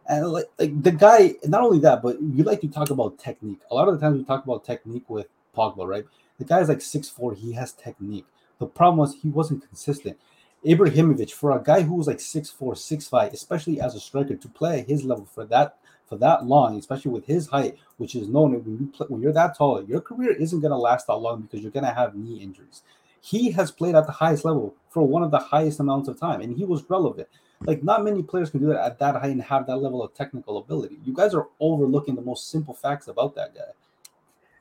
And 0.08 0.28
like, 0.28 0.50
like 0.58 0.82
the 0.82 0.92
guy, 0.92 1.36
not 1.46 1.62
only 1.62 1.80
that, 1.80 2.02
but 2.02 2.22
you 2.22 2.44
like 2.44 2.62
to 2.62 2.68
talk 2.68 2.90
about 2.90 3.20
technique. 3.20 3.62
A 3.70 3.76
lot 3.76 3.88
of 3.88 3.94
the 3.94 4.00
times 4.00 4.18
we 4.18 4.24
talk 4.24 4.44
about 4.44 4.66
technique 4.66 5.10
with 5.10 5.28
Pogba, 5.56 5.88
right? 5.88 6.06
The 6.40 6.46
guy 6.46 6.62
is 6.62 6.70
like 6.70 6.80
6'4, 6.80 7.38
he 7.38 7.54
has 7.54 7.74
technique. 7.74 8.26
The 8.60 8.66
problem 8.66 8.98
was 8.98 9.16
he 9.22 9.30
wasn't 9.30 9.68
consistent. 9.68 10.18
Ibrahimovic, 10.66 11.32
for 11.32 11.52
a 11.52 11.64
guy 11.64 11.82
who 11.82 11.94
was 11.94 12.08
like 12.08 12.18
6'4, 12.18 12.58
6'5, 12.58 13.34
especially 13.34 13.80
as 13.80 13.96
a 13.96 14.00
striker, 14.00 14.36
to 14.36 14.48
play 14.48 14.80
at 14.80 14.88
his 14.88 15.04
level 15.04 15.26
for 15.26 15.46
that 15.46 15.78
for 16.10 16.18
that 16.18 16.46
long, 16.46 16.78
especially 16.78 17.12
with 17.12 17.28
his 17.28 17.48
height, 17.48 17.78
which 17.98 18.16
is 18.16 18.28
known 18.28 18.52
when 18.64 18.80
you 18.80 18.88
play, 18.88 19.06
when 19.10 19.22
you're 19.22 19.32
that 19.32 19.56
tall, 19.56 19.84
your 19.84 20.02
career 20.02 20.32
isn't 20.32 20.62
to 20.62 20.76
last 20.76 21.06
that 21.06 21.16
long 21.16 21.42
because 21.42 21.62
you're 21.62 21.72
to 21.72 21.86
have 21.92 22.16
knee 22.16 22.42
injuries. 22.42 22.82
He 23.22 23.52
has 23.52 23.70
played 23.70 23.96
at 23.96 24.08
the 24.08 24.14
highest 24.14 24.44
level 24.44 24.76
for 24.90 25.04
one 25.04 25.22
of 25.22 25.30
the 25.30 25.38
highest 25.38 25.80
amounts 25.80 26.10
of 26.10 26.20
time, 26.20 26.42
and 26.42 26.58
he 26.58 26.66
was 26.66 26.90
relevant. 26.90 27.28
Like 27.66 27.84
not 27.84 28.04
many 28.04 28.24
players 28.24 28.50
can 28.50 28.62
do 28.62 28.68
that 28.68 28.86
at 28.86 29.00
that 29.00 29.16
height 29.16 29.32
and 29.32 29.42
have 29.42 29.68
that 29.68 29.78
level 29.78 30.02
of 30.02 30.14
technical 30.14 30.58
ability. 30.58 30.98
You 31.04 31.14
guys 31.14 31.34
are 31.34 31.48
overlooking 31.60 32.16
the 32.16 32.22
most 32.22 32.50
simple 32.50 32.74
facts 32.74 33.08
about 33.08 33.36
that 33.36 33.54
guy. 33.54 33.72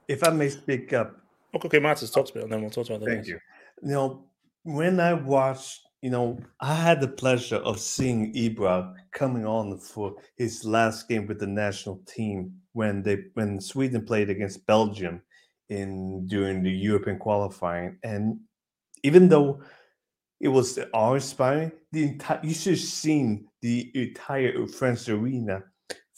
If 0.09 0.27
I 0.27 0.31
may 0.31 0.49
speak 0.49 0.93
up, 0.93 1.20
Okay, 1.55 1.66
okay, 1.66 1.79
Martin, 1.79 2.09
talk 2.09 2.27
to 2.27 2.37
me, 2.37 2.43
and 2.43 2.53
then 2.53 2.61
we'll 2.61 2.70
talk 2.70 2.87
about 2.89 3.01
the 3.01 3.07
Thank 3.07 3.19
rest. 3.19 3.29
you. 3.31 3.41
You 3.83 3.91
know, 3.91 4.25
when 4.65 5.01
I 5.01 5.15
watched, 5.15 5.81
you 6.03 6.11
know, 6.11 6.39
I 6.61 6.75
had 6.75 7.01
the 7.01 7.09
pleasure 7.09 7.57
of 7.57 7.81
seeing 7.81 8.35
Ibra 8.35 8.95
coming 9.12 9.47
on 9.47 9.79
for 9.79 10.16
his 10.37 10.65
last 10.65 11.09
game 11.09 11.27
with 11.27 11.39
the 11.39 11.47
national 11.47 12.03
team 12.07 12.53
when 12.75 13.03
they 13.03 13.25
when 13.35 13.61
Sweden 13.61 14.05
played 14.05 14.29
against 14.29 14.66
Belgium 14.66 15.23
in 15.70 16.27
during 16.27 16.62
the 16.62 16.70
European 16.70 17.19
qualifying, 17.19 17.99
and 18.03 18.39
even 19.03 19.29
though 19.29 19.62
it 20.40 20.48
was 20.48 20.78
awe-inspiring, 20.93 21.73
the 21.93 22.05
entire 22.05 22.40
you 22.43 22.55
should 22.55 22.74
have 22.74 22.81
seen 22.81 23.48
the 23.62 23.90
entire 23.94 24.66
Friends 24.69 25.09
Arena. 25.09 25.62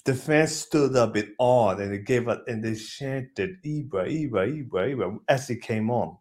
The 0.05 0.15
fans 0.15 0.57
stood 0.57 0.97
up 0.97 1.17
in 1.17 1.35
awe 1.39 1.71
and 1.77 1.93
they 1.93 1.99
gave 1.99 2.29
up 2.29 2.45
and 2.49 2.65
they 2.65 2.75
chanted 2.75 3.63
Ibra, 3.65 4.09
Ibra, 4.09 4.69
Ibra, 4.69 4.95
Ibra 4.95 5.19
as 5.29 5.47
he 5.49 5.57
came 5.57 5.91
on 5.91 6.17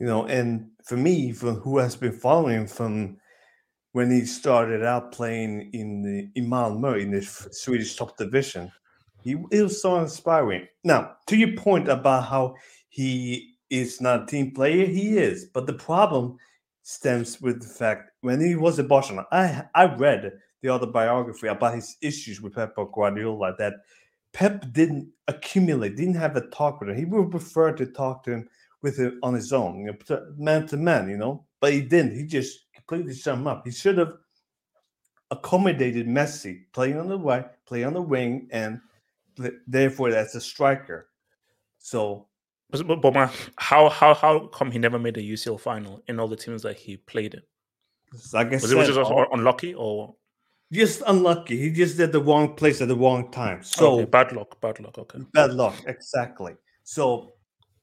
you 0.00 0.06
know 0.06 0.24
and 0.26 0.70
for 0.84 0.96
me 0.96 1.30
for 1.30 1.52
who 1.52 1.78
has 1.78 1.94
been 1.94 2.12
following 2.12 2.66
from 2.66 3.16
when 3.92 4.10
he 4.10 4.24
started 4.24 4.82
out 4.82 5.12
playing 5.12 5.70
in 5.72 6.02
the 6.02 6.28
in 6.34 6.48
Malmö 6.48 7.00
in 7.00 7.10
the 7.12 7.22
Swedish 7.22 7.94
top 7.96 8.16
division 8.16 8.72
he 9.22 9.36
it 9.52 9.62
was 9.62 9.80
so 9.80 10.00
inspiring 10.00 10.66
now 10.82 11.12
to 11.26 11.36
your 11.36 11.54
point 11.56 11.86
about 11.88 12.24
how 12.24 12.54
he 12.88 13.50
is 13.70 14.00
not 14.00 14.24
a 14.24 14.26
team 14.26 14.50
player. 14.50 14.84
He 14.84 15.16
is, 15.16 15.46
but 15.54 15.66
the 15.66 15.72
problem 15.72 16.36
stems 16.82 17.40
with 17.40 17.62
the 17.62 17.68
fact 17.68 18.10
when 18.20 18.40
he 18.40 18.56
was 18.56 18.78
at 18.78 18.88
Barcelona. 18.88 19.26
I 19.32 19.64
I 19.74 19.94
read 19.94 20.32
the 20.62 20.70
autobiography 20.70 21.48
about 21.48 21.74
his 21.74 21.96
issues 22.02 22.40
with 22.40 22.54
Pep 22.54 22.74
Guardiola 22.74 23.54
that 23.58 23.74
Pep 24.32 24.64
didn't 24.72 25.08
accumulate, 25.28 25.96
didn't 25.96 26.14
have 26.14 26.36
a 26.36 26.46
talk 26.48 26.80
with 26.80 26.90
him. 26.90 26.96
He 26.96 27.04
would 27.04 27.30
prefer 27.30 27.72
to 27.72 27.86
talk 27.86 28.22
to 28.24 28.32
him 28.32 28.48
with 28.82 28.98
him 28.98 29.18
on 29.22 29.34
his 29.34 29.52
own, 29.52 29.80
you 29.80 29.92
know, 29.92 30.26
man 30.36 30.66
to 30.68 30.76
man, 30.76 31.08
you 31.08 31.16
know. 31.16 31.44
But 31.60 31.72
he 31.72 31.82
didn't. 31.82 32.16
He 32.16 32.24
just 32.24 32.60
completely 32.74 33.14
shut 33.14 33.34
him 33.34 33.46
up. 33.46 33.66
He 33.66 33.72
should 33.72 33.98
have 33.98 34.14
accommodated 35.30 36.06
Messi 36.06 36.64
playing 36.72 36.98
on 36.98 37.08
the 37.08 37.18
right, 37.18 37.46
play 37.66 37.84
on 37.84 37.94
the 37.94 38.02
wing, 38.02 38.48
and 38.50 38.80
therefore 39.66 40.10
that's 40.10 40.34
a 40.34 40.40
striker. 40.40 41.08
So, 41.78 42.26
but, 42.70 42.86
but, 42.86 43.02
but 43.02 43.14
man, 43.14 43.30
how 43.56 43.88
how 43.88 44.14
how 44.14 44.46
come 44.48 44.70
he 44.70 44.78
never 44.78 44.98
made 44.98 45.16
a 45.16 45.22
UCL 45.22 45.60
final 45.60 46.02
in 46.08 46.20
all 46.20 46.28
the 46.28 46.36
teams 46.36 46.62
that 46.62 46.76
he 46.76 46.96
played 46.96 47.34
in? 47.34 47.42
Like 48.32 48.48
I 48.48 48.50
was 48.50 48.62
said, 48.62 48.72
it 48.72 48.76
was 48.76 48.88
just 48.88 49.10
unlucky 49.32 49.74
or 49.74 50.14
just 50.72 51.02
unlucky. 51.06 51.58
He 51.58 51.70
just 51.72 51.96
did 51.96 52.12
the 52.12 52.20
wrong 52.20 52.54
place 52.54 52.80
at 52.80 52.88
the 52.88 52.96
wrong 52.96 53.30
time. 53.30 53.62
So 53.62 54.00
okay, 54.00 54.04
bad 54.04 54.32
luck? 54.32 54.60
Bad 54.60 54.80
luck. 54.80 54.98
Okay. 54.98 55.18
bad 55.32 55.52
luck, 55.52 55.74
exactly. 55.86 56.54
So, 56.84 57.32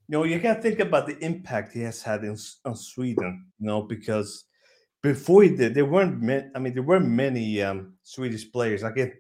you 0.07 0.17
know, 0.17 0.23
you 0.23 0.39
can 0.39 0.61
think 0.61 0.79
about 0.79 1.05
the 1.05 1.17
impact 1.19 1.73
he 1.73 1.81
has 1.81 2.01
had 2.01 2.23
in 2.23 2.37
on 2.63 2.75
Sweden. 2.75 3.47
You 3.59 3.67
know, 3.67 3.81
because 3.81 4.45
before 5.01 5.43
he 5.43 5.49
did, 5.49 5.73
there 5.73 5.85
weren't 5.85 6.21
many. 6.21 6.49
I 6.55 6.59
mean, 6.59 6.73
there 6.73 6.83
weren't 6.83 7.07
many 7.07 7.61
um, 7.61 7.93
Swedish 8.03 8.49
players. 8.51 8.83
I 8.83 8.91
can 8.91 9.11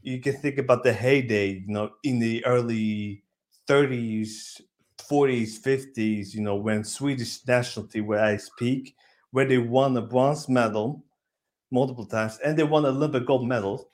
you 0.00 0.20
can 0.20 0.34
think 0.34 0.58
about 0.58 0.82
the 0.82 0.92
heyday. 0.92 1.64
You 1.66 1.68
know, 1.68 1.90
in 2.02 2.18
the 2.18 2.44
early 2.46 3.24
30s, 3.68 4.60
40s, 5.08 5.60
50s. 5.60 6.34
You 6.34 6.42
know, 6.42 6.56
when 6.56 6.84
Swedish 6.84 7.46
nationality 7.46 8.00
were 8.00 8.16
at 8.18 8.34
its 8.34 8.50
peak, 8.58 8.94
where 9.30 9.46
they 9.46 9.58
won 9.58 9.96
a 9.96 10.02
bronze 10.02 10.48
medal 10.48 11.04
multiple 11.70 12.04
times 12.04 12.38
and 12.44 12.56
they 12.56 12.62
won 12.62 12.84
Olympic 12.84 13.26
gold 13.26 13.48
medals. 13.48 13.86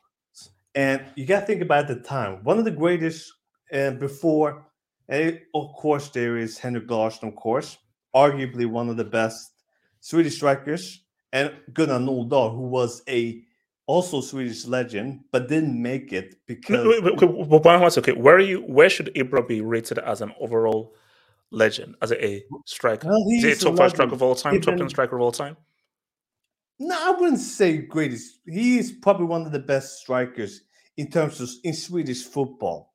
And 0.74 1.02
you 1.14 1.26
got 1.26 1.40
to 1.40 1.46
think 1.46 1.62
about 1.62 1.88
the 1.88 2.00
time. 2.00 2.44
One 2.44 2.58
of 2.58 2.64
the 2.64 2.70
greatest 2.70 3.32
uh, 3.72 3.92
before, 3.92 4.66
and 5.08 5.40
of 5.54 5.72
course, 5.72 6.10
there 6.10 6.36
is 6.36 6.58
Henrik 6.58 6.90
Larsson, 6.90 7.28
of 7.28 7.36
course, 7.36 7.78
arguably 8.14 8.66
one 8.66 8.88
of 8.88 8.96
the 8.96 9.04
best 9.04 9.52
Swedish 10.00 10.36
strikers, 10.36 11.02
and 11.32 11.52
Gunnar 11.72 11.98
Nordahl, 11.98 12.54
who 12.54 12.62
was 12.62 13.02
a 13.08 13.42
also 13.88 14.20
Swedish 14.20 14.66
legend, 14.66 15.24
but 15.32 15.48
didn't 15.48 15.80
make 15.80 16.12
it 16.12 16.36
because 16.46 16.86
wait, 16.86 17.02
wait, 17.02 17.22
one 17.22 17.80
once, 17.80 17.96
okay, 17.98 18.12
where 18.12 18.36
are 18.36 18.40
you? 18.40 18.60
Where 18.60 18.90
should 18.90 19.12
Ibra 19.16 19.48
be 19.48 19.62
rated 19.62 19.98
as 19.98 20.20
an 20.20 20.32
overall 20.38 20.94
legend, 21.50 21.96
as 22.02 22.12
a, 22.12 22.24
a 22.24 22.44
striker? 22.66 23.08
Well, 23.08 23.24
Is 23.30 23.42
he 23.42 23.48
a 23.48 23.50
he's 23.54 23.62
top 23.64 23.76
five 23.76 23.90
striker 23.90 24.14
of 24.14 24.22
all 24.22 24.34
time? 24.34 24.60
Top 24.60 24.76
ten 24.76 24.88
striker 24.90 25.16
of 25.16 25.22
all 25.22 25.32
time? 25.32 25.56
No, 26.78 26.96
I 26.96 27.18
wouldn't 27.18 27.40
say 27.40 27.78
greatest. 27.78 28.40
He 28.46 28.78
is 28.78 28.92
probably 28.92 29.26
one 29.26 29.46
of 29.46 29.52
the 29.52 29.58
best 29.58 29.98
strikers 30.00 30.60
in 30.98 31.10
terms 31.10 31.40
of 31.40 31.48
in 31.64 31.72
Swedish 31.72 32.22
football. 32.22 32.94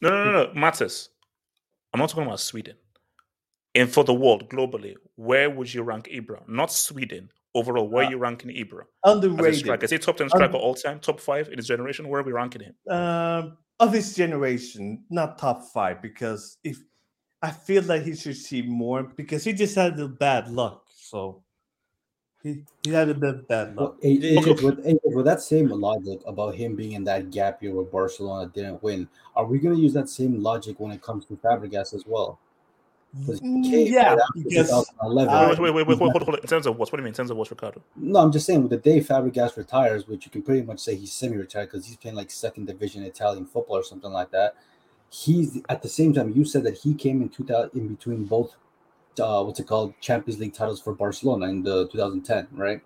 No, 0.00 0.08
no, 0.08 0.24
no, 0.24 0.32
no, 0.44 0.52
Mattis. 0.54 1.08
I'm 1.92 2.00
not 2.00 2.08
talking 2.08 2.24
about 2.24 2.40
Sweden. 2.40 2.76
And 3.74 3.90
for 3.90 4.02
the 4.02 4.14
world 4.14 4.48
globally, 4.48 4.94
where 5.16 5.50
would 5.50 5.72
you 5.72 5.82
rank 5.82 6.08
Ibra? 6.08 6.48
Not 6.48 6.72
Sweden. 6.72 7.28
Overall, 7.54 7.88
where 7.88 8.06
are 8.06 8.10
you 8.10 8.16
ranking 8.16 8.50
Ibra? 8.50 8.84
As 9.04 9.12
a 9.12 9.16
Underrated. 9.16 9.56
striker, 9.56 9.84
is 9.84 9.90
he 9.90 9.98
top 9.98 10.16
ten 10.16 10.28
striker 10.30 10.56
all 10.56 10.74
time? 10.74 10.98
Top 11.00 11.20
five 11.20 11.48
in 11.48 11.58
his 11.58 11.66
generation? 11.66 12.08
Where 12.08 12.20
are 12.20 12.24
we 12.24 12.32
ranking 12.32 12.62
him? 12.62 12.74
Um, 12.88 13.58
of 13.78 13.92
his 13.92 14.14
generation, 14.14 15.04
not 15.10 15.38
top 15.38 15.64
five, 15.72 16.00
because 16.00 16.56
if 16.64 16.78
I 17.42 17.50
feel 17.50 17.82
like 17.82 18.04
he 18.04 18.14
should 18.16 18.36
see 18.36 18.62
more 18.62 19.02
because 19.02 19.44
he 19.44 19.52
just 19.52 19.74
had 19.74 19.96
the 19.96 20.08
bad 20.08 20.48
luck. 20.48 20.84
So 20.94 21.42
he, 22.42 22.64
he 22.84 22.90
had 22.90 23.10
a 23.10 23.14
bit 23.14 23.34
of 23.34 23.48
bad 23.48 23.76
luck. 23.76 23.96
Well, 24.02 24.10
A- 24.10 24.18
AJ, 24.18 24.62
with, 24.62 24.84
AJ, 24.86 24.98
with 25.04 25.26
that 25.26 25.42
same 25.42 25.68
logic 25.68 26.20
about 26.24 26.54
him 26.54 26.74
being 26.74 26.92
in 26.92 27.04
that 27.04 27.30
gap 27.30 27.62
year 27.62 27.74
where 27.74 27.84
Barcelona 27.84 28.48
didn't 28.54 28.82
win, 28.82 29.08
are 29.36 29.44
we 29.44 29.58
going 29.58 29.74
to 29.74 29.80
use 29.80 29.92
that 29.92 30.08
same 30.08 30.40
logic 30.40 30.80
when 30.80 30.92
it 30.92 31.02
comes 31.02 31.24
to 31.26 31.34
Fabregas 31.34 31.92
as 31.92 32.04
well? 32.06 32.38
Yeah, 33.42 34.10
right 34.10 34.18
after 34.18 34.32
because, 34.34 34.68
2011. 34.68 35.48
wait, 35.48 35.58
wait, 35.60 35.74
wait, 35.74 35.86
wait, 35.86 35.98
hold, 35.98 36.12
hold, 36.12 36.22
hold. 36.22 36.38
In 36.38 36.46
terms 36.46 36.66
of 36.66 36.78
what? 36.78 36.90
What 36.90 36.96
do 36.96 37.02
you 37.02 37.04
mean? 37.04 37.08
In 37.10 37.14
terms 37.14 37.30
of 37.30 37.36
what, 37.36 37.50
Ricardo? 37.50 37.82
No, 37.96 38.20
I'm 38.20 38.32
just 38.32 38.46
saying 38.46 38.62
with 38.62 38.70
the 38.70 38.78
day 38.78 39.00
Fabregas 39.00 39.56
retires, 39.56 40.08
which 40.08 40.24
you 40.24 40.30
can 40.30 40.42
pretty 40.42 40.62
much 40.62 40.80
say 40.80 40.94
he's 40.96 41.12
semi-retired 41.12 41.70
because 41.70 41.86
he's 41.86 41.96
playing 41.96 42.16
like 42.16 42.30
second 42.30 42.66
division 42.66 43.02
Italian 43.02 43.46
football 43.46 43.76
or 43.78 43.84
something 43.84 44.12
like 44.12 44.30
that. 44.30 44.54
He's 45.10 45.60
at 45.68 45.82
the 45.82 45.88
same 45.88 46.14
time 46.14 46.32
you 46.34 46.44
said 46.44 46.64
that 46.64 46.78
he 46.78 46.94
came 46.94 47.20
in 47.20 47.28
2000 47.28 47.70
in 47.78 47.88
between 47.88 48.24
both 48.24 48.56
uh, 49.20 49.42
what's 49.42 49.60
it 49.60 49.66
called 49.66 49.92
Champions 50.00 50.40
League 50.40 50.54
titles 50.54 50.80
for 50.80 50.94
Barcelona 50.94 51.46
in 51.48 51.62
the 51.62 51.86
2010, 51.88 52.48
right? 52.52 52.80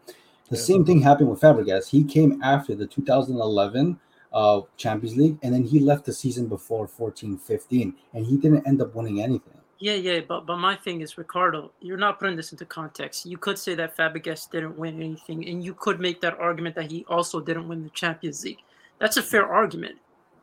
The 0.51 0.57
Yeah. 0.57 0.63
same 0.63 0.85
thing 0.85 1.03
happened 1.03 1.31
with 1.31 1.41
Fabregas. 1.41 1.89
He 1.89 2.03
came 2.05 2.43
after 2.43 2.75
the 2.75 2.87
2011 2.87 3.99
uh, 4.33 4.63
Champions 4.77 5.17
League 5.17 5.39
and 5.43 5.55
then 5.55 5.63
he 5.63 5.79
left 5.79 6.05
the 6.05 6.13
season 6.13 6.47
before 6.49 6.89
14-15 6.89 7.95
and 8.13 8.27
he 8.27 8.37
didn't 8.37 8.67
end 8.67 8.83
up 8.83 8.95
winning 8.95 9.23
anything. 9.23 9.61
Yeah, 9.79 9.95
yeah, 9.95 10.21
but 10.27 10.47
but 10.47 10.57
my 10.57 10.75
thing 10.75 11.03
is, 11.03 11.19
Ricardo, 11.19 11.71
you're 11.81 11.99
not 11.99 12.19
putting 12.19 12.37
this 12.37 12.53
into 12.53 12.65
context. 12.65 13.27
You 13.27 13.37
could 13.37 13.59
say 13.59 13.75
that 13.75 13.97
Fabregas 13.97 14.51
didn't 14.51 14.79
win 14.79 15.03
anything, 15.03 15.47
and 15.47 15.63
you 15.63 15.75
could 15.75 16.01
make 16.01 16.21
that 16.23 16.39
argument 16.41 16.77
that 16.77 16.91
he 16.91 17.05
also 17.09 17.41
didn't 17.41 17.69
win 17.69 17.85
the 17.85 17.91
Champions 17.91 18.43
League. 18.45 18.61
That's 18.99 19.19
a 19.19 19.23
fair 19.23 19.47
argument. 19.47 19.97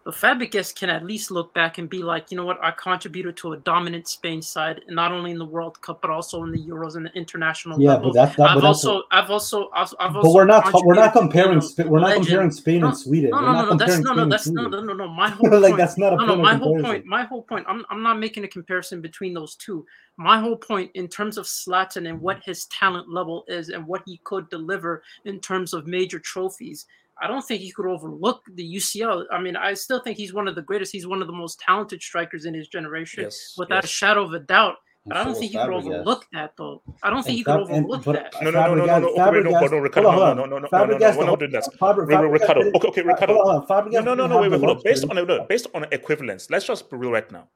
But 0.04 0.16
Fabregas 0.16 0.76
can 0.76 0.90
at 0.90 1.06
least 1.06 1.32
look 1.32 1.54
back 1.54 1.78
and 1.78 1.90
be 1.90 2.00
like, 2.04 2.30
you 2.30 2.36
know 2.36 2.46
what, 2.46 2.62
I 2.62 2.72
contributed 2.72 3.38
to 3.38 3.54
a 3.54 3.58
dominant 3.58 4.10
Spain 4.10 4.42
side, 4.42 4.82
not 4.90 5.14
only 5.14 5.32
in 5.32 5.38
the 5.38 5.46
World 5.46 5.82
Cup 5.82 6.02
but 6.02 6.12
also 6.12 6.44
in 6.44 6.52
the 6.52 6.62
Euros 6.62 6.96
and 6.98 7.06
the 7.06 7.12
international 7.14 7.80
Yeah, 7.82 7.92
level. 7.94 8.12
but 8.12 8.16
that- 8.16 8.36
that- 8.38 8.50
I've 8.50 8.56
but 8.56 8.62
that's 8.62 8.86
also, 8.86 9.04
I've 9.12 9.30
also, 9.30 9.70
I've, 9.74 9.94
I've 10.00 10.14
But 10.14 10.32
we're 10.32 10.44
not 10.44 10.74
we're 10.84 10.96
not 10.96 11.14
comparing 11.14 11.60
being 11.60 11.88
a 11.88 11.90
we're 11.90 12.00
not 12.02 12.16
comparing 12.16 12.52
Spain 12.52 12.82
No, 12.82 12.88
and 12.90 12.98
Sweden. 12.98 13.30
No, 13.32 13.40
no, 13.40 13.52
no, 13.54 13.66
no, 13.70 13.78
that's 13.78 14.00
no, 14.02 14.14
no, 14.14 14.28
that's 14.28 14.48
no, 14.48 14.68
no, 14.68 14.82
no, 14.82 14.94
no. 14.94 15.08
My 15.08 15.30
whole 15.38 15.50
Like, 15.50 15.72
point, 15.72 15.78
that's 15.78 15.98
not 15.98 16.14
a 16.14 16.18
no, 16.18 16.26
no, 16.26 16.36
my 16.36 16.56
whole 16.56 16.82
point, 16.82 17.06
my 17.06 17.24
whole 17.24 17.42
point. 17.44 17.66
I'm, 17.70 17.86
I'm 17.90 18.04
not 18.04 18.20
making 18.20 18.44
a 18.44 18.48
comparison 18.50 19.00
between 19.02 19.34
those 19.34 19.56
two. 19.56 19.86
My 20.18 20.38
whole 20.38 20.58
point 20.58 20.92
in 20.96 21.08
terms 21.08 21.38
of 21.38 21.46
Zlatan 21.46 22.10
and 22.10 22.20
what 22.20 22.42
his 22.44 22.66
talent 22.66 23.10
level 23.10 23.46
is 23.48 23.70
and 23.70 23.88
what 23.88 24.04
he 24.06 24.20
could 24.26 24.50
deliver 24.50 25.02
in 25.24 25.40
terms 25.40 25.74
of 25.74 25.88
major 25.88 26.20
trophies. 26.20 26.88
I 27.24 27.28
don't 27.28 27.42
think 27.42 27.62
he 27.62 27.72
could 27.72 27.86
overlook 27.88 28.42
the 28.54 28.76
UCL. 28.76 29.24
I 29.32 29.40
mean, 29.40 29.56
I 29.56 29.74
still 29.76 30.02
think 30.02 30.18
he's 30.18 30.34
one 30.34 30.48
of 30.50 30.56
the 30.56 30.62
greatest. 30.62 30.92
He's 30.92 31.08
one 31.08 31.22
of 31.22 31.28
the 31.28 31.34
most 31.34 31.58
talented 31.60 32.02
strikers 32.02 32.44
in 32.46 32.54
his 32.54 32.68
generation, 32.68 33.24
Yes, 33.24 33.56
without 33.58 33.86
a 33.86 33.88
shadow 33.88 34.24
of 34.26 34.34
a 34.34 34.40
doubt. 34.40 34.76
But 35.06 35.18
I 35.18 35.24
don't 35.26 35.34
think 35.34 35.52
he 35.52 35.58
could 35.58 35.68
Fabregas. 35.68 35.86
overlook 35.86 36.26
that, 36.32 36.54
though. 36.58 36.82
I 37.02 37.10
don't 37.10 37.24
think 37.24 37.30
And 37.32 37.38
he 37.38 37.44
could 37.44 37.52
Fab- 37.52 37.76
and- 37.76 37.86
overlook 37.86 38.04
but 38.06 38.14
that. 38.14 38.42
No, 38.42 38.52
no, 38.52 38.62
no, 38.68 38.76
no, 38.76 38.86
no, 38.86 39.00
no, 39.00 39.08
okay, 39.10 39.32
wait, 39.32 39.44
no, 39.44 39.52
Fabregas- 39.52 39.72
no, 39.72 39.78
Ricardo, 39.80 40.12
hold 40.12 40.22
no, 40.22 40.24
on, 40.24 40.36
no, 40.36 40.42
hold 40.42 40.50
no, 40.50 40.56
on. 40.56 40.62
no, 40.62 40.68
no, 40.68 40.68
no, 40.68 40.98
no, 40.98 41.06
Fabregas- 41.06 41.18
we're 41.18 41.26
not 41.26 41.40
doing 41.40 41.52
that. 41.52 41.64
Fabregas- 41.80 42.08
Wait, 42.08 42.20
wait, 42.22 42.32
Ricardo, 42.42 42.64
didn't- 42.64 42.76
okay, 42.78 42.88
okay, 42.90 43.02
uh, 43.02 43.06
Ricardo. 43.06 43.34
hold 43.36 43.56
on, 43.56 43.68
Fabregas 43.68 43.92
No, 43.92 44.00
no, 44.02 44.14
no, 44.16 44.16
didn't 44.16 44.18
no, 44.18 44.28
have 44.28 44.42
wait, 44.42 44.50
the 44.50 44.58
wait, 44.58 44.66
hold 44.66 44.78
on. 44.78 44.84
Based 44.84 45.04
luxury. 45.08 45.22
on 45.22 45.28
no, 45.40 45.46
based 45.46 45.68
on 45.76 45.86
equivalence, 45.92 46.50
let's 46.50 46.66
just 46.66 46.90
be 46.90 46.98
real 46.98 47.12
right 47.12 47.32
now. 47.32 47.48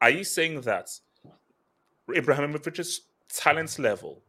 Are 0.00 0.10
you 0.10 0.22
saying 0.24 0.60
that 0.62 0.88
Ibrahimovic's 2.08 3.02
talent 3.32 3.78
level, 3.78 4.22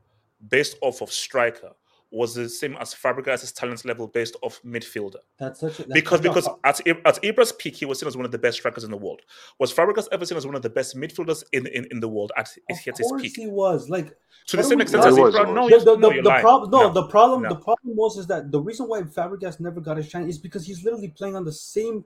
based 0.49 0.77
off 0.81 1.01
of 1.01 1.11
striker, 1.11 1.71
was 2.11 2.33
the 2.33 2.49
same 2.49 2.75
as 2.79 2.93
Fabregas' 2.93 3.53
talent 3.53 3.85
level 3.85 4.07
based 4.07 4.35
off 4.41 4.59
midfielder? 4.65 5.17
That's 5.37 5.59
such 5.59 5.79
a 5.79 5.83
that's 5.83 5.93
because 5.93 6.19
such 6.19 6.25
a 6.25 6.29
because 6.29 6.47
at 6.63 6.81
I- 6.87 7.07
at 7.09 7.23
Ibra's 7.23 7.51
peak, 7.51 7.75
he 7.75 7.85
was 7.85 7.99
seen 7.99 8.07
as 8.07 8.17
one 8.17 8.25
of 8.25 8.31
the 8.31 8.37
best 8.39 8.57
strikers 8.57 8.83
in 8.83 8.89
the 8.91 8.97
world. 8.97 9.21
Was 9.59 9.71
Fabregas 9.73 10.07
ever 10.11 10.25
seen 10.25 10.37
as 10.37 10.45
one 10.45 10.55
of 10.55 10.61
the 10.63 10.69
best 10.69 10.95
midfielders 10.97 11.43
in, 11.53 11.67
in, 11.67 11.85
in 11.91 11.99
the 11.99 12.07
world 12.09 12.31
at, 12.35 12.49
at 12.69 12.77
Of 12.77 12.97
his 12.97 13.07
course 13.07 13.21
peak? 13.21 13.35
he 13.35 13.47
was 13.47 13.89
like 13.89 14.17
To 14.47 14.57
the 14.57 14.63
same 14.63 14.81
extent 14.81 15.05
as 15.05 15.15
Ibra? 15.15 15.53
No, 15.53 15.69
the, 15.69 15.77
the, 15.85 15.95
no, 15.97 16.09
the, 16.09 16.15
you're 16.15 16.23
the 16.23 16.39
problem 16.41 16.71
no, 16.71 16.87
No, 16.87 16.93
the 16.93 17.07
problem 17.07 17.43
no. 17.43 17.49
the 17.49 17.55
problem 17.55 17.95
was 17.95 18.17
is 18.17 18.25
that 18.27 18.51
the 18.51 18.59
reason 18.59 18.87
why 18.87 19.01
Fabregas 19.03 19.59
never 19.59 19.79
got 19.79 19.97
his 19.97 20.09
chance 20.09 20.27
is 20.29 20.39
because 20.39 20.65
he's 20.65 20.83
literally 20.83 21.09
playing 21.09 21.35
on 21.35 21.45
the 21.45 21.51
same 21.53 22.03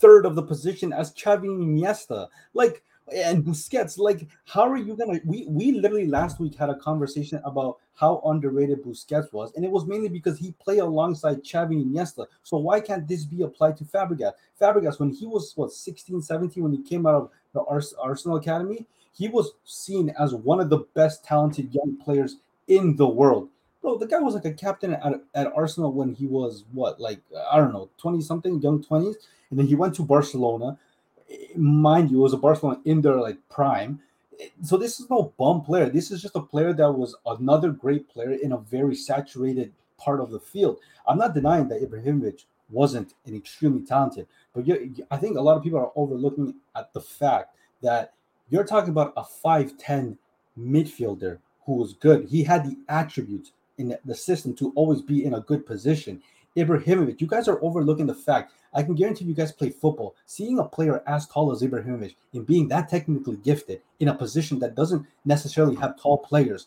third 0.00 0.26
of 0.26 0.34
the 0.34 0.42
position 0.42 0.92
as 0.92 1.12
Xavi 1.12 1.44
and 1.44 1.78
Iniesta 1.78 2.28
like 2.54 2.82
and 3.14 3.44
Busquets 3.44 3.98
like 3.98 4.26
how 4.46 4.68
are 4.68 4.76
you 4.76 4.96
gonna 4.96 5.20
we 5.24 5.46
we 5.48 5.72
literally 5.72 6.06
last 6.06 6.40
week 6.40 6.56
had 6.56 6.70
a 6.70 6.74
conversation 6.74 7.40
about 7.44 7.78
how 7.94 8.20
underrated 8.24 8.84
Busquets 8.84 9.32
was 9.32 9.52
and 9.54 9.64
it 9.64 9.70
was 9.70 9.86
mainly 9.86 10.08
because 10.08 10.38
he 10.38 10.52
played 10.52 10.80
alongside 10.80 11.44
Xavi 11.44 11.82
and 11.82 11.94
Iniesta 11.94 12.26
so 12.42 12.56
why 12.56 12.80
can't 12.80 13.06
this 13.06 13.24
be 13.24 13.42
applied 13.42 13.76
to 13.76 13.84
Fabregas 13.84 14.32
Fabregas 14.60 14.98
when 14.98 15.10
he 15.10 15.26
was 15.26 15.52
what 15.56 15.72
16 15.72 16.20
17 16.20 16.62
when 16.62 16.72
he 16.72 16.82
came 16.82 17.06
out 17.06 17.14
of 17.14 17.30
the 17.52 17.62
Ars- 17.62 17.94
Arsenal 18.00 18.38
Academy 18.38 18.86
he 19.16 19.28
was 19.28 19.52
seen 19.64 20.12
as 20.18 20.34
one 20.34 20.60
of 20.60 20.68
the 20.68 20.84
best 20.94 21.24
talented 21.24 21.72
young 21.74 21.96
players 21.96 22.36
in 22.68 22.96
the 22.96 23.08
world. 23.08 23.48
Bro, 23.80 23.98
the 23.98 24.06
guy 24.06 24.18
was 24.18 24.34
like 24.34 24.44
a 24.44 24.52
captain 24.52 24.94
at, 24.94 25.14
at 25.34 25.52
Arsenal 25.54 25.92
when 25.92 26.14
he 26.14 26.26
was 26.26 26.64
what, 26.72 27.00
like 27.00 27.20
I 27.50 27.56
don't 27.56 27.72
know, 27.72 27.88
20 27.98 28.20
something, 28.20 28.60
young 28.60 28.82
20s, 28.82 29.14
and 29.50 29.58
then 29.58 29.66
he 29.66 29.74
went 29.74 29.94
to 29.94 30.02
Barcelona. 30.02 30.78
Mind 31.56 32.10
you, 32.10 32.18
it 32.18 32.22
was 32.22 32.32
a 32.32 32.38
Barcelona 32.38 32.80
in 32.84 33.00
their 33.00 33.16
like 33.16 33.38
prime. 33.48 34.00
So 34.62 34.76
this 34.76 35.00
is 35.00 35.08
no 35.10 35.32
bum 35.38 35.62
player. 35.62 35.88
This 35.88 36.10
is 36.10 36.22
just 36.22 36.36
a 36.36 36.40
player 36.42 36.72
that 36.74 36.92
was 36.92 37.16
another 37.24 37.70
great 37.70 38.08
player 38.08 38.32
in 38.32 38.52
a 38.52 38.58
very 38.58 38.94
saturated 38.94 39.72
part 39.98 40.20
of 40.20 40.30
the 40.30 40.40
field. 40.40 40.78
I'm 41.08 41.18
not 41.18 41.34
denying 41.34 41.68
that 41.68 41.82
Ibrahimovic 41.82 42.44
wasn't 42.70 43.14
an 43.24 43.34
extremely 43.34 43.82
talented, 43.86 44.26
but 44.54 44.66
you, 44.66 44.94
I 45.10 45.16
think 45.16 45.36
a 45.36 45.40
lot 45.40 45.56
of 45.56 45.62
people 45.62 45.78
are 45.78 45.92
overlooking 45.96 46.54
at 46.74 46.92
the 46.92 47.00
fact 47.00 47.56
that 47.82 48.12
You're 48.48 48.64
talking 48.64 48.90
about 48.90 49.12
a 49.16 49.22
5'10 49.22 50.16
midfielder 50.58 51.38
who 51.64 51.74
was 51.74 51.94
good. 51.94 52.28
He 52.28 52.44
had 52.44 52.64
the 52.64 52.76
attributes 52.88 53.52
in 53.78 53.96
the 54.04 54.14
system 54.14 54.54
to 54.54 54.72
always 54.76 55.02
be 55.02 55.24
in 55.24 55.34
a 55.34 55.40
good 55.40 55.66
position. 55.66 56.22
Ibrahimovic, 56.56 57.20
you 57.20 57.26
guys 57.26 57.48
are 57.48 57.62
overlooking 57.62 58.06
the 58.06 58.14
fact. 58.14 58.52
I 58.76 58.82
can 58.82 58.94
guarantee 58.94 59.24
you 59.24 59.34
guys 59.34 59.50
play 59.52 59.70
football. 59.70 60.14
Seeing 60.26 60.58
a 60.58 60.64
player 60.64 61.02
as 61.06 61.26
tall 61.26 61.50
as 61.50 61.62
Ibrahimovic 61.62 62.14
and 62.34 62.46
being 62.46 62.68
that 62.68 62.88
technically 62.88 63.38
gifted 63.38 63.80
in 64.00 64.08
a 64.08 64.14
position 64.14 64.58
that 64.60 64.74
doesn't 64.74 65.06
necessarily 65.24 65.74
have 65.76 65.98
tall 65.98 66.18
players 66.18 66.66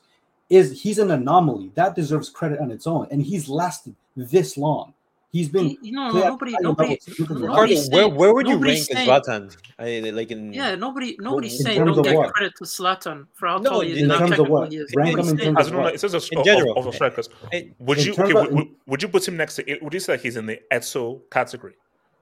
is 0.49 0.81
he's 0.81 0.97
an 0.97 1.11
anomaly. 1.11 1.71
That 1.75 1.95
deserves 1.95 2.29
credit 2.29 2.59
on 2.59 2.71
its 2.71 2.87
own. 2.87 3.07
And 3.11 3.21
he's 3.21 3.47
lasted 3.47 3.95
this 4.15 4.57
long. 4.57 4.95
He's 5.31 5.47
been 5.47 5.77
You 5.83 5.91
know, 5.91 6.09
play 6.09 6.23
at 6.23 6.29
nobody, 6.29 6.55
nobody, 6.59 6.89
levels 6.89 7.03
significantly. 7.03 7.47
Where 7.47 7.67
saying, 7.67 8.15
where 8.15 8.33
would 8.33 8.47
you 8.47 8.53
nobody's 8.53 8.89
rank 8.89 9.05
saying, 9.05 9.09
Zlatan? 9.09 9.57
I, 9.77 10.09
like 10.09 10.31
in 10.31 10.51
yeah, 10.51 10.73
nobody, 10.73 11.15
nobody's 11.19 11.59
in 11.59 11.65
saying 11.65 11.77
terms 11.77 11.89
don't 11.89 11.99
of 11.99 12.05
get 12.05 12.15
what? 12.15 12.33
credit 12.33 12.53
to 12.57 12.63
Zlatan 12.63 13.27
for 13.33 13.47
how 13.47 13.57
No, 13.59 13.69
tall 13.69 13.79
he 13.81 13.91
is 13.91 14.01
in 14.01 14.09
terms 14.09 14.39
of 14.39 14.49
what? 14.49 14.73
Rank 14.95 15.19
him 15.19 15.29
in 15.29 15.37
terms 15.37 15.67
of 15.67 15.71
no, 15.71 15.77
no, 15.77 15.83
what? 15.83 15.93
it 15.93 15.99
says 15.99 16.15
of, 16.15 16.27
In 16.31 16.39
of, 16.39 16.45
general. 16.45 16.75
of, 16.79 16.87
of 16.87 16.95
strikers. 16.95 17.29
Would 17.77 18.03
you 18.03 18.13
okay? 18.13 18.33
Would, 18.33 18.51
would, 18.51 18.67
would 18.87 19.03
you 19.03 19.07
put 19.07 19.27
him 19.27 19.37
next 19.37 19.57
to? 19.57 19.69
It? 19.69 19.83
Would 19.83 19.93
you 19.93 19.99
say 19.99 20.15
that 20.15 20.23
he's 20.23 20.35
in 20.35 20.47
the 20.47 20.59
Eto'o 20.71 21.21
category? 21.29 21.75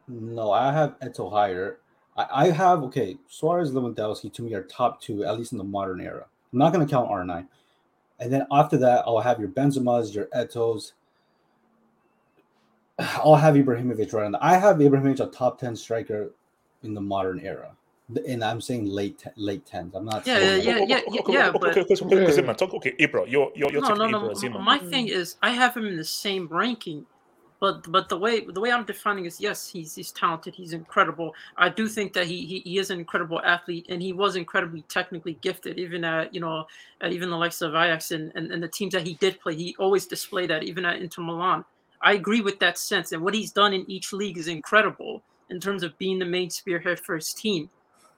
No, 0.07 0.51
I 0.51 0.71
have 0.71 0.97
Eto'o 0.99 1.31
higher. 1.31 1.79
I, 2.15 2.27
I 2.31 2.51
have 2.51 2.83
okay. 2.83 3.17
Suarez, 3.27 3.71
Lewandowski 3.71 4.31
to 4.33 4.41
me 4.41 4.53
are 4.53 4.63
top 4.63 5.01
two, 5.01 5.23
at 5.23 5.37
least 5.37 5.51
in 5.51 5.57
the 5.57 5.63
modern 5.63 5.99
era. 6.01 6.25
I'm 6.53 6.59
not 6.59 6.73
going 6.73 6.85
to 6.85 6.89
count 6.91 7.09
R9. 7.09 7.47
And 8.19 8.33
then 8.33 8.47
after 8.51 8.77
that, 8.77 9.03
I'll 9.05 9.19
have 9.19 9.39
your 9.39 9.49
Benzemas, 9.49 10.13
your 10.15 10.25
Eto'os. 10.27 10.93
I'll 12.99 13.35
have 13.35 13.55
Ibrahimovic 13.55 14.13
right 14.13 14.25
on. 14.25 14.31
the- 14.31 14.43
I 14.43 14.57
have 14.57 14.77
Ibrahimovic 14.77 15.19
a 15.19 15.27
top 15.27 15.59
ten 15.59 15.75
striker 15.75 16.31
in 16.83 16.93
the 16.93 17.01
modern 17.01 17.39
era, 17.41 17.71
and 18.27 18.43
I'm 18.43 18.61
saying 18.61 18.85
late 18.85 19.23
late 19.35 19.65
tens. 19.65 19.93
I'm 19.95 20.05
not. 20.05 20.25
Yeah, 20.25 20.39
saying 20.39 20.63
yeah, 20.63 20.77
yeah, 20.77 20.85
yeah, 20.87 21.21
yeah, 21.33 21.49
okay, 21.49 21.59
but 21.59 21.73
okay, 22.75 22.91
Ibra, 22.99 23.29
you're 23.29 23.51
you're, 23.55 23.71
you're 23.71 23.81
no, 23.81 23.89
no, 24.11 24.21
no. 24.51 24.59
My 24.59 24.77
thing 24.89 25.07
is, 25.09 25.35
I 25.41 25.51
have 25.51 25.75
him 25.75 25.85
in 25.85 25.97
the 25.97 26.03
same 26.05 26.47
ranking, 26.49 27.05
but 27.59 27.91
but 27.91 28.07
the 28.07 28.17
way 28.17 28.45
the 28.45 28.59
way 28.59 28.71
I'm 28.71 28.85
defining 28.85 29.25
is 29.25 29.41
yes, 29.41 29.67
he's 29.67 29.95
he's 29.95 30.11
talented, 30.11 30.53
he's 30.53 30.73
incredible. 30.73 31.33
I 31.57 31.69
do 31.69 31.87
think 31.87 32.13
that 32.13 32.27
he 32.27 32.45
he, 32.45 32.59
he 32.59 32.77
is 32.77 32.91
an 32.91 32.99
incredible 32.99 33.41
athlete, 33.41 33.87
and 33.89 34.01
he 34.01 34.13
was 34.13 34.35
incredibly 34.35 34.83
technically 34.83 35.37
gifted, 35.41 35.79
even 35.79 36.03
at 36.03 36.33
you 36.33 36.39
know 36.39 36.65
at 37.01 37.11
even 37.11 37.29
the 37.29 37.37
likes 37.37 37.61
of 37.61 37.73
Ajax 37.73 38.11
and, 38.11 38.31
and 38.35 38.51
and 38.51 38.61
the 38.61 38.67
teams 38.67 38.93
that 38.93 39.07
he 39.07 39.15
did 39.15 39.39
play, 39.39 39.55
he 39.55 39.75
always 39.79 40.05
displayed 40.05 40.49
that, 40.51 40.63
even 40.63 40.85
at 40.85 41.01
Inter 41.01 41.23
Milan. 41.23 41.65
I 42.01 42.13
agree 42.13 42.41
with 42.41 42.59
that 42.59 42.77
sense, 42.77 43.11
and 43.11 43.23
what 43.23 43.33
he's 43.33 43.51
done 43.51 43.73
in 43.73 43.89
each 43.89 44.13
league 44.13 44.37
is 44.37 44.47
incredible 44.47 45.23
in 45.49 45.59
terms 45.59 45.81
of 45.81 45.97
being 45.97 46.19
the 46.19 46.25
main 46.25 46.49
spearhead 46.49 46.99
for 46.99 47.15
his 47.15 47.33
team. 47.33 47.69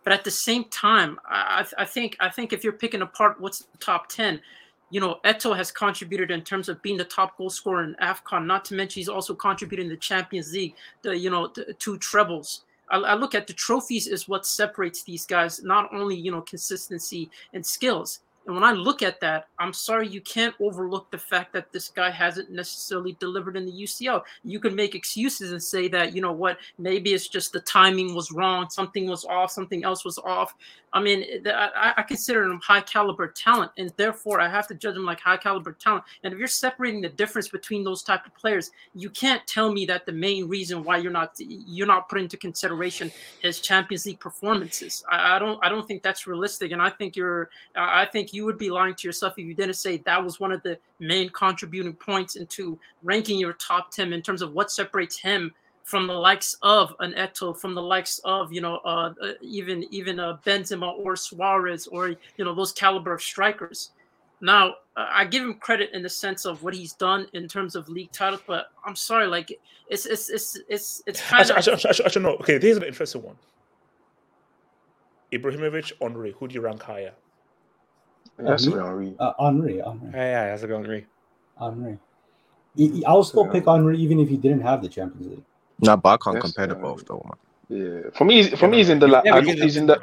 But 0.03 0.14
at 0.14 0.24
the 0.24 0.32
same 0.32 0.66
time, 0.66 1.20
I, 1.26 1.66
I 1.78 1.86
think 1.86 2.18
I 2.20 2.30
think 2.30 2.52
if 2.52 2.64
you're 2.64 2.74
picking 2.74 3.02
apart 3.02 3.40
what's 3.40 3.60
the 3.60 3.78
top 3.78 4.10
ten, 4.10 4.41
you 4.90 4.99
know, 4.99 5.20
Eto'o 5.24 5.56
has 5.56 5.72
contributed 5.72 6.32
in 6.32 6.41
terms 6.41 6.70
of 6.70 6.82
being 6.82 6.98
the 6.98 7.03
top 7.03 7.38
goal 7.38 7.49
scorer 7.49 7.84
in 7.84 7.95
AFCON. 8.02 8.45
Not 8.45 8.66
to 8.66 8.74
mention 8.74 8.99
he's 8.99 9.10
also 9.10 9.36
contributing 9.36 9.86
in 9.86 9.91
the 9.91 9.98
Champions 9.98 10.53
League, 10.53 10.76
the 11.02 11.18
you 11.18 11.30
know, 11.30 11.48
the 11.48 11.74
two 11.74 11.98
trebles. 11.98 12.64
I, 12.90 12.98
I 12.98 13.14
look 13.16 13.36
at 13.36 13.48
the 13.48 13.53
trophies 13.53 14.07
is 14.07 14.28
what 14.28 14.45
separates 14.45 15.03
these 15.03 15.26
guys, 15.26 15.64
not 15.64 15.94
only 15.94 16.16
you 16.16 16.32
know 16.32 16.41
consistency 16.41 17.30
and 17.53 17.66
skills. 17.66 18.22
And 18.49 18.55
when 18.55 18.63
I 18.63 18.71
look 18.71 19.03
at 19.03 19.19
that, 19.19 19.47
I'm 19.59 19.73
sorry 19.73 20.07
you 20.07 20.21
can't 20.21 20.55
overlook 20.59 21.11
the 21.11 21.19
fact 21.19 21.53
that 21.53 21.71
this 21.71 21.89
guy 21.89 22.09
hasn't 22.09 22.49
necessarily 22.49 23.15
delivered 23.19 23.55
in 23.55 23.63
the 23.63 23.71
UCL. 23.71 24.23
You 24.43 24.59
can 24.59 24.73
make 24.73 24.95
excuses 24.95 25.51
and 25.51 25.61
say 25.61 25.88
that, 25.89 26.15
you 26.15 26.21
know 26.23 26.31
what, 26.31 26.57
maybe 26.80 27.13
it's 27.13 27.27
just 27.27 27.53
the 27.53 27.59
timing 27.59 28.15
was 28.15 28.31
wrong, 28.31 28.67
something 28.71 29.07
was 29.07 29.23
off, 29.23 29.51
something 29.51 29.84
else 29.84 30.03
was 30.03 30.17
off. 30.17 30.55
I 30.93 31.01
mean, 31.01 31.23
I, 31.45 31.93
I 31.97 32.01
consider 32.03 32.43
him 32.43 32.59
high 32.63 32.81
caliber 32.81 33.27
talent, 33.27 33.71
and 33.77 33.93
therefore 33.97 34.41
I 34.41 34.49
have 34.49 34.67
to 34.67 34.73
judge 34.73 34.95
him 34.95 35.05
like 35.05 35.19
high 35.19 35.38
caliber 35.38 35.73
talent. 35.73 36.03
And 36.23 36.34
if 36.34 36.39
you're 36.39 36.47
separating 36.47 37.01
the 37.01 37.09
difference 37.09 37.47
between 37.47 37.84
those 37.84 38.01
type 38.01 38.26
of 38.26 38.34
players, 38.35 38.71
you 38.95 39.09
can't 39.09 39.45
tell 39.45 39.71
me 39.71 39.85
that 39.85 40.05
the 40.05 40.11
main 40.11 40.47
reason 40.47 40.84
why 40.84 40.97
you're 40.97 41.11
not 41.11 41.34
you're 41.38 41.88
not 41.88 42.09
putting 42.09 42.23
into 42.26 42.38
consideration 42.38 43.11
his 43.41 43.59
Champions 43.59 44.05
League 44.05 44.19
performances. 44.19 45.03
I, 45.09 45.35
I 45.35 45.39
don't 45.39 45.63
I 45.63 45.69
don't 45.69 45.88
think 45.88 46.01
that's 46.01 46.26
realistic, 46.26 46.71
and 46.71 46.81
I 46.81 46.89
think 46.89 47.15
you're 47.15 47.49
I 47.76 48.01
I 48.01 48.05
think 48.05 48.34
you 48.34 48.39
would 48.45 48.57
be 48.57 48.70
lying 48.70 48.95
to 48.95 49.07
yourself 49.07 49.34
if 49.38 49.45
you 49.45 49.53
didn't 49.53 49.76
say 49.76 49.98
that 49.98 50.24
was 50.24 50.40
one 50.40 50.52
of 50.52 50.61
the 50.64 50.78
main 50.99 51.30
contributing 51.30 51.94
points 51.94 52.36
into 52.36 52.80
ranking 53.03 53.40
your 53.40 53.53
top 53.53 53.91
ten 53.91 54.14
in 54.14 54.22
terms 54.22 54.41
of 54.41 54.53
what 54.53 54.72
separates 54.72 55.18
him 55.18 55.53
from 55.84 56.06
the 56.06 56.14
likes 56.14 56.56
of 56.61 56.94
an 56.99 57.14
Eto'o, 57.14 57.57
from 57.57 57.74
the 57.74 57.82
likes 57.82 58.20
of 58.24 58.53
you 58.53 58.61
know 58.61 58.78
uh, 58.86 59.14
uh, 59.22 59.34
even 59.41 59.84
even 59.91 60.20
uh, 60.20 60.38
Benzema 60.45 60.98
or 60.99 61.16
Suarez 61.16 61.88
or 61.88 62.10
you 62.10 62.45
know 62.45 62.53
those 62.53 62.72
caliber 62.72 63.14
of 63.14 63.22
strikers. 63.22 63.91
Now 64.41 64.76
uh, 64.95 65.07
I 65.10 65.26
give 65.26 65.44
him 65.44 65.56
credit 65.56 65.90
in 65.94 66.03
the 66.03 66.10
sense 66.10 66.45
of 66.45 66.61
what 66.61 66.74
he's 66.76 66.94
done 66.94 67.28
in 67.34 67.48
terms 67.48 67.76
of 67.76 67.90
league 67.90 68.11
titles, 68.11 68.41
but 68.45 68.68
I'm 68.86 68.95
sorry, 68.95 69.28
like 69.28 69.57
it's 69.90 70.06
it's 70.06 70.30
it's 70.30 70.57
it's 70.70 71.02
it's 71.07 71.22
kind 71.22 71.41
Actually, 71.41 71.53
of 71.53 71.57
actually, 71.57 71.90
actually, 71.90 72.06
actually, 72.06 72.24
no. 72.24 72.30
Okay, 72.36 72.60
here's 72.60 72.78
an 72.78 72.84
interesting 72.84 73.24
one. 73.24 73.36
Ibrahimovic, 75.32 75.91
Henry, 76.02 76.36
who 76.40 76.48
do 76.48 76.56
you 76.56 76.61
rank 76.61 76.84
higher? 76.84 77.14
That's 78.45 78.68
me? 78.68 78.74
a 78.74 78.84
Henry. 78.84 79.16
Uh, 79.20 79.34
Henry, 79.40 79.82
Henry, 79.86 80.10
Yeah, 80.14 80.14
yeah, 80.14 80.45
that's 80.49 80.64
a 80.64 80.68
good 80.68 80.82
Henry. 80.82 81.07
Henri. 81.60 81.98
He- 82.76 82.88
he- 82.90 83.06
I'll 83.06 83.24
still 83.24 83.48
pick 83.48 83.66
Henry 83.66 83.98
even 83.98 84.20
if 84.20 84.30
he 84.30 84.38
didn't 84.38 84.61
have 84.61 84.82
the 84.82 84.90
Champions 84.90 85.28
League. 85.28 85.44
Nah, 85.80 85.95
but 85.95 86.10
I 86.10 86.18
can't 86.18 86.36
Yes, 86.36 86.44
compare 86.44 86.68
the 86.68 86.76
both 86.76 87.06
though, 87.06 87.26
man. 87.26 87.38
Yeah, 87.70 88.10
for 88.14 88.26
me, 88.26 88.41
he's- 88.41 88.60
for 88.60 88.68
me, 88.68 88.78
he's 88.78 88.90
in 88.90 88.99
the 88.99 89.07
like, 89.07 89.26
Yeah, 89.26 89.36
Ag- 89.36 89.45
he's 89.45 89.78
in 89.78 89.88
the. 89.88 90.02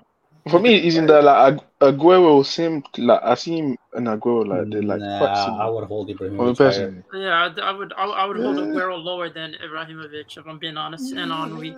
For 0.49 0.61
me, 0.61 0.79
he's 0.81 0.97
in 0.97 1.07
the 1.07 1.21
like 1.23 1.55
Ag- 1.55 1.65
Aguero 1.81 2.45
same 2.47 2.85
like 2.99 3.21
I 3.23 3.35
see 3.35 3.59
him 3.59 3.77
and 3.95 4.07
Aguero 4.07 4.47
like 4.47 4.71
they're 4.71 4.83
like 4.83 5.01
quite 5.19 5.31
Nah, 5.31 5.45
similar. 5.45 5.63
I 5.65 5.69
would 5.69 5.85
hold 5.89 6.07
For 6.07 6.13
me 6.13 6.29
Ibrahimovic 6.29 6.59
higher. 6.59 6.69
personally. 6.69 7.03
yeah, 7.15 7.51
I, 7.57 7.61
I 7.61 7.73
would 7.73 7.93
I, 7.97 8.05
I 8.07 8.25
would 8.27 8.37
hold 8.37 8.57
Yeah. 8.59 8.63
Aguero 8.65 9.03
lower 9.03 9.29
than 9.29 9.55
Ibrahimovic 9.55 10.37
if 10.37 10.47
I'm 10.47 10.59
being 10.59 10.77
honest, 10.77 11.13
and 11.15 11.33
Henry. 11.33 11.77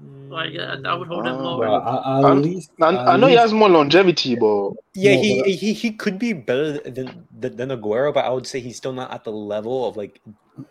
Like 0.00 0.54
uh, 0.58 0.76
I 0.84 0.94
would 0.94 1.08
hold 1.08 1.26
him 1.26 1.34
Uh, 1.36 1.42
lower. 1.42 1.66
Bro, 1.66 1.74
I, 1.74 2.20
I, 2.22 2.30
at 2.30 2.36
least, 2.36 2.70
I, 2.80 2.96
I 2.96 3.16
know 3.16 3.26
he 3.26 3.34
has 3.34 3.52
more 3.52 3.68
longevity, 3.68 4.36
but 4.36 4.72
Yeah, 4.94 5.14
No, 5.14 5.22
he, 5.22 5.38
but- 5.38 5.48
he 5.48 5.72
he 5.72 5.92
could 5.92 6.18
be 6.18 6.32
better 6.32 6.78
than 6.78 7.26
than 7.36 7.56
than 7.56 7.68
Aguero, 7.70 8.12
but 8.14 8.24
I 8.24 8.30
would 8.30 8.46
say 8.46 8.60
he's 8.60 8.76
still 8.76 8.92
not 8.92 9.12
at 9.12 9.24
the 9.24 9.32
level 9.32 9.86
of 9.88 9.96
like 9.96 10.20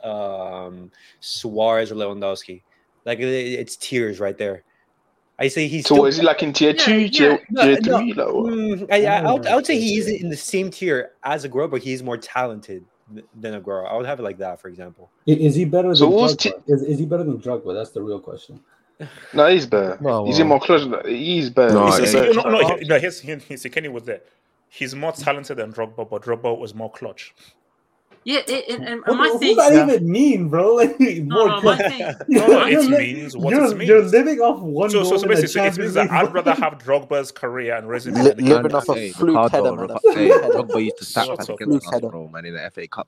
um 0.04 0.92
Suarez 1.20 1.92
or 1.92 1.96
Lewandowski. 1.96 2.64
Like 3.06 3.20
it- 3.20 3.60
it's 3.60 3.78
tiers 3.78 4.20
right 4.20 4.38
there. 4.38 4.64
I 5.40 5.50
say 5.50 5.68
he's 5.68 5.86
so 5.88 5.96
still. 5.96 6.06
is 6.06 6.18
he 6.18 6.24
like 6.24 6.42
in 6.42 6.52
tier 6.54 6.74
Yeah, 6.74 6.86
two, 6.86 7.00
yeah. 7.00 7.10
tier, 7.10 7.40
No, 7.52 7.62
tier 7.64 7.78
no, 7.84 7.98
three? 7.98 8.14
Like 8.14 8.28
mm, 8.28 8.88
I, 8.92 9.06
I, 9.06 9.16
I, 9.22 9.32
would, 9.34 9.46
I 9.46 9.56
would 9.56 9.66
say 9.68 9.76
Mm, 9.78 9.82
he 9.82 9.98
isn't 10.00 10.22
in 10.22 10.30
the 10.30 10.38
same 10.38 10.72
tier 10.72 11.12
as 11.24 11.46
Aguero, 11.46 11.70
but 11.70 11.84
he's 11.84 12.02
more 12.02 12.18
talented 12.18 12.86
th- 13.14 13.28
than 13.36 13.54
Aguero. 13.62 13.88
I 13.88 13.96
would 13.96 14.08
have 14.08 14.20
it 14.20 14.24
like 14.24 14.40
that, 14.40 14.60
for 14.60 14.68
example. 14.68 15.12
Is 15.28 15.54
he 15.54 15.64
better 15.66 15.94
So 15.94 16.10
than 16.10 16.18
who's 16.20 16.36
Drogba? 16.38 16.64
is, 16.68 16.82
is 16.82 16.98
he 17.00 17.06
better 17.06 17.24
than 17.24 17.38
Drogba? 17.40 17.74
That's 17.76 17.92
the 17.92 18.02
real 18.02 18.20
question. 18.20 18.60
No, 19.34 19.48
he's 19.48 19.66
better. 19.66 19.98
Well, 20.02 20.26
he's 20.26 20.40
in 20.40 20.50
well. 20.50 20.60
more 20.60 20.66
clutch. 20.66 21.06
He's 21.06 21.50
better. 21.50 21.74
No, 21.74 21.86
he's 21.88 21.96
I- 21.96 22.04
a 22.04 22.08
See, 22.08 22.12
see, 22.34 22.42
no, 22.42 22.42
no, 22.50 22.78
he- 22.78 22.86
no, 22.86 23.00
here's, 23.00 23.20
here- 23.20 23.38
here's, 23.48 23.64
Kenny 23.64 23.90
was 23.90 24.04
there. 24.04 24.22
He's 24.70 24.96
more 24.96 25.12
talented 25.12 25.58
than 25.58 25.72
Drogba, 25.72 26.10
but 26.10 26.24
Drogba 26.24 26.58
was 26.58 26.74
more 26.76 26.92
clutch. 26.92 27.34
Yeah, 28.24 28.40
it, 28.40 28.50
it, 28.50 28.70
and, 28.70 28.84
and 28.90 29.02
What, 29.06 29.16
my 29.16 29.30
what 29.30 29.40
thing. 29.40 29.56
does 29.56 29.70
that 29.72 29.90
even 29.90 30.12
mean, 30.12 30.50
bro? 30.50 30.76
Like, 30.76 31.00
No, 31.00 31.24
more 31.24 31.48
no, 31.48 31.62
my 31.62 31.62
clutch. 31.62 31.80
thing. 31.94 32.14
No, 32.28 32.48
no, 32.48 32.66
You're 32.66 32.82
it 32.82 32.90
means 33.16 33.38
what 33.38 33.52
you're, 33.52 33.82
it 33.82 33.88
You're 33.88 34.02
living 34.04 34.40
off 34.42 34.60
one 34.60 34.90
So, 34.90 35.02
goal 35.04 35.12
so, 35.12 35.18
so 35.20 35.28
basically, 35.30 35.48
so 35.48 35.64
it 35.64 35.78
means 35.78 35.94
that 35.94 36.12
I'd 36.12 36.34
rather 36.34 36.54
have 36.56 36.74
Drogba's 36.80 37.32
career 37.32 37.76
and 37.78 37.88
resume 37.88 38.16
Li- 38.16 38.32
than 38.32 38.46
living 38.46 38.76
off 38.76 38.90
a 38.90 38.96
Hey, 38.96 39.10
fluke 39.12 39.30
Ricardo, 39.30 39.64
header, 39.64 39.76
man. 39.88 39.92
A 39.92 40.00
fluke 40.00 40.16
hey. 40.18 40.30
Drogba 40.30 40.84
used 40.84 40.98
to 40.98 41.06
tap 41.14 41.26
Shut 41.28 41.38
that 41.38 41.50
against 41.54 41.94
us, 41.94 42.02
bro, 42.02 42.28
man, 42.28 42.46
in 42.46 42.54
the 42.56 42.70
FA 42.72 42.88
Cup. 42.90 43.08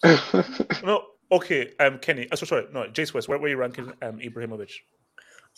No, 0.86 1.04
okay, 1.34 1.74
um, 1.82 1.98
Kenny. 2.00 2.30
So 2.36 2.46
sorry, 2.46 2.68
no, 2.72 2.84
Jace 2.86 3.14
West. 3.14 3.28
Where 3.28 3.38
were 3.40 3.50
you 3.50 3.58
ranking 3.58 3.92
um, 4.02 4.20
Ibrahimovic? 4.20 4.72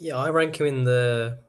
Yeah, 0.02 0.18
I 0.18 0.30
rank 0.32 0.60
him 0.60 0.66
in 0.66 0.84
the 0.84 1.40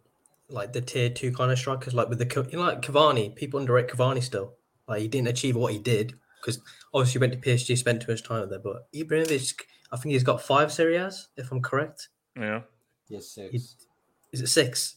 like 0.48 0.74
the 0.74 0.82
tier 0.82 1.08
two 1.08 1.32
kind 1.32 1.50
of 1.50 1.58
strikers, 1.58 1.94
like 1.94 2.08
with 2.10 2.18
the 2.18 2.46
you 2.50 2.58
know, 2.58 2.64
like 2.64 2.82
Cavani. 2.82 3.34
People 3.34 3.58
underrate 3.60 3.88
Cavani 3.88 4.22
still. 4.22 4.54
Like 4.86 5.00
he 5.00 5.08
didn't 5.08 5.28
achieve 5.28 5.56
what 5.56 5.72
he 5.72 5.78
did 5.78 6.12
because 6.40 6.60
obviously 6.92 7.12
he 7.18 7.18
went 7.18 7.32
to 7.32 7.38
PSG, 7.50 7.78
spent 7.78 8.02
too 8.02 8.12
much 8.12 8.22
time 8.22 8.48
there. 8.50 8.58
But 8.58 8.90
Ibrahimovic, 8.94 9.54
I 9.90 9.96
think 9.96 10.12
he's 10.12 10.22
got 10.22 10.42
five 10.42 10.70
Serie 10.70 10.96
A's, 10.98 11.28
if 11.36 11.50
I'm 11.50 11.62
correct. 11.62 12.08
Yeah. 12.38 12.60
yes, 13.08 13.28
six. 13.28 13.50
He- 13.52 13.58
Is 14.36 14.40
it 14.42 14.48
six? 14.48 14.96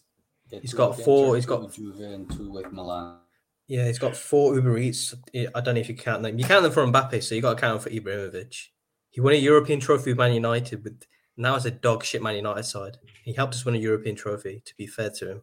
Yeah, 0.51 0.59
he's 0.61 0.71
two 0.71 0.77
got 0.77 0.99
four- 0.99 1.35
he's 1.35 1.45
got- 1.45 1.57
two 1.73 1.87
with 1.87 1.95
Juve 1.97 1.99
and 2.13 2.29
two 2.29 2.51
with 2.51 2.71
Milan. 2.73 3.19
Yeah, 3.67 3.87
he's 3.87 3.97
got 3.99 4.15
four 4.15 4.53
Uber 4.55 4.77
Eats. 4.77 5.15
I 5.33 5.47
I 5.55 5.61
don't 5.61 5.75
know 5.75 5.81
if 5.81 5.89
you 5.89 5.95
count 5.95 6.21
them. 6.23 6.37
You 6.37 6.45
count 6.45 6.63
them 6.63 6.71
for 6.73 6.85
Mbappe, 6.85 7.23
so 7.23 7.33
you 7.33 7.41
got 7.41 7.55
to 7.55 7.59
count 7.61 7.81
them 7.81 7.83
for 7.91 7.97
Ibrahimovic. 7.97 8.67
He 9.11 9.21
won 9.21 9.33
a 9.33 9.37
European 9.37 9.79
trophy 9.79 10.11
with 10.11 10.17
Man 10.19 10.33
United, 10.33 10.83
with 10.83 11.05
now 11.37 11.55
it's 11.55 11.65
a 11.65 11.71
dog 11.71 12.03
shit 12.03 12.21
Man 12.21 12.35
United 12.35 12.63
side. 12.63 12.97
He 13.23 13.33
helped 13.33 13.53
us 13.55 13.65
win 13.65 13.75
a 13.75 13.79
European 13.79 14.15
trophy. 14.15 14.61
To 14.65 14.75
be 14.77 14.87
fair 14.87 15.09
to 15.11 15.31
him, 15.31 15.41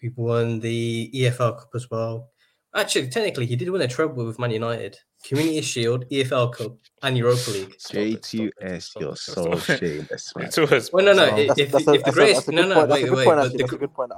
he 0.00 0.10
won 0.10 0.60
the 0.60 1.10
EFL 1.14 1.58
Cup 1.58 1.70
as 1.74 1.90
well. 1.90 2.30
Actually, 2.74 3.08
technically, 3.08 3.46
he 3.46 3.56
did 3.56 3.70
win 3.70 3.82
a 3.82 3.88
treble 3.88 4.24
with 4.24 4.38
Man 4.38 4.50
United, 4.50 4.98
Community 5.24 5.60
Shield, 5.62 6.08
EFL 6.10 6.52
Cup, 6.54 6.72
and 7.02 7.16
Europa 7.18 7.50
League. 7.50 7.76
J2S, 7.78 8.98
you're 9.00 9.16
so 9.16 9.56
shameless, 9.58 10.32
man. 10.36 10.50
Well, 10.92 11.04
no, 11.04 11.12
no. 11.12 11.36
If, 11.36 11.58
if, 11.58 11.70
that's 11.72 11.86
a- 11.86 11.92
if 11.94 12.04
the 12.04 12.04
that's 12.04 12.08
a- 12.08 12.12
greatest, 12.12 12.48
a 12.48 12.52
no, 12.52 12.62
good 12.62 12.68
no, 12.68 12.74
point, 12.76 12.88
that's 12.88 13.02
wait, 13.02 13.08
good 13.08 13.16
wait, 13.18 13.24
point, 13.24 13.36
but 13.38 13.52
the, 13.52 13.58
that's 13.58 13.72
a 13.72 13.76
good 13.76 13.94
point. 13.94 14.12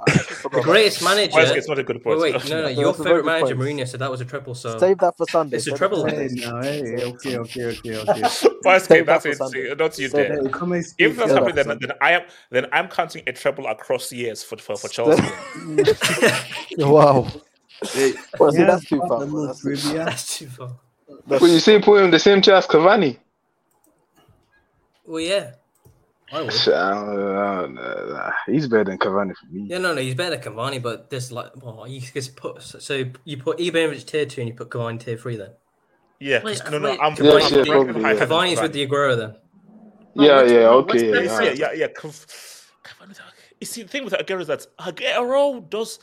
the 0.53 0.61
greatest 0.61 1.03
manager. 1.03 1.33
Why 1.33 1.43
it's 1.43 1.67
not 1.67 1.79
a 1.79 1.83
good 1.83 2.03
point? 2.03 2.19
Wait, 2.19 2.33
wait, 2.35 2.49
no, 2.49 2.61
no. 2.63 2.67
Your 2.69 2.93
favorite 2.93 3.25
manager, 3.25 3.55
point. 3.55 3.69
Mourinho, 3.79 3.87
said 3.87 3.99
that 3.99 4.09
was 4.11 4.21
a 4.21 4.25
triple. 4.25 4.55
So 4.55 4.77
Save 4.77 4.97
that 4.99 5.17
for 5.17 5.25
Sunday. 5.29 5.57
It's 5.57 5.67
a 5.67 5.71
Save 5.71 5.77
treble. 5.79 6.05
Hey, 6.05 6.27
no, 6.31 6.61
hey, 6.61 7.03
okay, 7.03 7.37
okay, 7.37 7.65
okay, 7.65 7.97
okay. 7.97 8.21
Wise 8.63 8.83
Save 8.85 8.89
game, 8.99 9.05
that's 9.05 9.25
it. 9.25 9.37
Sunday. 9.37 9.73
Not 9.75 9.97
you 9.99 10.07
Save 10.09 10.11
there. 10.11 10.43
that- 10.43 10.53
Come 10.53 10.71
and 10.73 10.85
If 10.97 11.17
that's 11.17 11.29
Save 11.29 11.37
happening, 11.37 11.55
that 11.55 11.67
then, 11.67 11.77
then 11.81 11.91
I 11.99 12.11
am 12.13 12.21
then 12.51 12.67
I'm 12.71 12.87
counting 12.87 13.23
a 13.27 13.33
treble 13.33 13.67
across 13.67 14.11
years 14.11 14.43
for 14.43 14.57
for, 14.57 14.75
for 14.77 14.87
Chelsea. 14.95 15.21
Wow. 16.77 17.27
Well, 18.39 18.51
see, 18.51 18.63
that's 18.63 18.85
too 18.85 18.99
far. 18.99 19.19
the 19.21 19.25
bro. 19.25 19.41
little 19.41 19.47
That's 19.47 20.37
too 20.37 20.45
trivia. 20.47 20.75
That's 21.27 21.39
too. 21.39 21.45
When 21.45 21.53
you 21.53 21.59
say 21.59 21.79
put 21.81 21.99
him 21.99 22.05
in 22.05 22.11
the 22.11 22.19
same 22.19 22.41
chair 22.41 22.55
as 22.55 22.67
Cavani, 22.67 23.17
Well, 25.05 25.19
yeah. 25.21 25.51
I 26.33 26.41
would. 26.41 26.67
uh, 26.67 26.71
uh, 26.71 28.31
he's 28.47 28.67
better 28.67 28.85
than 28.85 28.97
Cavani 28.97 29.35
for 29.35 29.47
me. 29.51 29.67
Yeah, 29.69 29.79
no, 29.79 29.93
no, 29.93 30.01
he's 30.01 30.15
better 30.15 30.37
than 30.37 30.53
Cavani, 30.53 30.81
but 30.81 31.09
this 31.09 31.31
like, 31.31 31.51
well, 31.61 31.85
you 31.87 31.99
just 31.99 32.35
put 32.37 32.61
so 32.61 33.03
you 33.25 33.37
put 33.37 33.57
Ibrahimovic 33.59 34.05
tier 34.05 34.25
two 34.25 34.41
and 34.41 34.47
you 34.49 34.53
put 34.55 34.69
Cavani 34.69 34.99
tier 34.99 35.17
three 35.17 35.35
then. 35.35 35.51
Yeah, 36.19 36.41
Wait, 36.43 36.61
no, 36.69 36.77
no, 36.77 36.91
wait. 36.91 36.99
I'm, 37.01 37.13
Yes, 37.13 37.51
I'm 37.51 37.57
yes, 37.57 37.67
ranking 37.67 37.93
probably, 37.93 38.01
yeah. 38.03 38.13
than 38.13 38.27
Cavani's 38.29 38.61
with 38.61 38.73
the 38.73 38.87
Aguero 38.87 39.17
then. 39.17 39.35
Yeah, 40.13 40.43
yeah, 40.43 40.69
okay. 40.69 41.25
Yeah, 41.25 41.41
yeah. 41.41 41.51
yeah, 41.51 41.71
yeah. 41.73 41.87
Cav- 41.87 42.25
Cavani, 42.83 43.19
you 43.59 43.67
see, 43.67 43.81
the 43.81 43.89
thing 43.89 44.05
with 44.05 44.13
Aguero 44.13 44.41
is 44.41 44.47
that 44.47 44.67
Aguero 44.79 45.69
does 45.69 45.99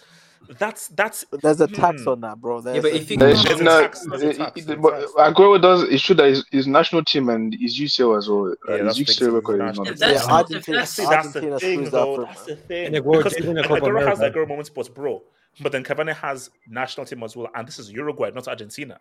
that's 0.58 0.88
that's 0.88 1.24
There's 1.42 1.60
a 1.60 1.66
tax 1.66 2.02
hmm. 2.02 2.08
on 2.08 2.20
that, 2.22 2.40
bro. 2.40 2.60
There's 2.60 2.76
Yeah, 2.76 2.82
but 2.82 2.92
a- 2.92 2.96
if 2.96 3.10
you 3.10 3.16
There's 3.18 3.42
There's 3.44 3.60
a 3.60 3.64
tax, 3.64 4.06
there's 4.06 4.22
a 4.22 4.34
tax, 4.34 4.64
there's 4.64 4.78
a 4.78 4.80
but 4.80 5.00
tax. 5.00 5.12
Aguero 5.12 5.60
does. 5.60 5.82
It 5.84 6.00
should 6.00 6.16
that 6.18 6.28
his, 6.28 6.44
his 6.50 6.66
national 6.66 7.04
team 7.04 7.28
and 7.28 7.54
his 7.54 7.78
UCL 7.78 8.16
as 8.16 8.28
well. 8.28 8.54
Yeah, 8.68 8.74
Uh, 8.74 8.84
that's 8.84 8.96
his 8.98 9.08
fixed. 9.08 9.20
UCL 9.20 9.34
record 9.34 9.68
is 9.70 9.78
not. 9.78 9.86
Yeah, 9.86 9.92
that's 9.92 10.00
Yeah, 10.00 10.08
not, 10.08 10.22
if 10.22 10.30
Argentina, 10.30 10.78
that's 10.78 10.90
See, 10.92 11.04
that's 11.04 11.32
the 11.32 11.40
thing, 11.40 11.58
screws 11.58 11.84
that 11.84 11.90
though. 11.90 12.24
That's 12.24 12.44
the 12.44 12.56
thing. 12.56 12.92
Because 12.92 13.32
did 13.34 13.44
win 13.46 13.58
a 13.58 13.60
and 13.60 13.68
Copa 13.68 13.80
Aguero 13.80 14.06
has 14.06 14.18
the 14.18 14.26
America. 14.26 14.38
Aguero 14.38 14.48
moments, 14.48 14.70
but 14.70 14.94
bro, 14.94 15.22
but 15.60 15.72
then 15.72 15.84
Cavani 15.84 16.14
has 16.14 16.50
national 16.68 17.06
team 17.06 17.22
as 17.22 17.36
well, 17.36 17.48
and 17.54 17.66
this 17.68 17.78
is 17.78 17.92
Uruguay, 17.92 18.30
not 18.34 18.48
Argentina. 18.48 18.98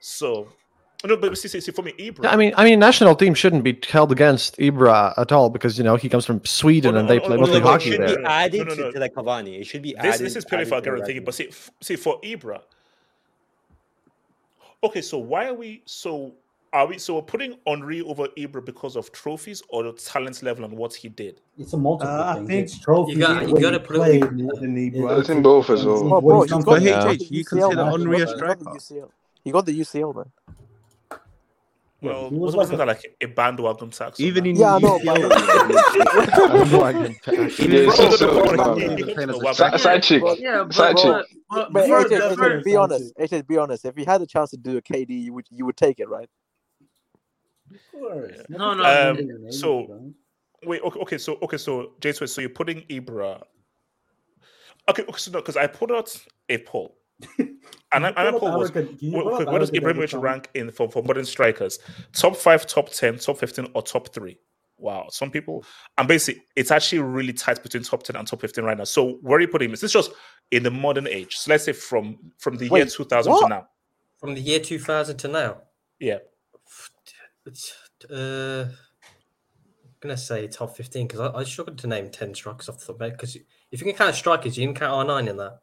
So, 0.00 0.48
no, 1.04 1.16
but 1.16 1.38
see, 1.38 1.46
see, 1.48 1.60
see 1.60 1.70
for 1.72 1.82
me, 1.82 1.92
Ibra. 1.92 2.24
Yeah, 2.24 2.30
I 2.30 2.36
mean, 2.36 2.52
I 2.56 2.64
mean, 2.64 2.78
national 2.80 3.14
team 3.14 3.32
shouldn't 3.34 3.62
be 3.62 3.78
held 3.88 4.10
against 4.10 4.56
Ibra 4.58 5.14
at 5.16 5.30
all 5.30 5.48
because 5.48 5.78
you 5.78 5.84
know 5.84 5.94
he 5.96 6.08
comes 6.08 6.26
from 6.26 6.44
Sweden 6.44 6.96
Oh, 6.96 6.98
and 6.98 7.08
they 7.08 7.20
oh, 7.20 7.26
play 7.26 7.36
No, 7.36 7.42
mostly 7.42 7.60
no, 7.60 7.64
no, 7.64 7.68
it 7.68 7.72
hockey 7.72 7.90
should 7.92 8.00
there. 8.00 8.16
be 8.18 8.24
added 8.24 8.58
No, 8.58 8.64
no, 8.64 8.74
to, 8.74 8.80
no. 8.80 8.90
to 8.92 8.98
like 8.98 9.14
Cavani. 9.14 9.60
It 9.60 9.64
should 9.66 9.82
be 9.82 9.92
This 9.94 10.14
added. 10.16 10.26
this 10.26 10.36
is 10.36 10.44
purely 10.44 10.66
added 10.66 10.84
for 10.84 10.96
to 10.96 11.00
the 11.00 11.06
thinking, 11.06 11.24
but 11.24 11.34
see, 11.34 11.48
f- 11.48 11.70
see 11.80 11.94
for 11.96 12.20
Ibra. 12.22 12.60
Okay, 14.82 15.00
so 15.00 15.18
why 15.18 15.46
are 15.46 15.54
we 15.54 15.82
so 15.86 16.32
are 16.72 16.86
we 16.86 16.98
so 16.98 17.14
we're 17.14 17.22
putting 17.22 17.54
Henry 17.66 18.00
over 18.02 18.26
Ibra 18.36 18.64
because 18.64 18.94
of 18.96 19.10
trophies 19.12 19.62
or 19.70 19.82
the 19.84 19.92
talent 19.92 20.42
level 20.42 20.64
and 20.64 20.74
what 20.74 20.94
he 20.94 21.08
did? 21.08 21.40
It's 21.58 21.72
a 21.72 21.76
multiple 21.76 22.12
Uh, 22.12 22.34
I 22.34 22.44
think 22.44 22.50
it's 22.64 22.78
trophies. 22.78 23.16
you 23.16 23.20
got- 23.22 23.48
you 23.48 23.60
gotta 23.60 23.78
he 23.78 23.84
put 23.84 24.08
it 24.08 24.32
more 24.32 24.52
than 24.54 24.76
Ibra. 24.76 25.20
I 25.20 25.22
think 25.22 25.42
both 25.42 25.70
as 25.70 25.84
well. 25.84 26.00
and 26.00 26.06
Oh, 26.12 26.18
what 26.18 26.24
bro, 26.24 26.42
he's 26.42 26.52
he's 26.52 26.64
got, 26.64 26.74
for 26.74 26.80
he's 26.80 26.84
the 26.84 26.90
got 26.90 27.04
national 27.06 27.12
the 27.12 27.18
team. 27.18 27.28
UCL, 27.28 27.38
you 27.38 27.44
consider 27.44 27.76
man. 27.76 27.90
Henry 27.92 28.16
He 28.16 28.22
a 28.22 28.26
got, 28.26 28.34
he 29.44 29.50
got 29.52 29.66
the? 29.66 29.80
UCL. 29.80 30.26
He 30.26 30.67
got 32.02 32.08
the 32.08 32.08
UCL, 32.08 32.10
man. 32.10 32.10
Yeah, 32.10 32.10
Well, 32.10 32.30
he 32.30 32.36
was 32.36 32.56
wasn't, 32.56 32.56
like 32.56 32.58
wasn't 32.58 32.74
a- 32.74 32.76
that 32.78 32.86
like 32.86 33.16
a 33.20 33.26
bandwagon 33.34 33.90
tax? 33.90 34.20
Even 34.20 34.46
in 34.46 34.56
Yeah, 34.56 34.74
I 34.74 34.78
the 34.78 34.86
know, 34.86 34.98
UCL, 34.98 35.04
but- 35.04 35.14
Yeah, 35.14 35.14
in 37.04 37.90
so- 37.90 38.10
the 38.10 38.16
so- 38.16 38.28
UCL, 38.28 38.56
so- 38.56 38.74
he 38.74 38.84
even 38.84 39.14
played 39.14 39.30
as 39.30 39.36
a 39.36 39.40
Side- 39.40 39.54
striker. 39.54 39.78
Side 39.78 40.02
chick, 40.02 40.22
Yeah, 40.38 40.64
but, 40.64 40.74
side 40.74 40.96
chick. 40.96 41.04
but, 41.06 41.26
but, 41.50 41.72
But 41.72 41.86
for, 41.88 42.04
AJ, 42.04 42.64
be 42.64 42.76
honest. 42.76 43.14
AJ, 43.18 43.46
be 43.46 43.56
honest. 43.58 43.84
If 43.84 43.98
you 43.98 44.04
had 44.04 44.20
the 44.20 44.26
chance 44.26 44.50
to 44.50 44.56
do 44.56 44.76
a 44.76 44.82
KD, 44.82 45.10
you 45.10 45.32
would 45.34 45.46
you 45.50 45.64
would 45.66 45.76
take 45.76 45.98
it, 46.00 46.08
right? 46.08 46.28
Of 47.70 48.00
course. 48.00 48.36
No, 48.48 48.74
no. 48.74 48.82
Um, 48.84 49.16
forget 49.16 49.28
your 49.28 49.38
name, 49.38 49.52
so- 49.52 50.12
Wait, 50.64 50.82
okay, 50.82 50.98
okay, 51.00 51.18
so 51.18 51.38
okay, 51.42 51.56
so 51.56 51.92
J 52.00 52.10
Swiss, 52.12 52.34
so 52.34 52.40
you're 52.40 52.50
putting 52.50 52.80
Ibra. 52.82 53.42
Okay, 54.88 55.02
okay, 55.02 55.12
so 55.18 55.30
no, 55.30 55.38
because 55.40 55.56
I 55.56 55.66
put 55.68 55.90
out 55.92 56.16
a 56.48 56.58
poll, 56.58 56.97
and 57.38 58.06
I, 58.06 58.12
Can 58.12 58.14
and 58.16 58.26
you 58.26 58.32
my 58.32 58.38
pull 58.38 58.58
was 58.58 58.70
can 58.70 58.96
you 59.00 59.12
where, 59.12 59.46
where 59.46 59.58
does 59.58 59.70
American 59.70 60.02
Ibrahimovic 60.02 60.10
Debut 60.10 60.20
rank 60.20 60.50
in 60.54 60.70
for, 60.70 60.90
for 60.90 61.02
modern 61.02 61.24
strikers? 61.24 61.78
Top 62.12 62.36
five, 62.36 62.66
top 62.66 62.90
ten, 62.90 63.18
top 63.18 63.38
fifteen, 63.38 63.68
or 63.74 63.82
top 63.82 64.12
three? 64.14 64.38
Wow, 64.76 65.08
some 65.10 65.32
people, 65.32 65.64
and 65.96 66.06
basically, 66.06 66.44
it's 66.54 66.70
actually 66.70 67.00
really 67.00 67.32
tight 67.32 67.60
between 67.62 67.82
top 67.82 68.04
ten 68.04 68.14
and 68.14 68.26
top 68.26 68.40
fifteen 68.40 68.64
right 68.64 68.78
now. 68.78 68.84
So 68.84 69.18
where 69.22 69.38
are 69.38 69.40
you 69.40 69.48
putting 69.48 69.70
him? 69.70 69.74
Is 69.74 69.80
this 69.80 69.92
just 69.92 70.12
in 70.52 70.62
the 70.62 70.70
modern 70.70 71.08
age? 71.08 71.36
So 71.36 71.50
let's 71.50 71.64
say 71.64 71.72
from 71.72 72.18
from 72.38 72.56
the 72.56 72.68
year 72.68 72.86
two 72.86 73.04
thousand 73.04 73.32
to 73.32 73.48
now. 73.48 73.68
From 74.18 74.34
the 74.34 74.40
year 74.40 74.58
2000 74.58 75.16
to 75.16 75.28
now, 75.28 75.58
Yeah, 76.00 76.18
it's, 77.46 77.72
uh, 78.10 78.66
I'm 78.68 80.00
gonna 80.00 80.16
say 80.16 80.48
top 80.48 80.76
15 80.76 81.06
because 81.06 81.20
I, 81.20 81.38
I 81.38 81.44
struggled 81.44 81.78
to 81.78 81.86
name 81.86 82.10
10 82.10 82.34
strikers 82.34 82.68
off 82.68 82.78
the 82.80 82.86
top 82.86 82.96
of 82.96 83.00
my 83.00 83.06
head. 83.06 83.12
Because 83.16 83.36
if 83.36 83.80
you 83.80 83.86
can 83.86 83.94
count 83.94 84.14
strikers, 84.16 84.58
you 84.58 84.66
can 84.66 84.74
count 84.74 85.08
R9 85.08 85.28
in 85.28 85.36
that. 85.36 85.60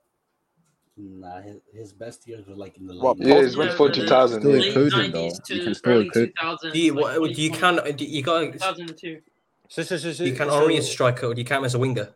Nah, 0.97 1.41
his, 1.41 1.57
his 1.73 1.91
best 1.93 2.25
years 2.25 2.47
were 2.47 2.55
like 2.55 2.77
in 2.77 2.87
the 2.87 2.95
What, 2.97 3.19
late. 3.19 3.27
Yeah, 3.27 3.33
post- 3.35 3.47
it's 3.47 3.57
Yeah, 3.57 3.65
before 3.65 3.91
2000. 3.91 4.39
Still 4.41 4.51
Yeah. 4.51 4.59
late 4.59 4.67
including, 4.67 5.11
though. 5.11 5.27
90s 5.27 5.49
You 5.49 5.63
can 5.63 5.75
still 5.75 5.99
include- 5.99 6.33
Do 6.71 6.79
you, 6.79 6.93
like 6.93 7.19
what, 7.19 7.33
do 7.35 7.41
you 7.41 7.49
2020, 7.49 7.59
count? 7.81 7.97
do 7.97 8.05
You 8.05 8.21
got. 8.23 8.53
2002. 8.53 9.21
So, 9.67 9.83
so, 9.83 9.97
so, 9.97 10.13
so, 10.13 10.23
You 10.23 10.35
count 10.35 10.51
so- 10.51 10.59
Henry 10.59 10.77
as 10.77 10.85
a 10.85 10.91
striker, 10.91 11.27
or 11.27 11.33
do 11.33 11.41
you 11.41 11.45
count 11.45 11.59
him 11.59 11.65
as 11.65 11.75
a 11.75 11.79
winger? 11.79 12.09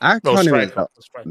I 0.00 0.14
no 0.24 0.34
count 0.34 0.46
him 0.46 0.54
as 0.54 0.68
striker. 0.70 0.88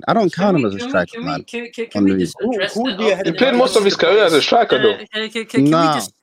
I 0.08 0.14
don't 0.14 0.34
count 0.34 0.58
him 0.58 0.66
as 0.66 0.76
a 0.76 0.80
striker, 0.80 1.12
can 1.12 1.22
we, 1.22 1.26
man. 1.26 1.44
can, 1.46 1.72
can, 1.72 1.86
can 1.88 2.04
we 2.04 2.18
just 2.18 2.36
address 2.42 2.74
who 2.76 2.84
the 2.84 2.98
would 2.98 3.00
He 3.00 3.12
in 3.30 3.36
played 3.36 3.54
the 3.54 3.58
most 3.58 3.76
of 3.78 3.84
his 3.86 3.96
career 3.96 4.24
as 4.26 4.34
a 4.34 4.42
striker, 4.42 4.76
room? 4.78 4.84
though. 4.84 5.22
Uh, 5.22 5.30
Can, 5.30 5.30
can, 5.30 5.46
can 5.46 5.64
we 5.64 5.70
just 5.72 6.14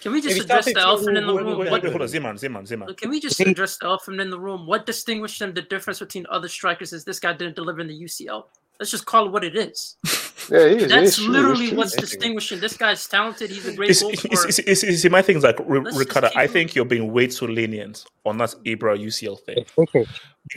can 0.00 0.12
we 0.12 0.18
If 0.18 0.24
just 0.24 0.40
address 0.40 0.64
the 0.64 0.70
fifteen, 0.70 0.84
elephant 0.88 1.18
in 1.18 1.26
the 1.26 1.34
Wait, 1.34 1.44
wait, 1.44 1.50
room? 1.50 1.58
wait, 1.58 1.70
What 1.70 1.82
wait, 1.82 1.90
hold 1.90 2.02
on, 2.02 2.08
Ziman, 2.08 2.34
Ziman, 2.34 2.62
Ziman. 2.68 2.96
Can 2.96 3.10
we 3.10 3.18
just 3.20 3.38
address 3.40 3.76
the 3.78 3.86
elephant 3.86 4.20
in 4.20 4.30
the 4.30 4.38
room? 4.40 4.66
What 4.66 4.86
distinguished 4.86 5.40
him? 5.42 5.52
The 5.54 5.62
difference 5.62 5.98
between 5.98 6.24
other 6.30 6.48
strikers 6.48 6.92
is 6.92 7.04
this 7.04 7.18
guy 7.20 7.32
didn't 7.32 7.56
deliver 7.56 7.80
in 7.80 7.88
the 7.88 7.94
UCL. 8.04 8.44
Let's 8.78 8.90
just 8.90 9.06
call 9.06 9.26
it 9.26 9.32
what 9.32 9.44
it 9.44 9.56
is. 9.56 9.96
Yeah, 10.50 10.66
he 10.68 10.76
is. 10.76 10.88
That's 10.88 11.08
It's 11.08 11.16
true. 11.18 11.28
literally 11.28 11.60
It's 11.64 11.68
true. 11.70 11.76
what's 11.78 11.96
distinguishing. 11.96 12.58
This 12.58 12.74
guy's 12.74 13.06
talented. 13.06 13.50
He's 13.50 13.66
a 13.66 13.74
great 13.74 13.90
It's, 13.90 14.00
goal 14.00 14.12
it's, 14.12 14.24
it's, 14.24 14.58
it's, 14.60 14.82
it's- 14.82 15.02
see, 15.02 15.08
my 15.10 15.20
thing 15.20 15.36
is 15.36 15.42
like, 15.42 15.60
R- 15.60 15.82
Let's 15.82 15.94
Ricardo, 15.98 16.30
I 16.34 16.46
think 16.46 16.74
you're 16.74 16.86
being 16.86 17.12
way 17.12 17.26
too 17.26 17.46
lenient 17.48 18.06
on 18.24 18.38
that 18.38 18.54
Ibra 18.64 18.98
UCL 18.98 19.40
thing. 19.40 19.66
Okay. 19.76 20.06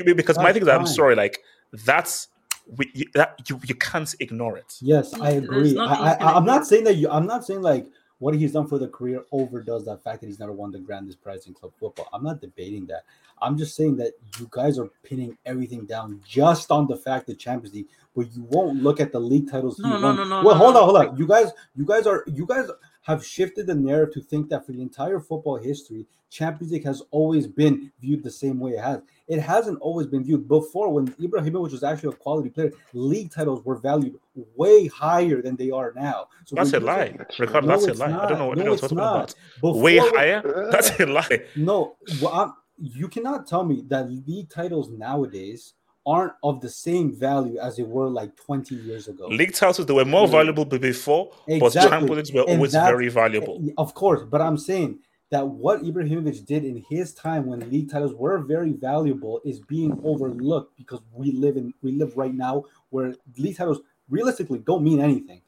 Be- 0.06 0.14
Because 0.14 0.38
my 0.38 0.54
thing 0.54 0.62
is, 0.62 0.70
I'm 0.70 0.88
sorry, 0.88 1.16
like 1.16 1.40
that's 1.86 2.30
we, 2.78 2.90
you, 2.94 3.06
that 3.16 3.42
you, 3.50 3.60
you 3.66 3.76
can't 3.76 4.16
ignore 4.22 4.58
it. 4.58 4.76
Yes, 4.80 5.14
I 5.20 5.32
agree. 5.32 5.78
I, 5.78 6.14
I, 6.14 6.38
I'm 6.38 6.46
not 6.46 6.66
saying 6.66 6.86
that 6.86 6.96
you. 6.96 7.10
I'm 7.10 7.26
not 7.28 7.44
saying 7.46 7.62
like 7.62 7.86
what 8.22 8.36
he's 8.36 8.52
done 8.52 8.68
for 8.68 8.78
the 8.78 8.88
career 8.88 9.24
overdoes 9.32 9.84
that 9.86 10.04
fact 10.04 10.22
that 10.22 10.28
he's 10.28 10.40
never 10.40 10.52
won 10.52 10.72
the 10.72 10.78
grandest 10.78 11.20
prize 11.24 11.48
in 11.48 11.56
club 11.56 11.72
football. 11.80 12.08
I'm 12.14 12.24
not 12.24 12.40
debating 12.40 12.86
that. 12.86 13.04
I'm 13.42 13.58
just 13.58 13.76
saying 13.76 13.98
that 13.98 14.14
you 14.40 14.48
guys 14.52 14.78
are 14.78 14.90
pinning 15.02 15.36
everything 15.48 15.86
down 15.88 16.22
just 16.24 16.70
on 16.70 16.86
the 16.86 16.96
fact 16.96 17.26
that 17.28 17.40
Champions 17.40 17.74
League, 17.76 17.88
but 18.16 18.32
you 18.36 18.44
won't 18.44 18.78
look 18.84 19.00
at 19.00 19.12
the 19.12 19.20
league 19.20 19.50
titles. 19.50 19.78
he 19.78 19.84
No, 19.84 19.98
no, 19.98 20.08
won. 20.08 20.16
no, 20.18 20.24
no, 20.26 20.44
Well, 20.44 20.56
no, 20.56 20.64
hold 20.64 20.76
on, 20.78 20.84
hold 20.84 20.98
on. 20.98 21.18
You 21.18 21.26
guys, 21.26 21.50
you 21.76 21.84
guys 21.84 22.06
are, 22.06 22.24
you 22.28 22.46
guys 22.46 22.70
have 23.04 23.26
shifted 23.26 23.68
the 23.68 23.76
narrative 23.76 24.14
to 24.14 24.22
think 24.22 24.50
that 24.50 24.66
for 24.66 24.72
the 24.74 24.82
entire 24.82 25.20
football 25.20 25.58
history, 25.58 26.06
Champions 26.30 26.72
League 26.72 26.86
has 26.86 27.02
always 27.12 27.48
been 27.48 27.92
viewed 28.00 28.24
the 28.24 28.32
same 28.32 28.60
way 28.60 28.72
it 28.72 28.80
has. 28.82 29.02
It 29.28 29.40
hasn't 29.40 29.80
always 29.82 30.08
been 30.08 30.24
viewed. 30.24 30.48
Before, 30.48 30.94
when 30.94 31.08
Ibrahimovic 31.14 31.72
was 31.72 31.84
actually 31.84 32.14
a 32.14 32.18
quality 32.18 32.50
player, 32.50 32.72
league 32.94 33.32
titles 33.32 33.66
were 33.66 33.76
valued 33.78 34.18
way 34.56 34.88
higher 34.88 35.42
than 35.42 35.56
they 35.56 35.72
are 35.72 35.94
now. 35.96 36.28
So 36.46 36.56
That's 36.56 36.74
a 36.74 36.80
lie, 36.80 37.18
Ricardo. 37.40 37.68
No, 37.68 37.74
that's 37.74 37.88
a 37.88 37.92
it's 37.92 38.00
lie. 38.00 38.08
I 38.18 38.28
don't 38.30 38.38
know 38.38 38.48
what 38.48 38.58
not. 38.58 38.64
you're 38.64 38.66
No, 38.66 38.74
it's 38.74 38.82
talking 38.82 38.98
not. 38.98 39.16
about. 39.16 39.36
Before 39.62 39.82
way 39.82 39.98
higher? 39.98 40.70
That's 40.72 41.00
a 41.00 41.06
lie. 41.18 41.44
No, 41.56 41.96
well, 42.22 42.58
you 42.78 43.08
cannot 43.08 43.48
tell 43.48 43.64
me 43.66 43.84
that 43.88 44.10
league 44.28 44.50
titles 44.50 44.90
nowadays 44.90 45.74
aren't 46.06 46.34
of 46.44 46.62
the 46.62 46.70
same 46.70 47.12
value 47.14 47.58
as 47.60 47.78
they 47.78 47.84
were 47.84 48.10
like 48.10 48.36
20 48.36 48.76
years 48.76 49.08
ago. 49.08 49.28
League 49.28 49.54
titles 49.54 49.86
they 49.86 49.94
were 49.94 50.06
more 50.06 50.26
Yeah. 50.26 50.32
valuable 50.32 50.66
be- 50.66 50.78
before, 50.78 51.32
but 51.48 51.54
Exactly. 51.68 51.90
champions 51.92 52.34
were 52.34 52.42
And 52.42 52.50
always 52.58 52.72
that's- 52.72 52.90
very 52.92 53.10
valuable. 53.10 53.62
Of 53.78 53.94
course, 53.94 54.22
but 54.30 54.42
I'm 54.42 54.58
saying 54.58 55.00
that 55.30 55.48
what 55.48 55.82
Ibrahimovic 55.84 56.46
did 56.46 56.66
in 56.66 56.84
his 56.90 57.14
time 57.14 57.46
when 57.46 57.60
league 57.70 57.90
titles 57.92 58.14
were 58.14 58.40
very 58.40 58.74
valuable 58.74 59.42
is 59.46 59.60
being 59.60 60.00
overlooked 60.04 60.76
because 60.76 61.00
we 61.14 61.32
live 61.32 61.56
in 61.58 61.74
we 61.84 61.92
live 61.92 62.18
right 62.18 62.34
now 62.34 62.64
where 62.90 63.14
league 63.38 63.56
titles 63.58 63.80
realistically 64.10 64.60
don't 64.60 64.84
mean 64.84 65.00
anything. 65.00 65.42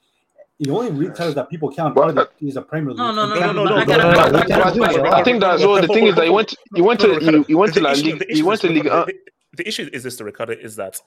The 0.60 0.70
only 0.72 0.92
league 0.92 1.16
titles 1.16 1.36
that 1.36 1.50
people 1.50 1.74
count 1.74 1.98
are 1.98 2.12
the, 2.14 2.30
is 2.40 2.56
a 2.56 2.62
Premier 2.62 2.92
League. 2.92 3.00
No, 3.00 3.12
no, 3.12 3.26
no, 3.28 3.34
and 3.34 3.34
no, 3.34 3.40
Champions 3.40 3.56
no, 3.56 3.64
no, 3.64 3.76
League. 3.76 3.90
I 3.90 3.98
gotta- 3.98 4.04
But- 4.04 4.32
but- 4.32 4.48
but 4.48 4.62
I 4.62 4.72
think- 4.72 5.08
I 5.20 5.24
think 5.24 5.40
that's 5.42 5.64
all. 5.64 5.82
The 5.82 5.88
thing 5.88 6.08
is 6.08 6.16
that 6.16 6.26
you 6.28 6.34
went, 6.34 6.56
you 6.76 6.84
went 6.84 7.00
to, 7.02 7.08
you, 7.22 7.46
you 7.50 7.58
went 7.58 7.74
to 7.74 7.80
The 7.80 7.84
La 7.84 7.92
issue- 7.92 8.06
Liga. 8.06 8.20
the 8.20 8.26
You 8.30 8.34
issue 8.36 8.46
went 8.48 8.62
to 8.62 8.68
is- 8.72 8.78
Liga. 8.78 8.94
uh, 8.94 9.06
the- 9.06 9.14
The 9.56 9.68
issue 9.68 9.90
is 9.94 10.04
this, 10.04 10.20
Ricardo, 10.20 10.54
is 10.54 10.76
that 10.78 11.00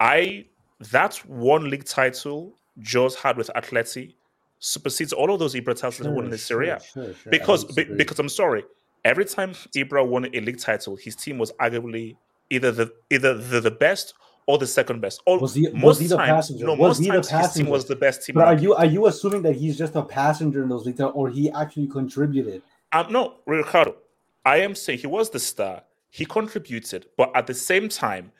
I 0.00 0.46
that 0.92 1.16
one 1.26 1.70
league 1.70 1.84
title 1.84 2.54
Jaws 2.80 3.14
had 3.16 3.36
with 3.36 3.50
Atleti 3.56 4.14
supersedes 4.58 5.12
all 5.12 5.32
of 5.32 5.38
those 5.38 5.54
Ibra 5.54 5.74
titles 5.74 5.98
that 5.98 6.10
won 6.10 6.24
in 6.24 6.30
the 6.30 6.38
Sure, 6.38 6.64
Serie 6.64 6.66
sure, 6.66 7.04
sure, 7.04 7.14
sure. 7.14 7.30
Because 7.30 7.64
be- 7.64 7.84
because 7.84 8.18
I'm 8.18 8.28
sorry, 8.28 8.64
every 9.04 9.24
time 9.24 9.52
Ibra 9.74 10.06
won 10.06 10.26
a 10.26 10.40
league 10.40 10.58
title, 10.58 10.96
his 10.96 11.16
team 11.16 11.38
was 11.38 11.52
arguably 11.52 12.16
either 12.50 12.70
the 12.72 12.92
either 13.10 13.34
the, 13.34 13.60
the 13.60 13.70
best 13.70 14.14
or 14.46 14.58
the 14.58 14.66
second 14.66 15.00
best. 15.00 15.20
Or 15.26 15.38
Was 15.38 15.54
he 15.54 15.62
was 15.68 15.74
most 15.74 16.00
he 16.00 16.06
the 16.08 16.16
times, 16.16 16.30
passenger? 16.30 16.66
no, 16.66 16.74
was 16.74 17.00
most 17.00 17.08
the 17.08 17.08
times 17.30 17.46
his 17.46 17.54
team 17.54 17.66
was 17.66 17.84
the 17.86 17.96
best 17.96 18.24
team. 18.24 18.34
But 18.34 18.44
are 18.44 18.58
you 18.58 18.74
are 18.74 18.86
you 18.86 19.06
assuming 19.06 19.42
that 19.42 19.56
he's 19.56 19.78
just 19.78 19.94
a 19.94 20.02
passenger 20.02 20.62
in 20.62 20.68
those 20.68 20.84
leagues, 20.84 21.00
or 21.00 21.30
he 21.30 21.50
actually 21.50 21.86
contributed? 21.86 22.62
Um, 22.92 23.12
no, 23.12 23.34
Ricardo. 23.46 23.96
I 24.44 24.58
am 24.58 24.74
saying 24.74 25.00
he 25.00 25.06
was 25.06 25.30
the 25.30 25.40
star. 25.40 25.82
He 26.16 26.24
contributed, 26.24 27.08
but 27.18 27.30
at 27.34 27.46
the 27.46 27.52
same 27.52 27.90
time, 27.90 28.32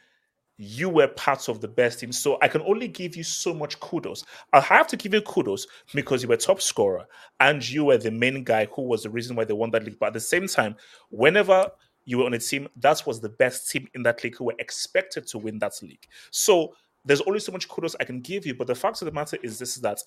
you 0.56 0.88
were 0.88 1.08
part 1.08 1.46
of 1.50 1.60
the 1.60 1.68
best 1.68 2.00
team. 2.00 2.10
So 2.10 2.38
I 2.40 2.48
can 2.48 2.62
only 2.62 2.88
give 2.88 3.14
you 3.14 3.22
so 3.22 3.52
much 3.52 3.78
kudos. 3.80 4.24
I 4.54 4.60
have 4.60 4.86
to 4.86 4.96
give 4.96 5.12
you 5.12 5.20
kudos 5.20 5.66
because 5.92 6.22
you 6.22 6.30
were 6.30 6.38
top 6.38 6.62
scorer 6.62 7.04
and 7.38 7.68
you 7.68 7.84
were 7.84 7.98
the 7.98 8.10
main 8.10 8.44
guy 8.44 8.64
who 8.74 8.80
was 8.80 9.02
the 9.02 9.10
reason 9.10 9.36
why 9.36 9.44
they 9.44 9.52
won 9.52 9.72
that 9.72 9.84
league. 9.84 9.98
But 9.98 10.06
at 10.06 10.12
the 10.14 10.20
same 10.20 10.46
time, 10.48 10.74
whenever 11.10 11.70
you 12.06 12.16
were 12.16 12.24
on 12.24 12.32
a 12.32 12.38
team, 12.38 12.66
that 12.76 13.02
was 13.04 13.20
the 13.20 13.28
best 13.28 13.70
team 13.70 13.86
in 13.92 14.02
that 14.04 14.24
league 14.24 14.36
who 14.36 14.44
were 14.44 14.54
expected 14.58 15.26
to 15.26 15.36
win 15.36 15.58
that 15.58 15.74
league. 15.82 16.06
So 16.30 16.74
there's 17.04 17.20
only 17.26 17.40
so 17.40 17.52
much 17.52 17.68
kudos 17.68 17.94
I 18.00 18.04
can 18.04 18.22
give 18.22 18.46
you. 18.46 18.54
But 18.54 18.68
the 18.68 18.74
fact 18.74 19.02
of 19.02 19.04
the 19.04 19.12
matter 19.12 19.36
is 19.42 19.58
this 19.58 19.76
is 19.76 19.82
that 19.82 19.98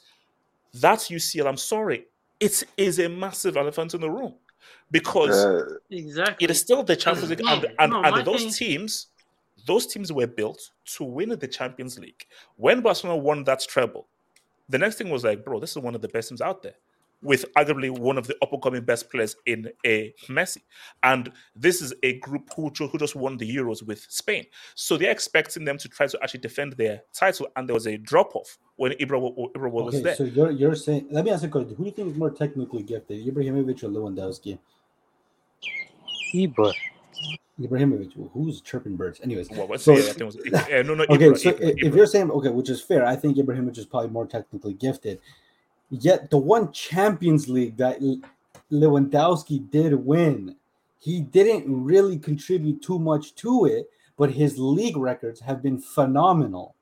that 0.74 1.02
UCL, 1.02 1.46
I'm 1.46 1.56
sorry, 1.56 2.08
it 2.40 2.64
is 2.78 2.98
a 2.98 3.08
massive 3.08 3.58
elephant 3.58 3.94
in 3.94 4.02
the 4.02 4.10
room 4.10 4.34
because 4.91 5.45
Uh, 5.45 5.76
Exactly. 5.90 6.45
it 6.45 6.52
is 6.52 6.60
still 6.60 6.84
the 6.84 6.95
Champions 6.95 7.30
League, 7.30 7.41
and, 7.45 7.65
and, 7.80 7.91
no, 7.91 8.03
and 8.03 8.26
those 8.26 8.41
thing- 8.44 8.52
teams, 8.52 9.07
those 9.65 9.86
teams 9.88 10.11
were 10.11 10.27
built 10.27 10.72
to 10.95 11.03
win 11.03 11.30
the 11.30 11.48
Champions 11.48 11.99
League. 11.99 12.26
When 12.56 12.81
Barcelona 12.81 13.18
won 13.19 13.44
that 13.45 13.61
treble, 13.68 14.07
the 14.68 14.77
next 14.77 14.98
thing 14.98 15.10
was 15.10 15.23
like, 15.23 15.44
bro, 15.44 15.60
this 15.60 15.72
is 15.72 15.77
one 15.77 15.95
of 15.95 16.02
the 16.02 16.07
best 16.07 16.30
teams 16.30 16.41
out 16.41 16.61
there, 16.64 16.76
with 17.22 17.46
arguably 17.58 17.90
one 17.90 18.18
of 18.18 18.28
the 18.28 18.36
up 18.41 18.54
and 18.54 18.62
coming 18.62 18.82
best 18.82 19.10
players 19.12 19.36
in 19.46 19.70
a 19.86 20.14
Messi, 20.28 20.62
and 21.04 21.32
this 21.56 21.82
is 21.82 21.94
a 22.04 22.14
group 22.20 22.50
who 22.56 22.70
who 22.70 22.98
just 22.98 23.16
won 23.16 23.36
the 23.38 23.56
Euros 23.56 23.84
with 23.86 24.06
Spain, 24.10 24.46
so 24.76 24.96
they're 24.98 25.12
expecting 25.12 25.66
them 25.66 25.78
to 25.78 25.90
try 25.90 26.08
to 26.08 26.18
actually 26.24 26.40
defend 26.40 26.74
their 26.74 27.02
title, 27.14 27.48
and 27.56 27.68
there 27.68 27.74
was 27.74 27.88
a 27.88 27.98
drop 27.98 28.36
off 28.36 28.58
when 28.78 28.94
Ibra, 28.94 29.20
Ibra 29.54 29.70
was 29.72 29.96
Okay, 29.96 30.04
there. 30.04 30.16
so 30.16 30.24
you're 30.24 30.52
you're 30.52 30.76
saying. 30.76 31.08
Let 31.12 31.26
me 31.26 31.32
ask 31.32 31.44
you 31.44 31.50
a 31.50 31.52
question. 31.52 31.76
Who 31.76 31.84
do 31.84 31.90
you 31.90 31.91
think 31.96 32.12
is 32.12 32.18
more 32.18 32.30
technically 32.32 32.84
gifted, 32.84 33.26
Ibrahimovic 33.28 33.84
or 33.84 33.90
Lewandowski? 33.90 34.58
Ibra. 36.34 36.74
Ibrahimovic. 37.60 38.14
Who's 38.32 38.62
chirping 38.62 38.96
birds? 38.96 39.20
Anyways, 39.22 39.50
What 39.52 39.68
was 39.68 39.84
so- 39.84 39.91
yeah, 39.91 40.00
I 40.00 40.02
think 40.14 40.22
it 40.22 40.26
was 40.26 40.36
uh, 40.38 40.84
no 40.84 40.96
no 40.96 41.04
okay, 41.10 41.34
so 41.36 41.52
Ibra, 41.52 41.60
if 41.62 41.76
Ibra. 41.78 41.96
you're 41.96 42.08
saying 42.08 42.32
okay, 42.32 42.50
which 42.50 42.70
is 42.70 42.82
fair, 42.82 43.06
I 43.06 43.16
think 43.18 43.36
Ibrahimovic 43.38 43.78
is 43.78 43.86
probably 43.86 44.10
more 44.10 44.26
technically 44.26 44.74
gifted. 44.74 45.20
Yet 45.90 46.30
the 46.30 46.38
one 46.38 46.72
Champions 46.72 47.49
League 47.49 47.78
that 47.78 47.99
Lewandowski 48.72 49.70
did 49.72 49.94
win, 49.94 50.56
he 50.99 51.22
didn't 51.22 51.66
really 51.84 52.18
contribute 52.20 52.82
too 52.82 52.99
much 52.99 53.36
to 53.36 53.66
it, 53.66 53.90
but 54.18 54.32
his 54.32 54.60
league 54.60 54.98
records 54.98 55.40
have 55.40 55.64
been 55.64 55.80
phenomenal. 55.80 56.76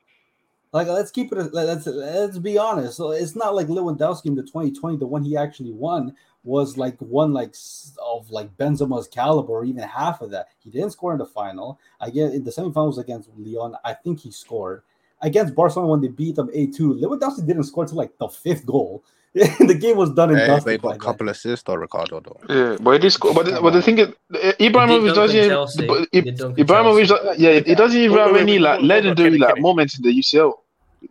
Like 0.74 0.88
let's 0.88 1.12
keep 1.12 1.32
it. 1.32 1.54
Let's 1.54 1.88
let's 1.88 2.38
be 2.38 2.58
honest. 2.58 2.98
So 2.98 3.12
it's 3.12 3.36
not 3.36 3.56
like 3.56 3.68
Lewandowski 3.68 4.26
in 4.26 4.36
the 4.36 4.44
2020, 4.44 4.98
the 4.98 5.08
one 5.08 5.24
he 5.24 5.38
actually 5.38 5.72
won 5.72 6.16
was 6.44 6.78
like 6.78 6.98
one 7.00 7.34
like 7.34 7.56
of 8.04 8.30
like 8.30 8.56
Benzema's 8.58 9.08
caliber, 9.08 9.54
or 9.54 9.66
even 9.66 9.84
half 9.84 10.22
of 10.22 10.32
that. 10.32 10.50
He 10.60 10.70
didn't 10.70 10.92
score 10.92 11.14
in 11.14 11.20
the 11.20 11.26
final. 11.26 11.80
I 12.02 12.10
get 12.10 12.34
in 12.34 12.44
the 12.44 12.52
semifinals 12.52 12.98
against 12.98 13.30
Lyon. 13.38 13.76
I 13.86 13.94
think 13.94 14.20
he 14.20 14.32
scored 14.32 14.84
against 15.22 15.56
Barcelona 15.56 15.92
when 15.92 16.02
they 16.02 16.08
beat 16.10 16.36
them 16.36 16.48
8-2. 16.50 17.02
Lewandowski 17.02 17.46
didn't 17.46 17.64
score 17.64 17.86
till 17.86 17.98
like 17.98 18.18
the 18.18 18.28
fifth 18.28 18.66
goal. 18.66 19.04
the 19.34 19.78
game 19.80 19.98
was 19.98 20.12
done 20.14 20.32
in 20.32 20.38
Hey, 20.38 20.48
but 20.48 20.54
he 20.72 20.78
dusted. 20.78 20.82
got 20.82 20.90
by 20.90 20.96
a 20.96 20.98
couple 21.00 21.30
assists 21.30 21.68
or 21.70 21.80
Ricardo 21.80 22.22
though. 22.22 22.40
Yeah, 22.50 22.78
but 22.82 22.92
it 22.96 23.04
is. 23.04 23.18
But 23.18 23.46
the, 23.46 23.60
but 23.62 23.72
the 23.72 23.82
thing 23.84 24.00
is, 24.00 24.08
uh, 24.08 24.38
Ibrahimovic 24.60 25.14
doesn't. 25.14 25.36
in 25.38 25.44
even- 25.46 25.50
Chelsea. 25.50 25.86
but 25.86 26.08
He 26.12 26.18
Ib- 26.20 26.26
did 26.26 26.38
dunk 26.38 26.58
in 26.58 26.66
Ibrahimovic, 26.66 27.36
yeah, 27.38 27.50
it 27.52 27.78
doesn't 27.78 28.00
even 28.02 28.18
have 28.18 28.36
any 28.36 28.58
like 28.58 28.80
hold 28.80 28.80
on, 28.80 28.80
hold 28.80 28.82
on, 28.82 28.88
legendary 28.88 29.38
like 29.38 29.50
Kenny. 29.56 29.62
moments 29.62 29.98
in 30.00 30.04
the 30.04 30.18
UCL. 30.18 30.54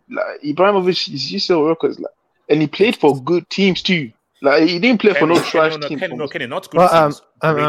Like 0.09 0.41
Ibrahimovic, 0.43 1.09
his 1.09 1.31
UCL 1.31 1.69
records, 1.69 1.99
like, 1.99 2.11
and 2.49 2.59
he 2.61 2.67
played 2.67 2.95
for 2.97 3.21
good 3.21 3.49
teams 3.49 3.81
too. 3.81 4.11
Like 4.41 4.63
he 4.67 4.79
didn't 4.79 4.99
play 4.99 5.13
for 5.13 5.25
no 5.27 5.35
Kenny, 5.35 5.45
trash 5.49 5.71
no, 5.73 5.77
no, 5.77 5.87
team. 5.87 6.17
No, 6.17 6.27
Kenny, 6.27 6.47
not 6.47 6.69
good 6.69 6.81
um, 6.81 7.11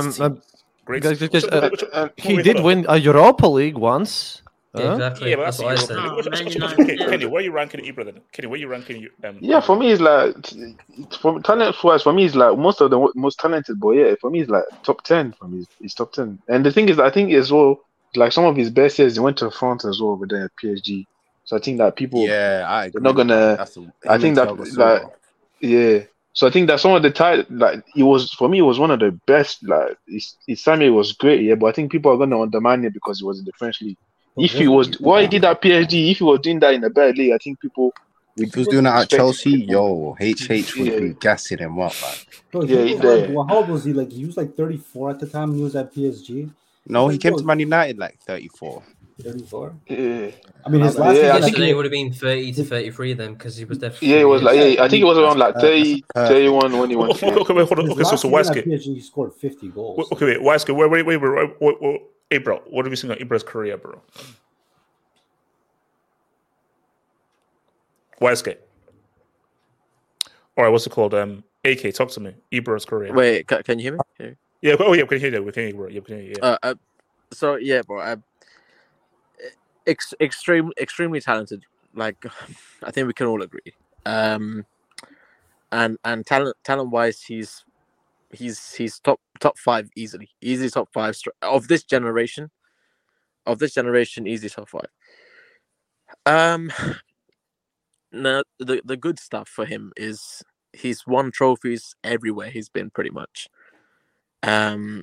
teams, 0.02 0.18
great 0.86 1.02
teams. 1.04 1.18
guys, 1.20 1.30
teams. 1.30 1.44
but- 1.46 1.84
but- 1.92 2.12
he 2.16 2.42
did 2.42 2.60
win 2.64 2.84
a 2.88 2.96
Europa 2.96 3.46
League 3.46 3.76
once. 3.78 4.42
Huh? 4.76 4.92
Exactly. 4.92 5.30
Yeah, 5.30 5.36
but 5.36 5.44
That's 5.44 5.58
that's 5.58 5.88
what 5.88 5.96
I 5.96 5.98
Europe. 5.98 6.24
said. 6.24 6.28
Oh, 6.28 6.30
Man 6.30 6.50
so- 6.52 6.58
so- 6.58 6.66
United, 6.66 6.80
okay. 6.80 6.96
Kenny, 6.96 7.26
where 7.26 7.40
are 7.40 7.44
you 7.44 7.52
ranking 7.52 7.80
Ibra 7.84 8.04
then? 8.04 8.20
Kenny, 8.32 8.48
where 8.48 8.56
are 8.56 8.60
you 8.60 8.68
ranking 8.68 9.00
you? 9.00 9.10
Um, 9.24 9.38
Yeah, 9.40 9.60
for 9.60 9.76
me, 9.76 9.90
it's 9.90 10.00
like 10.00 10.42
t- 10.42 10.74
from 11.20 11.42
talent 11.42 11.76
wise. 11.82 12.02
For 12.02 12.12
me, 12.12 12.24
it's 12.26 12.34
like 12.34 12.56
most 12.58 12.80
of 12.80 12.90
the 12.90 13.08
most 13.14 13.38
talented. 13.38 13.80
But 13.80 13.90
yeah, 13.92 14.14
for 14.20 14.30
me, 14.30 14.40
it's 14.40 14.50
like 14.50 14.64
top 14.82 15.02
ten. 15.04 15.32
For 15.32 15.48
me, 15.48 15.60
it's, 15.60 15.68
it's 15.80 15.94
top 15.94 16.12
ten. 16.12 16.38
And 16.48 16.64
the 16.64 16.72
thing 16.72 16.88
is, 16.88 16.98
I 16.98 17.10
think 17.10 17.32
as 17.32 17.50
well, 17.52 17.80
like 18.16 18.32
some 18.32 18.44
of 18.44 18.56
his 18.56 18.70
best 18.70 18.98
years, 18.98 19.14
he 19.14 19.20
went 19.20 19.36
to 19.38 19.50
France 19.50 19.84
as 19.84 20.00
well, 20.00 20.16
but 20.16 20.30
then 20.30 20.42
at 20.42 20.50
PSG. 20.62 21.06
So 21.44 21.56
I 21.56 21.60
think 21.60 21.78
that 21.78 21.96
people, 21.96 22.26
Yeah, 22.26 22.66
I 22.68 22.90
they're 22.90 23.00
not 23.00 23.16
gonna. 23.16 23.56
That's 23.56 23.76
a, 23.78 23.92
I 24.06 24.18
think 24.18 24.36
and 24.36 24.36
that 24.36 24.48
Thiago 24.48 24.66
Silva. 24.66 24.82
like 24.84 25.02
yeah. 25.60 25.98
So 26.34 26.46
I 26.46 26.50
think 26.50 26.68
that 26.68 26.78
some 26.78 26.92
of 26.92 27.02
the 27.02 27.10
time, 27.10 27.44
like 27.50 27.82
it 27.96 28.02
was 28.04 28.32
for 28.34 28.48
me, 28.48 28.58
it 28.58 28.62
was 28.62 28.78
one 28.78 28.90
of 28.90 29.00
the 29.00 29.12
best. 29.26 29.66
Like 29.66 29.96
his, 30.06 30.36
his 30.46 30.62
time 30.62 30.82
it 30.82 30.90
was 30.90 31.12
great, 31.12 31.42
yeah. 31.42 31.54
But 31.54 31.66
I 31.68 31.72
think 31.72 31.90
people 31.90 32.12
are 32.12 32.18
gonna 32.18 32.40
undermine 32.40 32.84
it 32.84 32.92
because 32.92 33.20
it 33.20 33.24
was 33.24 33.38
in 33.38 33.44
the 33.46 33.52
French 33.58 33.80
league. 33.80 33.96
But 34.38 34.44
If 34.44 34.52
he 34.52 34.68
wasn't 34.68 34.94
was 34.94 34.98
he- 34.98 35.04
why 35.04 35.22
he 35.22 35.28
did 35.28 35.42
that 35.42 35.60
PSG, 35.60 36.10
if 36.12 36.18
he 36.18 36.24
was 36.24 36.38
doing 36.40 36.60
that 36.60 36.74
in 36.74 36.84
a 36.84 36.90
bad 36.90 37.18
league, 37.18 37.32
I 37.32 37.38
think 37.38 37.60
people. 37.60 37.92
If 38.36 38.54
he 38.54 38.60
was 38.60 38.68
doing 38.68 38.84
that 38.84 39.02
at 39.02 39.08
Chelsea, 39.10 39.56
people- 39.56 39.74
yo, 39.74 40.16
HH 40.20 40.76
would 40.76 40.86
Yeah. 40.86 40.98
be 41.00 41.14
gassing 41.18 41.58
him 41.58 41.80
up, 41.80 41.92
man. 42.00 42.14
Bro, 42.52 42.62
Yeah, 42.62 42.82
he 42.82 42.88
he 42.88 42.94
was 42.94 43.02
like, 43.04 43.26
did. 43.26 43.34
well, 43.34 43.46
how 43.48 43.56
old 43.56 43.68
was 43.68 43.84
he? 43.84 43.92
Like 43.92 44.12
he 44.12 44.24
was 44.24 44.36
like 44.36 44.54
34 44.56 45.10
at 45.10 45.18
the 45.18 45.26
time 45.26 45.54
he 45.56 45.62
was 45.62 45.74
at 45.74 45.92
PSG. 45.92 46.48
No, 46.86 47.08
It's 47.08 47.14
he 47.14 47.18
came 47.18 47.32
bro, 47.32 47.40
to 47.40 47.44
Man 47.46 47.58
United 47.58 47.98
like 47.98 48.18
34. 48.20 48.84
34. 49.24 49.74
Yeah. 49.88 50.30
I 50.64 50.68
mean, 50.70 50.82
his 50.82 50.94
Yeah, 50.94 51.00
last 51.00 51.18
I 51.18 51.40
think 51.40 51.56
he- 51.56 51.70
it 51.70 51.74
would 51.74 51.84
have 51.84 51.92
been 51.92 52.12
30 52.12 52.52
to 52.52 52.64
33 52.64 53.14
then 53.14 53.32
because 53.32 53.56
he 53.56 53.64
was 53.64 53.78
definitely. 53.78 54.08
Yeah, 54.10 54.20
it 54.20 54.24
was 54.24 54.42
like 54.42 54.56
yeah, 54.56 54.84
I 54.84 54.88
think 54.88 55.02
it 55.02 55.06
was 55.06 55.18
around 55.18 55.38
like 55.38 55.54
That's, 55.54 56.00
uh, 56.14 56.28
31 56.28 56.78
when 56.78 56.90
he 56.90 56.96
went. 56.96 57.10
Okay, 57.14 57.32
okay, 57.32 57.54
wait, 57.54 57.66
hold 57.66 57.80
on. 57.80 57.90
Okay, 57.90 58.04
so 58.04 58.10
last 58.10 58.22
so 58.22 58.28
season 58.28 58.34
at 58.38 58.46
Waske. 58.46 58.64
PSG, 58.64 58.94
he 58.94 59.00
scored 59.00 59.32
50 59.34 59.68
goals. 59.70 60.12
Okay, 60.12 60.24
wait, 60.26 60.40
Waske. 60.40 60.74
Wait, 60.76 60.88
wait, 60.90 61.04
wait, 61.04 61.16
wait, 61.16 61.32
wait, 61.32 61.50
wait, 61.60 61.76
wait. 61.80 61.90
Hey, 61.90 62.02
bro, 62.36 62.58
what 62.66 62.84
have 62.84 62.92
you 62.92 62.96
seen 62.96 63.10
on 63.10 63.18
Ibra's 63.20 63.42
career, 63.42 63.78
bro? 63.78 64.00
Waske. 68.20 68.56
All 70.56 70.64
right, 70.64 70.70
what's 70.70 70.86
it 70.86 70.90
called? 70.90 71.14
Um, 71.14 71.44
AK, 71.64 71.94
talk 71.94 72.10
to 72.10 72.20
me. 72.20 72.34
Ibra's 72.52 72.84
career. 72.84 73.12
Wait, 73.14 73.46
ca- 73.46 73.62
can 73.62 73.78
you 73.78 73.84
hear 73.84 73.92
me? 73.94 74.00
Can 74.18 74.36
Yeah, 74.60 74.76
oh 74.80 74.92
yeah, 74.92 75.02
we 75.04 75.08
can 75.08 75.20
hear 75.20 75.32
you. 75.32 75.42
We 75.42 75.52
can 75.52 75.64
hear 75.64 75.74
you. 75.74 75.88
Yeah, 75.88 76.00
we 76.00 76.06
can 76.06 76.16
hear 76.16 76.24
you. 76.24 76.34
Yeah. 76.38 76.48
Uh, 76.50 76.58
uh, 76.62 76.74
so 77.32 77.56
yeah, 77.56 77.82
bro. 77.82 78.00
Uh, 78.00 78.16
ex- 79.86 80.14
extreme, 80.20 80.72
extremely 80.80 81.20
talented. 81.20 81.64
Like, 81.94 82.16
I 82.82 82.90
think 82.90 83.06
we 83.06 83.14
can 83.14 83.26
all 83.26 83.42
agree. 83.42 83.74
Um, 84.06 84.66
and 85.72 85.98
and 86.04 86.26
talent, 86.26 86.56
talent 86.64 86.90
wise, 86.90 87.22
he's 87.22 87.64
he's 88.32 88.74
he's 88.74 88.98
top 89.00 89.20
top 89.40 89.58
five 89.58 89.88
easily, 89.96 90.30
easily 90.40 90.70
top 90.70 90.88
five 90.92 91.16
of 91.42 91.68
this 91.68 91.84
generation. 91.84 92.50
Of 93.46 93.58
this 93.58 93.72
generation, 93.74 94.26
easy 94.26 94.48
top 94.48 94.68
five. 94.68 94.88
Um, 96.26 96.70
now 98.12 98.42
the 98.58 98.82
the 98.84 98.96
good 98.96 99.18
stuff 99.18 99.48
for 99.48 99.64
him 99.64 99.92
is 99.96 100.42
he's 100.72 101.06
won 101.06 101.30
trophies 101.30 101.94
everywhere 102.04 102.50
he's 102.50 102.68
been, 102.68 102.90
pretty 102.90 103.10
much. 103.10 103.48
Um, 104.42 105.02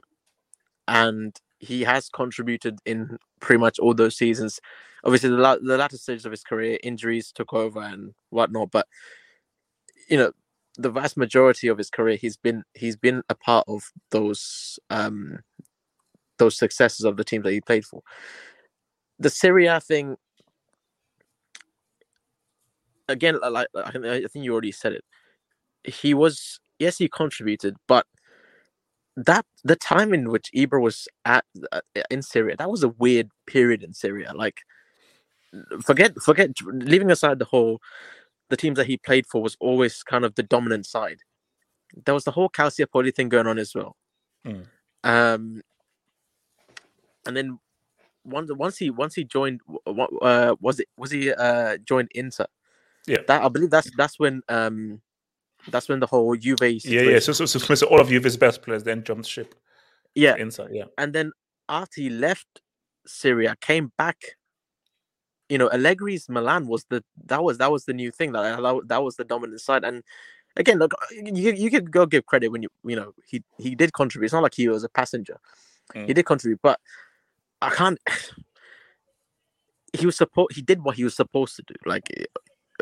and 0.87 1.35
he 1.59 1.81
has 1.83 2.09
contributed 2.09 2.79
in 2.85 3.17
pretty 3.39 3.59
much 3.59 3.79
all 3.79 3.93
those 3.93 4.17
seasons. 4.17 4.59
Obviously, 5.03 5.29
the, 5.29 5.37
la- 5.37 5.57
the 5.57 5.77
latter 5.77 5.97
stages 5.97 6.25
of 6.25 6.31
his 6.31 6.43
career, 6.43 6.77
injuries 6.83 7.31
took 7.31 7.53
over 7.53 7.81
and 7.81 8.13
whatnot. 8.29 8.71
But 8.71 8.87
you 10.09 10.17
know, 10.17 10.31
the 10.77 10.89
vast 10.89 11.17
majority 11.17 11.67
of 11.67 11.77
his 11.77 11.89
career, 11.89 12.17
he's 12.17 12.37
been 12.37 12.63
he's 12.73 12.95
been 12.95 13.23
a 13.29 13.35
part 13.35 13.65
of 13.67 13.83
those 14.11 14.79
um 14.89 15.39
those 16.37 16.57
successes 16.57 17.05
of 17.05 17.17
the 17.17 17.23
team 17.23 17.41
that 17.43 17.53
he 17.53 17.61
played 17.61 17.85
for. 17.85 18.01
The 19.19 19.29
Serie 19.29 19.67
A 19.67 19.79
thing, 19.79 20.17
again, 23.07 23.39
like 23.49 23.67
I 23.75 23.91
think 23.91 24.45
you 24.45 24.51
already 24.51 24.71
said 24.71 24.93
it. 24.93 25.03
He 25.83 26.13
was 26.13 26.59
yes, 26.79 26.97
he 26.97 27.07
contributed, 27.07 27.75
but 27.87 28.05
that 29.17 29.45
the 29.63 29.75
time 29.75 30.13
in 30.13 30.29
which 30.29 30.51
Ibra 30.55 30.81
was 30.81 31.07
at 31.23 31.45
uh, 31.71 31.81
in 32.09 32.21
Serie 32.21 32.53
A, 32.53 32.57
that 32.57 32.69
was 32.69 32.83
a 32.83 32.89
weird 32.89 33.29
period 33.47 33.83
in 33.83 33.93
Serie 33.93 34.25
A. 34.25 34.33
Like, 34.33 34.61
forget 35.81 36.19
forget 36.21 36.51
leaving 36.65 37.11
aside 37.11 37.39
the 37.39 37.45
whole 37.45 37.79
the 38.49 38.57
teams 38.57 38.77
that 38.77 38.87
he 38.87 38.97
played 38.97 39.25
for 39.25 39.41
was 39.41 39.57
always 39.59 40.03
kind 40.03 40.25
of 40.25 40.35
the 40.35 40.43
dominant 40.43 40.85
side. 40.85 41.19
There 42.05 42.13
was 42.13 42.23
the 42.23 42.31
whole 42.31 42.49
Calciopoli 42.49 43.13
thing 43.13 43.29
going 43.29 43.47
on 43.47 43.57
as 43.57 43.73
well. 43.73 43.95
Mm. 44.45 44.65
Um, 45.03 45.61
and 47.25 47.37
then 47.37 47.59
once 48.23 48.51
once 48.53 48.77
he 48.77 48.89
once 48.89 49.15
he 49.15 49.23
joined, 49.23 49.61
uh, 49.87 50.55
was 50.59 50.79
it? 50.79 50.87
Was 50.97 51.11
he 51.11 51.31
uh 51.31 51.77
joined 51.77 52.09
Inter? 52.13 52.45
Yeah. 53.07 53.19
That 53.27 53.43
I 53.43 53.49
believe 53.49 53.69
that's 53.69 53.89
that's 53.95 54.19
when 54.19 54.41
um 54.49 55.01
that's 55.69 55.89
when 55.89 55.99
the 55.99 56.07
whole 56.07 56.35
Juve 56.35 56.57
Yeah, 56.61 57.01
yeah. 57.01 57.19
So, 57.19 57.33
so, 57.33 57.45
so, 57.45 57.59
so 57.59 57.87
all 57.87 57.99
of 57.99 58.09
his 58.09 58.37
best 58.37 58.61
players, 58.61 58.83
then 58.83 59.03
jumped 59.03 59.27
ship. 59.27 59.55
yeah 60.13 60.35
Inside, 60.37 60.69
yeah. 60.71 60.85
and 60.97 61.13
then 61.13 61.31
after 61.69 62.01
he 62.01 62.09
left 62.09 62.61
Serie 63.07 63.45
A, 63.45 63.55
came 63.57 63.91
back 63.97 64.37
you 65.49 65.57
know 65.57 65.69
Allegri's 65.69 66.27
Milan 66.29 66.67
was 66.67 66.85
the 66.89 67.03
that 67.25 67.43
was 67.43 67.57
that 67.59 67.71
was 67.71 67.85
the 67.85 67.93
new 67.93 68.11
thing 68.11 68.31
that 68.31 68.61
that, 68.61 68.81
that 68.87 69.03
was 69.03 69.15
the 69.15 69.23
dominant 69.23 69.61
side. 69.61 69.83
And 69.83 70.03
again 70.57 70.79
look 70.79 70.93
you 71.11 71.51
you 71.53 71.69
could 71.69 71.91
go 71.91 72.05
give 72.05 72.25
credit 72.25 72.49
when 72.49 72.63
you 72.63 72.69
you 72.83 72.95
know 72.95 73.13
he 73.25 73.43
he 73.57 73.75
did 73.75 73.93
contribute. 73.93 74.25
It's 74.25 74.33
not 74.33 74.43
like 74.43 74.55
he 74.55 74.67
was 74.67 74.83
a 74.83 74.89
passenger. 74.89 75.37
He 75.93 75.99
Mm. 75.99 76.15
did 76.15 76.25
contribute 76.25 76.59
but 76.63 76.79
I 77.61 77.69
can't 77.69 77.99
he 79.93 80.05
was 80.05 80.17
supposed 80.17 80.55
he 80.55 80.61
did 80.61 80.83
what 80.83 80.95
he 80.95 81.03
was 81.03 81.15
supposed 81.15 81.55
to 81.57 81.63
do. 81.67 81.75
Like 81.85 82.09
eh, 82.17 82.25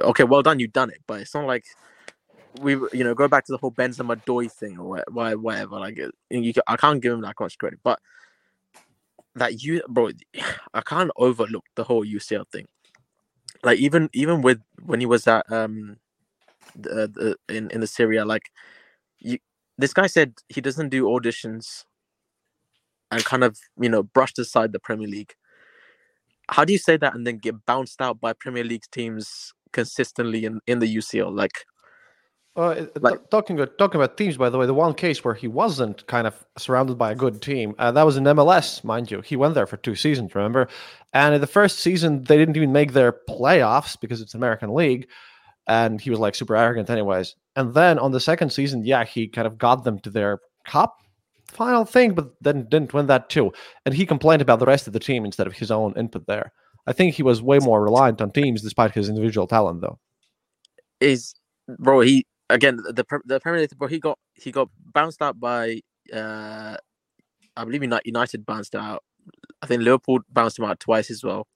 okay 0.02 0.24
well 0.24 0.42
done 0.42 0.60
you've 0.60 0.74
done 0.74 0.90
it. 0.90 1.00
But 1.06 1.22
it's 1.22 1.34
not 1.34 1.46
like 1.46 1.66
we 2.62 2.74
you 2.94 3.04
know 3.04 3.16
go 3.16 3.28
back 3.28 3.46
to 3.46 3.52
the 3.52 3.58
whole 3.58 3.72
Benzema 3.72 4.24
Doy 4.26 4.48
thing 4.48 4.78
or 4.78 4.88
wha- 4.88 5.04
wha- 5.12 5.36
whatever. 5.36 5.80
Like 5.80 6.00
uh, 6.00 6.10
you, 6.30 6.54
I 6.68 6.78
can't 6.78 7.02
give 7.02 7.14
him 7.14 7.22
that 7.22 7.36
much 7.40 7.58
credit. 7.58 7.80
But 7.84 8.00
that 9.36 9.64
you 9.64 9.82
bro 9.90 10.10
i 10.74 10.82
can't 10.82 11.12
overlook 11.18 11.66
the 11.76 11.84
whole 11.84 12.06
ucl 12.06 12.46
thing. 12.52 12.68
Like 13.64 13.80
even 13.80 14.10
even 14.14 14.42
with 14.42 14.60
when 14.84 15.00
he 15.00 15.06
was 15.06 15.28
at 15.28 15.50
um 15.52 15.98
the, 16.76 17.38
the 17.48 17.56
in 17.56 17.70
in 17.72 17.82
the 17.82 17.88
Serie 17.88 18.18
A 18.18 18.26
like 18.26 18.52
you 19.20 19.38
this 19.78 19.94
guy 19.94 20.08
said 20.08 20.34
he 20.50 20.62
doesn't 20.62 20.90
do 20.90 21.06
auditions 21.06 21.86
and 23.12 23.24
kind 23.24 23.44
of 23.44 23.58
you 23.80 23.90
know 23.90 24.04
brushed 24.04 24.40
aside 24.40 24.74
the 24.74 24.80
premier 24.80 25.08
league. 25.08 25.34
How 26.50 26.66
do 26.66 26.74
you 26.74 26.80
say 26.80 26.98
that 26.98 27.16
and 27.16 27.26
then 27.26 27.38
get 27.38 27.66
bounced 27.66 28.02
out 28.02 28.20
by 28.20 28.34
premier 28.34 28.64
league 28.64 28.84
teams 28.92 29.54
consistently 29.72 30.46
in 30.46 30.60
in 30.68 30.80
the 30.80 30.96
ucl 30.98 31.36
like 31.36 31.66
Uh, 32.56 32.76
it- 32.78 32.94
t- 32.96 33.16
talking 33.32 33.58
about 33.60 33.78
talking 33.80 34.00
about 34.00 34.16
teams, 34.16 34.38
by 34.38 34.50
the 34.50 34.58
way, 34.60 34.66
the 34.68 34.74
one 34.76 34.94
case 34.94 35.24
where 35.24 35.34
he 35.34 35.48
wasn't 35.48 36.06
kind 36.08 36.28
of 36.28 36.46
surrounded 36.58 36.98
by 37.00 37.12
a 37.12 37.16
good 37.16 37.42
team, 37.42 37.74
uh, 37.80 37.92
that 37.92 38.04
was 38.04 38.16
in 38.18 38.26
MLS, 38.26 38.84
mind 38.84 39.10
you. 39.10 39.22
He 39.22 39.36
went 39.36 39.56
there 39.56 39.66
for 39.66 39.78
two 39.78 39.96
seasons, 39.96 40.36
remember? 40.36 40.68
And 41.14 41.34
in 41.34 41.42
the 41.42 41.48
first 41.48 41.80
season, 41.80 42.24
they 42.26 42.38
didn't 42.38 42.56
even 42.58 42.72
make 42.72 42.94
their 42.94 43.12
playoffs 43.12 44.00
because 44.00 44.22
it's 44.22 44.36
American 44.36 44.74
League, 44.76 45.08
and 45.68 46.00
he 46.00 46.12
was 46.12 46.20
like 46.20 46.36
super 46.36 46.56
arrogant, 46.56 46.90
anyways. 46.92 47.36
And 47.56 47.74
then 47.74 47.98
on 47.98 48.12
the 48.12 48.20
second 48.20 48.52
season, 48.52 48.86
yeah, 48.86 49.04
he 49.04 49.28
kind 49.28 49.48
of 49.48 49.58
got 49.58 49.84
them 49.84 49.98
to 50.02 50.12
their 50.12 50.40
cup 50.66 50.98
final 51.48 51.86
thing, 51.86 52.14
but 52.14 52.34
then 52.42 52.68
didn't 52.70 52.94
win 52.94 53.08
that 53.08 53.30
too. 53.30 53.52
And 53.86 53.96
he 53.96 54.06
complained 54.06 54.42
about 54.44 54.60
the 54.60 54.66
rest 54.66 54.88
of 54.88 54.94
the 54.94 55.00
team 55.00 55.26
instead 55.26 55.48
of 55.48 55.54
his 55.54 55.72
own 55.72 55.94
input 55.98 56.26
there. 56.28 56.52
I 56.88 56.94
think 56.94 57.16
he 57.16 57.24
was 57.24 57.42
way 57.42 57.60
more 57.60 57.84
reliant 57.84 58.22
on 58.22 58.32
teams 58.32 58.62
despite 58.62 58.92
his 58.94 59.10
individual 59.10 59.48
talent, 59.48 59.82
though. 59.82 60.00
is 61.00 61.36
bro 61.80 62.02
he 62.02 62.26
again 62.50 62.78
the 62.78 63.06
the 63.26 63.40
Premier 63.40 63.62
League 63.62 63.78
bro 63.78 63.88
he 63.88 64.00
got 64.00 64.20
he 64.34 64.52
got 64.52 64.70
bounced 64.94 65.22
out 65.22 65.40
by 65.40 65.82
uh 66.14 66.76
I 67.56 67.66
believe 67.66 67.84
United, 67.84 68.08
United 68.08 68.46
bounced 68.46 68.76
out. 68.76 69.04
I 69.62 69.68
think 69.68 69.84
Liverpool 69.84 70.20
bounced 70.32 70.58
him 70.58 70.66
out 70.66 70.80
twice 70.80 71.12
as 71.12 71.24
well. 71.24 71.48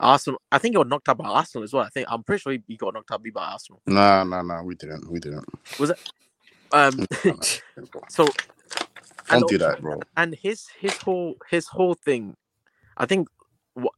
Arsenal 0.00 0.40
I 0.52 0.58
think 0.58 0.74
he 0.74 0.76
got 0.76 0.88
knocked 0.88 1.08
out 1.08 1.18
by 1.18 1.28
Arsenal 1.28 1.64
as 1.64 1.72
well. 1.72 1.84
I 1.84 1.88
think 1.88 2.06
I'm 2.10 2.22
pretty 2.22 2.40
sure 2.40 2.52
he, 2.52 2.62
he 2.66 2.76
got 2.76 2.94
knocked 2.94 3.10
out 3.10 3.22
by 3.32 3.44
Arsenal. 3.44 3.80
No, 3.86 4.24
no, 4.24 4.42
no, 4.42 4.62
we 4.62 4.74
didn't. 4.74 5.10
We 5.10 5.20
didn't. 5.20 5.46
Was 5.78 5.90
it 5.90 5.98
um 6.72 7.06
so 8.08 8.26
Don't 9.30 9.42
and 9.42 9.48
do 9.48 9.58
that, 9.58 9.80
bro. 9.80 10.00
And 10.16 10.34
his 10.34 10.66
his 10.78 10.96
whole 10.96 11.36
his 11.50 11.66
whole 11.66 11.94
thing, 11.94 12.36
I 12.96 13.06
think, 13.06 13.28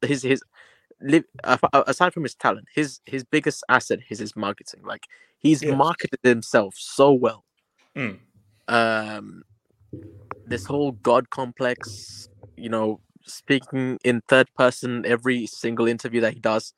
his 0.02 0.23
his 0.23 0.43
aside 1.72 2.12
from 2.12 2.22
his 2.24 2.35
talent, 2.35 2.66
his 2.74 3.01
his 3.06 3.24
biggest 3.24 3.64
asset 3.68 4.01
is 4.10 4.18
his 4.18 4.36
marketing. 4.36 4.82
Like 4.85 5.06
he's 5.39 5.62
Yes. 5.62 5.77
marketed 5.77 6.20
himself 6.22 6.74
so 6.78 7.12
well. 7.12 7.44
Mm. 7.97 8.18
Um, 8.68 9.43
this 10.47 10.64
whole 10.66 10.93
god 10.93 11.31
complex, 11.31 12.28
you 12.56 12.68
know, 12.68 13.01
speaking 13.27 13.98
in 14.05 14.22
third 14.28 14.48
person 14.56 15.05
every 15.06 15.47
single 15.47 15.86
interview 15.86 16.20
that 16.22 16.35
he 16.35 16.40
does. 16.40 16.72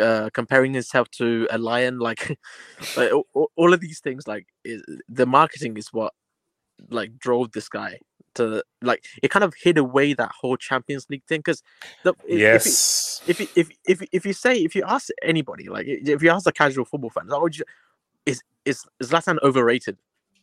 Uh, 0.00 0.30
comparing 0.32 0.72
himself 0.72 1.10
to 1.10 1.48
a 1.50 1.58
lion, 1.58 1.98
like, 1.98 2.38
like 2.96 3.12
all, 3.12 3.26
all- 3.34 3.50
all 3.56 3.72
of 3.74 3.80
these 3.80 4.00
things, 4.00 4.26
like 4.28 4.46
is, 4.64 4.82
the 5.08 5.26
marketing 5.26 5.76
is 5.76 5.88
what 5.92 6.12
like 6.90 7.18
drove 7.18 7.52
this 7.52 7.68
guy 7.68 7.98
to 8.34 8.62
like 8.82 9.04
it 9.22 9.30
kind 9.30 9.44
of 9.44 9.54
hid 9.60 9.78
away 9.78 10.14
that 10.14 10.30
whole 10.40 10.56
Champions 10.56 11.06
League 11.10 11.24
thing 11.24 11.40
because 11.40 11.62
Yes. 12.26 13.22
if 13.26 13.40
you, 13.40 13.46
if 13.56 13.70
you, 13.70 13.76
if 13.86 14.00
if 14.02 14.08
if 14.12 14.26
you 14.26 14.32
say 14.32 14.56
if 14.56 14.74
you 14.74 14.84
ask 14.86 15.08
anybody 15.22 15.68
like 15.68 15.86
if 15.86 16.22
you 16.22 16.30
ask 16.30 16.46
a 16.46 16.52
casual 16.52 16.84
football 16.84 17.10
fan, 17.10 17.26
like, 17.26 17.40
would 17.42 17.58
you 17.58 17.64
is 18.26 18.42
is 18.64 18.84
is 19.00 19.10
Zlatan 19.10 19.38
overrated? 19.42 19.98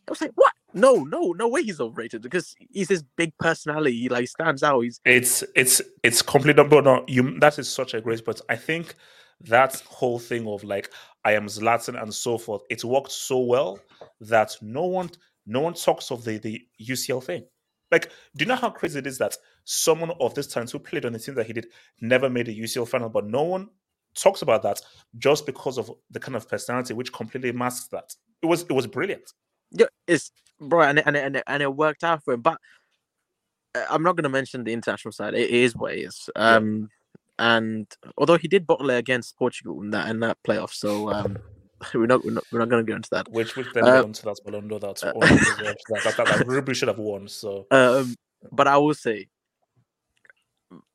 I 0.07 0.11
was 0.11 0.21
like, 0.21 0.31
what? 0.35 0.53
No, 0.73 1.03
no, 1.03 1.33
no 1.33 1.47
way 1.47 1.63
he's 1.63 1.81
overrated 1.81 2.21
because 2.21 2.55
he's 2.71 2.87
this 2.87 3.03
big 3.15 3.37
personality. 3.39 3.99
He 3.99 4.09
like 4.09 4.27
stands 4.27 4.63
out. 4.63 4.81
He's 4.81 4.99
It's 5.05 5.43
it's 5.55 5.81
it's 6.03 6.21
completely 6.21 6.63
but 6.63 6.83
no, 6.83 7.03
you 7.07 7.39
that 7.39 7.59
is 7.59 7.69
such 7.69 7.93
a 7.93 8.01
great 8.01 8.23
but 8.23 8.41
I 8.49 8.55
think 8.55 8.95
that 9.41 9.81
whole 9.81 10.19
thing 10.19 10.47
of 10.47 10.63
like 10.63 10.91
I 11.23 11.33
am 11.33 11.47
Zlatan 11.47 12.01
and 12.01 12.13
so 12.13 12.37
forth, 12.37 12.63
it 12.69 12.83
worked 12.83 13.11
so 13.11 13.39
well 13.39 13.79
that 14.21 14.55
no 14.61 14.85
one 14.85 15.09
no 15.45 15.61
one 15.61 15.73
talks 15.73 16.11
of 16.11 16.23
the 16.23 16.37
the 16.37 16.61
UCL 16.81 17.23
thing. 17.23 17.45
Like, 17.91 18.11
do 18.35 18.43
you 18.43 18.45
know 18.47 18.55
how 18.55 18.69
crazy 18.69 18.99
it 18.99 19.07
is 19.07 19.17
that 19.19 19.35
someone 19.63 20.11
of 20.19 20.33
this 20.35 20.47
talent 20.47 20.71
who 20.71 20.79
played 20.79 21.05
on 21.05 21.13
the 21.13 21.19
team 21.19 21.35
that 21.35 21.47
he 21.47 21.53
did 21.53 21.67
never 22.01 22.29
made 22.29 22.47
a 22.49 22.53
UCL 22.53 22.87
final, 22.87 23.09
but 23.09 23.25
no 23.25 23.43
one 23.43 23.69
talks 24.15 24.41
about 24.41 24.63
that 24.63 24.81
just 25.17 25.45
because 25.45 25.77
of 25.77 25.91
the 26.11 26.19
kind 26.19 26.35
of 26.35 26.49
personality 26.49 26.93
which 26.93 27.13
completely 27.13 27.51
masks 27.51 27.87
that. 27.89 28.13
It 28.41 28.47
was 28.47 28.63
it 28.63 28.71
was 28.73 28.87
brilliant. 28.87 29.31
yeah, 29.71 29.85
it's 30.07 30.31
bro, 30.59 30.81
and 30.81 30.99
it- 30.99 31.05
and 31.07 31.15
and 31.17 31.43
and 31.47 31.63
it 31.63 31.73
worked 31.75 32.03
out 32.03 32.23
for 32.23 32.33
him. 32.33 32.41
But 32.41 32.57
uh, 33.75 33.85
I'm 33.89 34.03
not 34.03 34.15
going 34.15 34.23
to 34.23 34.29
mention 34.29 34.63
the 34.63 34.73
international 34.73 35.11
side. 35.11 35.33
It 35.33 35.49
is 35.49 35.75
what 35.75 35.93
it 35.93 35.99
is. 36.01 36.29
Um, 36.35 36.89
and 37.39 37.87
although 38.17 38.37
he 38.37 38.47
did 38.47 38.65
bottle 38.65 38.89
it 38.89 38.97
against 38.97 39.37
Portugal 39.37 39.81
in 39.81 39.91
that 39.91 40.09
in 40.09 40.19
that 40.21 40.37
playoff, 40.47 40.71
so 40.71 41.11
um, 41.11 41.37
we're 41.93 42.07
not 42.07 42.23
we're 42.25 42.31
not, 42.31 42.43
we're 42.51 42.59
not 42.59 42.69
going 42.69 42.85
to 42.85 42.89
go 42.89 42.95
into 42.95 43.09
that. 43.11 43.29
Which 43.31 43.55
which 43.55 43.67
then 43.73 43.85
Uh, 43.85 44.03
on 44.03 44.13
to 44.13 44.23
that 44.23 44.39
Ballon 44.45 44.67
d'Or 44.67 44.79
that, 44.79 44.95
that, 44.97 46.15
that, 46.17 46.65
that, 46.65 46.75
should 46.75 46.87
have 46.87 46.97
won. 46.97 47.27
So 47.27 47.67
Um, 47.71 48.15
but 48.51 48.67
I 48.67 48.77
will 48.77 48.93
say, 48.93 49.27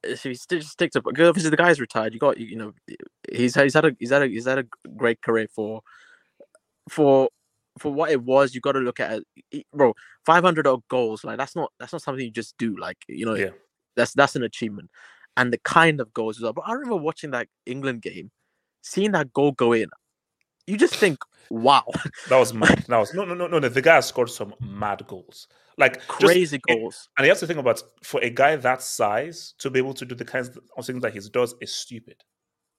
if 0.03 0.23
he 0.23 0.35
st- 0.35 0.65
stick 0.65 0.91
to 0.93 1.03
because 1.03 1.29
obviously 1.29 1.51
the 1.51 1.57
guy's 1.57 1.81
retired. 1.81 2.13
You 2.13 2.21
got 2.21 2.39
you 2.39 2.57
know 2.57 2.73
he's 3.31 3.55
he's 3.55 3.75
had 3.75 3.85
a 3.85 3.97
he's 3.99 4.11
had 4.11 4.23
a 4.23 4.27
he's 4.29 4.47
had 4.47 4.59
a 4.59 4.67
great 4.97 5.23
career 5.23 5.49
for 5.55 5.83
for 6.89 7.29
for 7.79 7.93
what 7.93 8.11
it 8.11 8.23
was. 8.23 8.55
You 8.55 8.61
got 8.61 8.73
to 8.73 8.81
look 8.81 9.01
at 9.01 9.23
it, 9.51 9.67
bro. 9.73 9.95
Five 10.27 10.45
hundred 10.45 10.67
odd 10.67 10.83
goals 10.89 11.25
like 11.25 11.39
that's 11.39 11.57
not 11.57 11.73
that's 11.79 11.93
not 11.93 12.03
something 12.03 12.25
you 12.25 12.31
just 12.31 12.57
do. 12.59 12.77
Like 12.79 12.99
you 13.09 13.25
know 13.25 13.35
Yeah. 13.35 13.51
that's 13.97 14.13
that's 14.13 14.37
an 14.37 14.43
achievement. 14.43 14.91
And 15.37 15.53
the 15.53 15.59
kind 15.59 16.01
of 16.01 16.13
goals 16.13 16.37
as 16.37 16.43
well. 16.43 16.53
But 16.53 16.65
I 16.67 16.73
remember 16.73 16.97
watching 16.97 17.31
that 17.31 17.49
England 17.65 18.03
game, 18.03 18.31
seeing 18.83 19.13
that 19.13 19.33
goal 19.33 19.53
go 19.53 19.73
in. 19.73 19.89
You 20.67 20.77
just 20.77 20.95
think, 20.97 21.19
wow, 21.51 21.85
that 22.29 22.39
was 22.39 22.55
mad. 22.63 22.85
That 22.89 22.99
was 22.99 23.13
no 23.15 23.25
no 23.25 23.35
no 23.35 23.47
no. 23.47 23.59
no. 23.59 23.69
The 23.69 23.83
guy 23.83 23.97
has 23.97 24.07
scored 24.07 24.31
some 24.31 24.55
mad 24.61 25.05
goals, 25.07 25.49
like 25.77 25.95
just- 25.97 26.09
crazy 26.09 26.57
it- 26.57 26.63
goals. 26.63 27.09
and 27.19 27.25
you 27.27 27.31
have 27.31 27.41
to 27.41 27.47
think 27.47 27.59
about 27.59 27.83
for 28.03 28.21
a 28.23 28.31
guy 28.31 28.57
that 28.57 28.81
size 28.83 29.55
to 29.59 29.71
be 29.71 29.79
able 29.79 29.95
to 29.95 30.05
do 30.05 30.15
the 30.15 30.25
kinds 30.25 30.51
of 30.77 30.87
things 30.87 31.03
that 31.03 31.13
he 31.13 31.21
does 31.31 31.55
is 31.61 31.73
stupid. 31.75 32.17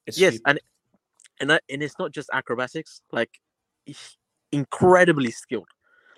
It's 0.07 0.17
yes, 0.19 0.35
stupid. 0.35 0.49
and 0.49 0.59
and 1.41 1.49
that- 1.49 1.63
and 1.69 1.83
it's 1.83 1.99
not 1.99 2.11
just 2.11 2.29
acrobatics. 2.33 3.01
Like 3.11 3.39
incredibly 4.51 5.31
skilled. 5.31 5.67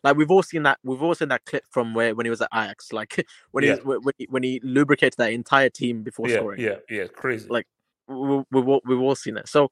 Like 0.03 0.17
we've 0.17 0.29
all 0.29 0.43
seen 0.43 0.63
that. 0.63 0.77
We've 0.83 1.01
all 1.01 1.15
seen 1.15 1.29
that 1.29 1.45
clip 1.45 1.63
from 1.71 1.93
where 1.95 2.13
when 2.13 2.25
he 2.25 2.29
was 2.29 2.41
at 2.41 2.49
Ajax. 2.53 2.91
Like 2.93 3.25
when 3.51 3.63
Yeah. 3.63 3.75
he 3.77 3.81
when 3.81 4.13
he, 4.17 4.27
when 4.29 4.43
he 4.43 4.59
lubricated 4.63 5.15
that 5.17 5.31
entire 5.33 5.69
team 5.69 6.03
before 6.03 6.27
yeah, 6.29 6.35
scoring. 6.37 6.61
yeah, 6.61 6.75
yeah, 6.89 7.07
crazy. 7.07 7.47
Like 7.49 7.65
we, 8.07 8.43
we've 8.51 8.67
all, 8.67 8.81
we've 8.85 8.99
all 8.99 9.15
seen 9.15 9.37
it. 9.37 9.47
So 9.47 9.71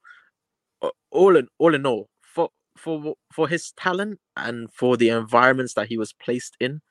all 1.12 1.36
in 1.36 1.48
all 1.60 1.76
in 1.76 1.86
all, 1.86 2.10
for 2.22 2.50
for 2.78 3.16
for 3.34 3.48
his 3.48 3.72
talent 3.78 4.20
and 4.36 4.72
for 4.74 4.98
the 4.98 5.10
environments 5.10 5.74
that 5.76 5.88
he 5.88 5.98
was 5.98 6.14
placed 6.14 6.56
in, 6.60 6.82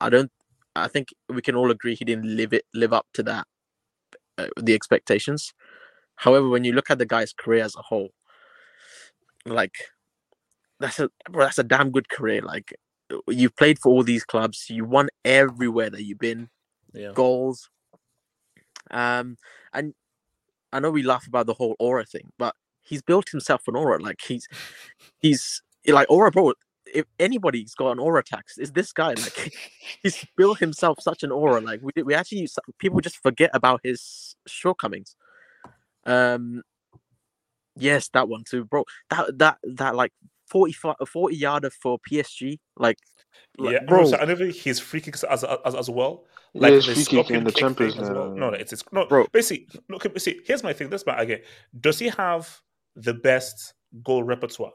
I 0.00 0.10
don't. 0.10 0.30
I 0.76 0.88
think 0.88 1.08
we 1.28 1.42
can 1.42 1.56
all 1.56 1.70
agree 1.70 1.94
he 1.94 2.04
didn't 2.04 2.36
live 2.36 2.52
it 2.52 2.64
live 2.74 2.92
up 2.92 3.06
to 3.14 3.22
that 3.24 3.46
uh, 4.38 4.48
the 4.60 4.74
expectations. 4.74 5.52
However, 6.16 6.48
when 6.48 6.64
you 6.64 6.72
look 6.72 6.90
at 6.90 6.98
the 6.98 7.06
guy's 7.06 7.32
career 7.32 7.64
as 7.64 7.76
a 7.76 7.82
whole, 7.82 8.10
like 9.46 9.74
that's 10.80 10.98
a 11.00 11.10
bro, 11.30 11.44
that's 11.44 11.58
a 11.58 11.64
damn 11.64 11.90
good 11.90 12.08
career. 12.08 12.42
Like 12.42 12.74
you've 13.28 13.56
played 13.56 13.78
for 13.78 13.90
all 13.90 14.02
these 14.02 14.24
clubs, 14.24 14.66
you 14.68 14.84
won 14.84 15.08
everywhere 15.24 15.90
that 15.90 16.04
you've 16.04 16.18
been, 16.18 16.48
Yeah. 16.92 17.12
goals. 17.12 17.68
Um, 18.90 19.36
and 19.72 19.94
I 20.72 20.80
know 20.80 20.90
we 20.90 21.02
laugh 21.02 21.26
about 21.26 21.46
the 21.46 21.54
whole 21.54 21.76
aura 21.78 22.04
thing, 22.04 22.30
but 22.38 22.54
he's 22.88 23.02
built 23.02 23.28
himself 23.30 23.62
an 23.68 23.76
aura. 23.76 24.00
Like 24.00 24.20
he's 24.26 24.46
he's 25.18 25.62
like 25.86 26.06
aura, 26.10 26.30
bro. 26.30 26.52
If 26.94 27.04
anybody's 27.18 27.74
got 27.74 27.90
an 27.92 27.98
aura 27.98 28.22
tax, 28.24 28.56
is 28.58 28.72
this 28.72 28.92
guy. 28.92 29.08
Like 29.14 29.52
he's 30.02 30.24
built 30.36 30.58
himself 30.58 30.98
such 31.00 31.22
an 31.22 31.30
aura. 31.30 31.60
Like 31.60 31.80
we 31.82 32.02
we 32.02 32.14
actually 32.14 32.44
s- 32.44 32.58
people 32.78 33.00
just 33.00 33.18
forget 33.22 33.50
about 33.52 33.80
his 33.84 34.36
shortcomings. 34.46 35.14
Um, 36.06 36.62
yes, 37.76 38.08
that 38.14 38.28
one 38.28 38.44
too, 38.44 38.64
bro. 38.64 38.84
That 39.10 39.38
that 39.38 39.58
that 39.64 39.94
like 39.96 40.12
45 40.48 40.96
a 41.00 41.06
40 41.06 41.36
yarder 41.36 41.70
for 41.70 41.98
PSG. 42.10 42.58
Like 42.78 42.96
Yeah, 43.58 43.80
Bro. 43.86 43.98
bro. 44.02 44.10
So 44.10 44.16
I 44.16 44.24
know 44.24 44.36
his 44.36 44.80
free 44.80 45.00
kicks 45.02 45.22
as 45.24 45.44
as, 45.44 45.74
as 45.74 45.90
well. 45.90 46.24
Yeah, 46.54 46.70
his 46.70 46.86
the 46.86 46.94
free 46.94 47.04
kick 47.04 47.30
in 47.30 47.44
the 47.44 47.50
kick 47.52 47.60
Champions 47.60 47.96
League. 47.98 48.10
well. 48.10 48.30
No, 48.34 48.48
no, 48.50 48.56
it's 48.56 48.72
it's 48.72 48.82
no. 48.92 49.26
Basically, 49.32 49.68
look, 49.90 50.06
see, 50.18 50.40
here's 50.46 50.62
my 50.62 50.72
thing. 50.72 50.88
This 50.88 51.04
my 51.04 51.20
again. 51.20 51.40
Does 51.78 51.98
he 51.98 52.08
have 52.08 52.62
the 53.02 53.14
best 53.14 53.74
goal 54.02 54.22
repertoire 54.22 54.72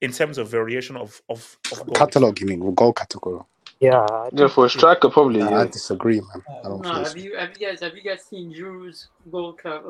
in 0.00 0.12
terms 0.12 0.38
of 0.38 0.48
variation 0.48 0.96
of 0.96 1.20
of, 1.28 1.58
of 1.72 1.78
goals? 1.86 1.98
Catalog, 1.98 2.40
you 2.40 2.46
mean? 2.46 2.74
Goal 2.74 2.92
category. 2.92 3.40
Yeah. 3.80 4.06
Yeah, 4.34 4.48
for 4.48 4.66
a 4.66 4.70
striker, 4.70 5.08
probably. 5.08 5.40
I 5.40 5.50
Yeah. 5.50 5.64
disagree, 5.64 6.20
man. 6.20 6.42
I 6.48 6.68
don't 6.68 6.82
No, 6.84 6.92
have 6.92 7.08
so. 7.08 7.16
you 7.16 7.34
have 7.36 7.48
you 7.58 7.66
guys 7.66 7.80
have 7.80 7.96
you 7.96 8.02
guys 8.02 8.22
seen 8.28 8.52
Giroud's 8.52 9.08
goal 9.32 9.54
cap? 9.54 9.82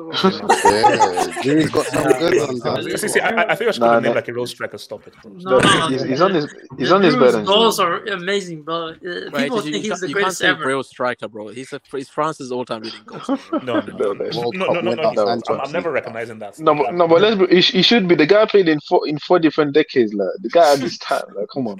Yeah, 0.63 1.41
Jimmy's 1.43 1.69
got 1.69 1.85
some 1.87 2.03
good 2.13 2.47
ones. 2.47 2.65
Uh, 2.65 2.97
see, 2.97 3.07
see, 3.09 3.19
I, 3.19 3.51
I 3.51 3.55
think 3.55 3.67
I 3.67 3.71
should 3.71 3.81
Nah, 3.81 3.99
name 3.99 4.11
nah. 4.11 4.15
like 4.15 4.29
a 4.29 4.33
real 4.33 4.47
striker. 4.47 4.77
Stop 4.77 5.07
it. 5.07 5.13
Bro. 5.21 5.33
No, 5.33 5.59
no, 5.59 5.87
he's, 5.89 6.03
he's 6.03 6.21
on 6.21 6.33
his 6.33 6.47
he's 6.77 6.91
on 6.93 7.01
his 7.03 7.15
Giroud's 7.15 7.35
bed. 7.35 7.45
goals 7.45 7.79
are 7.81 7.97
amazing, 8.05 8.61
bro. 8.63 8.75
Uh, 8.75 8.93
Right, 8.93 9.43
people 9.43 9.57
you, 9.57 9.63
think 9.63 9.75
you 9.75 9.81
he's 9.81 9.89
can't- 9.89 9.99
the 10.01 10.07
you 10.07 10.13
can't 10.13 10.23
greatest 10.23 10.37
say 10.37 10.47
ever. 10.47 10.65
real 10.65 10.83
striker, 10.83 11.27
bro. 11.27 11.49
He's 11.49 11.73
a 11.73 11.81
he's 11.91 12.07
France's 12.07 12.49
all-time 12.53 12.83
leading 12.83 13.03
goal 13.05 13.19
scorer. 13.19 13.39
No, 13.65 13.81
no, 13.81 13.81
no, 13.81 14.13
no, 14.13 14.49
no, 14.51 14.81
no, 14.81 14.93
no, 14.93 15.11
no, 15.11 15.27
I'm, 15.27 15.41
I'm 15.59 15.71
never 15.73 15.91
recognizing 15.91 16.39
that. 16.39 16.57
No, 16.59 16.73
but, 16.75 16.93
no, 16.93 17.09
but 17.09 17.19
let's 17.21 17.51
he, 17.51 17.77
he 17.79 17.81
should 17.81 18.07
be 18.07 18.15
the 18.15 18.25
guy 18.25 18.45
played 18.45 18.69
in 18.69 18.79
four 18.87 19.05
in 19.05 19.19
four 19.19 19.37
different 19.37 19.73
decades. 19.73 20.13
Like 20.13 20.29
the 20.39 20.47
guy 20.49 20.73
at 20.73 20.79
this 20.79 20.97
time. 20.97 21.23
Like, 21.35 21.47
come 21.53 21.67
on. 21.67 21.79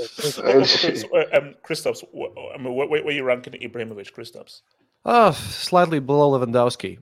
Okay, 0.00 1.02
uh, 1.14 1.38
um, 1.38 1.54
Kristaps, 1.64 2.04
I 2.54 2.58
mean, 2.58 2.74
where, 2.74 2.88
where 2.88 3.04
are 3.04 3.10
you 3.10 3.24
ranking 3.24 3.54
Ibrahimovic, 3.54 4.12
Kristaps? 4.12 4.62
Uh, 5.04 5.32
slightly 5.32 6.00
below 6.00 6.38
Lewandowski, 6.38 6.98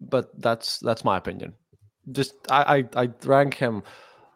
but 0.00 0.30
that's 0.40 0.78
that's 0.78 1.04
my 1.04 1.16
opinion. 1.16 1.52
Just 2.12 2.34
I 2.50 2.84
I, 2.94 3.02
I 3.04 3.10
rank 3.24 3.54
him 3.54 3.82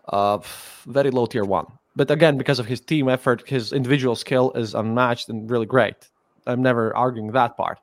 uh 0.09 0.39
very 0.87 1.11
low 1.11 1.27
tier 1.27 1.45
one. 1.45 1.67
But 1.97 2.11
again, 2.11 2.37
because 2.37 2.59
of 2.59 2.67
his 2.67 2.81
team 2.81 3.09
effort, 3.09 3.49
his 3.49 3.73
individual 3.73 4.17
skill 4.17 4.51
is 4.53 4.75
unmatched 4.75 5.29
and 5.29 5.49
really 5.49 5.67
great. 5.67 6.11
I'm 6.47 6.61
never 6.61 6.95
arguing 6.97 7.31
that 7.33 7.57
part. 7.57 7.79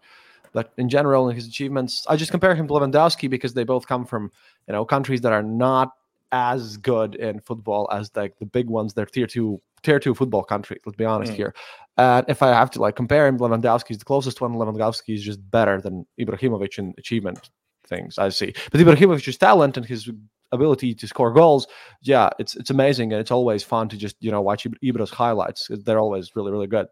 But 0.53 0.73
in 0.77 0.89
general, 0.89 1.29
in 1.29 1.35
his 1.35 1.47
achievements, 1.47 2.05
I 2.09 2.17
just 2.17 2.31
compare 2.31 2.53
him 2.53 2.67
to 2.67 2.73
Lewandowski 2.73 3.29
because 3.29 3.53
they 3.53 3.63
both 3.63 3.87
come 3.87 4.05
from 4.05 4.31
you 4.67 4.73
know 4.73 4.83
countries 4.85 5.21
that 5.21 5.31
are 5.31 5.43
not 5.43 5.93
as 6.33 6.77
good 6.77 7.15
in 7.15 7.39
football 7.39 7.89
as 7.91 8.11
like 8.15 8.37
the 8.39 8.45
big 8.45 8.67
ones. 8.67 8.93
They're 8.93 9.05
tier 9.05 9.27
two 9.27 9.61
tier 9.83 9.99
two 9.99 10.13
football 10.15 10.43
country. 10.43 10.79
Let's 10.85 10.95
be 10.97 11.05
honest 11.05 11.33
Mm. 11.33 11.37
here. 11.37 11.53
And 11.97 12.25
if 12.29 12.41
I 12.41 12.49
have 12.49 12.71
to 12.71 12.81
like 12.81 12.95
compare 12.95 13.27
him, 13.27 13.37
Lewandowski 13.37 13.91
is 13.91 13.97
the 13.97 14.05
closest 14.05 14.41
one. 14.41 14.53
Lewandowski 14.53 15.13
is 15.15 15.23
just 15.23 15.39
better 15.51 15.81
than 15.81 16.05
Ibrahimovic 16.19 16.77
in 16.79 16.93
achievement 16.97 17.49
things 17.87 18.17
I 18.17 18.29
see. 18.29 18.53
But 18.71 18.79
Ibrahimovic's 18.81 19.37
talent 19.37 19.75
and 19.77 19.85
his 19.85 20.09
ability 20.53 20.93
to 20.95 21.07
score 21.07 21.31
goals, 21.33 21.67
yeah, 22.01 22.29
it's 22.39 22.55
it's 22.55 22.69
amazing, 22.69 23.11
and 23.11 23.19
it's 23.19 23.31
always 23.31 23.63
fun 23.63 23.89
to 23.89 23.97
just 23.97 24.15
you 24.21 24.31
know 24.31 24.41
watch 24.41 24.63
Ibra- 24.65 24.89
Ibra's 24.89 25.09
highlights. 25.11 25.67
They're 25.69 25.99
always 25.99 26.35
really 26.35 26.51
really 26.51 26.67
good. 26.67 26.87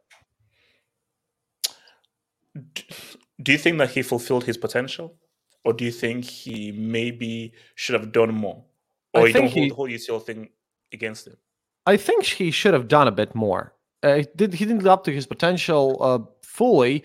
Do 3.41 3.51
you 3.51 3.57
think 3.57 3.77
that 3.77 3.91
he 3.91 4.01
fulfilled 4.01 4.43
his 4.43 4.57
potential, 4.57 5.15
or 5.63 5.73
do 5.73 5.85
you 5.85 5.91
think 5.91 6.25
he 6.25 6.71
maybe 6.71 7.53
should 7.75 7.93
have 7.99 8.11
done 8.11 8.33
more, 8.33 8.65
I 9.13 9.19
or 9.19 9.27
you 9.27 9.33
don't 9.33 9.43
hold 9.73 9.89
he- 9.89 9.97
the 9.97 10.11
whole 10.11 10.19
thing 10.19 10.49
against 10.91 11.27
him? 11.27 11.37
I 11.89 11.97
think 11.97 12.23
he 12.23 12.51
should 12.51 12.75
have 12.75 12.87
done 12.87 13.07
a 13.07 13.11
bit 13.11 13.33
more. 13.33 13.73
Uh, 14.03 14.17
he 14.17 14.27
did 14.35 14.53
he 14.53 14.63
didn't 14.63 14.83
live 14.83 14.93
up 14.93 15.03
to 15.05 15.11
his 15.11 15.25
potential 15.25 15.97
uh, 16.01 16.19
fully, 16.43 17.03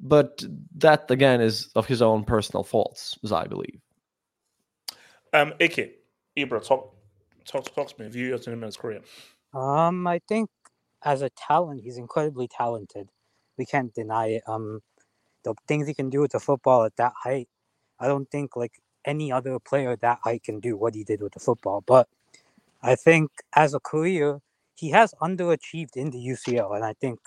but 0.00 0.42
that 0.76 1.10
again 1.10 1.42
is 1.42 1.68
of 1.74 1.86
his 1.86 2.00
own 2.00 2.24
personal 2.24 2.64
faults, 2.64 3.18
as 3.22 3.30
I 3.30 3.44
believe. 3.46 3.78
Um, 5.34 5.52
AK, 5.60 5.76
Ibra, 6.38 6.66
talk, 6.66 6.94
talk, 7.44 7.74
talk 7.74 7.88
to 7.88 8.02
me. 8.02 8.08
View 8.08 8.28
your 8.28 8.38
team 8.38 8.54
in 8.54 8.62
his 8.62 8.78
career. 8.78 9.02
Um, 9.52 10.06
I 10.06 10.18
think 10.26 10.48
as 11.04 11.20
a 11.20 11.28
talent, 11.30 11.82
he's 11.82 11.98
incredibly 11.98 12.48
talented. 12.48 13.10
We 13.58 13.66
can't 13.66 13.92
deny 13.92 14.28
it. 14.36 14.42
Um, 14.46 14.80
the 15.44 15.54
things 15.68 15.86
he 15.86 15.92
can 15.92 16.08
do 16.08 16.22
with 16.22 16.32
the 16.32 16.40
football 16.40 16.84
at 16.84 16.96
that 16.96 17.12
height, 17.22 17.48
I 18.00 18.06
don't 18.06 18.30
think 18.30 18.56
like 18.56 18.80
any 19.04 19.30
other 19.30 19.58
player 19.58 19.94
that 19.96 20.20
height 20.24 20.42
can 20.42 20.58
do 20.58 20.74
what 20.74 20.94
he 20.94 21.04
did 21.04 21.20
with 21.20 21.34
the 21.34 21.40
football. 21.40 21.84
But 21.86 22.08
I 22.82 22.94
think 22.96 23.30
as 23.54 23.74
a 23.74 23.80
career, 23.80 24.40
he 24.74 24.90
has 24.90 25.14
underachieved 25.22 25.96
in 25.96 26.10
the 26.10 26.18
UCL, 26.18 26.74
and 26.74 26.84
I 26.84 26.94
think 27.00 27.20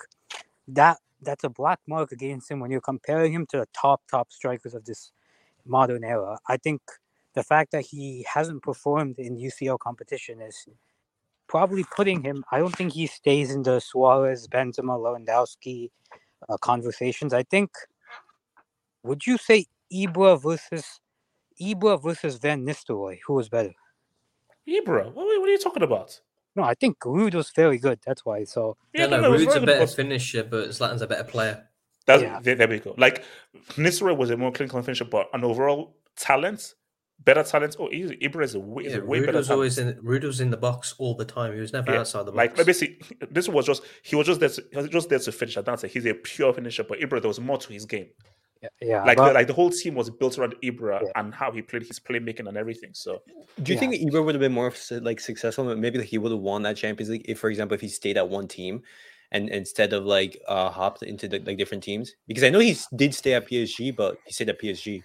that 0.68 0.98
that's 1.22 1.44
a 1.44 1.50
black 1.50 1.80
mark 1.88 2.12
against 2.12 2.52
him 2.52 2.60
when 2.60 2.72
you're 2.72 2.82
comparing 2.82 3.34
him 3.34 3.46
to 3.48 3.58
the 3.58 3.68
top 3.74 4.02
top 4.10 4.32
strikers 4.32 4.74
of 4.74 4.86
this 4.86 5.12
modern 5.66 6.04
era. 6.04 6.38
I 6.50 6.58
think 6.58 6.82
the 7.34 7.44
fact 7.44 7.72
that 7.72 7.86
he 7.86 8.26
hasn't 8.32 8.64
performed 8.64 9.16
in 9.18 9.38
UCL 9.38 9.80
competition 9.80 10.42
is 10.42 10.68
probably 11.48 11.86
putting 11.96 12.24
him. 12.24 12.44
I 12.52 12.60
don't 12.60 12.76
think 12.76 12.94
he 12.94 13.08
stays 13.08 13.52
in 13.52 13.64
the 13.64 13.80
Suarez, 13.80 14.48
Benzema, 14.48 14.98
Lewandowski 15.00 15.90
uh, 16.50 16.58
conversations. 16.58 17.34
I 17.34 17.44
think. 17.44 17.72
Would 19.04 19.28
you 19.28 19.38
say 19.38 19.68
Ibra 19.94 20.42
versus 20.42 21.00
Ibra 21.62 22.02
versus 22.02 22.38
Van 22.38 22.66
Nistelrooy? 22.66 23.20
Who 23.28 23.34
was 23.36 23.50
better? 23.50 23.74
Ibra, 24.68 25.06
what, 25.14 25.16
what 25.16 25.50
are 25.50 25.52
you 25.52 25.58
talking 25.60 25.84
about? 25.84 26.20
No, 26.56 26.64
I 26.64 26.74
think 26.74 27.00
Ruud 27.00 27.34
was 27.34 27.50
very 27.52 27.78
good. 27.78 28.00
That's 28.06 28.26
why. 28.26 28.44
So 28.46 28.78
Yeah, 28.94 29.08
no, 29.08 29.18
no, 29.18 29.18
no, 29.18 29.22
no, 29.24 29.28
it 29.28 29.32
was 29.32 29.42
Ruud's 29.42 29.54
very 29.54 29.64
a 29.64 29.68
better 29.68 29.80
but- 29.86 29.90
finisher, 29.96 30.44
but 30.44 30.70
Zlatan's 30.70 31.02
a 31.02 31.08
better 31.08 31.24
player. 31.26 31.68
That's, 32.06 32.22
Yeah. 32.24 32.40
there, 32.42 32.56
there 32.56 32.68
we 32.68 32.80
go. 32.80 32.94
Like 32.98 33.24
Nisra 33.72 34.16
was 34.16 34.30
a 34.30 34.38
more 34.38 34.52
clinical 34.52 34.82
finisher, 34.82 35.06
but 35.06 35.28
an 35.34 35.44
overall 35.44 35.98
talent, 36.16 36.76
better 37.20 37.44
talent. 37.44 37.76
Oh, 37.80 37.90
easy. 37.90 38.16
Ibra 38.18 38.44
is 38.44 38.54
a 38.56 38.60
way, 38.60 38.84
is 38.86 38.94
Yeah, 38.94 39.00
a 39.00 39.06
way 39.06 39.20
Ruud 39.20 39.26
better 39.26 39.38
was 39.40 39.50
always 39.50 39.78
in. 39.80 39.94
Ruud 40.04 40.24
was 40.24 40.40
in 40.40 40.52
the 40.52 40.58
box 40.58 40.94
all 41.00 41.16
the 41.16 41.26
time. 41.26 41.54
He 41.54 41.60
was 41.60 41.74
never 41.74 41.92
Yeah, 41.92 42.02
outside 42.02 42.22
the 42.28 42.32
box. 42.32 42.38
Like 42.38 42.58
let 42.60 42.68
me 42.68 42.74
see. 42.74 43.00
This 43.32 43.50
was 43.50 43.66
just 43.66 43.82
he 44.04 44.16
was 44.16 44.28
just 44.28 44.40
there. 44.40 44.50
To, 44.50 44.64
he 44.72 44.78
was 44.78 44.90
just 44.90 45.10
there 45.10 45.20
to 45.20 45.32
finish. 45.32 45.56
That's 45.56 45.84
it. 45.84 45.92
He's 45.92 46.06
a 46.06 46.14
pure 46.14 46.54
finisher. 46.54 46.84
But 46.84 47.00
Ibra, 47.00 47.22
there 47.22 47.28
was 47.28 47.40
more 47.40 47.58
to 47.58 47.74
his 47.74 47.86
game. 47.86 48.10
Yeah, 48.82 48.88
yeah. 48.90 49.04
Like 49.04 49.18
but- 49.18 49.28
the, 49.30 49.34
like 49.34 49.48
the 49.48 49.54
whole 49.54 49.70
team 49.70 49.96
was 49.96 50.10
built 50.10 50.38
around 50.38 50.56
Ibra 50.64 51.02
and 51.16 51.34
how 51.34 51.52
he 51.52 51.62
played 51.62 51.84
his 51.84 52.00
playmaking 52.00 52.48
and 52.48 52.58
everything. 52.58 52.92
So 52.94 53.22
Do 53.62 53.72
you 53.72 53.76
Yeah. 53.76 53.80
think 53.80 53.96
Ibra 53.96 54.24
would 54.24 54.36
have 54.36 54.42
been 54.42 54.54
more 54.54 54.74
like 55.10 55.20
successful? 55.20 55.64
Maybe 55.76 56.00
like, 56.00 56.08
he 56.08 56.18
would 56.18 56.32
have 56.32 56.42
won 56.42 56.64
that 56.64 56.78
Champions 56.78 57.10
League 57.10 57.26
if, 57.26 57.40
for 57.40 57.50
example, 57.50 57.76
if 57.76 57.82
he 57.82 57.88
stayed 57.88 58.18
at 58.18 58.28
one 58.30 58.48
team 58.48 58.82
and 59.32 59.50
instead 59.50 59.92
of 59.92 60.06
like 60.06 60.40
uh 60.48 60.70
hopped 60.70 61.02
into 61.04 61.28
the, 61.28 61.40
like 61.40 61.58
different 61.58 61.84
teams. 61.84 62.14
Because 62.28 62.44
I 62.44 62.50
know 62.50 62.60
he 62.60 62.76
did 62.96 63.14
stay 63.16 63.34
at 63.34 63.48
PSG, 63.50 63.96
but 63.96 64.18
he 64.26 64.32
stayed 64.34 64.50
at 64.50 64.60
PSG. 64.62 65.02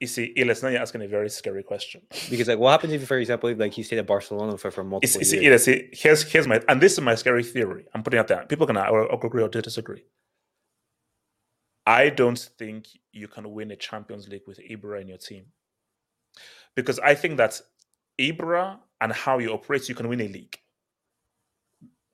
you 0.00 0.06
see, 0.06 0.32
Elias, 0.38 0.62
now 0.62 0.68
you're 0.68 0.80
asking 0.80 1.02
a 1.02 1.08
very 1.08 1.28
scary 1.30 1.62
question. 1.62 2.00
Because 2.30 2.48
like, 2.48 2.58
what 2.58 2.70
happens 2.70 2.92
if, 2.92 3.06
for 3.08 3.18
example, 3.18 3.48
if 3.48 3.58
like 3.58 3.72
he 3.72 3.82
stayed 3.82 3.98
at 3.98 4.06
Barcelona 4.06 4.56
for 4.56 4.70
for 4.70 4.82
You 4.82 4.90
multiple 4.90 5.24
see, 5.24 5.36
years? 5.42 5.46
Elias, 5.46 5.64
see, 5.64 5.88
here's 5.92 6.22
here's 6.32 6.46
my 6.46 6.60
and 6.68 6.80
this 6.80 6.92
is 6.92 7.00
my 7.00 7.14
scary 7.16 7.42
theory. 7.42 7.84
I'm 7.94 8.02
putting 8.02 8.20
out 8.20 8.28
there. 8.28 8.44
People 8.46 8.66
can 8.66 8.76
or, 8.76 9.02
or 9.12 9.26
agree 9.26 9.42
or 9.42 9.48
disagree. 9.48 10.04
I 11.86 12.08
don't 12.08 12.38
think 12.58 12.88
you 13.12 13.28
can 13.28 13.52
win 13.52 13.70
a 13.70 13.76
Champions 13.76 14.28
League 14.28 14.46
with 14.46 14.58
Ibra 14.58 15.00
in 15.00 15.08
your 15.08 15.18
team. 15.18 15.46
Because 16.74 16.98
I 16.98 17.14
think 17.14 17.36
that 17.36 17.60
Ibra 18.20 18.78
and 19.00 19.12
how 19.12 19.38
you 19.38 19.50
operate, 19.50 19.88
you 19.88 19.94
can 19.94 20.08
win 20.08 20.20
a 20.20 20.28
league. 20.28 20.58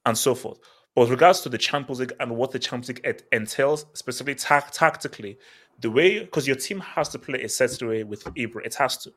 And 0.04 0.18
so 0.18 0.34
forth. 0.34 0.58
But 0.94 1.02
with 1.02 1.10
regards 1.10 1.40
to 1.40 1.48
the 1.48 1.58
Champions 1.58 2.00
League 2.00 2.12
and 2.20 2.36
what 2.36 2.50
the 2.50 2.58
Champions 2.58 2.88
League 2.88 3.22
entails, 3.32 3.86
specifically 3.94 4.34
tac- 4.34 4.72
tactically, 4.72 5.38
the 5.80 5.90
way 5.90 6.20
because 6.20 6.46
your 6.46 6.56
team 6.56 6.80
has 6.80 7.08
to 7.10 7.18
play 7.18 7.42
a 7.42 7.48
certain 7.48 7.88
way 7.88 8.04
with 8.04 8.24
Ibra, 8.24 8.66
it 8.66 8.74
has 8.74 8.98
to. 8.98 9.12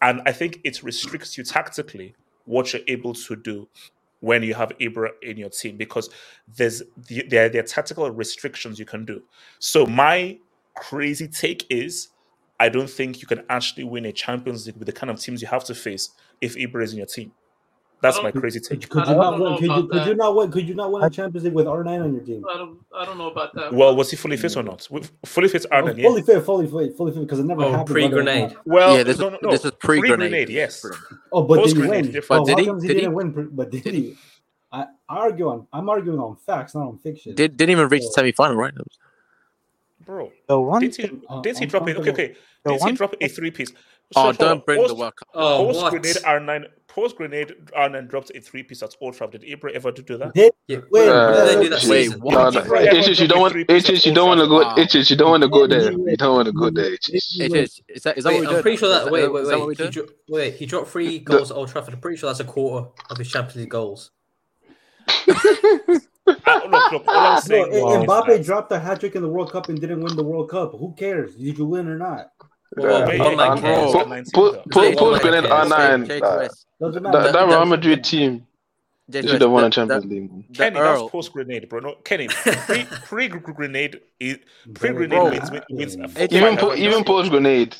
And 0.00 0.22
I 0.24 0.32
think 0.32 0.60
it 0.62 0.82
restricts 0.82 1.36
you 1.36 1.42
tactically 1.42 2.14
what 2.44 2.72
you're 2.72 2.82
able 2.86 3.14
to 3.14 3.36
do 3.36 3.68
when 4.20 4.42
you 4.42 4.54
have 4.54 4.70
Ibra 4.80 5.10
in 5.22 5.36
your 5.36 5.50
team 5.50 5.76
because 5.76 6.10
there's 6.56 6.82
the, 7.08 7.24
there, 7.28 7.48
there 7.48 7.62
are 7.62 7.66
tactical 7.66 8.10
restrictions 8.10 8.78
you 8.78 8.84
can 8.84 9.04
do. 9.04 9.22
So 9.58 9.86
my 9.86 10.38
crazy 10.76 11.26
take 11.26 11.66
is 11.70 12.08
I 12.58 12.68
don't 12.68 12.90
think 12.90 13.22
you 13.22 13.26
can 13.26 13.42
actually 13.48 13.84
win 13.84 14.04
a 14.04 14.12
Champions 14.12 14.66
League 14.66 14.76
with 14.76 14.86
the 14.86 14.92
kind 14.92 15.10
of 15.10 15.18
teams 15.18 15.40
you 15.40 15.48
have 15.48 15.64
to 15.64 15.74
face 15.74 16.10
if 16.40 16.56
Ibra 16.56 16.84
is 16.84 16.92
in 16.92 16.98
your 16.98 17.06
team. 17.06 17.32
That's 18.02 18.22
my 18.22 18.30
um, 18.30 18.40
crazy 18.40 18.60
take. 18.60 18.88
Could 18.88 19.06
you 19.08 19.14
not 19.14 19.38
win? 19.38 19.56
Could 19.58 19.66
you, 19.76 19.86
could 19.88 20.06
you 20.06 20.14
not 20.14 20.34
win? 20.34 20.50
Could 20.50 20.68
you 20.68 20.74
not 20.74 20.90
win 20.90 21.02
a 21.02 21.10
Champions 21.10 21.44
League 21.44 21.52
with 21.52 21.66
R9 21.66 22.02
on 22.04 22.14
your 22.14 22.22
team? 22.24 22.44
I 22.48 22.56
don't, 22.56 22.78
I 22.94 23.04
don't 23.04 23.18
know 23.18 23.30
about 23.30 23.52
that. 23.54 23.72
Well, 23.74 23.94
was 23.94 24.10
he 24.10 24.16
fully 24.16 24.36
fit 24.38 24.56
or 24.56 24.62
not? 24.62 24.88
Fully 25.26 25.48
fit, 25.48 25.66
Oh, 25.70 25.76
Arden, 25.76 25.96
yeah. 25.98 26.08
fully 26.08 26.22
fit, 26.22 26.42
fully 26.44 26.66
fit, 26.66 26.96
fully 26.96 27.12
fit, 27.12 27.20
because 27.20 27.38
it 27.40 27.44
never 27.44 27.62
Oh, 27.64 27.70
happened. 27.70 27.86
pre-grenade. 27.88 28.42
whether 28.42 28.54
or 28.54 28.56
not- 28.56 28.66
Well, 28.66 28.96
Yeah, 28.96 29.02
this 29.02 29.18
no, 29.18 29.26
is- 29.26 29.32
no, 29.32 29.38
no. 29.42 29.50
this 29.50 29.64
is 29.64 29.70
pre-grenade. 29.72 30.18
Pre-grenade, 30.18 30.48
yes. 30.48 30.86
Oh, 31.32 31.42
but 31.42 31.56
did 31.56 31.66
he 31.66 31.74
Post-grenade, 31.74 32.14
win? 32.14 32.22
But 32.28 32.38
Oh, 32.40 32.44
Did 32.46 32.58
he? 32.58 32.64
Did 32.64 32.82
he? 32.82 32.88
didn't 32.88 33.12
win? 33.12 33.48
But 33.52 33.70
did 33.70 33.84
he? 33.84 34.16
I 34.72 34.82
I 35.08 35.16
argue 35.18 35.48
on. 35.48 35.66
I'm 35.72 35.88
arguing 35.90 36.20
on 36.20 36.36
facts, 36.36 36.74
not 36.74 36.86
on 36.86 36.98
fiction. 36.98 37.34
Did 37.34 37.56
didn't 37.56 37.72
even 37.72 37.88
reach 37.88 38.02
the 38.02 38.12
semi 38.12 38.32
final, 38.32 38.56
right? 38.56 38.72
Bro, 40.06 40.32
the 40.48 40.58
one 40.58 40.80
didn't 40.80 40.96
he, 40.96 41.02
thing, 41.02 41.22
didn't 41.42 41.58
he 41.58 41.64
I'm 41.64 41.68
drop 41.68 41.88
it? 41.88 41.96
Okay, 41.98 42.10
okay. 42.10 42.26
Didn't 42.64 42.78
he 42.78 42.84
one 42.84 42.94
drop 42.94 43.14
a 43.20 43.28
thing- 43.28 43.66
three 44.14 44.22
piece? 44.22 44.36
Oh, 44.40 44.44
don't 44.44 44.66
bring 44.66 44.86
the 44.86 44.94
World 44.94 45.16
Cup. 45.16 45.28
Oh, 45.34 45.66
post 45.66 45.82
what? 45.82 45.90
grenade 45.90 46.16
R9 46.16 46.64
post 46.88 47.16
grenade 47.16 47.54
R9 47.76 48.08
dropped 48.08 48.32
a 48.34 48.40
three 48.40 48.62
piece 48.64 48.82
at 48.82 48.94
Old 49.00 49.14
Trafford. 49.14 49.40
Did 49.42 49.60
Ibra 49.60 49.70
ever 49.72 49.92
do 49.92 50.16
that? 50.18 50.34
Did 50.34 50.52
Yeah, 50.66 50.78
wait, 50.90 51.08
uh, 51.08 51.32
wait, 51.46 51.54
they 51.54 51.62
do 51.62 51.68
that 51.70 51.84
wait, 51.88 52.04
season. 52.06 52.20
what? 52.20 52.52
No, 52.54 52.60
no. 52.62 52.74
Itches, 52.76 53.20
you 53.20 53.28
don't 53.28 53.40
want 53.40 53.52
three 53.52 53.64
itches, 53.68 54.04
you 54.04 54.12
don't 54.12 54.26
want 54.28 54.40
to 54.40 54.46
go 54.48 54.60
Wow. 54.62 54.74
itches, 54.76 55.08
you 55.10 55.16
don't 55.16 55.30
want 55.30 55.42
to 55.44 55.48
go 55.48 55.66
there. 55.68 55.92
You 55.92 56.16
don't 56.16 56.34
want 56.34 56.46
to 56.46 56.52
go 56.52 56.70
there, 56.70 56.84
win? 56.86 56.94
itches. 56.94 57.28
Did 57.28 57.40
he 57.40 57.44
It 57.44 57.52
win? 57.52 57.64
is. 57.64 57.80
Is 57.88 58.02
that 58.02 58.18
is 58.18 58.24
that 58.24 58.32
what 58.32 58.40
we 58.40 58.46
I'm 58.48 58.54
did? 58.54 58.62
pretty 58.62 58.76
sure 58.78 58.90
Is 58.92 59.04
that. 59.04 59.12
Wait, 59.12 59.32
wait, 59.32 59.44
that 59.46 59.58
what 59.58 59.68
we 59.68 59.74
wait. 59.74 59.78
He 59.80 59.88
dro- 59.90 60.06
wait, 60.28 60.54
he 60.54 60.66
dropped 60.66 60.88
three 60.88 61.18
goals 61.20 61.50
at 61.52 61.56
Old 61.56 61.68
Trafford. 61.68 61.94
I'm 61.94 62.00
pretty 62.00 62.16
sure 62.16 62.28
that's 62.30 62.40
a 62.40 62.44
quarter 62.44 62.88
of 63.10 63.16
his 63.18 63.28
Champions 63.30 63.56
League 63.56 63.70
goals. 63.70 64.10
Uh, 66.26 66.60
look, 66.68 66.92
look. 66.92 67.04
All 67.08 67.26
I'm 67.36 67.40
saying 67.40 67.66
I- 67.72 67.76
is 67.76 67.82
Mbappe 68.06 68.44
dropped 68.44 68.70
a 68.72 68.78
hat 68.78 69.00
trick 69.00 69.16
in 69.16 69.22
the 69.22 69.28
World 69.28 69.50
Cup 69.52 69.68
and 69.68 69.80
didn't 69.80 70.00
win 70.02 70.14
the 70.16 70.22
World 70.22 70.48
Cup. 70.50 70.72
Who 70.72 70.94
cares? 70.96 71.34
Did 71.34 71.58
you 71.58 71.66
win 71.66 71.88
or 71.88 71.96
not? 71.98 72.30
Yeah. 72.78 73.04
maybe 73.04 73.20
I'm 73.20 73.36
like, 73.36 73.50
I'm 73.50 73.60
bro. 73.60 73.92
not 73.92 74.08
19 74.08 74.30
Post 74.32 74.54
though. 74.54 74.92
post 74.92 75.22
Jake 75.22 75.22
Grenade 75.22 75.50
West, 75.50 75.70
R9. 75.72 76.22
Uh, 76.22 76.48
That 77.12 77.32
that 77.32 77.46
Real 77.48 77.66
Madrid 77.66 78.04
team. 78.04 78.46
Jake 79.10 79.22
They 79.22 79.22
should 79.22 79.30
West, 79.32 79.42
have 79.42 79.50
won 79.50 79.64
a 79.64 79.70
Champions 79.70 80.04
League. 80.06 80.54
Kenny, 80.54 80.78
that's 80.78 81.10
post 81.10 81.32
grenade, 81.32 81.68
bro. 81.68 81.80
No, 81.80 81.94
Kenny, 82.04 82.28
pre 82.28 82.84
pre 83.06 83.28
grenade 83.28 84.00
is 84.20 84.38
pre 84.74 84.90
grenade 84.90 85.22
wins 85.32 85.50
wins 85.70 85.96
a 85.96 86.22
It- 86.24 86.32
Even 86.32 86.56
po- 86.56 86.74
even 86.74 87.02
post 87.04 87.30
grenade. 87.30 87.76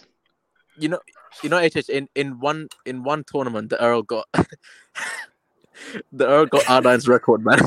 you 0.76 0.88
know, 0.88 0.98
you 1.44 1.48
know, 1.50 1.58
HH 1.58 1.88
in 1.88 2.08
in 2.16 2.40
one 2.40 2.66
in 2.84 3.04
one 3.04 3.22
tournament, 3.24 3.70
the 3.70 3.80
Earl 3.80 4.02
got 4.02 4.26
the 6.12 6.26
Earl 6.26 6.46
got 6.46 6.62
R9's 6.64 7.08
record, 7.08 7.44
man. 7.44 7.58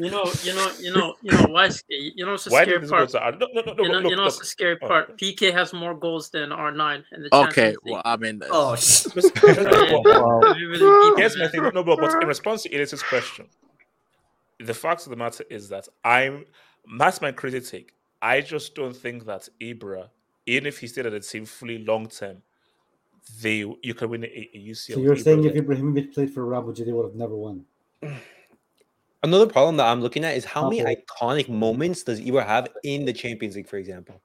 You 0.00 0.10
know, 0.10 0.24
you 0.42 0.52
know, 0.54 0.70
you 0.80 0.92
know, 0.92 1.14
you 1.22 1.30
know 1.30 1.46
why? 1.46 1.70
You 1.88 2.24
know 2.26 2.32
what's 2.32 2.44
the 2.44 2.50
Why 2.50 2.62
scary 2.64 2.78
did 2.78 2.82
this 2.82 2.90
part? 2.90 3.12
go 3.12 3.18
to 3.30 3.38
no, 3.38 3.46
no, 3.54 3.62
no, 3.62 3.72
no, 3.74 3.82
you 3.84 3.88
know, 3.92 3.98
look, 4.00 4.10
you 4.10 4.16
know 4.16 4.22
what's 4.24 4.36
look. 4.36 4.42
the 4.42 4.46
scary 4.48 4.76
Oh. 4.82 4.88
part? 4.88 5.16
PK 5.18 5.52
has 5.52 5.72
more 5.72 5.94
goals 5.94 6.30
than 6.30 6.50
R9 6.50 7.04
in 7.12 7.22
the 7.22 7.28
okay, 7.32 7.76
well, 7.84 8.02
I 8.04 8.16
mean, 8.16 8.42
uh, 8.42 8.46
Oh, 8.50 8.70
Wow. 10.04 10.54
Here's 11.16 11.36
my 11.38 11.46
thing. 11.48 11.62
No, 11.72 11.84
but, 11.84 12.00
but 12.00 12.20
in 12.20 12.26
response 12.26 12.64
to 12.64 12.74
Elias's 12.74 13.04
question, 13.04 13.46
the 14.58 14.74
fact 14.74 15.04
of 15.06 15.10
the 15.10 15.16
matter 15.16 15.44
is 15.48 15.68
that 15.68 15.86
I'm 16.04 16.44
that's 16.98 17.20
my 17.20 17.30
crazy 17.30 17.60
take. 17.60 17.92
I 18.20 18.40
just 18.40 18.74
don't 18.74 18.96
think 18.96 19.26
that 19.26 19.48
Ibra, 19.60 20.08
even 20.46 20.66
if 20.66 20.78
he 20.80 20.88
stayed 20.88 21.06
at 21.06 21.12
the 21.12 21.20
team 21.20 21.44
fully 21.44 21.78
long 21.84 22.08
term, 22.08 22.38
they 23.42 23.64
you 23.82 23.94
can 23.94 24.10
win 24.10 24.24
a, 24.24 24.50
a 24.54 24.58
UCL. 24.58 24.94
So 24.94 25.00
you're 25.00 25.16
saying 25.16 25.42
would- 25.42 25.56
if 25.56 25.64
Ibrahimovic 25.64 26.12
played 26.12 26.32
for 26.32 26.44
Real 26.44 26.62
Madrid, 26.62 26.88
they 26.88 26.92
would 26.92 27.04
have 27.06 27.14
never 27.14 27.36
won. 27.36 27.64
Another 29.22 29.46
problem 29.46 29.78
that 29.78 29.86
I'm 29.86 30.02
looking 30.02 30.22
at 30.22 30.36
is 30.36 30.44
how 30.44 30.68
many 30.68 30.82
iconic 30.84 31.48
moments 31.48 32.02
does 32.02 32.20
Ibra 32.20 32.44
have 32.46 32.68
in 32.82 33.06
the 33.06 33.12
Champions 33.12 33.56
League, 33.56 33.68
for 33.68 33.78
example. 33.78 34.20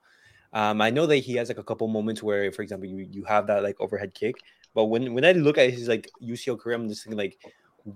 Um, 0.51 0.81
I 0.81 0.89
know 0.89 1.05
that 1.05 1.17
he 1.17 1.35
has 1.35 1.47
like 1.47 1.57
a 1.57 1.63
couple 1.63 1.87
moments 1.87 2.21
where, 2.21 2.51
for 2.51 2.63
example, 2.63 2.89
you, 2.89 3.07
you 3.09 3.23
have 3.23 3.47
that 3.47 3.63
like 3.63 3.79
overhead 3.79 4.13
kick, 4.13 4.35
but 4.73 4.85
when 4.85 5.13
when 5.13 5.23
I 5.23 5.31
look 5.31 5.57
at 5.57 5.69
his 5.71 5.87
like 5.87 6.09
UCL 6.21 6.59
career, 6.59 6.75
I'm 6.75 6.89
just 6.89 7.03
thinking 7.03 7.17
like, 7.17 7.37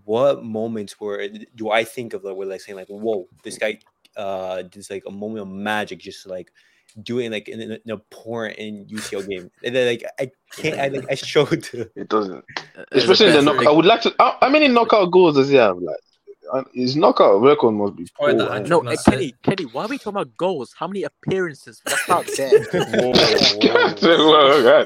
what 0.05 0.45
moments 0.45 0.97
were 0.99 1.27
do 1.55 1.71
I 1.71 1.83
think 1.83 2.13
of 2.13 2.21
that 2.23 2.33
where 2.33 2.47
like 2.47 2.61
saying 2.61 2.77
like, 2.77 2.87
whoa, 2.87 3.27
this 3.43 3.57
guy 3.57 3.79
uh 4.15 4.61
did 4.61 4.89
like 4.89 5.03
a 5.07 5.11
moment 5.11 5.41
of 5.41 5.49
magic, 5.49 5.99
just 5.99 6.25
like 6.25 6.53
doing 7.01 7.31
like 7.31 7.47
in, 7.47 7.61
in 7.61 7.71
an 7.71 7.79
in 7.85 8.85
UCL 8.87 9.27
game. 9.27 9.49
And 9.63 9.75
then 9.75 9.87
like 9.87 10.03
I 10.19 10.31
can't, 10.55 10.79
I 10.79 10.87
like 10.89 11.05
I 11.11 11.15
struggle 11.15 11.57
to. 11.59 11.89
It 11.95 12.09
doesn't. 12.09 12.43
As 12.91 13.03
Especially 13.03 13.27
in 13.27 13.33
the 13.33 13.39
best- 13.39 13.45
knockout. 13.45 13.67
I 13.67 13.71
would 13.71 13.85
like 13.85 14.01
to. 14.01 14.15
How, 14.19 14.37
how 14.41 14.49
many 14.49 14.67
knockout 14.67 15.11
goals 15.11 15.35
does 15.35 15.49
he 15.49 15.55
have? 15.55 15.77
Like, 15.77 15.97
uh, 16.51 16.63
his 16.73 16.95
knockout 16.95 17.41
record 17.41 17.71
must 17.71 17.95
be 17.95 18.05
poor. 18.17 18.33
Probably. 18.35 18.69
No, 18.69 18.79
and 18.81 18.89
uh, 18.89 18.95
Kenny, 19.09 19.33
Kenny, 19.43 19.63
why 19.65 19.85
are 19.85 19.87
we 19.87 19.97
talking 19.97 20.19
about 20.21 20.35
goals? 20.37 20.73
How 20.77 20.87
many 20.87 21.03
appearances? 21.03 21.81
Let's 21.85 22.03
start 22.03 22.27
there. 22.37 22.51
Well, 22.73 23.11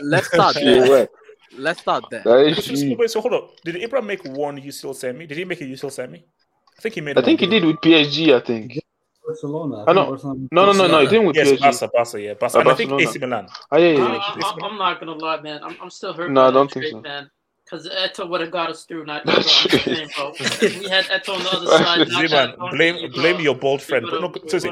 Let's 0.01 0.27
start 0.27 0.55
there. 0.55 1.07
Let's 1.57 1.81
start 1.81 2.05
there. 2.11 2.21
that 2.23 2.39
is 2.45 2.57
Wait, 2.57 2.63
so, 2.63 2.75
so- 2.75 2.95
wait, 2.97 3.09
so 3.09 3.21
hold 3.21 3.33
up. 3.33 3.49
Did 3.65 3.75
Ibra 3.75 4.05
make 4.05 4.23
one 4.25 4.59
UCL 4.61 4.95
semi? 4.95 5.25
Did 5.25 5.37
he 5.37 5.45
make 5.45 5.59
a 5.61 5.63
UCL 5.65 5.91
semi? 5.91 6.19
I 6.19 6.81
think 6.81 6.95
he 6.95 7.01
made. 7.01 7.17
I 7.17 7.21
one, 7.21 7.25
think 7.25 7.39
he 7.39 7.47
did 7.47 7.65
with 7.65 7.77
PSG. 7.77 8.33
I 8.35 8.45
think. 8.45 8.79
Barcelona. 9.27 9.83
I 9.87 9.93
know. 9.93 10.17
No, 10.51 10.65
no, 10.65 10.71
no, 10.71 10.87
no. 10.87 10.99
He 11.01 11.07
didn't 11.07 11.27
with 11.27 11.35
Yes, 11.35 11.49
PSG. 11.51 11.59
Barca, 11.59 11.89
Barca, 11.93 12.21
yeah, 12.21 12.33
Barca. 12.33 12.57
Uh, 12.57 12.61
and 12.61 12.69
I 12.69 12.75
think 12.75 12.91
AC 12.93 13.19
Milan. 13.19 13.47
Oh, 13.71 13.77
yeah, 13.77 13.89
yeah, 13.89 14.05
I, 14.05 14.11
yeah. 14.13 14.45
I, 14.45 14.65
I'm 14.65 14.77
not 14.77 14.99
gonna 14.99 15.11
lie, 15.13 15.41
man. 15.41 15.63
I'm, 15.63 15.75
I'm 15.81 15.89
still 15.89 16.13
hurt. 16.13 16.31
No, 16.31 16.47
I 16.47 16.51
don't 16.51 16.71
think 16.71 16.83
trade, 16.85 16.91
so. 16.93 17.01
man. 17.01 17.29
Because 17.65 17.89
Eto'o 17.89 18.29
would 18.29 18.39
have 18.39 18.51
got 18.51 18.69
us 18.69 18.85
through, 18.85 19.05
not 19.05 19.25
Ibra. 19.25 19.35
That's 19.35 19.65
true. 19.67 19.79
saying, 19.79 20.09
bro. 20.15 20.31
We 20.39 20.87
had 20.89 21.05
Eto'o 21.05 21.35
on 21.35 21.43
the 21.43 21.49
other 21.51 21.67
side, 21.67 22.07
not 22.07 22.29
Z-Man, 22.29 22.55
blame 22.71 23.11
blame 23.11 23.41
your 23.41 23.55
bold 23.55 23.81
we 23.81 23.85
friend. 23.85 24.05
would've- 24.05 24.21
No, 24.21 24.47
seriously. 24.47 24.71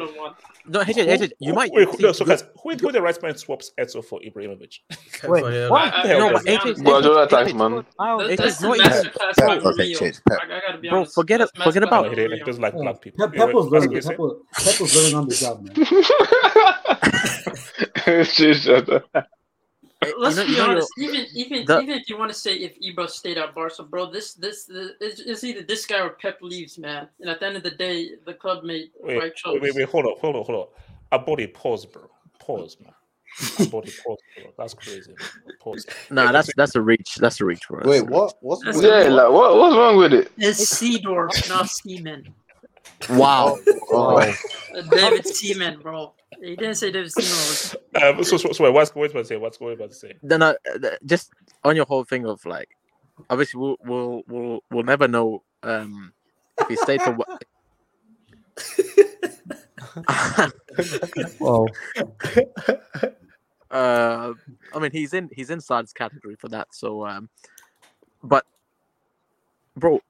Would've 0.67 0.87
won. 0.87 0.95
No, 0.97 1.03
HH, 1.15 1.19
Who- 1.19 1.27
you 1.39 1.49
who- 1.49 1.53
might. 1.53 1.71
wait, 1.73 1.89
see, 1.93 2.03
no, 2.03 2.11
so 2.11 2.25
guys, 2.25 2.43
who 2.61 2.69
who 2.75 2.91
the 2.91 3.01
right 3.01 3.21
man 3.23 3.37
swaps 3.37 3.71
Eto'o 3.79 4.03
for 4.03 4.19
Ibrahimovic? 4.21 4.79
Wait, 5.27 5.43
yeah, 5.53 5.69
what? 5.69 5.93
I- 5.93 6.01
I- 6.01 6.07
No, 6.17 6.29
I 6.29 6.33
but 6.33 6.43
gotta 6.43 6.45
be 6.45 6.51
HH, 6.55 6.59
honest. 6.65 6.83
Guardiola 6.83 7.23
HH, 7.23 7.33
attacks, 7.33 7.53
man. 7.53 7.85
Wow, 7.99 8.17
That- 8.19 8.37
That's 8.37 8.61
not 8.61 8.77
even. 8.77 8.89
masterclass 8.91 9.35
Pep, 9.35 9.47
by 9.47 9.55
okay, 9.57 9.91
Mourinho. 9.93 10.21
Pep. 10.29 10.39
I, 10.41 10.45
I 10.45 10.47
gotta 10.67 10.77
be 10.79 10.89
Bro, 10.89 11.05
forget 11.05 11.41
it- 11.41 11.49
forget 11.63 11.83
about- 11.83 12.03
No, 12.05 12.09
by 12.09 12.15
he 12.15 12.15
didn't. 12.27 12.45
Doesn't 12.45 12.61
like 12.61 12.73
black 12.73 13.01
people. 13.01 13.17
Pep, 13.27 13.33
Anyway, 13.35 13.45
Pep 13.45 13.55
was 13.55 13.65
that's 13.71 14.05
learning. 14.07 14.19
what 14.19 14.37
Pep 14.53 14.79
was, 14.79 14.95
learning 14.95 15.15
on 15.15 15.27
the 15.27 15.35
job, 15.35 15.61
man. 18.05 18.25
Shit, 18.25 18.57
shut 18.57 18.89
up. 18.89 19.03
Uh, 19.13 19.21
Let's 20.17 20.37
you 20.37 20.41
know- 20.43 20.45
be 20.47 20.51
you 20.51 20.57
know 20.57 20.69
honest. 20.71 20.91
Even 20.97 21.25
even 21.33 21.65
the- 21.65 21.79
even 21.81 21.97
if 21.99 22.09
you 22.09 22.17
want 22.17 22.31
to 22.31 22.37
say 22.37 22.55
if 22.55 22.73
Ibra 22.81 23.09
stayed 23.09 23.37
at 23.37 23.53
Barca, 23.55 23.83
bro, 23.83 24.09
this 24.11 24.33
this, 24.33 24.65
this 24.65 24.91
it's, 25.01 25.19
it's 25.21 25.43
either 25.43 25.61
this 25.63 25.85
guy 25.85 26.01
or 26.01 26.09
Pep 26.11 26.39
leaves, 26.41 26.77
man. 26.77 27.07
And 27.19 27.29
at 27.29 27.39
the 27.39 27.45
end 27.47 27.57
of 27.57 27.63
the 27.63 27.71
day, 27.71 28.11
the 28.25 28.33
club 28.33 28.63
made 28.63 28.91
the 28.99 29.07
Wait, 29.07 29.17
right 29.17 29.35
choice. 29.35 29.53
wait, 29.53 29.61
wait, 29.61 29.75
wait, 29.75 29.89
hold 29.89 30.05
up, 30.05 30.19
hold 30.19 30.35
up, 30.35 30.45
hold 30.45 30.61
up. 30.63 30.73
A 31.11 31.19
body 31.19 31.47
pause, 31.47 31.85
bro. 31.85 32.09
Pause, 32.39 32.77
man. 32.81 32.93
Body 33.69 33.91
pause, 34.05 34.19
bro. 34.37 34.53
That's 34.57 34.73
crazy. 34.73 35.11
Man. 35.11 35.55
Pause. 35.59 35.85
Nah, 36.09 36.31
that's 36.31 36.53
that's 36.55 36.75
a 36.75 36.81
reach. 36.81 37.15
That's 37.15 37.41
a 37.41 37.45
reach, 37.45 37.67
bro. 37.67 37.79
That's 37.79 37.89
Wait, 37.89 38.01
what? 38.09 38.33
What's 38.41 38.63
That's 38.63 38.77
with 38.77 38.85
Yeah, 38.85 39.09
like 39.09 39.31
what, 39.31 39.55
what's 39.57 39.75
wrong 39.75 39.97
with 39.97 40.13
it? 40.13 40.31
It's 40.37 40.73
Seedorf, 40.79 41.49
not 41.49 41.69
Seaman. 41.69 42.33
Wow. 43.09 43.57
Oh, 43.91 44.17
Uh, 44.17 44.81
David 44.93 45.25
Seaman, 45.27 45.79
bro. 45.81 46.13
He 46.41 46.55
didn't 46.55 46.75
say 46.75 46.91
David 46.91 47.11
Seaman 47.11 47.29
was. 47.31 47.75
Um, 48.01 48.23
so, 48.23 48.37
so, 48.37 48.51
so 48.51 48.63
wait, 48.63 48.73
what's 48.73 48.91
going 48.91 49.09
about 49.11 49.19
to 49.21 49.25
say? 49.25 49.37
What's 49.37 49.57
going 49.57 49.73
about 49.75 49.89
to 49.89 49.95
say? 49.95 50.13
Then 50.21 50.41
uh, 50.41 50.53
th- 50.81 50.99
just 51.05 51.31
on 51.63 51.75
your 51.75 51.85
whole 51.85 52.03
thing 52.03 52.25
of 52.25 52.45
like, 52.45 52.69
obviously 53.29 53.59
we'll 53.59 53.77
we'll 53.83 54.23
we'll, 54.27 54.59
we'll 54.71 54.83
never 54.83 55.07
know 55.07 55.43
um 55.63 56.13
if 56.59 56.67
he 56.67 56.75
stayed 56.75 57.01
for 57.01 57.13
what. 57.13 57.43
Wow. 61.39 61.67
uh, 63.71 64.33
I 64.73 64.79
mean 64.79 64.91
he's 64.91 65.13
in 65.13 65.29
he's 65.33 65.49
inside 65.49 65.81
his 65.81 65.93
category 65.93 66.35
for 66.35 66.49
that. 66.49 66.67
So 66.71 67.05
um, 67.05 67.29
but 68.23 68.45
bro, 69.75 69.95
it, 69.95 70.01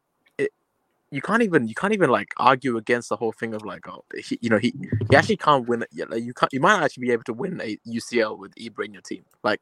you 1.15 1.21
can't 1.21 1.41
even 1.41 1.67
you 1.67 1.75
can't 1.75 1.93
even 1.93 2.09
like 2.09 2.33
argue 2.37 2.75
against 2.75 3.07
the 3.07 3.15
whole 3.15 3.31
thing 3.31 3.53
of 3.53 3.63
like 3.63 3.87
oh 3.87 4.03
he, 4.17 4.37
you 4.41 4.49
know 4.49 4.57
he 4.57 4.73
he 5.09 5.15
actually 5.15 5.37
can't 5.37 5.65
win 5.67 5.83
it. 5.83 5.89
Yeah, 5.93 6.05
like, 6.09 6.23
you 6.23 6.33
can't 6.33 6.51
you 6.51 6.59
might 6.59 6.83
actually 6.83 7.07
be 7.07 7.13
able 7.13 7.23
to 7.23 7.33
win 7.33 7.61
a 7.61 7.77
UCL 7.87 8.37
with 8.37 8.53
Ibra 8.55 8.85
in 8.85 8.93
your 8.93 9.01
team. 9.01 9.23
Like 9.41 9.61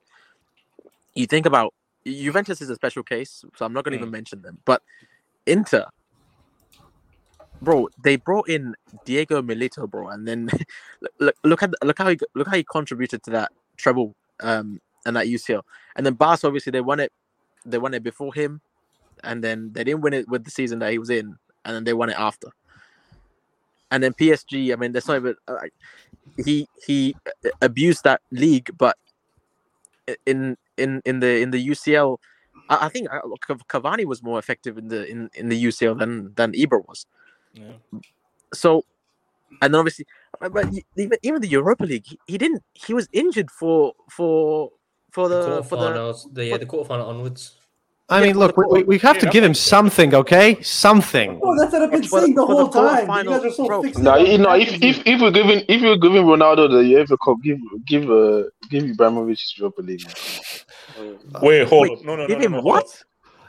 you 1.14 1.28
think 1.28 1.46
about 1.46 1.76
Juventus 2.06 2.60
is 2.60 2.72
a 2.72 2.76
special 2.76 3.04
case, 3.04 3.46
so 3.56 3.66
I'm 3.66 3.74
not 3.74 3.84
going 3.84 3.94
to 3.94 3.98
Mm. 4.00 4.02
even 4.02 4.12
mention 4.12 4.42
them. 4.42 4.58
But 4.66 4.82
Inter, 5.46 5.86
bro, 7.62 7.88
they 8.04 8.16
brought 8.16 8.50
in 8.50 8.76
Diego 9.06 9.42
Milito, 9.44 9.90
bro, 9.90 10.08
and 10.10 10.28
then 10.28 10.50
look, 11.20 11.36
look 11.44 11.62
at 11.62 11.72
look 11.84 12.00
how 12.00 12.10
he 12.10 12.18
look 12.34 12.48
how 12.48 12.58
he 12.58 12.64
contributed 12.64 13.22
to 13.24 13.32
that 13.32 13.52
treble 13.78 14.16
um 14.42 14.80
and 15.06 15.16
that 15.16 15.28
UCL. 15.28 15.62
And 15.96 16.06
then 16.06 16.16
Barca, 16.16 16.48
obviously, 16.48 16.72
they 16.72 16.82
won 16.82 17.00
it. 17.00 17.12
They 17.64 17.78
won 17.78 17.94
it 17.94 18.02
before 18.04 18.34
him, 18.34 18.62
and 19.24 19.44
then 19.44 19.72
they 19.74 19.84
didn't 19.84 20.02
win 20.02 20.14
it 20.14 20.28
with 20.28 20.46
the 20.46 20.52
season 20.52 20.80
that 20.80 20.92
he 20.92 20.98
was 21.00 21.10
in, 21.10 21.38
and 21.66 21.76
then 21.76 21.84
they 21.84 21.94
won 21.94 22.10
it 22.10 22.18
after. 22.18 22.50
And 23.92 24.02
then 24.02 24.14
PSG, 24.14 24.74
I 24.74 24.76
mean, 24.76 24.92
there's 24.92 25.08
not 25.08 25.18
even 25.18 25.36
uh, 25.48 25.58
he 26.44 26.68
he 26.86 27.16
abused 27.62 28.04
that 28.06 28.22
league, 28.32 28.72
but 28.78 28.98
in 30.26 30.58
in 30.78 31.02
in 31.06 31.20
the 31.20 31.42
in 31.42 31.52
the 31.52 31.68
UCL, 31.68 32.18
I, 32.70 32.86
I 32.86 32.90
think 32.90 33.08
uh, 33.12 33.22
Cavani 33.70 34.06
was 34.06 34.24
more 34.24 34.40
effective 34.40 34.78
in 34.78 34.88
the 34.88 35.06
in, 35.06 35.30
in 35.36 35.50
the 35.50 35.64
UCL 35.66 36.00
than 36.00 36.34
than 36.36 36.54
Ibra 36.54 36.88
was. 36.88 37.06
Yeah. 37.54 37.74
So, 38.54 38.84
and 39.62 39.74
then 39.74 39.80
obviously, 39.80 40.06
uh, 40.42 40.50
but 40.50 40.68
even 40.98 41.18
even 41.22 41.42
the 41.42 41.48
Europa 41.48 41.86
League, 41.86 42.06
he, 42.06 42.20
he 42.28 42.38
didn't. 42.38 42.64
He 42.74 42.94
was 42.94 43.08
injured 43.14 43.52
for 43.52 43.94
for 44.10 44.72
for 45.12 45.30
The 45.30 45.58
the 45.58 45.64
for 45.64 45.78
the. 45.78 46.18
the, 46.32 46.46
yeah, 46.46 46.58
the 46.58 46.66
quarterfinal 46.66 47.08
onwards. 47.08 47.58
I 48.10 48.22
mean, 48.22 48.38
look, 48.38 48.56
we, 48.58 48.66
we- 48.72 48.84
we 48.84 48.98
have 49.00 49.18
to 49.20 49.28
give 49.30 49.44
him 49.44 49.54
something, 49.54 50.14
okay? 50.14 50.62
Something. 50.62 51.40
Oh, 51.42 51.58
that's 51.58 51.72
what 51.74 51.82
I've 51.84 51.92
been 51.92 52.04
For 52.04 52.20
the- 52.20 52.26
saying 52.26 52.36
the 52.36 52.46
for 52.46 52.56
the 52.56 52.66
whole 52.66 52.70
time. 52.70 53.26
You 53.26 53.32
guys 53.32 53.46
are 53.46 53.52
so 53.52 53.66
bro. 53.66 53.82
fixated 53.82 54.04
No, 54.04 54.12
on 54.12 54.26
you 54.26 54.38
know, 54.38 54.54
if, 54.56 54.70
if 54.84 55.02
if 55.08 55.22
we're 55.22 55.32
giving 55.32 55.64
if 55.68 55.82
we're 55.82 55.96
giving 55.98 56.24
Ronaldo 56.26 56.70
the 56.70 56.84
UEFA 56.94 57.18
Cup, 57.24 57.38
give 57.42 57.60
give 57.86 58.04
uh 58.12 58.44
give 58.70 58.84
Ibrahimovic 58.84 59.30
his 59.40 59.54
Europa 59.58 59.82
League. 59.82 60.04
Wait, 61.42 61.68
hold 61.68 61.90
Wait, 61.90 62.00
up. 62.00 62.06
No, 62.06 62.16
no, 62.16 62.22
no, 62.24 62.28
give 62.28 62.40
no, 62.40 62.46
him 62.46 62.52
no. 62.54 62.62
what? 62.62 62.84
up. 62.84 62.90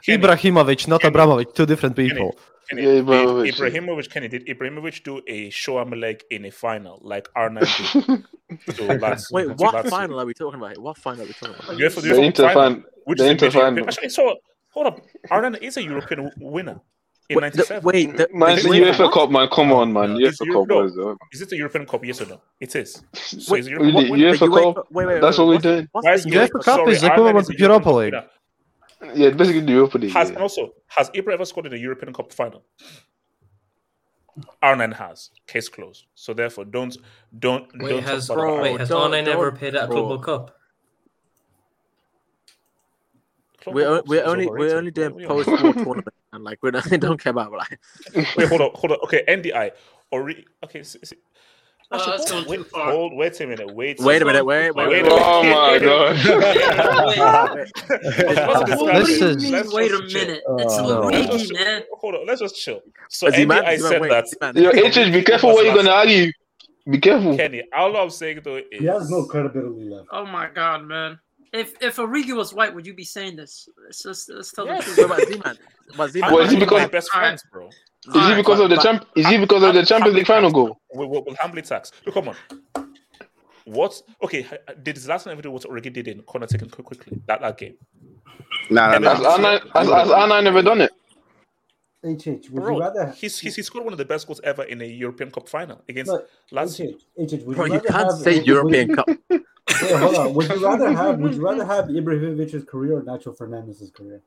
Ibrahimovic, 0.07 0.87
not 0.87 1.01
Kenny, 1.01 1.09
Abramovich, 1.09 1.49
two 1.53 1.65
different 1.65 1.95
people. 1.95 2.35
Kenny, 2.69 2.81
Yeah, 2.83 2.87
did 2.93 3.05
Ibrahimovic. 3.05 3.53
Ibrahimovic, 3.53 4.09
Kenny, 4.09 4.27
did 4.27 4.45
Ibrahimovic 4.47 5.03
do 5.03 5.21
a 5.27 5.49
show 5.49 5.77
arm 5.77 5.91
leg 5.91 6.23
in 6.31 6.45
a 6.45 6.51
final 6.51 6.99
like 7.03 7.27
R9 7.35 7.59
did? 7.59 8.23
to 8.75 8.81
Lazio- 8.83 9.31
Wait, 9.31 9.47
what 9.57 9.75
Lazio? 9.75 9.89
final 9.89 10.19
are 10.19 10.25
we 10.25 10.33
talking 10.33 10.59
about? 10.59 10.71
here? 10.73 10.81
What 10.81 10.97
final 10.97 11.23
are 11.23 11.27
we 11.27 11.33
talking 11.33 11.55
about? 11.55 11.77
UEFA, 11.77 12.01
The 12.01 12.09
UEFA 12.09 12.23
Inter 12.25 12.53
final, 12.53 12.83
which 13.05 13.17
the 13.19 13.29
Inter 13.29 13.51
final. 13.51 13.85
Actually, 13.87 14.09
so 14.09 14.35
hold 14.69 14.87
up. 14.87 15.01
R9 15.29 15.61
is 15.61 15.77
a 15.77 15.83
European 15.83 16.31
winner 16.39 16.79
in 17.27 17.37
Wait, 17.39 17.53
the, 17.53 17.57
'97. 17.57 17.83
wait, 17.83 18.17
the, 18.17 18.27
Man, 18.33 18.55
the 18.55 18.61
UEFA 18.61 18.99
what? 19.05 19.13
Cup, 19.13 19.31
man. 19.31 19.47
Come 19.51 19.71
on, 19.71 19.91
man. 19.91 20.17
It's 20.21 20.39
UEFA 20.41 20.45
Euro- 20.45 20.59
Cup 20.61 20.69
no. 20.69 20.81
was 20.83 20.97
uh, 20.99 21.15
Is 21.31 21.41
it 21.41 21.51
a 21.53 21.57
European 21.57 21.85
Cup? 21.87 22.05
Yes 22.05 22.21
or 22.21 22.27
no? 22.27 22.41
It 22.59 22.75
is. 22.75 23.01
So 23.13 23.53
Wait, 23.53 23.59
it's 23.59 23.67
a 23.67 23.71
really, 23.71 23.91
European 23.91 23.93
what- 23.95 24.09
what- 24.09 24.19
the 24.19 24.25
UEFA 24.25 24.47
UEFA 24.47 24.73
Cup. 24.75 24.87
wait, 24.91 25.05
wait, 25.07 25.21
That's 25.21 25.37
wait, 25.39 25.45
what 25.45 25.53
we're 25.55 25.57
doing. 25.71 25.87
what's 25.91 26.05
Why 26.05 26.13
is 26.13 26.23
the 26.23 26.29
UEFA 26.31 26.51
Cup 26.51 26.63
sorry, 26.63 26.91
is 26.93 27.03
Ireland 27.03 27.13
equivalent 27.19 27.49
is 27.49 27.49
a 27.49 27.59
Europa 27.59 27.89
European 27.89 27.95
League. 28.05 28.13
winner. 28.13 28.27
Yeah, 29.13 29.29
basically 29.31 29.61
the 29.61 29.71
Europa 29.73 29.97
League. 29.97 30.11
Has 30.13 30.29
yeah. 30.29 30.35
and 30.35 30.41
also 30.43 30.71
has 30.87 31.09
Ibra 31.11 31.33
ever 31.33 31.45
scored 31.45 31.65
in 31.67 31.73
a 31.73 31.77
European 31.77 32.13
Cup 32.13 32.31
final? 32.33 32.63
R9 34.61 34.93
has. 34.95 35.29
Case 35.47 35.69
closed. 35.69 36.05
So 36.15 36.33
therefore, 36.33 36.65
don't 36.65 36.95
don't 37.39 37.67
Wait, 37.77 37.89
don't 37.89 38.03
has 38.03 38.27
talk 38.27 38.37
about 38.37 38.61
wait 38.63 38.79
has 38.79 38.89
don't- 38.89 39.11
R9 39.11 39.27
ever 39.27 39.45
don't- 39.45 39.55
appeared 39.55 39.75
at 39.75 39.83
a 39.85 39.87
bro. 39.87 40.17
Cup? 40.19 40.55
We're, 43.67 43.87
o- 43.87 44.03
we're 44.05 44.19
It's 44.19 44.27
only 44.29 44.47
we're 44.47 44.77
only 44.77 44.91
doing 44.91 45.17
do 45.17 45.25
post 45.27 45.47
war 45.49 45.73
tournament 45.73 46.07
and 46.33 46.43
like 46.43 46.59
we 46.61 46.69
don't, 46.69 46.99
don't 47.01 47.19
care 47.19 47.31
about 47.31 47.51
like 47.51 47.79
Wait, 48.37 48.47
hold 48.47 48.61
on, 48.61 48.71
hold 48.75 48.91
on. 48.91 48.97
Okay, 49.05 49.23
NDI. 49.27 49.71
Ori- 50.11 50.45
okay, 50.63 50.81
s- 50.81 50.97
s- 51.01 51.13
Uh, 51.91 51.95
actually, 51.97 52.17
that's 52.17 52.31
hold, 52.31 52.45
going 52.45 52.49
wait, 52.49 52.57
too 52.57 52.63
far. 52.75 52.91
hold, 52.91 53.13
wait 53.15 53.39
a 53.39 53.47
minute. 53.47 53.73
Wait. 53.75 53.99
Wait 53.99 54.21
a 54.21 54.25
minute, 54.25 54.43
wait, 54.45 54.71
wait, 54.75 54.87
wait. 54.87 55.03
wait. 55.03 55.11
Oh 55.11 55.43
my 55.43 55.77
god. 55.79 56.15
What 57.85 58.95
do 58.95 59.03
This 59.05 59.19
you 59.21 59.27
is- 59.27 59.49
Let's 59.51 59.73
wait 59.73 59.91
a 59.91 60.01
minute? 60.01 60.43
It's 60.59 60.73
Oh, 60.73 60.85
a 60.85 60.87
no. 60.87 61.07
Let's 61.07 61.27
Origi, 61.27 61.39
just- 61.39 61.53
man. 61.53 61.83
Hold 61.93 62.15
on, 62.15 62.25
let's 62.25 62.41
just 62.41 62.55
chill. 62.55 62.81
So 63.09 63.29
Z-Man, 63.29 63.63
NDI 63.63 63.77
Z-Man, 63.77 63.91
said 63.91 64.01
wait, 64.01 64.09
that. 64.09 64.27
Z-Man. 64.27 64.55
Yo, 64.57 64.69
HH, 64.71 65.11
be 65.13 65.21
careful 65.23 65.53
what 65.53 65.65
you're 65.65 65.75
gonna 65.75 65.89
argue. 65.91 66.31
Be 66.89 66.99
careful. 66.99 67.35
Kenny, 67.37 67.63
all 67.75 67.95
I'm 67.97 68.09
saying 68.09 68.41
though 68.43 68.57
is 68.57 68.63
He 68.71 68.85
has 68.85 69.09
no 69.09 69.25
credibility 69.25 69.89
left. 69.89 70.07
Oh 70.11 70.25
my 70.25 70.47
god, 70.53 70.85
man. 70.85 71.19
If 71.53 71.75
if 71.81 71.95
Origi 71.97 72.35
was 72.35 72.53
white, 72.53 72.73
would 72.75 72.85
you 72.85 72.93
be 72.93 73.03
saying 73.05 73.35
this? 73.37 73.69
Let's 73.83 74.03
just 74.03 74.29
let's 74.29 74.51
tell 74.51 74.65
Yeah, 74.65 74.77
the 74.79 74.83
truth. 74.83 74.97
What 74.97 75.05
about 75.05 75.27
Z-Man? 75.27 75.57
But 75.97 76.09
Z-Man, 76.11 76.33
Well, 76.33 76.43
is 76.43 76.53
it 76.53 76.59
because- 76.59 76.81
my 76.81 76.87
best 76.87 77.11
friends, 77.11 77.43
bro. 77.51 77.69
Is 78.07 78.29
it 78.29 78.35
because 78.35 78.59
of 78.59 78.69
the 78.69 78.77
champ? 78.77 79.05
Is 79.15 79.25
it 79.29 79.39
because 79.41 79.63
of 79.63 79.73
the 79.73 79.83
Champions 79.85 80.15
League 80.15 80.27
final 80.27 80.51
goal? 80.51 80.77
With, 80.93 81.09
with, 81.09 81.25
with 81.25 81.37
Hamley 81.39 81.61
tax. 81.63 81.91
Look, 82.05 82.13
come 82.15 82.29
on. 82.29 82.35
What? 83.65 83.99
Okay, 84.23 84.39
h- 84.39 84.75
did 84.83 84.95
Zlatan 84.95 85.27
ever 85.31 85.41
do 85.41 85.49
what 85.51 85.63
Origi 85.63 85.91
did 85.91 86.07
in 86.07 86.21
corner 86.21 86.45
taking 86.45 86.69
quickly 86.69 87.19
that 87.25 87.41
that 87.41 87.57
game? 87.57 87.75
Nah, 88.69 88.97
nah, 88.99 89.15
Has 89.15 89.21
nah. 89.21 89.37
R9 89.37 89.61
has, 89.73 89.87
has 89.89 90.07
R9 90.09 90.43
never 90.43 90.61
done 90.61 90.81
it? 90.81 90.91
HH, 92.03 92.51
would 92.51 92.61
Bro, 92.63 92.73
you 92.75 92.79
rather? 92.79 93.07
he's, 93.17 93.39
he's 93.39 93.55
he 93.55 93.63
scored 93.63 93.83
one 93.83 93.93
of 93.93 93.97
the 93.97 94.05
best 94.05 94.27
goals 94.27 94.39
ever 94.43 94.61
in 94.63 94.79
a 94.81 94.85
European 94.85 95.31
Cup 95.31 95.49
final 95.49 95.81
against 95.89 96.11
Look, 96.11 96.29
Lazio. 96.53 96.93
HH, 97.17 97.33
HH, 97.33 97.43
would 97.45 97.55
bro, 97.55 97.65
you 97.65 97.73
you 97.73 97.79
can't 97.79 97.93
have, 98.03 98.11
say 98.11 98.37
would- 98.37 98.45
European 98.47 98.87
would, 98.89 98.97
Cup. 98.97 99.07
Wait, 99.81 99.91
hold 99.95 100.15
on. 100.15 100.33
Would 100.35 100.47
you 100.49 100.63
rather 100.63 100.93
have? 100.93 101.17
Would 101.19 101.33
you 101.33 101.43
rather 101.43 101.65
have 101.65 101.85
Ibrahimovic's 101.85 102.63
career 102.65 102.97
or 102.97 103.01
Nacho 103.01 103.35
Fernandez's 103.35 103.89
career? 103.89 104.21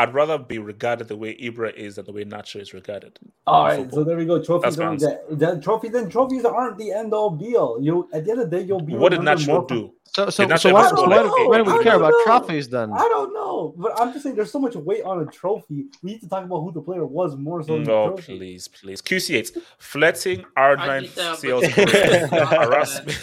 I'd 0.00 0.14
rather 0.14 0.38
be 0.38 0.58
regarded 0.58 1.08
the 1.08 1.16
way 1.16 1.34
Ibra 1.36 1.74
is 1.74 1.96
than 1.96 2.06
the 2.06 2.12
way 2.12 2.24
Nacho 2.24 2.60
is 2.60 2.72
regarded. 2.74 3.18
All 3.46 3.64
right, 3.66 3.78
football. 3.80 3.98
so 4.00 4.04
there 4.04 4.16
we 4.16 4.24
go. 4.26 4.42
Trophies 4.42 4.76
That's 4.76 4.78
aren't 4.88 5.00
that, 5.00 5.38
that 5.38 5.62
trophies. 5.62 5.94
and 5.94 6.10
trophies 6.10 6.44
aren't 6.44 6.78
the 6.78 6.90
end 6.92 7.12
all 7.12 7.30
be 7.30 7.56
all. 7.56 7.80
You 7.82 8.08
at 8.12 8.24
the 8.24 8.30
end 8.32 8.40
of 8.40 8.50
the 8.50 8.56
day, 8.58 8.64
you'll 8.64 8.80
be. 8.80 8.94
What 8.94 9.10
did 9.10 9.18
remembered 9.20 9.46
Nacho 9.46 9.68
do? 9.68 9.92
So, 10.12 10.28
so, 10.28 10.44
Did 10.44 10.54
Nacho 10.56 10.60
so 10.62 10.72
why, 10.72 10.88
so 10.88 11.02
like 11.04 11.24
why, 11.30 11.46
why 11.46 11.58
do 11.58 11.64
we 11.64 11.70
care 11.84 11.92
don't 11.92 12.00
about 12.00 12.10
know. 12.10 12.24
trophies 12.24 12.68
then? 12.68 12.92
I 12.92 12.98
don't 13.14 13.32
know, 13.32 13.74
but 13.76 13.92
I'm 14.00 14.10
just 14.12 14.24
saying 14.24 14.34
there's 14.34 14.50
so 14.50 14.58
much 14.58 14.74
weight 14.74 15.04
on 15.04 15.20
a 15.22 15.26
trophy. 15.26 15.86
We 16.02 16.12
need 16.12 16.20
to 16.22 16.28
talk 16.28 16.42
about 16.44 16.60
who 16.62 16.72
the 16.72 16.80
player 16.80 17.06
was 17.06 17.36
more 17.36 17.62
so 17.62 17.74
than 17.74 17.84
the 17.84 17.90
No, 17.92 18.08
trophy. 18.08 18.36
please, 18.38 18.66
please. 18.66 19.00
QC8, 19.02 19.56
flirting 19.78 20.44
I 20.56 20.60
R9 20.74 21.00
did 21.02 21.10
that, 21.14 21.38
sales 21.38 21.64
but- 21.76 21.88
career, 21.88 22.28
Nah, 22.32 22.46
harassment, 22.64 23.18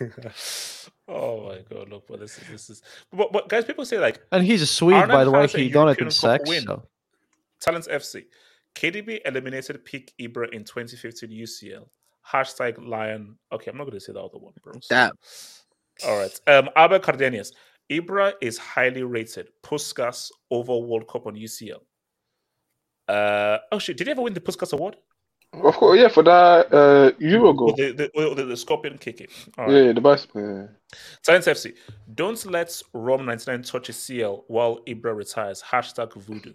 man. 1.12 1.20
impressive. 1.20 1.42
Nautical, 1.42 1.46
man. 1.46 1.48
oh 1.48 1.48
my 1.48 1.58
god, 1.78 1.88
look, 1.90 2.06
but 2.08 2.20
this 2.20 2.38
is 2.38 2.48
this 2.48 2.70
is 2.70 2.82
but, 3.12 3.32
but 3.32 3.48
guys, 3.48 3.64
people 3.64 3.84
say 3.84 3.98
like 3.98 4.20
And 4.32 4.44
he's 4.44 4.62
a 4.62 4.66
Swede, 4.66 4.94
Arnold 4.94 5.10
by 5.10 5.24
the 5.24 5.30
way. 5.30 5.46
He 5.46 5.68
donated 5.68 6.00
European 6.00 6.06
Cup 6.06 6.12
sex. 6.12 6.64
So. 6.64 6.82
Talents 7.60 7.88
FC. 7.88 8.24
KDB 8.74 9.20
eliminated 9.24 9.84
Peak 9.84 10.12
Ibra 10.20 10.52
in 10.52 10.64
2015 10.64 11.30
UCL. 11.30 11.88
Hashtag 12.32 12.86
Lion. 12.86 13.36
Okay, 13.52 13.70
I'm 13.70 13.76
not 13.76 13.84
going 13.84 13.98
to 13.98 14.00
say 14.00 14.12
the 14.12 14.20
other 14.20 14.38
one, 14.38 14.54
bro. 14.62 14.74
Damn. 14.88 15.12
All 16.06 16.18
right. 16.18 16.40
Um, 16.46 16.70
Albert 16.76 17.02
Cardenius. 17.02 17.52
Ibra 17.90 18.32
is 18.40 18.58
highly 18.58 19.02
rated. 19.02 19.48
Puskas 19.62 20.30
over 20.50 20.78
World 20.78 21.06
Cup 21.08 21.26
on 21.26 21.34
UCL. 21.34 21.80
Uh, 23.08 23.58
oh 23.72 23.78
shit! 23.78 23.96
Did 23.96 24.06
he 24.06 24.12
ever 24.12 24.22
win 24.22 24.32
the 24.32 24.40
Puskas 24.40 24.72
Award? 24.72 24.96
Of 25.52 25.74
course, 25.76 26.00
yeah, 26.00 26.08
for 26.08 26.22
that 26.22 26.72
uh, 26.72 27.12
Euro 27.18 27.48
Oh, 27.50 27.52
goal. 27.52 27.74
the, 27.76 27.92
the, 27.92 28.10
oh, 28.16 28.34
the, 28.34 28.44
the 28.46 28.56
Scorpion 28.56 28.96
kick 28.98 29.20
it. 29.20 29.30
Yeah, 29.58 29.64
right. 29.64 29.84
yeah, 29.86 29.92
the 29.92 30.00
best. 30.00 30.28
Yeah. 30.34 30.66
Science 31.22 31.46
FC. 31.46 31.74
Don't 32.14 32.44
let 32.46 32.80
Rom 32.94 33.26
99 33.26 33.62
touch 33.62 33.88
a 33.90 33.92
CL 33.92 34.44
while 34.48 34.80
Ibra 34.86 35.14
retires. 35.14 35.62
Hashtag 35.62 36.14
voodoo. 36.14 36.54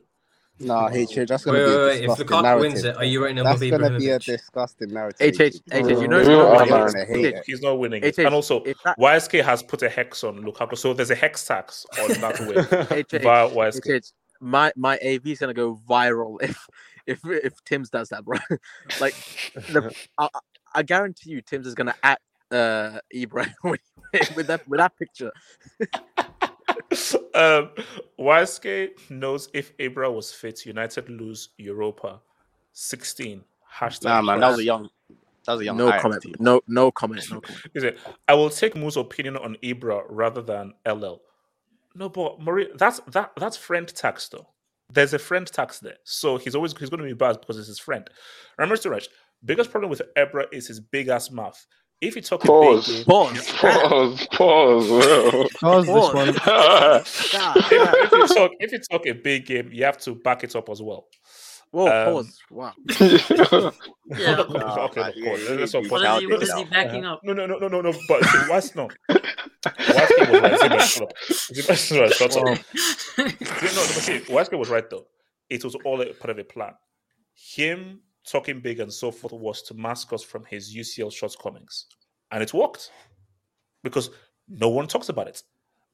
Nah, 0.59 0.89
HH, 0.89 1.27
that's 1.27 1.45
gonna 1.45 1.59
Wait, 1.59 1.65
be 1.65 1.69
wait, 1.69 1.75
a 1.75 1.85
wait. 1.85 2.03
If 2.09 2.17
disgusting 2.17 2.25
Lukaku 2.27 2.41
narrative. 2.41 2.61
wins 2.73 2.83
it, 2.83 2.97
are 2.97 3.03
you 3.05 3.21
rating 3.23 3.37
him 3.37 3.43
That's 3.43 3.59
gonna 3.69 3.99
be 3.99 4.09
a 4.09 4.17
disgusting 4.17 4.89
narrative. 4.91 5.35
HH, 5.35 5.55
HH, 5.71 6.01
you 6.01 6.07
know, 6.07 6.17
Yeah, 6.17 6.23
you 6.23 6.29
know 6.29 6.51
I'm 6.57 6.57
not 6.57 6.65
it 6.67 6.69
gonna 6.69 6.85
is? 7.03 7.07
hate 7.07 7.25
it. 7.25 7.43
He's 7.45 7.61
not 7.61 7.77
winning 7.77 8.03
it. 8.03 8.15
HH, 8.17 8.25
And 8.25 8.33
also, 8.33 8.63
that- 8.83 8.97
YSK 8.97 9.43
has 9.43 9.61
put 9.61 9.83
a 9.83 9.89
hex 9.89 10.23
on 10.23 10.43
Lukaku. 10.43 10.75
So 10.75 10.95
there's 10.95 11.11
a 11.11 11.15
hex 11.15 11.45
tax 11.45 11.85
on 12.01 12.07
that 12.21 12.39
win 12.39 12.57
HH, 13.05 13.21
via 13.21 13.47
YSK. 13.51 13.99
HH, 14.01 14.11
my 14.41 14.71
my 14.75 14.97
AV 15.05 15.27
is 15.27 15.37
gonna 15.37 15.53
go 15.53 15.79
viral 15.87 16.41
if 16.41 16.57
if 17.07 17.19
if 17.25 17.63
Tim's 17.63 17.89
does 17.89 18.09
that, 18.09 18.23
bro. 18.25 18.37
like 19.01 19.15
the, 19.55 19.93
I, 20.17 20.25
I- 20.33 20.39
I 20.75 20.83
guarantee 20.83 21.31
you, 21.31 21.41
Tim's 21.41 21.65
is 21.65 21.73
gonna 21.73 21.95
act 22.03 22.21
uh 22.51 22.99
Ibra 23.15 23.51
with 23.63 23.79
with 24.35 24.47
that 24.47 24.67
with 24.67 24.79
that 24.79 24.95
picture. 24.97 25.31
um, 27.33 27.69
YSK 28.19 29.09
knows 29.09 29.49
if 29.53 29.75
Ibra 29.77 30.13
was 30.13 30.31
fit, 30.31 30.65
United 30.65 31.09
lose 31.09 31.49
Europa 31.57 32.19
16. 32.73 33.43
Hashtag 33.79 34.03
Nah, 34.03 34.21
man, 34.21 34.39
that 34.39 34.49
was 34.49 34.59
a 34.59 34.63
young, 34.63 34.89
that 35.45 35.53
was 35.53 35.61
a 35.61 35.65
young. 35.65 35.77
No 35.77 35.91
comment. 35.99 36.21
team. 36.21 36.35
No 36.39 36.61
no 36.67 36.91
comment. 36.91 37.23
No 37.31 37.41
comment. 37.41 37.65
Is 37.73 37.83
it? 37.83 37.97
I 38.27 38.33
will 38.33 38.49
take 38.49 38.75
Moo's 38.75 38.97
opinion 38.97 39.37
on 39.37 39.55
Ibra 39.63 40.03
rather 40.09 40.41
than 40.41 40.73
LL. 40.85 41.21
No, 41.95 42.09
but 42.09 42.39
Marie, 42.41 42.69
that's 42.75 42.99
that 43.11 43.31
that's 43.37 43.57
friend 43.57 43.87
tax 43.87 44.29
though. 44.29 44.47
There's 44.93 45.13
a 45.13 45.19
friend 45.19 45.45
tax 45.45 45.79
there, 45.79 45.97
so 46.03 46.37
he's 46.37 46.55
always 46.55 46.73
he's 46.77 46.89
going 46.89 47.01
to 47.01 47.07
be 47.07 47.13
bad 47.13 47.39
because 47.41 47.57
it's 47.57 47.67
his 47.67 47.79
friend. 47.79 48.09
Remember, 48.57 48.75
Suraj, 48.77 49.07
biggest 49.43 49.69
problem 49.69 49.89
with 49.89 50.01
Ibra 50.17 50.45
is 50.51 50.67
his 50.67 50.79
big 50.79 51.09
ass 51.09 51.29
mouth. 51.29 51.65
If 51.99 52.15
you 52.15 52.21
talk 52.21 52.43
a 52.43 52.47
big 52.47 52.83
game, 52.85 53.03
Pause. 53.05 53.47
Pause. 53.57 54.27
Pause. 54.27 54.87
Bro. 54.87 55.47
Pause 55.59 55.85
this 55.87 56.13
one. 56.13 56.27
If, 57.55 57.71
if 57.73 58.11
you 58.11 58.27
talk 58.27 58.51
if 58.59 58.71
you 58.71 58.79
talk 58.91 59.07
a 59.07 59.13
big 59.13 59.45
game, 59.47 59.69
you 59.73 59.83
have 59.83 59.97
to 59.99 60.15
back 60.15 60.43
it 60.43 60.55
up 60.55 60.69
as 60.69 60.81
well. 60.81 61.07
Whoa, 61.71 61.87
Um, 61.87 62.13
pause. 62.13 62.39
Wow. 62.49 62.73
Yeah. 64.09 64.39
okay, 64.39 64.57
Nah, 64.57 64.85
okay, 64.85 65.01
man, 65.01 65.09
okay, 65.11 65.13
yeah, 65.15 65.31
let's- 65.31 65.73
let's 65.73 65.73
yeah, 65.73 65.79
not 65.81 65.89
pause. 65.89 65.91
What 65.91 66.01
is 66.01 66.19
he, 66.21 66.27
what 66.27 66.43
is 66.43 66.53
he 66.53 66.63
backing 66.65 67.05
up? 67.05 67.19
No, 67.23 67.33
no, 67.33 67.45
no, 67.45 67.57
no, 67.57 67.67
no, 67.67 67.81
no. 67.81 67.93
But 68.07 68.23
what's 68.47 68.73
no? 68.75 68.87
Waske 69.65 70.31
was 70.31 70.41
right. 70.41 70.59
Zima, 70.61 70.79
shut 70.81 71.03
up. 71.03 71.13
Zima, 71.53 71.75
Zima, 71.75 72.09
shut 72.13 72.37
up. 72.37 72.57
See, 72.57 73.23
no, 73.23 73.81
but 73.83 74.03
see, 74.07 74.19
Waske 74.29 74.57
was 74.57 74.69
right 74.69 74.89
though. 74.89 75.07
It 75.49 75.63
was 75.63 75.75
all 75.83 76.01
a 76.01 76.13
part 76.13 76.29
of 76.29 76.39
a 76.39 76.43
plan. 76.43 76.73
Him 77.35 77.99
talking 78.25 78.59
big 78.61 78.79
and 78.79 78.91
so 78.91 79.11
forth 79.11 79.33
was 79.33 79.61
to 79.63 79.73
mask 79.73 80.13
us 80.13 80.23
from 80.23 80.45
his 80.45 80.73
UCL 80.75 81.11
shortcomings, 81.11 81.85
and 82.31 82.41
it 82.41 82.53
worked 82.53 82.91
because 83.83 84.09
no 84.47 84.69
one 84.69 84.87
talks 84.87 85.09
about 85.09 85.27
it. 85.27 85.43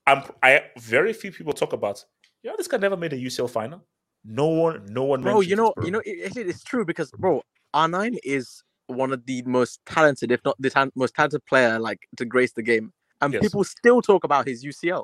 I'm, 0.06 0.24
I 0.44 0.66
very 0.78 1.14
few 1.14 1.32
people 1.32 1.54
talk 1.54 1.74
about. 1.74 2.04
You 2.44 2.50
know, 2.52 2.58
this 2.58 2.68
guy 2.68 2.78
never 2.78 2.98
made 2.98 3.14
a 3.14 3.18
UCL 3.18 3.50
final. 3.50 3.84
No 4.26 4.48
one, 4.48 4.86
no 4.90 5.04
one. 5.04 5.22
Bro, 5.22 5.42
you 5.42 5.56
know, 5.56 5.74
bro. 5.76 5.86
you 5.86 5.92
know, 5.92 6.02
it, 6.06 6.38
it- 6.38 6.48
it's 6.50 6.64
true 6.64 6.86
because 6.86 7.12
bro, 7.12 7.42
R9 7.76 8.18
is 8.24 8.64
one 8.88 9.12
of 9.14 9.26
the 9.26 9.42
most 9.44 9.80
talented, 9.86 10.32
if 10.32 10.40
not 10.46 10.56
the 10.60 10.70
tan- 10.70 10.92
most 10.96 11.14
talented 11.16 11.46
player, 11.46 11.80
like 11.80 12.00
to 12.18 12.26
grace 12.26 12.54
the 12.54 12.62
game, 12.62 12.94
and 13.22 13.34
Yes. 13.34 13.42
people 13.44 13.64
still 13.64 14.02
talk 14.02 14.24
about 14.24 14.48
his 14.48 14.64
UCL. 14.64 15.04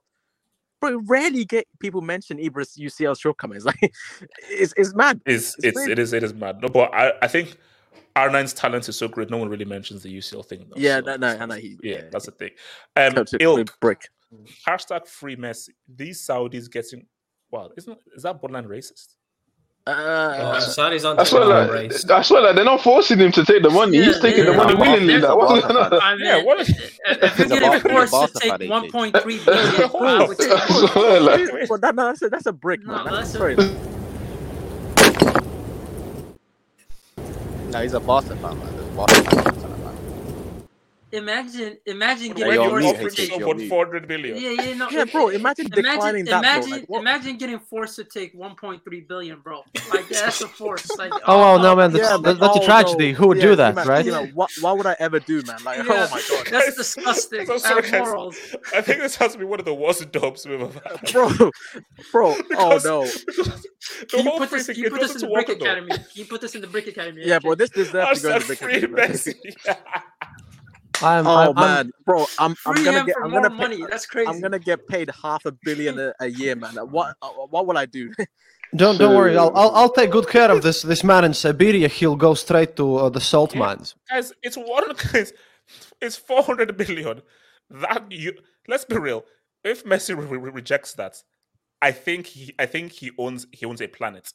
Bro, 0.81 1.01
rarely 1.07 1.43
get 1.43 1.65
people 1.80 2.01
mention 2.01 2.39
Ibra's 2.39 2.75
UCL 2.80 3.19
shortcomings. 3.19 3.65
Like, 3.65 3.93
it's 4.49 4.73
it's 4.77 4.93
mad. 4.95 5.19
It's 5.25 5.56
It's 5.61 5.77
it's 5.77 5.88
it 5.88 5.99
is 5.99 6.14
it 6.14 6.23
is 6.23 6.33
mad. 6.33 6.61
No, 6.61 6.69
but 6.69 6.93
I 6.93 7.14
I 7.22 7.27
think 7.27 7.57
R9's 8.15 8.53
talent 8.53 8.88
is 8.88 8.95
so 8.95 9.07
great. 9.09 9.30
No 9.30 9.38
one 9.38 9.49
really 9.49 9.65
mentions 9.65 10.03
the 10.03 10.17
UCL 10.17 10.45
thing. 10.45 10.59
Though, 10.69 10.75
Yeah, 10.80 10.99
so 10.99 11.06
no, 11.06 11.15
no, 11.17 11.27
it's 11.31 11.41
I 11.41 11.45
know 11.45 11.53
fine. 11.56 11.61
he- 11.61 11.77
yeah, 11.83 11.95
yeah, 11.95 12.01
that's 12.11 12.25
the 12.27 12.31
thing. 12.31 12.51
Um, 12.95 13.25
ilk 13.41 13.77
brick. 13.81 14.07
hashtag 14.67 15.06
free 15.07 15.35
Messi. 15.35 15.69
These 15.93 16.25
Saudis 16.25 16.72
getting 16.72 17.06
wow, 17.51 17.69
isn't 17.77 17.97
is 18.15 18.23
that 18.23 18.39
borderline 18.41 18.65
racist? 18.67 19.15
Oh, 19.87 19.91
Uh, 19.93 20.59
Saudis 20.59 21.03
aren't 21.07 21.19
I 21.19 21.23
swear, 21.23 21.45
like, 21.45 21.71
race. 21.71 22.07
I 22.09 22.21
swear, 22.21 22.41
like, 22.43 22.55
they're 22.55 22.65
not 22.65 22.81
forcing 22.81 23.17
him 23.17 23.31
to 23.31 23.43
take 23.43 23.63
the 23.63 23.69
money. 23.71 23.97
Yeah, 23.97 24.03
He's 24.05 24.19
taking 24.19 24.45
the 24.45 24.53
money 24.53 24.75
willingly. 24.75 25.15
He's 25.15 25.23
a 25.23 25.29
Like, 25.29 25.37
what's 25.37 25.61
Barca 25.61 25.73
going 25.73 25.83
on? 25.85 25.89
fan. 25.91 25.99
I 26.03 26.15
mean, 26.17 26.25
Yeah, 26.25 26.43
what 26.43 26.59
is- 26.59 26.69
if 26.69 26.99
if 27.23 27.37
He's 27.37 27.49
you're 27.49 28.03
a 28.03 28.07
forced 28.07 28.33
to 28.35 28.39
take 28.39 28.51
AJ. 28.53 28.69
1.3 28.69 29.45
billion, 29.45 29.89
Hold 29.89 30.03
I 30.03 30.21
on. 30.21 30.27
would 30.27 30.37
take 30.37 30.59
swear, 30.59 31.19
like, 31.21 31.49
but 31.69 31.81
that, 31.81 31.95
no, 31.95 32.05
that's 32.05 32.21
a, 32.21 32.29
that's 32.29 32.45
a 32.45 32.51
brick, 32.53 32.83
No, 32.85 33.03
man. 33.03 33.05
That's, 33.05 33.33
that's 33.33 33.35
a- 33.35 33.37
sorry. 33.37 33.55
Nah, 37.69 37.81
he's 37.81 37.93
a 37.93 37.99
Barca 37.99 38.35
fan, 38.35 38.59
man. 38.59 38.75
There's 38.75 38.89
Barca 38.95 39.13
fans, 39.23 39.45
man. 39.45 39.58
Imagine, 41.11 41.77
imagine 41.85 42.33
getting 42.33 42.53
yo, 42.53 42.69
forced 42.69 43.15
to 43.17 43.27
take. 43.27 43.39
yo, 43.39 43.53
me. 43.53 43.67
400 43.67 44.07
million. 44.07 44.38
Yeah, 44.38 44.49
yeah, 44.63 44.73
no, 44.75 44.89
Yeah, 44.89 45.05
bro, 45.05 45.29
it- 45.29 45.35
imagine 45.35 45.65
imagine, 45.67 45.83
declining 45.83 46.25
that, 46.25 46.41
bro. 46.41 46.51
imagine, 46.51 46.71
Like, 46.89 46.99
imagine 47.01 47.38
getting 47.38 47.59
forced 47.59 47.95
to 47.97 48.03
take 48.03 48.33
1.3 48.35 49.07
billion, 49.07 49.39
bro. 49.41 49.63
Like 49.93 50.07
that's 50.09 50.41
a 50.41 50.47
force. 50.47 50.89
Like, 50.97 51.11
Oh, 51.27 51.38
well, 51.39 51.59
no, 51.59 51.75
man, 51.75 51.91
that's, 51.91 52.03
Yeah, 52.03 52.17
that- 52.17 52.21
but- 52.23 52.39
that's 52.39 52.57
a 52.57 52.61
oh, 52.61 52.65
tragedy. 52.65 53.11
no. 53.11 53.17
Who 53.17 53.27
would 53.29 53.38
Yeah, 53.38 53.43
do 53.43 53.55
that, 53.57 53.75
man, 53.75 53.88
right? 53.88 54.05
You 54.05 54.11
know, 54.11 54.25
what, 54.27 54.49
why 54.61 54.71
would 54.71 54.85
I 54.85 54.95
ever 54.99 55.19
do, 55.19 55.41
man? 55.47 55.57
Like, 55.63 55.79
Yeah, 55.79 56.07
oh 56.09 56.09
my 56.11 56.21
god, 56.29 56.47
that's 56.51 56.75
disgusting. 56.77 57.45
So 57.49 57.55
I 57.55 57.57
sorry, 57.57 57.89
have 57.89 58.05
morals. 58.05 58.38
I 58.75 58.81
think 58.81 58.99
this 58.99 59.15
has 59.17 59.33
to 59.33 59.38
be 59.39 59.45
one 59.45 59.59
of 59.59 59.65
the 59.65 59.73
worst 59.73 60.11
dopes 60.11 60.45
we've 60.45 60.61
ever 60.61 60.79
had. 60.85 61.11
bro, 61.11 61.29
bro. 62.11 62.35
Oh 62.57 62.79
no. 62.83 63.07
Can 64.09 64.25
you 64.25 64.31
put 64.38 64.51
this? 64.51 64.67
Can 64.67 64.75
you 64.75 64.89
put 64.89 64.99
this 65.01 65.15
in 65.15 65.21
the 65.21 65.27
Brick 65.33 65.49
Academy? 65.49 65.89
Can 65.91 66.05
you 66.13 66.25
put 66.25 66.41
this 66.41 66.53
in 66.55 66.61
the 66.61 66.67
Brick 66.67 66.88
Academy? 66.88 67.21
Yeah, 67.25 67.39
bro. 67.39 67.55
This 67.55 67.69
deserves 67.69 67.95
I 67.95 68.13
to 68.13 68.21
go 68.21 68.29
in 68.29 68.33
the 68.39 68.41
said 68.41 68.47
big 68.47 68.57
free 68.57 68.75
academy. 68.75 69.55
Messi. 70.99 71.03
I'm, 71.07 71.27
oh 71.27 71.31
I'm, 71.31 71.47
I'm- 71.47 71.55
man, 71.55 71.91
bro, 72.05 72.25
I'm 72.37 72.55
I'm 72.65 72.83
gonna 72.83 73.05
get 73.05 73.15
I'm 73.23 73.31
gonna 73.31 73.49
pay, 73.49 73.55
money. 73.55 73.85
That's 73.89 74.05
crazy. 74.05 74.27
I'm 74.29 74.41
gonna 74.41 74.59
get 74.59 74.87
paid 74.87 75.09
half 75.23 75.45
a 75.45 75.51
billion 75.51 75.97
a, 75.99 76.13
a 76.19 76.27
year, 76.27 76.55
man. 76.55 76.75
What 76.75 77.15
uh, 77.21 77.29
what 77.29 77.65
will 77.67 77.77
I 77.77 77.85
do? 77.85 78.13
Don't 78.75 78.97
don't 78.99 79.15
worry. 79.15 79.35
I'll, 79.37 79.51
I'll 79.55 79.71
I'll 79.71 79.91
take 79.91 80.11
good 80.11 80.27
care 80.29 80.51
of 80.51 80.61
this 80.61 80.83
this 80.83 81.03
man 81.03 81.23
in 81.25 81.33
Siberia. 81.33 81.87
He'll 81.87 82.15
go 82.15 82.33
straight 82.35 82.75
to 82.75 82.97
uh, 82.97 83.09
the 83.09 83.19
salt 83.21 83.55
mines. 83.55 83.95
Guys, 84.09 84.31
it's 84.43 84.57
one 84.57 84.83
guys, 85.13 85.33
it's 86.01 86.15
400 86.15 86.77
million. 86.77 87.21
That 87.71 88.11
you 88.11 88.33
let's 88.67 88.85
be 88.85 88.97
real. 88.97 89.25
If 89.63 89.85
Messi 89.85 90.15
re- 90.15 90.37
re- 90.37 90.51
rejects 90.51 90.93
that, 90.93 91.15
I 91.81 91.91
think 91.91 92.27
he 92.27 92.53
I 92.59 92.65
think 92.67 92.91
he 92.91 93.11
owns 93.17 93.47
he 93.51 93.65
owns 93.65 93.81
a 93.81 93.87
planet. 93.87 94.31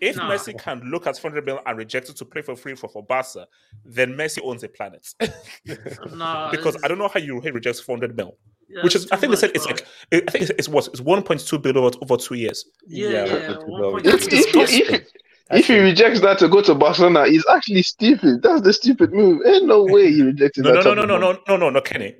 If 0.00 0.16
Nah. 0.16 0.30
Messi 0.30 0.58
can 0.58 0.80
look 0.90 1.06
at 1.06 1.18
400 1.18 1.44
million 1.46 1.62
and 1.66 1.78
reject 1.78 2.08
it 2.08 2.16
to 2.16 2.24
play 2.24 2.42
for 2.42 2.56
free 2.56 2.74
for, 2.74 2.88
for 2.88 3.02
Barca, 3.02 3.46
then 3.84 4.14
Messi 4.14 4.40
owns 4.42 4.62
a 4.64 4.68
planet. 4.68 5.06
Nah, 6.14 6.50
because 6.52 6.74
it's- 6.74 6.84
I 6.84 6.88
don't 6.88 6.98
know 6.98 7.08
how 7.08 7.20
you 7.20 7.40
he 7.40 7.50
rejects 7.50 7.80
400 7.80 8.16
mil. 8.16 8.36
Yeah, 8.68 8.82
which 8.82 8.94
is 8.96 9.06
I 9.10 9.16
too 9.16 9.20
think 9.20 9.30
they 9.32 9.36
said 9.36 9.50
it's 9.54 9.66
bro. 9.66 9.74
like 9.76 9.86
I 10.12 10.30
think 10.30 10.42
it's, 10.42 10.50
it's 10.58 10.68
what 10.68 10.86
it's 10.88 11.00
1.2 11.00 11.62
billion 11.62 11.84
over, 11.84 11.96
over 12.02 12.16
two 12.16 12.34
years. 12.34 12.64
Yeah, 12.86 13.08
yeah. 13.08 13.22
If, 13.24 13.58
1.3 13.58 14.06
if, 14.06 14.90
if, 14.90 15.06
if 15.50 15.66
he 15.66 15.78
rejects 15.78 16.20
that 16.22 16.38
to 16.38 16.48
go 16.48 16.62
to 16.62 16.74
Barcelona, 16.74 17.26
he's 17.26 17.44
actually 17.50 17.82
stupid. 17.82 18.42
That's 18.42 18.62
the 18.62 18.72
stupid 18.72 19.12
move. 19.12 19.42
Ain't 19.46 19.66
no 19.66 19.84
way 19.84 20.10
he 20.10 20.22
rejected 20.22 20.64
No, 20.64 20.70
that. 20.72 20.76
no, 20.84 20.94
type 20.94 20.96
no, 20.96 21.04
no, 21.04 21.18
no, 21.18 21.32
no, 21.32 21.38
no, 21.46 21.56
no, 21.58 21.70
no, 21.70 21.80
Kenny. 21.82 22.14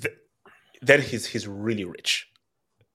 Th- 0.00 0.14
then 0.80 1.02
he's 1.02 1.26
he's 1.26 1.48
really 1.48 1.84
rich. 1.84 2.28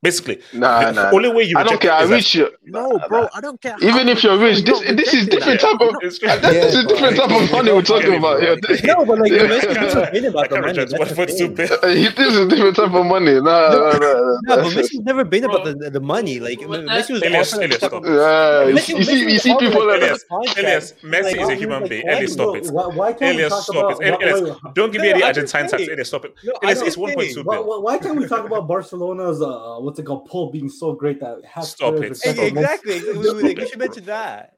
Basically, 0.03 0.37
Nah, 0.51 0.91
the 0.91 0.91
nah. 0.91 1.11
only 1.15 1.29
way 1.31 1.43
you 1.43 1.57
I 1.57 1.63
don't 1.63 1.79
care. 1.79 1.93
I 1.93 2.03
is 2.03 2.09
that- 2.09 2.15
reach 2.15 2.35
you. 2.35 2.49
No, 2.65 2.99
bro, 3.07 3.29
I 3.33 3.39
don't 3.39 3.59
care. 3.61 3.77
Even 3.81 4.09
if 4.09 4.21
you're 4.23 4.37
rich, 4.37 4.59
this 4.67 4.81
this 4.99 5.13
is 5.13 5.27
different 5.27 5.61
type 5.61 5.79
of 5.79 5.95
this 6.01 6.19
is 6.21 6.85
different 6.91 7.15
type 7.15 7.31
of 7.31 7.49
money 7.55 7.71
we're 7.71 7.81
talking 7.93 8.15
about 8.21 8.41
here. 8.43 8.57
No, 8.83 9.05
but 9.05 9.17
like 9.19 9.31
Yeah. 9.31 9.47
Messi's 9.47 9.75
never 9.79 10.11
been 10.11 10.25
about 10.25 10.49
the 10.49 10.55
money. 10.59 10.67
reject 10.67 10.91
That's 10.91 11.09
the 11.13 11.15
1.2 11.15 11.55
thing. 11.55 11.69
Uh, 11.71 11.87
this 12.17 12.35
is 12.35 12.47
different 12.51 12.75
type 12.75 12.93
of 12.93 13.05
money. 13.05 13.35
Nah, 13.39 13.41
nah, 13.41 13.91
nah, 13.93 13.99
No, 13.99 14.39
nah. 14.43 14.55
but 14.63 14.73
Messi's 14.75 14.99
never 15.09 15.23
been 15.23 15.45
about 15.45 15.63
the, 15.63 15.89
the 15.89 16.01
money. 16.01 16.39
Like 16.41 16.59
Messi 16.59 17.11
was 17.15 17.21
Elias, 17.23 17.53
offered, 17.53 17.61
like, 17.61 17.69
Elias, 17.69 17.77
stuff- 17.77 17.91
stop. 17.91 18.03
Yeah, 18.05 18.67
you 18.67 18.77
see, 18.79 18.97
you 18.97 19.03
see, 19.03 19.13
Messi 19.13 19.19
you 19.19 19.33
was 19.33 19.41
see 19.43 19.51
offered, 19.51 19.65
people 19.71 19.87
like, 19.87 20.01
like 20.01 20.11
Elias. 20.11 20.25
Elias, 20.59 20.93
Messi 21.13 21.41
is 21.43 21.47
a 21.49 21.55
human 21.55 21.87
being. 21.87 22.09
Elias, 22.09 22.33
stop 22.33 22.55
it. 22.57 22.67
Why, 22.67 22.87
why 22.87 23.13
can't 23.13 23.35
Elias, 23.39 23.51
we 23.53 23.55
talk 23.55 23.63
stop 23.63 23.75
about? 23.95 24.03
it. 24.03 24.21
Elias, 24.35 24.57
don't 24.75 24.91
give 24.91 25.01
me 25.01 25.07
no, 25.09 25.13
any 25.15 25.23
Argentine 25.23 25.67
tax. 25.69 25.81
Elias, 25.87 26.07
stop 26.09 26.25
it. 26.25 26.35
Elias, 26.61 26.81
it's 26.81 26.97
what 26.97 27.15
1.2 27.15 27.33
saying. 27.33 27.45
Why, 27.45 27.59
why, 27.59 27.77
why 27.77 27.97
can't 27.97 28.17
we 28.19 28.27
talk 28.27 28.43
about 28.45 28.67
Barcelona's 28.67 29.41
uh, 29.41 29.79
what's 29.93 29.99
it 29.99 30.05
called 30.05 30.25
pull 30.25 30.49
being 30.51 30.69
so 30.69 30.93
great 30.93 31.19
that 31.19 31.37
half 31.45 31.65
Stop 31.65 31.95
players 31.95 32.23
it. 32.23 32.29
except 32.29 32.37
for 32.37 32.43
Messi- 32.45 32.47
Exactly. 32.47 33.13
We, 33.13 33.33
we, 33.43 33.53
we 33.53 33.67
should 33.67 33.77
mention 33.79 34.05
that. 34.05 34.53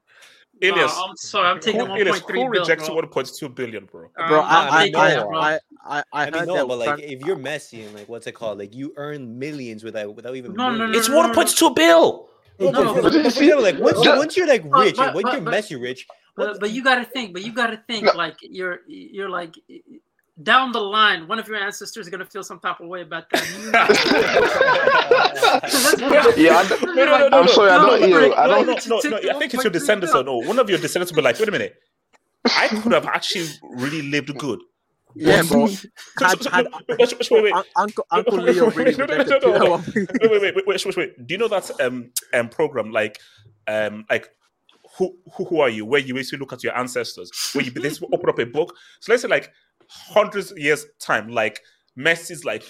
Elias, 0.62 0.96
Nah, 0.96 1.04
I'm 1.04 1.16
sorry. 1.16 1.48
I'm 1.48 1.60
taking 1.60 1.80
who, 1.82 1.92
Elias, 1.92 2.20
1.3 2.20 2.32
who 2.32 2.48
rejects 2.48 2.88
1.2 2.88 3.54
billion, 3.54 3.84
bro? 3.84 4.08
Bro, 4.16 4.40
I 4.40 4.66
I'm 4.68 4.72
I 4.72 4.82
I, 4.98 5.10
that, 5.10 5.26
bro. 5.28 5.38
I, 5.38 5.58
I, 5.84 5.98
I 6.14 6.26
I 6.26 6.30
mean, 6.30 6.46
no, 6.46 6.66
but 6.66 6.78
like 6.78 7.00
if 7.00 7.20
you're 7.20 7.36
Messi 7.36 7.84
and 7.84 7.94
like 7.94 8.08
what's 8.08 8.26
it 8.26 8.32
called? 8.32 8.58
Like 8.58 8.74
you 8.74 8.94
earn 8.96 9.38
millions 9.38 9.84
without 9.84 10.14
without 10.16 10.34
even. 10.34 10.54
No, 10.54 10.70
no, 10.70 10.86
no, 10.86 10.98
It's 10.98 11.10
no, 11.10 11.20
no, 11.20 11.28
no. 11.32 11.34
1.2 11.44 11.74
bill. 11.76 12.30
No, 12.58 12.70
No, 12.70 12.94
but, 12.94 13.12
like 13.12 13.78
once, 13.78 14.00
Just- 14.00 14.16
once 14.18 14.34
you're 14.34 14.46
like 14.46 14.64
rich, 14.64 14.96
but- 14.96 15.14
once 15.14 15.30
you're 15.30 15.42
but- 15.42 15.52
Messi 15.52 15.78
rich, 15.78 16.06
But, 16.36 16.58
but 16.58 16.70
you 16.70 16.82
got 16.82 16.94
to 16.94 17.04
think. 17.04 17.34
But 17.34 17.44
you 17.44 17.52
got 17.52 17.66
to 17.66 17.82
think 17.86 18.14
like 18.14 18.36
you're 18.40 18.78
you're 18.86 19.28
like 19.28 19.54
down 20.42 20.72
the 20.72 20.80
line. 20.80 21.26
One 21.28 21.38
of 21.38 21.48
your 21.48 21.56
ancestors 21.56 22.06
is 22.06 22.10
gonna 22.10 22.26
feel 22.26 22.42
some 22.44 22.58
type 22.60 22.80
of 22.80 22.88
way 22.88 23.02
about 23.02 23.24
that. 23.30 23.42
Yeah, 26.36 26.56
I- 26.58 26.68
No, 26.84 26.94
no, 26.94 27.04
no, 27.04 27.28
no, 27.28 27.38
I'm 27.38 27.46
no. 27.46 27.52
sorry, 27.52 27.70
I 27.70 27.78
don't 27.78 28.00
no, 28.00 28.06
hear. 28.06 28.20
no, 28.28 28.34
I 28.34 28.46
no, 28.46 28.64
don't. 28.64 28.88
no, 28.88 29.00
no, 29.04 29.10
no, 29.18 29.30
I 29.30 29.38
think 29.38 29.54
it's 29.54 29.64
your 29.64 29.72
descendants 29.72 30.14
or 30.14 30.22
no. 30.22 30.36
One 30.36 30.58
of 30.58 30.68
your 30.68 30.78
descendants 30.78 31.12
will 31.12 31.16
be 31.16 31.22
like, 31.22 31.38
wait 31.38 31.48
a 31.48 31.52
minute. 31.52 31.74
I 32.44 32.68
could 32.68 32.92
have 32.92 33.06
actually 33.06 33.46
really 33.76 34.02
lived 34.02 34.36
good. 34.38 34.60
yeah, 35.14 35.42
bro. 35.42 35.66
So- 35.68 35.88
Had, 36.20 36.42
so- 36.42 36.50
had, 36.50 36.66
no, 36.66 36.96
wait, 36.98 37.12
wait, 37.18 37.30
wait, 37.30 37.42
wait. 37.54 37.64
Uncle 37.76 38.06
Uncle 38.10 38.38
Leo 38.38 38.70
really 38.70 38.94
no, 38.94 39.06
no, 39.06 39.16
no, 39.16 39.38
no, 39.38 39.58
no, 39.58 39.76
wait, 39.76 40.30
wait, 40.30 40.30
wait, 40.30 40.54
wait, 40.56 40.66
wait, 40.66 40.84
wait, 40.86 40.96
wait. 40.96 41.26
Do 41.26 41.34
you 41.34 41.38
know 41.38 41.48
that 41.48 41.70
um 41.80 42.10
um 42.34 42.48
program 42.48 42.90
like 42.92 43.18
um 43.66 44.04
like 44.10 44.28
who 44.98 45.16
who, 45.34 45.44
who 45.46 45.60
are 45.60 45.68
you? 45.70 45.84
Where 45.86 46.00
you 46.00 46.14
basically 46.14 46.38
look 46.38 46.52
at 46.52 46.62
your 46.62 46.76
ancestors, 46.76 47.30
where 47.52 47.64
you 47.64 47.72
basically 47.72 48.08
open 48.12 48.28
up 48.28 48.38
a 48.38 48.46
book. 48.46 48.74
So 49.00 49.12
let's 49.12 49.22
say 49.22 49.28
like 49.28 49.50
hundreds 49.88 50.52
years 50.56 50.86
time, 51.00 51.28
like 51.28 51.60
Messi's 51.98 52.44
like 52.44 52.64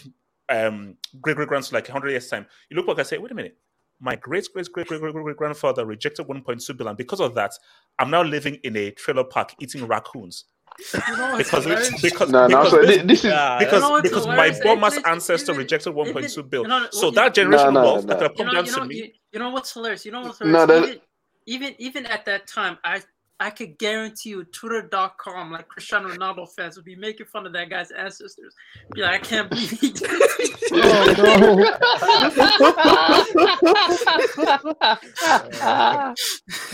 um 0.48 0.96
great 1.20 1.36
great 1.36 1.48
grandson, 1.48 1.74
like 1.76 1.88
hundred 1.88 2.10
years 2.10 2.28
time. 2.28 2.46
You 2.70 2.76
look 2.76 2.86
back 2.86 2.98
and 2.98 3.06
say, 3.06 3.18
wait 3.18 3.32
a 3.32 3.34
minute. 3.34 3.56
My 3.98 4.14
great 4.14 4.46
great 4.52 4.70
great 4.72 4.86
great 4.88 5.00
great 5.00 5.14
great 5.14 5.36
grandfather 5.36 5.86
rejected 5.86 6.26
1.2 6.26 6.76
billion. 6.76 6.96
Because 6.96 7.18
of 7.20 7.34
that, 7.34 7.52
I'm 7.98 8.10
now 8.10 8.22
living 8.22 8.56
in 8.62 8.76
a 8.76 8.90
trailer 8.90 9.24
park 9.24 9.54
eating 9.58 9.86
raccoons. 9.86 10.44
You 10.92 11.16
know, 11.16 11.38
Because 11.38 11.64
hilarious. 11.64 12.02
because 12.02 12.30
Nah, 12.30 12.46
nah, 12.46 12.64
because 12.64 12.70
so 12.72 12.82
this- 12.84 13.02
this 13.06 13.18
is- 13.20 13.24
Yeah, 13.24 13.58
because 13.58 13.82
You 13.82 13.88
know 13.88 14.02
because 14.02 14.26
my 14.26 14.50
hilarious? 14.50 14.98
Ancestor 15.06 15.52
even- 15.52 15.62
rejected 15.62 15.94
1.2 15.94 16.42
billion. 16.50 16.70
you 16.70 16.78
know, 16.80 16.88
so 16.90 17.10
that 17.12 17.32
generation 17.34 17.72
Nah, 17.72 17.80
nah, 17.80 17.92
wealth 17.94 18.06
that 18.08 18.18
could 18.18 18.22
have 18.22 18.32
you 18.32 18.36
come 18.36 18.46
know, 18.48 18.52
down 18.52 18.66
you 18.66 18.72
to 18.74 18.84
me. 18.84 18.94
you, 18.96 19.10
you 19.32 19.38
know 19.38 19.50
what's 19.50 19.72
hilarious? 19.72 20.04
You 20.04 20.12
know 20.12 20.20
what's 20.22 20.38
hilarious? 20.40 20.66
that- 20.68 21.00
even, 21.46 21.68
even 21.70 21.74
even 21.78 22.06
at 22.06 22.26
that 22.26 22.46
time, 22.46 22.76
I 22.84 23.00
I 23.38 23.50
could 23.50 23.76
guarantee 23.78 24.30
you, 24.30 24.44
Twitter.com, 24.44 25.52
like 25.52 25.68
Cristiano 25.68 26.08
Ronaldo 26.08 26.46
fans 26.56 26.76
would 26.76 26.86
be 26.86 26.96
making 26.96 27.26
fun 27.26 27.44
of 27.46 27.52
that 27.52 27.68
guy's 27.68 27.90
ancestors. 27.90 28.54
Be 28.94 29.02
like, 29.02 29.20
I 29.20 29.22
can't 29.24 29.50
believe 29.50 29.70
he 29.72 29.90
did 29.90 30.08
this. 30.10 30.62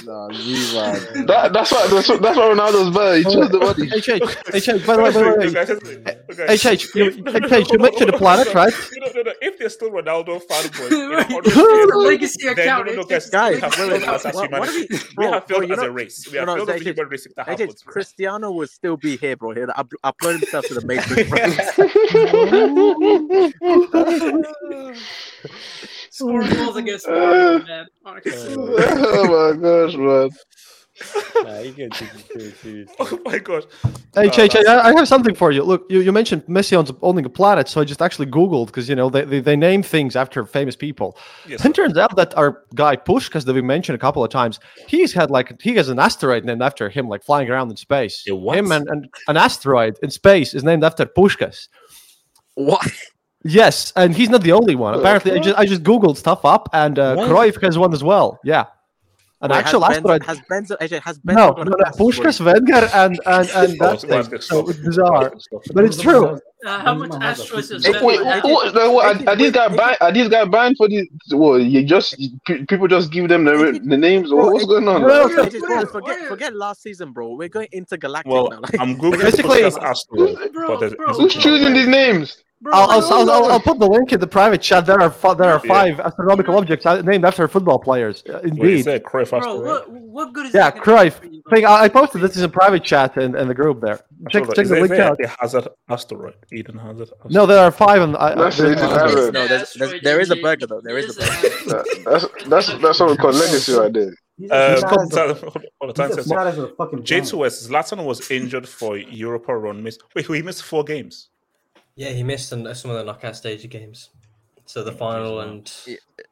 Nah, 0.04 0.28
you 0.30 0.56
man. 0.74 1.26
That, 1.26 1.52
that's 1.52 1.72
why 1.72 1.86
that's, 1.88 2.08
why- 2.08 2.16
that's 2.18 2.36
why 2.36 2.44
Ronaldo's 2.54 2.94
better. 2.94 3.16
He 3.16 3.24
chose 3.24 3.48
the 3.50 3.58
money. 3.58 3.88
HH, 3.88 4.22
HH, 4.82 4.86
by 4.86 4.96
the 4.96 5.02
way, 5.02 5.10
by 5.12 5.22
the 5.22 5.24
way, 5.24 5.32
Okay, 6.30 6.46
HH, 6.56 6.94
you, 6.94 7.10
HH, 7.10 7.72
you 7.72 7.78
mentioned 7.78 8.10
the 8.12 8.16
planet, 8.18 8.54
right? 8.54 8.72
No, 8.96 9.06
no, 9.14 9.22
no. 9.22 9.32
If 9.40 9.58
they're 9.58 9.68
still 9.68 9.90
Ronaldo 9.90 10.40
fanboys, 10.46 10.90
Right. 11.12 11.30
in 11.30 11.36
It's 11.44 11.54
hundred 11.54 11.72
a 11.72 11.76
years, 11.76 11.94
legacy 12.06 12.46
account. 12.48 12.86
no, 12.86 12.92
no, 12.92 12.96
no, 13.02 13.06
It's- 13.08 13.30
guys, 13.30 13.30
Guys, 13.30 13.54
we 13.54 13.60
have 13.60 13.74
failed 13.74 13.92
as, 14.02 14.26
as 14.26 14.34
what- 14.34 14.50
what 14.50 14.68
humanity. 14.68 14.82
are 14.82 14.86
we- 14.90 14.98
We 14.98 15.04
bro, 15.14 15.32
have 15.32 15.46
bro, 15.46 15.56
failed 15.58 15.68
you 15.68 15.74
as 15.74 15.78
know- 15.80 15.86
a 15.86 15.90
race. 15.90 16.26
We 16.30 16.36
have 16.38 16.46
no, 16.56 16.64
no, 16.64 16.66
failed 16.66 16.70
as 16.70 16.76
a 16.76 16.84
HH, 16.84 16.86
human 16.96 17.08
race. 17.10 17.26
If 17.26 17.34
that 17.34 17.46
HH, 17.46 17.50
happens, 17.50 17.82
bro. 17.82 17.92
Cristiano 17.92 18.50
will 18.50 18.66
still 18.66 18.96
be 18.96 19.16
here, 19.16 19.36
bro. 19.36 19.54
He'll 19.54 19.70
up- 19.74 19.92
upload 20.04 20.40
himself 20.40 20.66
to 20.66 20.74
the 20.74 20.86
Matrix. 20.86 21.28
bro. 21.28 21.38
Scoring 26.10 26.50
goals 26.50 26.76
against 26.76 27.08
Mario, 27.08 27.64
man. 27.64 27.86
Honestly. 28.04 28.32
oh 28.58 29.54
my 29.54 29.60
gosh, 29.60 29.94
man. 29.96 30.30
Nah, 31.44 31.58
you 31.58 31.72
can't 31.72 31.92
take 31.92 32.08
it 32.14 32.24
very 32.34 32.50
seriously. 32.52 32.94
Oh 33.00 33.18
my 33.24 33.38
gosh. 33.38 33.64
Hey, 34.14 34.30
Che, 34.30 34.48
Che, 34.48 34.64
I 34.66 34.90
I 34.90 34.94
have 34.94 35.08
something 35.08 35.34
for 35.34 35.50
you. 35.50 35.62
Look, 35.64 35.86
you, 35.90 36.00
you 36.00 36.12
mentioned 36.12 36.44
Messi 36.46 36.76
owns 36.76 36.92
owning 37.02 37.24
a 37.24 37.28
planet, 37.28 37.68
so 37.68 37.80
I 37.80 37.84
just 37.84 38.02
actually 38.02 38.26
Googled 38.26 38.66
because 38.66 38.88
you 38.88 38.94
know 38.94 39.10
they, 39.10 39.24
they, 39.24 39.40
they 39.40 39.56
name 39.56 39.82
things 39.82 40.14
after 40.16 40.44
famous 40.44 40.76
people. 40.76 41.16
Yes, 41.48 41.64
and 41.64 41.74
turns 41.74 41.96
out 41.96 42.14
that 42.16 42.36
our 42.36 42.62
guy 42.74 42.96
Puskas 42.96 43.44
that 43.44 43.54
we 43.54 43.62
mentioned 43.62 43.96
a 43.96 43.98
couple 43.98 44.22
of 44.22 44.30
times, 44.30 44.60
he's 44.86 45.12
had 45.12 45.30
like 45.30 45.60
he 45.60 45.74
has 45.76 45.88
an 45.88 45.98
asteroid 45.98 46.44
named 46.44 46.62
after 46.62 46.88
him, 46.88 47.08
like 47.08 47.24
flying 47.24 47.50
around 47.50 47.70
in 47.70 47.76
space. 47.76 48.24
A 48.28 48.34
what? 48.34 48.56
Him 48.56 48.70
and, 48.70 48.88
and 48.88 49.08
an 49.28 49.36
asteroid 49.36 49.98
in 50.02 50.10
space 50.10 50.54
is 50.54 50.62
named 50.62 50.84
after 50.84 51.06
Puskas. 51.06 51.68
What? 52.54 52.86
Yes, 53.44 53.92
and 53.96 54.14
he's 54.14 54.28
not 54.28 54.42
the 54.42 54.52
only 54.52 54.76
one. 54.76 54.94
Apparently, 54.94 55.32
I 55.32 55.38
just 55.38 55.58
I 55.58 55.66
just 55.66 55.82
Googled 55.82 56.16
stuff 56.16 56.44
up, 56.44 56.68
and 56.72 56.98
uh, 56.98 57.16
Cruyff 57.16 57.60
has 57.62 57.76
one 57.76 57.92
as 57.92 58.04
well. 58.04 58.38
Yeah, 58.44 58.66
an 59.42 59.50
Wait, 59.50 59.58
actual 59.58 59.82
has 59.82 59.96
asteroid. 59.98 60.24
Benz, 60.24 60.40
has 60.40 60.40
Benzo, 60.70 60.78
AJ, 60.80 61.00
has 61.02 61.18
Benzo 61.18 61.34
no, 61.34 61.50
no, 61.50 61.62
an 61.62 61.68
no. 61.68 61.84
Puskas, 61.98 62.40
Wenger, 62.44 62.88
and 62.94 63.20
and 63.26 63.48
and 63.60 63.78
that 63.80 64.00
thing. 64.00 64.10
that's- 64.10 64.46
So 64.46 64.62
bizarre, 64.62 65.32
but 65.74 65.84
it's 65.84 66.00
true. 66.00 66.38
Uh, 66.64 66.78
how 66.78 66.94
much 66.94 67.10
asteroids 67.20 67.70
does 67.70 67.84
Hey, 67.84 67.90
Ben 67.92 68.04
wait, 68.04 68.20
what, 68.24 68.76
are, 68.76 69.28
are 69.30 69.34
these 69.36 69.50
guys 69.50 69.76
banned? 69.76 69.96
Are 70.00 70.12
these 70.12 70.28
guys 70.28 70.48
banned 70.48 70.76
for 70.76 70.88
this? 70.88 71.06
What, 71.32 71.62
you 71.62 71.84
just 71.84 72.16
people 72.68 72.86
just 72.86 73.10
give 73.10 73.28
them 73.28 73.44
the, 73.44 73.80
the 73.84 73.96
names? 73.96 74.30
Or 74.30 74.42
Bro, 74.42 74.50
what's 74.52 74.66
going 74.66 74.86
on? 74.86 75.00
no, 75.02 75.26
no, 75.26 75.50
bro, 75.50 75.86
forget, 75.86 76.18
forget 76.28 76.54
last 76.54 76.82
season, 76.82 77.12
bro. 77.12 77.34
We're 77.34 77.48
going 77.48 77.66
intergalactic 77.72 78.32
Well, 78.32 78.48
now. 78.50 78.60
Like, 78.60 78.78
I'm 78.78 78.96
googling 78.96 79.22
Basically- 79.22 79.58
Puskas 79.62 79.82
asteroid, 79.82 80.52
Bro, 80.52 80.78
bro, 80.78 81.14
Who's 81.14 81.34
choosing 81.34 81.74
these 81.74 81.88
names? 81.88 82.36
Bro, 82.62 82.72
I'll, 82.74 82.90
I'll, 82.90 83.12
I'll, 83.12 83.30
I'll, 83.30 83.52
I'll 83.52 83.60
put 83.60 83.80
the 83.80 83.88
link 83.88 84.12
in 84.12 84.20
the 84.20 84.26
private 84.26 84.62
chat. 84.62 84.86
There 84.86 85.00
are 85.00 85.10
fi- 85.10 85.34
there 85.34 85.50
are 85.52 85.60
Yeah. 85.64 85.74
five 85.74 85.98
astronomical 86.00 86.56
objects 86.56 86.86
uh, 86.86 87.02
named 87.02 87.24
after 87.24 87.48
football 87.48 87.80
players. 87.80 88.22
Uh, 88.28 88.34
Wait, 88.34 88.44
is 88.44 88.50
indeed, 88.52 88.84
there 88.84 89.00
Cruyff 89.00 89.30
bro, 89.30 89.60
what, 89.60 89.90
what 89.90 90.32
good 90.32 90.46
is 90.46 90.54
yeah, 90.54 90.70
that 90.70 90.80
gonna 90.84 91.10
Cruyff. 91.10 91.24
you, 91.24 91.42
thing. 91.50 91.64
I 91.66 91.82
I 91.84 91.88
posted 91.88 92.20
this 92.20 92.36
in 92.36 92.44
a 92.44 92.48
private 92.48 92.84
chat 92.84 93.16
in, 93.16 93.34
in 93.34 93.48
the 93.48 93.54
group 93.54 93.80
there. 93.80 93.98
Check, 94.30 94.44
check 94.54 94.66
the 94.68 94.78
link 94.80 94.92
out. 94.92 95.18
a 95.20 95.26
Hazard 95.40 95.66
asteroid? 95.88 96.34
Eden 96.52 96.78
Hazard. 96.78 97.10
No, 97.30 97.46
there 97.46 97.58
are 97.64 97.72
five. 97.72 98.00
On, 98.00 98.14
I, 98.14 98.18
I, 98.30 98.34
That's 98.36 98.58
there's- 98.58 98.78
Eden 98.78 99.32
No, 99.34 99.48
there's, 99.48 99.72
there's, 99.74 100.00
there 100.02 100.20
is 100.20 100.30
a 100.30 100.36
burger 100.36 100.66
though. 100.68 100.80
There 100.80 100.98
is 100.98 101.18
a 101.18 101.20
burger. 101.20 101.84
That's 102.04 102.26
that's 102.46 102.78
that's 102.80 103.00
what 103.00 103.10
we 103.10 103.16
call 103.16 103.32
legacy 103.32 103.72
right 103.72 103.92
there. 103.92 104.14
He's 104.38 104.50
as 104.52 104.82
hold 104.84 105.10
bad 105.10 105.18
on, 105.18 105.30
as 105.30 105.42
a- 105.42 105.50
hold 105.50 105.56
on, 105.56 105.62
hold 105.80 105.82
on, 105.82 105.88
he's 105.88 105.94
time 105.96 106.10
as 106.10 106.14
says- 106.14 106.28
bad 106.28 106.46
as 106.46 106.58
a 106.58 106.68
fucking 106.68 107.02
planet. 107.02 107.24
J2S, 107.24 107.68
Zlatan 107.68 108.04
was 108.04 108.30
injured 108.30 108.68
for 108.68 108.96
Europa 108.96 109.56
run. 109.56 109.82
Miss. 109.82 109.98
Wait, 110.14 110.26
he 110.26 110.42
missed 110.42 110.62
four 110.62 110.84
games. 110.84 111.28
Yeah, 111.96 112.10
he 112.10 112.22
missed 112.22 112.48
some, 112.48 112.72
some 112.74 112.90
of 112.90 112.96
the 112.96 113.04
knockout 113.04 113.36
stage 113.36 113.68
games. 113.68 114.10
So 114.64 114.82
the 114.82 114.92
final 114.92 115.40
and 115.40 115.66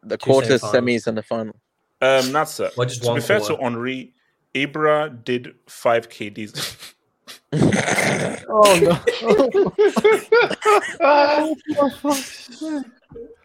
The 0.03 0.17
two 0.17 0.31
quarters, 0.31 0.63
semis, 0.63 1.07
and 1.07 1.19
the 1.19 1.23
final. 1.23 1.55
Um, 2.01 2.35
it. 2.35 2.73
Well, 2.77 2.89
just 2.89 3.03
to 3.03 3.15
be 3.15 3.21
fair 3.21 3.41
to. 3.41 3.57
Henry, 3.57 4.15
Ibra 4.55 5.23
did 5.25 5.55
five 5.67 6.09
KDs. 6.09 6.95
oh 8.49 8.79
no! 8.81 8.99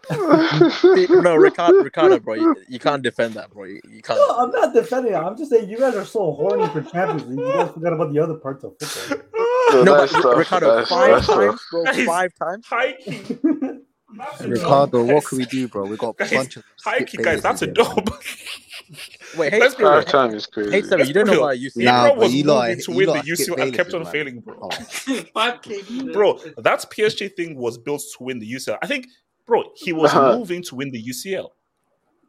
no, 1.21 1.35
Ricardo, 1.35 1.83
Ricardo, 1.83 2.19
bro, 2.19 2.35
you, 2.35 2.55
you 2.67 2.79
can't 2.79 3.01
defend 3.01 3.33
that, 3.33 3.51
bro. 3.51 3.63
You, 3.65 3.81
you 3.89 4.01
can't. 4.01 4.19
No, 4.19 4.37
I'm 4.37 4.51
not 4.51 4.73
defending 4.73 5.13
it. 5.13 5.17
I'm 5.17 5.35
just 5.35 5.51
saying 5.51 5.69
you 5.69 5.79
guys 5.79 5.95
are 5.95 6.05
so 6.05 6.31
horny 6.33 6.67
for 6.67 6.81
Champions 6.83 7.25
League. 7.27 7.39
You 7.39 7.53
guys 7.53 7.71
forgot 7.71 7.93
about 7.93 8.13
the 8.13 8.19
other 8.19 8.35
parts 8.35 8.63
of 8.63 8.75
football. 8.79 9.25
No, 9.71 9.83
that's 9.97 10.13
but 10.13 10.21
tough, 10.21 10.37
Ricardo, 10.37 10.67
that's- 10.67 10.89
five 10.89 11.09
that's 11.11 11.25
tough. 11.27 11.35
times, 11.37 11.61
bro, 11.71 11.83
Guys, 11.85 12.05
five 12.05 12.31
times. 12.35 12.65
High 12.67 12.97
Ricardo, 14.45 15.03
what 15.03 15.25
can 15.25 15.37
we 15.39 15.45
do, 15.45 15.67
bro? 15.67 15.85
We 15.85 15.97
got 15.97 16.15
a 16.19 16.29
bunch 16.35 16.55
of 16.57 16.63
high 16.83 16.99
key, 16.99 17.17
guys, 17.17 17.41
bases 17.41 17.43
that's 17.43 17.61
a 17.63 17.65
here. 17.65 17.73
dub. 17.73 18.09
Wait, 19.37 19.51
hey, 19.51 19.59
Let's 19.59 19.73
be 19.75 19.79
Sterling, 19.79 19.93
real. 19.95 20.01
Five 20.03 20.05
times 20.11 20.33
is 20.35 20.45
crazy. 20.45 20.71
hey, 20.71 20.81
Sterling, 20.83 21.07
you 21.07 21.13
don't 21.13 21.25
know 21.27 21.33
real. 21.33 21.43
about 21.43 21.57
UCL. 21.57 21.83
Nah, 21.83 22.09
Ibra 22.11 22.17
was 22.17 22.35
Eli- 22.35 22.67
moving 22.69 22.83
to 22.83 22.91
win 22.91 23.09
Eli 23.09 23.21
the 23.21 23.31
UCL 23.31 23.61
and 23.61 23.73
kept 23.73 23.93
on 23.93 24.03
man. 24.03 24.11
failing, 24.11 24.39
bro. 24.39 24.55
Oh. 24.61 24.69
Bro, 26.13 26.39
that 26.59 26.85
PSG 26.91 27.35
thing 27.35 27.57
was 27.57 27.77
built 27.77 28.01
to 28.17 28.23
win 28.23 28.39
the 28.39 28.49
UCL. 28.49 28.77
I 28.81 28.87
think, 28.87 29.07
bro, 29.45 29.63
he 29.75 29.91
was 29.91 30.11
Uh-huh. 30.13 30.37
moving 30.37 30.61
to 30.63 30.75
win 30.75 30.91
the 30.91 31.03
UCL. 31.03 31.49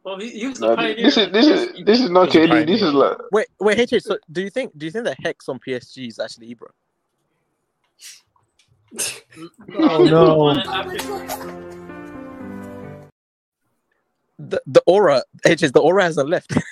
Well, 0.03 0.19
he, 0.19 0.29
he 0.31 0.47
was 0.47 0.59
the 0.59 0.67
Nah, 0.69 0.75
pioneer. 0.77 1.03
this 1.05 1.17
is 1.17 1.31
this 1.31 1.45
is 1.47 1.85
this 1.85 1.99
is 2.01 2.09
not 2.09 2.31
He 2.33 2.39
KD. 2.39 2.65
This 2.65 2.81
is 2.81 2.93
like 2.93 3.17
Wait, 3.31 3.47
wait, 3.59 3.77
HH, 3.91 4.01
so 4.03 4.17
do 4.31 4.41
you 4.41 4.49
think 4.49 4.77
do 4.77 4.85
you 4.85 4.91
think 4.91 5.05
the 5.05 5.15
hex 5.21 5.47
on 5.49 5.59
PSG 5.59 6.07
is 6.07 6.17
actually 6.19 6.53
Ibra? 6.55 6.69
Oh 9.77 10.03
no! 10.03 10.53
The, 14.39 14.61
the 14.65 14.81
aura, 14.85 15.23
HH, 15.45 15.73
the 15.73 15.79
aura 15.81 16.03
hasn't 16.03 16.29
left. 16.29 16.55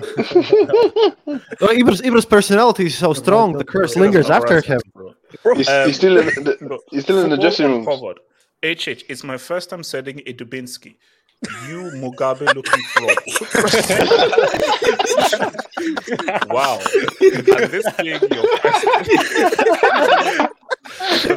Well, 1.60 1.70
Ibra's, 1.78 2.00
Ibra's 2.00 2.24
personality 2.24 2.86
is 2.86 2.96
so 2.96 3.12
strong. 3.12 3.52
The 3.52 3.64
curse 3.64 3.96
lingers 3.96 4.30
after 4.30 4.54
where 4.54 4.62
him. 4.62 4.80
bro. 4.94 5.14
he's, 5.54 5.68
Um, 5.68 5.86
he's 5.86 5.96
still 5.96 6.18
in 6.18 6.26
the, 6.26 6.78
he's 6.90 7.02
still 7.02 7.18
in 7.18 7.30
the 7.30 7.36
football 7.36 7.42
dressing 7.42 7.66
room. 7.66 7.80
uncovered. 7.80 8.18
HH, 8.62 9.04
it's 9.08 9.24
my 9.24 9.36
first 9.36 9.70
time 9.70 9.82
setting 9.82 10.20
a 10.26 10.32
Dubinsky. 10.32 10.96
You 11.68 11.90
Mugabe 11.94 12.54
looking 12.54 12.82
fraud. 12.92 13.16
wow. 16.50 16.78
And 17.20 17.70
this 17.70 17.86
being 17.96 18.18
That's 21.00 21.24
your 21.24 21.36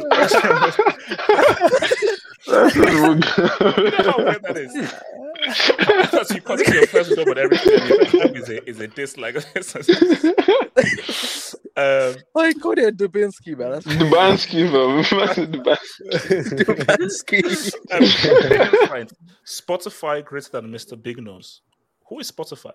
You 2.46 3.90
know 3.90 4.10
how 4.10 4.18
weird 4.18 4.42
that 4.42 4.56
is. 4.56 6.10
That's 6.12 6.30
you 6.34 6.40
consider 6.40 6.74
your 6.74 6.86
first 6.86 7.14
job 7.16 7.28
and 7.28 7.38
everything. 7.38 7.80
and 7.80 7.88
Your 7.88 8.04
job 8.26 8.36
is 8.36 8.48
a 8.48 8.68
is 8.68 8.80
a 8.80 8.86
dislike. 8.88 9.36
um, 11.76 12.14
I 12.36 12.52
called 12.54 12.78
it 12.78 12.96
Dubinsky, 12.96 13.56
man. 13.56 13.70
That's 13.72 13.86
Dubansky, 13.86 14.70
bro. 14.70 15.02
Dubansky. 16.62 17.42
Dubansky. 17.90 18.92
um. 18.92 19.06
Spotify 19.46 20.24
greater 20.24 20.50
than 20.50 20.70
Mr. 20.70 21.00
Big 21.00 21.22
Nose. 21.22 21.60
Who 22.08 22.18
is 22.20 22.30
Spotify? 22.30 22.72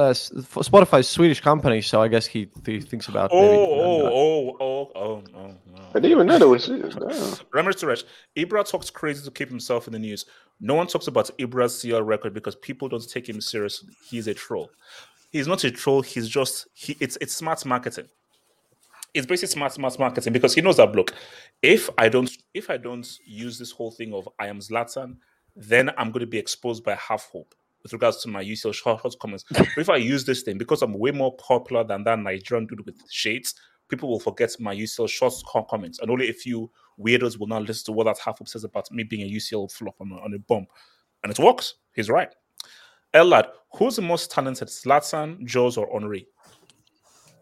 Uh, 0.00 0.14
Spotify's 0.14 1.06
Swedish 1.06 1.42
company, 1.42 1.82
so 1.82 2.00
I 2.00 2.08
guess 2.08 2.24
he, 2.24 2.48
he 2.64 2.80
thinks 2.80 3.08
about. 3.08 3.28
Oh, 3.30 3.42
maybe, 3.42 3.54
oh, 3.54 4.56
oh, 4.56 4.56
oh, 4.58 4.92
oh, 4.94 5.22
no, 5.30 5.46
no. 5.74 5.82
I 5.90 5.92
didn't 5.92 6.12
even 6.12 6.26
know 6.26 6.38
there 6.38 6.48
was. 6.48 6.68
Damn. 6.68 7.46
Remember 7.52 7.72
Suresh, 7.72 8.04
Ibra 8.34 8.66
talks 8.66 8.88
crazy 8.88 9.22
to 9.22 9.30
keep 9.30 9.50
himself 9.50 9.86
in 9.88 9.92
the 9.92 9.98
news. 9.98 10.24
No 10.58 10.74
one 10.74 10.86
talks 10.86 11.06
about 11.06 11.30
Ibra's 11.38 11.78
CL 11.78 12.02
record 12.02 12.32
because 12.32 12.56
people 12.56 12.88
don't 12.88 13.06
take 13.06 13.28
him 13.28 13.42
seriously. 13.42 13.90
He's 14.08 14.26
a 14.26 14.32
troll. 14.32 14.70
He's 15.32 15.46
not 15.46 15.64
a 15.64 15.70
troll. 15.70 16.00
He's 16.00 16.30
just 16.30 16.68
he. 16.72 16.96
It's 16.98 17.18
it's 17.20 17.34
smart 17.34 17.66
marketing. 17.66 18.06
It's 19.12 19.26
basically 19.26 19.52
smart 19.52 19.74
smart 19.74 19.98
marketing 19.98 20.32
because 20.32 20.54
he 20.54 20.62
knows 20.62 20.78
that 20.78 20.92
look. 20.92 21.12
If 21.60 21.90
I 21.98 22.08
don't 22.08 22.30
if 22.54 22.70
I 22.70 22.78
don't 22.78 23.06
use 23.26 23.58
this 23.58 23.70
whole 23.70 23.90
thing 23.90 24.14
of 24.14 24.26
I 24.38 24.46
am 24.46 24.60
Zlatan, 24.60 25.16
then 25.54 25.90
I'm 25.98 26.10
going 26.10 26.20
to 26.20 26.26
be 26.26 26.38
exposed 26.38 26.84
by 26.84 26.94
half 26.94 27.28
hope 27.30 27.54
with 27.82 27.92
regards 27.92 28.22
to 28.22 28.28
my 28.28 28.44
UCL 28.44 28.74
short, 28.74 29.00
short 29.00 29.14
comments. 29.20 29.44
but 29.50 29.68
if 29.78 29.88
I 29.88 29.96
use 29.96 30.24
this 30.24 30.42
thing 30.42 30.58
because 30.58 30.82
I'm 30.82 30.94
way 30.94 31.10
more 31.10 31.34
popular 31.36 31.84
than 31.84 32.04
that 32.04 32.18
Nigerian 32.18 32.66
dude 32.66 32.84
with 32.84 33.00
shades, 33.10 33.54
people 33.88 34.08
will 34.08 34.20
forget 34.20 34.54
my 34.58 34.74
UCL 34.74 35.08
short 35.08 35.68
comments, 35.68 35.98
and 35.98 36.10
only 36.10 36.30
a 36.30 36.32
few 36.32 36.70
weirdos 36.98 37.38
will 37.38 37.46
not 37.46 37.62
listen 37.62 37.86
to 37.86 37.92
what 37.92 38.04
that 38.04 38.18
half 38.18 38.38
hope 38.38 38.48
says 38.48 38.64
about 38.64 38.90
me 38.90 39.02
being 39.02 39.22
a 39.28 39.30
UCL 39.36 39.72
flop 39.72 39.96
on 40.00 40.12
a, 40.12 40.16
on 40.16 40.34
a 40.34 40.38
bomb. 40.38 40.66
And 41.22 41.30
it 41.32 41.38
works. 41.38 41.74
He's 41.94 42.08
right. 42.08 42.34
Elad, 43.14 43.48
who's 43.74 43.96
the 43.96 44.02
most 44.02 44.30
talented, 44.30 44.68
Zlatan, 44.68 45.44
Jaws, 45.44 45.76
or 45.76 45.88
Henry? 45.92 46.26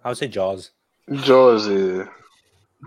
I 0.05 0.08
would 0.08 0.18
say 0.18 0.28
Jaws. 0.28 0.70
Jaws. 1.12 1.68
Uh, 1.68 2.07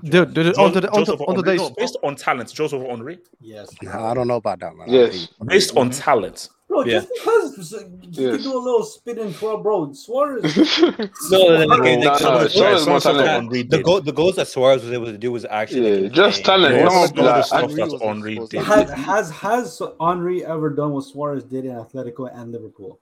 Dude, 0.03 0.33
dude, 0.33 0.57
on, 0.57 0.71
the, 0.71 0.89
on, 0.91 1.01
the, 1.01 1.05
Joseph 1.05 1.21
on 1.27 1.35
the 1.35 1.43
days. 1.43 1.59
No, 1.59 1.69
based 1.71 1.97
on 2.01 2.15
talent, 2.15 2.53
Joseph 2.53 2.81
Henry. 2.81 3.19
Yes. 3.41 3.69
I 3.91 4.13
don't 4.13 4.27
know 4.27 4.37
about 4.37 4.59
that, 4.61 4.73
man. 4.75 4.87
Yes. 4.89 5.27
Based 5.45 5.75
on 5.75 5.89
talent. 5.89 6.47
Bro, 6.71 6.85
Yeah. 6.85 6.99
just 6.99 7.09
because 7.13 7.71
you 7.73 7.87
Yes. 8.11 8.35
can 8.35 8.43
do 8.43 8.57
a 8.57 8.61
little 8.67 8.83
spin 8.83 9.19
and 9.19 9.35
twirl, 9.35 9.57
bro. 9.57 9.91
Suarez. 9.91 10.43
No, 11.29 11.37
no, 11.49 11.65
no, 11.65 11.75
okay, 11.75 11.97
Nah, 11.97 12.11
like, 12.13 12.21
nah, 12.21 12.47
Suarez 12.47 12.53
some- 12.83 12.89
more 12.89 13.01
some- 13.01 13.17
talented. 13.17 13.69
The, 13.69 13.83
goal, 13.83 13.99
the 13.99 14.13
goals 14.13 14.37
that 14.37 14.47
Suarez 14.47 14.81
was 14.81 14.93
able 14.93 15.07
to 15.07 15.17
do 15.17 15.33
was 15.33 15.43
actually 15.49 15.89
Yeah, 15.95 16.01
like, 16.03 16.11
just 16.13 16.39
insane. 16.39 16.45
talent. 16.45 16.73
There's 16.75 16.87
Come 16.87 16.97
on, 16.97 17.01
all 17.01 17.13
the 17.13 17.21
like, 17.23 17.43
stuff 17.45 17.59
Henry 17.61 17.75
that 17.75 17.91
was 17.91 18.01
Henry 18.01 18.35
did. 18.49 18.63
has 18.63 18.89
has 18.91 19.31
has 19.31 19.81
Henry 19.99 20.45
ever 20.45 20.69
done 20.69 20.91
what 20.93 21.03
Suarez 21.03 21.43
did 21.43 21.65
in 21.65 21.71
Atletico 21.75 22.29
and 22.33 22.51
Liverpool? 22.53 22.99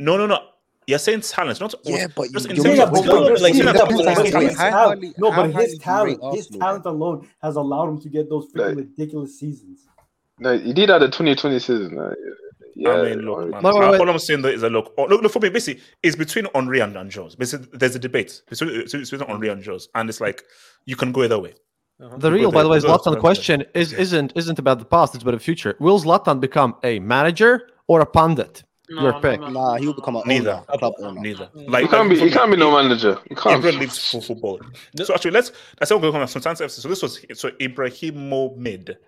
No, 0.00 0.16
no, 0.16 0.26
no. 0.26 0.38
You're 0.88 0.98
saying 0.98 1.20
talent, 1.20 1.60
not 1.60 1.74
Yeah, 1.84 2.08
but 2.16 2.30
just 2.32 2.46
in 2.50 2.56
you- 2.56 2.62
terms 2.64 2.76
you're 2.76 2.86
of 2.88 2.92
making- 2.92 3.08
talent. 3.08 3.40
Like, 3.40 3.54
you're 3.54 3.62
it 3.62 3.66
not 3.66 3.76
up 3.76 3.82
talking 3.88 3.96
to 3.98 4.02
about 4.02 4.22
his 4.24 4.32
talent. 4.32 4.56
talent- 4.56 4.74
highly- 4.74 5.14
no, 5.16 5.30
but 5.30 5.50
his 5.62 5.78
talent, 5.78 6.20
his 6.34 6.48
talent 6.48 6.84
alone 6.86 7.28
has 7.40 7.54
allowed 7.56 7.88
him 7.90 8.00
to 8.00 8.08
get 8.08 8.28
those 8.28 8.46
freaking 8.52 8.66
Like- 8.68 8.76
ridiculous 8.78 9.38
seasons. 9.38 9.86
No, 10.40 10.58
he 10.58 10.72
did 10.72 10.88
that 10.88 10.98
the 10.98 11.08
2020 11.08 11.60
season. 11.60 11.96
Yeah, 12.76 12.90
I 12.92 13.02
mean, 13.02 13.20
look, 13.20 13.50
man. 13.50 13.62
Wait, 13.62 13.74
wait, 13.74 13.82
all 13.84 14.00
all 14.00 14.10
I'm 14.10 14.18
saying 14.18 14.42
though 14.42 14.48
is 14.48 14.60
that 14.62 14.70
look, 14.70 14.92
oh, 14.98 15.04
look, 15.04 15.22
look 15.22 15.32
for 15.32 15.38
me. 15.40 15.48
Basically, 15.48 15.82
it's 16.02 16.16
between 16.16 16.46
Henry 16.54 16.80
and, 16.80 16.96
and 16.96 17.10
Jones. 17.10 17.34
Basically, 17.36 17.68
there's 17.72 17.94
a 17.94 17.98
debate 17.98 18.42
between, 18.48 18.70
it's 18.80 18.92
between 18.92 19.20
Henry 19.28 19.48
and 19.48 19.62
Jones, 19.62 19.88
and 19.94 20.08
it's 20.08 20.20
like 20.20 20.42
you 20.86 20.96
can 20.96 21.12
go 21.12 21.22
either 21.22 21.38
way. 21.38 21.54
Uh-huh. 22.02 22.16
The 22.16 22.32
real, 22.32 22.50
by 22.50 22.62
the 22.64 22.68
way, 22.68 22.78
Because 22.78 22.90
that's 22.90 23.06
what 23.06 23.12
Zlatan 23.12 23.16
I'm 23.16 23.20
question 23.20 23.64
is 23.74 23.92
isn't 23.92 24.32
isn't 24.34 24.58
about 24.58 24.80
the 24.80 24.84
past; 24.84 25.14
it's 25.14 25.22
about 25.22 25.32
the 25.32 25.38
future. 25.38 25.76
Will 25.78 26.00
Zlatan 26.00 26.40
become 26.40 26.74
a 26.82 26.98
manager 26.98 27.68
or 27.86 28.00
a 28.00 28.06
pundit? 28.06 28.64
Your 28.88 29.12
No, 29.12 29.20
pick. 29.20 29.40
no, 29.40 29.46
no, 29.48 29.60
Nah, 29.60 29.76
he'll 29.76 29.94
become 29.94 30.16
an 30.16 30.24
Neither. 30.26 30.62
owner, 30.68 30.78
club 30.78 30.92
owner. 30.98 31.20
Neither. 31.20 31.48
He 31.54 31.86
can't 31.88 32.10
be. 32.10 32.18
He 32.20 32.30
can't 32.30 32.50
be 32.50 32.56
no 32.56 32.70
manager. 32.70 33.16
He 33.28 33.34
can't. 33.34 33.62
Ibra 33.62 33.78
lives 33.78 34.10
for 34.10 34.20
football. 34.28 34.60
So 34.96 35.14
actually, 35.14 35.30
let's 35.30 35.52
let's 35.80 35.88
say 35.88 35.94
we're 35.94 36.10
going 36.10 36.26
to 36.26 36.28
some 36.28 36.42
FC. 36.42 36.70
So 36.70 36.88
this 36.88 37.00
was 37.00 37.24
so 37.34 37.50
Ibrahimo 37.52 38.56
mid 38.58 38.98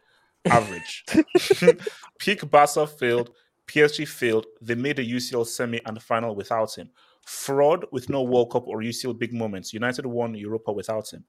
average. 0.46 1.04
Peak 2.18 2.50
Barca 2.50 2.86
failed. 2.86 3.30
PSG 3.68 4.06
failed. 4.06 4.46
They 4.60 4.74
made 4.74 4.98
a 4.98 5.04
UCL 5.04 5.46
semi 5.46 5.80
and 5.86 6.02
final 6.02 6.34
without 6.34 6.74
him. 6.76 6.90
Fraud 7.26 7.84
with 7.90 8.08
no 8.08 8.22
World 8.22 8.52
Cup 8.52 8.68
or 8.68 8.78
UCL 8.80 9.18
big 9.18 9.32
moments. 9.32 9.72
United 9.72 10.06
won 10.06 10.34
Europa 10.34 10.72
without 10.72 11.12
him. 11.12 11.24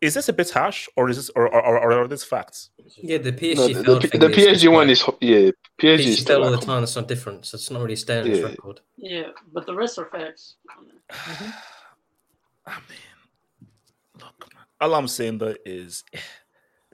Is 0.00 0.14
this 0.14 0.28
a 0.28 0.32
bit 0.32 0.48
harsh, 0.50 0.88
or 0.94 1.10
is 1.10 1.16
this, 1.16 1.28
or, 1.30 1.48
or, 1.52 1.80
or 1.80 1.92
are 1.92 2.06
these 2.06 2.22
facts? 2.22 2.70
Yeah, 3.02 3.18
the 3.18 3.32
PSG 3.32 3.56
No, 3.56 3.66
the, 3.66 4.06
the, 4.08 4.18
the 4.18 4.28
PSG 4.28 4.52
is 4.52 4.68
one 4.68 4.90
is 4.90 5.04
yeah. 5.20 5.50
PSG 5.80 5.98
is 5.98 6.06
PSG 6.06 6.20
still 6.20 6.44
all 6.44 6.52
the 6.52 6.58
time. 6.58 6.84
It's 6.84 6.94
not 6.94 7.08
different. 7.08 7.46
So 7.46 7.56
it's 7.56 7.68
not 7.68 7.82
really 7.82 7.96
staying 7.96 8.22
on 8.22 8.30
his 8.30 8.38
Yeah. 8.38 8.46
record. 8.46 8.80
Yeah, 8.96 9.26
but 9.52 9.66
the 9.66 9.74
rest 9.74 9.98
are 9.98 10.06
facts. 10.06 10.56
Ah, 12.70 12.76
I 12.76 12.80
mean. 12.90 12.98
Look, 14.20 14.50
all 14.80 14.94
I'm 14.94 15.08
saying 15.08 15.38
though 15.38 15.54
is 15.64 16.04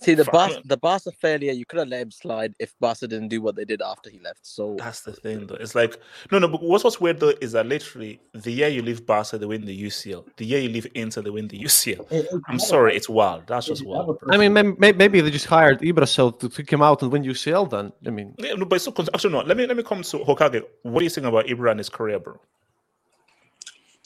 See 0.05 0.15
the 0.15 0.24
Fuck. 0.24 0.33
Barca, 0.33 0.62
the 0.65 0.76
Barca 0.76 1.10
failure. 1.12 1.52
You 1.52 1.65
could 1.66 1.78
have 1.78 1.89
let 1.89 2.02
him 2.02 2.10
slide 2.10 2.55
if 2.58 2.74
Barca 2.81 3.07
didn't 3.08 3.28
do 3.28 3.41
what 3.41 3.57
they 3.57 3.65
did 3.65 3.81
after 3.83 4.10
he 4.10 4.18
left. 4.20 4.41
So 4.42 4.76
That's 4.78 5.00
the 5.02 5.12
thing, 5.12 5.47
though. 5.47 5.55
It's 5.57 5.74
like 5.74 5.99
no, 6.31 6.39
no. 6.39 6.49
But 6.49 6.62
what's 6.62 6.84
what's 6.84 7.00
weird 7.00 7.20
though 7.20 7.33
is 7.41 7.52
that 7.52 7.66
literally 7.66 8.20
the 8.33 8.50
year 8.50 8.68
you 8.68 8.83
leave 8.83 9.07
Barca, 9.07 9.39
they 9.39 9.47
win 9.47 9.65
the 9.65 9.83
UCL. 9.84 10.24
The 10.36 10.44
year 10.44 10.60
you 10.60 10.68
leave 10.68 10.86
Inter, 10.94 11.23
they 11.23 11.31
win 11.31 11.49
the 11.49 11.58
UCL. 11.58 12.08
Hey, 12.10 12.23
hey, 12.23 12.28
I'm 12.49 12.55
you 12.55 12.58
sorry, 12.58 12.97
it's 12.97 13.08
wild. 13.08 13.47
That's 13.47 13.66
just 13.66 13.83
a- 13.83 13.84
you 13.84 13.94
have 13.94 14.07
wild. 14.07 14.18
I 14.31 14.36
mean, 14.36 14.52
maybe, 14.52 14.92
maybe 14.97 15.20
they 15.20 15.31
just 15.31 15.47
hired 15.47 15.81
Ibra 15.81 16.08
so 16.08 16.31
to 16.31 16.49
kick 16.49 16.70
him 16.70 16.83
out 16.83 17.02
and 17.02 17.10
win 17.10 17.24
UCL. 17.24 17.70
Then 17.70 17.92
I 18.07 18.10
mean, 18.10 18.34
Yeah, 18.39 18.55
no, 18.55 18.65
but 18.65 18.76
it's 18.76 18.84
so 18.84 18.92
con- 18.92 19.08
actually 19.15 19.33
no. 19.33 19.41
Let 19.41 19.57
me 19.57 19.66
let 19.66 19.76
me 19.76 19.83
come 19.83 20.02
to 20.02 20.18
Hokage. 20.18 20.62
What 20.83 20.99
do 20.99 21.05
you 21.05 21.10
think 21.10 21.26
about 21.26 21.47
Ibra 21.47 21.70
and 21.70 21.81
his 21.81 21.89
career, 21.89 22.18
bro? 22.18 22.39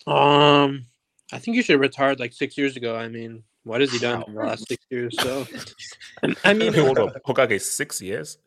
Um, 0.07 0.87
I 1.33 1.39
think 1.39 1.57
you 1.57 1.63
should 1.63 1.75
have 1.75 1.81
retired 1.81 2.19
like 2.21 2.33
six 2.33 2.57
years 2.57 2.77
ago. 2.77 2.97
I 2.97 3.09
mean, 3.09 3.43
what 3.69 3.83
has 3.83 3.93
he 3.93 3.99
done 3.99 4.25
in 4.27 4.35
the 4.35 4.41
last 4.41 4.67
six 4.67 4.83
years? 4.91 5.15
So, 5.21 5.47
I 6.45 6.55
mean, 6.55 6.73
hold 6.87 6.99
on, 6.99 7.11
Hokage 7.27 7.61
six 7.61 8.01
years. 8.01 8.39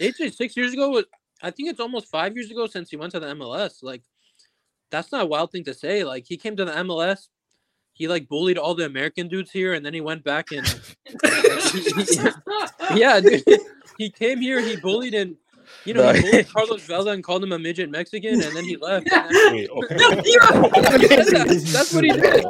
AJ 0.00 0.34
six 0.34 0.56
years 0.56 0.72
ago 0.72 0.88
was. 0.90 1.04
I 1.42 1.50
think 1.50 1.68
it's 1.68 1.80
almost 1.80 2.08
five 2.08 2.34
years 2.34 2.50
ago 2.50 2.66
since 2.66 2.88
he 2.88 2.96
went 2.96 3.12
to 3.12 3.20
the 3.20 3.26
MLS. 3.34 3.82
Like, 3.82 4.02
that's 4.90 5.12
not 5.12 5.22
a 5.22 5.26
wild 5.26 5.52
thing 5.52 5.64
to 5.64 5.74
say. 5.74 6.02
Like, 6.02 6.24
he 6.26 6.38
came 6.38 6.56
to 6.56 6.64
the 6.64 6.72
MLS. 6.72 7.28
He 7.92 8.08
like 8.08 8.26
bullied 8.28 8.56
all 8.58 8.74
the 8.74 8.86
American 8.86 9.28
dudes 9.28 9.50
here, 9.52 9.74
and 9.74 9.84
then 9.84 9.92
he 9.94 10.00
went 10.00 10.24
back 10.24 10.50
and 10.50 10.66
yeah, 12.96 13.20
dude. 13.20 13.44
He 13.98 14.10
came 14.10 14.40
here, 14.40 14.60
he 14.60 14.74
bullied 14.76 15.14
and 15.14 15.36
you 15.84 15.94
know, 15.94 16.02
No. 16.10 16.12
he 16.14 16.22
bullied 16.22 16.48
Carlos 16.48 16.82
Vela 16.86 17.12
and 17.12 17.22
called 17.22 17.44
him 17.44 17.52
a 17.52 17.58
midget 17.58 17.90
Mexican, 17.90 18.42
and 18.42 18.56
then 18.56 18.64
he 18.64 18.76
left. 18.76 19.06
and 19.12 19.30
then- 19.34 19.54
Wait, 19.54 19.70
okay. 19.70 19.96
that's, 21.16 21.72
that's 21.72 21.92
what 21.94 22.04
he 22.04 22.10
did. 22.10 22.44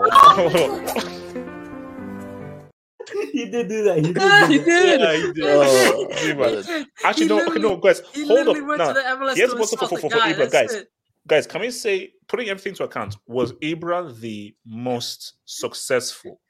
He 3.35 3.51
did 3.51 3.69
do 3.69 3.85
that. 3.85 3.97
He 4.05 4.13
did. 4.13 4.51
He 4.51 4.59
did. 4.65 5.01
Yeah, 5.01 5.17
he 5.17 5.33
did. 5.33 5.45
Oh, 5.45 6.09
Ibra. 6.13 6.87
Actually, 7.05 7.27
no, 7.29 7.47
okay, 7.49 7.59
no, 7.61 7.77
guys, 7.77 8.03
he 8.13 8.27
hold 8.27 8.49
up. 8.49 8.55
went 8.55 8.79
Now, 8.79 8.89
to 8.89 8.95
the 8.95 9.35
here's 9.35 9.53
to 9.53 9.59
what's 9.59 9.75
for, 9.75 9.85
insult 9.85 10.01
for, 10.01 10.11
for 10.11 10.17
guy, 10.17 10.33
Ibra, 10.33 10.51
guys. 10.51 10.73
it. 10.75 10.91
Guys, 11.27 11.47
can 11.47 11.61
we 11.63 11.71
say, 11.71 12.13
putting 12.29 12.49
everything 12.49 12.75
to 12.75 12.85
account, 12.85 13.17
was 13.27 13.53
Ibra 13.55 14.19
the 14.21 14.55
most 14.67 15.35
successful 15.45 16.41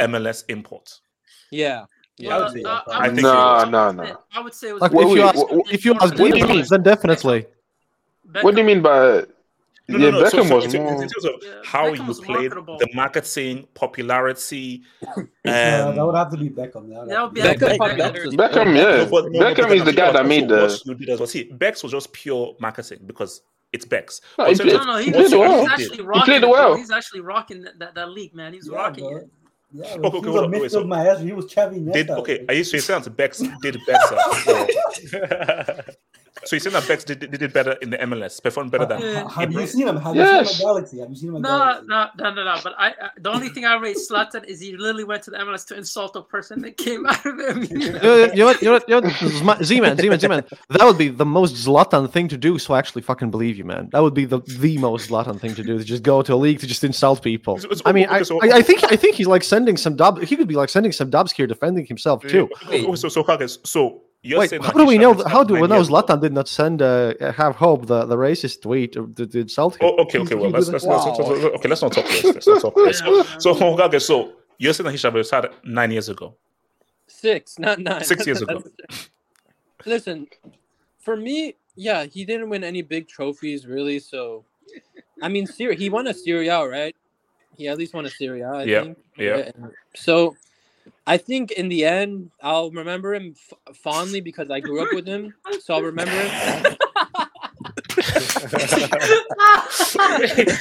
MLS 0.00 0.44
import? 0.48 1.00
Yeah. 1.50 1.84
Yeah, 2.18 2.36
I 2.36 2.38
would 2.42 2.52
say 2.52 2.62
uh. 2.62 2.68
I 2.68 2.82
I 2.92 2.98
would 3.08 3.14
think 3.16 3.26
say- 3.26 3.32
No, 3.32 3.64
no, 3.70 3.90
no. 3.92 4.16
I 4.34 4.40
would 4.40 4.52
say 4.54 4.68
it 4.68 4.72
was 4.74 4.82
Like 4.82 4.92
if 4.92 5.08
you 5.16 5.22
ask, 5.22 5.38
if 5.72 5.84
you 5.84 5.94
ask 5.94 6.18
what 6.18 6.32
do 6.32 6.38
you 6.38 6.44
Ibra, 6.44 6.48
mean? 6.56 6.64
then 6.68 6.82
definitely. 6.82 7.46
What 8.42 8.54
do 8.54 8.60
you 8.60 8.66
mean 8.66 8.82
by? 8.82 9.24
No, 9.90 9.98
yeah, 9.98 10.10
no, 10.10 10.20
no. 10.20 10.24
Beckham 10.24 10.48
so 10.48 10.54
was 10.56 10.74
in, 10.74 10.86
in 10.86 10.98
terms 10.98 11.24
of 11.24 11.34
how 11.64 11.90
Beckham 11.90 12.08
you 12.08 12.14
played, 12.14 12.28
marketable. 12.36 12.78
the 12.78 12.88
marketing, 12.94 13.68
popularity, 13.74 14.82
Uh, 15.16 15.22
that 15.44 15.98
um, 15.98 16.06
would 16.06 16.14
have 16.16 16.30
to 16.30 16.36
be 16.36 16.50
Beckham. 16.50 16.88
That 16.88 17.00
would 17.00 17.08
That 17.08 17.22
would 17.22 17.34
be 17.34 17.40
to 17.40 17.48
Beckham, 17.48 17.78
Beckham. 17.78 17.96
Beckham, 17.96 18.36
Beckham, 18.36 18.76
yeah. 18.76 19.08
But- 19.10 19.32
no, 19.32 19.38
no, 19.40 19.54
Beckham 19.54 19.74
is 19.74 19.84
the 19.84 19.92
guy 19.92 20.12
that 20.12 20.26
made 20.26 20.48
the. 20.48 20.60
what 20.62 20.86
you 20.86 20.94
did 20.94 21.08
as 21.10 21.18
well. 21.20 21.26
See, 21.26 21.44
Bex 21.44 21.82
was 21.82 21.92
just 21.92 22.12
pure 22.12 22.54
marketing 22.60 23.00
because 23.06 23.42
it's 23.72 23.84
Bex. 23.84 24.20
No, 24.38 24.44
But 24.44 24.52
he 24.52 24.62
played- 24.62 24.72
No, 24.74 24.84
no, 24.84 24.96
he 24.98 25.04
He 25.06 25.12
played 25.12 25.32
well. 25.32 25.60
he's 25.60 25.70
actually 25.70 25.84
actually 25.86 25.96
did- 26.06 26.24
played 26.24 26.44
well. 26.44 26.76
He's 26.76 26.90
actually 26.90 27.20
rocking 27.20 27.62
that, 27.62 27.78
that, 27.78 27.94
that 27.94 28.10
league, 28.10 28.34
man. 28.34 28.52
He's 28.52 28.68
Yeah, 28.70 28.76
rocking 28.76 29.04
bro. 29.08 29.16
it. 29.18 29.30
Yeah, 29.72 29.84
Okay, 29.84 30.00
he 30.00 30.06
okay, 30.18 30.28
was 30.28 30.34
a 30.40 30.44
on, 30.44 30.50
wait, 30.50 30.62
midfield 30.62 30.70
so- 30.70 30.84
maestro. 30.84 31.24
He 31.26 31.32
was 31.32 31.46
Chavi 31.46 31.92
did 31.92 32.10
okay. 32.10 32.44
Are 32.48 32.54
you 32.54 32.64
so 32.64 32.76
you're 32.76 32.82
saying 32.82 33.02
Bex 33.16 33.38
did 33.62 33.78
better? 33.86 34.16
or- 36.42 36.46
so 36.46 36.56
you're 36.56 36.60
saying 36.60 36.72
that 36.74 36.88
Bex 36.88 37.04
did, 37.04 37.20
did, 37.20 37.30
did 37.32 37.52
better 37.52 37.72
in 37.82 37.90
the 37.90 37.98
MLS, 37.98 38.42
performed 38.42 38.70
better 38.70 38.86
than 38.86 39.02
uh, 39.02 39.06
Yeah. 39.06 39.28
Have 39.30 39.52
you 39.52 39.66
seen 39.66 39.86
him? 39.88 39.96
Have 39.96 40.14
Yes. 40.16 40.48
you 40.48 40.54
seen 40.54 40.60
him 40.60 40.68
at 40.68 40.74
Galaxy? 40.74 40.98
Have 41.00 41.10
you 41.10 41.16
seen 41.16 41.28
him 41.30 41.36
at 41.36 41.42
No, 41.42 41.48
Galaxy? 41.58 41.86
no, 41.88 42.06
no, 42.18 42.34
no, 42.34 42.44
no. 42.44 42.60
But 42.62 42.74
I, 42.78 42.88
I, 42.88 42.92
the 43.18 43.30
only 43.30 43.48
thing 43.50 43.64
I 43.64 43.74
rate 43.76 43.96
Zlatan 43.96 44.44
is 44.44 44.60
he 44.60 44.76
literally 44.76 45.04
went 45.04 45.22
to 45.24 45.30
the 45.30 45.38
MLS 45.38 45.66
to 45.68 45.76
insult 45.76 46.16
a 46.16 46.22
person 46.22 46.60
that 46.62 46.76
came 46.76 47.06
out 47.12 47.24
of 47.26 47.38
him. 47.38 47.62
You 47.64 47.92
know, 47.92 48.14
you 48.24 48.36
know 48.36 48.44
what? 48.46 48.62
You 48.62 48.68
know 48.68 48.72
what? 48.72 48.88
You 48.88 49.00
know 49.00 49.08
what? 49.46 49.64
Z-Man, 49.64 49.96
Z-Man, 49.96 50.18
Z-Man. 50.20 50.44
That 50.70 50.84
would 50.84 50.98
be 50.98 51.08
the 51.08 51.26
most 51.26 51.54
Zlatan 51.54 52.10
thing 52.10 52.28
to 52.28 52.36
do. 52.36 52.58
So 52.58 52.74
I 52.74 52.78
actually 52.78 53.02
fucking 53.02 53.30
believe 53.30 53.56
you, 53.56 53.64
man. 53.64 53.88
That 53.92 54.02
would 54.02 54.14
be 54.14 54.24
the 54.24 54.40
the 54.58 54.78
most 54.78 55.10
Zlatan 55.10 55.38
thing 55.40 55.54
to 55.54 55.62
do. 55.62 55.78
To 55.78 55.84
just 55.84 56.02
go 56.02 56.22
to 56.22 56.34
a 56.34 56.36
league 56.36 56.60
to 56.60 56.66
just 56.66 56.84
insult 56.84 57.22
people. 57.22 57.56
It's- 57.56 57.64
it's- 57.64 57.82
I 57.84 57.92
mean, 57.92 58.06
okay, 58.06 58.16
I, 58.16 58.22
so- 58.22 58.40
I, 58.42 58.58
I 58.58 58.62
think 58.62 58.84
I 58.92 58.96
think 58.96 59.16
he's 59.16 59.26
like 59.26 59.42
sending 59.44 59.76
some 59.76 59.96
dub. 59.96 60.20
He 60.22 60.36
could 60.36 60.48
be 60.48 60.54
like 60.56 60.68
sending 60.68 60.92
some 60.92 61.10
dubs 61.10 61.32
here, 61.32 61.46
defending 61.46 61.86
himself 61.86 62.22
too. 62.22 62.48
Yeah, 62.70 62.78
okay, 62.84 62.96
so 62.96 63.08
so 63.08 63.22
Kage, 63.24 63.58
so 63.64 64.02
you're 64.22 64.38
Wait, 64.40 64.50
how 64.62 64.72
do 64.72 64.86
we 64.86 64.98
know? 64.98 65.08
have 65.08 65.18
th- 65.18 65.28
started 65.28 65.32
How 65.36 65.44
do 65.44 65.54
we 65.54 65.60
nine 65.60 65.68
know 65.70 65.76
years 65.76 65.88
ago? 65.88 66.02
Zlatan 66.02 66.20
did 66.20 66.32
not 66.32 66.48
send 66.48 66.82
uh, 66.82 67.14
"Have 67.32 67.56
Hope" 67.56 67.86
the, 67.86 68.04
the 68.06 68.16
racist 68.16 68.62
tweet 68.62 68.92
to, 68.92 69.08
to, 69.14 69.26
to 69.26 69.40
insult 69.40 69.76
him? 69.76 69.88
Oh, 69.88 70.02
okay, 70.04 70.18
okay, 70.20 70.34
well, 70.34 70.50
let's, 70.50 70.68
let's, 70.68 70.84
let's, 70.84 71.06
let's, 71.06 71.18
let's- 71.18 71.30
okay, 71.56 71.68
let's 71.68 71.82
not 71.82 71.92
talk 71.92 72.06
this. 72.06 72.24
Let's 72.24 72.46
not 72.46 72.60
talk 72.60 72.74
this. 72.84 72.98
So, 73.38 73.54
Kage, 73.76 74.02
so 74.02 74.32
you're 74.58 74.72
saying 74.72 74.86
that 74.86 74.92
he 74.92 74.98
should 74.98 75.14
have 75.14 75.26
started 75.26 75.52
nine 75.64 75.90
years 75.90 76.08
ago, 76.08 76.36
Six, 77.06 77.58
not 77.58 77.78
nine. 77.78 78.04
six 78.04 78.26
years 78.26 78.42
ago. 78.42 78.62
Listen, 79.86 80.26
for 81.00 81.16
me, 81.16 81.56
yeah, 81.76 82.04
he 82.04 82.24
didn't 82.24 82.50
win 82.50 82.62
any 82.64 82.82
big 82.82 83.08
trophies 83.08 83.66
really. 83.66 83.98
So, 83.98 84.44
I 85.22 85.28
mean, 85.28 85.46
Syria, 85.46 85.76
he 85.76 85.88
won 85.90 86.06
a 86.06 86.14
Serie 86.14 86.48
A, 86.48 86.66
right? 86.68 86.94
He 87.56 87.68
at 87.68 87.78
least 87.78 87.94
won 87.94 88.06
a 88.06 88.10
Serie 88.10 88.42
A, 88.42 88.48
I 88.50 88.62
Yeah, 88.64 88.82
think. 88.82 88.98
yeah. 89.16 89.36
and 89.54 89.72
So, 89.94 90.36
I 91.10 91.16
think 91.16 91.50
in 91.52 91.68
the 91.68 91.84
end, 91.84 92.30
I'll 92.40 92.70
remember 92.70 93.14
him 93.14 93.34
f- 93.36 93.76
fondly 93.76 94.20
because 94.20 94.48
I 94.50 94.60
grew 94.60 94.80
up 94.80 94.88
with 94.94 95.06
him. 95.06 95.34
So 95.60 95.74
I'll 95.74 95.82
remember 95.82 96.12
him. 96.12 96.76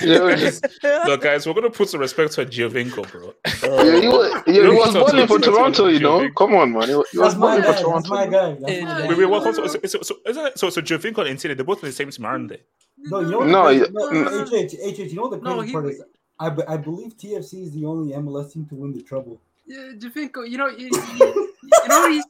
Yeah, 0.02 0.50
Look, 1.06 1.22
guys, 1.22 1.46
we're 1.46 1.54
gonna 1.54 1.70
put 1.70 1.90
some 1.90 2.00
respect 2.00 2.34
to 2.34 2.46
Giovinco, 2.46 3.10
bro. 3.12 3.34
Yeah, 3.46 4.02
he 4.02 4.08
was, 4.08 4.44
yeah, 4.48 4.54
he 4.54 4.60
was 4.70 4.94
gonna 4.94 5.00
for 5.06 5.10
some 5.10 5.20
respect 5.20 5.44
to 5.44 5.52
Toronto, 5.52 5.88
you 5.88 6.00
know. 6.00 6.20
Giovinco. 6.22 6.36
Come 6.36 6.56
on, 6.56 6.72
man. 6.74 6.90
He, 6.90 6.96
wa- 6.96 7.04
he 7.12 7.18
was 7.20 7.36
That's 7.36 7.40
my 7.40 7.62
for 7.62 7.82
Toronto. 7.82 8.10
my 8.10 8.26
guy. 8.28 8.54
That's 8.54 8.62
my 8.62 8.68
Wait, 8.68 8.84
guy. 9.10 9.16
wait, 9.16 9.26
welcome. 9.26 9.54
So, 9.54 9.68
so, 9.68 9.80
so, 9.86 10.02
so, 10.02 10.16
isn't 10.26 10.46
it, 10.48 10.58
so, 10.60 10.70
so 10.70 10.82
Giovinco 10.82 11.20
and 11.20 11.30
Insigne, 11.30 11.56
they're 11.56 11.64
both 11.66 11.84
in 11.84 11.90
the 11.90 11.94
same 11.94 12.10
team, 12.10 12.26
aren't 12.26 12.50
they? 12.50 12.62
No, 12.98 13.20
you 13.22 13.30
know 13.32 13.38
what 13.40 13.48
No, 13.48 13.68
the 13.68 13.74
yeah, 13.76 13.80
crazy, 13.86 13.94
no, 13.94 14.10
mm. 14.10 14.48
HH, 14.48 14.74
HH, 14.98 15.00
you 15.12 15.16
know 15.16 15.22
what 15.28 15.32
the 15.32 15.38
No, 15.38 15.56
crazy 15.58 15.68
he- 15.68 15.74
part 15.74 15.86
is? 15.88 16.04
I, 16.42 16.56
I 16.74 16.78
believe 16.78 17.18
TFC 17.18 17.64
is 17.64 17.72
the 17.74 17.86
only 17.86 18.14
MLS 18.14 18.54
team 18.54 18.66
to 18.68 18.76
win 18.76 18.94
the 18.94 19.02
treble. 19.04 19.42
Yeah, 19.70 19.92
Giovinco, 20.00 20.50
you 20.50 20.58
know, 20.58 20.68
you, 20.68 20.90
you, 20.90 20.92
you 21.22 21.88
know 21.88 22.00
what 22.02 22.12
he's, 22.12 22.24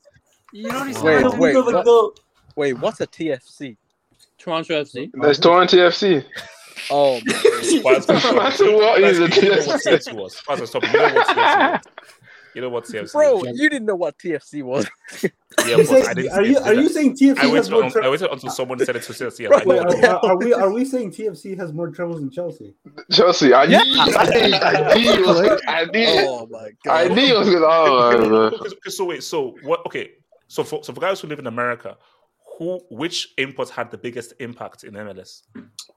you 0.52 0.68
know 0.68 0.80
what 0.80 0.88
he's 0.88 1.00
Wait, 1.00 1.24
wait, 1.40 1.56
what- 1.56 2.20
wait, 2.58 2.74
what's 2.74 3.00
a 3.00 3.08
TFC? 3.08 3.78
Toronto 4.38 4.74
FC. 4.84 5.10
There's 5.14 5.40
Toronto 5.40 5.78
FC. 5.90 6.24
Oh, 6.92 7.20
Spas- 7.62 8.06
That's 8.08 8.60
what 8.60 9.02
is 9.02 9.20
a 9.20 9.24
You 9.24 9.50
know 9.50 9.58
what 9.66 9.82
TFC. 9.82 9.98
TFC 9.98 10.14
was. 10.16 10.36
Spas, 10.38 10.70
stop. 10.70 10.84
You 10.84 10.94
know 10.94 11.14
what 11.14 11.28
TFC 11.28 11.72
was. 11.74 11.82
You 12.56 12.62
know 12.62 12.70
what 12.70 12.86
TFC 12.86 13.12
bro, 13.14 13.36
was. 13.38 13.60
you 13.60 13.70
didn't 13.70 13.86
know 13.86 13.96
what 13.96 14.18
TFC 14.18 14.64
was. 14.64 14.88
Yeah, 15.22 15.30
You 15.66 15.78
but 15.78 15.86
said- 15.88 16.06
I 16.06 16.14
didn't 16.14 16.32
are 16.32 16.44
you 16.46 16.58
it. 16.58 16.64
are 16.64 16.74
you 16.74 16.90
saying 16.90 17.16
TFC 17.16 17.38
I 17.40 17.46
waited, 17.46 17.56
has 17.58 17.70
more 17.70 17.84
on, 17.84 18.04
I 18.04 18.10
waited 18.10 18.32
until 18.32 18.50
someone 18.50 18.80
said 18.80 18.96
it 18.96 19.04
to 19.04 19.14
say 19.14 19.26
yes. 19.26 19.40
I 19.52 19.64
Wait, 19.66 19.80
are, 19.80 20.06
are, 20.06 20.26
are 20.26 20.38
we 20.38 20.54
are 20.54 20.72
we 20.72 20.86
saying 20.86 21.12
TFC 21.12 21.58
has 21.58 21.74
more 21.74 21.90
trebles 21.90 22.20
than 22.22 22.30
Chelsea? 22.32 22.74
Chelsea. 23.12 23.54
I 23.54 23.66
knew. 23.66 23.78
I 23.78 24.96
knew 24.96 25.14
he 25.14 25.22
was. 25.22 25.62
I 25.68 25.86
knew. 25.86 26.06
Oh 26.28 26.48
my 26.50 26.70
god, 26.86 26.94
I 27.12 27.14
knew 27.14 27.26
he 27.26 27.34
was 27.34 27.50
gonna. 27.50 27.66
Oh, 27.66 28.12
Okay, 28.14 28.30
man. 28.30 28.32
okay, 28.54 28.56
okay, 28.68 28.90
so 28.90 29.06
wait, 29.06 29.24
so 29.24 29.56
what? 29.64 29.86
Okay, 29.86 30.12
so 30.48 30.64
for 30.64 30.84
so 30.84 30.94
for 30.94 31.02
guys 31.02 31.20
who 31.20 31.28
live 31.28 31.40
in 31.40 31.48
America, 31.48 31.98
who 32.58 32.80
which 32.90 33.34
imports 33.38 33.72
had 33.72 33.92
the 33.92 33.98
biggest 33.98 34.34
impact 34.40 34.84
in 34.84 34.94
MLS? 34.94 35.42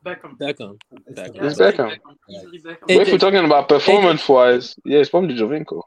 Beckham. 0.04 0.36
Beckham. 0.38 0.78
Beckham. 1.12 1.42
It's 1.44 1.58
Beckham. 1.58 1.96
Easily 2.28 2.74
Beckham. 2.74 2.76
Hey, 2.88 2.96
But 2.98 3.06
if 3.06 3.12
we're 3.12 3.18
talking 3.18 3.44
about 3.44 3.68
performance 3.68 4.28
wise, 4.28 4.74
yeah, 4.84 4.98
it's 4.98 5.10
probably 5.10 5.34
Giovinco. 5.36 5.82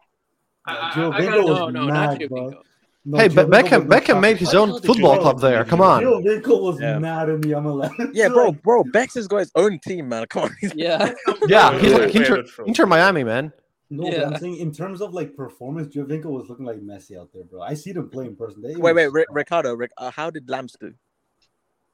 I, 0.67 0.75
I, 0.75 0.89
I 0.89 0.91
Giovinco 0.93 1.43
was 1.47 1.59
No, 1.59 1.69
no, 1.69 1.85
mad, 1.87 2.23
bro. 2.29 2.61
No, 3.07 3.17
Hey, 3.19 3.27
but 3.27 3.47
Giovinco 3.49 3.51
Beckham 3.51 3.87
was 3.87 4.01
Beckham 4.01 4.21
made 4.21 4.37
his 4.37 4.53
own 4.55 4.81
football 4.81 5.19
club 5.19 5.39
there. 5.39 5.63
Come 5.63 5.81
on. 5.81 6.03
Giovinco 6.03 6.61
was 6.61 6.81
Yeah. 6.81 6.97
mad 6.99 7.29
in 7.29 7.41
the 7.41 7.49
MLS. 7.49 8.11
Yeah, 8.13 8.29
bro, 8.29 8.51
bro, 8.51 8.83
Bex 8.83 9.13
has 9.13 9.27
got 9.27 9.37
his 9.37 9.51
own 9.55 9.77
team, 9.79 10.09
man. 10.09 10.25
Come 10.29 10.43
on. 10.45 10.55
Yeah. 10.75 11.13
Yeah, 11.47 11.77
he's 11.79 11.91
Yeah, 11.91 11.97
like 11.97 12.13
yeah, 12.13 12.21
Inter. 12.21 12.43
Inter 12.65 12.85
Miami, 12.87 13.23
man. 13.23 13.53
No, 13.91 14.09
but 14.09 14.25
I'm 14.25 14.37
saying 14.39 14.57
in 14.57 14.71
terms 14.71 14.99
of 15.01 15.13
like 15.13 15.35
performance, 15.35 15.93
Joe 15.93 16.05
Giovinco 16.05 16.25
was 16.25 16.49
looking 16.49 16.65
like 16.65 16.77
Messi 16.81 17.19
out 17.19 17.29
there, 17.31 17.43
bro. 17.43 17.61
I 17.61 17.75
see 17.75 17.91
them 17.91 18.09
play 18.09 18.25
in 18.25 18.35
person. 18.35 18.63
They 18.63 18.75
Wait, 18.75 18.93
wait, 18.95 19.09
was- 19.09 19.25
Ricardo, 19.29 19.75
Ric- 19.75 19.91
uh, 19.97 20.09
how 20.09 20.31
did 20.31 20.49
Lambs 20.49 20.75
do? 20.79 20.93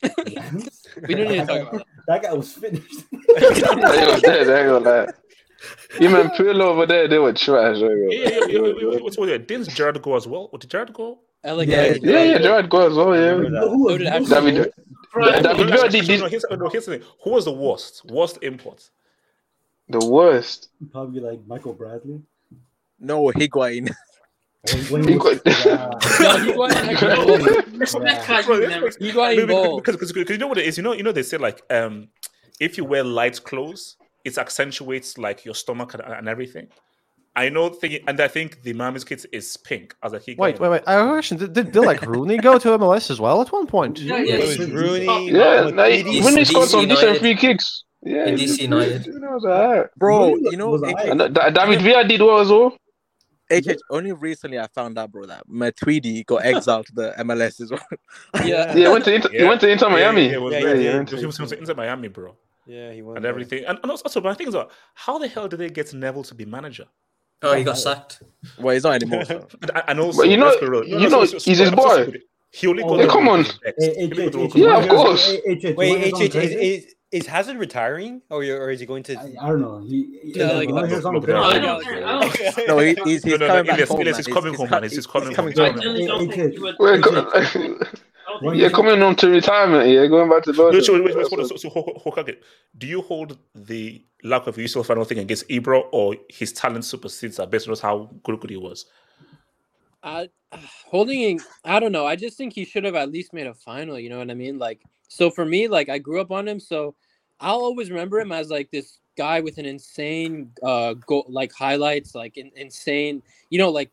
We 1.07 1.15
don't 1.15 1.27
need 1.27 1.39
to 1.41 1.45
that, 1.45 1.47
talk 1.47 1.47
guy, 1.47 1.55
about 1.57 1.71
that. 1.73 1.85
that 2.07 2.23
guy 2.23 2.33
was 2.33 2.53
finished. 2.53 3.03
They 3.11 4.07
was 4.07 4.21
there. 4.21 4.45
They 4.45 4.59
ain't 4.61 4.67
gonna 4.83 5.07
lie. 5.61 5.97
Him 6.05 6.15
and 6.15 6.29
Pirlo 6.31 6.61
over 6.61 6.85
there, 6.85 7.07
they 7.07 7.19
were 7.19 7.33
trash. 7.33 7.77
Yeah, 7.77 7.87
yeah, 7.89 8.29
yeah, 8.29 8.45
yeah, 8.47 8.61
wait, 8.61 8.75
wait, 8.75 8.85
wait, 9.03 9.03
wait, 9.03 9.19
wait, 9.19 9.47
Didn't 9.47 9.69
Gerrard 9.69 10.01
go 10.01 10.15
as 10.15 10.27
well? 10.27 10.49
Or 10.51 10.59
did 10.59 10.69
Gerrard 10.69 10.93
go? 10.93 11.19
LA 11.43 11.63
Yeah, 11.63 11.65
Galaxy. 11.65 12.07
Yeah, 12.07 12.23
yeah, 12.23 12.37
Gerrard 12.39 12.69
go 12.69 12.87
as 12.87 12.93
well. 12.95 13.15
Yeah. 13.15 13.35
Who 13.69 13.83
was- 13.83 13.97
did 13.97 14.13
who 14.13 14.25
David, 14.29 14.55
David 14.55 14.73
no, 15.13 15.53
Villa 15.55 15.67
no, 15.67 15.87
did 15.87 16.07
no, 16.07 16.27
here's, 16.27 16.45
no, 16.49 16.69
here's 16.69 16.85
the 16.85 16.97
thing. 16.99 17.07
Who 17.23 17.31
was 17.31 17.45
the 17.45 17.51
worst? 17.51 18.05
Worst 18.05 18.37
import? 18.41 18.89
The 19.89 20.05
worst. 20.05 20.69
Probably 20.91 21.19
like 21.19 21.39
Michael 21.47 21.73
Bradley. 21.73 22.21
No, 22.99 23.23
Higuain. 23.25 23.89
Or 23.89 24.77
when 24.91 25.03
He 25.03 25.13
he 25.13 25.17
was- 25.17 25.39
got- 25.41 25.65
Yeah. 25.65 25.89
No, 26.21 26.37
Higuain 26.37 26.71
had 26.95 27.27
goal. 27.27 27.77
Respect 27.77 28.05
Yeah. 28.05 28.41
how 28.41 28.53
you 28.53 28.67
never. 28.67 28.89
Higuain 28.91 29.75
because, 29.77 29.95
because, 29.95 30.11
because 30.13 30.29
you 30.29 30.37
know 30.37 30.47
what 30.47 30.59
it 30.59 30.65
is. 30.65 30.77
You 30.77 30.83
know, 30.83 30.93
you 30.93 31.03
know 31.03 31.11
they 31.11 31.23
say 31.23 31.37
like 31.37 31.61
um, 31.71 32.07
if 32.59 32.77
you 32.77 32.85
wear 32.85 33.03
light 33.03 33.43
clothes, 33.43 33.97
it 34.25 34.37
accentuates 34.37 35.17
like 35.17 35.45
your 35.45 35.55
stomach 35.55 35.93
and, 35.93 36.03
and 36.03 36.27
everything. 36.27 36.67
I 37.33 37.47
know, 37.47 37.69
thing, 37.69 37.99
and 38.07 38.19
I 38.19 38.27
think 38.27 38.61
the 38.63 38.73
Miami's 38.73 39.05
kids 39.05 39.25
is 39.31 39.55
pink 39.55 39.95
as 40.03 40.11
a 40.11 40.19
he. 40.19 40.35
Wait, 40.37 40.59
wait, 40.59 40.69
wait. 40.69 40.81
I 40.85 40.93
have 40.93 41.07
a 41.07 41.11
question. 41.11 41.37
Did, 41.37 41.53
did, 41.53 41.71
did 41.71 41.79
like 41.85 42.01
Rooney 42.01 42.37
go 42.37 42.59
to 42.59 42.77
MLS 42.77 43.09
as 43.09 43.21
well 43.21 43.41
at 43.41 43.51
one 43.53 43.67
point? 43.67 43.99
Yeah, 43.99 44.17
Yeah, 44.17 44.23
yeah. 44.23 44.35
it 44.43 44.59
was 44.59 44.69
Rooney. 44.69 45.29
Yeah, 45.31 45.65
with 45.65 45.75
like, 45.75 46.05
when 46.25 46.35
he 46.37 46.43
scored 46.45 46.67
some 46.67 46.87
decent 46.89 47.19
free 47.19 47.35
kicks. 47.35 47.85
Yeah, 48.03 48.25
In 48.25 48.35
DC 48.35 48.59
United. 48.63 49.05
you 49.05 49.19
know, 49.19 49.29
it 49.29 49.33
was 49.35 49.45
alright. 49.45 49.85
Bro, 49.95 50.35
you 50.37 50.57
know, 50.57 50.71
was 50.71 50.81
it- 50.81 50.87
alright. 50.87 51.09
And 51.09 51.33
Da- 51.33 51.51
David 51.51 51.81
Villa 51.81 52.03
did 52.03 52.19
well 52.21 52.39
as 52.39 52.49
well. 52.49 52.75
HH, 53.49 53.77
only 53.89 54.11
recently 54.13 54.57
I 54.59 54.67
found 54.67 54.97
out, 54.97 55.11
bro, 55.11 55.25
that 55.27 55.47
Matuidi 55.47 56.25
got 56.25 56.43
exiled 56.43 56.87
to 56.87 56.93
the 56.93 57.13
MLS 57.19 57.61
as 57.61 57.69
well. 57.71 57.79
Yeah. 58.43 58.43
Yeah, 58.45 58.73
he 58.73 58.87
went 58.89 59.05
to 59.05 59.13
Inter, 59.13 59.29
he 59.29 59.43
went 59.43 59.61
to 59.61 59.69
Inter 59.69 59.89
Miami. 59.89 60.23
Yeah, 60.23 60.29
yeah, 60.31 60.35
it 60.35 60.41
was, 60.41 60.53
Yeah, 60.53 60.59
yeah, 60.59 60.65
yeah, 60.67 60.73
yeah, 60.73 60.81
yeah. 60.91 60.97
it 61.01 61.11
was, 61.11 61.23
it 61.23 61.25
was, 61.27 61.39
it 61.39 61.41
was 61.43 61.51
Inter 61.53 61.73
Miami, 61.75 62.07
bro. 62.09 62.35
Yeah, 62.65 62.91
he 62.93 63.01
won. 63.01 63.17
and 63.17 63.25
everything. 63.25 63.65
And, 63.65 63.79
and 63.81 63.91
also, 63.91 64.03
also, 64.05 64.21
my 64.21 64.33
thing 64.33 64.47
is, 64.47 64.55
uh, 64.55 64.65
how 64.93 65.17
the 65.17 65.27
hell 65.27 65.47
did 65.47 65.57
they 65.59 65.69
get 65.69 65.93
Neville 65.93 66.23
to 66.23 66.35
be 66.35 66.45
manager? 66.45 66.85
Oh, 67.43 67.53
he 67.55 67.63
got 67.63 67.77
sacked. 67.77 68.21
Well, 68.59 68.73
he's 68.75 68.83
not 68.83 69.01
anymore. 69.01 69.25
so. 69.25 69.47
And, 69.61 69.83
and 69.87 69.99
also, 69.99 70.21
But 70.21 70.29
you 70.29 70.37
know- 70.37 70.45
let's 70.47 70.59
be 70.61 70.67
real. 70.67 70.83
you 70.85 71.09
know, 71.09 71.25
so- 71.25 71.37
so- 71.37 71.49
he's 71.49 71.57
his 71.57 71.69
so- 71.69 71.75
so- 71.75 72.05
boy. 72.11 72.19
He 72.53 72.67
only 72.67 72.83
got 72.83 72.99
Yeah, 72.99 73.07
come 73.07 73.29
on. 73.29 73.41
next. 73.43 73.59
Hey, 73.63 73.73
He 73.95 74.03
only 74.03 74.07
got 74.09 74.15
the 74.17 74.23
H- 74.27 74.33
World 74.35 74.45
H- 74.45 74.51
Cup 74.51 74.61
Yeah, 74.61 74.77
of 74.77 74.89
course. 74.89 75.33
Wait, 75.47 75.63
you 75.63 75.73
wanna 75.75 75.89
H, 76.05 76.11
know 76.11 76.19
H, 76.21 76.35
is, 76.35 76.51
is, 76.51 76.95
is 77.13 77.25
Hazard 77.27 77.57
retiring, 77.57 78.21
or, 78.29 78.43
or 78.43 78.69
is 78.71 78.81
he 78.81 78.85
going 78.85 79.03
to? 79.03 79.17
I, 79.17 79.33
I 79.41 79.47
don't 79.47 79.61
know. 79.61 79.79
He, 79.79 80.19
he 80.21 80.33
Yeah, 80.35 80.51
like, 80.51 80.67
you 80.67 80.75
wanna 80.75 80.87
hear 80.87 80.97
look, 80.97 81.03
something 81.03 81.21
look, 81.21 81.29
crazy? 81.29 81.57
I 81.57 81.59
don't, 81.59 81.87
I 81.87 81.99
don't, 82.55 82.67
No, 82.67 82.77
he, 82.79 82.93
he's, 83.05 83.23
he's 83.23 83.25
No, 83.25 83.37
no, 83.37 83.47
no, 83.47 83.49
coming 83.53 83.65
back 83.67 83.75
Elias, 83.77 83.89
home, 83.89 84.01
Elias 84.01 84.17
man. 84.17 84.23
He's- 84.25 84.33
coming 84.35 84.53
home, 84.53 84.69
man. 84.69 84.83
He's 84.83 84.95
he's 84.95 85.07
coming 85.07 85.33
coming 85.33 85.53
home. 85.57 85.79
I 85.79 85.81
home. 88.31 88.41
genuinely 88.43 88.51
Hey, 88.51 88.51
don't 88.51 88.59
hey, 88.59 88.65
think 88.65 88.67
H- 88.67 88.73
he 88.73 88.75
would. 88.75 88.83
We're 88.83 88.91
H- 88.91 88.91
go- 88.91 88.91
I 88.91 88.91
don't 88.91 88.91
What 88.91 88.91
think 88.91 88.91
yeah, 88.91 88.91
coming 88.91 89.01
on 89.03 89.15
to 89.17 89.29
retirement. 89.29 89.89
Yeah, 89.89 90.07
going 90.07 90.29
back 90.29 90.43
to 90.45 90.53
No, 90.69 90.79
Belgium. 90.79 90.81
so, 90.81 90.93
wait, 91.03 91.15
wait, 91.15 91.27
hold 91.27 91.41
on. 91.41 91.45
So, 91.45 91.57
so 91.57 91.69
Ho- 91.69 91.83
Ho- 92.03 92.11
Hokage, 92.11 92.37
do 92.77 92.87
you 92.87 93.01
hold 93.01 93.37
the 93.55 94.05
lack 94.23 94.47
of 94.47 94.57
useful 94.57 94.83
final 94.83 95.05
thing 95.05 95.19
against 95.19 95.47
Ibra, 95.49 95.83
or 95.91 96.15
his 96.29 96.53
talent 96.53 96.85
supersedes 96.85 97.37
that 97.37 97.51
based 97.51 97.69
on 97.69 97.77
how 97.77 98.11
good, 98.23 98.39
good 98.39 98.51
he 98.51 98.57
was? 98.57 98.85
I, 100.03 100.29
holding, 100.85 101.39
I 101.65 101.79
don't 101.79 101.91
know. 101.91 102.05
I 102.07 102.15
just 102.15 102.37
think 102.37 102.53
he 102.53 102.65
should 102.65 102.85
have 102.85 102.95
at 102.95 103.11
least 103.11 103.33
made 103.33 103.47
a 103.47 103.53
final. 103.53 103.99
You 103.99 104.09
know 104.09 104.19
what 104.19 104.31
I 104.31 104.35
mean? 104.35 104.59
Like, 104.59 104.81
so 105.07 105.29
for 105.29 105.45
me, 105.45 105.67
like 105.67 105.89
I 105.89 105.99
grew 105.99 106.21
up 106.21 106.31
on 106.31 106.47
him, 106.47 106.59
so 106.59 106.95
I'll 107.39 107.61
always 107.61 107.89
remember 107.91 108.19
him 108.19 108.31
as 108.31 108.49
like 108.49 108.71
this 108.71 108.99
guy 109.17 109.41
with 109.41 109.57
an 109.57 109.65
insane, 109.65 110.51
uh, 110.63 110.93
go 110.93 111.25
like 111.27 111.51
highlights, 111.53 112.15
like 112.15 112.37
in, 112.37 112.51
insane. 112.55 113.21
You 113.49 113.59
know, 113.59 113.69
like 113.71 113.91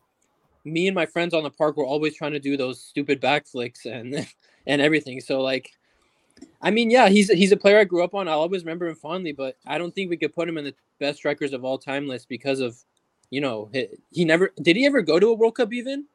me 0.73 0.89
and 0.89 0.95
my 0.95 1.07
friends 1.07 1.35
on 1.35 1.43
the 1.43 1.51
park 1.51 1.77
were 1.77 1.85
always 1.87 2.15
trying 2.17 2.33
to 2.33 2.41
do 2.41 2.57
those 2.57 2.81
stupid 2.81 3.21
backflips 3.21 3.85
and 3.87 4.27
and 4.67 4.83
everything. 4.83 5.21
So 5.21 5.41
like, 5.41 5.71
I 6.63 6.71
mean, 6.71 6.91
yeah, 6.91 7.09
he's 7.09 7.31
he's 7.31 7.53
a 7.53 7.57
player 7.57 7.79
I 7.79 7.85
grew 7.85 8.03
up 8.05 8.15
on. 8.15 8.29
I'll 8.29 8.41
always 8.41 8.63
remember 8.63 8.87
him 8.89 8.97
fondly, 8.97 9.33
but 9.33 9.57
I 9.67 9.79
don't 9.79 9.95
think 9.95 10.11
we 10.11 10.17
could 10.17 10.35
put 10.35 10.49
him 10.49 10.59
in 10.59 10.65
the 10.65 10.75
best 11.01 11.19
strikers 11.19 11.53
of 11.53 11.65
all 11.65 11.79
time 11.79 12.07
list 12.09 12.29
because 12.29 12.61
of, 12.61 12.77
you 13.31 13.41
know, 13.41 13.69
he, 13.73 13.89
he 14.11 14.25
never 14.25 14.53
did 14.63 14.77
he 14.77 14.87
ever 14.87 15.03
go 15.03 15.19
to 15.19 15.29
a 15.29 15.35
World 15.35 15.57
Cup 15.57 15.73
even? 15.73 16.07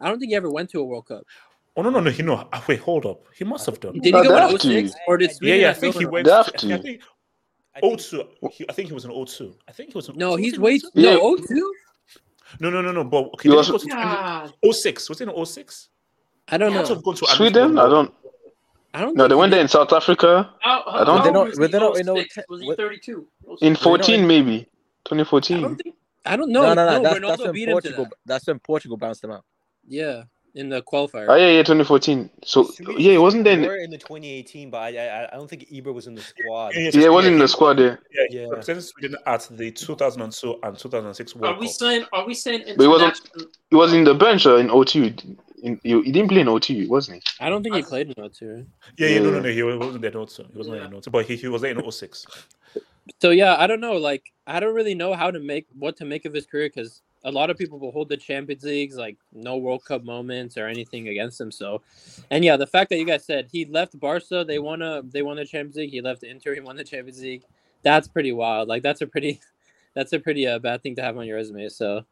I 0.00 0.08
don't 0.08 0.18
think 0.18 0.30
he 0.30 0.36
ever 0.36 0.50
went 0.50 0.68
to 0.70 0.80
a 0.80 0.84
World 0.84 1.06
Cup. 1.06 1.24
Oh 1.76 1.82
no, 1.82 1.88
no, 1.90 2.00
no. 2.00 2.10
He 2.10 2.22
no. 2.22 2.46
ah, 2.52 2.64
Wait, 2.68 2.80
hold 2.80 3.06
up. 3.06 3.22
He 3.34 3.44
must 3.44 3.64
have 3.66 3.80
done. 3.80 3.94
Did 3.94 4.04
he 4.04 4.10
No, 4.10 4.22
go 4.24 4.46
in 4.48 4.58
to. 4.58 4.58
06 4.58 4.94
or 5.06 5.16
did 5.16 5.30
Yeah, 5.30 5.36
Sweden 5.36 5.60
yeah. 5.60 5.70
I 5.70 5.74
think 5.74 5.94
he 5.96 6.06
went. 6.06 6.26
They 6.26 6.32
have 6.32 6.48
I 6.48 6.50
to. 6.58 6.58
think 6.58 7.02
I 7.74 7.80
think- 7.80 8.00
02. 8.00 8.28
He, 8.50 8.66
I 8.68 8.72
think 8.74 8.88
he 8.88 8.94
was 8.94 9.06
in 9.06 9.10
02. 9.26 9.54
I 9.66 9.72
think 9.72 9.90
he 9.92 9.94
was. 9.96 10.08
In, 10.10 10.18
No, 10.18 10.32
was 10.32 10.40
he's 10.40 10.52
he 10.52 10.56
in 10.56 10.62
way 10.62 10.78
02? 10.78 10.90
Yeah. 10.94 11.14
no 11.14 11.36
02? 11.38 11.74
No, 12.60 12.70
no, 12.70 12.80
no, 12.82 12.92
no. 12.92 13.04
But 13.04 13.24
okay, 13.34 13.44
He 13.44 13.48
did 13.50 13.56
was- 13.56 13.70
go 13.70 13.78
to 13.78 13.86
God. 13.86 14.52
06? 14.72 15.08
Was 15.08 15.20
it 15.20 15.28
in 15.28 15.34
06? 15.46 15.88
I 16.48 16.58
don't 16.58 16.72
He 16.72 16.78
know. 16.78 16.86
have 16.86 17.02
gone 17.02 17.14
to 17.16 17.26
Sweden? 17.26 17.78
I 17.78 17.88
don't. 17.88 18.14
I 18.94 19.00
don't 19.00 19.16
No, 19.16 19.26
they 19.26 19.34
went 19.34 19.50
there 19.52 19.60
in 19.60 19.68
South 19.68 19.90
Africa 19.92 20.52
How, 20.60 20.82
I 20.86 21.04
don't 21.04 21.18
how 21.18 21.24
think- 21.24 21.36
old 21.36 21.48
was 21.48 21.58
Were 21.58 21.68
they 21.68 21.78
not- 21.78 21.96
in 21.98 22.06
were 22.06 22.14
they 22.14 22.20
not- 22.20 22.28
06? 22.30 22.48
Was 22.48 22.60
he 22.60 22.74
32? 22.74 23.26
in 23.62 23.74
14, 23.76 24.26
maybe 24.26 24.56
I 24.60 25.08
2014. 25.08 25.62
don't 25.62 25.76
think 25.76 25.94
I 26.26 26.36
don't 26.36 26.50
know. 26.52 26.62
No, 26.62 26.74
no, 26.74 26.86
no. 26.86 26.96
no 26.98 27.02
That's, 27.02 27.18
Ronaldo 27.18 27.28
that's 27.28 27.42
when 27.42 27.52
beat 27.52 27.62
him 27.62 27.66
to 27.68 27.72
Portugal. 27.72 28.04
that. 28.04 28.12
That's 28.26 28.46
when 28.46 28.58
Portugal 28.60 28.96
bounced 28.96 29.24
him 29.24 29.30
out. 29.32 29.44
Yeah, 29.88 30.24
in 30.54 30.68
the 30.68 30.82
qualifier. 30.82 31.26
Oh 31.28 31.34
yeah, 31.34 31.48
yeah, 31.50 31.62
2014. 31.62 32.28
So 32.44 32.64
Sweden- 32.64 32.96
yeah, 32.98 33.12
it 33.12 33.20
wasn't 33.20 33.44
then. 33.44 33.62
were 33.62 33.76
in 33.76 33.90
the 33.90 33.98
2018, 33.98 34.70
but 34.70 34.78
I, 34.78 34.96
I 34.96 35.24
I 35.32 35.36
don't 35.36 35.48
think 35.48 35.68
Ibra 35.70 35.94
was 35.94 36.06
in 36.06 36.14
the 36.14 36.20
squad. 36.22 36.74
Yeah, 36.74 36.90
Yeah, 36.92 37.06
it 37.06 37.12
wasn't 37.12 37.34
in 37.34 37.38
the 37.40 37.48
squad 37.48 37.74
there. 37.78 38.00
Yeah, 38.12 38.24
he 38.28 38.36
Yeah. 38.40 38.48
represented 38.48 38.84
Sweden 38.84 39.16
at 39.26 39.48
the 39.50 39.70
2002 39.70 40.58
and 40.62 40.78
2006 40.78 41.36
World 41.36 41.56
Are 41.56 41.58
we 41.60 41.68
saying? 41.68 42.04
Are 42.12 42.26
we 42.26 42.34
saying 42.34 42.62
But 42.76 42.82
he 42.82 42.88
wasn't. 42.88 43.16
international? 43.16 43.52
He 43.70 43.76
was 43.76 43.92
in 43.92 44.04
the 44.04 44.14
bench 44.14 44.46
uh, 44.46 44.56
in 44.56 44.68
O2. 44.68 45.36
In, 45.62 45.80
he, 45.84 46.02
he 46.02 46.10
didn't 46.12 46.28
play 46.28 46.40
in 46.40 46.48
O2, 46.48 46.88
wasn't 46.88 47.22
he? 47.22 47.44
I 47.44 47.48
don't 47.48 47.62
think 47.62 47.76
he 47.76 47.82
played 47.82 48.08
in 48.08 48.14
that 48.22 48.34
too. 48.34 48.66
Yeah, 48.98 49.08
yeah, 49.08 49.18
no, 49.20 49.30
no, 49.30 49.40
no. 49.40 49.48
He 49.48 49.62
wasn't 49.62 50.02
there 50.02 50.10
in 50.10 50.26
02. 50.26 50.42
He 50.52 50.58
wasn't 50.58 50.76
there 50.76 50.84
in 50.84 51.00
02, 51.00 51.10
but 51.10 51.24
he, 51.26 51.36
he 51.36 51.48
was 51.48 51.62
there 51.62 51.70
in 51.70 51.90
06. 51.90 52.26
So 53.20 53.30
yeah, 53.30 53.56
I 53.58 53.66
don't 53.66 53.80
know. 53.80 53.94
Like 53.94 54.24
I 54.46 54.60
don't 54.60 54.74
really 54.74 54.94
know 54.94 55.14
how 55.14 55.30
to 55.30 55.40
make 55.40 55.66
what 55.78 55.96
to 55.98 56.04
make 56.04 56.24
of 56.24 56.32
his 56.34 56.46
career 56.46 56.68
because 56.68 57.00
a 57.24 57.30
lot 57.30 57.50
of 57.50 57.56
people 57.56 57.78
will 57.78 57.92
hold 57.92 58.08
the 58.08 58.16
Champions 58.16 58.64
Leagues 58.64 58.96
like 58.96 59.16
no 59.32 59.56
World 59.56 59.84
Cup 59.84 60.04
moments 60.04 60.56
or 60.56 60.66
anything 60.66 61.08
against 61.08 61.40
him. 61.40 61.52
So, 61.52 61.82
and 62.30 62.44
yeah, 62.44 62.56
the 62.56 62.66
fact 62.66 62.90
that 62.90 62.98
you 62.98 63.06
guys 63.06 63.24
said 63.24 63.48
he 63.50 63.64
left 63.64 63.98
Barca, 63.98 64.44
they 64.46 64.58
won 64.58 64.82
a 64.82 65.02
they 65.02 65.22
won 65.22 65.36
the 65.36 65.44
Champions 65.44 65.76
League. 65.76 65.90
He 65.90 66.00
left 66.00 66.24
Inter, 66.24 66.54
he 66.54 66.60
won 66.60 66.76
the 66.76 66.84
Champions 66.84 67.20
League. 67.20 67.44
That's 67.82 68.08
pretty 68.08 68.32
wild. 68.32 68.68
Like 68.68 68.82
that's 68.82 69.00
a 69.00 69.06
pretty 69.06 69.40
that's 69.94 70.12
a 70.12 70.18
pretty 70.18 70.46
uh, 70.46 70.58
bad 70.58 70.82
thing 70.82 70.96
to 70.96 71.02
have 71.02 71.16
on 71.16 71.26
your 71.26 71.36
resume. 71.36 71.68
So, 71.68 72.04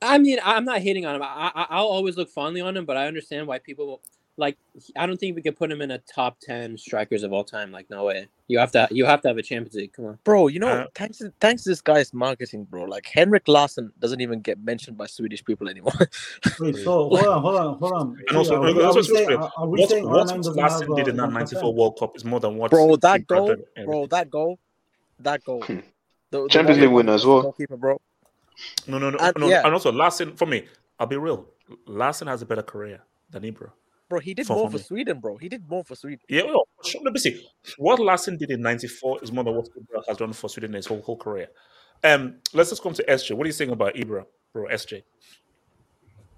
I 0.00 0.18
mean, 0.18 0.38
I'm 0.44 0.64
not 0.64 0.80
hating 0.80 1.06
on 1.06 1.16
him. 1.16 1.22
I, 1.22 1.52
I 1.54 1.66
I'll 1.70 1.86
always 1.86 2.16
look 2.16 2.28
fondly 2.28 2.60
on 2.60 2.76
him, 2.76 2.84
but 2.84 2.96
I 2.96 3.06
understand 3.06 3.46
why 3.46 3.58
people 3.58 3.86
will, 3.86 4.00
like. 4.36 4.56
I 4.96 5.06
don't 5.06 5.18
think 5.18 5.36
we 5.36 5.42
could 5.42 5.56
put 5.56 5.70
him 5.70 5.82
in 5.82 5.90
a 5.90 5.98
top 5.98 6.38
ten 6.40 6.76
strikers 6.78 7.22
of 7.22 7.32
all 7.32 7.44
time. 7.44 7.70
Like 7.72 7.90
no 7.90 8.04
way. 8.04 8.28
You 8.48 8.58
have 8.58 8.72
to 8.72 8.88
you 8.90 9.04
have 9.04 9.20
to 9.22 9.28
have 9.28 9.36
a 9.38 9.42
Champions 9.42 9.74
League. 9.74 9.92
Come 9.92 10.06
on. 10.06 10.18
Bro, 10.24 10.48
you 10.48 10.58
know, 10.60 10.68
Uh, 10.68 10.86
thanks 10.94 11.18
to, 11.18 11.32
thanks 11.40 11.62
to 11.64 11.70
this 11.70 11.80
guy's 11.80 12.12
marketing, 12.12 12.64
bro. 12.64 12.84
Like 12.84 13.06
Henrik 13.06 13.46
Larsson 13.48 13.92
doesn't 13.98 14.20
even 14.20 14.40
get 14.40 14.62
mentioned 14.62 14.96
by 14.98 15.06
Swedish 15.06 15.44
people 15.44 15.68
anymore. 15.68 15.92
Wait, 16.60 16.76
so 16.76 17.08
hold 17.08 17.18
on, 17.24 17.42
hold 17.42 17.56
on, 17.56 17.78
hold 17.78 17.92
on. 17.92 18.16
And 18.28 18.36
also, 18.36 18.56
Are 18.56 18.60
we- 18.60 18.82
are 18.82 18.92
we 18.92 18.98
it's 19.00 19.08
saying- 19.12 19.30
are- 19.36 19.52
are 19.56 19.66
we 19.68 19.80
what, 19.80 19.90
saying 19.90 20.08
what 20.08 20.28
Larsson 20.56 20.94
did 20.96 21.06
uh, 21.08 21.10
in 21.10 21.16
that 21.16 21.30
94? 21.32 21.74
World 21.74 21.98
Cup 21.98 22.16
is 22.16 22.24
more 22.24 22.40
than 22.40 22.56
what 22.56 22.70
bro, 22.70 22.96
that 22.96 23.26
goal, 23.26 23.54
bro, 23.84 24.06
that 24.06 24.30
goal, 24.30 24.58
that 25.20 25.44
goal. 25.44 25.62
Hmm. 25.62 25.78
The, 26.30 26.42
the 26.42 26.48
Champions 26.48 26.80
League 26.80 26.90
winner 26.90 27.12
as 27.14 27.24
well. 27.26 27.42
Goalkeeper, 27.42 27.76
bro. 27.76 28.00
No, 28.86 28.98
no, 28.98 29.10
no, 29.10 29.18
And- 29.18 29.36
no. 29.38 29.48
yeah. 29.48 29.62
And 29.64 29.72
also, 29.72 29.92
Larsson, 29.92 30.34
for 30.36 30.46
me, 30.46 30.66
I'll 30.98 31.06
be 31.06 31.16
real. 31.16 31.46
Larsson 31.86 32.28
has 32.28 32.42
a 32.42 32.46
better 32.46 32.62
career 32.62 33.00
than 33.30 33.42
Ibra. 33.44 33.70
Bro, 34.12 34.20
he 34.20 34.34
did 34.34 34.46
For- 34.46 34.56
more 34.56 34.66
for 34.66 34.72
for 34.72 34.76
me. 34.76 34.82
Sweden, 34.82 35.20
bro. 35.20 35.38
He 35.38 35.48
did 35.48 35.66
more 35.66 35.82
for 35.82 35.94
Sweden. 35.96 36.20
Yeah, 36.28 36.42
well, 36.44 36.68
sure, 36.84 37.00
let 37.02 37.14
me 37.14 37.18
see. 37.18 37.48
What 37.78 37.98
Larsson 37.98 38.36
did 38.36 38.50
in 38.50 38.60
'94 38.60 39.20
is 39.22 39.32
more 39.32 39.42
than 39.42 39.54
what 39.54 39.68
Ibra 39.74 40.02
has 40.06 40.18
done 40.18 40.34
for 40.34 40.50
Sweden 40.50 40.72
in 40.72 40.76
his 40.76 40.84
whole, 40.84 41.00
whole 41.00 41.16
career. 41.16 41.48
Um, 42.04 42.34
let's 42.52 42.68
just 42.68 42.82
come 42.82 42.92
to 42.92 43.02
SJ. 43.04 43.34
What 43.34 43.44
are 43.46 43.48
you 43.48 43.52
saying 43.60 43.70
about 43.70 43.94
Ibra, 43.94 44.26
bro? 44.52 44.66
SJ, 44.68 45.02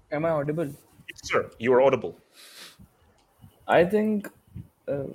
Am 0.09 0.23
I 0.23 0.29
audible? 0.29 0.67
yes, 0.67 1.19
sir, 1.25 1.51
you 1.59 1.73
are 1.73 1.81
audible. 1.81 2.17
I 3.67 3.83
think 3.83 4.29
uh, 4.87 5.07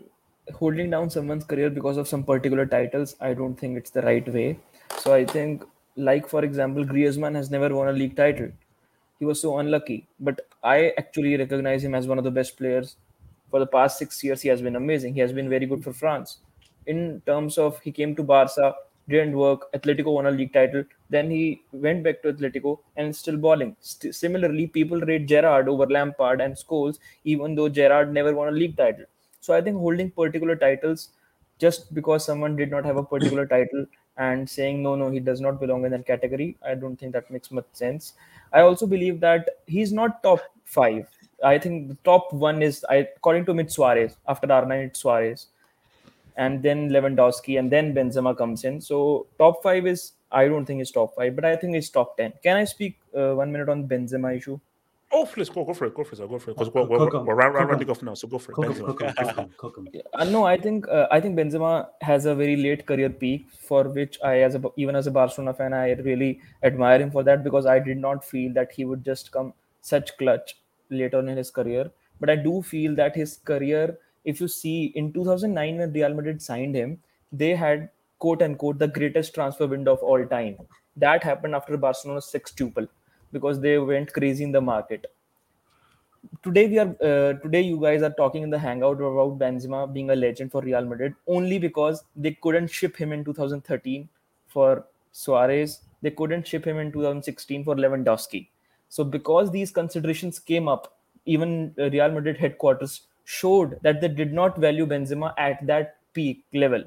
holding 0.54 0.90
down 0.90 1.08
someone's 1.08 1.44
career 1.44 1.70
because 1.70 1.96
of 1.96 2.06
some 2.08 2.24
particular 2.24 2.66
titles, 2.66 3.16
I 3.22 3.32
don't 3.32 3.54
think 3.54 3.78
it's 3.78 3.88
the 3.90 4.02
right 4.02 4.30
way. 4.30 4.58
So 4.98 5.14
I 5.14 5.24
think, 5.24 5.64
like 5.96 6.28
for 6.28 6.44
example, 6.44 6.84
Griezmann 6.84 7.34
has 7.36 7.50
never 7.50 7.74
won 7.74 7.88
a 7.88 7.92
league 7.92 8.16
title. 8.16 8.50
He 9.20 9.24
was 9.24 9.40
so 9.40 9.58
unlucky, 9.58 10.08
but 10.18 10.40
I 10.64 10.92
actually 10.98 11.36
recognize 11.36 11.84
him 11.84 11.94
as 11.94 12.08
one 12.08 12.18
of 12.18 12.24
the 12.24 12.30
best 12.32 12.56
players. 12.56 12.96
For 13.50 13.58
the 13.60 13.66
past 13.66 13.98
six 13.98 14.22
years, 14.24 14.42
he 14.42 14.48
has 14.48 14.62
been 14.62 14.74
amazing. 14.76 15.14
He 15.14 15.20
has 15.20 15.32
been 15.32 15.48
very 15.48 15.66
good 15.66 15.84
for 15.84 15.92
France. 15.92 16.38
In 16.86 17.20
terms 17.26 17.58
of 17.58 17.78
he 17.80 17.92
came 17.92 18.16
to 18.16 18.22
Barca, 18.22 18.74
didn't 19.08 19.36
work. 19.36 19.70
Atletico 19.72 20.14
won 20.14 20.26
a 20.26 20.30
league 20.30 20.52
title. 20.52 20.84
Then 21.10 21.30
he 21.30 21.62
went 21.72 22.02
back 22.04 22.22
to 22.22 22.32
Atletico 22.32 22.78
and 22.96 23.14
still 23.14 23.36
balling. 23.36 23.76
St- 23.80 24.14
similarly, 24.14 24.66
people 24.68 25.00
rate 25.00 25.26
Gerrard 25.26 25.68
over 25.68 25.86
Lampard 25.86 26.40
and 26.40 26.54
Scholes, 26.54 26.98
even 27.24 27.54
though 27.56 27.68
Gerrard 27.68 28.12
never 28.12 28.34
won 28.34 28.48
a 28.48 28.52
league 28.52 28.76
title. 28.76 29.04
So 29.40 29.52
I 29.54 29.60
think 29.60 29.76
holding 29.78 30.10
particular 30.10 30.54
titles 30.56 31.10
just 31.58 31.92
because 31.92 32.24
someone 32.24 32.56
did 32.56 32.70
not 32.70 32.84
have 32.84 32.96
a 32.96 33.02
particular 33.04 33.46
title 33.46 33.86
and 34.20 34.48
saying 34.48 34.82
no, 34.82 34.94
no, 34.94 35.10
he 35.10 35.20
does 35.20 35.40
not 35.40 35.60
belong 35.60 35.84
in 35.84 35.92
that 35.92 36.06
category, 36.06 36.56
I 36.64 36.74
don't 36.74 36.96
think 36.96 37.12
that 37.14 37.30
makes 37.30 37.50
much 37.50 37.66
sense. 37.72 38.14
I 38.52 38.60
also 38.60 38.86
believe 38.86 39.20
that 39.20 39.48
he's 39.66 39.92
not 39.92 40.22
top 40.22 40.40
five. 40.64 41.08
I 41.42 41.58
think 41.58 41.88
the 41.88 41.96
top 42.04 42.32
one 42.32 42.62
is, 42.62 42.84
I, 42.88 42.96
according 43.16 43.46
to 43.46 43.54
me, 43.54 43.64
it's 43.64 43.74
Suarez. 43.76 44.16
After 44.28 44.46
R9, 44.46 44.86
it's 44.88 45.00
Suarez 45.00 45.46
and 46.36 46.62
then 46.62 46.88
Lewandowski, 46.90 47.58
and 47.58 47.70
then 47.70 47.94
Benzema 47.94 48.36
comes 48.36 48.64
in. 48.64 48.80
So 48.80 49.26
top 49.38 49.62
five 49.62 49.86
is 49.86 50.12
I 50.32 50.46
don't 50.48 50.64
think 50.64 50.80
it's 50.80 50.90
top 50.92 51.14
five, 51.16 51.34
but 51.36 51.44
I 51.44 51.56
think 51.56 51.76
it's 51.76 51.90
top 51.90 52.16
ten. 52.16 52.32
Can 52.42 52.56
I 52.56 52.64
speak 52.64 52.98
uh, 53.16 53.34
one 53.34 53.50
minute 53.52 53.68
on 53.68 53.88
Benzema 53.88 54.36
issue? 54.36 54.58
Oh, 55.12 55.26
please 55.26 55.48
go, 55.50 55.64
go 55.64 55.74
for 55.74 55.86
it, 55.86 55.94
go 55.94 56.04
for 56.04 56.12
it, 56.14 56.18
sir, 56.18 56.26
go 56.28 56.38
for 56.38 56.50
it. 56.50 56.54
Because 56.54 56.68
Cook 56.72 56.88
we're, 56.88 56.98
we're, 56.98 57.18
'em, 57.18 57.26
we're, 57.26 57.34
round- 57.34 57.52
cook 57.54 57.62
'em. 57.62 57.68
rounding 57.68 57.90
off 57.90 58.02
now, 58.02 58.14
so 58.14 58.28
go 58.28 58.38
for 58.38 58.52
it. 58.52 58.54
Cook 58.54 58.66
'em, 58.66 58.72
Benzema. 58.74 58.86
cook 58.86 59.02
'em, 59.02 59.14
cook 59.14 59.38
'em, 59.38 59.50
cook 59.56 59.78
'em. 59.78 59.88
Uh, 60.14 60.24
no, 60.24 60.44
I 60.44 60.56
think 60.56 60.86
uh, 60.88 61.08
I 61.10 61.20
think 61.20 61.36
Benzema 61.36 61.88
has 62.00 62.26
a 62.26 62.34
very 62.34 62.54
late 62.56 62.86
career 62.86 63.10
peak 63.10 63.48
for 63.50 63.84
which 63.88 64.18
I, 64.22 64.38
as 64.42 64.54
a 64.54 64.62
even 64.76 64.94
as 64.94 65.08
a 65.08 65.10
Barcelona 65.10 65.54
fan, 65.54 65.72
I 65.72 65.92
really 65.94 66.40
admire 66.62 67.00
him 67.00 67.10
for 67.10 67.24
that 67.24 67.42
because 67.42 67.66
I 67.66 67.78
did 67.80 67.98
not 67.98 68.24
feel 68.24 68.52
that 68.54 68.70
he 68.72 68.84
would 68.84 69.04
just 69.04 69.32
come 69.32 69.52
such 69.80 70.16
clutch 70.16 70.56
later 70.90 71.18
on 71.18 71.28
in 71.28 71.36
his 71.36 71.50
career. 71.50 71.90
But 72.20 72.30
I 72.30 72.36
do 72.36 72.62
feel 72.62 72.94
that 72.96 73.16
his 73.16 73.38
career, 73.38 73.98
if 74.24 74.40
you 74.40 74.46
see 74.48 74.92
in 74.94 75.12
2009 75.12 75.78
when 75.78 75.92
Real 75.92 76.14
Madrid 76.14 76.40
signed 76.40 76.76
him, 76.76 76.98
they 77.32 77.54
had 77.56 77.88
quote 78.20 78.42
unquote 78.42 78.78
the 78.78 78.86
greatest 78.88 79.34
transfer 79.34 79.66
window 79.66 79.92
of 79.94 80.00
all 80.04 80.24
time. 80.26 80.56
That 80.96 81.24
happened 81.24 81.54
after 81.54 81.76
Barcelona's 81.76 82.30
sextuple 82.32 82.86
because 83.32 83.60
they 83.60 83.78
went 83.78 84.12
crazy 84.12 84.44
in 84.44 84.52
the 84.52 84.60
market. 84.60 85.06
Today 86.42 86.68
we 86.68 86.78
are 86.78 86.94
uh, 87.02 87.32
today 87.42 87.62
you 87.62 87.80
guys 87.80 88.02
are 88.02 88.12
talking 88.12 88.42
in 88.42 88.50
the 88.50 88.58
hangout 88.58 89.00
about 89.00 89.38
Benzema 89.38 89.90
being 89.92 90.10
a 90.10 90.16
legend 90.16 90.52
for 90.52 90.60
Real 90.60 90.84
Madrid 90.84 91.14
only 91.26 91.58
because 91.58 92.04
they 92.14 92.32
couldn't 92.42 92.68
ship 92.68 92.96
him 92.96 93.12
in 93.12 93.24
2013 93.24 94.08
for 94.46 94.86
Suarez. 95.12 95.80
They 96.02 96.10
couldn't 96.10 96.46
ship 96.46 96.66
him 96.66 96.78
in 96.78 96.92
2016 96.92 97.64
for 97.64 97.74
Lewandowski. 97.74 98.48
So 98.88 99.04
because 99.04 99.50
these 99.50 99.70
considerations 99.70 100.38
came 100.38 100.68
up 100.68 100.98
even 101.24 101.74
uh, 101.78 101.90
Real 101.90 102.10
Madrid 102.10 102.36
headquarters 102.38 103.02
showed 103.24 103.78
that 103.82 104.00
they 104.00 104.08
did 104.08 104.32
not 104.32 104.58
value 104.58 104.86
Benzema 104.86 105.32
at 105.38 105.66
that 105.66 105.96
peak 106.12 106.44
level. 106.52 106.84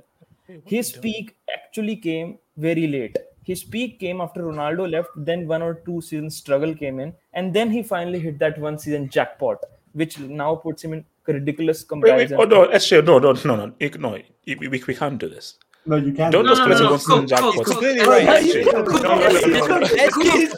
His 0.66 0.92
peak 0.92 1.36
actually 1.54 1.96
came 1.96 2.38
very 2.58 2.88
late. 2.88 3.18
His 3.44 3.64
peak 3.64 4.00
came 4.00 4.22
after 4.22 4.44
Ronaldo 4.44 4.90
left, 4.90 5.10
then 5.16 5.48
one 5.48 5.62
or 5.62 5.76
two 5.86 6.02
seasons 6.02 6.38
struggle 6.38 6.74
came 6.76 7.00
in, 7.00 7.14
and 7.34 7.54
then 7.54 7.72
he 7.72 7.84
finally 7.84 8.20
hit 8.20 8.40
that 8.40 8.58
one 8.60 8.80
season 8.80 9.10
jackpot, 9.10 9.60
which 9.94 10.20
now 10.20 10.56
puts 10.56 10.84
him 10.84 10.94
in 10.94 11.06
ridiculous 11.28 11.84
Wait, 11.84 12.04
wait, 12.18 12.32
oh 12.34 12.46
no, 12.46 12.68
SJ, 12.68 13.06
no, 13.06 13.20
no, 13.20 13.34
no, 13.46 13.56
no, 13.56 13.74
it- 13.80 14.00
no, 14.00 14.18
we, 14.48 14.56
we, 14.56 14.68
we 14.88 14.96
can't 14.96 15.20
do 15.20 15.30
this. 15.30 15.58
No, 15.86 15.98
you 15.98 16.14
can't. 16.14 16.34
Don't 16.34 16.46
No, 16.46 16.52
just 16.52 16.62
no, 16.62 16.66
put 16.66 16.74
no, 16.74 16.80
it 16.80 16.92
no, 16.92 16.94
on 16.94 17.00
season 17.00 17.28
Cook, 17.28 17.34
Cook, 17.34 17.56
jackpot. 17.56 17.66
Cook, 17.66 17.80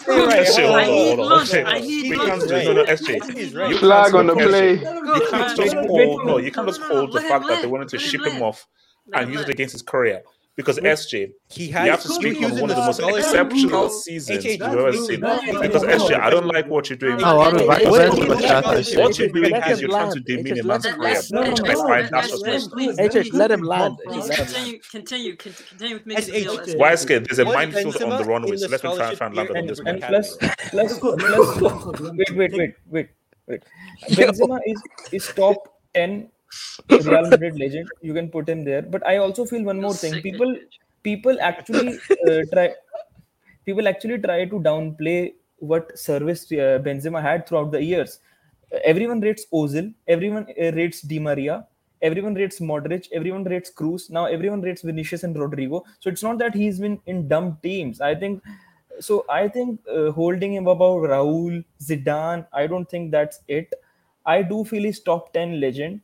Cook, 0.05 0.37
SJ, 0.37 0.73
I 0.75 0.85
hold 0.85 0.91
on, 0.91 0.91
need 0.91 1.17
hold 1.17 1.19
on, 1.21 1.29
lunch, 1.29 1.41
SJ. 1.41 1.65
I 1.65 1.79
need 1.81 2.07
We 2.09 2.17
lunch. 2.17 2.29
can't 2.29 2.47
do 2.47 2.61
no, 2.63 2.73
no, 2.73 2.85
SJ. 2.85 3.25
You 3.63 3.79
Flag 3.79 4.13
can't 4.13 4.15
on 4.15 4.27
the 4.27 4.37
SJ. 4.37 4.71
play. 4.71 4.89
You 5.11 5.21
can't 5.21 5.55
just 5.55 5.77
hold, 5.87 6.25
no, 6.25 6.37
you 6.37 6.51
can't 6.51 6.67
just 6.67 6.81
hold 6.81 7.13
the 7.13 7.21
fact 7.21 7.47
that 7.49 7.61
they 7.61 7.67
wanted 7.67 7.89
to 7.89 7.97
ship 7.99 8.25
him 8.25 8.41
off 8.41 8.67
and 9.13 9.31
use 9.31 9.41
it 9.41 9.49
against 9.49 9.73
his 9.73 9.83
career 9.83 10.23
because 10.55 10.77
SJ, 10.79 11.31
he 11.49 11.67
has 11.67 11.85
you 11.85 11.91
have 11.91 12.01
to 12.01 12.07
speak 12.07 12.41
on 12.41 12.59
one 12.59 12.69
of 12.69 12.77
the 12.77 12.85
most 12.85 12.99
exceptional 13.01 13.89
seasons 13.89 14.45
you've 14.45 14.61
ever 14.61 14.93
seen. 14.93 15.19
Because 15.19 15.83
SJ, 15.83 16.19
I 16.19 16.29
don't 16.29 16.47
like 16.47 16.67
what 16.67 16.89
you're 16.89 16.97
doing. 16.97 17.17
What 17.17 17.59
you're 19.19 19.29
doing 19.29 19.55
is 19.55 19.81
you're 19.81 19.89
trying 19.89 20.13
to 20.13 20.19
demean 20.21 20.59
a 20.59 20.63
man's 20.63 20.85
career, 20.85 21.21
which 21.29 21.61
I 21.61 21.73
find 21.75 22.09
that's 22.09 22.41
let 23.33 23.51
him 23.51 23.63
land. 23.63 23.97
Continue, 24.05 24.79
continue, 24.79 25.35
continue 25.35 25.95
with 25.95 26.05
me. 26.05 26.15
Why 26.75 26.95
scared? 26.95 27.25
There's 27.25 27.39
a 27.39 27.45
minefield 27.45 28.01
on 28.01 28.17
the 28.17 28.23
runway, 28.23 28.55
so 28.55 28.67
let 28.67 28.83
me 28.83 28.95
try 28.95 29.09
and 29.09 29.17
find 29.17 29.35
land 29.35 29.49
on 29.51 29.67
this 29.67 29.81
one. 29.83 29.99
Let's 30.73 30.99
go. 30.99 31.15
Wait, 32.15 32.35
wait, 32.35 32.53
wait, 32.53 32.75
wait, 32.87 33.09
wait. 33.47 33.63
Benzema 34.09 34.59
is 35.11 35.27
top 35.35 35.79
ten 35.93 36.29
Real 36.89 37.29
Madrid 37.29 37.57
legend. 37.59 37.89
You 38.01 38.13
can 38.13 38.29
put 38.29 38.47
him 38.47 38.63
there. 38.63 38.81
But 38.81 39.05
I 39.05 39.17
also 39.17 39.45
feel 39.45 39.63
one 39.63 39.81
more 39.81 39.93
thing. 39.93 40.21
People, 40.21 40.55
people 41.03 41.37
actually 41.41 41.99
uh, 42.29 42.41
try. 42.53 42.73
People 43.65 43.87
actually 43.87 44.19
try 44.19 44.45
to 44.45 44.59
downplay 44.59 45.33
what 45.59 45.97
service 45.97 46.43
uh, 46.51 46.79
Benzema 46.87 47.21
had 47.21 47.47
throughout 47.47 47.71
the 47.71 47.83
years. 47.83 48.19
Everyone 48.83 49.21
rates 49.21 49.45
Ozil. 49.53 49.93
Everyone 50.07 50.45
uh, 50.59 50.71
rates 50.71 51.01
Di 51.01 51.19
Maria. 51.19 51.65
Everyone 52.01 52.35
rates 52.35 52.59
Modric. 52.59 53.07
Everyone 53.11 53.43
rates 53.43 53.71
Kroos. 53.71 54.09
Now 54.09 54.25
everyone 54.25 54.61
rates 54.61 54.81
Vinicius 54.81 55.23
and 55.23 55.35
Rodrygo. 55.35 55.83
So 55.99 56.09
it's 56.09 56.21
not 56.21 56.37
that 56.39 56.53
he's 56.53 56.79
been 56.79 56.99
in 57.07 57.27
dumb 57.27 57.57
teams. 57.63 58.01
I 58.01 58.13
think 58.13 58.43
so 58.99 59.25
I 59.29 59.47
think 59.47 59.79
uh, 59.91 60.11
holding 60.11 60.53
him 60.53 60.67
above 60.67 61.01
Raul, 61.01 61.63
Zidane, 61.81 62.45
I 62.53 62.67
don't 62.67 62.89
think 62.89 63.11
that's 63.11 63.39
it. 63.47 63.73
I 64.25 64.41
do 64.41 64.63
feel 64.63 64.83
he's 64.83 64.99
top 64.99 65.33
10 65.33 65.59
legend 65.59 66.01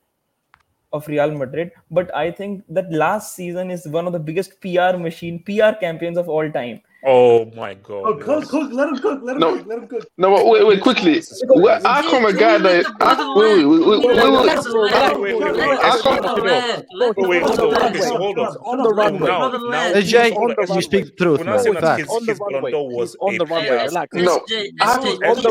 of 0.93 1.07
Real 1.07 1.31
Madrid. 1.31 1.71
But 1.89 2.13
I 2.15 2.31
think 2.31 2.63
that 2.69 2.91
last 2.91 3.35
season 3.35 3.71
is 3.71 3.87
one 3.87 4.07
of 4.07 4.13
the 4.13 4.19
biggest 4.19 4.59
PR 4.61 4.97
machine, 4.97 5.43
PR 5.43 5.73
campaigns 5.79 6.17
of 6.17 6.29
all 6.29 6.49
time. 6.51 6.81
Oh 7.03 7.45
my 7.55 7.73
god! 7.73 8.03
Oh, 8.05 8.13
cook, 8.13 8.47
cook, 8.47 8.71
let 8.71 8.89
him 8.89 8.99
cook, 8.99 9.21
let 9.23 9.35
him 9.35 9.39
no. 9.39 9.57
cook, 9.57 9.65
let 9.65 9.79
him 9.79 9.87
cook. 9.87 10.05
No, 10.19 10.45
wait, 10.45 10.67
wait, 10.67 10.81
quickly. 10.81 11.19
I 11.83 12.03
come 12.07 12.25
a 12.25 12.33
guy 12.33 12.59
that? 12.59 12.85
Wait, 13.35 13.65
wait, 13.65 13.81
wait, 13.87 14.05
wait, 14.05 14.15
wait, 14.15 15.35
wait. 15.65 15.79
How 15.81 15.97
come? 15.99 17.27
Wait, 17.27 17.41
hold 17.41 18.37
on, 18.37 18.83
the 18.83 18.93
runway. 18.93 19.27
Now, 19.27 19.49
now, 19.49 19.93
AJ, 19.93 20.75
you 20.75 20.81
speak 20.83 21.17
truth. 21.17 21.39
When 21.39 21.49
I 21.49 21.57
say 21.57 21.69
on 21.71 22.25
the 22.27 22.35
runway, 22.39 22.71
on 22.71 23.37
the 23.37 23.45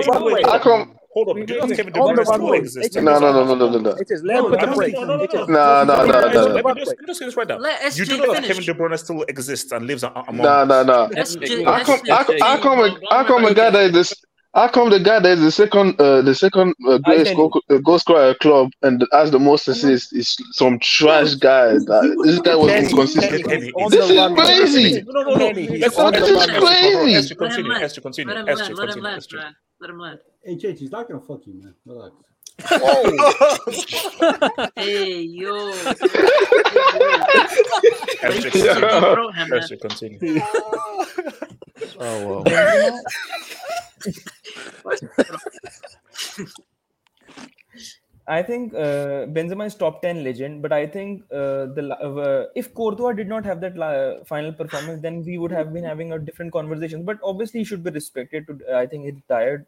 runway. 0.05 0.43
How 0.45 0.59
come? 0.61 1.00
Hold 1.13 1.29
on. 1.31 1.45
Do 1.45 1.55
you 1.55 1.61
think 1.63 1.77
Kevin 1.77 1.93
De 1.93 2.01
On 2.01 2.15
the 2.15 2.23
Bruyne 2.23 2.27
still 2.27 2.53
exists? 2.53 2.97
No, 2.97 3.19
no, 3.19 3.33
no, 3.33 3.45
no, 3.45 3.55
no, 3.55 3.71
no, 3.71 3.79
no. 3.79 3.91
It 3.91 4.11
is 4.11 4.23
let 4.23 4.39
him 4.39 4.45
put 4.51 4.61
the 4.61 4.67
no, 4.67 4.75
break. 4.75 4.95
no, 4.95 5.05
no, 5.05 5.17
no, 5.17 5.47
No, 5.47 5.85
no, 5.85 6.05
no, 6.05 6.29
no, 6.29 6.47
Let 6.55 6.65
no. 6.65 6.75
me 6.75 6.81
just, 6.81 6.95
just 7.07 7.21
get 7.21 7.27
this 7.27 7.37
right 7.37 7.49
now. 7.49 7.59
Let 7.59 7.97
You 7.97 8.05
SJ 8.05 8.09
do 8.09 8.19
know 8.19 8.35
that. 8.35 8.45
Kevin 8.45 8.65
De 8.65 8.75
Bruyne 8.75 8.99
still 8.99 9.23
exists 9.25 9.73
and 9.73 9.87
lives 9.87 10.05
a- 10.05 10.13
among 10.29 10.47
No, 10.47 10.65
no, 10.65 10.83
no. 10.85 11.09
SJ, 11.17 11.65
How 11.65 11.85
come? 11.85 12.01
How, 12.09 12.25
SJ, 12.25 12.63
come? 12.63 12.79
A, 12.81 13.01
how 13.11 13.25
come 13.25 13.45
a 13.45 13.55
guy 13.55 13.71
that 13.71 13.83
is 13.87 13.93
this? 13.93 14.15
How 14.55 14.67
come 14.69 14.91
the 14.91 14.99
guy 14.99 15.21
that 15.21 15.39
is 15.39 15.41
the 15.43 15.53
second, 15.53 16.01
uh, 16.01 16.23
the 16.23 16.35
second 16.35 16.75
uh, 16.89 16.99
greatest 16.99 17.33
tell 17.33 17.49
goal, 17.51 17.63
uh, 17.71 17.79
goal 17.79 17.99
scorer 18.01 18.35
club 18.35 18.71
and 18.83 19.07
has 19.13 19.31
the 19.31 19.39
most 19.39 19.69
assists 19.69 20.13
is 20.13 20.37
some 20.53 20.79
trash 20.81 21.35
guy? 21.35 21.75
That, 21.75 22.21
this 22.25 22.41
guy 22.41 22.57
was 22.57 22.73
Kenny, 22.73 22.87
inconsistent. 22.89 23.47
Kenny, 23.47 23.73
on 23.73 23.91
This 23.93 24.11
is 24.11 24.35
crazy. 24.35 25.05
No, 25.07 25.23
no, 25.23 25.35
no. 25.35 25.39
Kenny, 25.39 25.67
Let's 25.69 25.83
he's 25.95 25.99
not 25.99 26.07
on 26.07 26.13
get 26.13 26.21
the 26.25 26.27
This 26.27 26.43
is 26.43 26.51
crazy. 26.51 27.15
As 27.15 27.31
you 27.31 27.37
Let 27.37 27.59
him 27.59 27.67
continue, 27.67 27.71
land. 27.71 27.85
as 27.85 27.97
you 27.97 28.03
continue, 28.03 28.35
Let 28.35 28.41
him 28.41 28.49
as 28.49 28.69
you 28.69 28.75
continue, 28.75 29.09
as 29.09 29.33
you 29.33 29.39
man. 29.39 29.55
Let 29.81 29.91
him 29.91 29.99
land. 29.99 30.19
Hey, 30.43 30.57
Chich, 30.57 30.79
he's 30.79 30.91
not 30.91 31.07
gonna 31.09 31.21
fuck 31.21 31.47
you, 31.47 31.55
man. 31.55 31.75
Relax. 31.85 32.15
Hey, 34.77 35.23
yo. 35.23 35.71
As 38.23 38.45
you 38.45 38.51
continue, 38.51 38.75
throw 38.75 39.31
him, 39.31 39.53
as 39.53 39.61
man. 39.61 39.69
you 39.71 39.77
continue. 39.79 40.41
Oh, 41.99 42.43
wow. 42.45 43.01
I 48.29 48.43
think 48.43 48.75
uh, 48.75 49.27
Benzema 49.37 49.67
is 49.67 49.75
top 49.75 50.03
10 50.03 50.23
legend, 50.23 50.63
but 50.63 50.73
I 50.73 50.87
think 50.87 51.23
uh, 51.33 51.67
the 51.77 51.97
uh, 52.01 52.47
if 52.55 52.73
Courtois 52.75 53.13
did 53.13 53.29
not 53.29 53.45
have 53.45 53.61
that 53.63 53.77
la- 53.77 54.23
final 54.25 54.53
performance, 54.53 55.03
then 55.03 55.25
we 55.25 55.39
would 55.39 55.51
have 55.51 55.73
been 55.73 55.83
having 55.85 56.13
a 56.13 56.19
different 56.19 56.53
conversation. 56.53 57.05
But 57.05 57.19
obviously, 57.25 57.61
he 57.61 57.65
should 57.65 57.83
be 57.83 57.91
respected. 57.91 58.47
To 58.47 58.77
I 58.77 58.87
think 58.87 59.05
he 59.05 59.11
retired 59.11 59.67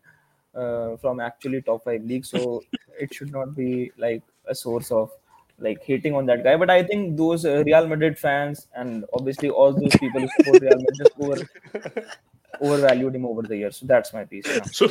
uh, 0.55 0.97
from 0.97 1.21
actually 1.21 1.63
top 1.63 1.85
five 1.85 2.05
league, 2.05 2.25
so 2.25 2.63
it 2.99 3.13
should 3.15 3.33
not 3.33 3.55
be 3.55 3.93
like 3.97 4.23
a 4.47 4.55
source 4.55 4.91
of 4.91 5.11
like 5.59 5.83
hating 5.83 6.15
on 6.15 6.27
that 6.27 6.43
guy. 6.45 6.57
But 6.57 6.71
I 6.71 6.83
think 6.83 7.17
those 7.17 7.45
uh, 7.45 7.63
Real 7.65 7.87
Madrid 7.87 8.19
fans 8.19 8.67
and 8.75 9.05
obviously 9.13 9.51
all 9.51 9.73
those 9.73 9.95
people 9.97 10.21
who 10.21 10.29
support 10.37 10.63
Real 10.63 10.77
Madrid 10.77 10.97
just 10.97 11.13
over 11.21 12.07
overvalued 12.61 13.15
him 13.15 13.27
over 13.27 13.43
the 13.43 13.57
years. 13.57 13.77
So 13.77 13.87
that's 13.87 14.13
my 14.13 14.25
piece. 14.25 14.47
now. 14.47 14.63
So, 14.73 14.89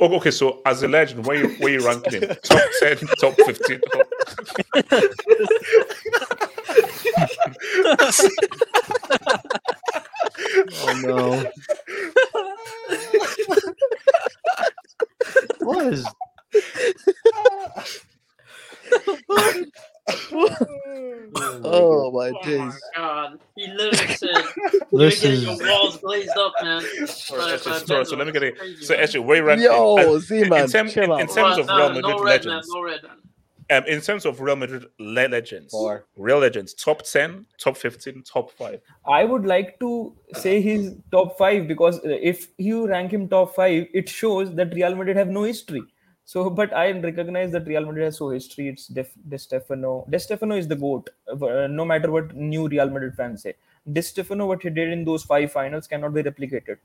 okay, 0.00 0.30
so 0.30 0.60
as 0.66 0.82
a 0.82 0.88
legend, 0.88 1.26
where 1.26 1.36
you, 1.36 1.48
where 1.56 1.72
you 1.72 1.86
ranking 1.86 2.22
him? 2.22 2.36
Top 2.42 2.62
10, 2.80 2.98
top 3.20 3.34
15? 3.34 3.80
Oh 10.86 11.00
no. 11.02 11.44
what 15.60 15.92
is 15.94 16.06
Oh 20.32 22.10
my 22.12 22.30
days. 22.42 22.60
Oh 22.60 22.70
my 22.70 22.72
god. 22.96 23.38
He 23.56 23.66
literally 23.68 24.14
said, 24.14 24.30
This 24.92 25.22
You're 25.24 25.32
is- 25.32 25.44
your 25.44 25.56
walls 25.58 25.96
glazed 25.98 26.36
up, 26.36 26.52
man. 26.62 26.82
Sorry, 27.06 27.40
By- 27.40 27.54
actually, 27.54 27.86
sorry, 27.86 28.04
so 28.04 28.16
let 28.16 28.26
me 28.26 28.32
get 28.32 28.42
it. 28.42 28.58
Crazy, 28.58 28.84
So 28.84 28.94
man. 28.94 29.02
actually, 29.02 29.20
where 29.20 29.36
you 29.38 29.44
rank 29.44 29.62
Yo, 29.62 29.96
him? 29.96 30.08
Uh, 30.08 30.18
Z-Man, 30.18 30.64
in, 30.64 30.68
term- 30.70 30.88
chill 30.88 31.14
in, 31.14 31.20
in 31.22 31.26
terms 31.26 31.58
of 31.58 31.66
No, 31.66 31.76
Real 31.76 31.88
no, 31.88 31.94
Madrid 31.94 32.04
no 32.16 32.22
red, 32.22 32.44
man. 32.44 32.54
legends, 32.56 32.68
No 32.72 32.82
red, 32.82 33.02
man. 33.02 33.16
Um, 33.70 33.84
in 33.84 34.00
terms 34.02 34.26
of 34.26 34.40
Real 34.40 34.56
Madrid 34.56 34.86
le- 34.98 35.28
legends, 35.28 35.70
Four. 35.72 36.04
real 36.16 36.38
legends, 36.38 36.74
top 36.74 37.02
10, 37.02 37.46
top 37.58 37.76
15, 37.76 38.22
top 38.22 38.50
5. 38.50 38.80
I 39.06 39.24
would 39.24 39.46
like 39.46 39.80
to 39.80 40.14
say 40.34 40.60
he's 40.60 40.92
top 41.10 41.38
five 41.38 41.66
because 41.66 41.96
uh, 42.00 42.18
if 42.20 42.48
you 42.58 42.86
rank 42.86 43.12
him 43.12 43.26
top 43.28 43.54
five, 43.54 43.86
it 43.94 44.08
shows 44.08 44.54
that 44.56 44.74
Real 44.74 44.94
Madrid 44.94 45.16
have 45.16 45.28
no 45.28 45.44
history. 45.44 45.82
So, 46.26 46.48
but 46.50 46.74
I 46.74 46.90
recognize 46.92 47.52
that 47.52 47.66
Real 47.66 47.84
Madrid 47.84 48.04
has 48.06 48.18
so 48.18 48.30
history. 48.30 48.68
It's 48.68 48.86
Def, 48.86 49.12
Di 49.28 49.36
Stefano. 49.38 50.06
Di 50.10 50.18
Stefano 50.18 50.56
is 50.56 50.68
the 50.68 50.76
goat. 50.76 51.08
Uh, 51.26 51.66
no 51.66 51.84
matter 51.84 52.10
what 52.10 52.34
new 52.34 52.68
Real 52.68 52.88
Madrid 52.88 53.14
fans 53.14 53.42
say, 53.42 53.54
Di 53.90 54.00
Stefano, 54.02 54.46
what 54.46 54.62
he 54.62 54.70
did 54.70 54.90
in 54.90 55.04
those 55.04 55.22
five 55.22 55.52
finals 55.52 55.86
cannot 55.86 56.14
be 56.14 56.22
replicated. 56.22 56.78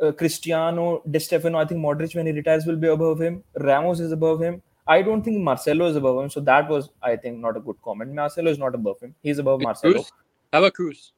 Uh, 0.00 0.12
Cristiano, 0.12 1.02
Di 1.08 1.18
Stefano, 1.18 1.58
I 1.58 1.64
think 1.64 1.80
Modric 1.80 2.14
when 2.16 2.26
he 2.26 2.32
retires 2.32 2.66
will 2.66 2.76
be 2.76 2.88
above 2.88 3.20
him. 3.20 3.42
Ramos 3.58 4.00
is 4.00 4.12
above 4.12 4.40
him. 4.40 4.62
I 4.86 5.00
don't 5.02 5.22
think 5.22 5.38
Marcelo 5.40 5.86
is 5.86 5.96
above 5.96 6.22
him. 6.22 6.30
So 6.30 6.40
that 6.40 6.68
was, 6.68 6.90
I 7.02 7.16
think, 7.16 7.38
not 7.38 7.56
a 7.56 7.60
good 7.60 7.76
comment. 7.82 8.12
Marcelo 8.12 8.50
is 8.50 8.58
not 8.58 8.74
above 8.74 9.00
him. 9.00 9.14
He's 9.22 9.38
above 9.38 9.62
Marcelo. 9.62 9.94
Kroos? 9.94 10.12
How 10.52 10.58
about 10.58 10.74
Kroos? 10.74 11.12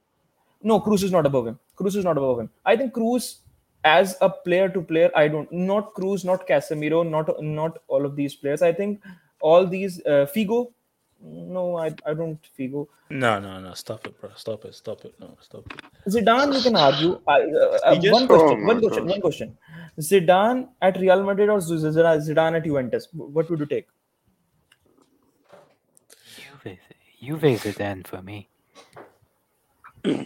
No, 0.63 0.81
Kroos 0.81 1.03
is 1.03 1.13
not 1.13 1.27
above 1.27 1.49
him. 1.49 1.59
Kroos 1.77 1.97
is 1.97 2.05
not 2.05 2.17
above 2.17 2.41
him. 2.41 2.51
I 2.65 2.77
think 2.77 2.93
Kroos, 2.95 3.39
as 3.85 4.17
a 4.21 4.31
player 4.31 4.69
to 4.69 4.81
player, 4.81 5.11
I 5.15 5.29
don't 5.29 5.51
not 5.53 5.95
Kroos, 5.95 6.25
not 6.25 6.47
Casemiro, 6.47 7.09
not 7.09 7.43
not 7.43 7.79
all 7.89 8.05
of 8.07 8.17
these 8.17 8.35
players. 8.35 8.63
I 8.63 8.73
think 8.73 9.01
all 9.41 9.67
these 9.67 10.01
uh, 10.07 10.27
Figo. 10.35 10.73
No, 11.21 11.77
I, 11.79 11.95
I 12.07 12.15
don't 12.15 12.39
Figo. 12.59 12.87
No, 13.11 13.39
no, 13.41 13.59
no. 13.61 13.75
Stop 13.75 14.07
it, 14.07 14.21
bro. 14.21 14.31
Stop 14.37 14.65
it. 14.65 14.75
Stop 14.75 15.05
it. 15.05 15.15
No, 15.19 15.37
stop 15.41 15.65
it. 15.73 15.81
Zidane, 16.11 16.55
you 16.55 16.63
can 16.63 16.77
argue. 16.77 17.21
I, 17.27 17.41
uh, 17.43 17.79
uh, 17.85 17.95
He 17.95 18.01
just- 18.01 18.13
one 18.13 18.25
Oh 18.25 18.27
question. 18.27 18.67
One 18.67 18.81
question. 18.81 19.07
One 19.07 19.21
question. 19.21 19.59
Zidane 19.99 20.69
at 20.83 20.99
Real 20.99 21.23
Madrid 21.23 21.49
or 21.49 21.59
Zidane 21.59 22.21
Zidane 22.27 22.57
at 22.57 22.65
Juventus? 22.65 23.09
What 23.13 23.49
would 23.51 23.61
you 23.61 23.67
take? 23.67 23.87
Juve, 26.37 26.79
Juve 27.21 27.59
Zidane 27.61 28.07
for 28.07 28.21
me. 28.23 28.49
Yeah, 30.05 30.25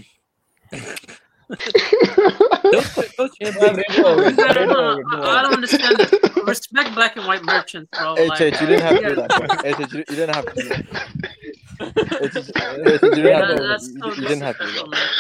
but 3.17 3.31
I'm 3.41 3.77
ready 3.77 3.85
for 3.93 4.23
it. 4.23 4.29
I'm 4.29 4.37
ready 4.37 4.67
for 4.67 5.01
it. 5.01 5.07
I 5.11 5.39
I 5.39 5.43
don't 5.43 5.55
understand 5.55 5.97
this. 5.97 6.11
Respect 6.47 6.95
black 6.95 7.17
and 7.17 7.27
white 7.27 7.43
merchants, 7.45 7.91
bro. 7.99 8.15
Hey, 8.17 8.29
Like, 8.29 8.39
Chich, 8.39 8.61
you 8.61 8.67
didn't 8.67 8.83
have 8.83 8.97
to 9.01 9.09
do 9.09 9.15
that. 9.17 9.33
Hey, 9.65 9.73
Chich, 9.73 9.93
you 9.93 9.99
you 9.99 10.05
didn't 10.17 10.35
have 10.35 10.47
to 10.47 10.55
do 10.63 10.69
that. 10.69 10.87
It's 12.23 12.35
just- 12.35 12.51
it's- 12.51 13.03
you 13.03 13.11
didn't 13.11 13.41
have 13.41 13.57
to- 13.57 13.63
that's 13.67 13.89
you- 13.89 13.99
so 14.01 14.07
you 14.13 14.29
didn't 14.29 14.43
have 14.43 14.59
to 14.59 14.67
do 14.67 14.73
that. 14.91 15.11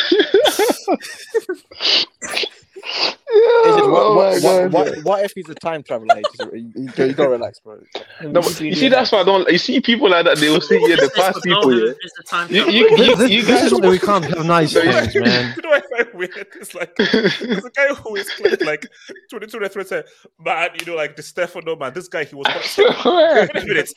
man. 2.94 3.14
It's 3.32 3.86
what, 3.86 4.02
Oh 4.02 4.16
what, 4.16 4.42
what, 4.42 4.72
what, 4.72 5.04
what 5.04 5.24
if 5.24 5.32
he's 5.34 5.48
a 5.48 5.54
time 5.54 5.82
traveler? 5.82 6.16
You, 6.40 6.50
you, 6.52 6.72
you, 6.74 7.04
you 7.06 7.12
gotta 7.12 7.30
relax, 7.30 7.60
bro. 7.60 7.80
No, 8.22 8.40
but 8.42 8.60
you 8.60 8.74
see, 8.74 8.88
that's 8.88 9.12
why 9.12 9.20
I 9.20 9.24
don't. 9.24 9.48
You 9.50 9.58
see, 9.58 9.80
people 9.80 10.10
like 10.10 10.24
that, 10.24 10.38
they 10.38 10.48
will 10.50 10.60
say, 10.60 10.80
"Yeah, 10.80 10.96
the 10.96 11.10
past 11.14 11.42
people." 11.42 11.72
Yeah, 11.72 11.92
It's 12.02 12.14
the 12.16 12.24
time 12.28 12.50
you, 12.50 12.66
you, 12.68 12.88
you, 12.96 13.16
This, 13.16 13.30
you 13.30 13.42
this 13.42 13.64
is 13.64 13.72
why 13.80 13.88
we 13.88 13.98
can't 13.98 14.24
have 14.24 14.44
nice 14.44 14.74
No, 14.74 14.82
you- 14.82 14.92
things, 14.92 15.14
man. 15.24 15.54
You 15.56 15.62
know 15.62 15.68
what 15.70 15.84
I 15.92 16.02
find 16.04 16.14
weird? 16.14 16.46
It's 16.60 16.74
like 16.74 16.94
there's 16.96 17.64
a 17.64 17.70
guy 17.70 17.94
who 17.94 18.16
is 18.16 18.30
playing 18.36 18.56
like 18.64 18.86
22 19.30 19.58
reference 19.58 19.88
said, 19.90 20.04
man, 20.38 20.70
you 20.78 20.86
know, 20.86 20.96
like 20.96 21.16
the 21.16 21.22
Stefano 21.22 21.76
man, 21.76 21.92
this 21.94 22.08
guy 22.08 22.24
he 22.24 22.34
was 22.34 22.46
wait 22.78 23.50
a 23.54 23.66
minute. 23.66 23.92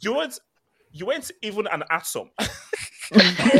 You 0.00 0.14
weren't 0.14 0.38
you 0.92 1.06
weren't 1.06 1.30
even 1.42 1.66
an 1.68 1.82
atom. 1.90 2.30
you 2.40 3.18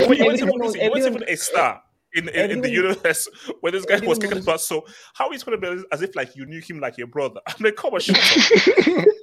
weren't, 0.09 0.21
even, 0.21 0.49
you 0.49 0.61
weren't 0.61 0.97
even 0.97 1.25
a 1.29 1.37
star. 1.37 1.83
In, 2.15 2.29
in, 2.29 2.51
in 2.51 2.61
the 2.61 2.71
universe 2.71 3.27
where 3.61 3.73
this 3.73 3.85
guy 3.87 3.99
was 4.05 4.19
kicking 4.19 4.37
knows- 4.37 4.45
about, 4.45 4.61
so 4.61 4.85
how 5.15 5.31
is 5.33 5.43
going 5.43 5.59
to 5.61 5.77
be 5.77 5.83
as 5.93 6.03
if 6.03 6.15
like 6.15 6.37
you 6.37 6.45
knew 6.47 6.61
him 6.61 6.79
like 6.81 6.99
your 6.99 7.07
brother? 7.07 7.41
I'm 7.47 7.55
like, 7.61 7.77
come 7.77 7.95
on, 7.95 8.01
shut 8.01 8.17
up. 8.19 9.05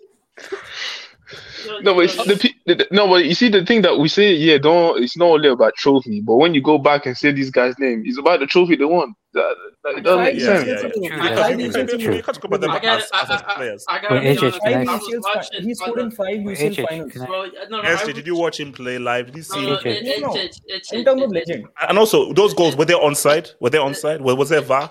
No, 1.82 1.93
but 1.93 2.09
the, 2.26 2.53
the, 2.66 2.76
the- 2.76 2.88
no, 2.92 3.08
but 3.08 3.26
you 3.26 3.35
see 3.35 3.50
the 3.50 3.64
thing 3.64 3.84
that 3.84 4.00
we 4.00 4.08
say, 4.08 4.34
yeah, 4.34 4.58
don't. 4.58 5.03
It's 5.03 5.16
not 5.16 5.26
only 5.27 5.50
about 5.50 5.76
trophy, 5.76 6.22
but 6.22 6.38
when 6.38 6.56
you 6.56 6.61
go 6.64 6.80
back 6.80 7.06
and 7.06 7.16
say 7.16 7.32
this 7.32 7.51
guy's 7.51 7.77
name, 7.77 8.01
it's 8.06 8.18
about 8.18 8.40
the 8.40 8.48
trophy 8.48 8.76
they 8.76 8.85
won. 8.85 9.14
That, 9.34 9.42
that, 9.43 9.68
it 9.98 10.01
doesn't 10.03 10.24
Five 10.24 10.34
make 10.34 10.43
yeah, 10.43 10.50
yeah, 10.50 10.66
yeah. 10.66 10.80
True, 10.80 11.35
five 11.38 11.59
you, 11.59 11.66
years 11.66 11.76
you, 11.76 11.82
is 11.84 11.92
you, 11.92 11.98
true. 12.00 12.14
can't 12.22 12.26
talk 12.26 12.43
about 12.43 12.61
them 12.61 12.72
as, 12.72 12.77
it. 12.77 12.85
I, 12.85 12.95
as, 12.95 13.30
as 13.32 13.42
I, 13.42 13.56
players. 13.56 13.85
I, 13.88 13.98
I 13.98 14.01
gotta 14.01 14.19
be 14.22 14.27
honest. 14.38 14.59
can 14.61 14.74
I- 14.74 14.82
I 14.82 14.85
Five 14.85 15.01
was 15.01 15.09
UCL 15.09 15.35
watching. 15.35 15.61
He 15.64 15.74
scored 15.76 16.00
in 16.00 16.11
five 16.11 16.27
Wait, 16.42 16.58
UCL 16.58 16.88
finals. 16.90 17.11
can 17.11 17.22
no, 17.24 17.45
no, 17.69 17.84
Yes, 17.84 18.06
did 18.06 18.26
you 18.27 18.35
watch 18.35 18.59
him 18.59 18.72
play 18.72 18.98
live? 19.00 19.27
Did 19.27 19.35
you 19.38 19.43
see 19.43 19.61
No, 19.66 19.77
him? 19.77 19.84
no, 19.84 19.92
it, 19.92 20.06
it, 20.08 20.22
No, 20.22 20.27
no. 20.27 20.35
it, 20.35 20.59
it, 20.66 20.88
I'm 20.92 21.00
it, 21.00 21.03
talking 21.06 21.24
about 21.24 21.35
it, 21.35 21.48
legend. 21.48 21.68
And 21.88 21.98
also, 21.98 22.34
those 22.34 22.53
goals 22.53 22.76
were 22.76 22.85
they 22.85 22.93
onside? 22.93 23.53
Were 23.59 23.69
they 23.69 23.77
onside? 23.77 24.22
Was, 24.22 24.35
was 24.35 24.50
there 24.50 24.61
VAR? 24.61 24.90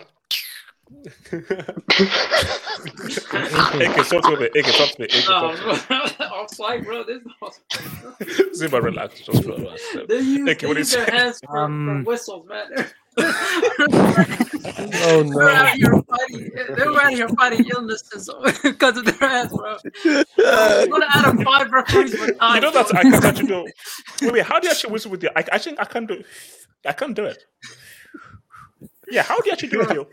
AK, 2.70 4.06
talk 4.08 4.22
to 4.24 4.36
me. 4.38 4.46
AK, 4.58 4.66
talk 4.76 4.90
to 4.90 5.00
me. 5.00 5.06
AK, 5.06 5.28
No, 5.28 5.52
talk 5.52 5.56
to 5.56 5.66
me. 5.66 5.78
bro. 5.88 6.26
offside, 6.28 6.84
bro. 6.84 7.04
There's 7.04 7.22
no 7.24 7.32
offside. 7.42 8.26
Zimba, 8.54 8.82
relax. 8.82 9.20
Just 9.20 9.44
relax. 9.44 9.82
They 10.08 10.20
use, 10.20 10.48
AK, 10.50 10.58
they 10.60 10.66
what 10.66 10.74
do 10.74 10.78
you 10.78 10.78
use 10.78 10.90
their 10.92 11.04
hands 11.06 11.40
for, 11.44 11.58
Um, 11.58 12.02
for 12.04 12.10
whistles, 12.10 12.46
man. 12.48 12.86
Oh 15.00 15.22
They're 15.22 15.48
out 15.48 15.64
no. 15.64 15.72
here 15.74 16.02
fighting. 16.08 16.50
They're 16.54 17.00
out 17.00 17.12
here 17.12 17.28
fighting 17.30 17.66
illnesses 17.72 18.30
because 18.62 18.96
of 18.96 19.04
their 19.04 19.28
hands, 19.28 19.50
bro. 19.50 19.76
One 20.88 21.02
out 21.02 21.28
of 21.28 21.42
five 21.44 21.70
referees 21.70 22.18
were 22.18 22.26
You 22.28 22.60
know 22.60 22.70
that 22.70 22.94
I 22.94 23.02
can 23.02 23.14
actually 23.14 23.46
do. 23.46 23.66
Wait, 24.22 24.32
wait, 24.32 24.44
how 24.44 24.58
do 24.60 24.66
you 24.66 24.72
actually 24.72 24.92
whistle 24.92 25.10
with 25.10 25.22
your? 25.22 25.32
I, 25.36 25.44
I 25.52 25.58
think 25.58 25.80
I 25.80 25.84
can't 25.84 26.08
do. 26.08 26.22
I 26.86 26.92
can't 26.92 27.14
do 27.14 27.24
it. 27.24 27.44
Yeah, 29.10 29.22
how 29.22 29.36
do 29.38 29.42
you 29.46 29.52
actually 29.52 29.68
do 29.70 29.80
it. 29.80 29.88
No, 29.88 30.04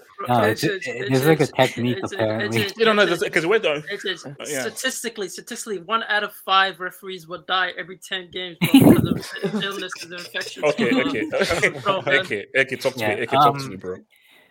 It's- 0.44 0.64
it's, 0.64 0.88
it's- 0.88 1.10
there's 1.10 1.26
like 1.28 1.42
a 1.42 1.48
technique 1.48 1.98
it's- 1.98 2.12
apparently. 2.14 2.62
it's- 2.62 2.78
You 2.78 2.86
don't 2.86 2.96
know 2.96 3.06
because 3.06 3.46
we're 3.46 3.60
done. 3.60 3.84
It's, 3.92 4.06
it's, 4.06 4.26
Yeah. 4.48 4.62
Statistically, 4.62 5.28
statistically, 5.30 5.80
one 5.80 6.04
out 6.04 6.24
of 6.24 6.34
five 6.34 6.80
referees 6.80 7.28
will 7.28 7.42
die 7.48 7.72
every 7.78 7.98
ten 7.98 8.30
games 8.32 8.58
bro, 8.62 8.94
because 8.94 9.34
of 9.44 9.64
illnesses 9.70 10.04
and 10.04 10.14
infections. 10.14 10.66
Okay, 10.66 10.90
from, 10.90 11.00
okay, 11.10 11.70
bro, 11.84 11.98
okay, 12.22 12.46
okay. 12.56 12.76
Talk 12.78 12.94
to 12.94 13.00
Yeah, 13.00 13.16
me. 13.16 13.22
Okay, 13.24 13.36
talk 13.36 13.58
to 13.58 13.64
um, 13.64 13.70
me, 13.70 13.76
bro. 13.76 13.98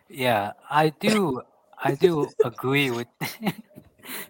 Yeah, 0.09 0.53
I 0.71 0.91
do. 0.91 1.41
I 1.83 1.95
do 1.95 2.29
agree 2.45 2.91
with. 2.91 3.09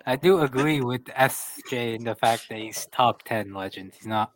I 0.06 0.14
do 0.16 0.40
agree 0.40 0.80
with 0.80 1.04
SJ 1.06 1.96
in 1.96 2.04
the 2.04 2.14
fact 2.14 2.48
that 2.48 2.58
he's 2.58 2.86
top 2.92 3.24
ten 3.24 3.52
legend. 3.52 3.92
He's 3.96 4.06
not 4.06 4.30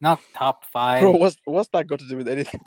not 0.00 0.20
top 0.34 0.64
five. 0.72 1.00
Bro, 1.02 1.12
what's 1.12 1.36
what's 1.44 1.68
that 1.70 1.88
got 1.88 1.98
to 1.98 2.08
do 2.08 2.16
with 2.18 2.28
anything? 2.28 2.60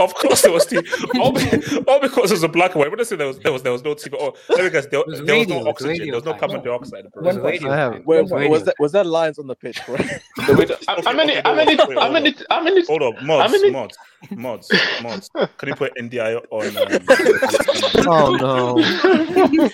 Of 0.00 0.14
course 0.14 0.42
there 0.42 0.52
was 0.52 0.66
TV. 0.66 0.86
All, 1.20 1.32
be- 1.32 1.84
all 1.90 2.00
because 2.00 2.30
it 2.30 2.34
was 2.34 2.42
a 2.42 2.48
black 2.48 2.72
and 2.72 2.80
white. 2.80 2.90
When 2.90 3.00
I 3.00 3.02
say 3.04 3.16
there 3.16 3.26
was 3.26 3.38
there 3.40 3.52
was 3.52 3.62
there 3.62 3.72
was 3.72 3.82
no 3.84 3.94
TV. 3.94 4.14
Oh, 4.18 4.34
there, 4.56 4.70
guys, 4.70 4.86
there, 4.88 5.00
was 5.06 5.20
there 5.22 5.36
was 5.36 5.46
radio, 5.48 5.54
no 5.56 5.60
it 5.60 5.64
was 5.64 5.66
oxygen. 5.66 6.06
There 6.06 6.14
was 6.14 6.24
no 6.24 6.30
time. 6.32 6.40
carbon 6.40 6.62
dioxide, 6.64 7.10
bro. 7.12 7.22
One 7.24 7.34
So- 7.34 7.40
question. 7.40 7.68
I 7.70 7.76
have. 7.76 8.06
Wait, 8.06 8.30
was 8.48 8.64
that 8.64 8.74
was 8.78 8.92
that 8.92 9.06
lions 9.06 9.38
on 9.38 9.46
the 9.46 9.54
pitch, 9.54 9.80
bro? 9.86 9.96
The 10.46 10.54
way 10.56 10.64
Okay, 10.64 10.76
how 11.06 11.12
many? 11.12 11.32
okay, 11.32 11.42
How 11.44 11.54
wait, 11.56 11.66
many? 11.66 11.76
wait, 11.76 11.88
wait, 11.88 11.98
How 11.98 12.02
hold 12.02 12.12
many? 12.12 12.34
How 12.50 12.62
many? 12.62 12.84
Hold 12.86 13.02
up, 13.02 13.22
mods, 13.22 13.52
many- 13.52 13.70
mods, 13.70 13.96
mods, 14.30 14.70
mods. 15.02 15.30
Can 15.58 15.68
you 15.68 15.74
put 15.74 15.92
NDI 15.96 16.40
on? 16.50 16.76
Um, 16.76 18.02
Oh 18.08 18.34
no. 18.36 18.74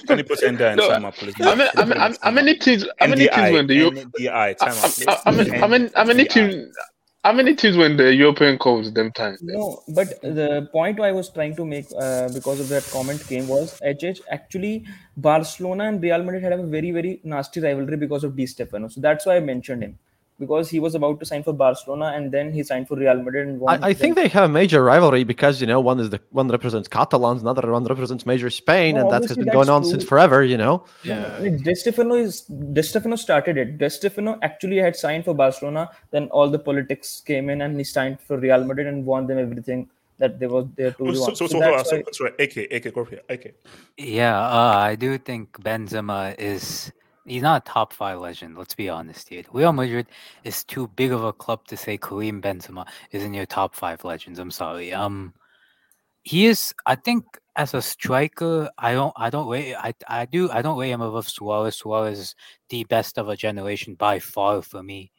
can 0.06 0.18
you 0.18 0.24
put 0.24 0.40
NDI 0.40 0.72
in 0.72 0.76
No, 0.76 0.88
time 0.88 1.04
out, 1.04 1.14
please? 1.14 1.34
How 1.38 1.54
many? 1.54 1.70
How 1.74 1.84
many? 1.84 2.16
How 2.22 2.30
many 2.30 2.54
teams? 2.58 2.84
How 2.98 3.06
many 3.06 3.28
teams 3.28 3.52
when 3.52 3.66
the 3.66 3.74
Euro- 3.74 3.90
NDI 3.92 4.56
time 4.58 5.08
out. 5.08 5.20
How 5.24 5.30
many? 5.32 5.50
How 5.58 5.66
many? 5.68 5.90
How 5.94 6.04
How 7.28 7.34
many 7.34 7.54
teams 7.54 7.76
when 7.76 7.98
the 7.98 8.14
European 8.14 8.58
Cups 8.58 8.90
them 8.90 9.12
then? 9.14 9.36
No, 9.42 9.82
but 9.88 10.18
the 10.22 10.66
point 10.72 10.98
I 10.98 11.12
was 11.12 11.28
trying 11.28 11.54
to 11.56 11.66
make 11.66 11.84
uh, 12.00 12.30
because 12.32 12.58
of 12.58 12.70
that 12.70 12.88
comment 12.90 13.20
came 13.28 13.46
was 13.46 13.78
HH 13.82 14.22
actually 14.30 14.86
Barcelona 15.14 15.88
and 15.88 16.02
Real 16.02 16.22
Madrid 16.22 16.42
had 16.42 16.54
a 16.54 16.62
very 16.62 16.90
very 16.90 17.20
nasty 17.24 17.60
rivalry 17.60 17.98
because 17.98 18.24
of 18.24 18.34
Di 18.34 18.46
Stefano. 18.46 18.88
So 18.88 19.02
that's 19.02 19.26
why 19.26 19.36
I 19.36 19.40
mentioned 19.40 19.82
him 19.82 19.98
because 20.38 20.70
he 20.70 20.78
was 20.78 20.94
about 20.94 21.18
to 21.20 21.26
sign 21.26 21.42
for 21.42 21.52
Barcelona 21.52 22.12
and 22.14 22.30
then 22.30 22.52
he 22.52 22.62
signed 22.62 22.86
for 22.86 22.96
Real 22.96 23.20
Madrid 23.22 23.48
and 23.48 23.58
won. 23.60 23.82
I, 23.82 23.88
I 23.88 23.92
think 23.92 24.14
they 24.14 24.28
have 24.28 24.44
a 24.44 24.48
major 24.48 24.84
rivalry 24.84 25.24
because 25.24 25.60
you 25.60 25.66
know 25.66 25.80
one 25.80 25.98
is 25.98 26.10
the 26.10 26.20
one 26.30 26.48
represents 26.48 26.88
Catalans, 26.88 27.42
another 27.42 27.70
one 27.72 27.84
represents 27.84 28.24
major 28.24 28.48
Spain, 28.50 28.94
No, 28.94 29.00
and 29.02 29.10
that 29.10 29.22
has 29.28 29.36
been 29.36 29.46
going 29.46 29.66
that's 29.66 29.68
on 29.68 29.82
true. 29.82 29.90
since 29.90 30.04
forever. 30.04 30.44
You 30.44 30.56
know. 30.56 30.84
Yeah. 31.02 31.40
Di 31.40 31.74
Stefano 31.74 32.14
is 32.14 32.42
Di 32.42 32.82
Stefano 32.82 33.16
started 33.16 33.56
it. 33.58 33.78
Di 33.78 33.88
Stefano 33.88 34.38
actually 34.42 34.76
had 34.78 34.94
signed 34.96 35.24
for 35.24 35.34
Barcelona. 35.34 35.90
Then 36.12 36.28
all 36.28 36.48
the 36.48 36.58
politics 36.60 37.20
came 37.26 37.50
in, 37.50 37.62
and 37.62 37.76
he 37.76 37.84
signed 37.84 38.20
for 38.20 38.38
Real 38.38 38.62
Madrid 38.64 38.86
and 38.86 39.04
won 39.04 39.26
them 39.26 39.38
everything 39.38 39.88
that 40.18 40.38
they 40.40 40.46
were 40.48 40.64
there 40.76 40.90
to 40.92 41.02
Oh, 41.02 41.10
do. 41.12 41.14
so, 41.16 41.24
on. 41.30 41.36
so, 41.36 41.46
So 41.46 41.52
so, 41.52 41.58
that's 41.60 41.90
so, 41.90 41.96
why- 41.96 42.02
sorry, 42.12 42.32
AK, 42.40 42.56
AK, 42.72 42.92
go 42.94 43.04
here, 43.04 43.20
AK. 43.28 43.54
Yeah, 43.96 44.36
uh, 44.38 44.74
I 44.90 44.94
do 44.96 45.16
think 45.18 45.52
Benzema 45.62 46.34
is 46.38 46.90
he's 47.28 47.42
not 47.42 47.62
a 47.62 47.70
top 47.70 47.92
five 47.92 48.18
legend. 48.18 48.56
Let's 48.56 48.74
be 48.74 48.88
honest 48.88 49.28
here. 49.28 49.42
Real 49.52 49.72
Madrid 49.72 50.06
is 50.44 50.64
too 50.64 50.88
big 50.88 51.12
of 51.12 51.24
a 51.24 51.32
club 51.32 51.66
to 51.68 51.76
say 51.76 51.96
Karim 51.98 52.40
Benzema 52.40 52.86
is 53.12 53.22
in 53.22 53.34
your 53.34 53.46
top 53.46 53.74
five 53.74 54.04
legends. 54.04 54.38
I'm 54.38 54.50
sorry. 54.50 54.92
Um, 54.92 55.34
he 56.22 56.46
is. 56.46 56.74
I 56.86 56.94
think 56.94 57.24
as 57.56 57.74
a 57.74 57.82
striker, 57.82 58.70
I 58.78 58.92
don't. 58.92 59.12
I 59.16 59.30
don't 59.30 59.48
rate. 59.48 59.74
I. 59.74 59.94
I 60.06 60.24
do. 60.26 60.50
I 60.50 60.62
don't 60.62 60.78
rate 60.78 60.90
him 60.90 61.00
above 61.00 61.28
Suarez. 61.28 61.76
Suarez 61.76 62.18
is 62.18 62.34
the 62.68 62.84
best 62.84 63.18
of 63.18 63.28
a 63.28 63.36
generation 63.36 63.94
by 63.94 64.18
far 64.18 64.62
for 64.62 64.82
me. 64.82 65.12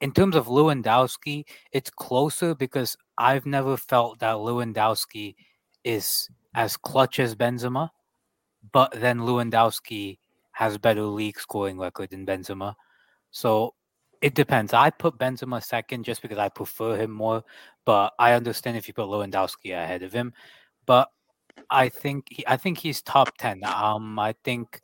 In 0.00 0.12
terms 0.12 0.36
of 0.36 0.46
Lewandowski, 0.46 1.44
it's 1.72 1.90
closer 1.90 2.54
because 2.54 2.96
I've 3.16 3.46
never 3.46 3.76
felt 3.78 4.18
that 4.18 4.36
Lewandowski 4.36 5.36
is 5.84 6.28
as 6.54 6.76
clutch 6.76 7.18
as 7.18 7.34
Benzema, 7.34 7.90
but 8.72 8.92
then 8.92 9.20
Lewandowski 9.20 10.18
has 10.56 10.78
better 10.78 11.02
league 11.02 11.38
scoring 11.38 11.78
record 11.78 12.08
than 12.08 12.24
Benzema. 12.24 12.74
So 13.30 13.74
it 14.22 14.34
depends. 14.34 14.72
I 14.72 14.88
put 14.88 15.18
Benzema 15.18 15.62
second 15.62 16.04
just 16.04 16.22
because 16.22 16.38
I 16.38 16.48
prefer 16.48 16.96
him 16.96 17.10
more, 17.10 17.44
but 17.84 18.14
I 18.18 18.32
understand 18.32 18.78
if 18.78 18.88
you 18.88 18.94
put 18.94 19.04
Lewandowski 19.04 19.74
ahead 19.74 20.02
of 20.02 20.14
him. 20.14 20.32
But 20.86 21.10
I 21.68 21.90
think 21.90 22.28
he, 22.30 22.42
I 22.46 22.56
think 22.56 22.78
he's 22.78 23.02
top 23.02 23.36
ten. 23.36 23.62
Um, 23.64 24.18
I 24.18 24.34
think 24.44 24.80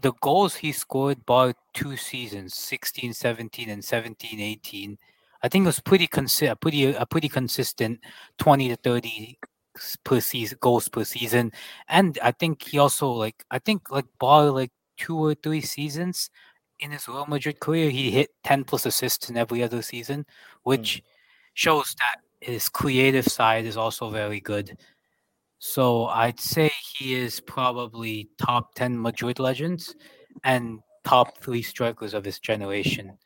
the 0.00 0.12
goals 0.22 0.54
he 0.56 0.72
scored 0.72 1.26
by 1.26 1.52
two 1.74 1.96
seasons 1.96 2.54
16 2.54 3.12
17 3.12 3.68
and 3.70 3.84
17 3.84 4.40
18 4.40 4.98
i 5.42 5.48
think 5.48 5.62
it 5.62 5.66
was 5.66 5.80
pretty 5.80 6.08
consi- 6.08 6.60
pretty 6.60 6.92
a 6.92 7.06
pretty 7.06 7.28
consistent 7.28 8.00
20 8.38 8.68
to 8.70 8.76
30 8.76 9.38
s- 9.38 9.53
per 10.04 10.20
season 10.20 10.58
goals 10.60 10.88
per 10.88 11.04
season 11.04 11.50
and 11.88 12.18
i 12.22 12.30
think 12.30 12.62
he 12.62 12.78
also 12.78 13.10
like 13.10 13.44
i 13.50 13.58
think 13.58 13.90
like 13.90 14.06
bar 14.20 14.50
like 14.50 14.70
two 14.96 15.16
or 15.16 15.34
three 15.34 15.60
seasons 15.60 16.30
in 16.80 16.90
his 16.90 17.08
Real 17.08 17.26
Madrid 17.26 17.60
career 17.60 17.90
he 17.90 18.10
hit 18.10 18.30
10 18.44 18.64
plus 18.64 18.86
assists 18.86 19.30
in 19.30 19.36
every 19.36 19.62
other 19.62 19.82
season 19.82 20.26
which 20.62 21.02
shows 21.54 21.94
that 21.98 22.16
his 22.40 22.68
creative 22.68 23.24
side 23.24 23.64
is 23.64 23.76
also 23.76 24.10
very 24.10 24.40
good 24.40 24.76
so 25.66 26.04
I'd 26.06 26.38
say 26.38 26.70
he 26.98 27.14
is 27.14 27.40
probably 27.40 28.28
top 28.38 28.74
10 28.74 29.00
Madrid 29.00 29.38
legends 29.38 29.96
and 30.44 30.80
top 31.04 31.38
three 31.38 31.62
strikers 31.62 32.12
of 32.12 32.22
his 32.22 32.38
generation. 32.38 33.16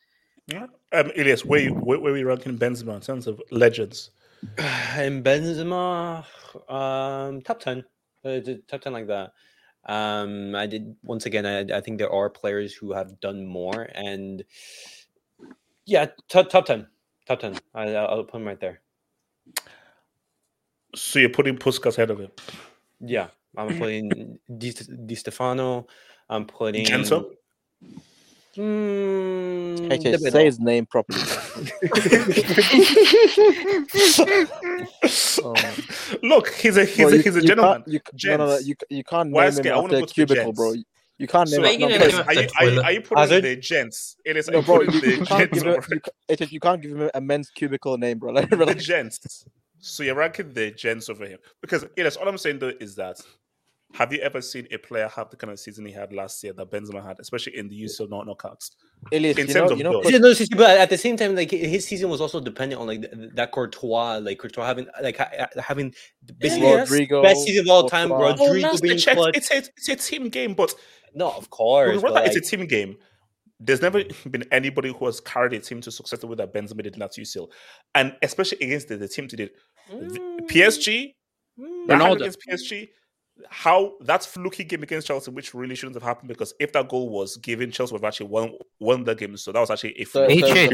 Yeah. 0.46 0.66
Um, 0.92 1.10
Elias, 1.16 1.44
where 1.44 1.60
you, 1.60 1.74
where, 1.74 1.98
where 1.98 2.12
we 2.12 2.22
ranking 2.22 2.56
Benzema 2.56 2.94
in 2.94 3.00
terms 3.00 3.26
of 3.26 3.42
legends? 3.50 4.12
And 4.58 5.24
Benzema, 5.24 6.24
um, 6.68 7.42
top 7.42 7.60
ten, 7.60 7.84
uh, 8.24 8.40
top 8.66 8.80
ten 8.80 8.92
like 8.92 9.06
that. 9.08 9.32
Um, 9.84 10.54
I 10.54 10.66
did 10.66 10.96
once 11.02 11.26
again. 11.26 11.46
I, 11.46 11.78
I 11.78 11.80
think 11.80 11.98
there 11.98 12.12
are 12.12 12.28
players 12.28 12.74
who 12.74 12.92
have 12.92 13.20
done 13.20 13.46
more, 13.46 13.88
and 13.94 14.44
yeah, 15.86 16.06
top 16.28 16.50
top 16.50 16.66
ten, 16.66 16.86
top 17.26 17.40
ten. 17.40 17.58
I, 17.74 17.94
I'll 17.94 18.24
put 18.24 18.40
him 18.40 18.46
right 18.46 18.60
there. 18.60 18.80
So 20.94 21.18
you're 21.18 21.30
putting 21.30 21.56
Puskas 21.56 21.98
ahead 21.98 22.10
of 22.10 22.18
him. 22.18 22.30
Yeah, 23.00 23.28
I'm 23.56 23.78
putting 23.78 24.38
Di, 24.58 24.72
Di 24.72 25.14
Stefano. 25.14 25.86
I'm 26.28 26.44
putting 26.46 26.84
Genso? 26.84 27.30
Mm, 28.58 29.86
HH, 29.86 30.02
debatable. 30.02 30.30
say 30.32 30.44
his 30.46 30.58
name 30.58 30.84
properly. 30.86 31.20
Oh. 35.40 35.54
Look, 36.22 36.48
he's 36.54 36.76
a 36.76 36.84
he's 36.84 36.96
Bro, 36.96 37.08
a 37.08 37.16
you- 37.16 37.22
he's 37.22 37.36
a 37.36 37.40
you 37.40 37.46
gentleman. 37.48 37.82
can't- 37.82 37.88
you- 37.88 38.00
no, 38.28 38.36
no, 38.36 38.46
no, 38.46 38.52
Gents. 38.56 38.68
you, 38.68 38.74
you 38.90 39.04
can't 39.04 39.30
Why 39.30 39.42
name 39.44 39.48
is 39.50 39.58
him 39.58 39.66
it- 39.66 39.72
I 39.72 39.76
wanna 39.76 39.94
after 39.94 40.04
a 40.04 40.06
to 40.06 40.14
cubicle, 40.14 40.52
bro. 40.52 40.72
You, 40.72 40.84
you 41.18 41.26
can't 41.26 41.48
So, 41.48 41.60
name 41.62 41.80
it. 41.82 41.88
No, 41.88 41.98
Chris, 41.98 42.14
bro, 42.14 42.24
are 42.24 42.34
you 42.34 42.48
are 42.58 42.66
you, 42.68 42.80
are 42.82 42.92
you 42.92 43.00
putting 43.00 43.18
Hazard? 43.18 43.44
the 43.44 43.56
gents? 43.56 44.16
It 44.24 44.36
is. 44.36 44.48
No, 44.48 44.58
you 44.58 44.64
bro, 44.64 44.80
you, 44.82 44.90
you 45.00 45.16
can't 45.24 45.28
gents 45.28 45.62
give 45.62 45.74
him, 45.74 45.82
you, 45.90 46.00
ca- 46.00 46.44
HH, 46.46 46.52
you 46.52 46.60
can't 46.60 46.82
give 46.82 46.90
him 47.00 47.10
a 47.14 47.20
men's 47.20 47.50
cubicle 47.50 47.96
name, 47.98 48.18
bro. 48.18 48.32
Like, 48.38 48.50
the 48.50 48.56
relax. 48.56 48.84
gents. 48.84 49.44
So 49.80 50.02
you're 50.02 50.16
ranking 50.16 50.52
the 50.52 50.70
gents 50.72 51.08
over 51.08 51.24
him 51.24 51.38
because 51.60 51.84
yeah, 51.96 52.04
that's 52.04 52.16
all 52.16 52.28
I'm 52.28 52.38
saying 52.38 52.58
though 52.58 52.72
is 52.80 52.96
that 52.96 53.20
have 53.94 54.12
you 54.12 54.18
ever 54.20 54.40
seen 54.42 54.66
a 54.70 54.76
player 54.76 55.08
have 55.08 55.30
the 55.30 55.36
kind 55.36 55.50
of 55.50 55.58
season 55.58 55.86
he 55.86 55.92
had 55.92 56.12
last 56.12 56.44
year 56.44 56.52
that 56.52 56.70
Benzema 56.70 57.02
had, 57.04 57.18
especially 57.20 57.56
in 57.56 57.68
the 57.68 57.74
UCL 57.84 58.08
knock- 58.10 58.26
knockouts? 58.26 58.70
Elias, 59.12 59.38
in 59.38 59.46
terms 59.46 59.54
know- 59.54 59.72
of 59.72 59.78
you 59.78 59.84
know, 59.84 59.92
goals. 60.02 60.50
No, 60.50 60.56
but 60.58 60.78
at 60.78 60.90
the 60.90 60.98
same 60.98 61.16
time, 61.16 61.34
like 61.34 61.50
his 61.50 61.86
season 61.86 62.10
was 62.10 62.20
also 62.20 62.38
dependent 62.40 62.80
on 62.80 62.86
like 62.86 63.04
that 63.34 63.50
Courtois, 63.52 64.18
like 64.18 64.38
Courtois 64.38 64.66
having 64.66 64.86
like 65.02 65.16
ha- 65.16 65.46
having 65.58 65.94
basically 66.38 66.66
Yes. 66.68 66.90
the 66.90 67.20
best 67.22 67.44
season 67.44 67.64
of 67.66 67.70
all 67.70 67.88
time. 67.88 68.12
Oh, 68.12 68.16
Rodrygo 68.18 68.62
last 68.62 68.82
being 68.82 68.98
checked, 68.98 69.16
clutch. 69.16 69.36
it's 69.36 69.50
a 69.50 69.56
it's 69.58 69.88
a 69.88 69.96
team 69.96 70.28
game, 70.28 70.52
but 70.54 70.74
no, 71.14 71.30
of 71.30 71.48
course, 71.50 71.88
remember 71.88 72.10
but, 72.12 72.26
it's 72.26 72.36
a 72.36 72.40
team 72.56 72.66
game. 72.66 72.96
There's 73.60 73.80
never 73.82 74.04
been 74.30 74.44
anybody 74.52 74.92
who 74.92 75.06
has 75.06 75.18
carried 75.20 75.52
a 75.54 75.58
team 75.60 75.80
to 75.80 75.90
success 75.90 76.20
the 76.20 76.26
way 76.28 76.36
that 76.36 76.52
Benzema 76.52 76.82
did 76.82 76.92
in 76.94 77.00
that 77.00 77.12
UCL, 77.18 77.48
and 77.94 78.14
especially 78.22 78.58
against 78.60 78.88
the, 78.88 78.96
the 78.98 79.08
team 79.08 79.26
today, 79.26 79.48
Mm. 79.90 80.46
PSG, 80.48 81.14
that 81.56 81.66
hand 81.66 81.88
Ronaldo. 82.02 82.16
against 82.16 82.38
PSG. 82.46 82.88
How 83.50 83.94
that 84.00 84.24
fluky 84.24 84.64
game 84.64 84.82
against 84.82 85.06
Chelsea, 85.06 85.30
which 85.30 85.54
really 85.54 85.74
shouldn't 85.76 85.94
have 85.94 86.02
happened, 86.02 86.28
because 86.28 86.54
if 86.58 86.72
that 86.72 86.88
goal 86.88 87.08
was 87.08 87.36
given, 87.36 87.70
Chelsea 87.70 87.92
would 87.92 88.02
have 88.02 88.08
actually 88.08 88.26
won 88.26 88.52
won 88.80 89.04
the 89.04 89.14
game. 89.14 89.36
So 89.36 89.52
that 89.52 89.60
was 89.60 89.70
actually 89.70 89.98
a 90.00 90.04
So- 90.04 90.26
fluke. 90.26 90.40
so- 90.40 90.46
The- 90.46 90.68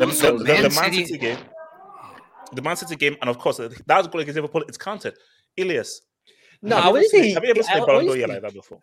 the, 0.00 0.44
the, 0.44 0.70
Man, 0.74 0.92
City- 0.92 1.04
City 1.06 1.18
game, 1.18 1.38
the 2.52 2.62
Man 2.62 2.76
City 2.76 2.96
game, 2.96 3.16
and 3.20 3.28
of 3.30 3.38
course 3.38 3.58
that 3.58 4.10
goal 4.10 4.20
against 4.20 4.36
Liverpool, 4.36 4.62
it's 4.68 4.78
counted. 4.78 5.14
Ilias, 5.56 6.02
No, 6.62 6.76
have 6.76 6.84
I 6.84 6.88
you 6.88 6.90
ever 6.90 6.92
wouldn't 6.92 7.10
seen- 7.10 7.22
say- 7.24 7.30
Have 7.34 7.44
you 7.44 7.50
ever 7.50 7.62
seen 7.62 7.72
I- 7.74 7.78
a 7.78 7.82
I 7.82 7.86
Ballon 7.86 8.06
wouldn't 8.06 8.26
d'Or 8.26 8.34
like 8.34 8.42
that 8.42 8.54
before? 8.54 8.80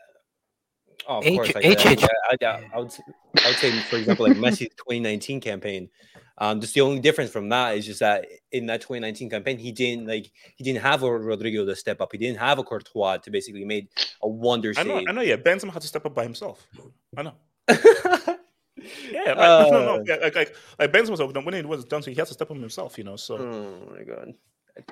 Oh, 1.09 1.17
of 1.19 1.25
H- 1.25 1.35
course, 1.35 1.55
like 1.55 1.65
H- 1.65 1.77
that. 1.83 2.03
H- 2.03 2.03
I, 2.03 2.45
I, 2.45 2.69
I 2.73 2.79
would, 2.79 2.91
I 3.43 3.47
would 3.47 3.55
say, 3.57 3.71
for 3.81 3.95
example, 3.95 4.27
like 4.27 4.37
Messi's 4.37 4.69
2019 4.77 5.39
campaign. 5.39 5.89
Um, 6.39 6.61
just 6.61 6.75
the 6.75 6.81
only 6.81 6.99
difference 6.99 7.31
from 7.31 7.49
that 7.49 7.77
is 7.77 7.85
just 7.85 7.99
that 7.99 8.27
in 8.51 8.67
that 8.67 8.81
2019 8.81 9.29
campaign, 9.29 9.57
he 9.57 9.71
didn't 9.71 10.07
like 10.07 10.31
he 10.55 10.63
didn't 10.63 10.81
have 10.81 11.03
a 11.03 11.07
Rodrygo 11.07 11.65
to 11.65 11.75
step 11.75 11.99
up. 11.99 12.11
He 12.11 12.17
didn't 12.17 12.37
have 12.37 12.59
a 12.59 12.63
Courtois 12.63 13.17
to 13.17 13.31
basically 13.31 13.65
made 13.65 13.87
a 14.21 14.27
wonder 14.27 14.73
I 14.77 14.83
know. 14.83 15.01
I 15.07 15.11
know. 15.11 15.21
Yeah, 15.21 15.37
Benzema 15.37 15.71
had 15.71 15.81
to 15.81 15.87
step 15.87 16.05
up 16.05 16.13
by 16.13 16.23
himself. 16.23 16.67
I 17.15 17.23
know. 17.23 17.33
yeah, 17.67 19.33
like, 19.33 19.37
no, 19.37 19.69
no, 19.71 19.93
Uh, 19.93 19.97
no. 19.97 20.03
Yeah, 20.05 20.15
like, 20.17 20.35
like, 20.35 20.55
like 20.77 20.91
Benzema 20.91 21.11
was 21.11 21.45
when 21.45 21.53
it 21.55 21.67
was 21.67 21.85
done, 21.85 22.03
so 22.03 22.11
he 22.11 22.15
had 22.15 22.27
to 22.27 22.33
step 22.33 22.51
up 22.51 22.57
himself. 22.57 22.97
You 22.97 23.03
know, 23.03 23.15
so. 23.15 23.37
Oh 23.37 23.93
my 23.93 24.03
god. 24.03 24.33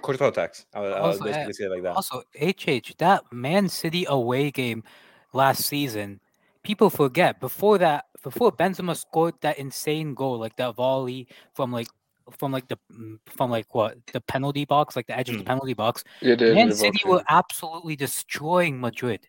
Courtois 0.01 0.31
tax. 0.31 0.65
I 0.73 0.79
would, 0.79 0.91
I 0.93 0.95
would 0.95 1.05
Also, 1.05 1.23
basically 1.25 1.49
uh, 1.49 1.53
say 1.53 1.63
it 1.65 1.71
like 1.71 1.83
that. 1.83 1.95
Also, 1.95 2.23
HH, 2.41 2.97
that 2.97 3.23
Man 3.31 3.69
City 3.69 4.05
away 4.09 4.49
game 4.49 4.83
last 5.31 5.63
season, 5.63 6.19
people 6.63 6.89
forget 6.89 7.39
before 7.39 7.77
that, 7.77 8.05
before 8.25 8.51
Benzema 8.51 8.97
scored 8.97 9.35
that 9.41 9.59
insane 9.59 10.15
goal, 10.15 10.39
like 10.39 10.55
that 10.57 10.75
volley 10.75 11.27
from 11.53 11.71
like 11.71 11.87
from 12.31 12.51
like 12.51 12.67
the 12.67 12.77
mm, 12.91 13.19
from 13.27 13.51
like 13.51 13.73
what 13.75 13.97
the 14.11 14.19
penalty 14.21 14.65
box, 14.65 14.95
like 14.95 15.05
the 15.05 15.15
edge 15.17 15.29
of 15.29 15.37
the 15.37 15.43
Hmm. 15.43 15.47
penalty 15.47 15.73
box. 15.75 16.03
Yeah, 16.21 16.35
Man 16.35 16.73
City 16.73 16.97
box, 17.03 17.07
were 17.07 17.23
absolutely 17.29 17.95
destroying 17.95 18.81
Madrid. 18.81 19.27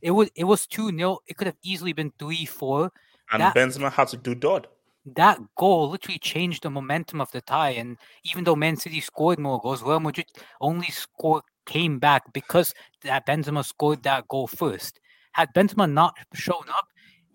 It 0.00 0.12
was 0.12 0.30
it 0.36 0.44
was 0.44 0.66
two 0.68 0.90
0 0.96 1.18
It 1.26 1.36
could 1.36 1.48
have 1.48 1.56
easily 1.64 1.92
been 1.92 2.12
three 2.20 2.46
four. 2.46 2.92
And 3.32 3.42
That 3.42 3.56
Benzema 3.56 3.90
had 3.90 4.08
to 4.08 4.16
do 4.16 4.34
Dodd. 4.36 4.68
that 5.16 5.40
goal 5.56 5.90
literally 5.90 6.18
changed 6.20 6.62
the 6.62 6.70
momentum 6.70 7.20
of 7.20 7.30
the 7.32 7.40
tie. 7.40 7.70
And 7.70 7.98
even 8.24 8.44
though 8.44 8.54
Man 8.56 8.76
City 8.76 9.00
scored 9.00 9.40
more 9.40 9.60
goals, 9.60 9.82
Real 9.82 9.98
Madrid 10.00 10.26
only 10.60 10.90
scored 10.90 11.42
came 11.66 11.98
back 11.98 12.32
because 12.32 12.72
that 13.02 13.26
Benzema 13.26 13.64
scored 13.64 14.04
that 14.04 14.28
goal 14.28 14.46
first. 14.46 15.00
Had 15.32 15.52
Benzema 15.52 15.90
not 15.90 16.14
shown 16.32 16.62
up, 16.68 16.86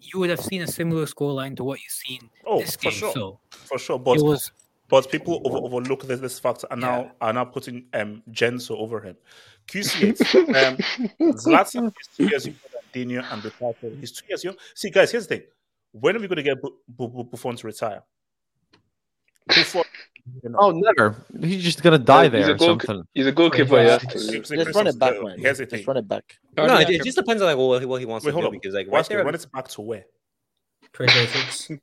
you 0.02 0.20
would 0.20 0.30
have 0.30 0.40
seen 0.42 0.62
a 0.64 0.68
similar 0.68 1.06
scoreline 1.06 1.56
to 1.58 1.64
what 1.64 1.80
you've 1.80 1.92
seen 1.92 2.30
Oh, 2.46 2.60
this 2.60 2.76
for 2.76 2.84
game. 2.90 2.92
sure, 2.94 3.12
So 3.14 3.40
for 3.52 3.78
sure. 3.80 4.00
But 4.00 4.18
it 4.18 4.24
was 4.24 4.52
but 4.90 5.10
people 5.10 5.42
over, 5.46 5.58
overlook 5.58 6.04
this, 6.04 6.20
this 6.20 6.38
fact 6.40 6.66
and 6.70 6.82
now 6.82 7.12
are 7.22 7.32
now 7.32 7.46
putting 7.46 7.86
um 7.94 8.22
Gento 8.32 8.72
over 8.72 9.00
him. 9.00 9.16
QC8, 9.68 10.20
um, 11.22 11.34
Zlatan 11.36 11.88
is 12.02 12.08
two 12.18 12.26
years 12.28 12.46
younger 12.46 12.60
than 12.74 12.82
Dino 13.08 13.24
and 13.32 13.42
Lukaku. 13.44 14.00
He's 14.00 14.12
two 14.12 14.26
years 14.28 14.44
young. 14.44 14.56
See, 14.76 14.90
guys, 14.90 15.12
here's 15.12 15.28
the 15.28 15.38
thing: 15.38 15.48
when 15.92 16.16
are 16.16 16.20
we 16.20 16.28
going 16.28 16.38
to 16.38 16.44
get 16.44 16.62
Bu- 16.62 16.76
Bu- 16.90 17.08
Bu- 17.08 17.24
Buffon 17.26 17.56
to 17.58 17.68
retire? 17.68 18.02
Buffon, 19.48 19.84
you 20.44 20.50
know. 20.50 20.58
Oh, 20.60 20.72
never. 20.72 21.16
He's 21.42 21.64
just 21.64 21.82
gonna 21.84 21.98
die 22.00 22.24
he's 22.24 22.32
there 22.32 22.52
or 22.52 22.54
goal- 22.56 22.68
something. 22.80 23.04
he's 23.14 23.28
a 23.28 23.32
goalkeeper, 23.32 23.76
Yeah. 23.78 24.00
yeah. 24.04 24.10
Just 24.12 24.52
Just 24.52 24.76
run 24.76 24.88
it 24.88 24.98
back, 25.00 25.22
man. 25.22 25.40
Here's 25.40 25.58
the 25.60 25.66
Just 25.66 25.88
run 25.88 25.98
it 25.98 26.08
back. 26.08 26.38
No, 26.58 26.66
Yeah. 26.66 26.80
it, 26.82 26.90
it 26.90 27.04
just 27.04 27.18
depends 27.18 27.42
on 27.42 27.48
like 27.48 27.58
what, 27.58 27.86
what 27.86 28.00
he 28.00 28.06
wants 28.06 28.26
Wait, 28.26 28.32
to 28.32 28.34
hold 28.34 28.44
do 28.44 28.48
on. 28.48 28.54
because 28.54 28.74
like 28.74 28.88
right 28.90 29.06
there, 29.08 29.24
run 29.24 29.36
it 29.36 29.46
back 29.54 29.68
to 29.70 29.82
where? 29.82 30.06
2026. 30.94 31.82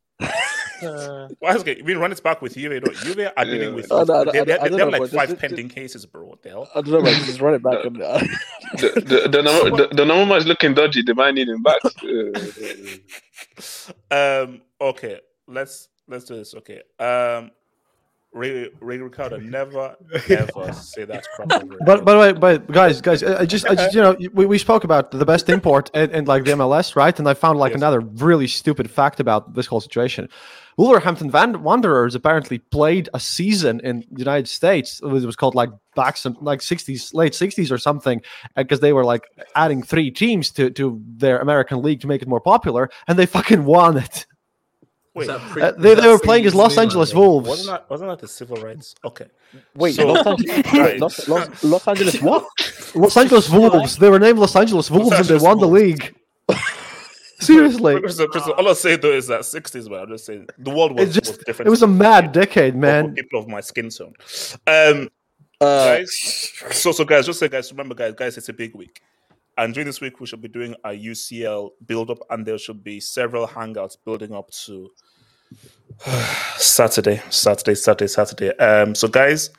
Why 1.41 1.55
is 1.57 1.63
it? 1.67 1.85
We 1.85 1.95
run 1.95 2.13
it 2.13 2.23
back 2.23 2.41
with 2.41 2.55
Juve. 2.55 2.83
though. 2.85 2.93
Juve 2.93 3.31
are 3.37 3.45
dealing 3.45 3.61
Yeah. 3.71 3.75
with. 3.75 3.87
Oh, 3.91 4.05
no, 4.05 4.23
no, 4.25 4.31
they, 4.33 4.41
I 4.41 4.45
they, 4.45 4.53
they 4.55 4.59
have 4.61 4.71
know, 4.71 4.87
like 4.89 4.99
bro. 4.99 5.07
five 5.09 5.11
Just- 5.11 5.29
just- 5.31 5.41
pending 5.41 5.69
cases, 5.69 6.07
bro. 6.07 6.25
What 6.27 6.43
the 6.43 6.51
hell? 6.51 6.69
I 6.75 6.81
don't 6.83 6.93
know, 6.93 7.01
man. 7.01 7.15
Just 7.25 7.41
run 7.41 7.55
it 7.55 7.63
back. 7.63 7.85
And, 7.85 8.01
uh, 8.03 8.19
The 8.77 8.89
the 9.01 9.29
the, 9.29 9.43
number, 9.43 9.77
the, 9.89 9.95
the 9.95 10.05
number 10.05 10.37
is 10.37 10.47
looking 10.47 10.75
dodgy. 10.75 11.03
They 11.03 11.15
might 11.15 11.35
need 11.35 11.49
him 11.49 11.63
back. 11.63 11.81
Uh, 14.11 14.45
um. 14.45 14.61
Okay. 14.81 15.21
Let's 15.47 15.89
let's 16.07 16.25
do 16.27 16.37
this. 16.37 16.55
Okay. 16.55 16.83
Um. 16.99 17.51
Ray, 18.33 18.69
Ray 18.81 18.99
Ricardo, 18.99 19.39
never 19.39 19.97
ever 20.29 20.73
say 20.73 21.05
that 21.05 21.27
crap. 21.35 21.49
But 21.87 22.05
by 22.05 22.13
the 22.13 22.19
way, 22.19 22.33
but 22.33 22.71
guys, 22.71 23.01
guys, 23.01 23.23
I 23.23 23.41
I 23.41 23.47
just, 23.47 23.67
I 23.67 23.75
just, 23.75 23.95
you 23.95 24.03
know, 24.03 24.17
we, 24.35 24.45
we 24.45 24.59
spoke 24.59 24.85
about 24.85 25.11
the 25.11 25.25
best 25.25 25.49
import 25.49 25.91
and, 25.95 26.13
and 26.13 26.29
like 26.29 26.45
the 26.45 26.53
MLS, 26.53 26.95
right? 26.95 27.19
And 27.19 27.27
I 27.29 27.35
found 27.35 27.59
like 27.59 27.75
another 27.75 28.01
really 28.01 28.47
stupid 28.47 28.91
fact 28.91 29.19
about 29.19 29.55
this 29.55 29.67
whole 29.67 29.81
situation. 29.81 30.29
Wolverhampton 30.77 31.31
Van- 31.31 31.63
Wanderers 31.63 32.15
apparently 32.15 32.59
played 32.59 33.09
a 33.13 33.19
season 33.19 33.81
in 33.81 34.05
the 34.13 34.19
United 34.21 34.47
States. 34.47 35.01
It 35.03 35.07
was, 35.07 35.25
it 35.25 35.27
was 35.27 35.35
called 35.35 35.57
like 35.57 35.71
back 35.97 36.17
some 36.17 36.37
like 36.41 36.63
sixties, 36.63 37.13
late 37.15 37.35
sixties 37.35 37.73
or 37.73 37.79
something, 37.79 38.21
because 38.57 38.81
they 38.81 38.93
were 38.93 39.05
like 39.05 39.25
adding 39.57 39.83
three 39.83 40.11
teams 40.11 40.51
to 40.53 40.71
to 40.71 41.03
their 41.17 41.41
American 41.41 41.83
league 41.83 42.01
to 42.03 42.07
make 42.07 42.23
it 42.23 42.29
more 42.29 42.41
popular, 42.41 42.91
and 43.09 43.19
they 43.19 43.27
fucking 43.27 43.65
won 43.65 43.97
it. 43.97 44.27
Wait, 45.15 45.29
Uh, 45.29 45.73
they, 45.79 45.95
they 45.95 46.07
were 46.09 46.19
playing 46.19 46.47
as 46.47 46.55
Los 46.55 46.79
Angeles 46.79 47.13
Wolves. 47.15 47.49
Wasn't 47.49 47.69
that 47.69 47.91
wasn't 47.91 48.11
that 48.11 48.19
the 48.21 48.29
civil 48.29 48.57
rights? 48.59 48.95
Okay. 49.05 49.27
Wait, 49.75 49.95
So- 49.97 50.07
Los, 50.07 50.27
Angeles, 50.27 50.63
Guys. 50.73 51.01
Los, 51.01 51.29
Los, 51.29 51.65
Los 51.65 51.89
Angeles 51.89 52.23
what? 52.23 52.47
Los 52.95 53.17
Angeles 53.17 53.51
Wolves. 53.51 53.97
They 53.99 54.09
were 54.11 54.21
named 54.21 54.39
Los 54.39 54.55
Angeles 54.55 54.91
Wolves, 54.91 55.07
and 55.13 55.25
they 55.25 55.35
Angeles 55.35 55.43
won 55.43 55.59
the 55.59 55.69
league. 55.69 56.15
Seriously, 57.41 58.01
Crystal, 58.01 58.27
Crystal, 58.27 58.53
all 58.55 58.69
I 58.69 58.73
say 58.73 58.97
though 58.97 59.13
is 59.13 59.29
that 59.29 59.45
sixties, 59.45 59.89
man. 59.89 60.01
I'm 60.01 60.09
just 60.09 60.27
saying 60.27 60.49
the 60.59 60.71
world 60.71 60.99
was, 60.99 61.15
just 61.15 61.37
was 61.37 61.39
different. 61.39 61.69
it 61.69 61.71
was 61.71 61.83
a 61.83 61.87
mad 61.87 62.33
decade, 62.33 62.75
man. 62.75 63.15
people 63.15 63.39
of 63.39 63.47
my 63.47 63.61
skin 63.61 63.91
tone. 63.91 64.13
Um, 64.67 65.09
Uh, 65.61 65.99
guys, 65.99 66.53
so 66.73 66.91
so 66.93 67.05
guys, 67.05 67.27
just 67.27 67.39
say 67.39 67.49
guys, 67.49 67.71
remember 67.73 67.95
guys, 67.95 68.15
guys, 68.15 68.37
it's 68.39 68.49
a 68.49 68.53
big 68.53 68.75
week, 68.75 69.01
and 69.59 69.75
during 69.75 69.87
this 69.87 70.01
week 70.01 70.21
we 70.21 70.27
should 70.27 70.41
be 70.41 70.49
doing 70.49 70.75
a 70.85 70.91
UCL 70.91 71.71
build 71.87 72.11
up, 72.11 72.19
and 72.31 72.47
there 72.47 72.59
should 72.59 72.83
be 72.83 73.01
several 73.01 73.47
hangouts 73.47 73.97
building 74.03 74.33
up 74.33 74.51
to 74.51 74.91
Saturday, 76.57 77.21
Saturday, 77.29 77.75
Saturday, 77.75 78.09
Saturday. 78.09 78.57
Um, 78.59 78.95
so 78.95 79.09
guys, 79.09 79.51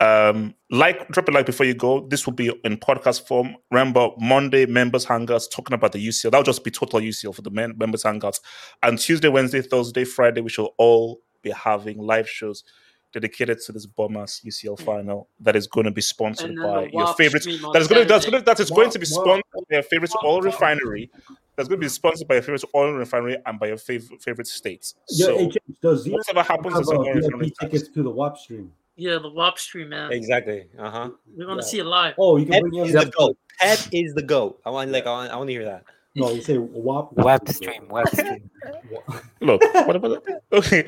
um, 0.00 0.54
like 0.70 1.08
drop 1.08 1.28
a 1.28 1.32
like 1.32 1.46
before 1.46 1.66
you 1.66 1.74
go. 1.74 2.06
This 2.06 2.26
will 2.26 2.34
be 2.34 2.52
in 2.62 2.76
podcast 2.76 3.26
form. 3.26 3.56
Remember 3.70 4.10
Monday 4.18 4.66
members 4.66 5.06
hangouts 5.06 5.50
talking 5.50 5.74
about 5.74 5.92
the 5.92 6.06
UCL. 6.06 6.30
That'll 6.30 6.42
just 6.42 6.62
be 6.62 6.70
total 6.70 7.00
UCL 7.00 7.34
for 7.34 7.42
the 7.42 7.50
men, 7.50 7.74
members 7.76 8.04
hangouts. 8.04 8.40
And 8.82 8.98
Tuesday, 8.98 9.28
Wednesday, 9.28 9.62
Thursday, 9.62 10.04
Friday, 10.04 10.40
we 10.40 10.50
shall 10.50 10.74
all 10.76 11.20
be 11.42 11.50
having 11.50 11.98
live 11.98 12.28
shows 12.28 12.64
dedicated 13.12 13.60
to 13.60 13.72
this 13.72 13.86
Bombers 13.86 14.40
UCL 14.44 14.80
final 14.80 15.28
that 15.40 15.56
is 15.56 15.66
going 15.66 15.84
to 15.84 15.90
be 15.90 16.00
sponsored 16.00 16.54
by 16.56 16.84
your 16.92 17.04
WAP 17.04 17.16
favorites. 17.16 17.44
stream 17.46 17.64
on 17.64 17.72
That 17.72 17.82
is 17.82 17.88
going 17.88 18.02
to 18.02 18.08
that's 18.08 18.26
going 18.26 18.38
to 18.40 18.44
that 18.44 18.60
is 18.60 18.70
going 18.70 18.90
to 18.90 18.98
be 18.98 19.06
sponsored 19.06 19.44
by 19.54 19.60
your 19.76 19.82
favorite 19.82 20.12
oil 20.24 20.42
refinery. 20.42 21.10
That's 21.56 21.68
going 21.68 21.80
to 21.80 21.84
be 21.84 21.88
sponsored 21.88 22.28
by 22.28 22.34
your 22.34 22.42
favorite 22.42 22.64
oil 22.74 22.92
refinery 22.92 23.36
and 23.46 23.58
by 23.58 23.68
your 23.68 23.78
favorite 23.78 24.22
favorite 24.22 24.46
states. 24.46 24.94
So 25.06 25.36
hey, 25.38 25.44
James, 25.44 25.78
does 25.82 26.02
Zero 26.04 26.16
whatever 26.18 26.42
happens 26.42 26.74
have 26.74 26.82
is 26.82 26.88
oil 26.90 27.04
refinery 27.04 27.46
VIP 27.46 27.54
tax. 27.54 27.58
tickets 27.72 27.88
to 27.94 28.02
the 28.02 28.10
WAP 28.10 28.36
stream? 28.38 28.72
Yeah, 28.96 29.18
the 29.18 29.30
WAP 29.30 29.58
stream, 29.58 29.88
man. 29.90 30.12
Exactly. 30.12 30.66
Uh 30.78 30.90
huh. 30.90 31.10
We 31.36 31.46
want 31.46 31.60
to 31.60 31.66
Yeah. 31.66 31.70
see 31.70 31.78
it 31.78 31.84
live. 31.84 32.14
Oh, 32.18 32.36
you 32.36 32.44
can 32.46 32.52
Pep 32.54 32.62
bring 32.62 32.74
in 32.74 32.86
is 32.86 32.92
the 32.92 33.12
goat. 33.16 33.38
Pep 33.60 33.78
is 33.92 34.14
the 34.14 34.22
goat. 34.22 34.60
I 34.66 34.70
want 34.70 34.90
like 34.90 35.06
I 35.06 35.10
want, 35.10 35.32
I 35.32 35.36
want 35.36 35.48
to 35.48 35.52
hear 35.52 35.64
that. 35.64 35.84
No, 36.14 36.30
you 36.30 36.42
say 36.42 36.58
WAP. 36.58 37.12
web 37.12 37.48
stream, 37.48 37.88
web 37.88 38.08
stream. 38.08 38.50
Look, 39.40 39.62
what 39.86 39.94
about 39.96 40.24
that? 40.24 40.42
Okay, 40.52 40.86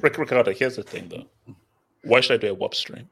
Rick 0.00 0.18
Ricardo. 0.18 0.52
Here's 0.52 0.74
the 0.76 0.82
thing, 0.82 1.08
though. 1.08 1.54
Why 2.04 2.20
should 2.20 2.34
I 2.34 2.36
do 2.46 2.50
a 2.50 2.54
WAP 2.54 2.74
stream? 2.74 3.08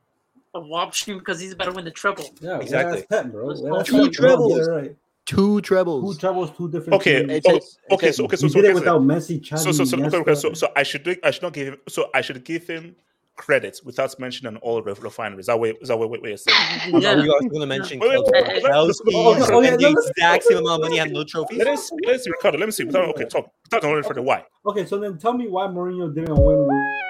A 0.54 0.60
WAP 0.60 0.94
stream 0.94 1.18
because 1.18 1.38
he's 1.40 1.52
about 1.52 1.66
to 1.66 1.72
win 1.72 1.84
the 1.84 1.90
treble. 1.90 2.24
Yeah, 2.40 2.58
Exactly. 2.58 2.98
Exactly. 3.02 3.06
Pep, 3.08 3.32
bro. 3.32 3.46
Let's 3.46 3.60
Let 3.60 3.70
go. 3.70 3.76
us 3.76 3.86
Two 3.86 4.02
Pep, 4.04 4.12
trebles. 4.12 4.58
Get 4.58 4.66
it 4.66 4.70
right. 4.70 4.96
Two 5.26 5.60
trebles. 5.60 6.16
Two 6.16 6.20
trebles, 6.20 6.50
two 6.56 6.68
different. 6.68 6.94
Okay, 6.94 7.24
teams. 7.38 7.46
oh, 7.46 7.94
okay, 7.94 8.10
so 8.10 8.24
okay, 8.24 8.36
so 8.36 8.46
he 8.46 8.52
so 8.52 8.60
did 8.60 8.70
it 8.70 8.76
okay, 8.76 8.84
so- 8.84 8.98
without 8.98 9.02
Messi, 9.02 9.46
So 9.58 9.70
so 9.70 9.84
so 9.84 9.96
okay, 10.04 10.16
okay, 10.16 10.32
Iniesta. 10.32 10.36
so 10.36 10.52
so 10.54 10.72
I 10.74 10.82
should 10.82 11.04
do- 11.04 11.16
I 11.22 11.30
should 11.30 11.42
not 11.42 11.52
give 11.52 11.68
him 11.68 11.76
so 11.88 12.10
I 12.14 12.20
should 12.20 12.42
give 12.44 12.66
him 12.66 12.96
credit 13.36 13.80
without 13.84 14.18
mentioning 14.18 14.56
all 14.56 14.82
the 14.82 14.94
refineries. 14.94 15.46
That 15.46 15.60
way 15.60 15.70
is 15.80 15.88
that 15.88 15.96
what 15.96 16.20
you're 16.22 16.36
saying? 16.36 16.94
Are 16.94 17.24
you 17.24 17.32
also 17.32 17.48
going 17.48 17.60
to 17.60 17.66
mention 17.66 18.00
Wait, 18.00 18.08
wait, 18.10 18.16
Chelsea, 18.16 18.32
wait, 18.32 18.62
wait, 18.62 18.62
Chelsea 18.72 19.02
oh, 19.14 19.34
no, 19.34 19.46
oh, 19.56 19.60
yeah, 19.60 19.68
spend 19.68 19.80
no, 19.82 19.92
the 19.92 20.10
exact 20.16 20.44
same 20.44 20.58
amount 20.58 20.82
of 20.82 20.88
money 20.88 20.96
have 20.98 21.10
no 21.12 21.24
trophies? 21.24 21.58
Let 21.58 21.68
us 21.68 21.90
let 22.04 22.16
us 22.16 22.24
see, 22.24 22.30
Ricardo. 22.30 22.58
Let 22.58 22.66
me 22.66 22.72
see. 22.72 22.84
Without, 22.84 23.08
okay, 23.10 23.24
talk. 23.26 23.52
Without 23.64 23.82
going 23.82 24.02
for 24.02 24.14
the 24.14 24.22
why. 24.22 24.44
Okay, 24.66 24.84
so 24.84 24.98
then 24.98 25.16
tell 25.16 25.32
me 25.32 25.46
why 25.46 25.68
Mourinho 25.68 26.12
didn't 26.12 26.36
win. 26.36 27.09